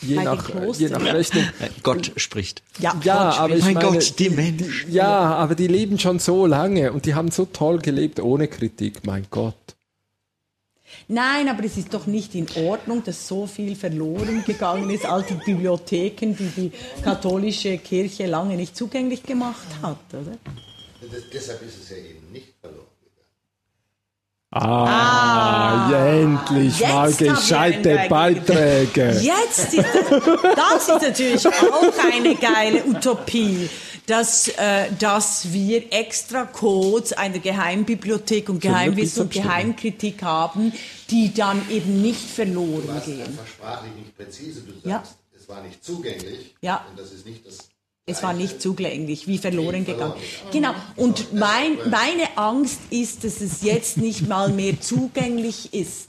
je 0.01 0.17
nach, 0.17 0.49
je 0.77 0.89
nach 0.89 1.03
Rechnung. 1.03 1.45
Gott 1.83 2.13
spricht. 2.17 2.63
Ja, 2.81 2.99
ja 3.05 3.31
aber 3.35 3.57
ich 3.57 3.65
mein 3.65 3.75
meine, 3.75 3.91
Gott, 3.91 4.19
die 4.19 4.31
Menschen. 4.31 4.93
Ja, 4.93 5.35
aber 5.35 5.55
die 5.55 5.69
leben 5.69 5.99
schon 5.99 6.19
so 6.19 6.47
lange 6.47 6.93
und 6.93 7.07
die 7.07 7.15
haben 7.15 7.31
so 7.31 7.45
toll 7.45 7.79
gelebt 7.79 8.21
ohne 8.21 8.49
Kritik. 8.49 9.07
Mein 9.07 9.27
Gott. 9.31 9.55
Nein, 11.13 11.49
aber 11.49 11.65
es 11.65 11.77
ist 11.77 11.93
doch 11.93 12.07
nicht 12.07 12.37
in 12.37 12.47
Ordnung, 12.69 13.03
dass 13.03 13.27
so 13.27 13.45
viel 13.45 13.75
verloren 13.75 14.45
gegangen 14.47 14.89
ist, 14.91 15.05
alte 15.05 15.35
Bibliotheken, 15.35 16.37
die 16.37 16.53
die 16.57 16.73
katholische 17.03 17.79
Kirche 17.79 18.27
lange 18.27 18.55
nicht 18.55 18.77
zugänglich 18.77 19.25
gemacht 19.25 19.67
hat, 19.83 19.99
oder? 20.13 20.39
Das, 21.01 21.23
deshalb 21.33 21.63
ist 21.63 21.83
es 21.83 21.91
ja 21.91 21.97
eben 21.97 22.31
nicht 22.31 22.55
verloren. 22.61 22.87
Ah, 24.53 25.89
ah, 25.89 26.13
endlich 26.13 26.81
mal 26.81 27.13
gescheite 27.13 28.07
Beiträge. 28.09 29.21
Jetzt 29.21 29.75
ist 29.75 29.85
das, 30.57 30.87
das 30.87 30.89
ist 30.89 31.03
natürlich 31.03 31.47
auch 31.47 32.13
eine 32.13 32.37
geile 32.37 32.85
Utopie 32.85 33.69
dass, 34.11 34.49
äh, 34.49 34.91
dass 34.99 35.53
wir 35.53 35.93
extra 35.93 36.45
Codes 36.45 37.13
einer 37.13 37.39
Geheimbibliothek 37.39 38.49
und 38.49 38.61
Geheimwissen 38.61 39.23
und 39.23 39.33
Geheimkritik 39.33 40.23
haben, 40.23 40.73
die 41.11 41.33
dann 41.33 41.71
eben 41.71 42.03
nicht 42.03 42.29
verloren 42.29 42.89
du 43.05 43.11
gehen. 43.11 43.23
Einfach 43.23 43.47
sprachlich 43.47 43.93
nicht 43.95 44.17
präzise. 44.17 44.63
Du 44.63 44.73
sagst, 44.73 44.87
ja. 44.87 45.05
es 45.39 45.49
war 45.49 45.63
nicht 45.63 45.85
zugänglich. 45.85 46.57
Ja. 46.61 46.85
Und 46.91 46.99
das 46.99 47.13
ist 47.13 47.25
nicht 47.25 47.47
das 47.47 47.69
es 48.07 48.25
war 48.25 48.33
nicht 48.33 48.61
zugänglich, 48.61 49.29
wie 49.29 49.39
verloren 49.39 49.85
gegangen. 49.85 50.15
Genau. 50.51 50.75
Und 50.97 51.33
mein, 51.33 51.79
meine 51.89 52.37
Angst 52.37 52.81
ist, 52.91 53.23
dass 53.23 53.41
es 53.41 53.63
jetzt 53.63 53.99
nicht 53.99 54.27
mal 54.27 54.49
mehr 54.49 54.81
zugänglich 54.81 55.73
ist 55.73 56.09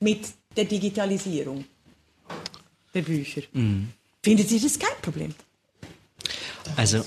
mit 0.00 0.22
der 0.56 0.64
Digitalisierung 0.64 1.64
der 2.92 3.02
Bücher. 3.02 3.42
Mhm. 3.52 3.90
Findet 4.24 4.50
ihr 4.50 4.60
das 4.60 4.76
kein 4.76 5.00
Problem? 5.02 5.32
Also, 6.76 7.04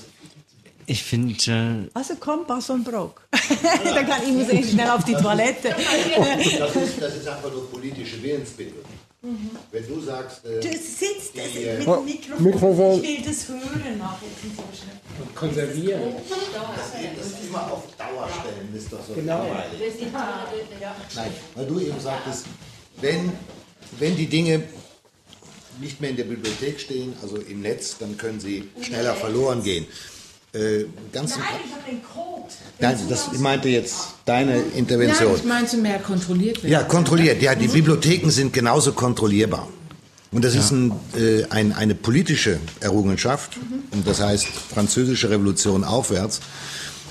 ich 0.86 1.02
finde. 1.02 1.34
Äh 1.50 1.90
also 1.94 2.14
komm, 2.20 2.46
Bass 2.46 2.70
und 2.70 2.84
Brock. 2.84 3.26
Dann 3.84 4.06
kann 4.06 4.22
ich 4.22 4.32
muss 4.32 4.48
ich 4.48 4.70
schnell 4.70 4.90
auf 4.90 5.04
die 5.04 5.14
Toilette. 5.14 5.74
das, 6.58 6.76
ist, 6.76 7.00
das 7.00 7.16
ist 7.16 7.28
einfach 7.28 7.50
nur 7.50 7.70
politische 7.70 8.22
Willensbildung. 8.22 8.84
Mhm. 9.22 9.50
Wenn 9.72 9.86
du 9.86 10.00
sagst. 10.00 10.44
Äh, 10.44 10.60
du 10.60 10.68
sitzt 10.68 11.34
die, 11.34 11.40
äh, 11.40 11.78
mit 11.78 11.86
dem 11.86 12.04
Mikrofon. 12.04 12.44
Mikrofon. 12.44 13.02
Ich 13.02 13.08
will 13.08 13.24
das 13.24 13.48
hören 13.48 13.98
nachher. 13.98 14.28
Und 15.18 15.34
konservieren. 15.34 16.02
Das, 16.28 17.32
das 17.32 17.46
immer 17.46 17.72
auf 17.72 17.84
Dauer 17.96 18.28
stellen 18.28 18.74
ist 18.74 18.92
doch 18.92 19.04
so. 19.06 19.14
Genau. 19.14 19.46
Nein, 21.14 21.30
weil 21.54 21.66
du 21.66 21.80
eben 21.80 22.00
sagtest, 22.00 22.46
wenn, 23.00 23.32
wenn 23.98 24.16
die 24.16 24.26
Dinge 24.26 24.64
nicht 25.80 26.00
mehr 26.00 26.10
in 26.10 26.16
der 26.16 26.24
Bibliothek 26.24 26.80
stehen, 26.80 27.14
also 27.22 27.36
im 27.36 27.62
Netz, 27.62 27.96
dann 27.98 28.16
können 28.16 28.40
sie 28.40 28.68
schneller 28.80 29.14
verloren 29.14 29.62
gehen. 29.62 29.86
Äh, 30.54 30.84
ganz 31.12 31.36
Nein, 31.36 31.44
ich 31.64 31.72
habe 31.72 31.90
den 31.90 32.02
Code. 32.04 32.44
Nein, 32.78 32.96
das 33.08 33.32
meinte 33.38 33.68
jetzt 33.68 33.96
deine 34.24 34.58
Intervention. 34.76 35.32
Nein, 35.32 35.40
ich 35.40 35.44
meinte 35.44 35.76
mehr 35.78 35.98
kontrolliert 35.98 36.62
werden. 36.62 36.70
Ja, 36.70 36.82
kontrolliert. 36.84 37.42
Ja, 37.42 37.56
die 37.56 37.66
Bibliotheken 37.66 38.30
sind 38.30 38.52
genauso 38.52 38.92
kontrollierbar. 38.92 39.68
Und 40.30 40.44
das 40.44 40.54
ja. 40.54 40.60
ist 40.60 40.70
ein, 40.70 40.92
äh, 41.16 41.44
ein, 41.50 41.72
eine 41.72 41.94
politische 41.94 42.58
Errungenschaft. 42.80 43.56
Mhm. 43.56 43.98
Und 43.98 44.06
das 44.06 44.20
heißt 44.20 44.46
französische 44.46 45.30
Revolution 45.30 45.82
aufwärts, 45.82 46.40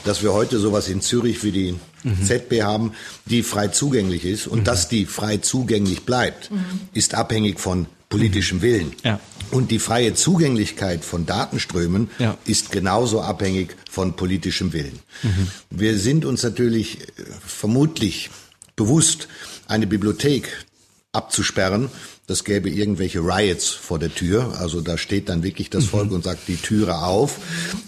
dass 0.06 0.24
wir 0.24 0.34
heute 0.34 0.60
sowas 0.60 0.88
in 0.88 1.02
Zürich 1.02 1.44
wie 1.44 1.52
die 1.52 1.76
mhm. 2.04 2.26
ZB 2.26 2.62
haben, 2.62 2.94
die 3.26 3.44
frei 3.44 3.70
zugänglich 3.70 4.24
ist. 4.26 4.48
Und 4.48 4.60
mhm. 4.60 4.64
dass 4.66 4.88
die 4.88 5.06
frei 5.06 5.38
zugänglich 5.38 6.06
bleibt, 6.06 6.52
mhm. 6.52 6.64
ist 6.94 7.14
abhängig 7.14 7.60
von 7.60 7.88
politischem 8.14 8.62
Willen. 8.62 8.94
Ja. 9.04 9.20
Und 9.52 9.72
die 9.72 9.80
freie 9.80 10.14
Zugänglichkeit 10.14 11.04
von 11.04 11.26
Datenströmen 11.26 12.10
ja. 12.20 12.38
ist 12.46 12.72
genauso 12.72 13.22
abhängig 13.22 13.76
von 13.90 14.16
politischem 14.16 14.74
Willen. 14.74 15.00
Mhm. 15.22 15.48
Wir 15.70 15.98
sind 15.98 16.26
uns 16.26 16.44
natürlich 16.44 17.02
äh, 17.02 17.06
vermutlich 17.46 18.30
bewusst, 18.76 19.28
eine 19.68 19.88
Bibliothek 19.88 20.66
abzusperren, 21.12 21.90
das 22.26 22.46
gäbe 22.46 22.70
irgendwelche 22.70 23.20
Riots 23.20 23.70
vor 23.70 24.00
der 24.00 24.14
Tür. 24.14 24.56
Also 24.58 24.80
da 24.80 24.98
steht 24.98 25.28
dann 25.28 25.44
wirklich 25.44 25.70
das 25.70 25.86
Volk 25.86 26.10
mhm. 26.10 26.16
und 26.16 26.24
sagt 26.24 26.48
die 26.48 26.56
Türe 26.56 27.00
auf. 27.00 27.38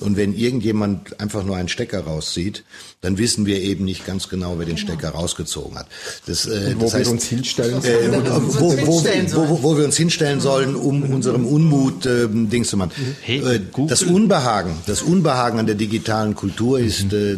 Und 0.02 0.18
wenn 0.18 0.36
irgendjemand 0.36 1.22
einfach 1.22 1.46
nur 1.46 1.56
einen 1.56 1.70
Stecker 1.70 2.02
rauszieht, 2.02 2.66
dann 3.00 3.18
wissen 3.18 3.46
wir 3.46 3.62
eben 3.62 3.86
nicht 3.86 4.06
ganz 4.06 4.28
genau, 4.28 4.60
wer 4.60 4.66
den 4.66 4.78
Stecker 4.78 5.10
rausgezogen 5.10 5.78
hat. 5.78 5.88
Das, 6.26 6.48
äh, 6.48 6.76
wo 6.76 6.84
das 6.84 6.96
heißt, 6.96 7.06
wir 7.06 7.12
uns 7.14 7.26
hinstellen 7.26 7.82
sollen. 7.82 8.14
Äh, 8.14 8.32
wo, 8.32 8.72
wo, 8.72 9.04
wo, 9.06 9.64
wo, 9.64 9.78
wir 9.78 9.86
uns 9.86 9.96
hinstellen 9.96 10.42
sollen, 10.42 10.76
um 10.76 11.04
unserem 11.04 11.46
Unmut 11.46 12.06
äh, 12.06 12.28
Dings 12.28 12.68
zu 12.68 12.76
machen. 12.76 12.92
Äh, 13.26 13.62
das 13.88 14.04
Unbehagen, 14.04 14.76
das 14.86 15.02
Unbehagen 15.02 15.60
an 15.60 15.66
der 15.66 15.76
digitalen 15.76 16.36
Kultur 16.36 16.80
ist, 16.80 17.14
äh, 17.14 17.38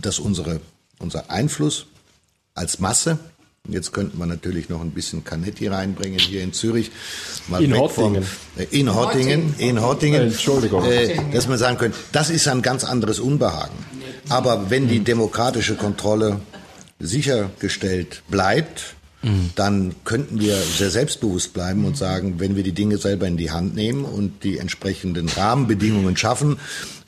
dass 0.00 0.18
unsere, 0.18 0.60
unser 0.98 1.30
Einfluss 1.30 1.84
als 2.54 2.78
Masse 2.78 3.18
Jetzt 3.66 3.94
könnten 3.94 4.18
wir 4.18 4.26
natürlich 4.26 4.68
noch 4.68 4.82
ein 4.82 4.90
bisschen 4.90 5.24
Canetti 5.24 5.68
reinbringen 5.68 6.18
hier 6.18 6.42
in 6.42 6.52
Zürich. 6.52 6.90
Mal 7.48 7.64
in 7.64 7.74
Hottingen. 7.74 8.22
Vom, 8.22 8.62
äh, 8.62 8.66
in 8.70 8.94
Hottingen. 8.94 9.54
In 9.56 9.80
Hottingen. 9.80 10.20
Äh, 10.20 10.26
Entschuldigung. 10.26 10.84
Äh, 10.84 11.18
dass 11.32 11.48
man 11.48 11.56
sagen 11.56 11.78
könnte, 11.78 11.96
das 12.12 12.28
ist 12.28 12.46
ein 12.46 12.60
ganz 12.60 12.84
anderes 12.84 13.20
Unbehagen. 13.20 13.72
Aber 14.28 14.68
wenn 14.68 14.86
die 14.86 15.00
demokratische 15.00 15.76
Kontrolle 15.76 16.40
sichergestellt 17.00 18.22
bleibt, 18.28 18.96
mhm. 19.22 19.50
dann 19.54 19.94
könnten 20.04 20.40
wir 20.40 20.56
sehr 20.56 20.90
selbstbewusst 20.90 21.54
bleiben 21.54 21.86
und 21.86 21.96
sagen, 21.96 22.34
wenn 22.40 22.56
wir 22.56 22.64
die 22.64 22.72
Dinge 22.72 22.98
selber 22.98 23.26
in 23.26 23.38
die 23.38 23.50
Hand 23.50 23.74
nehmen 23.74 24.04
und 24.04 24.44
die 24.44 24.58
entsprechenden 24.58 25.26
Rahmenbedingungen 25.30 26.18
schaffen 26.18 26.58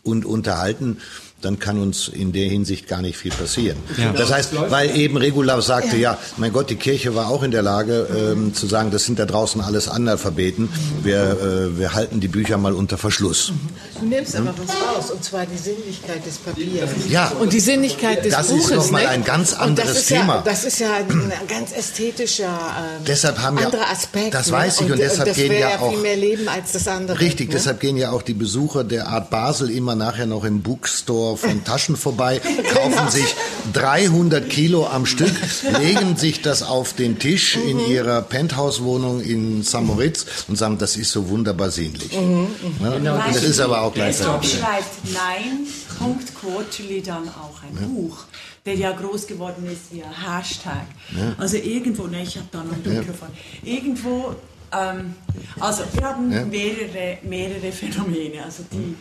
und 0.02 0.24
unterhalten, 0.24 0.98
dann 1.46 1.58
kann 1.58 1.78
uns 1.78 2.08
in 2.08 2.32
der 2.32 2.48
Hinsicht 2.48 2.88
gar 2.88 3.00
nicht 3.00 3.16
viel 3.16 3.32
passieren. 3.32 3.78
Ja. 3.96 4.12
Das 4.12 4.32
heißt, 4.32 4.50
weil 4.70 4.96
eben 4.96 5.16
Regula 5.16 5.60
sagte, 5.60 5.96
ja. 5.96 6.12
ja. 6.12 6.18
mein 6.36 6.52
Gott, 6.52 6.70
die 6.70 6.76
Kirche 6.76 7.14
war 7.14 7.28
auch 7.28 7.42
in 7.42 7.50
der 7.50 7.62
Lage 7.62 8.08
ähm, 8.14 8.52
zu 8.52 8.66
sagen, 8.66 8.90
das 8.90 9.04
sind 9.04 9.18
da 9.18 9.26
draußen 9.26 9.60
alles 9.60 9.88
Analphabeten, 9.88 10.68
wir, 11.02 11.16
äh, 11.16 11.78
wir 11.78 11.94
halten 11.94 12.20
die 12.20 12.28
Bücher 12.28 12.58
mal 12.58 12.72
unter 12.72 12.98
Verschluss. 12.98 13.52
Du 14.00 14.06
nimmst 14.06 14.36
aber 14.36 14.52
was 14.58 14.76
raus, 14.76 15.10
und 15.10 15.24
zwar 15.24 15.46
die 15.46 15.56
Sinnlichkeit 15.56 16.26
des 16.26 16.36
Papiers. 16.38 16.90
Ja. 17.08 17.32
Und 17.40 17.52
die 17.52 17.60
Sinnlichkeit 17.60 18.24
des 18.24 18.34
das 18.34 18.48
Buches. 18.48 18.68
Das 18.68 18.70
ist 18.70 18.76
nochmal 18.76 19.06
ein 19.06 19.24
ganz 19.24 19.54
anderes 19.54 20.06
Thema. 20.06 20.36
Ja, 20.36 20.42
das 20.44 20.64
ist 20.64 20.80
ja 20.80 20.92
ein 20.94 21.32
ganz 21.48 21.72
ästhetischer 21.72 22.46
ähm, 22.46 23.04
deshalb 23.06 23.38
haben 23.38 23.58
anderer 23.58 23.82
ja, 23.82 23.90
Aspekt. 23.90 24.34
Das 24.34 24.50
weiß 24.50 24.80
ich 24.80 24.86
und, 24.86 24.92
und 24.92 24.98
deshalb 24.98 25.28
das 25.28 25.36
gehen 25.36 25.52
ja, 25.52 25.58
ja 25.58 25.78
auch 25.78 25.90
viel 25.90 26.00
mehr 26.00 26.16
Leben 26.16 26.48
als 26.48 26.72
das 26.72 26.88
andere. 26.88 27.20
Richtig, 27.20 27.48
ne? 27.48 27.54
deshalb 27.54 27.80
gehen 27.80 27.96
ja 27.96 28.10
auch 28.10 28.22
die 28.22 28.34
Besucher 28.34 28.84
der 28.84 29.08
Art 29.08 29.30
Basel 29.30 29.70
immer 29.70 29.94
nachher 29.94 30.26
noch 30.26 30.44
im 30.44 30.62
Bookstore 30.62 31.35
von 31.36 31.64
Taschen 31.64 31.96
vorbei, 31.96 32.40
kaufen 32.72 33.08
sich 33.10 33.34
300 33.72 34.48
Kilo 34.48 34.86
am 34.86 35.06
Stück, 35.06 35.32
legen 35.80 36.16
sich 36.16 36.42
das 36.42 36.62
auf 36.62 36.92
den 36.92 37.18
Tisch 37.18 37.56
mhm. 37.56 37.68
in 37.68 37.88
ihrer 37.88 38.22
Penthouse-Wohnung 38.22 39.20
in 39.20 39.62
St. 39.62 39.82
Moritz 39.82 40.26
und 40.48 40.56
sagen, 40.56 40.78
das 40.78 40.96
ist 40.96 41.10
so 41.10 41.28
wunderbar 41.28 41.70
sinnlich. 41.70 42.12
Mhm. 42.12 42.48
Ja? 42.82 42.90
Genau. 42.90 43.18
Das 43.26 43.42
ist 43.42 43.60
aber 43.60 43.82
auch 43.82 43.92
gleichzeitig. 43.94 44.58
schreibt 44.58 45.14
Nein, 45.14 45.66
Punkt 45.98 46.32
Quarterly 46.34 47.02
dann 47.02 47.28
auch 47.28 47.62
ein 47.62 47.76
ja. 47.80 47.86
Buch 47.86 48.24
der 48.66 48.74
ja 48.74 48.92
groß 48.92 49.26
geworden 49.28 49.64
ist 49.66 49.92
wie 49.92 50.02
ein 50.02 50.10
Hashtag. 50.10 50.86
Ja. 51.16 51.34
Also 51.38 51.56
irgendwo, 51.56 52.08
ne, 52.08 52.22
ich 52.22 52.36
habe 52.36 52.48
da 52.50 52.64
noch 52.64 52.72
ein 52.72 52.82
Mikrofon, 52.82 53.28
ja. 53.62 53.74
irgendwo, 53.74 54.34
ähm, 54.72 55.14
also 55.60 55.84
wir 55.92 56.04
haben 56.04 56.32
ja. 56.32 56.44
mehrere, 56.44 57.18
mehrere 57.22 57.72
Phänomene, 57.72 58.44
also 58.44 58.64
die, 58.72 58.96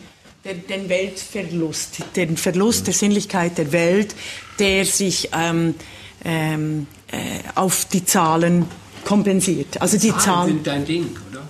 der, 0.45 0.53
den 0.53 0.89
Weltverlust, 0.89 1.97
den 2.15 2.37
Verlust 2.37 2.85
der 2.87 2.93
Sinnlichkeit 2.93 3.57
der 3.57 3.71
Welt, 3.71 4.15
der 4.59 4.85
sich 4.85 5.29
ähm, 5.33 5.73
ähm, 6.23 6.87
äh, 7.11 7.17
auf 7.55 7.85
die 7.85 8.05
Zahlen 8.05 8.65
kompensiert. 9.03 9.81
Also 9.81 9.97
die 9.97 10.09
Zahlen, 10.09 10.19
Zahlen 10.19 10.47
sind 10.49 10.67
dein 10.67 10.85
Ding, 10.85 11.17
oder? 11.31 11.41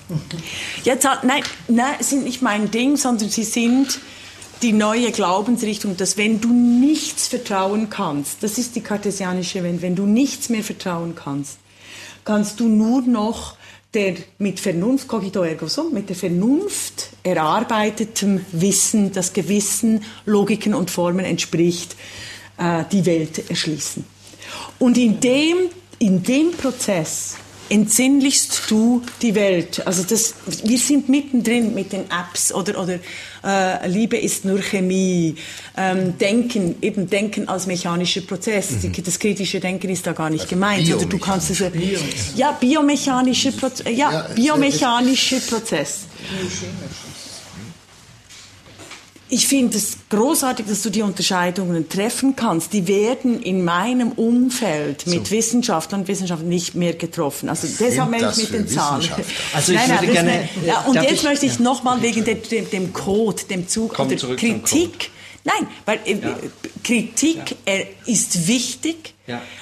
Ja, 0.85 0.99
Zahlen, 0.99 1.19
nein, 1.23 1.43
nein, 1.67 1.95
sind 1.99 2.23
nicht 2.23 2.41
mein 2.41 2.71
Ding, 2.71 2.95
sondern 2.95 3.29
sie 3.29 3.43
sind 3.43 3.99
die 4.61 4.71
neue 4.71 5.11
Glaubensrichtung, 5.11 5.97
dass 5.97 6.15
wenn 6.15 6.39
du 6.39 6.47
nichts 6.53 7.27
vertrauen 7.27 7.89
kannst, 7.89 8.41
das 8.43 8.57
ist 8.57 8.75
die 8.75 8.81
kartesianische 8.81 9.61
Welt, 9.63 9.81
wenn 9.81 9.95
du 9.95 10.05
nichts 10.05 10.47
mehr 10.47 10.63
vertrauen 10.63 11.15
kannst, 11.15 11.57
kannst 12.23 12.61
du 12.61 12.67
nur 12.69 13.01
noch 13.01 13.57
der 13.95 14.15
mit 14.37 14.59
Vernunft, 14.59 15.07
cogito 15.07 15.41
ergo 15.43 15.67
sum, 15.67 15.93
mit 15.93 16.09
der 16.09 16.15
Vernunft 16.15 17.09
erarbeitetem 17.23 18.45
Wissen, 18.51 19.11
das 19.11 19.33
gewissen 19.33 20.03
Logiken 20.25 20.73
und 20.73 20.91
Formen 20.91 21.25
entspricht, 21.25 21.95
äh, 22.57 22.83
die 22.91 23.05
Welt 23.05 23.49
erschließen. 23.49 24.05
Und 24.77 24.97
in 24.97 25.19
dem, 25.19 25.69
in 25.99 26.21
dem 26.21 26.51
Prozess 26.51 27.37
entsinnlichst 27.69 28.69
du 28.69 29.01
die 29.21 29.33
Welt. 29.33 29.85
Also 29.87 30.03
das, 30.03 30.35
wir 30.63 30.77
sind 30.77 31.09
mittendrin 31.09 31.73
mit 31.73 31.93
den 31.93 32.05
Apps 32.11 32.53
oder, 32.53 32.79
oder 32.79 32.99
äh, 33.45 33.87
Liebe 33.87 34.17
ist 34.17 34.45
nur 34.45 34.59
Chemie, 34.59 35.35
ähm, 35.77 36.17
Denken, 36.17 36.75
eben 36.81 37.09
Denken 37.09 37.47
als 37.47 37.67
mechanischer 37.67 38.21
Prozess. 38.21 38.71
Mhm. 38.83 38.93
Das 39.03 39.19
kritische 39.19 39.59
Denken 39.59 39.89
ist 39.89 40.07
da 40.07 40.13
gar 40.13 40.29
nicht 40.29 40.43
also 40.43 40.55
gemeint. 40.55 40.93
Oder 40.93 41.05
du 41.05 41.19
kannst 41.19 41.51
es, 41.51 41.63
ja, 42.35 42.51
biomechanischer 42.53 43.51
Prozess, 43.51 43.85
ja, 43.87 44.11
ja, 44.11 44.27
biomechanischer 44.33 45.39
Prozess. 45.39 46.05
Ich 49.27 49.47
finde 49.47 49.77
es 49.77 49.97
großartig, 50.09 50.67
dass 50.67 50.83
du 50.83 50.91
die 50.91 51.01
Unterscheidungen 51.01 51.89
treffen 51.89 52.35
kannst. 52.35 52.73
Die 52.73 52.87
werden 52.87 53.41
in 53.41 53.65
meinem 53.65 54.11
Umfeld 54.11 55.07
mit 55.07 55.27
so. 55.27 55.31
Wissenschaftlern 55.31 56.01
und 56.01 56.07
Wissenschaftlern 56.07 56.47
nicht 56.47 56.75
mehr 56.75 56.93
getroffen. 56.93 57.49
Also 57.49 57.67
deshalb 57.67 58.11
meine 58.11 58.29
ich 58.29 58.37
mit 58.37 58.53
den 58.53 58.67
Zahlen. 58.67 59.09
Also 59.53 59.71
ich 59.73 59.79
nein, 59.79 60.01
würde 60.01 60.13
gerne. 60.13 60.31
Eine, 60.31 60.49
ja, 60.65 60.81
und 60.81 60.95
jetzt 60.95 61.11
ich, 61.11 61.23
möchte 61.23 61.45
ich 61.45 61.55
ja. 61.55 61.61
nochmal 61.61 62.01
wegen 62.01 62.23
dem, 62.23 62.39
dem, 62.71 62.93
Code, 62.93 63.43
dem 63.49 63.67
Zug 63.67 63.93
Komm 63.95 64.07
oder 64.07 64.35
Kritik. 64.35 65.11
Nein, 65.43 65.67
weil 65.85 65.99
äh, 66.05 66.13
ja. 66.13 66.37
Kritik 66.83 67.55
äh, 67.65 67.85
ist 68.05 68.47
wichtig. 68.47 69.13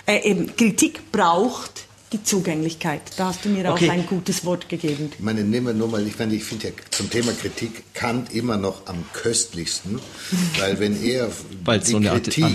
Äh, 0.05 0.29
eben, 0.29 0.55
Kritik 0.55 1.11
braucht 1.11 1.85
die 2.13 2.23
Zugänglichkeit. 2.23 3.01
Da 3.17 3.27
hast 3.27 3.43
du 3.43 3.49
mir 3.49 3.69
okay. 3.69 3.89
auch 3.89 3.93
ein 3.93 4.05
gutes 4.05 4.45
Wort 4.45 4.69
gegeben. 4.69 5.11
Ich 5.13 5.23
meine, 5.23 5.43
nehmen 5.43 5.67
wir 5.67 5.73
nur 5.73 5.87
mal, 5.87 6.05
ich, 6.05 6.17
meine, 6.17 6.35
ich 6.35 6.43
finde 6.43 6.67
ja 6.67 6.73
zum 6.91 7.09
Thema 7.09 7.33
Kritik 7.33 7.93
Kant 7.93 8.33
immer 8.33 8.57
noch 8.57 8.87
am 8.87 9.03
köstlichsten, 9.13 9.99
weil 10.59 10.79
wenn 10.79 11.03
er 11.03 11.29
die 11.29 11.91
so 11.91 11.99
Kritik 11.99 12.45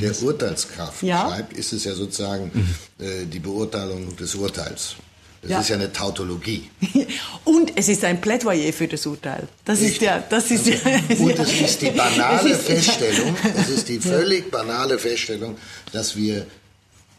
der 0.00 0.10
ist. 0.10 0.22
Urteilskraft 0.22 1.02
ja? 1.02 1.28
schreibt, 1.28 1.52
ist 1.52 1.72
es 1.72 1.84
ja 1.84 1.94
sozusagen 1.94 2.50
mhm. 2.52 3.04
äh, 3.04 3.26
die 3.26 3.38
Beurteilung 3.38 4.16
des 4.16 4.34
Urteils. 4.34 4.96
Das 5.42 5.50
ja. 5.50 5.60
ist 5.60 5.68
ja 5.68 5.76
eine 5.76 5.92
Tautologie. 5.92 6.70
Und 7.44 7.72
es 7.76 7.88
ist 7.90 8.02
ein 8.02 8.18
Plädoyer 8.18 8.72
für 8.72 8.88
das 8.88 9.04
Urteil. 9.04 9.46
Das 9.66 9.78
Richtig. 9.80 9.96
ist 9.96 10.02
ja, 10.02 10.24
das 10.30 10.50
ist 10.50 10.66
ja. 10.66 10.74
Und 11.18 11.38
es 11.38 11.60
ist 11.60 11.82
die 11.82 11.90
banale 11.90 12.50
ist 12.50 12.62
Feststellung, 12.62 13.36
es 13.54 13.68
ist 13.68 13.88
die 13.90 14.00
völlig 14.00 14.50
banale 14.50 14.98
Feststellung, 14.98 15.58
dass 15.92 16.16
wir 16.16 16.46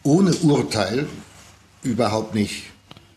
ohne 0.02 0.34
Urteil 0.34 1.06
überhaupt 1.86 2.34
nicht 2.34 2.64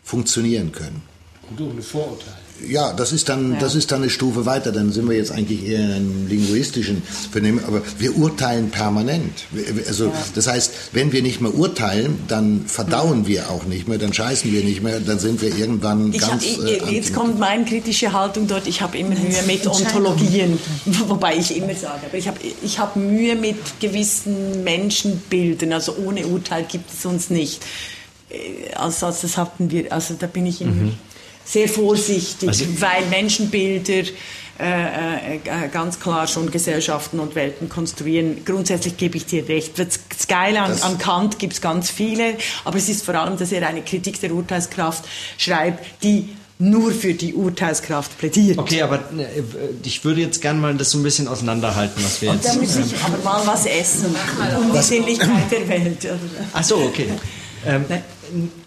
funktionieren 0.02 0.72
können. 0.72 1.02
Und 1.50 1.60
ohne 1.60 1.82
Vorurteile. 1.82 2.40
Ja, 2.68 2.92
das 2.92 3.12
ist 3.12 3.28
dann, 3.28 3.54
ja. 3.54 3.58
das 3.58 3.74
ist 3.74 3.90
dann 3.90 4.02
eine 4.02 4.10
Stufe 4.10 4.46
weiter. 4.46 4.72
Dann 4.72 4.92
sind 4.92 5.08
wir 5.08 5.16
jetzt 5.16 5.32
eigentlich 5.32 5.66
eher 5.66 5.80
in 5.80 5.92
einem 5.92 6.28
linguistischen 6.28 7.02
Vernehmen. 7.02 7.64
Aber 7.66 7.82
wir 7.98 8.16
urteilen 8.16 8.70
permanent. 8.70 9.44
Also, 9.86 10.06
ja. 10.06 10.12
das 10.34 10.46
heißt, 10.46 10.72
wenn 10.92 11.12
wir 11.12 11.22
nicht 11.22 11.40
mehr 11.40 11.54
urteilen, 11.54 12.18
dann 12.28 12.64
verdauen 12.66 13.26
wir 13.26 13.50
auch 13.50 13.64
nicht 13.64 13.88
mehr, 13.88 13.98
dann 13.98 14.12
scheißen 14.12 14.52
wir 14.52 14.62
nicht 14.62 14.82
mehr, 14.82 15.00
dann 15.00 15.18
sind 15.18 15.40
wir 15.42 15.56
irgendwann 15.56 16.12
ich 16.12 16.20
ganz. 16.20 16.44
Hab, 16.44 16.64
äh, 16.66 16.92
jetzt 16.92 17.14
kommt 17.14 17.38
meine 17.38 17.64
kritische 17.64 18.12
Haltung 18.12 18.46
dort. 18.46 18.66
Ich 18.66 18.82
habe 18.82 18.98
immer 18.98 19.14
Mühe 19.14 19.42
mit 19.46 19.66
Ontologien, 19.66 20.58
wobei 21.08 21.36
ich 21.36 21.56
immer 21.56 21.74
sage, 21.74 22.06
aber 22.06 22.18
ich 22.18 22.28
habe 22.28 22.38
ich 22.62 22.78
hab 22.78 22.96
Mühe 22.96 23.36
mit 23.36 23.80
gewissen 23.80 24.64
Menschenbildern. 24.64 25.72
Also 25.72 25.96
ohne 25.96 26.26
Urteil 26.26 26.64
gibt 26.64 26.92
es 26.92 27.06
uns 27.06 27.30
nicht. 27.30 27.62
Äh, 28.30 28.72
also, 28.74 29.06
also 29.06 29.22
das 29.22 29.36
hatten 29.36 29.70
wir, 29.70 29.92
also 29.92 30.14
da 30.18 30.26
bin 30.26 30.46
ich 30.46 30.60
immer 30.60 30.72
mhm. 30.72 30.94
sehr 31.44 31.68
vorsichtig, 31.68 32.48
also, 32.48 32.64
weil 32.80 33.06
Menschenbilder 33.10 34.10
äh, 34.60 35.36
äh, 35.36 35.68
ganz 35.72 36.00
klar 36.00 36.26
schon 36.26 36.50
Gesellschaften 36.50 37.18
und 37.18 37.34
Welten 37.34 37.70
konstruieren. 37.70 38.44
Grundsätzlich 38.44 38.98
gebe 38.98 39.16
ich 39.16 39.24
dir 39.24 39.48
recht. 39.48 39.78
Das 39.78 40.00
Geile 40.28 40.60
an, 40.60 40.72
an 40.82 40.98
Kant 40.98 41.38
gibt 41.38 41.54
es 41.54 41.60
ganz 41.62 41.88
viele, 41.88 42.34
aber 42.64 42.76
es 42.76 42.90
ist 42.90 43.04
vor 43.04 43.14
allem, 43.14 43.38
dass 43.38 43.52
er 43.52 43.66
eine 43.66 43.80
Kritik 43.80 44.20
der 44.20 44.34
Urteilskraft 44.34 45.04
schreibt, 45.38 46.02
die 46.02 46.36
nur 46.58 46.92
für 46.92 47.14
die 47.14 47.32
Urteilskraft 47.32 48.18
plädiert. 48.18 48.58
Okay, 48.58 48.82
aber 48.82 48.96
äh, 48.96 49.42
ich 49.82 50.04
würde 50.04 50.20
jetzt 50.20 50.42
gerne 50.42 50.60
mal 50.60 50.74
das 50.74 50.90
so 50.90 50.98
ein 50.98 51.02
bisschen 51.02 51.26
auseinanderhalten, 51.26 52.04
was 52.04 52.20
wir 52.20 52.30
und 52.30 52.44
jetzt... 52.44 52.54
Da 52.54 52.60
muss 52.60 52.76
ich 52.76 53.02
aber 53.02 53.16
mal 53.24 53.46
was 53.46 53.64
essen, 53.64 54.14
um 54.60 54.72
die 54.74 54.82
Sinnlichkeit 54.82 55.50
der 55.50 55.68
Welt. 55.70 56.06
Ach 56.52 56.62
so, 56.62 56.76
okay. 56.76 57.08
Ähm, 57.64 57.86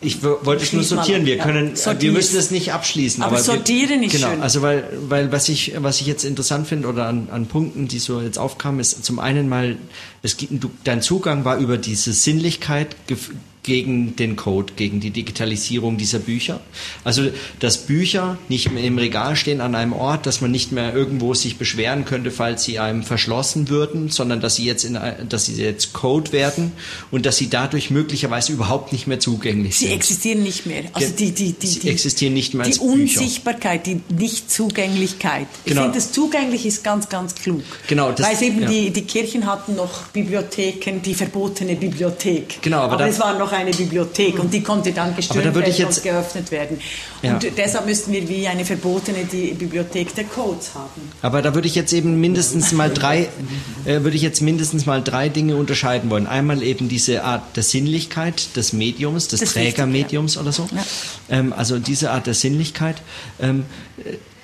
ich 0.02 0.24
wollte 0.24 0.64
es 0.64 0.74
nur 0.74 0.84
sortieren. 0.84 1.26
Wir 1.26 1.38
können, 1.38 1.74
ja, 1.76 2.02
wir 2.02 2.12
müssen 2.12 2.38
es 2.38 2.52
nicht 2.52 2.74
abschließen. 2.74 3.24
Aber, 3.24 3.36
aber 3.36 3.44
sortieren 3.44 4.02
wir, 4.02 4.08
ist 4.08 4.16
genau, 4.16 4.30
schön. 4.30 4.42
Also 4.42 4.62
weil, 4.62 4.88
weil 5.08 5.32
was 5.32 5.50
ich, 5.50 5.74
was 5.78 6.02
ich 6.02 6.08
jetzt 6.08 6.24
interessant 6.24 6.68
finde 6.68 6.88
oder 6.88 7.08
an, 7.08 7.30
an 7.32 7.48
Punkten, 7.48 7.88
die 7.88 8.00
so 8.00 8.22
jetzt 8.22 8.38
aufkamen, 8.38 8.80
ist 8.80 9.04
zum 9.04 9.20
einen 9.20 9.50
mal, 9.50 9.78
es, 10.22 10.38
du, 10.38 10.72
dein 10.84 11.02
Zugang 11.02 11.46
war 11.46 11.58
über 11.58 11.78
diese 11.78 12.14
Sinnlichkeit 12.14 12.96
gegen 13.64 14.16
den 14.18 14.36
Code, 14.36 14.74
gegen 14.76 15.00
die 15.00 15.10
Digitalisierung 15.10 15.98
dieser 15.98 16.20
Bücher. 16.20 16.60
Also, 17.04 17.30
dass 17.60 17.78
Bücher 17.78 18.38
nicht 18.50 18.72
mehr 18.72 18.84
im 18.84 18.98
Regal 18.98 19.36
stehen 19.38 19.62
an 19.62 19.74
einem 19.74 19.94
Ort, 19.94 20.26
dass 20.26 20.42
man 20.42 20.52
nicht 20.52 20.74
mehr 20.74 20.94
irgendwo 20.94 21.34
sich 21.34 21.58
beschweren 21.58 22.04
könnte, 22.04 22.30
falls 22.30 22.66
sie 22.66 22.80
einem 22.80 23.04
verschlossen 23.04 23.70
würden, 23.70 24.10
sondern 24.10 24.42
dass 24.42 24.56
sie 24.56 24.66
jetzt 24.66 24.84
in, 24.84 25.00
dass 25.30 25.46
sie 25.46 25.56
jetzt 25.56 25.94
Code 25.94 26.34
werden 26.34 26.74
und 27.10 27.26
dass 27.26 27.38
sie 27.38 27.50
dadurch 27.50 27.90
möglicherweise 27.90 28.52
überhaupt 28.52 28.92
nicht 28.92 29.08
mehr 29.08 29.22
zugänglich 29.22 29.78
sie 29.78 29.86
sind. 29.86 29.90
Sie 29.90 29.96
existieren 29.96 30.44
nicht 30.44 30.66
mehr. 30.66 30.84
Also 30.92 31.14
die, 31.18 31.32
die, 31.32 31.54
die, 31.54 31.68
sie 31.68 31.90
existieren 31.90 32.34
nicht 32.34 32.54
mehr 32.54 32.66
als 32.66 32.80
Die 32.80 32.82
Unsichtbarkeit, 32.82 33.88
die 33.88 34.02
Nichtzugänglichkeit. 34.10 35.48
Genau. 35.64 35.82
Ich 35.82 35.84
finde, 35.84 35.98
das 35.98 36.12
zugänglich 36.12 36.66
ist 36.66 36.84
ganz, 36.84 37.08
ganz 37.08 37.34
klug. 37.34 37.64
Genau. 37.88 38.12
Das, 38.12 38.28
Weil 38.28 38.44
eben 38.44 38.62
ja. 38.64 38.70
die, 38.70 38.92
die 38.92 39.04
Kirchen 39.04 39.46
hatten 39.46 39.76
noch 39.76 40.08
Bibliotheken, 40.08 41.02
die 41.02 41.14
verbotene 41.14 41.76
Bibliothek. 41.78 42.62
Genau, 42.62 42.80
aber, 42.80 42.94
aber 42.96 43.08
es 43.08 43.20
war 43.20 43.38
noch 43.38 43.53
eine 43.56 43.72
Bibliothek 43.72 44.40
und 44.40 44.54
die 44.54 44.62
konnte 44.62 44.92
dann 44.92 45.16
gestürmt 45.16 45.46
da 45.46 45.56
werden 45.56 45.74
jetzt, 45.76 45.98
und 45.98 46.04
geöffnet 46.04 46.52
werden. 46.52 46.80
Ja. 47.22 47.34
Und 47.34 47.46
deshalb 47.58 47.86
müssten 47.86 48.12
wir 48.12 48.28
wie 48.28 48.48
eine 48.48 48.66
verbotene 48.66 49.26
die 49.26 49.54
Bibliothek 49.54 50.14
der 50.16 50.26
Codes 50.26 50.76
haben. 50.76 51.02
Aber 51.22 51.42
da 51.42 51.54
würde 51.54 51.68
ich 51.68 51.76
jetzt 51.76 51.94
eben 51.94 52.20
mindestens 52.20 52.72
mal 52.72 52.90
drei, 52.90 53.30
äh, 53.86 54.02
würde 54.04 54.16
ich 54.16 54.22
jetzt 54.22 54.42
mindestens 54.42 54.86
mal 54.86 55.02
drei 55.02 55.30
Dinge 55.30 55.56
unterscheiden 55.56 56.10
wollen. 56.10 56.28
Einmal 56.28 56.64
eben 56.64 56.90
diese 56.90 57.24
Art 57.24 57.56
der 57.56 57.64
Sinnlichkeit 57.64 58.56
des 58.56 58.74
Mediums, 58.74 59.28
des 59.28 59.42
das 59.42 59.54
Trägermediums 59.54 60.36
ja. 60.36 60.42
oder 60.42 60.52
so. 60.52 60.68
Ja. 60.72 60.86
Ähm, 61.30 61.54
also 61.54 61.80
diese 61.80 62.12
Art 62.12 62.28
der 62.28 62.34
Sinnlichkeit. 62.34 63.02
Ähm, 63.42 63.66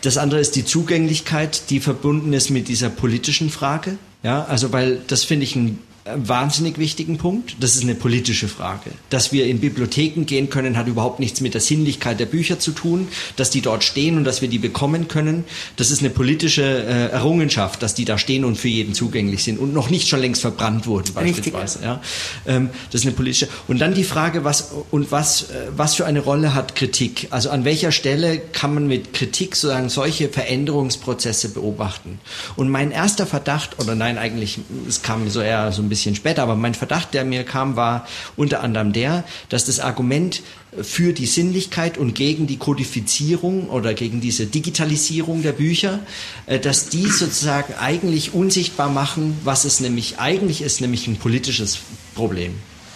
das 0.02 0.18
andere 0.18 0.40
ist 0.40 0.56
die 0.56 0.64
Zugänglichkeit, 0.64 1.70
die 1.70 1.80
verbunden 1.80 2.32
ist 2.34 2.50
mit 2.50 2.68
dieser 2.68 2.90
politischen 2.90 3.50
Frage. 3.50 3.98
Ja, 4.24 4.46
also 4.46 4.72
weil 4.72 5.02
das 5.08 5.24
finde 5.24 5.46
ich 5.46 5.56
ein 5.56 5.80
wahnsinnig 6.16 6.78
wichtigen 6.78 7.18
Punkt. 7.18 7.56
Das 7.60 7.76
ist 7.76 7.84
eine 7.84 7.96
politische 7.96 8.48
Frage. 8.48 8.92
Dass 9.10 9.32
wir 9.32 9.46
in 9.46 9.60
Bibliotheken 9.60 10.24
gehen 10.26 10.50
können, 10.50 10.78
hat 10.78 10.88
überhaupt 10.88 11.20
nichts 11.20 11.42
mit 11.42 11.54
der 11.54 11.62
Sinnlichkeit 11.62 12.20
der 12.20 12.26
Bücher 12.26 12.60
zu 12.60 12.72
tun. 12.72 13.08
Dass 13.36 13.50
die 13.50 13.62
dort 13.62 13.84
stehen 13.84 14.18
und 14.18 14.24
dass 14.24 14.42
wir 14.42 14.50
die 14.50 14.60
bekommen 14.60 15.08
können, 15.08 15.44
das 15.76 15.92
ist 15.92 16.00
eine 16.00 16.10
politische 16.10 16.64
äh, 16.64 17.10
Errungenschaft, 17.12 17.82
dass 17.82 17.96
die 17.96 18.06
da 18.06 18.18
stehen 18.18 18.46
und 18.46 18.58
für 18.58 18.68
jeden 18.68 18.94
zugänglich 18.94 19.44
sind 19.44 19.60
und 19.60 19.74
noch 19.74 19.90
nicht 19.90 20.08
schon 20.08 20.20
längst 20.20 20.42
verbrannt 20.42 20.88
wurden 20.88 21.14
beispielsweise. 21.14 21.80
Ja. 21.84 22.02
Ähm, 22.46 22.70
das 22.92 23.02
ist 23.02 23.08
eine 23.08 23.16
politische. 23.16 23.48
Und 23.68 23.80
dann 23.80 23.94
die 23.94 24.04
Frage, 24.04 24.44
was 24.44 24.72
und 24.92 25.12
was 25.12 25.44
äh, 25.44 25.68
was 25.76 25.96
für 25.96 26.06
eine 26.06 26.20
Rolle 26.20 26.54
hat 26.54 26.76
Kritik? 26.76 27.28
Also 27.32 27.50
an 27.50 27.66
welcher 27.66 27.92
Stelle 27.92 28.40
kann 28.40 28.74
man 28.74 28.88
mit 28.88 29.14
Kritik 29.14 29.56
sozusagen 29.56 29.90
solche 29.90 30.30
Veränderungsprozesse 30.30 31.50
beobachten? 31.50 32.20
Und 32.56 32.70
mein 32.70 32.92
erster 32.92 33.26
Verdacht 33.26 33.80
oder 33.80 33.96
nein, 33.96 34.18
eigentlich 34.18 34.60
es 34.88 35.02
kam 35.02 35.30
so 35.30 35.42
eher 35.42 35.72
so 35.72 35.82
ein 35.82 35.90
bisschen 35.90 35.99
bisschen 36.00 36.16
später, 36.16 36.44
aber 36.44 36.56
mein 36.56 36.74
Verdacht, 36.74 37.14
der 37.14 37.26
mir 37.26 37.44
kam, 37.44 37.76
war 37.76 38.08
unter 38.38 38.62
anderem 38.64 38.94
der, 38.94 39.26
dass 39.50 39.66
das 39.66 39.82
Argument 39.82 40.42
für 40.82 41.14
die 41.14 41.26
Sinnlichkeit 41.26 41.98
und 41.98 42.16
gegen 42.16 42.48
die 42.48 42.58
Kodifizierung 42.58 43.70
oder 43.70 43.94
gegen 43.94 44.22
diese 44.22 44.46
Digitalisierung 44.46 45.42
der 45.42 45.52
Bücher, 45.52 46.00
äh, 46.46 46.60
dass 46.60 46.90
die 46.90 47.08
sozusagen 47.08 47.74
eigentlich 47.74 48.34
unsichtbar 48.34 48.90
machen, 48.90 49.38
was 49.44 49.66
es 49.66 49.80
nämlich 49.80 50.20
eigentlich 50.20 50.62
ist, 50.62 50.80
nämlich 50.80 51.08
ein 51.08 51.18
politisches 51.18 51.80
Problem. 52.16 52.54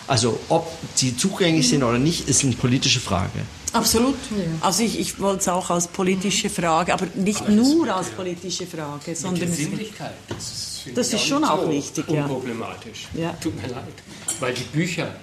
Also 0.08 0.40
ob 0.50 0.72
sie 0.96 1.18
zugänglich 1.18 1.68
sind 1.68 1.84
oder 1.84 1.98
nicht, 1.98 2.30
ist 2.30 2.44
eine 2.44 2.54
politische 2.54 3.00
Frage. 3.00 3.42
Absolut. 3.74 4.16
Also 4.62 4.84
ich, 4.84 5.00
ich 5.00 5.20
wollte 5.20 5.40
es 5.42 5.48
auch 5.48 5.70
als 5.72 5.88
politische 5.88 6.50
Frage, 6.50 6.94
aber 6.94 7.08
nicht 7.16 7.42
aber 7.42 7.52
nur 7.52 7.94
als 7.94 8.10
politische 8.10 8.68
Frage, 8.68 9.16
sondern... 9.16 9.50
Die 9.50 9.64
Sinnlichkeit, 9.64 10.14
das 10.30 10.52
ist 10.52 10.73
das 10.96 11.14
ist 11.14 11.26
schon 11.26 11.44
auch 11.44 11.64
so 11.64 11.72
wichtig. 11.72 12.08
Unproblematisch. 12.08 13.08
Ja. 13.14 13.32
Tut 13.42 13.56
mir 13.62 13.70
leid. 13.70 13.94
Weil 14.40 14.54
die 14.54 14.64
Bücher, 14.64 15.16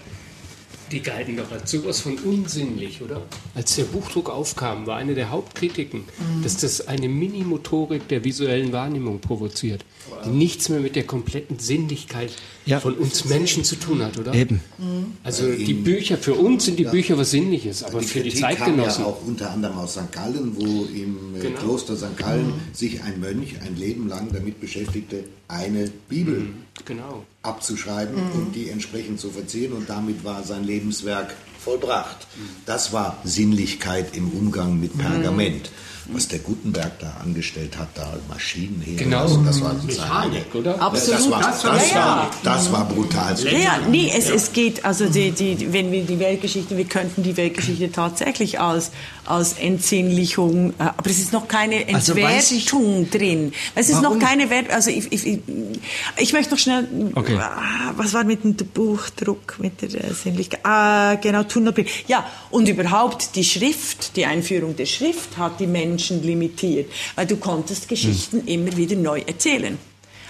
die 0.90 1.00
galten 1.00 1.36
doch 1.36 1.50
als 1.52 1.70
sowas 1.70 2.00
von 2.00 2.18
unsinnlich, 2.18 3.00
oder? 3.02 3.22
Als 3.55 3.76
der 3.76 3.84
Buchdruck 3.84 4.30
aufkam, 4.30 4.86
war 4.86 4.97
eine 4.97 5.14
der 5.14 5.30
Hauptkritiken, 5.30 6.00
mhm. 6.00 6.42
dass 6.42 6.56
das 6.56 6.86
eine 6.89 7.08
Minimotorik 7.08 8.08
der 8.08 8.24
visuellen 8.24 8.72
Wahrnehmung 8.72 9.20
provoziert, 9.20 9.84
die 10.24 10.30
nichts 10.30 10.68
mehr 10.68 10.80
mit 10.80 10.97
der 10.97 11.05
kompletten 11.05 11.58
Sinnlichkeit 11.58 12.32
ja. 12.66 12.80
von 12.80 12.94
uns 12.94 13.24
Menschen 13.24 13.64
zu 13.64 13.76
tun 13.76 14.02
hat, 14.02 14.18
oder? 14.18 14.34
Eben. 14.34 14.60
Mhm. 14.78 15.12
Also 15.24 15.50
die 15.50 15.74
Bücher, 15.74 16.18
für 16.18 16.34
uns 16.34 16.64
sind 16.64 16.78
die 16.78 16.84
ja. 16.84 16.90
Bücher 16.90 17.18
was 17.18 17.30
Sinnliches, 17.30 17.82
aber 17.82 18.00
die 18.00 18.06
für 18.06 18.20
Kritik 18.20 18.34
die 18.34 18.40
Zeitgenossen. 18.40 19.05
Kam 19.05 19.12
ja 19.12 19.18
auch 19.18 19.26
unter 19.26 19.50
anderem 19.50 19.78
aus 19.78 19.92
St. 19.92 20.12
Gallen, 20.12 20.56
wo 20.56 20.84
im 20.84 21.36
äh, 21.36 21.40
genau. 21.40 21.58
Kloster 21.58 21.97
St. 21.97 22.16
Gallen 22.16 22.47
mhm. 22.47 22.60
sich 22.72 23.02
ein 23.02 23.20
Mönch 23.20 23.55
ein 23.64 23.76
Leben 23.76 24.08
lang 24.08 24.32
damit 24.32 24.60
beschäftigte, 24.60 25.24
eine 25.48 25.90
Bibel 26.08 26.40
mhm. 26.40 26.55
genau. 26.84 27.24
abzuschreiben 27.42 28.14
mhm. 28.14 28.40
und 28.40 28.56
die 28.56 28.68
entsprechend 28.68 29.20
zu 29.20 29.30
verzieren 29.30 29.72
und 29.72 29.89
damit 29.89 30.24
war 30.24 30.44
sein 30.44 30.64
Lebenswerk 30.64 31.34
vollbracht. 31.58 32.26
Mhm. 32.36 32.48
Das 32.66 32.92
war 32.92 33.18
Sinnlichkeit 33.24 34.16
im 34.16 34.30
Umgang 34.30 34.78
mit 34.78 34.97
Pergament 34.97 35.70
was 36.06 36.28
der 36.28 36.38
Gutenberg 36.40 36.98
da 36.98 37.16
angestellt 37.22 37.78
hat, 37.78 37.88
da 37.94 38.14
Maschinen 38.28 38.80
her. 38.80 38.96
Genau, 38.96 39.20
also 39.20 39.42
das 39.42 39.60
war 39.60 39.74
Mechanik, 39.74 40.54
oder? 40.54 40.80
Absolut. 40.80 41.20
Das 41.20 41.30
war, 41.30 41.40
das, 41.40 41.62
das, 41.62 41.90
ja, 41.90 41.96
war, 41.96 42.30
das 42.42 42.72
war 42.72 42.84
brutal. 42.88 43.36
Ja, 43.44 43.58
ja, 43.58 43.78
nee, 43.88 44.12
es, 44.16 44.30
es 44.30 44.52
geht, 44.52 44.84
also 44.84 45.06
die, 45.06 45.30
die, 45.30 45.72
wenn 45.72 45.92
wir 45.92 46.04
die 46.04 46.18
Weltgeschichte, 46.18 46.76
wir 46.76 46.84
könnten 46.84 47.22
die 47.22 47.36
Weltgeschichte 47.36 47.92
tatsächlich 47.92 48.60
als, 48.60 48.90
als 49.31 49.55
Entsinnlichung, 49.55 50.70
äh, 50.70 50.83
aber 50.97 51.10
es 51.10 51.18
ist 51.18 51.33
noch 51.33 51.49
keine 51.49 51.86
also 51.92 52.12
Entwertung 52.12 52.97
also 52.97 53.18
drin. 53.18 53.52
Es 53.75 53.89
ist 53.89 54.02
Warum? 54.02 54.18
noch 54.18 54.26
keine 54.26 54.50
Wert, 54.50 54.70
also 54.70 54.91
ich, 54.91 55.12
ich, 55.12 55.26
ich, 55.26 55.39
ich 56.18 56.33
möchte 56.33 56.52
noch 56.52 56.59
schnell, 56.59 56.89
okay. 57.15 57.36
Ah, 57.39 57.92
was 57.97 58.12
war 58.12 58.25
mit 58.25 58.44
dem 58.44 58.55
Buchdruck, 58.55 59.59
mit 59.59 59.83
der 59.83 60.05
äh, 60.05 60.12
Sinnlichkeit, 60.12 60.60
ah, 60.65 61.15
genau, 61.15 61.44
Tunnelbild. 61.44 61.89
Ja, 62.09 62.26
und 62.50 62.68
überhaupt 62.68 63.36
die 63.36 63.44
Schrift, 63.44 64.17
die 64.17 64.26
Einführung 64.26 64.76
der 64.76 64.86
Schrift 64.86 65.36
hat 65.36 65.60
die 65.60 65.67
Menschen 65.67 65.91
Menschen 66.00 66.23
limitiert, 66.23 66.91
weil 67.15 67.26
du 67.26 67.36
konntest 67.36 67.89
Geschichten 67.89 68.41
hm. 68.41 68.47
immer 68.47 68.76
wieder 68.76 68.97
neu 68.97 69.20
erzählen. 69.26 69.78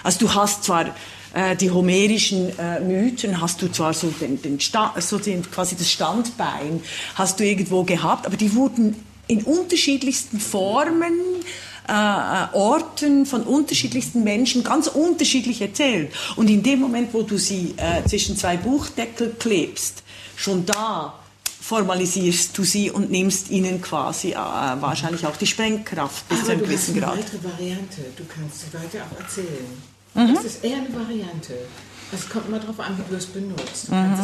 Also 0.03 0.19
du 0.19 0.33
hast 0.33 0.63
zwar 0.63 0.95
äh, 1.33 1.55
die 1.55 1.71
homerischen 1.71 2.57
äh, 2.59 2.79
Mythen 2.79 3.41
hast 3.41 3.61
du 3.61 3.71
zwar 3.71 3.93
so 3.93 4.07
den, 4.07 4.41
den 4.41 4.59
so 4.99 5.17
den, 5.17 5.49
quasi 5.49 5.75
das 5.75 5.91
Standbein 5.91 6.81
hast 7.15 7.39
du 7.39 7.45
irgendwo 7.45 7.83
gehabt, 7.83 8.25
aber 8.25 8.37
die 8.37 8.53
wurden 8.55 8.95
in 9.27 9.43
unterschiedlichsten 9.43 10.39
Formen 10.39 11.13
äh, 11.87 11.93
äh, 11.93 12.47
Orten 12.53 13.25
von 13.25 13.43
unterschiedlichsten 13.43 14.23
Menschen 14.23 14.63
ganz 14.63 14.87
unterschiedlich 14.87 15.61
erzählt. 15.61 16.13
Und 16.35 16.49
in 16.49 16.63
dem 16.63 16.79
Moment, 16.79 17.13
wo 17.13 17.23
du 17.23 17.37
sie 17.37 17.73
äh, 17.77 18.07
zwischen 18.07 18.37
zwei 18.37 18.57
Buchdeckel 18.57 19.35
klebst, 19.39 20.03
schon 20.35 20.65
da 20.65 21.15
formalisierst 21.61 22.57
du 22.57 22.63
sie 22.63 22.91
und 22.91 23.11
nimmst 23.11 23.49
ihnen 23.49 23.81
quasi 23.81 24.31
äh, 24.31 24.35
wahrscheinlich 24.35 25.25
auch 25.25 25.37
die 25.37 25.47
Sprengkraft 25.47 26.27
bis 26.29 26.45
zu 26.45 26.51
einem 26.51 26.61
gewissen 26.61 26.99
Grad. 26.99 27.13
eine 27.13 27.21
weitere 27.21 27.43
Variante. 27.43 28.01
Du 28.15 28.23
kannst 28.25 28.61
sie 28.61 28.73
weiter 28.73 29.05
auch 29.05 29.19
erzählen. 29.19 29.90
Mhm. 30.13 30.35
Das 30.35 30.45
ist 30.45 30.63
eher 30.63 30.77
eine 30.77 30.93
Variante. 30.93 31.53
Es 32.13 32.29
kommt 32.29 32.47
immer 32.49 32.59
darauf 32.59 32.79
an, 32.79 32.97
wie 32.97 33.09
du 33.09 33.15
es 33.15 33.25
benutzt. 33.25 33.89
Mhm. 33.89 34.17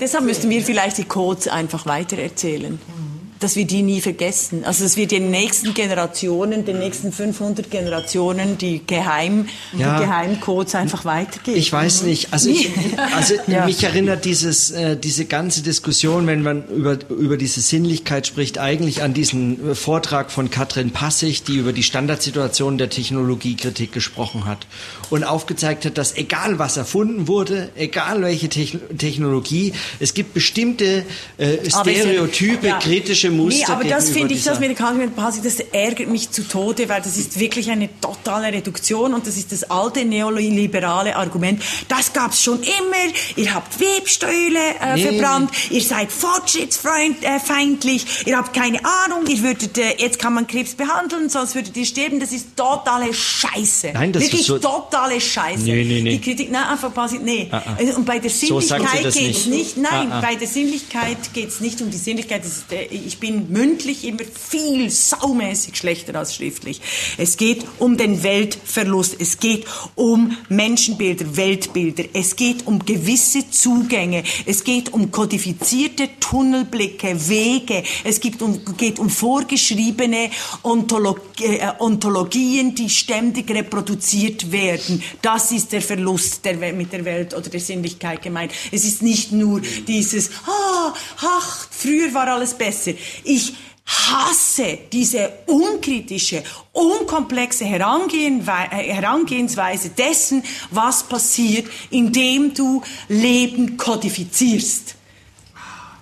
Deshalb 0.00 0.24
müssten 0.24 0.48
wir 0.48 0.62
vielleicht 0.62 0.96
die 0.98 1.04
Codes 1.04 1.48
einfach 1.48 1.84
weitererzählen. 1.86 2.72
Mhm 2.72 3.13
dass 3.44 3.56
wir 3.56 3.66
die 3.66 3.82
nie 3.82 4.00
vergessen. 4.00 4.64
Also 4.64 4.84
dass 4.84 4.96
wir 4.96 5.06
den 5.06 5.30
nächsten 5.30 5.74
Generationen, 5.74 6.64
den 6.64 6.78
nächsten 6.78 7.12
500 7.12 7.70
Generationen 7.70 8.56
die, 8.56 8.80
Geheim, 8.86 9.48
ja. 9.76 9.98
die 9.98 10.06
Geheimcodes 10.06 10.74
einfach 10.74 11.04
weitergeben. 11.04 11.58
Ich 11.58 11.70
weiß 11.70 12.04
nicht. 12.04 12.32
Also, 12.32 12.48
ich, 12.48 12.70
also 13.14 13.34
ja. 13.46 13.66
mich 13.66 13.84
erinnert 13.84 14.24
dieses, 14.24 14.70
äh, 14.70 14.96
diese 14.96 15.26
ganze 15.26 15.60
Diskussion, 15.62 16.26
wenn 16.26 16.42
man 16.42 16.66
über, 16.68 16.96
über 17.10 17.36
diese 17.36 17.60
Sinnlichkeit 17.60 18.26
spricht, 18.26 18.56
eigentlich 18.56 19.02
an 19.02 19.12
diesen 19.12 19.72
äh, 19.72 19.74
Vortrag 19.74 20.32
von 20.32 20.50
Katrin 20.50 20.90
Passig, 20.90 21.44
die 21.44 21.56
über 21.56 21.74
die 21.74 21.82
Standardsituation 21.82 22.78
der 22.78 22.88
Technologiekritik 22.88 23.92
gesprochen 23.92 24.46
hat 24.46 24.66
und 25.10 25.22
aufgezeigt 25.22 25.84
hat, 25.84 25.98
dass 25.98 26.16
egal 26.16 26.58
was 26.58 26.78
erfunden 26.78 27.28
wurde, 27.28 27.68
egal 27.76 28.22
welche 28.22 28.48
Technologie, 28.48 29.74
es 30.00 30.14
gibt 30.14 30.32
bestimmte 30.32 31.04
äh, 31.36 31.58
Stereotype, 31.68 32.66
ja. 32.66 32.78
kritische 32.78 33.33
Muster. 33.36 33.66
Nee, 33.66 33.72
aber 33.72 33.84
das 33.84 34.10
finde 34.10 34.34
ich, 34.34 34.44
das 34.44 34.60
mit 34.60 34.78
das 34.78 35.60
ärgert 35.72 36.08
mich 36.08 36.30
zu 36.30 36.46
Tode, 36.46 36.88
weil 36.88 37.02
das 37.02 37.16
ist 37.16 37.38
wirklich 37.38 37.70
eine 37.70 37.88
totale 38.00 38.52
Reduktion 38.52 39.14
und 39.14 39.26
das 39.26 39.36
ist 39.36 39.52
das 39.52 39.70
alte 39.70 40.04
neoliberale 40.04 41.16
Argument. 41.16 41.62
Das 41.88 42.12
gab 42.12 42.32
es 42.32 42.42
schon 42.42 42.62
immer. 42.62 43.12
Ihr 43.36 43.54
habt 43.54 43.80
Webstäule 43.80 44.58
äh, 44.80 44.94
nee, 44.94 45.02
verbrannt, 45.02 45.50
ihr 45.70 45.82
seid 45.82 46.12
fortschrittsfeindlich, 46.12 48.26
äh, 48.26 48.30
ihr 48.30 48.36
habt 48.36 48.54
keine 48.54 48.80
Ahnung, 48.84 49.26
ihr 49.26 49.42
würdet, 49.42 49.78
äh, 49.78 49.94
jetzt 49.98 50.18
kann 50.18 50.34
man 50.34 50.46
Krebs 50.46 50.74
behandeln, 50.74 51.28
sonst 51.28 51.54
würdet 51.54 51.76
ihr 51.76 51.86
sterben. 51.86 52.20
Das 52.20 52.32
ist 52.32 52.56
totale 52.56 53.12
Scheiße. 53.12 53.90
Nein, 53.94 54.12
das 54.12 54.22
wirklich 54.22 54.42
ist 54.42 54.46
so 54.46 54.58
totale 54.58 55.20
Scheiße. 55.20 55.62
Nee, 55.62 55.84
nee, 55.84 56.00
nee. 56.00 56.10
Die 56.10 56.20
Kritik, 56.20 56.50
nein, 56.50 56.64
einfach 56.64 56.92
quasi, 56.92 57.18
nee. 57.18 57.48
Ah, 57.50 57.62
ah. 57.66 57.96
Und 57.96 58.04
bei 58.04 58.18
der 58.18 58.30
Sinnlichkeit 58.30 59.12
so 59.12 59.20
geht 59.20 59.36
es 59.36 59.46
nicht. 59.46 59.76
Nein, 59.76 60.12
ah, 60.12 60.18
ah. 60.18 60.20
bei 60.20 60.34
der 60.34 60.48
Sinnlichkeit 60.48 61.32
geht 61.32 61.48
es 61.48 61.60
nicht 61.60 61.80
um 61.80 61.90
die 61.90 61.96
Sinnlichkeit. 61.96 62.44
Ist, 62.44 62.64
ich 62.90 63.13
bin 63.20 63.50
mündlich 63.50 64.04
immer 64.04 64.24
viel 64.24 64.90
saumäßig 64.90 65.76
schlechter 65.76 66.14
als 66.14 66.34
schriftlich. 66.34 66.80
Es 67.18 67.36
geht 67.36 67.64
um 67.78 67.96
den 67.96 68.22
Weltverlust. 68.22 69.16
Es 69.18 69.38
geht 69.38 69.66
um 69.94 70.36
Menschenbilder, 70.48 71.36
Weltbilder. 71.36 72.04
Es 72.12 72.36
geht 72.36 72.66
um 72.66 72.84
gewisse 72.84 73.50
Zugänge. 73.50 74.24
Es 74.46 74.64
geht 74.64 74.92
um 74.92 75.10
kodifizierte 75.10 76.08
Tunnelblicke, 76.20 77.28
Wege. 77.28 77.82
Es 78.04 78.20
geht 78.20 78.40
um, 78.42 78.60
geht 78.76 78.98
um 78.98 79.10
vorgeschriebene 79.10 80.30
Ontolog 80.62 81.20
äh, 81.40 81.72
Ontologien, 81.78 82.74
die 82.74 82.88
ständig 82.88 83.50
reproduziert 83.50 84.52
werden. 84.52 85.02
Das 85.22 85.52
ist 85.52 85.72
der 85.72 85.82
Verlust 85.82 86.44
der, 86.44 86.56
mit 86.72 86.92
der 86.92 87.04
Welt 87.04 87.34
oder 87.34 87.48
der 87.48 87.60
Sinnlichkeit 87.60 88.22
gemeint. 88.22 88.52
Es 88.70 88.84
ist 88.84 89.02
nicht 89.02 89.32
nur 89.32 89.60
dieses, 89.60 90.30
ah, 90.46 90.94
ach, 91.18 91.68
früher 91.70 92.12
war 92.14 92.28
alles 92.28 92.54
besser. 92.54 92.92
Ich 93.24 93.54
hasse 93.86 94.78
diese 94.92 95.32
unkritische, 95.46 96.42
unkomplexe 96.72 97.64
Herangehensweise 97.64 99.88
dessen, 99.90 100.42
was 100.70 101.04
passiert, 101.04 101.68
indem 101.90 102.54
du 102.54 102.82
Leben 103.08 103.76
kodifizierst. 103.76 104.96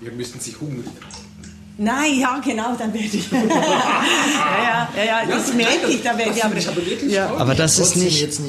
Wir 0.00 0.12
müssen 0.12 0.40
sie 0.40 0.54
hungrig 0.60 0.90
Nein, 1.78 2.20
ja, 2.20 2.38
genau, 2.38 2.76
dann 2.76 2.92
werde 2.92 3.06
ich. 3.06 3.28
ja, 3.32 3.40
ja, 3.40 4.88
ja, 4.96 5.04
ja, 5.04 5.26
das 5.26 5.54
merke 5.54 5.86
ich, 5.88 6.02
da 6.02 6.16
werde 6.16 6.32
ich 6.32 6.44
aber. 6.44 6.54
Ja. 7.08 7.34
Aber 7.36 7.54
das 7.54 7.78
ist 7.78 7.96
nicht. 7.96 8.40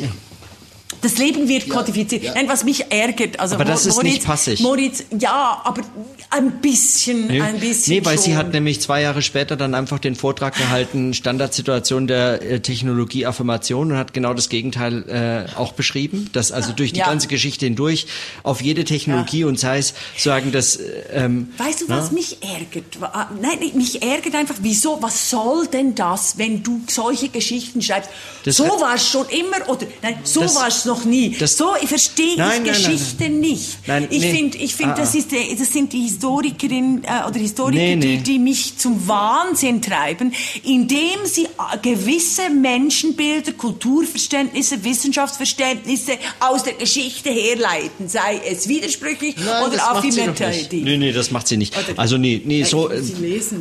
Das 1.03 1.17
Leben 1.17 1.49
wird 1.49 1.67
ja, 1.67 1.73
kodifiziert. 1.75 2.23
Ja. 2.23 2.33
Nein, 2.33 2.47
was 2.47 2.63
mich 2.63 2.91
ärgert, 2.91 3.39
also 3.39 3.55
aber 3.55 3.65
das 3.65 3.83
Moritz, 3.83 3.97
ist 3.97 4.03
nicht 4.03 4.23
passig. 4.23 4.59
Moritz, 4.61 5.03
ja, 5.19 5.61
aber 5.65 5.81
ein 6.29 6.61
bisschen, 6.61 7.27
nee. 7.27 7.41
ein 7.41 7.59
bisschen. 7.59 7.95
Nee, 7.95 8.05
weil 8.05 8.15
schon. 8.15 8.25
sie 8.25 8.35
hat 8.37 8.53
nämlich 8.53 8.79
zwei 8.81 9.01
Jahre 9.01 9.21
später 9.21 9.57
dann 9.57 9.75
einfach 9.75 9.99
den 9.99 10.15
Vortrag 10.15 10.55
gehalten, 10.55 11.13
Standardsituation 11.13 12.07
der 12.07 12.41
äh, 12.41 12.59
Technologieaffirmation 12.61 13.91
und 13.91 13.97
hat 13.97 14.13
genau 14.13 14.33
das 14.33 14.47
Gegenteil 14.47 15.47
äh, 15.53 15.59
auch 15.59 15.73
beschrieben, 15.73 16.29
dass 16.31 16.53
also 16.53 16.71
durch 16.71 16.93
die 16.93 16.99
ja. 16.99 17.07
ganze 17.07 17.27
Geschichte 17.27 17.65
hindurch 17.65 18.07
auf 18.43 18.61
jede 18.61 18.85
Technologie 18.85 19.43
und 19.43 19.59
sei 19.59 19.79
es 19.79 19.93
sagen, 20.17 20.53
dass 20.53 20.77
äh, 20.77 21.03
ähm, 21.11 21.49
Weißt 21.57 21.81
du, 21.81 21.89
was 21.89 22.11
na? 22.11 22.13
mich 22.13 22.37
ärgert? 22.41 22.85
Ah, 23.01 23.27
nein, 23.41 23.59
mich 23.75 24.01
ärgert 24.01 24.35
einfach, 24.35 24.55
wieso, 24.61 25.01
was 25.01 25.29
soll 25.29 25.67
denn 25.67 25.95
das, 25.95 26.37
wenn 26.37 26.63
du 26.63 26.81
solche 26.87 27.27
Geschichten 27.27 27.81
schreibst? 27.81 28.09
Das 28.45 28.57
so 28.57 28.63
war 28.63 28.95
es 28.95 29.07
schon 29.07 29.27
immer 29.29 29.69
oder 29.69 29.85
nein, 30.01 30.17
so 30.23 30.41
war 30.41 30.67
es 30.67 30.85
noch 30.85 30.92
noch 30.93 31.05
nie. 31.05 31.35
Das 31.37 31.57
so 31.57 31.73
verstehe 31.85 32.35
ich 32.35 32.63
Geschichte 32.63 33.23
nein, 33.23 33.31
nein, 33.31 33.39
nicht. 33.39 33.87
Nein, 33.87 34.07
ich 34.09 34.21
nee. 34.21 34.31
finde, 34.31 34.57
ich 34.57 34.75
find, 34.75 34.91
ah, 34.91 34.95
das, 34.95 35.15
ah. 35.15 35.17
ist, 35.17 35.31
das 35.31 35.71
sind 35.71 35.91
die 35.91 36.01
Historikerinnen 36.01 37.03
äh, 37.03 37.27
oder 37.27 37.39
Historiker, 37.39 37.77
nee, 37.77 37.95
nee. 37.95 38.17
Die, 38.17 38.23
die 38.23 38.39
mich 38.39 38.77
zum 38.77 39.07
Wahnsinn 39.07 39.81
treiben, 39.81 40.33
indem 40.63 41.25
sie 41.25 41.45
äh, 41.45 41.77
gewisse 41.81 42.49
Menschenbilder, 42.49 43.53
Kulturverständnisse, 43.53 44.83
Wissenschaftsverständnisse 44.83 46.13
aus 46.39 46.63
der 46.63 46.73
Geschichte 46.73 47.29
herleiten, 47.29 48.07
sei 48.07 48.41
es 48.49 48.67
widersprüchlich 48.67 49.35
Nein, 49.37 49.63
oder 49.63 49.91
affirmativ. 49.91 50.71
Nee, 50.71 50.97
nee, 50.97 51.11
das 51.11 51.31
macht 51.31 51.47
sie 51.47 51.57
nicht. 51.57 51.75
Also 51.97 52.17
nee, 52.17 52.41
nee, 52.45 52.63
so 52.63 52.89
äh, 52.89 53.01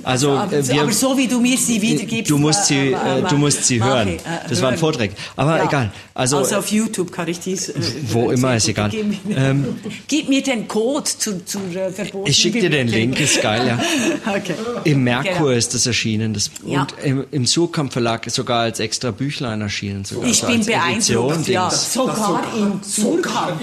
also 0.03 0.33
aber, 0.33 0.57
äh, 0.57 0.69
wir, 0.69 0.83
aber, 0.83 0.93
so 0.93 1.17
wie 1.17 1.27
du 1.27 1.41
mir 1.41 1.57
sie 1.57 1.81
wiedergibst, 1.81 2.31
du 2.31 2.39
musst 2.39 2.67
sie, 2.67 2.93
äh, 2.93 3.23
du 3.29 3.37
musst 3.37 3.65
sie 3.65 3.83
hören. 3.83 4.19
Das 4.49 4.61
war 4.61 4.71
ein 4.71 4.79
Vortrag. 4.79 5.11
Aber 5.37 5.57
ja. 5.57 5.65
egal. 5.65 5.93
Also, 6.15 6.39
also 6.39 6.57
auf 6.57 6.69
YouTube 6.69 7.11
kann 7.11 7.29
ich 7.29 7.41
dies. 7.41 7.71
Äh, 7.71 7.75
wo 8.09 8.31
immer 8.31 8.57
ist 8.57 8.69
egal. 8.69 8.91
Gib, 8.91 9.17
ähm, 9.35 9.77
gib 10.09 10.29
mir 10.29 10.43
den 10.43 10.69
Code 10.69 11.05
zu, 11.05 11.45
zu 11.45 11.59
äh, 11.59 11.91
verbotenen. 11.91 12.27
Ich 12.27 12.37
schicke 12.37 12.61
dir 12.61 12.71
den 12.71 12.89
Link, 12.89 13.19
ist 13.19 13.41
geil, 13.41 13.67
ja. 13.67 13.79
okay. 14.37 14.55
Im 14.85 15.05
Merkur 15.05 15.33
genau. 15.33 15.49
ist 15.49 15.75
das 15.75 15.87
erschienen. 15.87 16.35
Das, 16.35 16.51
ja. 16.67 16.83
Und 16.83 16.95
im, 17.03 17.25
im 17.31 17.47
Surkamp 17.47 17.93
Verlag 17.93 18.31
sogar 18.31 18.61
als 18.61 18.81
extra 18.81 19.11
Büchlein 19.11 19.63
erschienen. 19.63 20.05
Sogar, 20.05 20.29
ich 20.29 20.43
also 20.43 20.55
bin 20.55 20.67
beeindruckt, 20.67 21.49
ja. 21.49 21.71
Sogar 21.71 22.43
im 22.57 22.81
Surkamp. 22.83 23.61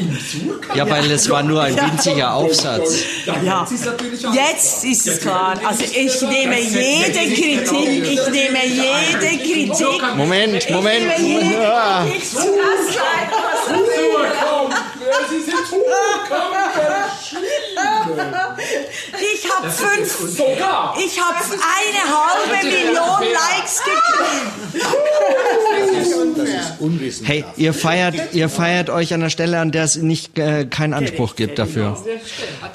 Ja, 0.76 0.90
weil 0.90 1.12
es 1.12 1.30
war 1.30 1.44
nur 1.44 1.62
ein 1.62 1.76
winziger 1.76 2.34
Aufsatz. 2.34 3.04
Ja. 3.46 3.68
Jetzt 4.34 4.86
ist 4.86 5.08
es 5.08 5.20
klar. 5.22 5.60
Also 5.64 5.84
ich 5.84 6.22
nehme 6.22 6.60
jede 6.60 7.34
Kritik, 7.36 8.12
ich 8.12 8.32
nehme 8.32 8.66
jede 8.66 9.38
Kritik. 9.44 10.16
Moment, 10.16 10.70
Moment. 10.72 11.12
Ich 11.20 12.39
Kritik 12.40 12.60
Sie 15.30 15.42
sind 15.42 15.54
Ich 19.34 19.50
habe 19.52 19.70
fünf. 19.70 20.40
Ich 20.98 21.22
habe 21.22 21.38
eine 21.38 22.04
halbe 22.16 22.66
Million 22.66 23.22
Likes 23.34 23.82
gekriegt. 23.84 24.60
Hey, 27.24 27.46
ihr 27.58 27.74
feiert, 27.74 28.34
ihr 28.34 28.50
feiert 28.50 28.90
euch 28.90 29.14
an 29.14 29.22
der 29.22 29.30
Stelle, 29.30 29.60
an 29.60 29.72
der 29.72 29.84
es 29.84 29.96
nicht 29.98 30.38
äh, 30.38 30.66
keinen 30.66 30.94
Anspruch 30.94 31.36
gibt 31.36 31.60
dafür. 31.60 31.98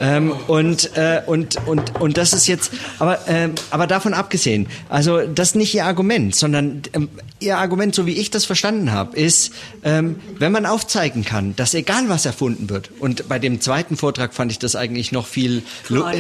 Ähm, 0.01 0.33
und, 0.47 0.97
äh, 0.97 1.23
und, 1.27 1.57
und, 1.67 2.01
und 2.01 2.17
das 2.17 2.33
ist 2.33 2.47
jetzt, 2.47 2.73
aber, 2.99 3.19
ähm, 3.29 3.55
aber 3.71 3.87
davon 3.87 4.15
abgesehen, 4.15 4.67
also 4.89 5.27
das 5.27 5.49
ist 5.49 5.55
nicht 5.57 5.75
ihr 5.75 5.87
Argument, 5.87 6.35
sondern 6.35 6.83
ähm, 6.93 7.09
ihr 7.45 7.59
Argument, 7.59 7.95
so 7.95 8.07
wie 8.07 8.13
ich 8.13 8.31
das 8.31 8.45
verstanden 8.45 8.93
habe, 8.93 9.17
ist, 9.17 9.53
ähm, 9.85 10.17
wenn 10.39 10.53
man 10.53 10.67
aufzeigen 10.67 11.25
kann, 11.25 11.55
dass 11.57 11.75
egal 11.75 12.09
was 12.09 12.27
erfunden 12.27 12.71
wird, 12.71 12.91
und 12.99 13.29
bei 13.29 13.39
dem 13.39 13.61
zweiten 13.61 13.97
Vortrag 13.97 14.35
fand 14.35 14.51
ich 14.51 14.59
das 14.59 14.77
eigentlich 14.77 15.13
noch 15.13 15.27
viel 15.27 15.63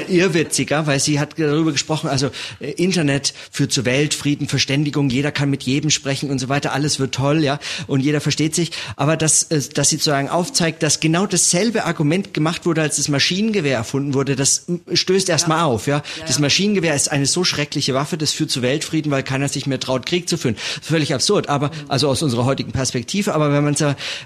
irrwitziger, 0.08 0.86
weil 0.86 1.00
sie 1.00 1.18
hat 1.18 1.38
darüber 1.38 1.72
gesprochen, 1.72 2.08
also 2.08 2.30
äh, 2.60 2.70
Internet 2.72 3.34
führt 3.50 3.72
zu 3.72 3.84
Weltfrieden, 3.84 4.48
Verständigung, 4.48 5.10
jeder 5.10 5.32
kann 5.32 5.50
mit 5.50 5.62
jedem 5.62 5.90
sprechen 5.90 6.30
und 6.30 6.38
so 6.38 6.48
weiter, 6.48 6.72
alles 6.72 6.98
wird 6.98 7.14
toll, 7.14 7.42
ja, 7.42 7.58
und 7.86 8.00
jeder 8.00 8.20
versteht 8.20 8.54
sich, 8.54 8.70
aber 8.96 9.16
dass, 9.16 9.44
äh, 9.44 9.60
dass 9.74 9.88
sie 9.88 9.96
sozusagen 9.96 10.28
aufzeigt, 10.28 10.82
dass 10.82 11.00
genau 11.00 11.26
dasselbe 11.26 11.84
Argument 11.84 12.34
gemacht 12.34 12.66
wurde, 12.66 12.82
als 12.82 12.96
das 12.96 13.08
Maschinengewehr 13.08 13.76
erfunden 13.76 14.14
wurde, 14.14 14.36
das 14.36 14.66
stößt 14.92 15.28
erstmal 15.28 15.58
ja. 15.58 15.64
auf, 15.64 15.86
ja? 15.86 15.96
ja. 15.96 16.24
Das 16.26 16.38
Maschinengewehr 16.38 16.94
ist 16.94 17.10
eine 17.10 17.26
so 17.26 17.44
schreckliche 17.44 17.94
Waffe, 17.94 18.18
das 18.18 18.32
führt 18.32 18.50
zu 18.50 18.62
Weltfrieden, 18.62 19.10
weil 19.10 19.22
keiner 19.22 19.48
sich 19.48 19.66
mehr 19.66 19.80
traut, 19.80 20.06
Krieg 20.06 20.28
zu 20.28 20.36
führen. 20.36 20.56
Völlig 20.82 21.13
absurd, 21.14 21.48
aber, 21.48 21.70
also 21.88 22.08
aus 22.08 22.22
unserer 22.22 22.44
heutigen 22.44 22.72
Perspektive, 22.72 23.34
aber 23.34 23.52
wenn 23.52 23.64
man, 23.64 23.76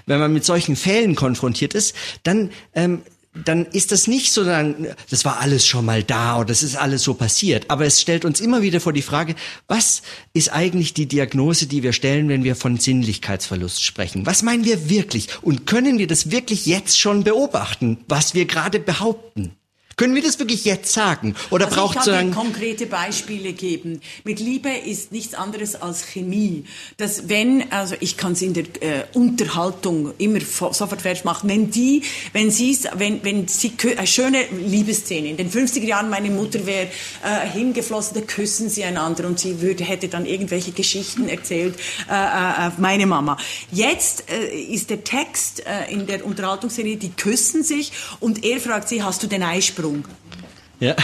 wenn 0.05 0.19
man 0.19 0.33
mit 0.33 0.45
solchen 0.45 0.75
Fällen 0.75 1.15
konfrontiert 1.15 1.73
ist, 1.73 1.95
dann 2.23 2.49
ähm, 2.73 3.01
dann 3.45 3.65
ist 3.67 3.91
das 3.91 4.07
nicht 4.07 4.31
so, 4.31 4.43
das 4.43 5.23
war 5.23 5.39
alles 5.39 5.65
schon 5.65 5.85
mal 5.85 6.03
da 6.03 6.37
oder 6.37 6.47
das 6.47 6.63
ist 6.63 6.75
alles 6.75 7.03
so 7.03 7.13
passiert. 7.13 7.69
Aber 7.69 7.85
es 7.85 8.01
stellt 8.01 8.25
uns 8.25 8.41
immer 8.41 8.61
wieder 8.61 8.81
vor 8.81 8.91
die 8.91 9.01
Frage, 9.01 9.35
was 9.67 10.01
ist 10.33 10.51
eigentlich 10.51 10.93
die 10.93 11.05
Diagnose, 11.05 11.67
die 11.67 11.83
wir 11.83 11.93
stellen, 11.93 12.27
wenn 12.27 12.43
wir 12.43 12.55
von 12.55 12.77
Sinnlichkeitsverlust 12.77 13.83
sprechen? 13.83 14.25
Was 14.25 14.41
meinen 14.41 14.65
wir 14.65 14.89
wirklich? 14.89 15.27
Und 15.41 15.67
können 15.67 15.99
wir 15.99 16.07
das 16.07 16.31
wirklich 16.31 16.65
jetzt 16.65 16.99
schon 16.99 17.23
beobachten, 17.23 17.99
was 18.07 18.33
wir 18.33 18.45
gerade 18.45 18.79
behaupten? 18.79 19.55
Können 19.99 20.15
wir 20.15 20.21
das 20.21 20.39
wirklich 20.39 20.63
jetzt 20.63 20.93
sagen? 20.93 21.35
Oder 21.49 21.65
also 21.65 21.75
braucht 21.75 21.97
ich 21.97 22.05
kann 22.05 22.27
dir 22.29 22.33
konkrete 22.33 22.85
Beispiele 22.85 23.51
geben. 23.51 23.99
Mit 24.23 24.39
Liebe 24.39 24.69
ist 24.69 25.11
nichts 25.11 25.33
anderes 25.33 25.75
als 25.75 26.05
Chemie. 26.05 26.63
Dass 26.95 27.27
wenn, 27.27 27.69
also 27.69 27.95
ich 27.99 28.15
kann 28.15 28.31
es 28.31 28.41
in 28.41 28.53
der 28.53 28.63
äh, 28.79 29.03
Unterhaltung 29.11 30.13
immer 30.17 30.39
sofort 30.39 31.01
fertig 31.01 31.25
machen, 31.25 31.49
wenn 31.49 31.69
die, 31.69 32.03
wenn 32.31 32.49
sie, 32.49 32.79
wenn, 32.95 33.25
wenn 33.25 33.49
sie, 33.49 33.73
eine 33.97 34.07
schöne 34.07 34.45
Liebesszene, 34.65 35.31
in 35.31 35.35
den 35.35 35.51
50er 35.51 35.83
Jahren 35.83 36.09
meine 36.09 36.29
Mutter 36.29 36.65
wäre 36.65 36.87
äh, 37.21 37.49
hingeflossen, 37.49 38.13
da 38.15 38.21
küssen 38.21 38.69
sie 38.69 38.85
einander 38.85 39.27
und 39.27 39.37
sie 39.37 39.59
würde, 39.59 39.83
hätte 39.83 40.07
dann 40.07 40.25
irgendwelche 40.25 40.71
Geschichten 40.71 41.27
erzählt, 41.27 41.75
äh, 42.09 42.13
äh, 42.13 42.71
meine 42.77 43.05
Mama. 43.05 43.35
Jetzt 43.69 44.31
äh, 44.31 44.61
ist 44.61 44.91
der 44.91 45.03
Text 45.03 45.65
äh, 45.65 45.91
in 45.91 46.07
der 46.07 46.25
Unterhaltungsserie, 46.25 46.95
die 46.95 47.09
küssen 47.09 47.63
sich 47.63 47.91
und 48.21 48.45
er 48.45 48.61
fragt 48.61 48.87
sie, 48.87 49.03
hast 49.03 49.21
du 49.23 49.27
den 49.27 49.43
Eisprung? 49.43 49.88
longa. 49.89 50.48
Ja. 50.79 50.95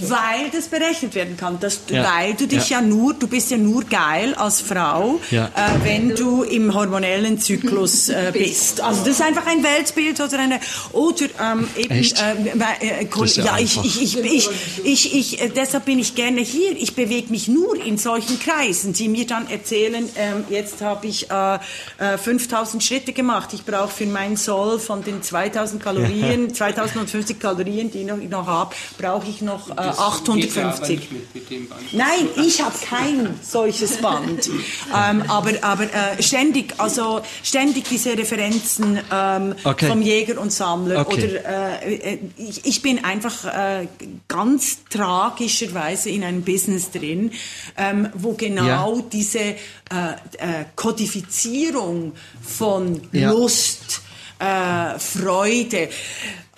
weil 0.00 0.48
das 0.50 0.68
berechnet 0.68 1.14
werden 1.14 1.36
kann. 1.36 1.60
Dass, 1.60 1.80
ja. 1.90 2.10
Weil 2.10 2.32
du 2.32 2.46
dich 2.46 2.70
ja. 2.70 2.80
ja. 2.80 2.86
nur, 2.86 3.12
du 3.12 3.28
bist 3.28 3.50
ja 3.50 3.58
nur 3.58 3.84
geil 3.84 4.34
als 4.34 4.62
Frau, 4.62 5.20
ja. 5.30 5.48
äh, 5.48 5.84
wenn 5.84 6.14
du 6.14 6.42
im 6.42 6.72
hormonellen 6.72 7.38
Zyklus 7.38 8.08
äh, 8.08 8.30
bist. 8.36 8.80
Also 8.80 9.00
das 9.00 9.08
ist 9.08 9.22
einfach 9.22 9.46
ein 9.46 9.62
Weltbild 9.62 10.18
oder 10.20 10.38
eine 10.38 10.58
oder 10.92 11.26
ähm, 11.38 11.68
eben 11.76 11.90
Echt? 11.90 12.18
Äh, 12.18 12.32
äh, 12.80 13.06
ja, 13.42 13.58
ich, 13.58 13.76
ich, 13.84 14.00
ich, 14.00 14.24
ich, 14.24 14.48
ich, 14.82 15.14
ich, 15.14 15.42
äh, 15.42 15.50
deshalb 15.50 15.84
bin 15.84 15.98
ich 15.98 16.14
gerne 16.14 16.40
hier. 16.40 16.72
Ich 16.72 16.94
bewege 16.94 17.30
mich 17.30 17.46
nur 17.46 17.78
in 17.84 17.98
solchen 17.98 18.40
Kreisen, 18.40 18.94
die 18.94 19.08
mir 19.08 19.26
dann 19.26 19.50
erzählen, 19.50 20.08
ähm, 20.16 20.44
jetzt 20.48 20.80
habe 20.80 21.08
ich 21.08 21.26
5000 21.98 22.82
äh, 22.82 22.86
Schritte 22.86 23.12
gemacht. 23.12 23.50
Ich 23.52 23.66
brauche 23.66 23.90
für 23.90 24.06
mein 24.06 24.36
Soll 24.36 24.78
von 24.78 25.04
den 25.04 25.22
2000 25.22 25.82
Kalorien 25.82 26.54
2050 26.54 27.38
Kalorien 27.38 27.49
Kalorien, 27.50 27.90
die 27.90 28.02
ich 28.02 28.28
noch 28.28 28.46
habe, 28.46 28.74
brauche 28.98 29.28
ich 29.28 29.42
noch 29.42 29.70
äh, 29.70 29.80
850. 29.80 31.10
Mit, 31.10 31.34
mit 31.50 31.92
Nein, 31.92 32.28
ich 32.36 32.62
habe 32.62 32.74
kein 32.88 33.34
solches 33.42 33.98
Band. 33.98 34.48
ähm, 34.94 35.22
aber 35.28 35.50
aber 35.62 35.84
äh, 35.84 36.22
ständig, 36.22 36.74
also 36.78 37.20
ständig 37.42 37.88
diese 37.88 38.16
Referenzen 38.16 38.98
ähm, 39.12 39.54
okay. 39.64 39.88
vom 39.88 40.02
Jäger 40.02 40.40
und 40.40 40.52
Sammler. 40.52 41.00
Okay. 41.00 41.40
Oder 41.40 41.82
äh, 41.84 41.94
äh, 41.94 42.18
ich, 42.36 42.64
ich, 42.64 42.82
bin 42.82 43.04
einfach 43.04 43.44
äh, 43.44 43.88
ganz 44.28 44.84
tragischerweise 44.88 46.10
in 46.10 46.24
einem 46.24 46.42
Business 46.42 46.90
drin, 46.90 47.32
ähm, 47.76 48.08
wo 48.14 48.32
genau 48.34 48.96
ja. 48.96 49.02
diese 49.12 49.38
äh, 49.40 49.56
Kodifizierung 50.76 52.12
von 52.42 53.00
ja. 53.12 53.30
Lust, 53.30 54.02
Freude, 54.98 55.90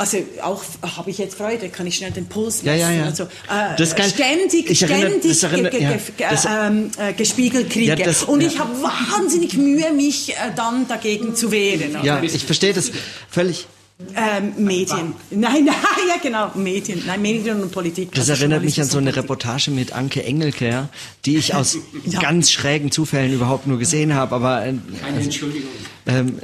also 0.02 0.18
auch 0.42 0.64
habe 0.97 1.10
ich 1.10 1.18
jetzt 1.18 1.36
Freude, 1.36 1.68
kann 1.68 1.86
ich 1.86 1.97
schnell 1.97 2.10
den 2.10 2.26
Puls 2.26 2.64
messen. 2.64 2.81
Ja, 2.81 2.90
ja, 2.90 2.97
ja. 2.98 3.05
Also 3.05 3.24
äh, 3.24 3.76
das 3.78 3.94
kann, 3.94 4.10
ständig, 4.10 4.68
ich 4.68 4.82
erinnere, 4.82 5.20
ständig 5.20 5.42
erinnere, 5.44 5.70
ge, 5.70 5.81
ge, 6.16 6.26
das, 6.28 6.44
ähm, 6.44 6.90
äh, 6.98 7.12
gespiegelt 7.12 7.70
kriege. 7.70 7.86
Ja, 7.86 7.97
das, 7.97 8.24
und 8.24 8.40
ich 8.40 8.58
habe 8.58 8.70
wahnsinnig 8.82 9.56
Mühe, 9.56 9.92
mich 9.92 10.31
äh, 10.31 10.34
dann 10.56 10.89
dagegen 10.89 11.36
zu 11.36 11.52
wehren. 11.52 11.97
Ja, 12.02 12.20
ich 12.20 12.44
verstehe 12.44 12.72
das 12.72 12.90
völlig. 13.31 13.68
Ähm, 14.16 14.55
Medien. 14.56 15.14
Nein, 15.31 15.64
nein, 15.64 15.76
ja 16.08 16.16
genau, 16.20 16.50
Medien. 16.56 17.05
Nein, 17.06 17.22
Medien 17.22 17.62
und 17.62 17.70
Politik. 17.70 18.12
Das 18.12 18.28
erinnert 18.28 18.64
mich 18.64 18.81
an 18.81 18.89
so 18.89 18.98
eine 18.98 19.14
Reportage 19.14 19.70
mit 19.70 19.92
Anke 19.92 20.24
Engelke, 20.24 20.89
die 21.24 21.36
ich 21.36 21.55
aus 21.55 21.78
ja. 22.05 22.20
ganz 22.20 22.50
schrägen 22.50 22.90
Zufällen 22.90 23.32
überhaupt 23.32 23.68
nur 23.68 23.78
gesehen 23.78 24.14
habe. 24.14 24.34
Aber 24.34 24.66
äh, 24.66 24.74
Keine 25.00 25.20
Entschuldigung. 25.20 25.70
Ähm, 26.06 26.39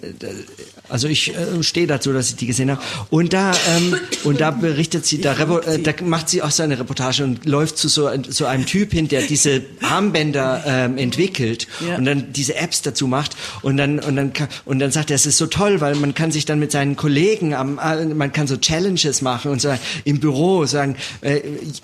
Also 0.89 1.09
ich 1.09 1.35
äh, 1.35 1.63
stehe 1.63 1.87
dazu, 1.87 2.13
dass 2.13 2.31
ich 2.31 2.37
die 2.37 2.47
gesehen 2.47 2.71
habe. 2.71 2.81
Und 3.11 3.33
da 3.33 3.53
ähm, 3.77 3.97
und 4.25 4.41
da 4.41 4.51
berichtet 4.51 5.07
sie, 5.07 5.21
da, 5.21 5.35
äh, 5.35 5.79
da 5.81 5.93
macht 6.05 6.29
sie 6.29 6.43
auch 6.43 6.51
so 6.51 6.63
eine 6.63 6.79
Reportage 6.79 7.25
und 7.25 7.45
läuft 7.45 7.79
zu 7.79 7.89
so, 7.89 8.11
so 8.29 8.47
einem 8.47 8.67
Typ 8.67 8.93
hin, 8.93 9.09
der 9.09 9.23
diese 9.23 9.63
Armbänder 9.83 10.63
ähm, 10.67 10.99
entwickelt 10.99 11.67
ja. 11.87 11.97
und 11.97 12.05
dann 12.05 12.33
diese 12.33 12.57
Apps 12.57 12.83
dazu 12.83 13.07
macht 13.07 13.37
und 13.63 13.77
dann 13.77 13.99
und 13.99 14.17
dann 14.17 14.33
und 14.65 14.79
dann 14.79 14.91
sagt 14.91 15.11
er, 15.11 15.17
es 15.17 15.27
ist 15.27 15.39
so 15.39 15.47
toll, 15.47 15.81
weil 15.81 15.95
man 15.97 16.15
kann 16.15 16.33
sich 16.33 16.45
dann 16.45 16.59
mit 16.59 16.73
seinen 16.73 16.97
Kollegen 16.97 17.55
am, 17.55 17.79
äh, 17.79 18.05
man 18.07 18.33
kann 18.33 18.47
so 18.47 18.57
Challenges 18.57 19.23
machen 19.23 19.51
und 19.51 19.61
so 19.61 19.75
im 20.05 20.21
Büro 20.21 20.65
sagen, 20.67 20.97
äh, 21.21 21.41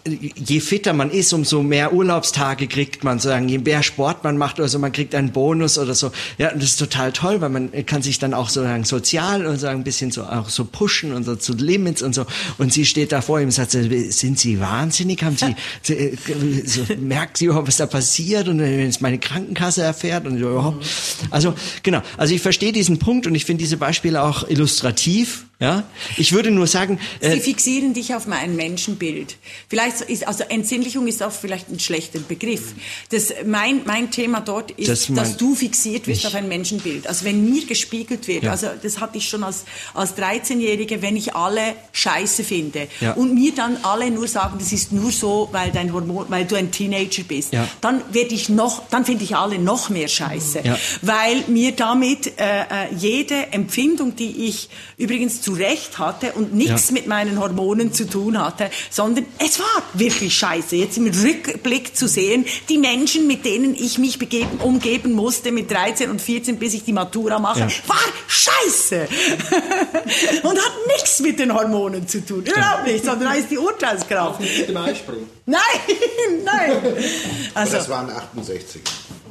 je 0.07 0.61
fitter 0.61 0.93
man 0.93 1.11
ist, 1.11 1.33
umso 1.33 1.63
mehr 1.63 1.93
Urlaubstage 1.93 2.67
kriegt 2.67 3.05
man, 3.05 3.19
sagen, 3.19 3.49
je 3.49 3.59
mehr 3.59 3.83
Sport 3.83 4.25
man 4.25 4.39
macht 4.39 4.59
oder 4.59 4.69
so, 4.69 4.79
man 4.79 4.93
kriegt 4.93 5.15
einen 5.15 5.33
Bonus 5.33 5.79
oder 5.79 5.95
so. 5.95 6.11
Ja, 6.39 6.53
und 6.53 6.63
das 6.63 6.71
ist 6.71 6.79
total 6.79 7.13
toll, 7.13 7.41
weil 7.41 7.51
man 7.51 7.71
kann 7.87 8.03
sich 8.03 8.19
dann 8.19 8.35
auch 8.35 8.49
so 8.49 8.63
sagen, 8.63 8.85
sozial 8.95 9.47
und 9.47 9.59
so 9.59 9.67
ein 9.67 9.83
bisschen 9.83 10.11
so 10.11 10.23
auch 10.25 10.49
so 10.49 10.65
pushen 10.65 11.13
und 11.13 11.25
so 11.25 11.35
zu 11.37 11.53
Limits 11.55 12.03
und 12.03 12.15
so. 12.15 12.27
Und 12.59 12.73
sie 12.73 12.85
steht 12.85 13.13
da 13.13 13.21
vor 13.21 13.41
ihm 13.41 13.47
und 13.47 13.51
sagt, 13.51 13.73
sind 13.73 14.39
Sie 14.39 14.61
wahnsinnig? 14.61 15.23
Haben 15.23 15.37
Sie, 15.37 15.55
sie 15.83 16.65
so, 16.65 16.83
merkt 17.01 17.39
Sie 17.39 17.47
überhaupt, 17.47 17.69
was 17.69 17.77
da 17.77 17.87
passiert? 17.87 18.49
Und 18.49 18.61
wenn 18.61 18.89
es 18.89 19.01
meine 19.01 19.19
Krankenkasse 19.19 19.83
erfährt 19.83 20.27
und 20.27 20.37
überhaupt. 20.39 20.87
Also, 21.31 21.55
genau. 21.83 22.03
Also 22.17 22.35
ich 22.35 22.43
verstehe 22.43 22.73
diesen 22.73 22.99
Punkt 22.99 23.27
und 23.27 23.35
ich 23.35 23.45
finde 23.45 23.63
diese 23.63 23.77
Beispiele 23.77 24.23
auch 24.23 24.49
illustrativ 24.49 25.47
ja? 25.61 25.85
Ich 26.17 26.33
würde 26.33 26.51
nur 26.51 26.67
sagen... 26.67 26.99
Äh, 27.21 27.33
Sie 27.33 27.41
fixieren 27.41 27.95
dich 27.95 28.15
auf 28.15 28.27
mein 28.27 28.57
Menschenbild. 28.57 29.37
Vielleicht 29.69 30.01
ist, 30.03 30.27
also 30.27 30.45
Entsinnlichung 30.45 31.07
ist 31.07 31.23
auch 31.23 31.31
vielleicht 31.31 31.71
ein 31.71 31.79
schlechter 31.79 32.19
Begriff. 32.19 32.75
Das, 33.11 33.33
mein, 33.47 33.83
mein 33.85 34.11
Thema 34.11 34.41
dort 34.41 34.73
ist, 34.73 34.89
das 34.89 35.07
dass 35.15 35.37
du 35.37 35.55
fixiert 35.55 36.07
wirst 36.07 36.27
auf 36.27 36.35
ein 36.35 36.49
Menschenbild. 36.49 37.07
Also 37.07 37.25
wenn 37.25 37.49
mir 37.49 37.65
gespiegelt 37.67 38.27
wird, 38.27 38.45
ja. 38.45 38.51
also 38.51 38.69
das 38.83 39.01
hatte 39.01 39.19
ich 39.19 39.29
schon 39.29 39.45
als, 39.45 39.65
als 39.95 40.17
13-Jährige, 40.17 41.03
wenn 41.03 41.17
ich 41.17 41.37
alle 41.37 41.75
scheiße 41.93 42.43
finde 42.43 42.89
ja. 43.01 43.13
und 43.13 43.35
mir 43.35 43.55
dann 43.55 43.79
alle 43.83 44.11
nur 44.11 44.27
sagen, 44.27 44.57
das 44.59 44.73
ist 44.73 44.93
nur 44.93 45.13
so, 45.13 45.49
weil 45.53 45.71
dein 45.71 45.93
Hormon, 45.93 46.27
weil 46.29 46.47
du 46.47 46.57
ein 46.57 46.73
Teenager 46.73 47.23
bist, 47.23 47.53
ja. 47.53 47.69
dann 47.81 48.03
werde 48.13 48.35
ich 48.35 48.49
noch, 48.49 48.89
dann 48.89 49.05
finde 49.05 49.23
ich 49.23 49.37
alle 49.37 49.59
noch 49.59 49.89
mehr 49.89 50.09
scheiße. 50.09 50.63
Weil 51.03 51.45
mir 51.47 51.73
damit 51.73 52.39
äh, 52.39 52.61
äh, 52.63 52.95
jede 52.97 53.53
Empfindung, 53.53 54.17
die 54.17 54.47
ich 54.47 54.69
übrigens 54.97 55.44
zu 55.45 55.53
Recht 55.53 55.99
hatte 55.99 56.33
und 56.33 56.55
nichts 56.55 56.89
ja. 56.89 56.95
mit 56.95 57.07
meinen 57.07 57.39
Hormonen 57.39 57.93
zu 57.93 58.09
tun 58.09 58.43
hatte, 58.43 58.71
sondern 58.89 59.27
es 59.39 59.59
war 59.59 59.83
wirklich 59.93 60.35
scheiße. 60.35 60.77
Jetzt 60.77 60.97
im 60.97 61.07
Rückblick 61.07 61.95
zu 61.95 62.09
sehen, 62.09 62.47
die 62.71 62.79
Menschen, 62.79 63.27
mit 63.27 63.45
denen 63.45 63.75
ich 63.75 63.99
mich 63.99 64.19
begeben, 64.19 64.59
umgeben 64.61 65.13
musste 65.13 65.53
mit 65.53 65.71
13 65.71 66.11
und 66.11 66.23
14, 66.23 66.59
bis 66.59 66.73
ich 66.73 66.85
die 66.85 66.95
Matura 66.95 67.39
mache, 67.39 67.61
ja. 67.61 67.69
war 67.87 67.99
scheiße. 68.27 69.07
und 70.45 70.59
hat 70.59 70.73
nichts 70.87 71.21
mit 71.21 71.39
den 71.39 71.53
Hormonen 71.53 72.09
zu 72.09 72.25
tun. 72.25 72.47
Überhaupt 72.47 72.87
nicht, 72.87 73.05
sondern 73.05 73.29
da 73.29 73.35
ist 73.35 73.51
die 73.51 73.59
Urteilskraft. 73.59 74.41
Nein, 75.45 75.61
nein. 76.45 76.73
Also, 77.53 77.77
das 77.77 77.89
waren 77.91 78.09
68. 78.09 78.81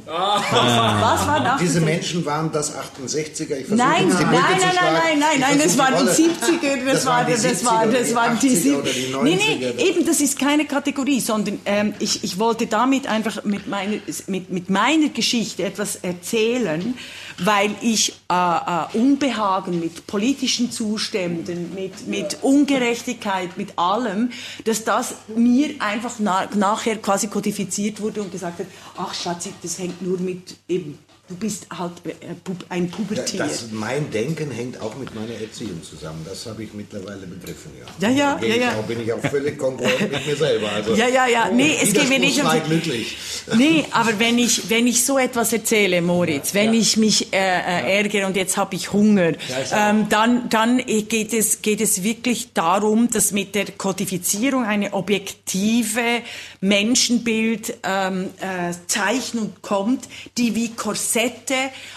Was 0.06 1.26
waren 1.26 1.46
68? 1.46 1.66
Diese 1.66 1.80
Menschen 1.80 2.26
waren 2.26 2.52
das 2.52 2.74
68er. 2.74 3.56
Ich 3.56 3.68
nein, 3.70 4.08
nein, 4.08 4.08
nein, 4.08 4.32
nein, 4.32 4.60
nein, 4.72 5.18
nein, 5.18 5.40
nein, 5.40 5.60
das 5.62 5.78
waren 5.78 5.94
die 5.94 6.10
70er, 6.10 6.84
das, 6.84 7.06
waren, 7.06 7.26
das, 7.26 7.64
war, 7.64 7.86
das 7.86 8.14
waren 8.14 8.38
die 8.38 8.50
70er. 8.50 9.22
Nee, 9.22 9.36
nee, 9.36 9.82
eben, 9.82 10.04
das 10.04 10.20
ist 10.20 10.38
keine 10.38 10.66
Kategorie, 10.66 11.20
sondern 11.20 11.58
ähm, 11.64 11.94
ich, 12.00 12.22
ich 12.22 12.38
wollte 12.38 12.66
damit 12.66 13.06
einfach 13.06 13.44
mit 13.44 13.66
meiner, 13.66 13.96
mit, 14.26 14.50
mit 14.50 14.68
meiner 14.68 15.08
Geschichte 15.08 15.64
etwas 15.64 15.96
erzählen, 15.96 16.94
weil 17.38 17.70
ich 17.80 18.12
äh, 18.30 18.34
äh, 18.34 18.98
Unbehagen 18.98 19.80
mit 19.80 20.06
politischen 20.06 20.70
Zuständen, 20.70 21.74
mit, 21.74 22.06
mit 22.06 22.38
Ungerechtigkeit, 22.42 23.56
mit 23.56 23.78
allem, 23.78 24.30
dass 24.64 24.84
das 24.84 25.14
mir 25.34 25.74
einfach 25.80 26.14
na, 26.18 26.48
nachher 26.54 26.96
quasi 26.96 27.28
kodifiziert 27.28 28.00
wurde 28.00 28.22
und 28.22 28.32
gesagt 28.32 28.60
hat, 28.60 28.66
ach 28.96 29.14
Schatzi, 29.14 29.52
das 29.62 29.78
hängt 29.78 30.02
nur 30.02 30.18
mit 30.18 30.56
eben 30.68 30.98
Du 31.26 31.36
bist 31.36 31.66
halt 31.70 31.92
äh, 32.04 32.34
ein 32.68 32.90
Pubertier. 32.90 33.38
Das, 33.38 33.70
mein 33.70 34.10
Denken 34.10 34.50
hängt 34.50 34.78
auch 34.82 34.94
mit 34.96 35.14
meiner 35.14 35.32
Erziehung 35.32 35.82
zusammen. 35.82 36.20
Das 36.28 36.44
habe 36.44 36.64
ich 36.64 36.74
mittlerweile 36.74 37.26
begriffen, 37.26 37.72
ja. 37.98 38.10
Ja, 38.10 38.38
ja, 38.38 38.46
ja, 38.46 38.56
ja. 38.56 38.82
Bin 38.82 39.00
ich 39.00 39.10
auch 39.10 39.20
völlig 39.20 39.58
konkurrent 39.58 40.12
mit 40.12 40.26
mir 40.26 40.36
selber. 40.36 40.70
Also, 40.70 40.94
ja, 40.94 41.08
ja, 41.08 41.26
ja. 41.26 41.50
Nee, 41.50 41.78
es 41.82 41.94
geht 41.94 42.10
mir 42.10 42.18
nicht 42.18 42.44
um... 42.44 42.50
glücklich. 42.66 43.16
Nee, 43.56 43.86
aber 43.92 44.18
wenn 44.18 44.38
ich, 44.38 44.68
wenn 44.68 44.86
ich 44.86 45.02
so 45.02 45.16
etwas 45.16 45.54
erzähle, 45.54 46.02
Moritz, 46.02 46.52
wenn 46.52 46.74
ja. 46.74 46.80
ich 46.80 46.98
mich 46.98 47.32
äh, 47.32 47.38
äh, 47.38 47.96
ärgere 47.96 48.26
und 48.26 48.36
jetzt 48.36 48.58
habe 48.58 48.74
ich 48.74 48.92
Hunger, 48.92 49.32
ja, 49.70 49.90
ähm, 49.90 50.10
dann, 50.10 50.50
dann 50.50 50.76
geht, 50.76 51.32
es, 51.32 51.62
geht 51.62 51.80
es 51.80 52.02
wirklich 52.02 52.52
darum, 52.52 53.08
dass 53.08 53.32
mit 53.32 53.54
der 53.54 53.72
Kodifizierung 53.78 54.64
eine 54.64 54.92
objektive 54.92 56.20
Menschenbild 56.64 57.76
ähm, 57.82 58.30
äh, 58.40 58.72
Zeichnung 58.86 59.52
kommt, 59.60 60.08
die 60.38 60.54
wie 60.54 60.70
Korsette 60.70 61.54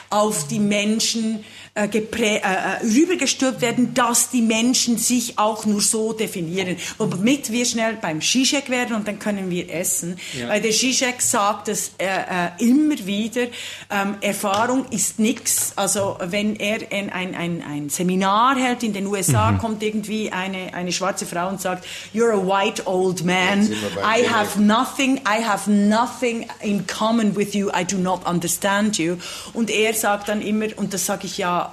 auf 0.09 0.47
die 0.47 0.59
Menschen 0.59 1.45
äh, 1.77 1.85
äh, 1.85 2.37
äh, 2.37 2.41
rübergestülpt 2.83 3.61
werden, 3.61 3.93
dass 3.93 4.31
die 4.31 4.41
Menschen 4.41 4.97
sich 4.97 5.37
auch 5.37 5.65
nur 5.65 5.81
so 5.81 6.11
definieren. 6.11 6.77
Womit 6.97 7.51
wir 7.51 7.65
schnell 7.65 7.97
beim 8.01 8.19
Zizek 8.19 8.69
werden 8.69 8.95
und 8.95 9.07
dann 9.07 9.19
können 9.19 9.51
wir 9.51 9.71
essen. 9.71 10.19
Ja. 10.33 10.49
Weil 10.49 10.61
der 10.61 10.71
Zizek 10.71 11.21
sagt 11.21 11.67
es 11.67 11.91
äh, 11.99 12.05
äh, 12.07 12.67
immer 12.67 12.97
wieder, 13.05 13.43
ähm, 13.91 14.15
Erfahrung 14.21 14.87
ist 14.89 15.19
nichts. 15.19 15.73
Also 15.75 16.17
wenn 16.19 16.55
er 16.55 16.79
ein, 16.91 17.11
ein, 17.11 17.35
ein, 17.35 17.63
ein 17.63 17.89
Seminar 17.89 18.55
hält 18.55 18.81
in 18.81 18.93
den 18.93 19.05
USA, 19.05 19.51
mhm. 19.51 19.59
kommt 19.59 19.83
irgendwie 19.83 20.31
eine, 20.31 20.73
eine 20.73 20.91
schwarze 20.91 21.27
Frau 21.27 21.47
und 21.47 21.61
sagt, 21.61 21.85
you're 22.11 22.33
a 22.33 22.43
white 22.43 22.87
old 22.87 23.23
man, 23.23 23.71
I 23.97 24.27
have 24.27 24.59
nothing, 24.59 25.17
I 25.17 25.43
have 25.43 25.69
nothing 25.69 26.47
in 26.61 26.87
common 26.87 27.35
with 27.35 27.53
you, 27.53 27.69
I 27.69 27.85
do 27.85 27.97
not 27.97 28.25
understand 28.25 28.97
you. 28.97 29.17
Und 29.53 29.69
er 29.69 29.93
sagt 29.93 30.29
dann 30.29 30.41
immer, 30.41 30.65
und 30.77 30.93
das 30.93 31.05
sage 31.05 31.27
ich 31.27 31.37
ja 31.37 31.66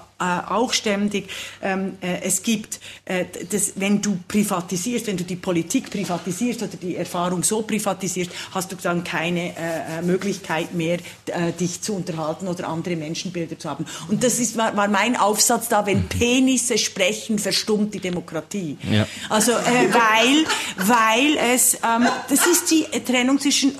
auch 0.49 0.73
ständig, 0.73 1.29
ähm, 1.63 1.97
äh, 2.01 2.23
es 2.23 2.43
gibt, 2.43 2.81
äh, 3.05 3.25
das, 3.51 3.73
wenn 3.77 4.01
du 4.01 4.19
privatisierst, 4.29 5.07
wenn 5.07 5.17
du 5.17 5.25
die 5.25 5.37
Politik 5.37 5.91
privatisierst 5.91 6.63
oder 6.63 6.77
die 6.77 6.97
Erfahrung 6.97 7.43
so 7.43 7.63
privatisierst, 7.63 8.31
hast 8.53 8.73
du 8.73 8.77
dann 8.77 9.05
keine 9.05 9.57
äh, 9.57 9.99
äh 9.99 10.03
Möglichkeit 10.03 10.75
mehr, 10.75 10.99
äh, 11.27 11.53
dich 11.53 11.81
zu 11.81 11.95
unterhalten 11.95 12.49
oder 12.49 12.69
andere 12.69 12.97
Menschenbilder 12.97 13.59
zu 13.59 13.69
haben. 13.69 13.87
Und 14.09 14.23
das 14.23 14.39
ist, 14.39 14.57
war, 14.57 14.77
war 14.77 14.89
mein 14.89 15.17
Aufsatz 15.17 15.69
da, 15.69 15.87
wenn 15.87 16.09
Penisse 16.09 16.79
sprechen, 16.79 17.39
verstummt 17.39 17.95
die 17.95 18.01
Demokratie. 18.01 18.77
Ja. 18.91 19.07
Also, 19.29 19.53
weil, 19.53 20.45
weil 20.77 21.37
es, 21.53 21.75
ähm, 21.75 22.07
das 22.29 22.47
ist 22.47 22.71
die 22.71 22.85
Trennung 23.01 23.39
zwischen 23.39 23.73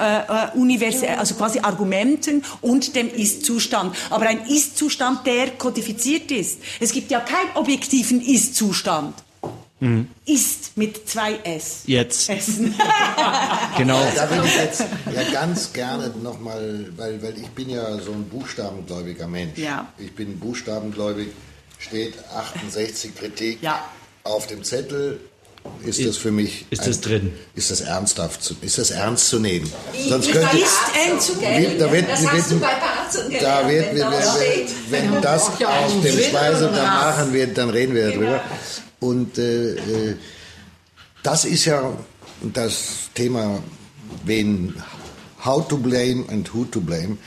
universell, 0.55 1.17
also 1.17 1.35
quasi 1.35 1.61
Argumenten 1.61 2.43
und 2.61 2.97
dem 2.97 3.13
Ist-Zustand. 3.13 3.95
Aber 4.11 4.27
ein 4.27 4.47
Ist-Zustand, 4.47 5.27
der 5.27 5.51
kodifiziert 5.53 6.31
ist. 6.35 6.61
Es 6.81 6.93
gibt 6.93 7.11
ja 7.11 7.21
keinen 7.21 7.55
objektiven 7.55 8.21
Ist-Zustand. 8.21 9.15
Mhm. 9.81 10.09
Ist 10.25 10.77
mit 10.77 11.09
zwei 11.09 11.35
S. 11.45 11.83
Jetzt. 11.87 12.29
Essen. 12.31 12.75
genau. 13.77 14.01
Da 14.15 14.31
will 14.31 14.43
ich 14.45 14.57
jetzt 14.57 14.85
ja 15.15 15.23
ganz 15.31 15.73
gerne 15.73 16.09
nochmal, 16.23 16.87
weil, 16.97 17.23
weil 17.23 17.39
ich 17.39 17.49
bin 17.51 17.69
ja 17.69 17.99
so 18.01 18.13
ein 18.13 18.25
buchstabengläubiger 18.25 19.27
Mensch. 19.27 19.59
Ja. 19.59 19.93
Ich 19.99 20.15
bin 20.15 20.39
buchstabengläubig, 20.39 21.29
steht 21.79 22.15
68 22.35 23.15
Kritik 23.15 23.59
ja. 23.63 23.85
auf 24.23 24.47
dem 24.47 24.65
Zettel, 24.65 25.21
ist, 25.85 25.99
ist 25.99 26.09
das 26.09 26.17
für 26.17 26.31
mich. 26.31 26.67
Ist 26.71 26.83
ein, 26.83 26.89
das 26.89 27.01
drin? 27.01 27.33
Ist 27.55 27.71
das 27.71 27.81
ernsthaft 27.81 28.43
zu, 28.43 28.55
ist 28.61 28.79
das 28.79 28.91
ernst 28.91 29.29
zu 29.29 29.39
nehmen? 29.39 29.71
Sonst 30.09 30.33
könnte 30.33 30.57
ist. 30.57 31.33
Da 31.79 31.93
wird, 31.93 32.11
das 32.11 32.23
wird, 32.23 32.33
hast 32.33 32.51
du 32.51 32.59
bei 32.59 32.73
gelernt, 33.29 33.43
da 33.43 33.69
wird, 33.69 33.95
wenn, 34.91 35.13
wenn 35.13 35.23
das 35.23 35.49
auf 35.49 36.03
dem 36.03 36.19
Speiseplan 36.19 36.87
machen 36.87 37.33
wird, 37.33 37.57
dann 37.59 37.71
reden 37.71 37.95
wir 37.95 38.11
darüber. 38.11 38.25
Genau. 38.25 38.41
Und 39.01 39.39
äh, 39.39 39.75
äh, 39.75 40.17
das 41.23 41.45
ist 41.45 41.65
ja 41.67 41.97
das 42.43 43.11
Thema, 43.15 43.63
wen 44.25 44.75
how 45.45 45.67
to 45.67 45.77
blame 45.77 46.25
and 46.29 46.53
who 46.55 46.65
to 46.65 46.81
blame. 46.81 47.19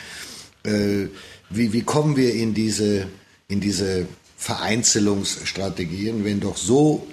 Äh, 0.64 1.08
wie, 1.50 1.72
wie 1.72 1.84
kommen 1.84 2.16
wir 2.18 2.34
in 2.34 2.54
diese, 2.54 3.08
in 3.48 3.62
diese 3.62 4.08
Vereinzelungsstrategien, 4.38 6.26
wenn 6.26 6.40
doch 6.40 6.58
so 6.58 7.08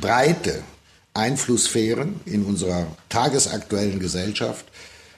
breite 0.00 0.62
Einflusssphären 1.14 2.20
in 2.24 2.44
unserer 2.44 2.86
tagesaktuellen 3.08 3.98
Gesellschaft 3.98 4.66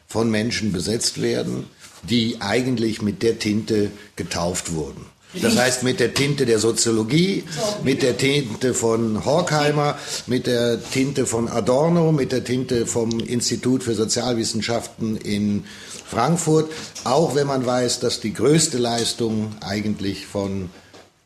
von 0.06 0.30
Menschen 0.30 0.72
besetzt 0.72 1.20
werden, 1.20 1.66
die 2.02 2.38
eigentlich 2.40 3.02
mit 3.02 3.22
der 3.22 3.38
Tinte 3.38 3.90
getauft 4.16 4.72
wurden. 4.72 5.06
Das 5.40 5.56
heißt 5.56 5.84
mit 5.84 6.00
der 6.00 6.12
Tinte 6.12 6.44
der 6.44 6.58
Soziologie, 6.58 7.44
mit 7.84 8.02
der 8.02 8.16
Tinte 8.16 8.74
von 8.74 9.24
Horkheimer, 9.24 9.96
mit 10.26 10.48
der 10.48 10.82
Tinte 10.82 11.24
von 11.24 11.48
Adorno, 11.48 12.10
mit 12.10 12.32
der 12.32 12.42
Tinte 12.42 12.84
vom 12.84 13.20
Institut 13.20 13.84
für 13.84 13.94
Sozialwissenschaften 13.94 15.16
in 15.16 15.64
Frankfurt, 16.04 16.72
auch 17.04 17.36
wenn 17.36 17.46
man 17.46 17.64
weiß, 17.64 18.00
dass 18.00 18.18
die 18.18 18.32
größte 18.32 18.78
Leistung 18.78 19.54
eigentlich 19.60 20.26
von 20.26 20.70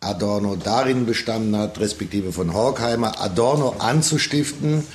Adorno 0.04 0.56
darin 0.56 1.06
bestanden 1.06 1.56
hat, 1.56 1.80
respektive 1.80 2.32
von 2.32 2.52
Horkheimer, 2.52 3.20
Adorno 3.20 3.76
anzustiften, 3.78 4.86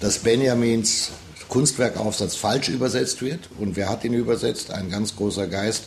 dass 0.00 0.18
Benjamins 0.18 1.10
Kunstwerkaufsatz 1.48 2.36
falsch 2.36 2.68
übersetzt 2.68 3.22
wird. 3.22 3.48
Und 3.58 3.76
wer 3.76 3.88
hat 3.88 4.04
ihn 4.04 4.14
übersetzt? 4.14 4.70
Ein 4.70 4.90
ganz 4.90 5.16
großer 5.16 5.46
Geist, 5.46 5.84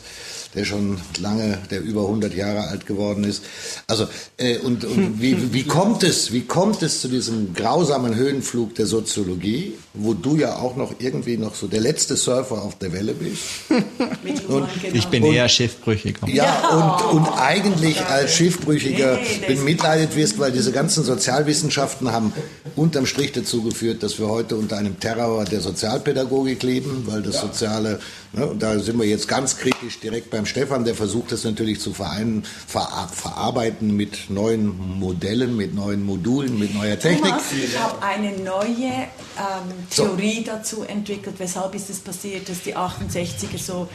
der 0.58 0.66
schon 0.66 0.98
lange, 1.20 1.60
der 1.70 1.82
über 1.82 2.02
100 2.02 2.34
Jahre 2.34 2.68
alt 2.68 2.88
geworden 2.88 3.24
ist. 3.24 3.44
Also, 3.86 4.08
äh, 4.38 4.58
und, 4.58 4.84
und 4.86 5.22
wie, 5.22 5.54
wie 5.54 5.64
kommt 5.64 6.02
es, 6.04 6.34
wie 6.34 6.42
kommt 6.42 6.82
es 6.82 7.02
zu 7.02 7.08
diesem 7.08 7.54
grausamen 7.54 8.16
Höhenflug 8.16 8.74
der 8.74 8.88
Soziologie, 8.88 9.74
wo 9.94 10.16
du 10.16 10.36
ja 10.36 10.56
auch 10.56 10.76
noch 10.76 10.96
irgendwie 11.00 11.38
noch 11.38 11.54
so 11.54 11.68
der 11.68 11.80
letzte 11.80 12.18
Surfer 12.18 12.64
auf 12.64 12.78
der 12.80 12.92
Welle 12.92 13.14
bist? 13.14 13.44
und, 14.48 14.68
ich 14.92 15.08
bin 15.08 15.24
eher 15.24 15.48
Schiffbrüchiger. 15.48 16.28
Ja, 16.28 17.02
und, 17.12 17.20
und 17.20 17.28
eigentlich 17.38 18.04
als 18.06 18.34
Schiffbrüchiger 18.34 19.20
bemitleidet 19.48 20.16
wirst, 20.16 20.40
weil 20.40 20.52
diese 20.52 20.72
ganzen 20.72 21.04
Sozialwissenschaften 21.04 22.12
haben 22.12 22.34
unterm 22.76 23.06
Strich 23.06 23.32
dazu 23.32 23.62
geführt, 23.62 24.02
dass 24.02 24.18
wir 24.18 24.28
heute 24.28 24.56
unter 24.56 24.78
einem 24.78 25.00
Terror 25.00 25.46
der 25.46 25.62
Sozialpädagogik 25.62 26.64
leben, 26.64 27.04
weil 27.06 27.22
das 27.22 27.42
Soziale 27.42 28.00
und 28.34 28.62
da 28.62 28.78
sind 28.80 29.00
wir 29.00 29.06
jetzt 29.06 29.28
ganz 29.28 29.58
kritisch 29.58 30.00
direkt 30.00 30.30
beim 30.30 30.46
Stefan, 30.46 30.84
der 30.86 30.96
versucht 30.96 31.32
es 31.32 31.44
natürlich 31.44 31.80
zu 31.80 31.94
vereinen, 31.94 32.44
ver 32.44 32.88
verarbeiten 33.14 33.96
mit 33.96 34.30
neuen 34.30 35.00
Modellen, 35.00 35.56
mit 35.56 35.74
neuen 35.74 36.06
Modulen, 36.06 36.60
mit 36.60 36.74
neuer 36.74 37.00
Technik. 37.00 37.32
Thomas, 37.32 37.52
ich 37.52 37.80
habe 37.80 38.02
eine 38.02 38.32
neue 38.38 39.08
ähm, 39.38 39.74
Theorie 39.90 40.44
so. 40.46 40.52
dazu 40.52 40.84
entwickelt. 40.84 41.36
Weshalb 41.40 41.74
ist 41.76 41.90
es 41.90 42.00
passiert, 42.00 42.50
dass 42.50 42.62
die 42.62 42.76
68er 42.76 43.58
so 43.58 43.88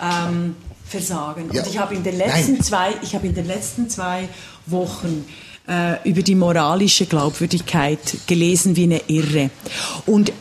ähm, 0.00 0.56
versagen? 0.86 1.50
Ja. 1.52 1.62
Und 1.62 1.68
ich 1.68 1.78
habe 1.78 1.94
in 1.94 2.02
den 2.02 2.16
letzten 2.16 2.62
zwei, 2.62 2.94
ich 3.02 3.14
habe 3.14 3.26
in 3.26 3.34
den 3.34 3.46
letzten 3.46 3.88
zwei 3.88 4.28
Wochen 4.66 5.26
äh, 5.68 6.08
über 6.08 6.22
die 6.22 6.34
moralische 6.34 7.06
Glaubwürdigkeit 7.06 7.98
gelesen 8.26 8.76
wie 8.76 8.84
eine 8.84 9.02
Irre. 9.08 9.50
Und 10.06 10.32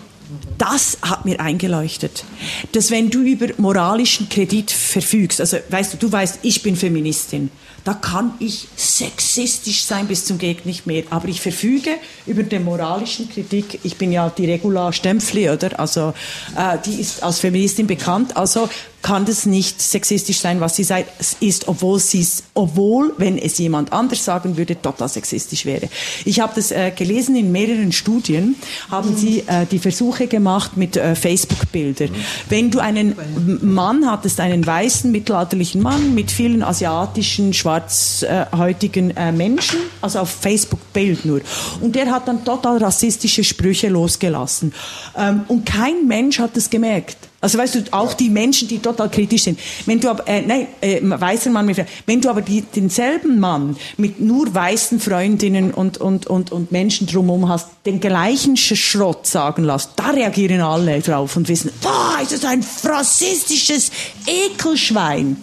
das 0.57 0.97
hat 1.01 1.25
mir 1.25 1.39
eingeleuchtet, 1.39 2.25
dass 2.73 2.91
wenn 2.91 3.09
du 3.09 3.21
über 3.21 3.47
moralischen 3.57 4.29
Kredit 4.29 4.71
verfügst, 4.71 5.39
also 5.39 5.57
weißt 5.69 5.93
du, 5.93 5.97
du 5.97 6.11
weißt, 6.11 6.39
ich 6.41 6.63
bin 6.63 6.75
Feministin, 6.75 7.49
da 7.87 7.93
kann 7.93 8.33
ich 8.39 8.67
sexistisch 8.75 9.85
sein 9.85 10.07
bis 10.07 10.25
zum 10.25 10.37
Geht 10.37 10.65
nicht 10.65 10.87
mehr, 10.87 11.03
aber 11.09 11.29
ich 11.29 11.39
verfüge 11.39 11.91
über 12.25 12.43
den 12.43 12.65
moralischen 12.65 13.29
Kritik. 13.29 13.79
Ich 13.83 13.95
bin 13.95 14.11
ja 14.11 14.29
die 14.29 14.45
Regula 14.45 14.91
Stempfli, 14.91 15.49
oder? 15.49 15.79
Also 15.79 16.13
äh, 16.57 16.77
die 16.85 16.99
ist 16.99 17.23
als 17.23 17.39
Feministin 17.39 17.87
bekannt, 17.87 18.35
also 18.35 18.67
kann 19.07 19.23
das 19.23 19.45
nicht 19.45 19.81
sexistisch 19.81 20.39
sein, 20.39 20.59
was 20.59 20.75
sie 20.75 20.83
sagt, 20.83 21.09
ist, 21.39 21.69
obwohl 21.69 21.97
sie 21.97 22.19
es, 22.19 22.43
obwohl, 22.53 23.13
wenn 23.17 23.37
es 23.37 23.57
jemand 23.57 23.93
anders 23.93 24.25
sagen 24.25 24.57
würde, 24.57 24.81
total 24.81 25.07
sexistisch 25.07 25.65
wäre. 25.65 25.87
Ich 26.25 26.41
habe 26.41 26.51
das 26.55 26.71
äh, 26.71 26.91
gelesen 26.91 27.37
in 27.37 27.53
mehreren 27.53 27.93
Studien, 27.93 28.55
haben 28.89 29.11
mhm. 29.11 29.17
sie 29.17 29.43
äh, 29.47 29.65
die 29.65 29.79
Versuche 29.79 30.27
gemacht 30.27 30.75
mit 30.75 30.97
äh, 30.97 31.15
Facebook-Bildern. 31.15 32.09
Mhm. 32.09 32.15
Wenn 32.49 32.69
du 32.69 32.79
einen 32.79 33.15
Mann 33.61 34.09
hattest, 34.09 34.41
einen 34.41 34.65
weißen 34.65 35.09
mittelalterlichen 35.09 35.81
Mann 35.81 36.13
mit 36.13 36.29
vielen 36.29 36.61
asiatischen, 36.61 37.53
schwarzhäutigen 37.77 39.15
äh, 39.15 39.31
Menschen, 39.31 39.79
also 40.01 40.19
auf 40.19 40.29
Facebook-Bild 40.29 41.25
nur, 41.25 41.41
und 41.81 41.95
der 41.95 42.11
hat 42.11 42.27
dann 42.27 42.43
total 42.43 42.77
rassistische 42.77 43.43
Sprüche 43.43 43.89
losgelassen. 43.89 44.73
Ähm, 45.17 45.41
und 45.47 45.65
kein 45.65 46.07
Mensch 46.07 46.39
hat 46.39 46.55
das 46.55 46.69
gemerkt. 46.69 47.17
Also 47.39 47.59
weißt 47.59 47.75
du, 47.75 47.83
auch 47.91 48.15
die 48.15 48.31
Menschen, 48.31 48.67
die 48.67 48.79
total 48.79 49.11
kritisch 49.11 49.43
sind. 49.43 49.59
Wenn 49.85 49.99
du 49.99 50.09
aber, 50.09 50.27
äh, 50.27 50.41
nein, 50.41 50.67
äh, 50.81 50.99
weißer 51.03 51.51
Mann 51.51 51.67
mit, 51.67 51.77
wenn 52.07 52.19
du 52.19 52.29
aber 52.29 52.41
die, 52.41 52.61
denselben 52.61 53.39
Mann 53.39 53.77
mit 53.97 54.19
nur 54.19 54.53
weißen 54.53 54.99
Freundinnen 54.99 55.71
und, 55.71 55.99
und, 55.99 56.25
und, 56.25 56.51
und 56.51 56.71
Menschen 56.71 57.05
drumherum 57.05 57.47
hast, 57.47 57.67
den 57.85 57.99
gleichen 57.99 58.57
Schrott 58.57 59.27
sagen 59.27 59.65
lässt, 59.65 59.91
da 59.97 60.09
reagieren 60.09 60.61
alle 60.61 60.99
drauf 61.01 61.35
und 61.37 61.47
wissen, 61.47 61.71
boah, 61.81 62.17
ist 62.23 62.31
das 62.31 62.43
ein 62.43 62.65
rassistisches 62.83 63.91
Ekelschwein. 64.25 65.37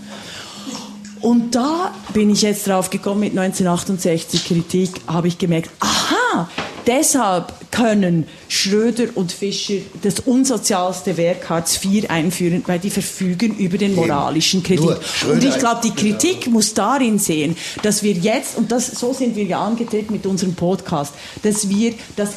Und 1.25 1.55
da 1.55 1.95
bin 2.13 2.29
ich 2.29 2.43
jetzt 2.43 2.69
drauf 2.69 2.91
gekommen 2.91 3.21
mit 3.21 3.31
1968 3.31 4.45
Kritik, 4.45 4.91
habe 5.07 5.27
ich 5.27 5.39
gemerkt, 5.39 5.71
aha, 5.81 6.24
deshalb 6.87 7.53
können 7.71 8.27
Schröder 8.49 9.07
und 9.15 9.33
Fischer 9.33 9.75
das 10.03 10.21
unsozialste 10.21 11.17
Werk 11.17 11.49
Hartz 11.51 11.81
IV 11.85 12.09
einführen, 12.09 12.63
weil 12.67 12.79
die 12.79 12.91
verfügen 12.91 13.57
über 13.57 13.79
den 13.79 13.97
moralischen 13.97 14.63
Kredit. 14.63 14.99
Und 15.29 15.43
ich 15.43 15.59
glaube, 15.59 15.81
die 15.83 15.91
Kritik 15.91 16.47
muss 16.47 16.75
darin 16.75 17.19
sehen, 17.19 17.57
dass 17.83 18.03
wir 18.03 18.13
jetzt, 18.13 18.57
und 18.57 18.71
das, 18.71 18.87
so 18.87 19.13
sind 19.13 19.35
wir 19.35 19.45
ja 19.45 19.65
angetreten 19.65 20.13
mit 20.13 20.25
unserem 20.25 20.55
Podcast, 20.55 21.15
dass 21.43 21.69
wir 21.69 21.95
das, 22.17 22.35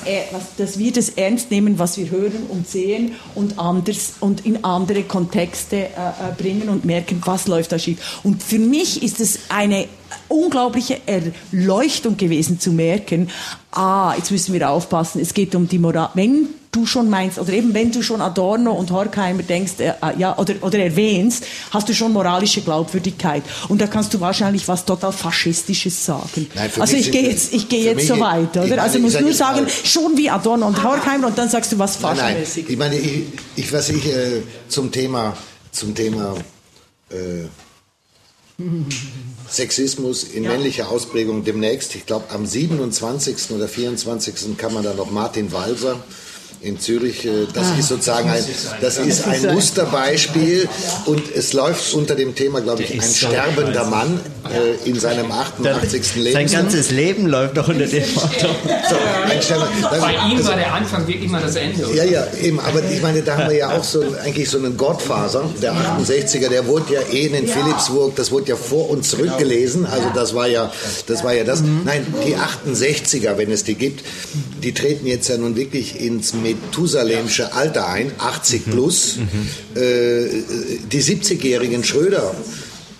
dass 0.57 0.79
wir 0.79 0.91
das 0.91 1.09
ernst 1.09 1.51
nehmen, 1.51 1.77
was 1.77 1.97
wir 1.97 2.09
hören 2.09 2.47
und 2.49 2.67
sehen 2.67 3.13
und 3.35 3.59
anders 3.59 4.13
und 4.19 4.45
in 4.45 4.63
andere 4.63 5.03
Kontexte 5.03 5.75
äh, 5.75 5.85
äh 5.85 5.89
bringen 6.35 6.69
und 6.69 6.83
merken, 6.83 7.21
was 7.25 7.47
läuft 7.47 7.71
da 7.71 7.79
schief. 7.79 8.19
Und 8.23 8.41
für 8.41 8.59
mich 8.59 9.03
ist 9.03 9.19
es 9.19 9.39
eine 9.49 9.87
unglaubliche 10.27 11.01
Erleuchtung 11.05 12.17
gewesen 12.17 12.59
zu 12.59 12.71
merken, 12.71 13.29
ah, 13.71 14.13
jetzt 14.17 14.31
müssen 14.31 14.53
wir 14.53 14.69
aufpassen, 14.69 15.21
es 15.21 15.33
geht 15.33 15.55
um 15.55 15.67
die 15.67 15.79
Moral. 15.79 16.09
Wenn 16.13 16.49
du 16.71 16.85
schon 16.85 17.09
meinst, 17.09 17.39
oder 17.39 17.53
eben 17.53 17.73
wenn 17.73 17.91
du 17.91 18.01
schon 18.01 18.21
Adorno 18.21 18.71
und 18.71 18.91
Horkheimer 18.91 19.43
denkst, 19.43 19.73
äh, 19.79 19.89
äh, 19.89 20.17
ja, 20.17 20.37
oder, 20.37 20.55
oder 20.61 20.79
erwähnst, 20.79 21.45
hast 21.71 21.89
du 21.89 21.93
schon 21.93 22.13
moralische 22.13 22.61
Glaubwürdigkeit. 22.61 23.43
Und 23.67 23.81
da 23.81 23.87
kannst 23.87 24.13
du 24.13 24.19
wahrscheinlich 24.19 24.67
was 24.67 24.85
total 24.85 25.11
Faschistisches 25.11 26.05
sagen. 26.05 26.47
Nein, 26.53 26.69
also 26.79 26.95
ich 26.95 27.11
gehe 27.11 27.29
jetzt, 27.29 27.53
ich 27.53 27.67
gehe 27.69 27.83
jetzt 27.83 28.07
so 28.07 28.19
weit, 28.19 28.51
oder? 28.51 28.67
Meine, 28.67 28.81
also 28.81 28.97
ich 28.97 29.03
muss 29.03 29.19
nur 29.19 29.33
sagen, 29.33 29.65
schon 29.83 30.17
wie 30.17 30.29
Adorno 30.29 30.67
und 30.67 30.83
Horkheimer 30.83 31.27
und 31.27 31.37
dann 31.37 31.49
sagst 31.49 31.71
du 31.71 31.79
was 31.79 31.97
Faschmäßig. 31.97 32.69
Ich 32.69 32.77
meine, 32.77 32.97
ich, 32.97 33.23
ich 33.55 33.73
was 33.73 33.89
ich 33.89 34.05
äh, 34.05 34.41
zum 34.67 34.91
Thema, 34.91 35.35
zum 35.71 35.95
Thema, 35.95 36.35
äh, 37.09 37.45
Sexismus 39.47 40.23
in 40.23 40.43
ja. 40.43 40.51
männlicher 40.51 40.89
Ausprägung 40.89 41.43
demnächst. 41.43 41.95
Ich 41.95 42.05
glaube, 42.05 42.31
am 42.31 42.45
27. 42.45 43.51
oder 43.51 43.67
24. 43.67 44.57
kann 44.57 44.73
man 44.73 44.83
da 44.83 44.93
noch 44.93 45.11
Martin 45.11 45.51
Walser 45.51 46.03
in 46.61 46.79
Zürich. 46.79 47.25
Äh, 47.25 47.47
das 47.53 47.67
ah, 47.67 47.79
ist 47.79 47.87
sozusagen 47.89 48.29
ein, 48.29 48.43
das 48.81 48.97
ist 48.97 49.27
ein 49.27 49.53
Musterbeispiel 49.53 50.67
und 51.05 51.23
es 51.35 51.53
läuft 51.53 51.93
unter 51.93 52.15
dem 52.15 52.35
Thema, 52.35 52.61
glaube 52.61 52.83
ich, 52.83 52.93
ein 52.93 53.01
sterbender 53.01 53.85
Mann 53.85 54.19
äh, 54.53 54.89
in 54.89 54.99
seinem 54.99 55.31
88. 55.31 56.15
Leben. 56.15 56.33
Sein 56.33 56.51
ganzes 56.51 56.91
Leben 56.91 57.27
läuft 57.27 57.55
noch 57.55 57.67
unter 57.67 57.85
dem 57.85 58.13
Motto. 58.13 58.47
So, 58.89 58.95
Bei 59.99 60.13
ihm 60.31 60.45
war 60.45 60.55
der 60.55 60.73
Anfang 60.73 61.05
wirklich 61.07 61.29
mal 61.29 61.41
das 61.41 61.55
Ende. 61.55 61.85
Oder? 61.85 61.95
Ja, 61.95 62.03
ja, 62.03 62.27
eben. 62.41 62.59
Aber 62.59 62.81
ich 62.89 63.01
meine, 63.01 63.21
da 63.21 63.37
haben 63.37 63.49
wir 63.49 63.57
ja 63.57 63.77
auch 63.77 63.83
so 63.83 64.01
eigentlich 64.23 64.49
so 64.49 64.57
einen 64.57 64.77
Gottfaser, 64.77 65.43
der 65.61 65.73
68er, 65.73 66.47
der 66.49 66.67
wurde 66.67 66.93
ja 66.93 67.01
eh 67.11 67.27
in 67.27 67.47
Philipsburg, 67.47 68.15
das 68.15 68.31
wurde 68.31 68.49
ja 68.49 68.55
vor 68.55 68.89
und 68.89 69.05
zurück 69.05 69.37
gelesen. 69.37 69.85
Also 69.85 70.09
das 70.13 70.33
war 70.33 70.47
ja, 70.47 70.71
das 71.07 71.23
war 71.23 71.33
ja 71.33 71.43
das. 71.43 71.61
Nein, 71.61 72.05
die 72.25 72.35
68er, 72.35 73.37
wenn 73.37 73.51
es 73.51 73.63
die 73.63 73.75
gibt, 73.75 74.03
die 74.63 74.73
treten 74.73 75.05
jetzt 75.05 75.27
ja 75.27 75.37
nun 75.37 75.55
wirklich 75.55 75.99
ins 75.99 76.33
methusalemsche 76.47 77.53
Alter 77.53 77.87
ein, 77.87 78.11
80 78.17 78.67
mhm. 78.67 78.71
plus. 78.71 79.17
Mhm. 79.17 79.81
Äh, 79.81 80.27
die 80.91 81.01
70-jährigen 81.01 81.83
Schröder 81.83 82.33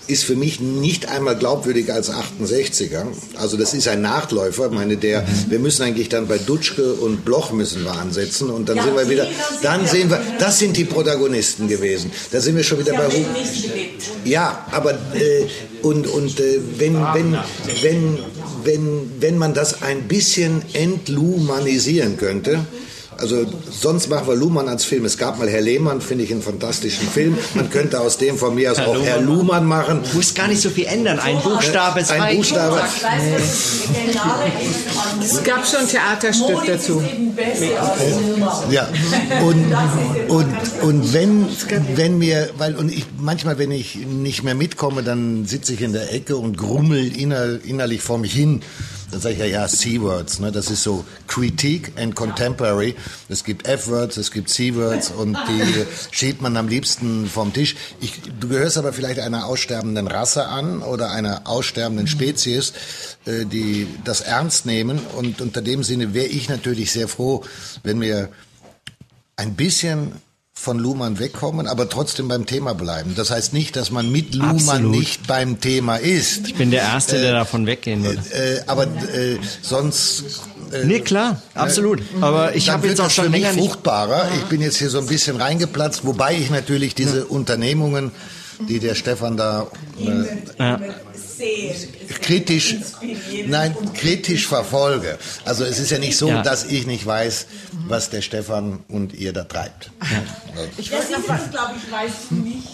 ist 0.08 0.24
für 0.24 0.36
mich 0.36 0.60
nicht 0.60 1.10
einmal 1.10 1.36
glaubwürdiger 1.36 1.94
als 1.94 2.10
68er. 2.10 3.06
Also 3.36 3.58
das 3.58 3.74
ist 3.74 3.88
ein 3.88 4.02
Nachläufer. 4.02 4.70
meine, 4.70 4.98
der, 4.98 5.26
wir 5.50 5.60
müssen 5.60 5.84
eigentlich 5.84 6.10
dann 6.10 6.28
bei 6.28 6.38
Dutschke 6.38 6.94
und 6.94 7.26
Bloch 7.26 7.52
müssen 7.52 7.84
wir 7.84 7.92
ansetzen 7.92 8.50
und 8.50 8.70
dann 8.70 8.78
ja, 8.78 8.84
sind 8.84 8.96
wir 8.96 9.10
wieder, 9.10 9.28
dann 9.62 9.86
sehen 9.86 10.10
wir, 10.10 10.22
das 10.40 10.60
sind 10.60 10.78
die 10.78 10.86
Protagonisten 10.86 11.68
gewesen. 11.68 12.12
Da 12.32 12.40
sind 12.40 12.56
wir 12.56 12.64
schon 12.64 12.80
wieder 12.80 12.94
bei 12.94 13.10
Ja, 14.24 14.66
aber 14.72 14.94
äh, 14.94 15.48
und 15.82 16.08
und 16.08 16.40
äh, 16.40 16.60
wenn 16.78 16.96
wenn 17.14 17.38
wenn 17.82 18.20
wenn 18.64 19.12
wenn 19.20 19.38
man 19.38 19.54
das 19.54 19.82
ein 19.82 20.04
bisschen 20.08 20.62
entlumanisieren 20.74 22.18
könnte 22.18 22.66
also 23.20 23.46
sonst 23.72 24.10
machen 24.10 24.28
wir 24.28 24.36
Luhmann 24.36 24.68
als 24.68 24.86
Film. 24.86 25.06
Es 25.06 25.18
gab 25.18 25.40
mal 25.40 25.50
Herr 25.50 25.62
Lehmann, 25.62 26.02
finde 26.02 26.24
ich 26.24 26.32
einen 26.32 26.42
fantastischen 26.42 27.08
Film. 27.08 27.38
Man 27.56 27.70
könnte 27.70 28.00
aus 28.00 28.18
dem 28.18 28.38
von 28.38 28.56
mir 28.56 28.72
aus 28.72 28.78
Herr 28.78 28.88
auch 28.88 29.02
Herr 29.02 29.22
Luhmann 29.22 29.66
machen. 29.66 30.02
Du 30.10 30.18
musst 30.18 30.36
gar 30.36 30.48
nicht 30.48 30.62
so 30.62 30.70
viel 30.70 30.86
ändern. 30.86 31.20
Ein 31.20 31.40
Buchstabe, 31.42 32.04
zwei. 32.04 32.22
Ein 32.22 32.38
Buchstabe. 32.38 32.82
Es 35.22 35.44
gab 35.44 35.68
schon 35.68 35.82
ein 35.82 35.88
Theaterstück 35.88 36.66
dazu. 36.66 37.02
Ja. 38.70 38.88
Und, 39.42 39.76
und, 40.28 40.84
und 40.84 41.14
wenn, 41.14 41.48
wenn 41.96 42.18
mir, 42.18 42.50
weil, 42.58 42.76
und 42.76 42.92
ich, 42.92 43.06
manchmal, 43.20 43.58
wenn 43.58 43.72
ich 43.72 43.96
nicht 43.96 44.44
mehr 44.44 44.56
mitkomme, 44.56 45.04
dann 45.04 45.46
sitze 45.46 45.74
ich 45.74 45.82
in 45.82 45.94
der 45.94 46.14
Ecke 46.14 46.38
und 46.38 46.58
grummel 46.58 47.16
inner, 47.16 47.60
innerlich 47.64 48.02
vor 48.02 48.18
mich 48.18 48.34
hin 48.34 48.62
Dann 49.10 49.22
sage 49.22 49.36
ich 49.36 49.40
ja, 49.40 49.46
ja, 49.46 49.68
C-Words, 49.68 50.40
ne? 50.40 50.52
das 50.52 50.70
ist 50.70 50.84
so 50.84 51.06
Critique 51.28 51.94
and 51.96 52.14
Contemporary. 52.14 52.94
Es 53.30 53.46
gibt 53.46 53.66
F-Words, 53.66 54.18
es 54.18 54.32
gibt 54.32 54.50
C-Words 54.50 55.12
und 55.12 55.38
die 55.48 55.86
schiebt 56.12 56.42
man 56.42 56.58
am 56.58 56.68
liebsten 56.68 57.26
vom 57.28 57.54
Tisch. 57.54 57.76
Ich, 58.02 58.22
du 58.40 58.50
gehörst 58.50 58.78
aber 58.78 58.92
vielleicht 58.92 59.20
einer 59.20 59.46
aussterbenden 59.46 60.08
Rasse 60.08 60.48
an 60.48 60.82
oder 60.82 61.12
einer 61.12 61.48
aussterbenden 61.48 62.08
Spezies, 62.08 62.74
äh, 63.26 63.46
die 63.46 63.88
das 64.04 64.20
ernst 64.20 64.66
nehmen. 64.66 65.00
Und 65.16 65.40
unter 65.40 65.62
dem 65.62 65.84
Sinne 65.84 66.14
wäre 66.14 66.28
ich 66.28 66.50
natürlich 66.50 66.92
sehr 66.92 67.08
froh, 67.08 67.46
wenn 67.84 68.02
wir 68.02 68.30
ein 69.38 69.56
bisschen 69.56 70.12
von 70.60 70.80
Luhmann 70.80 71.20
wegkommen, 71.20 71.68
aber 71.68 71.88
trotzdem 71.88 72.28
beim 72.28 72.46
Thema 72.46 72.74
bleiben. 72.74 73.14
Das 73.16 73.30
heißt 73.32 73.54
nicht, 73.54 73.76
dass 73.76 73.92
man 73.92 74.12
mit 74.12 74.34
Luhmann 74.36 74.56
Absolut. 74.58 74.92
nicht 74.92 75.28
beim 75.28 75.62
Thema 75.62 75.98
ist. 75.98 76.48
Ich 76.48 76.56
bin 76.56 76.72
der 76.72 76.82
Erste, 76.82 77.22
der 77.22 77.32
davon 77.32 77.66
weggehen 77.68 78.04
will. 78.04 78.20
Äh, 78.32 78.62
aber 78.66 78.84
äh, 78.84 79.38
sonst. 79.62 80.24
Äh, 80.72 80.84
Nee, 80.86 81.00
klar, 81.00 81.42
absolut. 81.54 82.02
Aber 82.20 82.56
ich 82.56 82.70
habe 82.70 82.88
jetzt 82.88 83.00
auch 83.00 83.10
schon 83.10 83.26
für 83.26 83.30
mich 83.30 83.42
länger 83.44 83.54
nicht. 83.54 83.70
fruchtbarer. 83.70 84.30
Ich 84.36 84.44
bin 84.50 84.60
jetzt 84.60 84.78
hier 84.78 84.90
so 84.90 84.98
ein 85.00 85.08
bisschen 85.08 85.38
reingeplatzt, 85.38 86.04
wobei 86.06 86.36
ich 86.36 86.50
natürlich 86.50 86.94
diese 86.96 87.26
Unternehmungen, 87.26 88.12
die 88.68 88.80
der 88.80 88.96
Stefan 88.96 89.38
da 89.38 89.68
äh, 90.00 90.26
Ja. 90.60 90.80
Kritisch, 92.22 92.76
nein, 93.48 93.76
kritisch 93.94 94.48
verfolge. 94.48 95.18
Also 95.46 95.64
es 95.64 95.80
ist 95.80 95.92
ja 95.92 96.00
nicht 96.00 96.18
so, 96.18 96.30
Ja. 96.30 96.42
dass 96.42 96.66
ich 96.66 96.86
nicht 96.88 97.06
weiß, 97.06 97.48
was 97.88 98.10
der 98.10 98.22
Stefan 98.22 98.84
und 98.88 99.14
ihr 99.14 99.34
da 99.34 99.44
treibt. 99.44 99.92
Ich 100.78 100.92
noch 100.92 101.00
was, 101.28 101.50
glaube 101.52 101.74
ich, 101.78 101.92
weiß 101.92 102.32
nicht. 102.32 102.68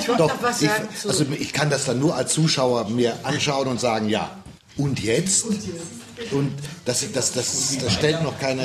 Ich 0.00 0.06
Doch, 0.06 0.32
was 0.42 0.62
ich, 0.62 0.70
also 1.06 1.24
ich 1.38 1.52
kann 1.52 1.70
das 1.70 1.84
dann 1.84 2.00
nur 2.00 2.16
als 2.16 2.32
Zuschauer 2.32 2.88
mir 2.90 3.16
anschauen 3.22 3.68
und 3.68 3.80
sagen, 3.80 4.08
ja. 4.08 4.30
Und 4.76 5.00
jetzt? 5.00 5.44
Und 6.32 6.52
das, 6.84 7.04
das, 7.12 7.32
das, 7.32 7.76
das 7.80 7.92
stellt 7.92 8.22
noch 8.22 8.38
keine. 8.40 8.64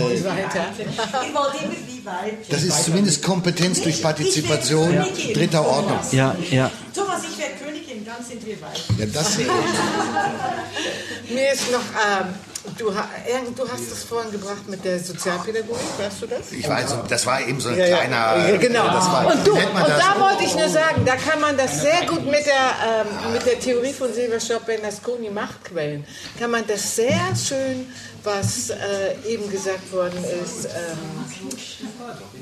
Das 2.50 2.64
ist 2.64 2.84
zumindest 2.86 3.22
Kompetenz 3.24 3.82
durch 3.82 4.02
Partizipation 4.02 5.06
dritter 5.34 5.66
Ordnung. 5.66 6.00
Ja, 6.12 6.36
ja. 6.50 6.72
Thomas, 6.96 7.22
ich 7.32 7.38
wäre 7.38 7.52
Königin, 7.90 8.06
dann 8.06 8.24
sind 8.24 8.46
wir 8.46 8.62
weit. 8.62 8.84
Ja, 8.98 9.06
das, 9.08 9.38
Mir 11.30 11.52
ist 11.52 11.72
noch, 11.72 11.80
ähm, 11.80 12.36
du, 12.78 12.86
du 12.86 13.72
hast 13.72 13.92
es 13.92 14.04
vorhin 14.04 14.32
gebracht 14.32 14.68
mit 14.68 14.84
der 14.86 15.00
Sozialpädagogik, 15.00 15.78
weißt 15.98 16.22
du 16.22 16.28
das? 16.28 16.52
ich 16.52 16.68
weiß, 16.68 16.96
das 17.08 17.26
war 17.26 17.42
eben 17.42 17.60
so 17.60 17.70
ein 17.70 17.78
Ja, 17.78 17.86
kleiner. 17.88 18.50
Ja, 18.50 18.58
genau. 18.58 18.86
Das 18.88 19.06
war, 19.06 19.28
und 19.28 19.46
du, 19.46 19.54
und 19.54 19.88
das? 19.88 20.00
da 20.00 20.20
wollte 20.20 20.44
ich 20.44 20.56
nur 20.56 20.70
sagen, 20.70 21.04
da 21.06 21.16
kann 21.16 21.42
man 21.42 21.58
das 21.58 21.82
sehr 21.82 22.06
gut 22.08 22.26
mit 22.26 22.46
der, 22.46 23.06
ähm, 23.06 23.34
mit 23.34 23.46
der 23.46 23.60
Theorie 23.60 23.94
von 23.94 24.14
Silvia 24.14 24.40
Schopp-Bernasconi 24.40 25.30
Machtquellen, 25.30 26.06
kann 26.40 26.52
man 26.52 26.66
das 26.68 26.96
sehr 26.96 27.20
schön, 27.36 27.92
was 28.24 28.70
äh, 28.70 29.16
eben 29.28 29.50
gesagt 29.50 29.92
worden 29.94 30.24
ist, 30.44 30.66
ähm, 30.66 30.98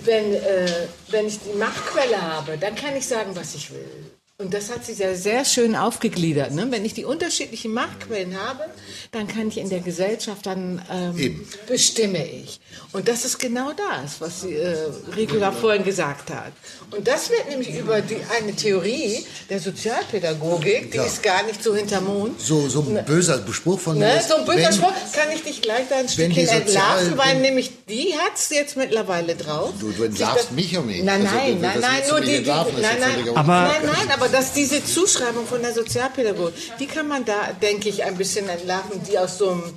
wenn, 0.04 0.34
äh, 0.34 0.88
wenn 1.10 1.28
ich 1.28 1.40
die 1.40 1.58
Machtquelle 1.58 2.20
habe, 2.22 2.58
dann 2.58 2.76
kann 2.76 2.96
ich 2.96 3.08
sagen, 3.08 3.36
was 3.36 3.54
ich 3.54 3.72
will. 3.72 4.17
Und 4.40 4.54
das 4.54 4.70
hat 4.70 4.86
sie 4.86 4.94
sehr, 4.94 5.16
sehr 5.16 5.46
schön 5.46 5.76
aufgegliedert. 5.76 6.52
Ne? 6.52 6.68
Wenn 6.70 6.86
ich 6.86 6.94
die 6.94 7.06
unterschiedlichen 7.06 7.74
Machtquellen 7.74 8.40
habe, 8.40 8.66
dann 9.12 9.28
kann 9.28 9.48
ich 9.48 9.58
in 9.58 9.68
der 9.72 9.80
Gesellschaft, 9.80 10.46
dann 10.46 10.80
ähm, 10.94 11.44
bestimme 11.68 12.24
ich. 12.24 12.60
Und 12.92 13.08
das 13.08 13.26
ist 13.26 13.40
genau 13.40 13.72
das, 13.72 14.22
was 14.22 14.42
sie, 14.42 14.54
äh, 14.54 14.78
Regula 15.16 15.52
vorhin 15.52 15.84
gesagt 15.84 16.30
hat. 16.30 16.52
Und 16.96 17.08
das 17.08 17.32
wird 17.32 17.50
nämlich 17.50 17.76
über 17.80 18.00
die, 18.02 18.18
eine 18.40 18.56
Theorie 18.56 19.26
der 19.50 19.60
Sozialpädagogik, 19.60 20.92
die 20.92 20.98
Ja. 20.98 21.06
ist 21.06 21.24
gar 21.24 21.42
nicht 21.42 21.64
so 21.64 21.76
hinterm 21.76 22.06
Mond. 22.06 22.40
So, 22.40 22.70
so 22.70 22.82
ein 22.82 23.04
böser 23.06 23.44
Spruch 23.52 23.80
von 23.80 23.98
mir. 23.98 24.06
Ne, 24.06 24.22
so 24.22 24.36
ein 24.36 24.46
böser 24.46 24.66
wenn- 24.68 24.74
Spruch 24.74 24.94
kann 25.14 25.32
ich 25.34 25.42
dich 25.42 25.64
gleich 25.64 25.88
da 25.90 25.98
ein 25.98 26.08
Stückchen 26.10 26.48
entlarven, 26.48 27.18
weil 27.18 27.32
wenn- 27.34 27.42
nämlich 27.42 27.72
die 27.90 28.14
hat 28.16 28.34
es 28.36 28.52
jetzt 28.52 28.78
mittlerweile 28.78 29.36
drauf. 29.36 29.72
Du, 29.80 29.90
du 29.92 30.04
entlarvst 30.04 30.52
mich 30.52 30.78
um 30.78 30.86
mich. 30.86 31.02
Nein, 31.02 31.26
Also, 31.26 31.36
nein, 31.36 31.56
du- 31.56 31.62
nein, 31.62 31.80
nein, 31.82 32.02
nur 32.08 32.22
die, 32.22 32.44
die 32.44 32.48
nein, 32.48 32.66
ja 32.80 32.90
nein, 33.00 33.30
Aber- 33.36 33.62
nein, 33.74 33.82
nein, 33.84 34.12
aber 34.14 34.27
dass 34.28 34.54
diese 34.54 34.84
Zuschreibung 34.84 35.46
von 35.46 35.62
der 35.62 35.74
Sozialpädagogik, 35.74 36.78
die 36.80 36.88
kann 36.88 37.08
man 37.08 37.26
da, 37.26 37.54
denke 37.62 37.90
ich, 37.90 38.04
ein 38.04 38.18
bisschen 38.18 38.48
entlarven, 38.50 39.02
die 39.04 39.18
aus 39.18 39.38
so 39.38 39.50
einem 39.50 39.74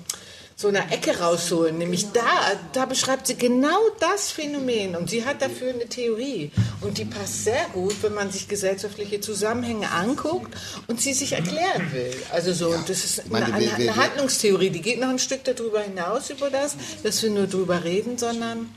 so 0.60 0.68
einer 0.68 0.92
Ecke 0.92 1.18
rausholen. 1.18 1.78
Nämlich 1.78 2.12
da, 2.12 2.22
da 2.74 2.84
beschreibt 2.84 3.26
sie 3.26 3.36
genau 3.36 3.78
das 3.98 4.30
Phänomen 4.30 4.94
und 4.94 5.08
sie 5.08 5.24
hat 5.24 5.40
dafür 5.40 5.70
eine 5.70 5.86
Theorie. 5.86 6.52
Und 6.82 6.98
die 6.98 7.06
passt 7.06 7.44
sehr 7.44 7.64
gut, 7.72 7.94
wenn 8.02 8.12
man 8.12 8.30
sich 8.30 8.46
gesellschaftliche 8.46 9.20
Zusammenhänge 9.20 9.90
anguckt 9.90 10.54
und 10.86 11.00
sie 11.00 11.14
sich 11.14 11.32
erklären 11.32 11.90
will. 11.92 12.14
Also 12.30 12.52
so, 12.52 12.68
und 12.70 12.88
das 12.90 13.04
ist 13.04 13.22
eine, 13.32 13.46
eine, 13.46 13.72
eine 13.72 13.96
Handlungstheorie, 13.96 14.68
die 14.68 14.82
geht 14.82 15.00
noch 15.00 15.08
ein 15.08 15.18
Stück 15.18 15.44
darüber 15.44 15.80
hinaus, 15.80 16.28
über 16.28 16.50
das, 16.50 16.76
dass 17.02 17.22
wir 17.22 17.30
nur 17.30 17.46
drüber 17.46 17.82
reden, 17.82 18.18
sondern 18.18 18.68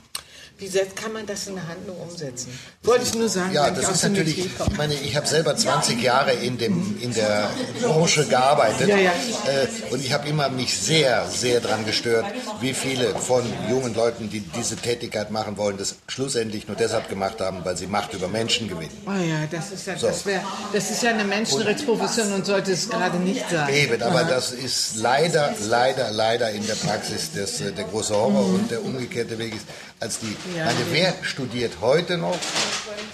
wie 0.71 0.79
kann 0.95 1.13
man 1.13 1.25
das 1.25 1.47
in 1.47 1.57
eine 1.57 1.67
Handlung 1.67 1.97
umsetzen? 1.97 2.57
Wollte 2.83 3.05
ich 3.05 3.13
nur 3.13 3.29
sagen. 3.29 3.53
Ja, 3.53 3.69
das 3.69 3.89
ist 3.89 4.03
der 4.03 4.09
natürlich, 4.11 4.45
ich 4.45 4.77
meine, 4.77 4.93
ich 4.93 5.15
habe 5.15 5.27
selber 5.27 5.55
20 5.55 6.01
Jahre 6.01 6.33
in, 6.33 6.57
dem, 6.57 6.97
in 7.01 7.13
der 7.13 7.49
Branche 7.81 8.25
gearbeitet 8.25 8.87
Ja, 8.87 8.97
ja. 8.97 9.11
Äh, 9.11 9.93
und 9.93 10.03
ich 10.03 10.13
habe 10.13 10.27
immer 10.27 10.49
mich 10.49 10.77
sehr, 10.77 11.27
sehr 11.29 11.59
daran 11.59 11.85
gestört, 11.85 12.25
wie 12.61 12.73
viele 12.73 13.15
von 13.15 13.43
jungen 13.69 13.93
Leuten, 13.93 14.29
die 14.29 14.39
diese 14.39 14.75
Tätigkeit 14.75 15.31
machen 15.31 15.57
wollen, 15.57 15.77
das 15.77 15.95
schlussendlich 16.07 16.67
nur 16.67 16.77
deshalb 16.77 17.09
gemacht 17.09 17.41
haben, 17.41 17.63
weil 17.63 17.77
sie 17.77 17.87
Macht 17.87 18.13
über 18.13 18.27
Menschen 18.27 18.67
gewinnen. 18.67 18.95
Oh 19.05 19.11
ja, 19.11 19.45
das 19.51 19.71
ist 19.71 19.85
ja, 19.85 19.95
das 19.95 20.25
wär, 20.25 20.43
das 20.71 20.89
ist 20.89 21.03
ja 21.03 21.11
eine 21.11 21.23
Menschenrechtsprofession 21.23 22.33
und 22.33 22.45
sollte 22.45 22.71
es 22.71 22.89
gerade 22.89 23.17
nicht 23.17 23.47
sein. 23.49 23.71
Eben, 23.73 24.01
aber 24.01 24.23
das 24.23 24.51
ist 24.51 24.95
leider, 24.95 25.53
leider, 25.67 26.11
leider 26.11 26.49
in 26.51 26.65
der 26.65 26.75
Praxis 26.75 27.29
das, 27.35 27.61
äh, 27.61 27.71
der 27.71 27.85
große 27.85 28.15
Horror 28.15 28.45
und 28.45 28.71
der 28.71 28.83
umgekehrte 28.83 29.37
Weg 29.37 29.55
ist, 29.55 29.65
als 30.03 30.19
die, 30.19 30.35
Ja, 30.57 30.65
meine, 30.65 30.79
wer 30.91 31.13
studiert 31.21 31.73
heute 31.81 32.17
noch 32.17 32.37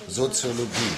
Soziologie? 0.08 0.94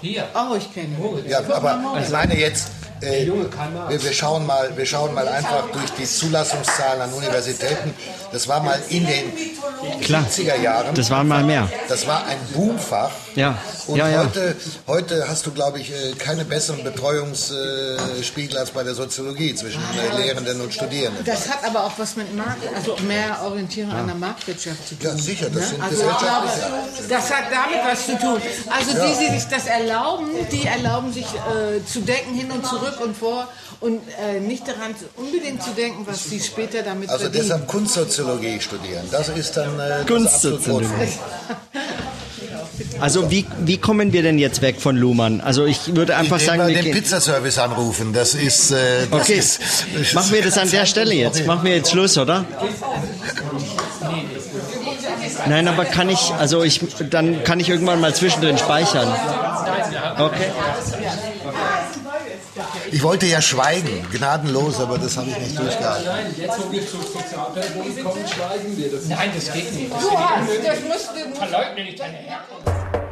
Hier. 0.00 0.24
Oh, 0.34 0.54
ich 0.56 0.72
kenne 0.72 0.96
ihn. 0.96 1.28
Ja, 1.28 1.40
aber 1.52 2.00
ich 2.02 2.08
meine 2.10 2.38
jetzt, 2.38 2.68
äh, 3.02 3.26
wir, 3.26 4.02
wir, 4.02 4.12
schauen 4.12 4.46
mal, 4.46 4.74
wir 4.76 4.86
schauen 4.86 5.12
mal 5.12 5.26
einfach 5.28 5.68
durch 5.72 5.90
die 5.98 6.06
Zulassungszahlen 6.06 7.02
an 7.02 7.12
Universitäten. 7.12 7.92
Das 8.32 8.46
war 8.48 8.62
mal 8.62 8.80
in 8.88 9.04
den 9.06 9.32
Klar. 10.00 10.24
70er 10.30 10.60
Jahren. 10.60 10.94
Das 10.94 11.10
waren 11.10 11.26
mal 11.26 11.42
mehr. 11.42 11.68
Das 11.88 12.06
war 12.06 12.24
ein 12.26 12.38
Boomfach. 12.54 13.10
Ja, 13.36 13.58
Und 13.86 13.96
ja, 13.96 14.08
ja. 14.08 14.24
Heute, 14.24 14.56
heute 14.86 15.28
hast 15.28 15.46
du, 15.46 15.52
glaube 15.52 15.78
ich, 15.78 15.90
äh, 15.92 16.12
keine 16.18 16.44
besseren 16.44 16.82
Betreuungsspiegel 16.82 18.58
als 18.58 18.70
bei 18.70 18.82
der 18.82 18.94
Soziologie 18.94 19.54
zwischen 19.54 19.80
äh, 19.80 20.16
Lehrenden 20.22 20.60
und 20.60 20.74
Studierenden. 20.74 21.24
Das 21.24 21.48
hat 21.48 21.64
aber 21.64 21.84
auch 21.84 21.92
was 21.96 22.16
mit 22.16 22.34
Markt, 22.34 22.62
also 22.74 22.96
mehr 23.06 23.40
Orientierung 23.44 23.92
an 23.92 24.06
der 24.06 24.16
Marktwirtschaft 24.16 24.88
zu 24.88 24.94
tun. 24.96 25.08
Ja, 25.10 25.16
sicher, 25.16 25.46
das 25.46 25.54
ne? 25.62 25.66
sind 25.68 25.82
also 25.82 26.02
ich 26.02 26.18
glaube, 26.18 26.48
das 27.08 27.30
hat 27.30 27.44
damit 27.50 27.80
was 27.90 28.06
zu 28.06 28.18
tun. 28.18 28.40
Also 28.68 28.96
Ja. 28.96 29.06
die, 29.06 29.24
die 29.26 29.38
sich 29.38 29.48
das 29.48 29.66
erlauben, 29.66 30.26
die 30.50 30.66
erlauben 30.66 31.12
sich 31.12 31.26
äh, 31.26 31.84
zu 31.86 32.00
denken 32.00 32.34
hin 32.34 32.50
und 32.50 32.66
zurück 32.66 33.00
und 33.00 33.16
vor 33.16 33.46
und 33.80 34.00
äh, 34.20 34.40
nicht 34.40 34.66
daran 34.66 34.94
unbedingt 35.16 35.62
zu 35.62 35.70
denken, 35.70 36.06
was 36.06 36.24
sie 36.24 36.40
später 36.40 36.82
damit 36.82 37.08
Also 37.08 37.24
verdienen. 37.24 37.44
deshalb 37.44 37.66
Kunstsoziologie 37.68 38.60
studieren. 38.60 39.04
Das 39.10 39.28
ist 39.28 39.56
dann 39.56 39.78
äh, 39.78 39.88
das 39.88 40.06
Kunstsoziologie. 40.06 40.88
Also 43.00 43.30
wie, 43.30 43.46
wie 43.60 43.78
kommen 43.78 44.12
wir 44.12 44.22
denn 44.22 44.38
jetzt 44.38 44.62
weg 44.62 44.80
von 44.80 44.96
Luhmann? 44.96 45.40
Also 45.40 45.64
ich 45.64 45.94
würde 45.96 46.16
einfach 46.16 46.38
Indem 46.40 46.46
sagen, 46.58 46.68
wir 46.68 46.82
den. 46.82 46.92
Pizzaservice 46.92 47.58
anrufen. 47.58 48.12
Das 48.12 48.34
ist. 48.34 48.70
Äh, 48.70 49.06
das 49.10 49.20
Okay, 49.20 49.34
ist, 49.34 49.60
machen 50.14 50.32
wir 50.32 50.42
das 50.42 50.58
an 50.58 50.70
der 50.70 50.86
Stelle 50.86 51.14
jetzt. 51.14 51.46
Machen 51.46 51.64
wir 51.64 51.76
jetzt 51.76 51.90
Schluss, 51.90 52.18
oder? 52.18 52.44
Nein, 55.48 55.68
aber 55.68 55.84
kann 55.86 56.08
ich, 56.08 56.32
also 56.38 56.62
ich, 56.62 56.80
dann 57.08 57.42
kann 57.44 57.60
ich 57.60 57.68
irgendwann 57.68 58.00
mal 58.00 58.14
zwischendrin 58.14 58.58
speichern. 58.58 59.08
Okay. 60.18 60.50
Ich 62.92 63.02
wollte 63.02 63.26
ja 63.26 63.40
schweigen, 63.40 64.06
gnadenlos, 64.12 64.80
aber 64.80 64.98
das 64.98 65.16
habe 65.16 65.30
ich 65.30 65.38
nicht 65.38 65.58
durchgehalten. 65.58 66.06
Nein, 66.06 66.34
jetzt 66.36 66.58
wo 66.58 66.72
wir 66.72 66.86
zur 66.86 67.02
Sozialpädagogik 67.02 68.04
kommen, 68.04 68.24
schweigen 68.26 68.76
wir. 68.76 68.90
Das 68.90 69.06
Nein, 69.06 69.30
das 69.34 69.52
geht 69.52 69.72
nicht. 69.74 69.92
Das 69.92 70.00
Du 70.00 70.10
hast, 70.18 70.66
das 70.66 70.80
musst 70.88 71.10
du, 71.14 71.34
verleugne 71.36 71.84
nicht 71.84 72.00
deine 72.00 72.16
Herkunft. 72.16 73.09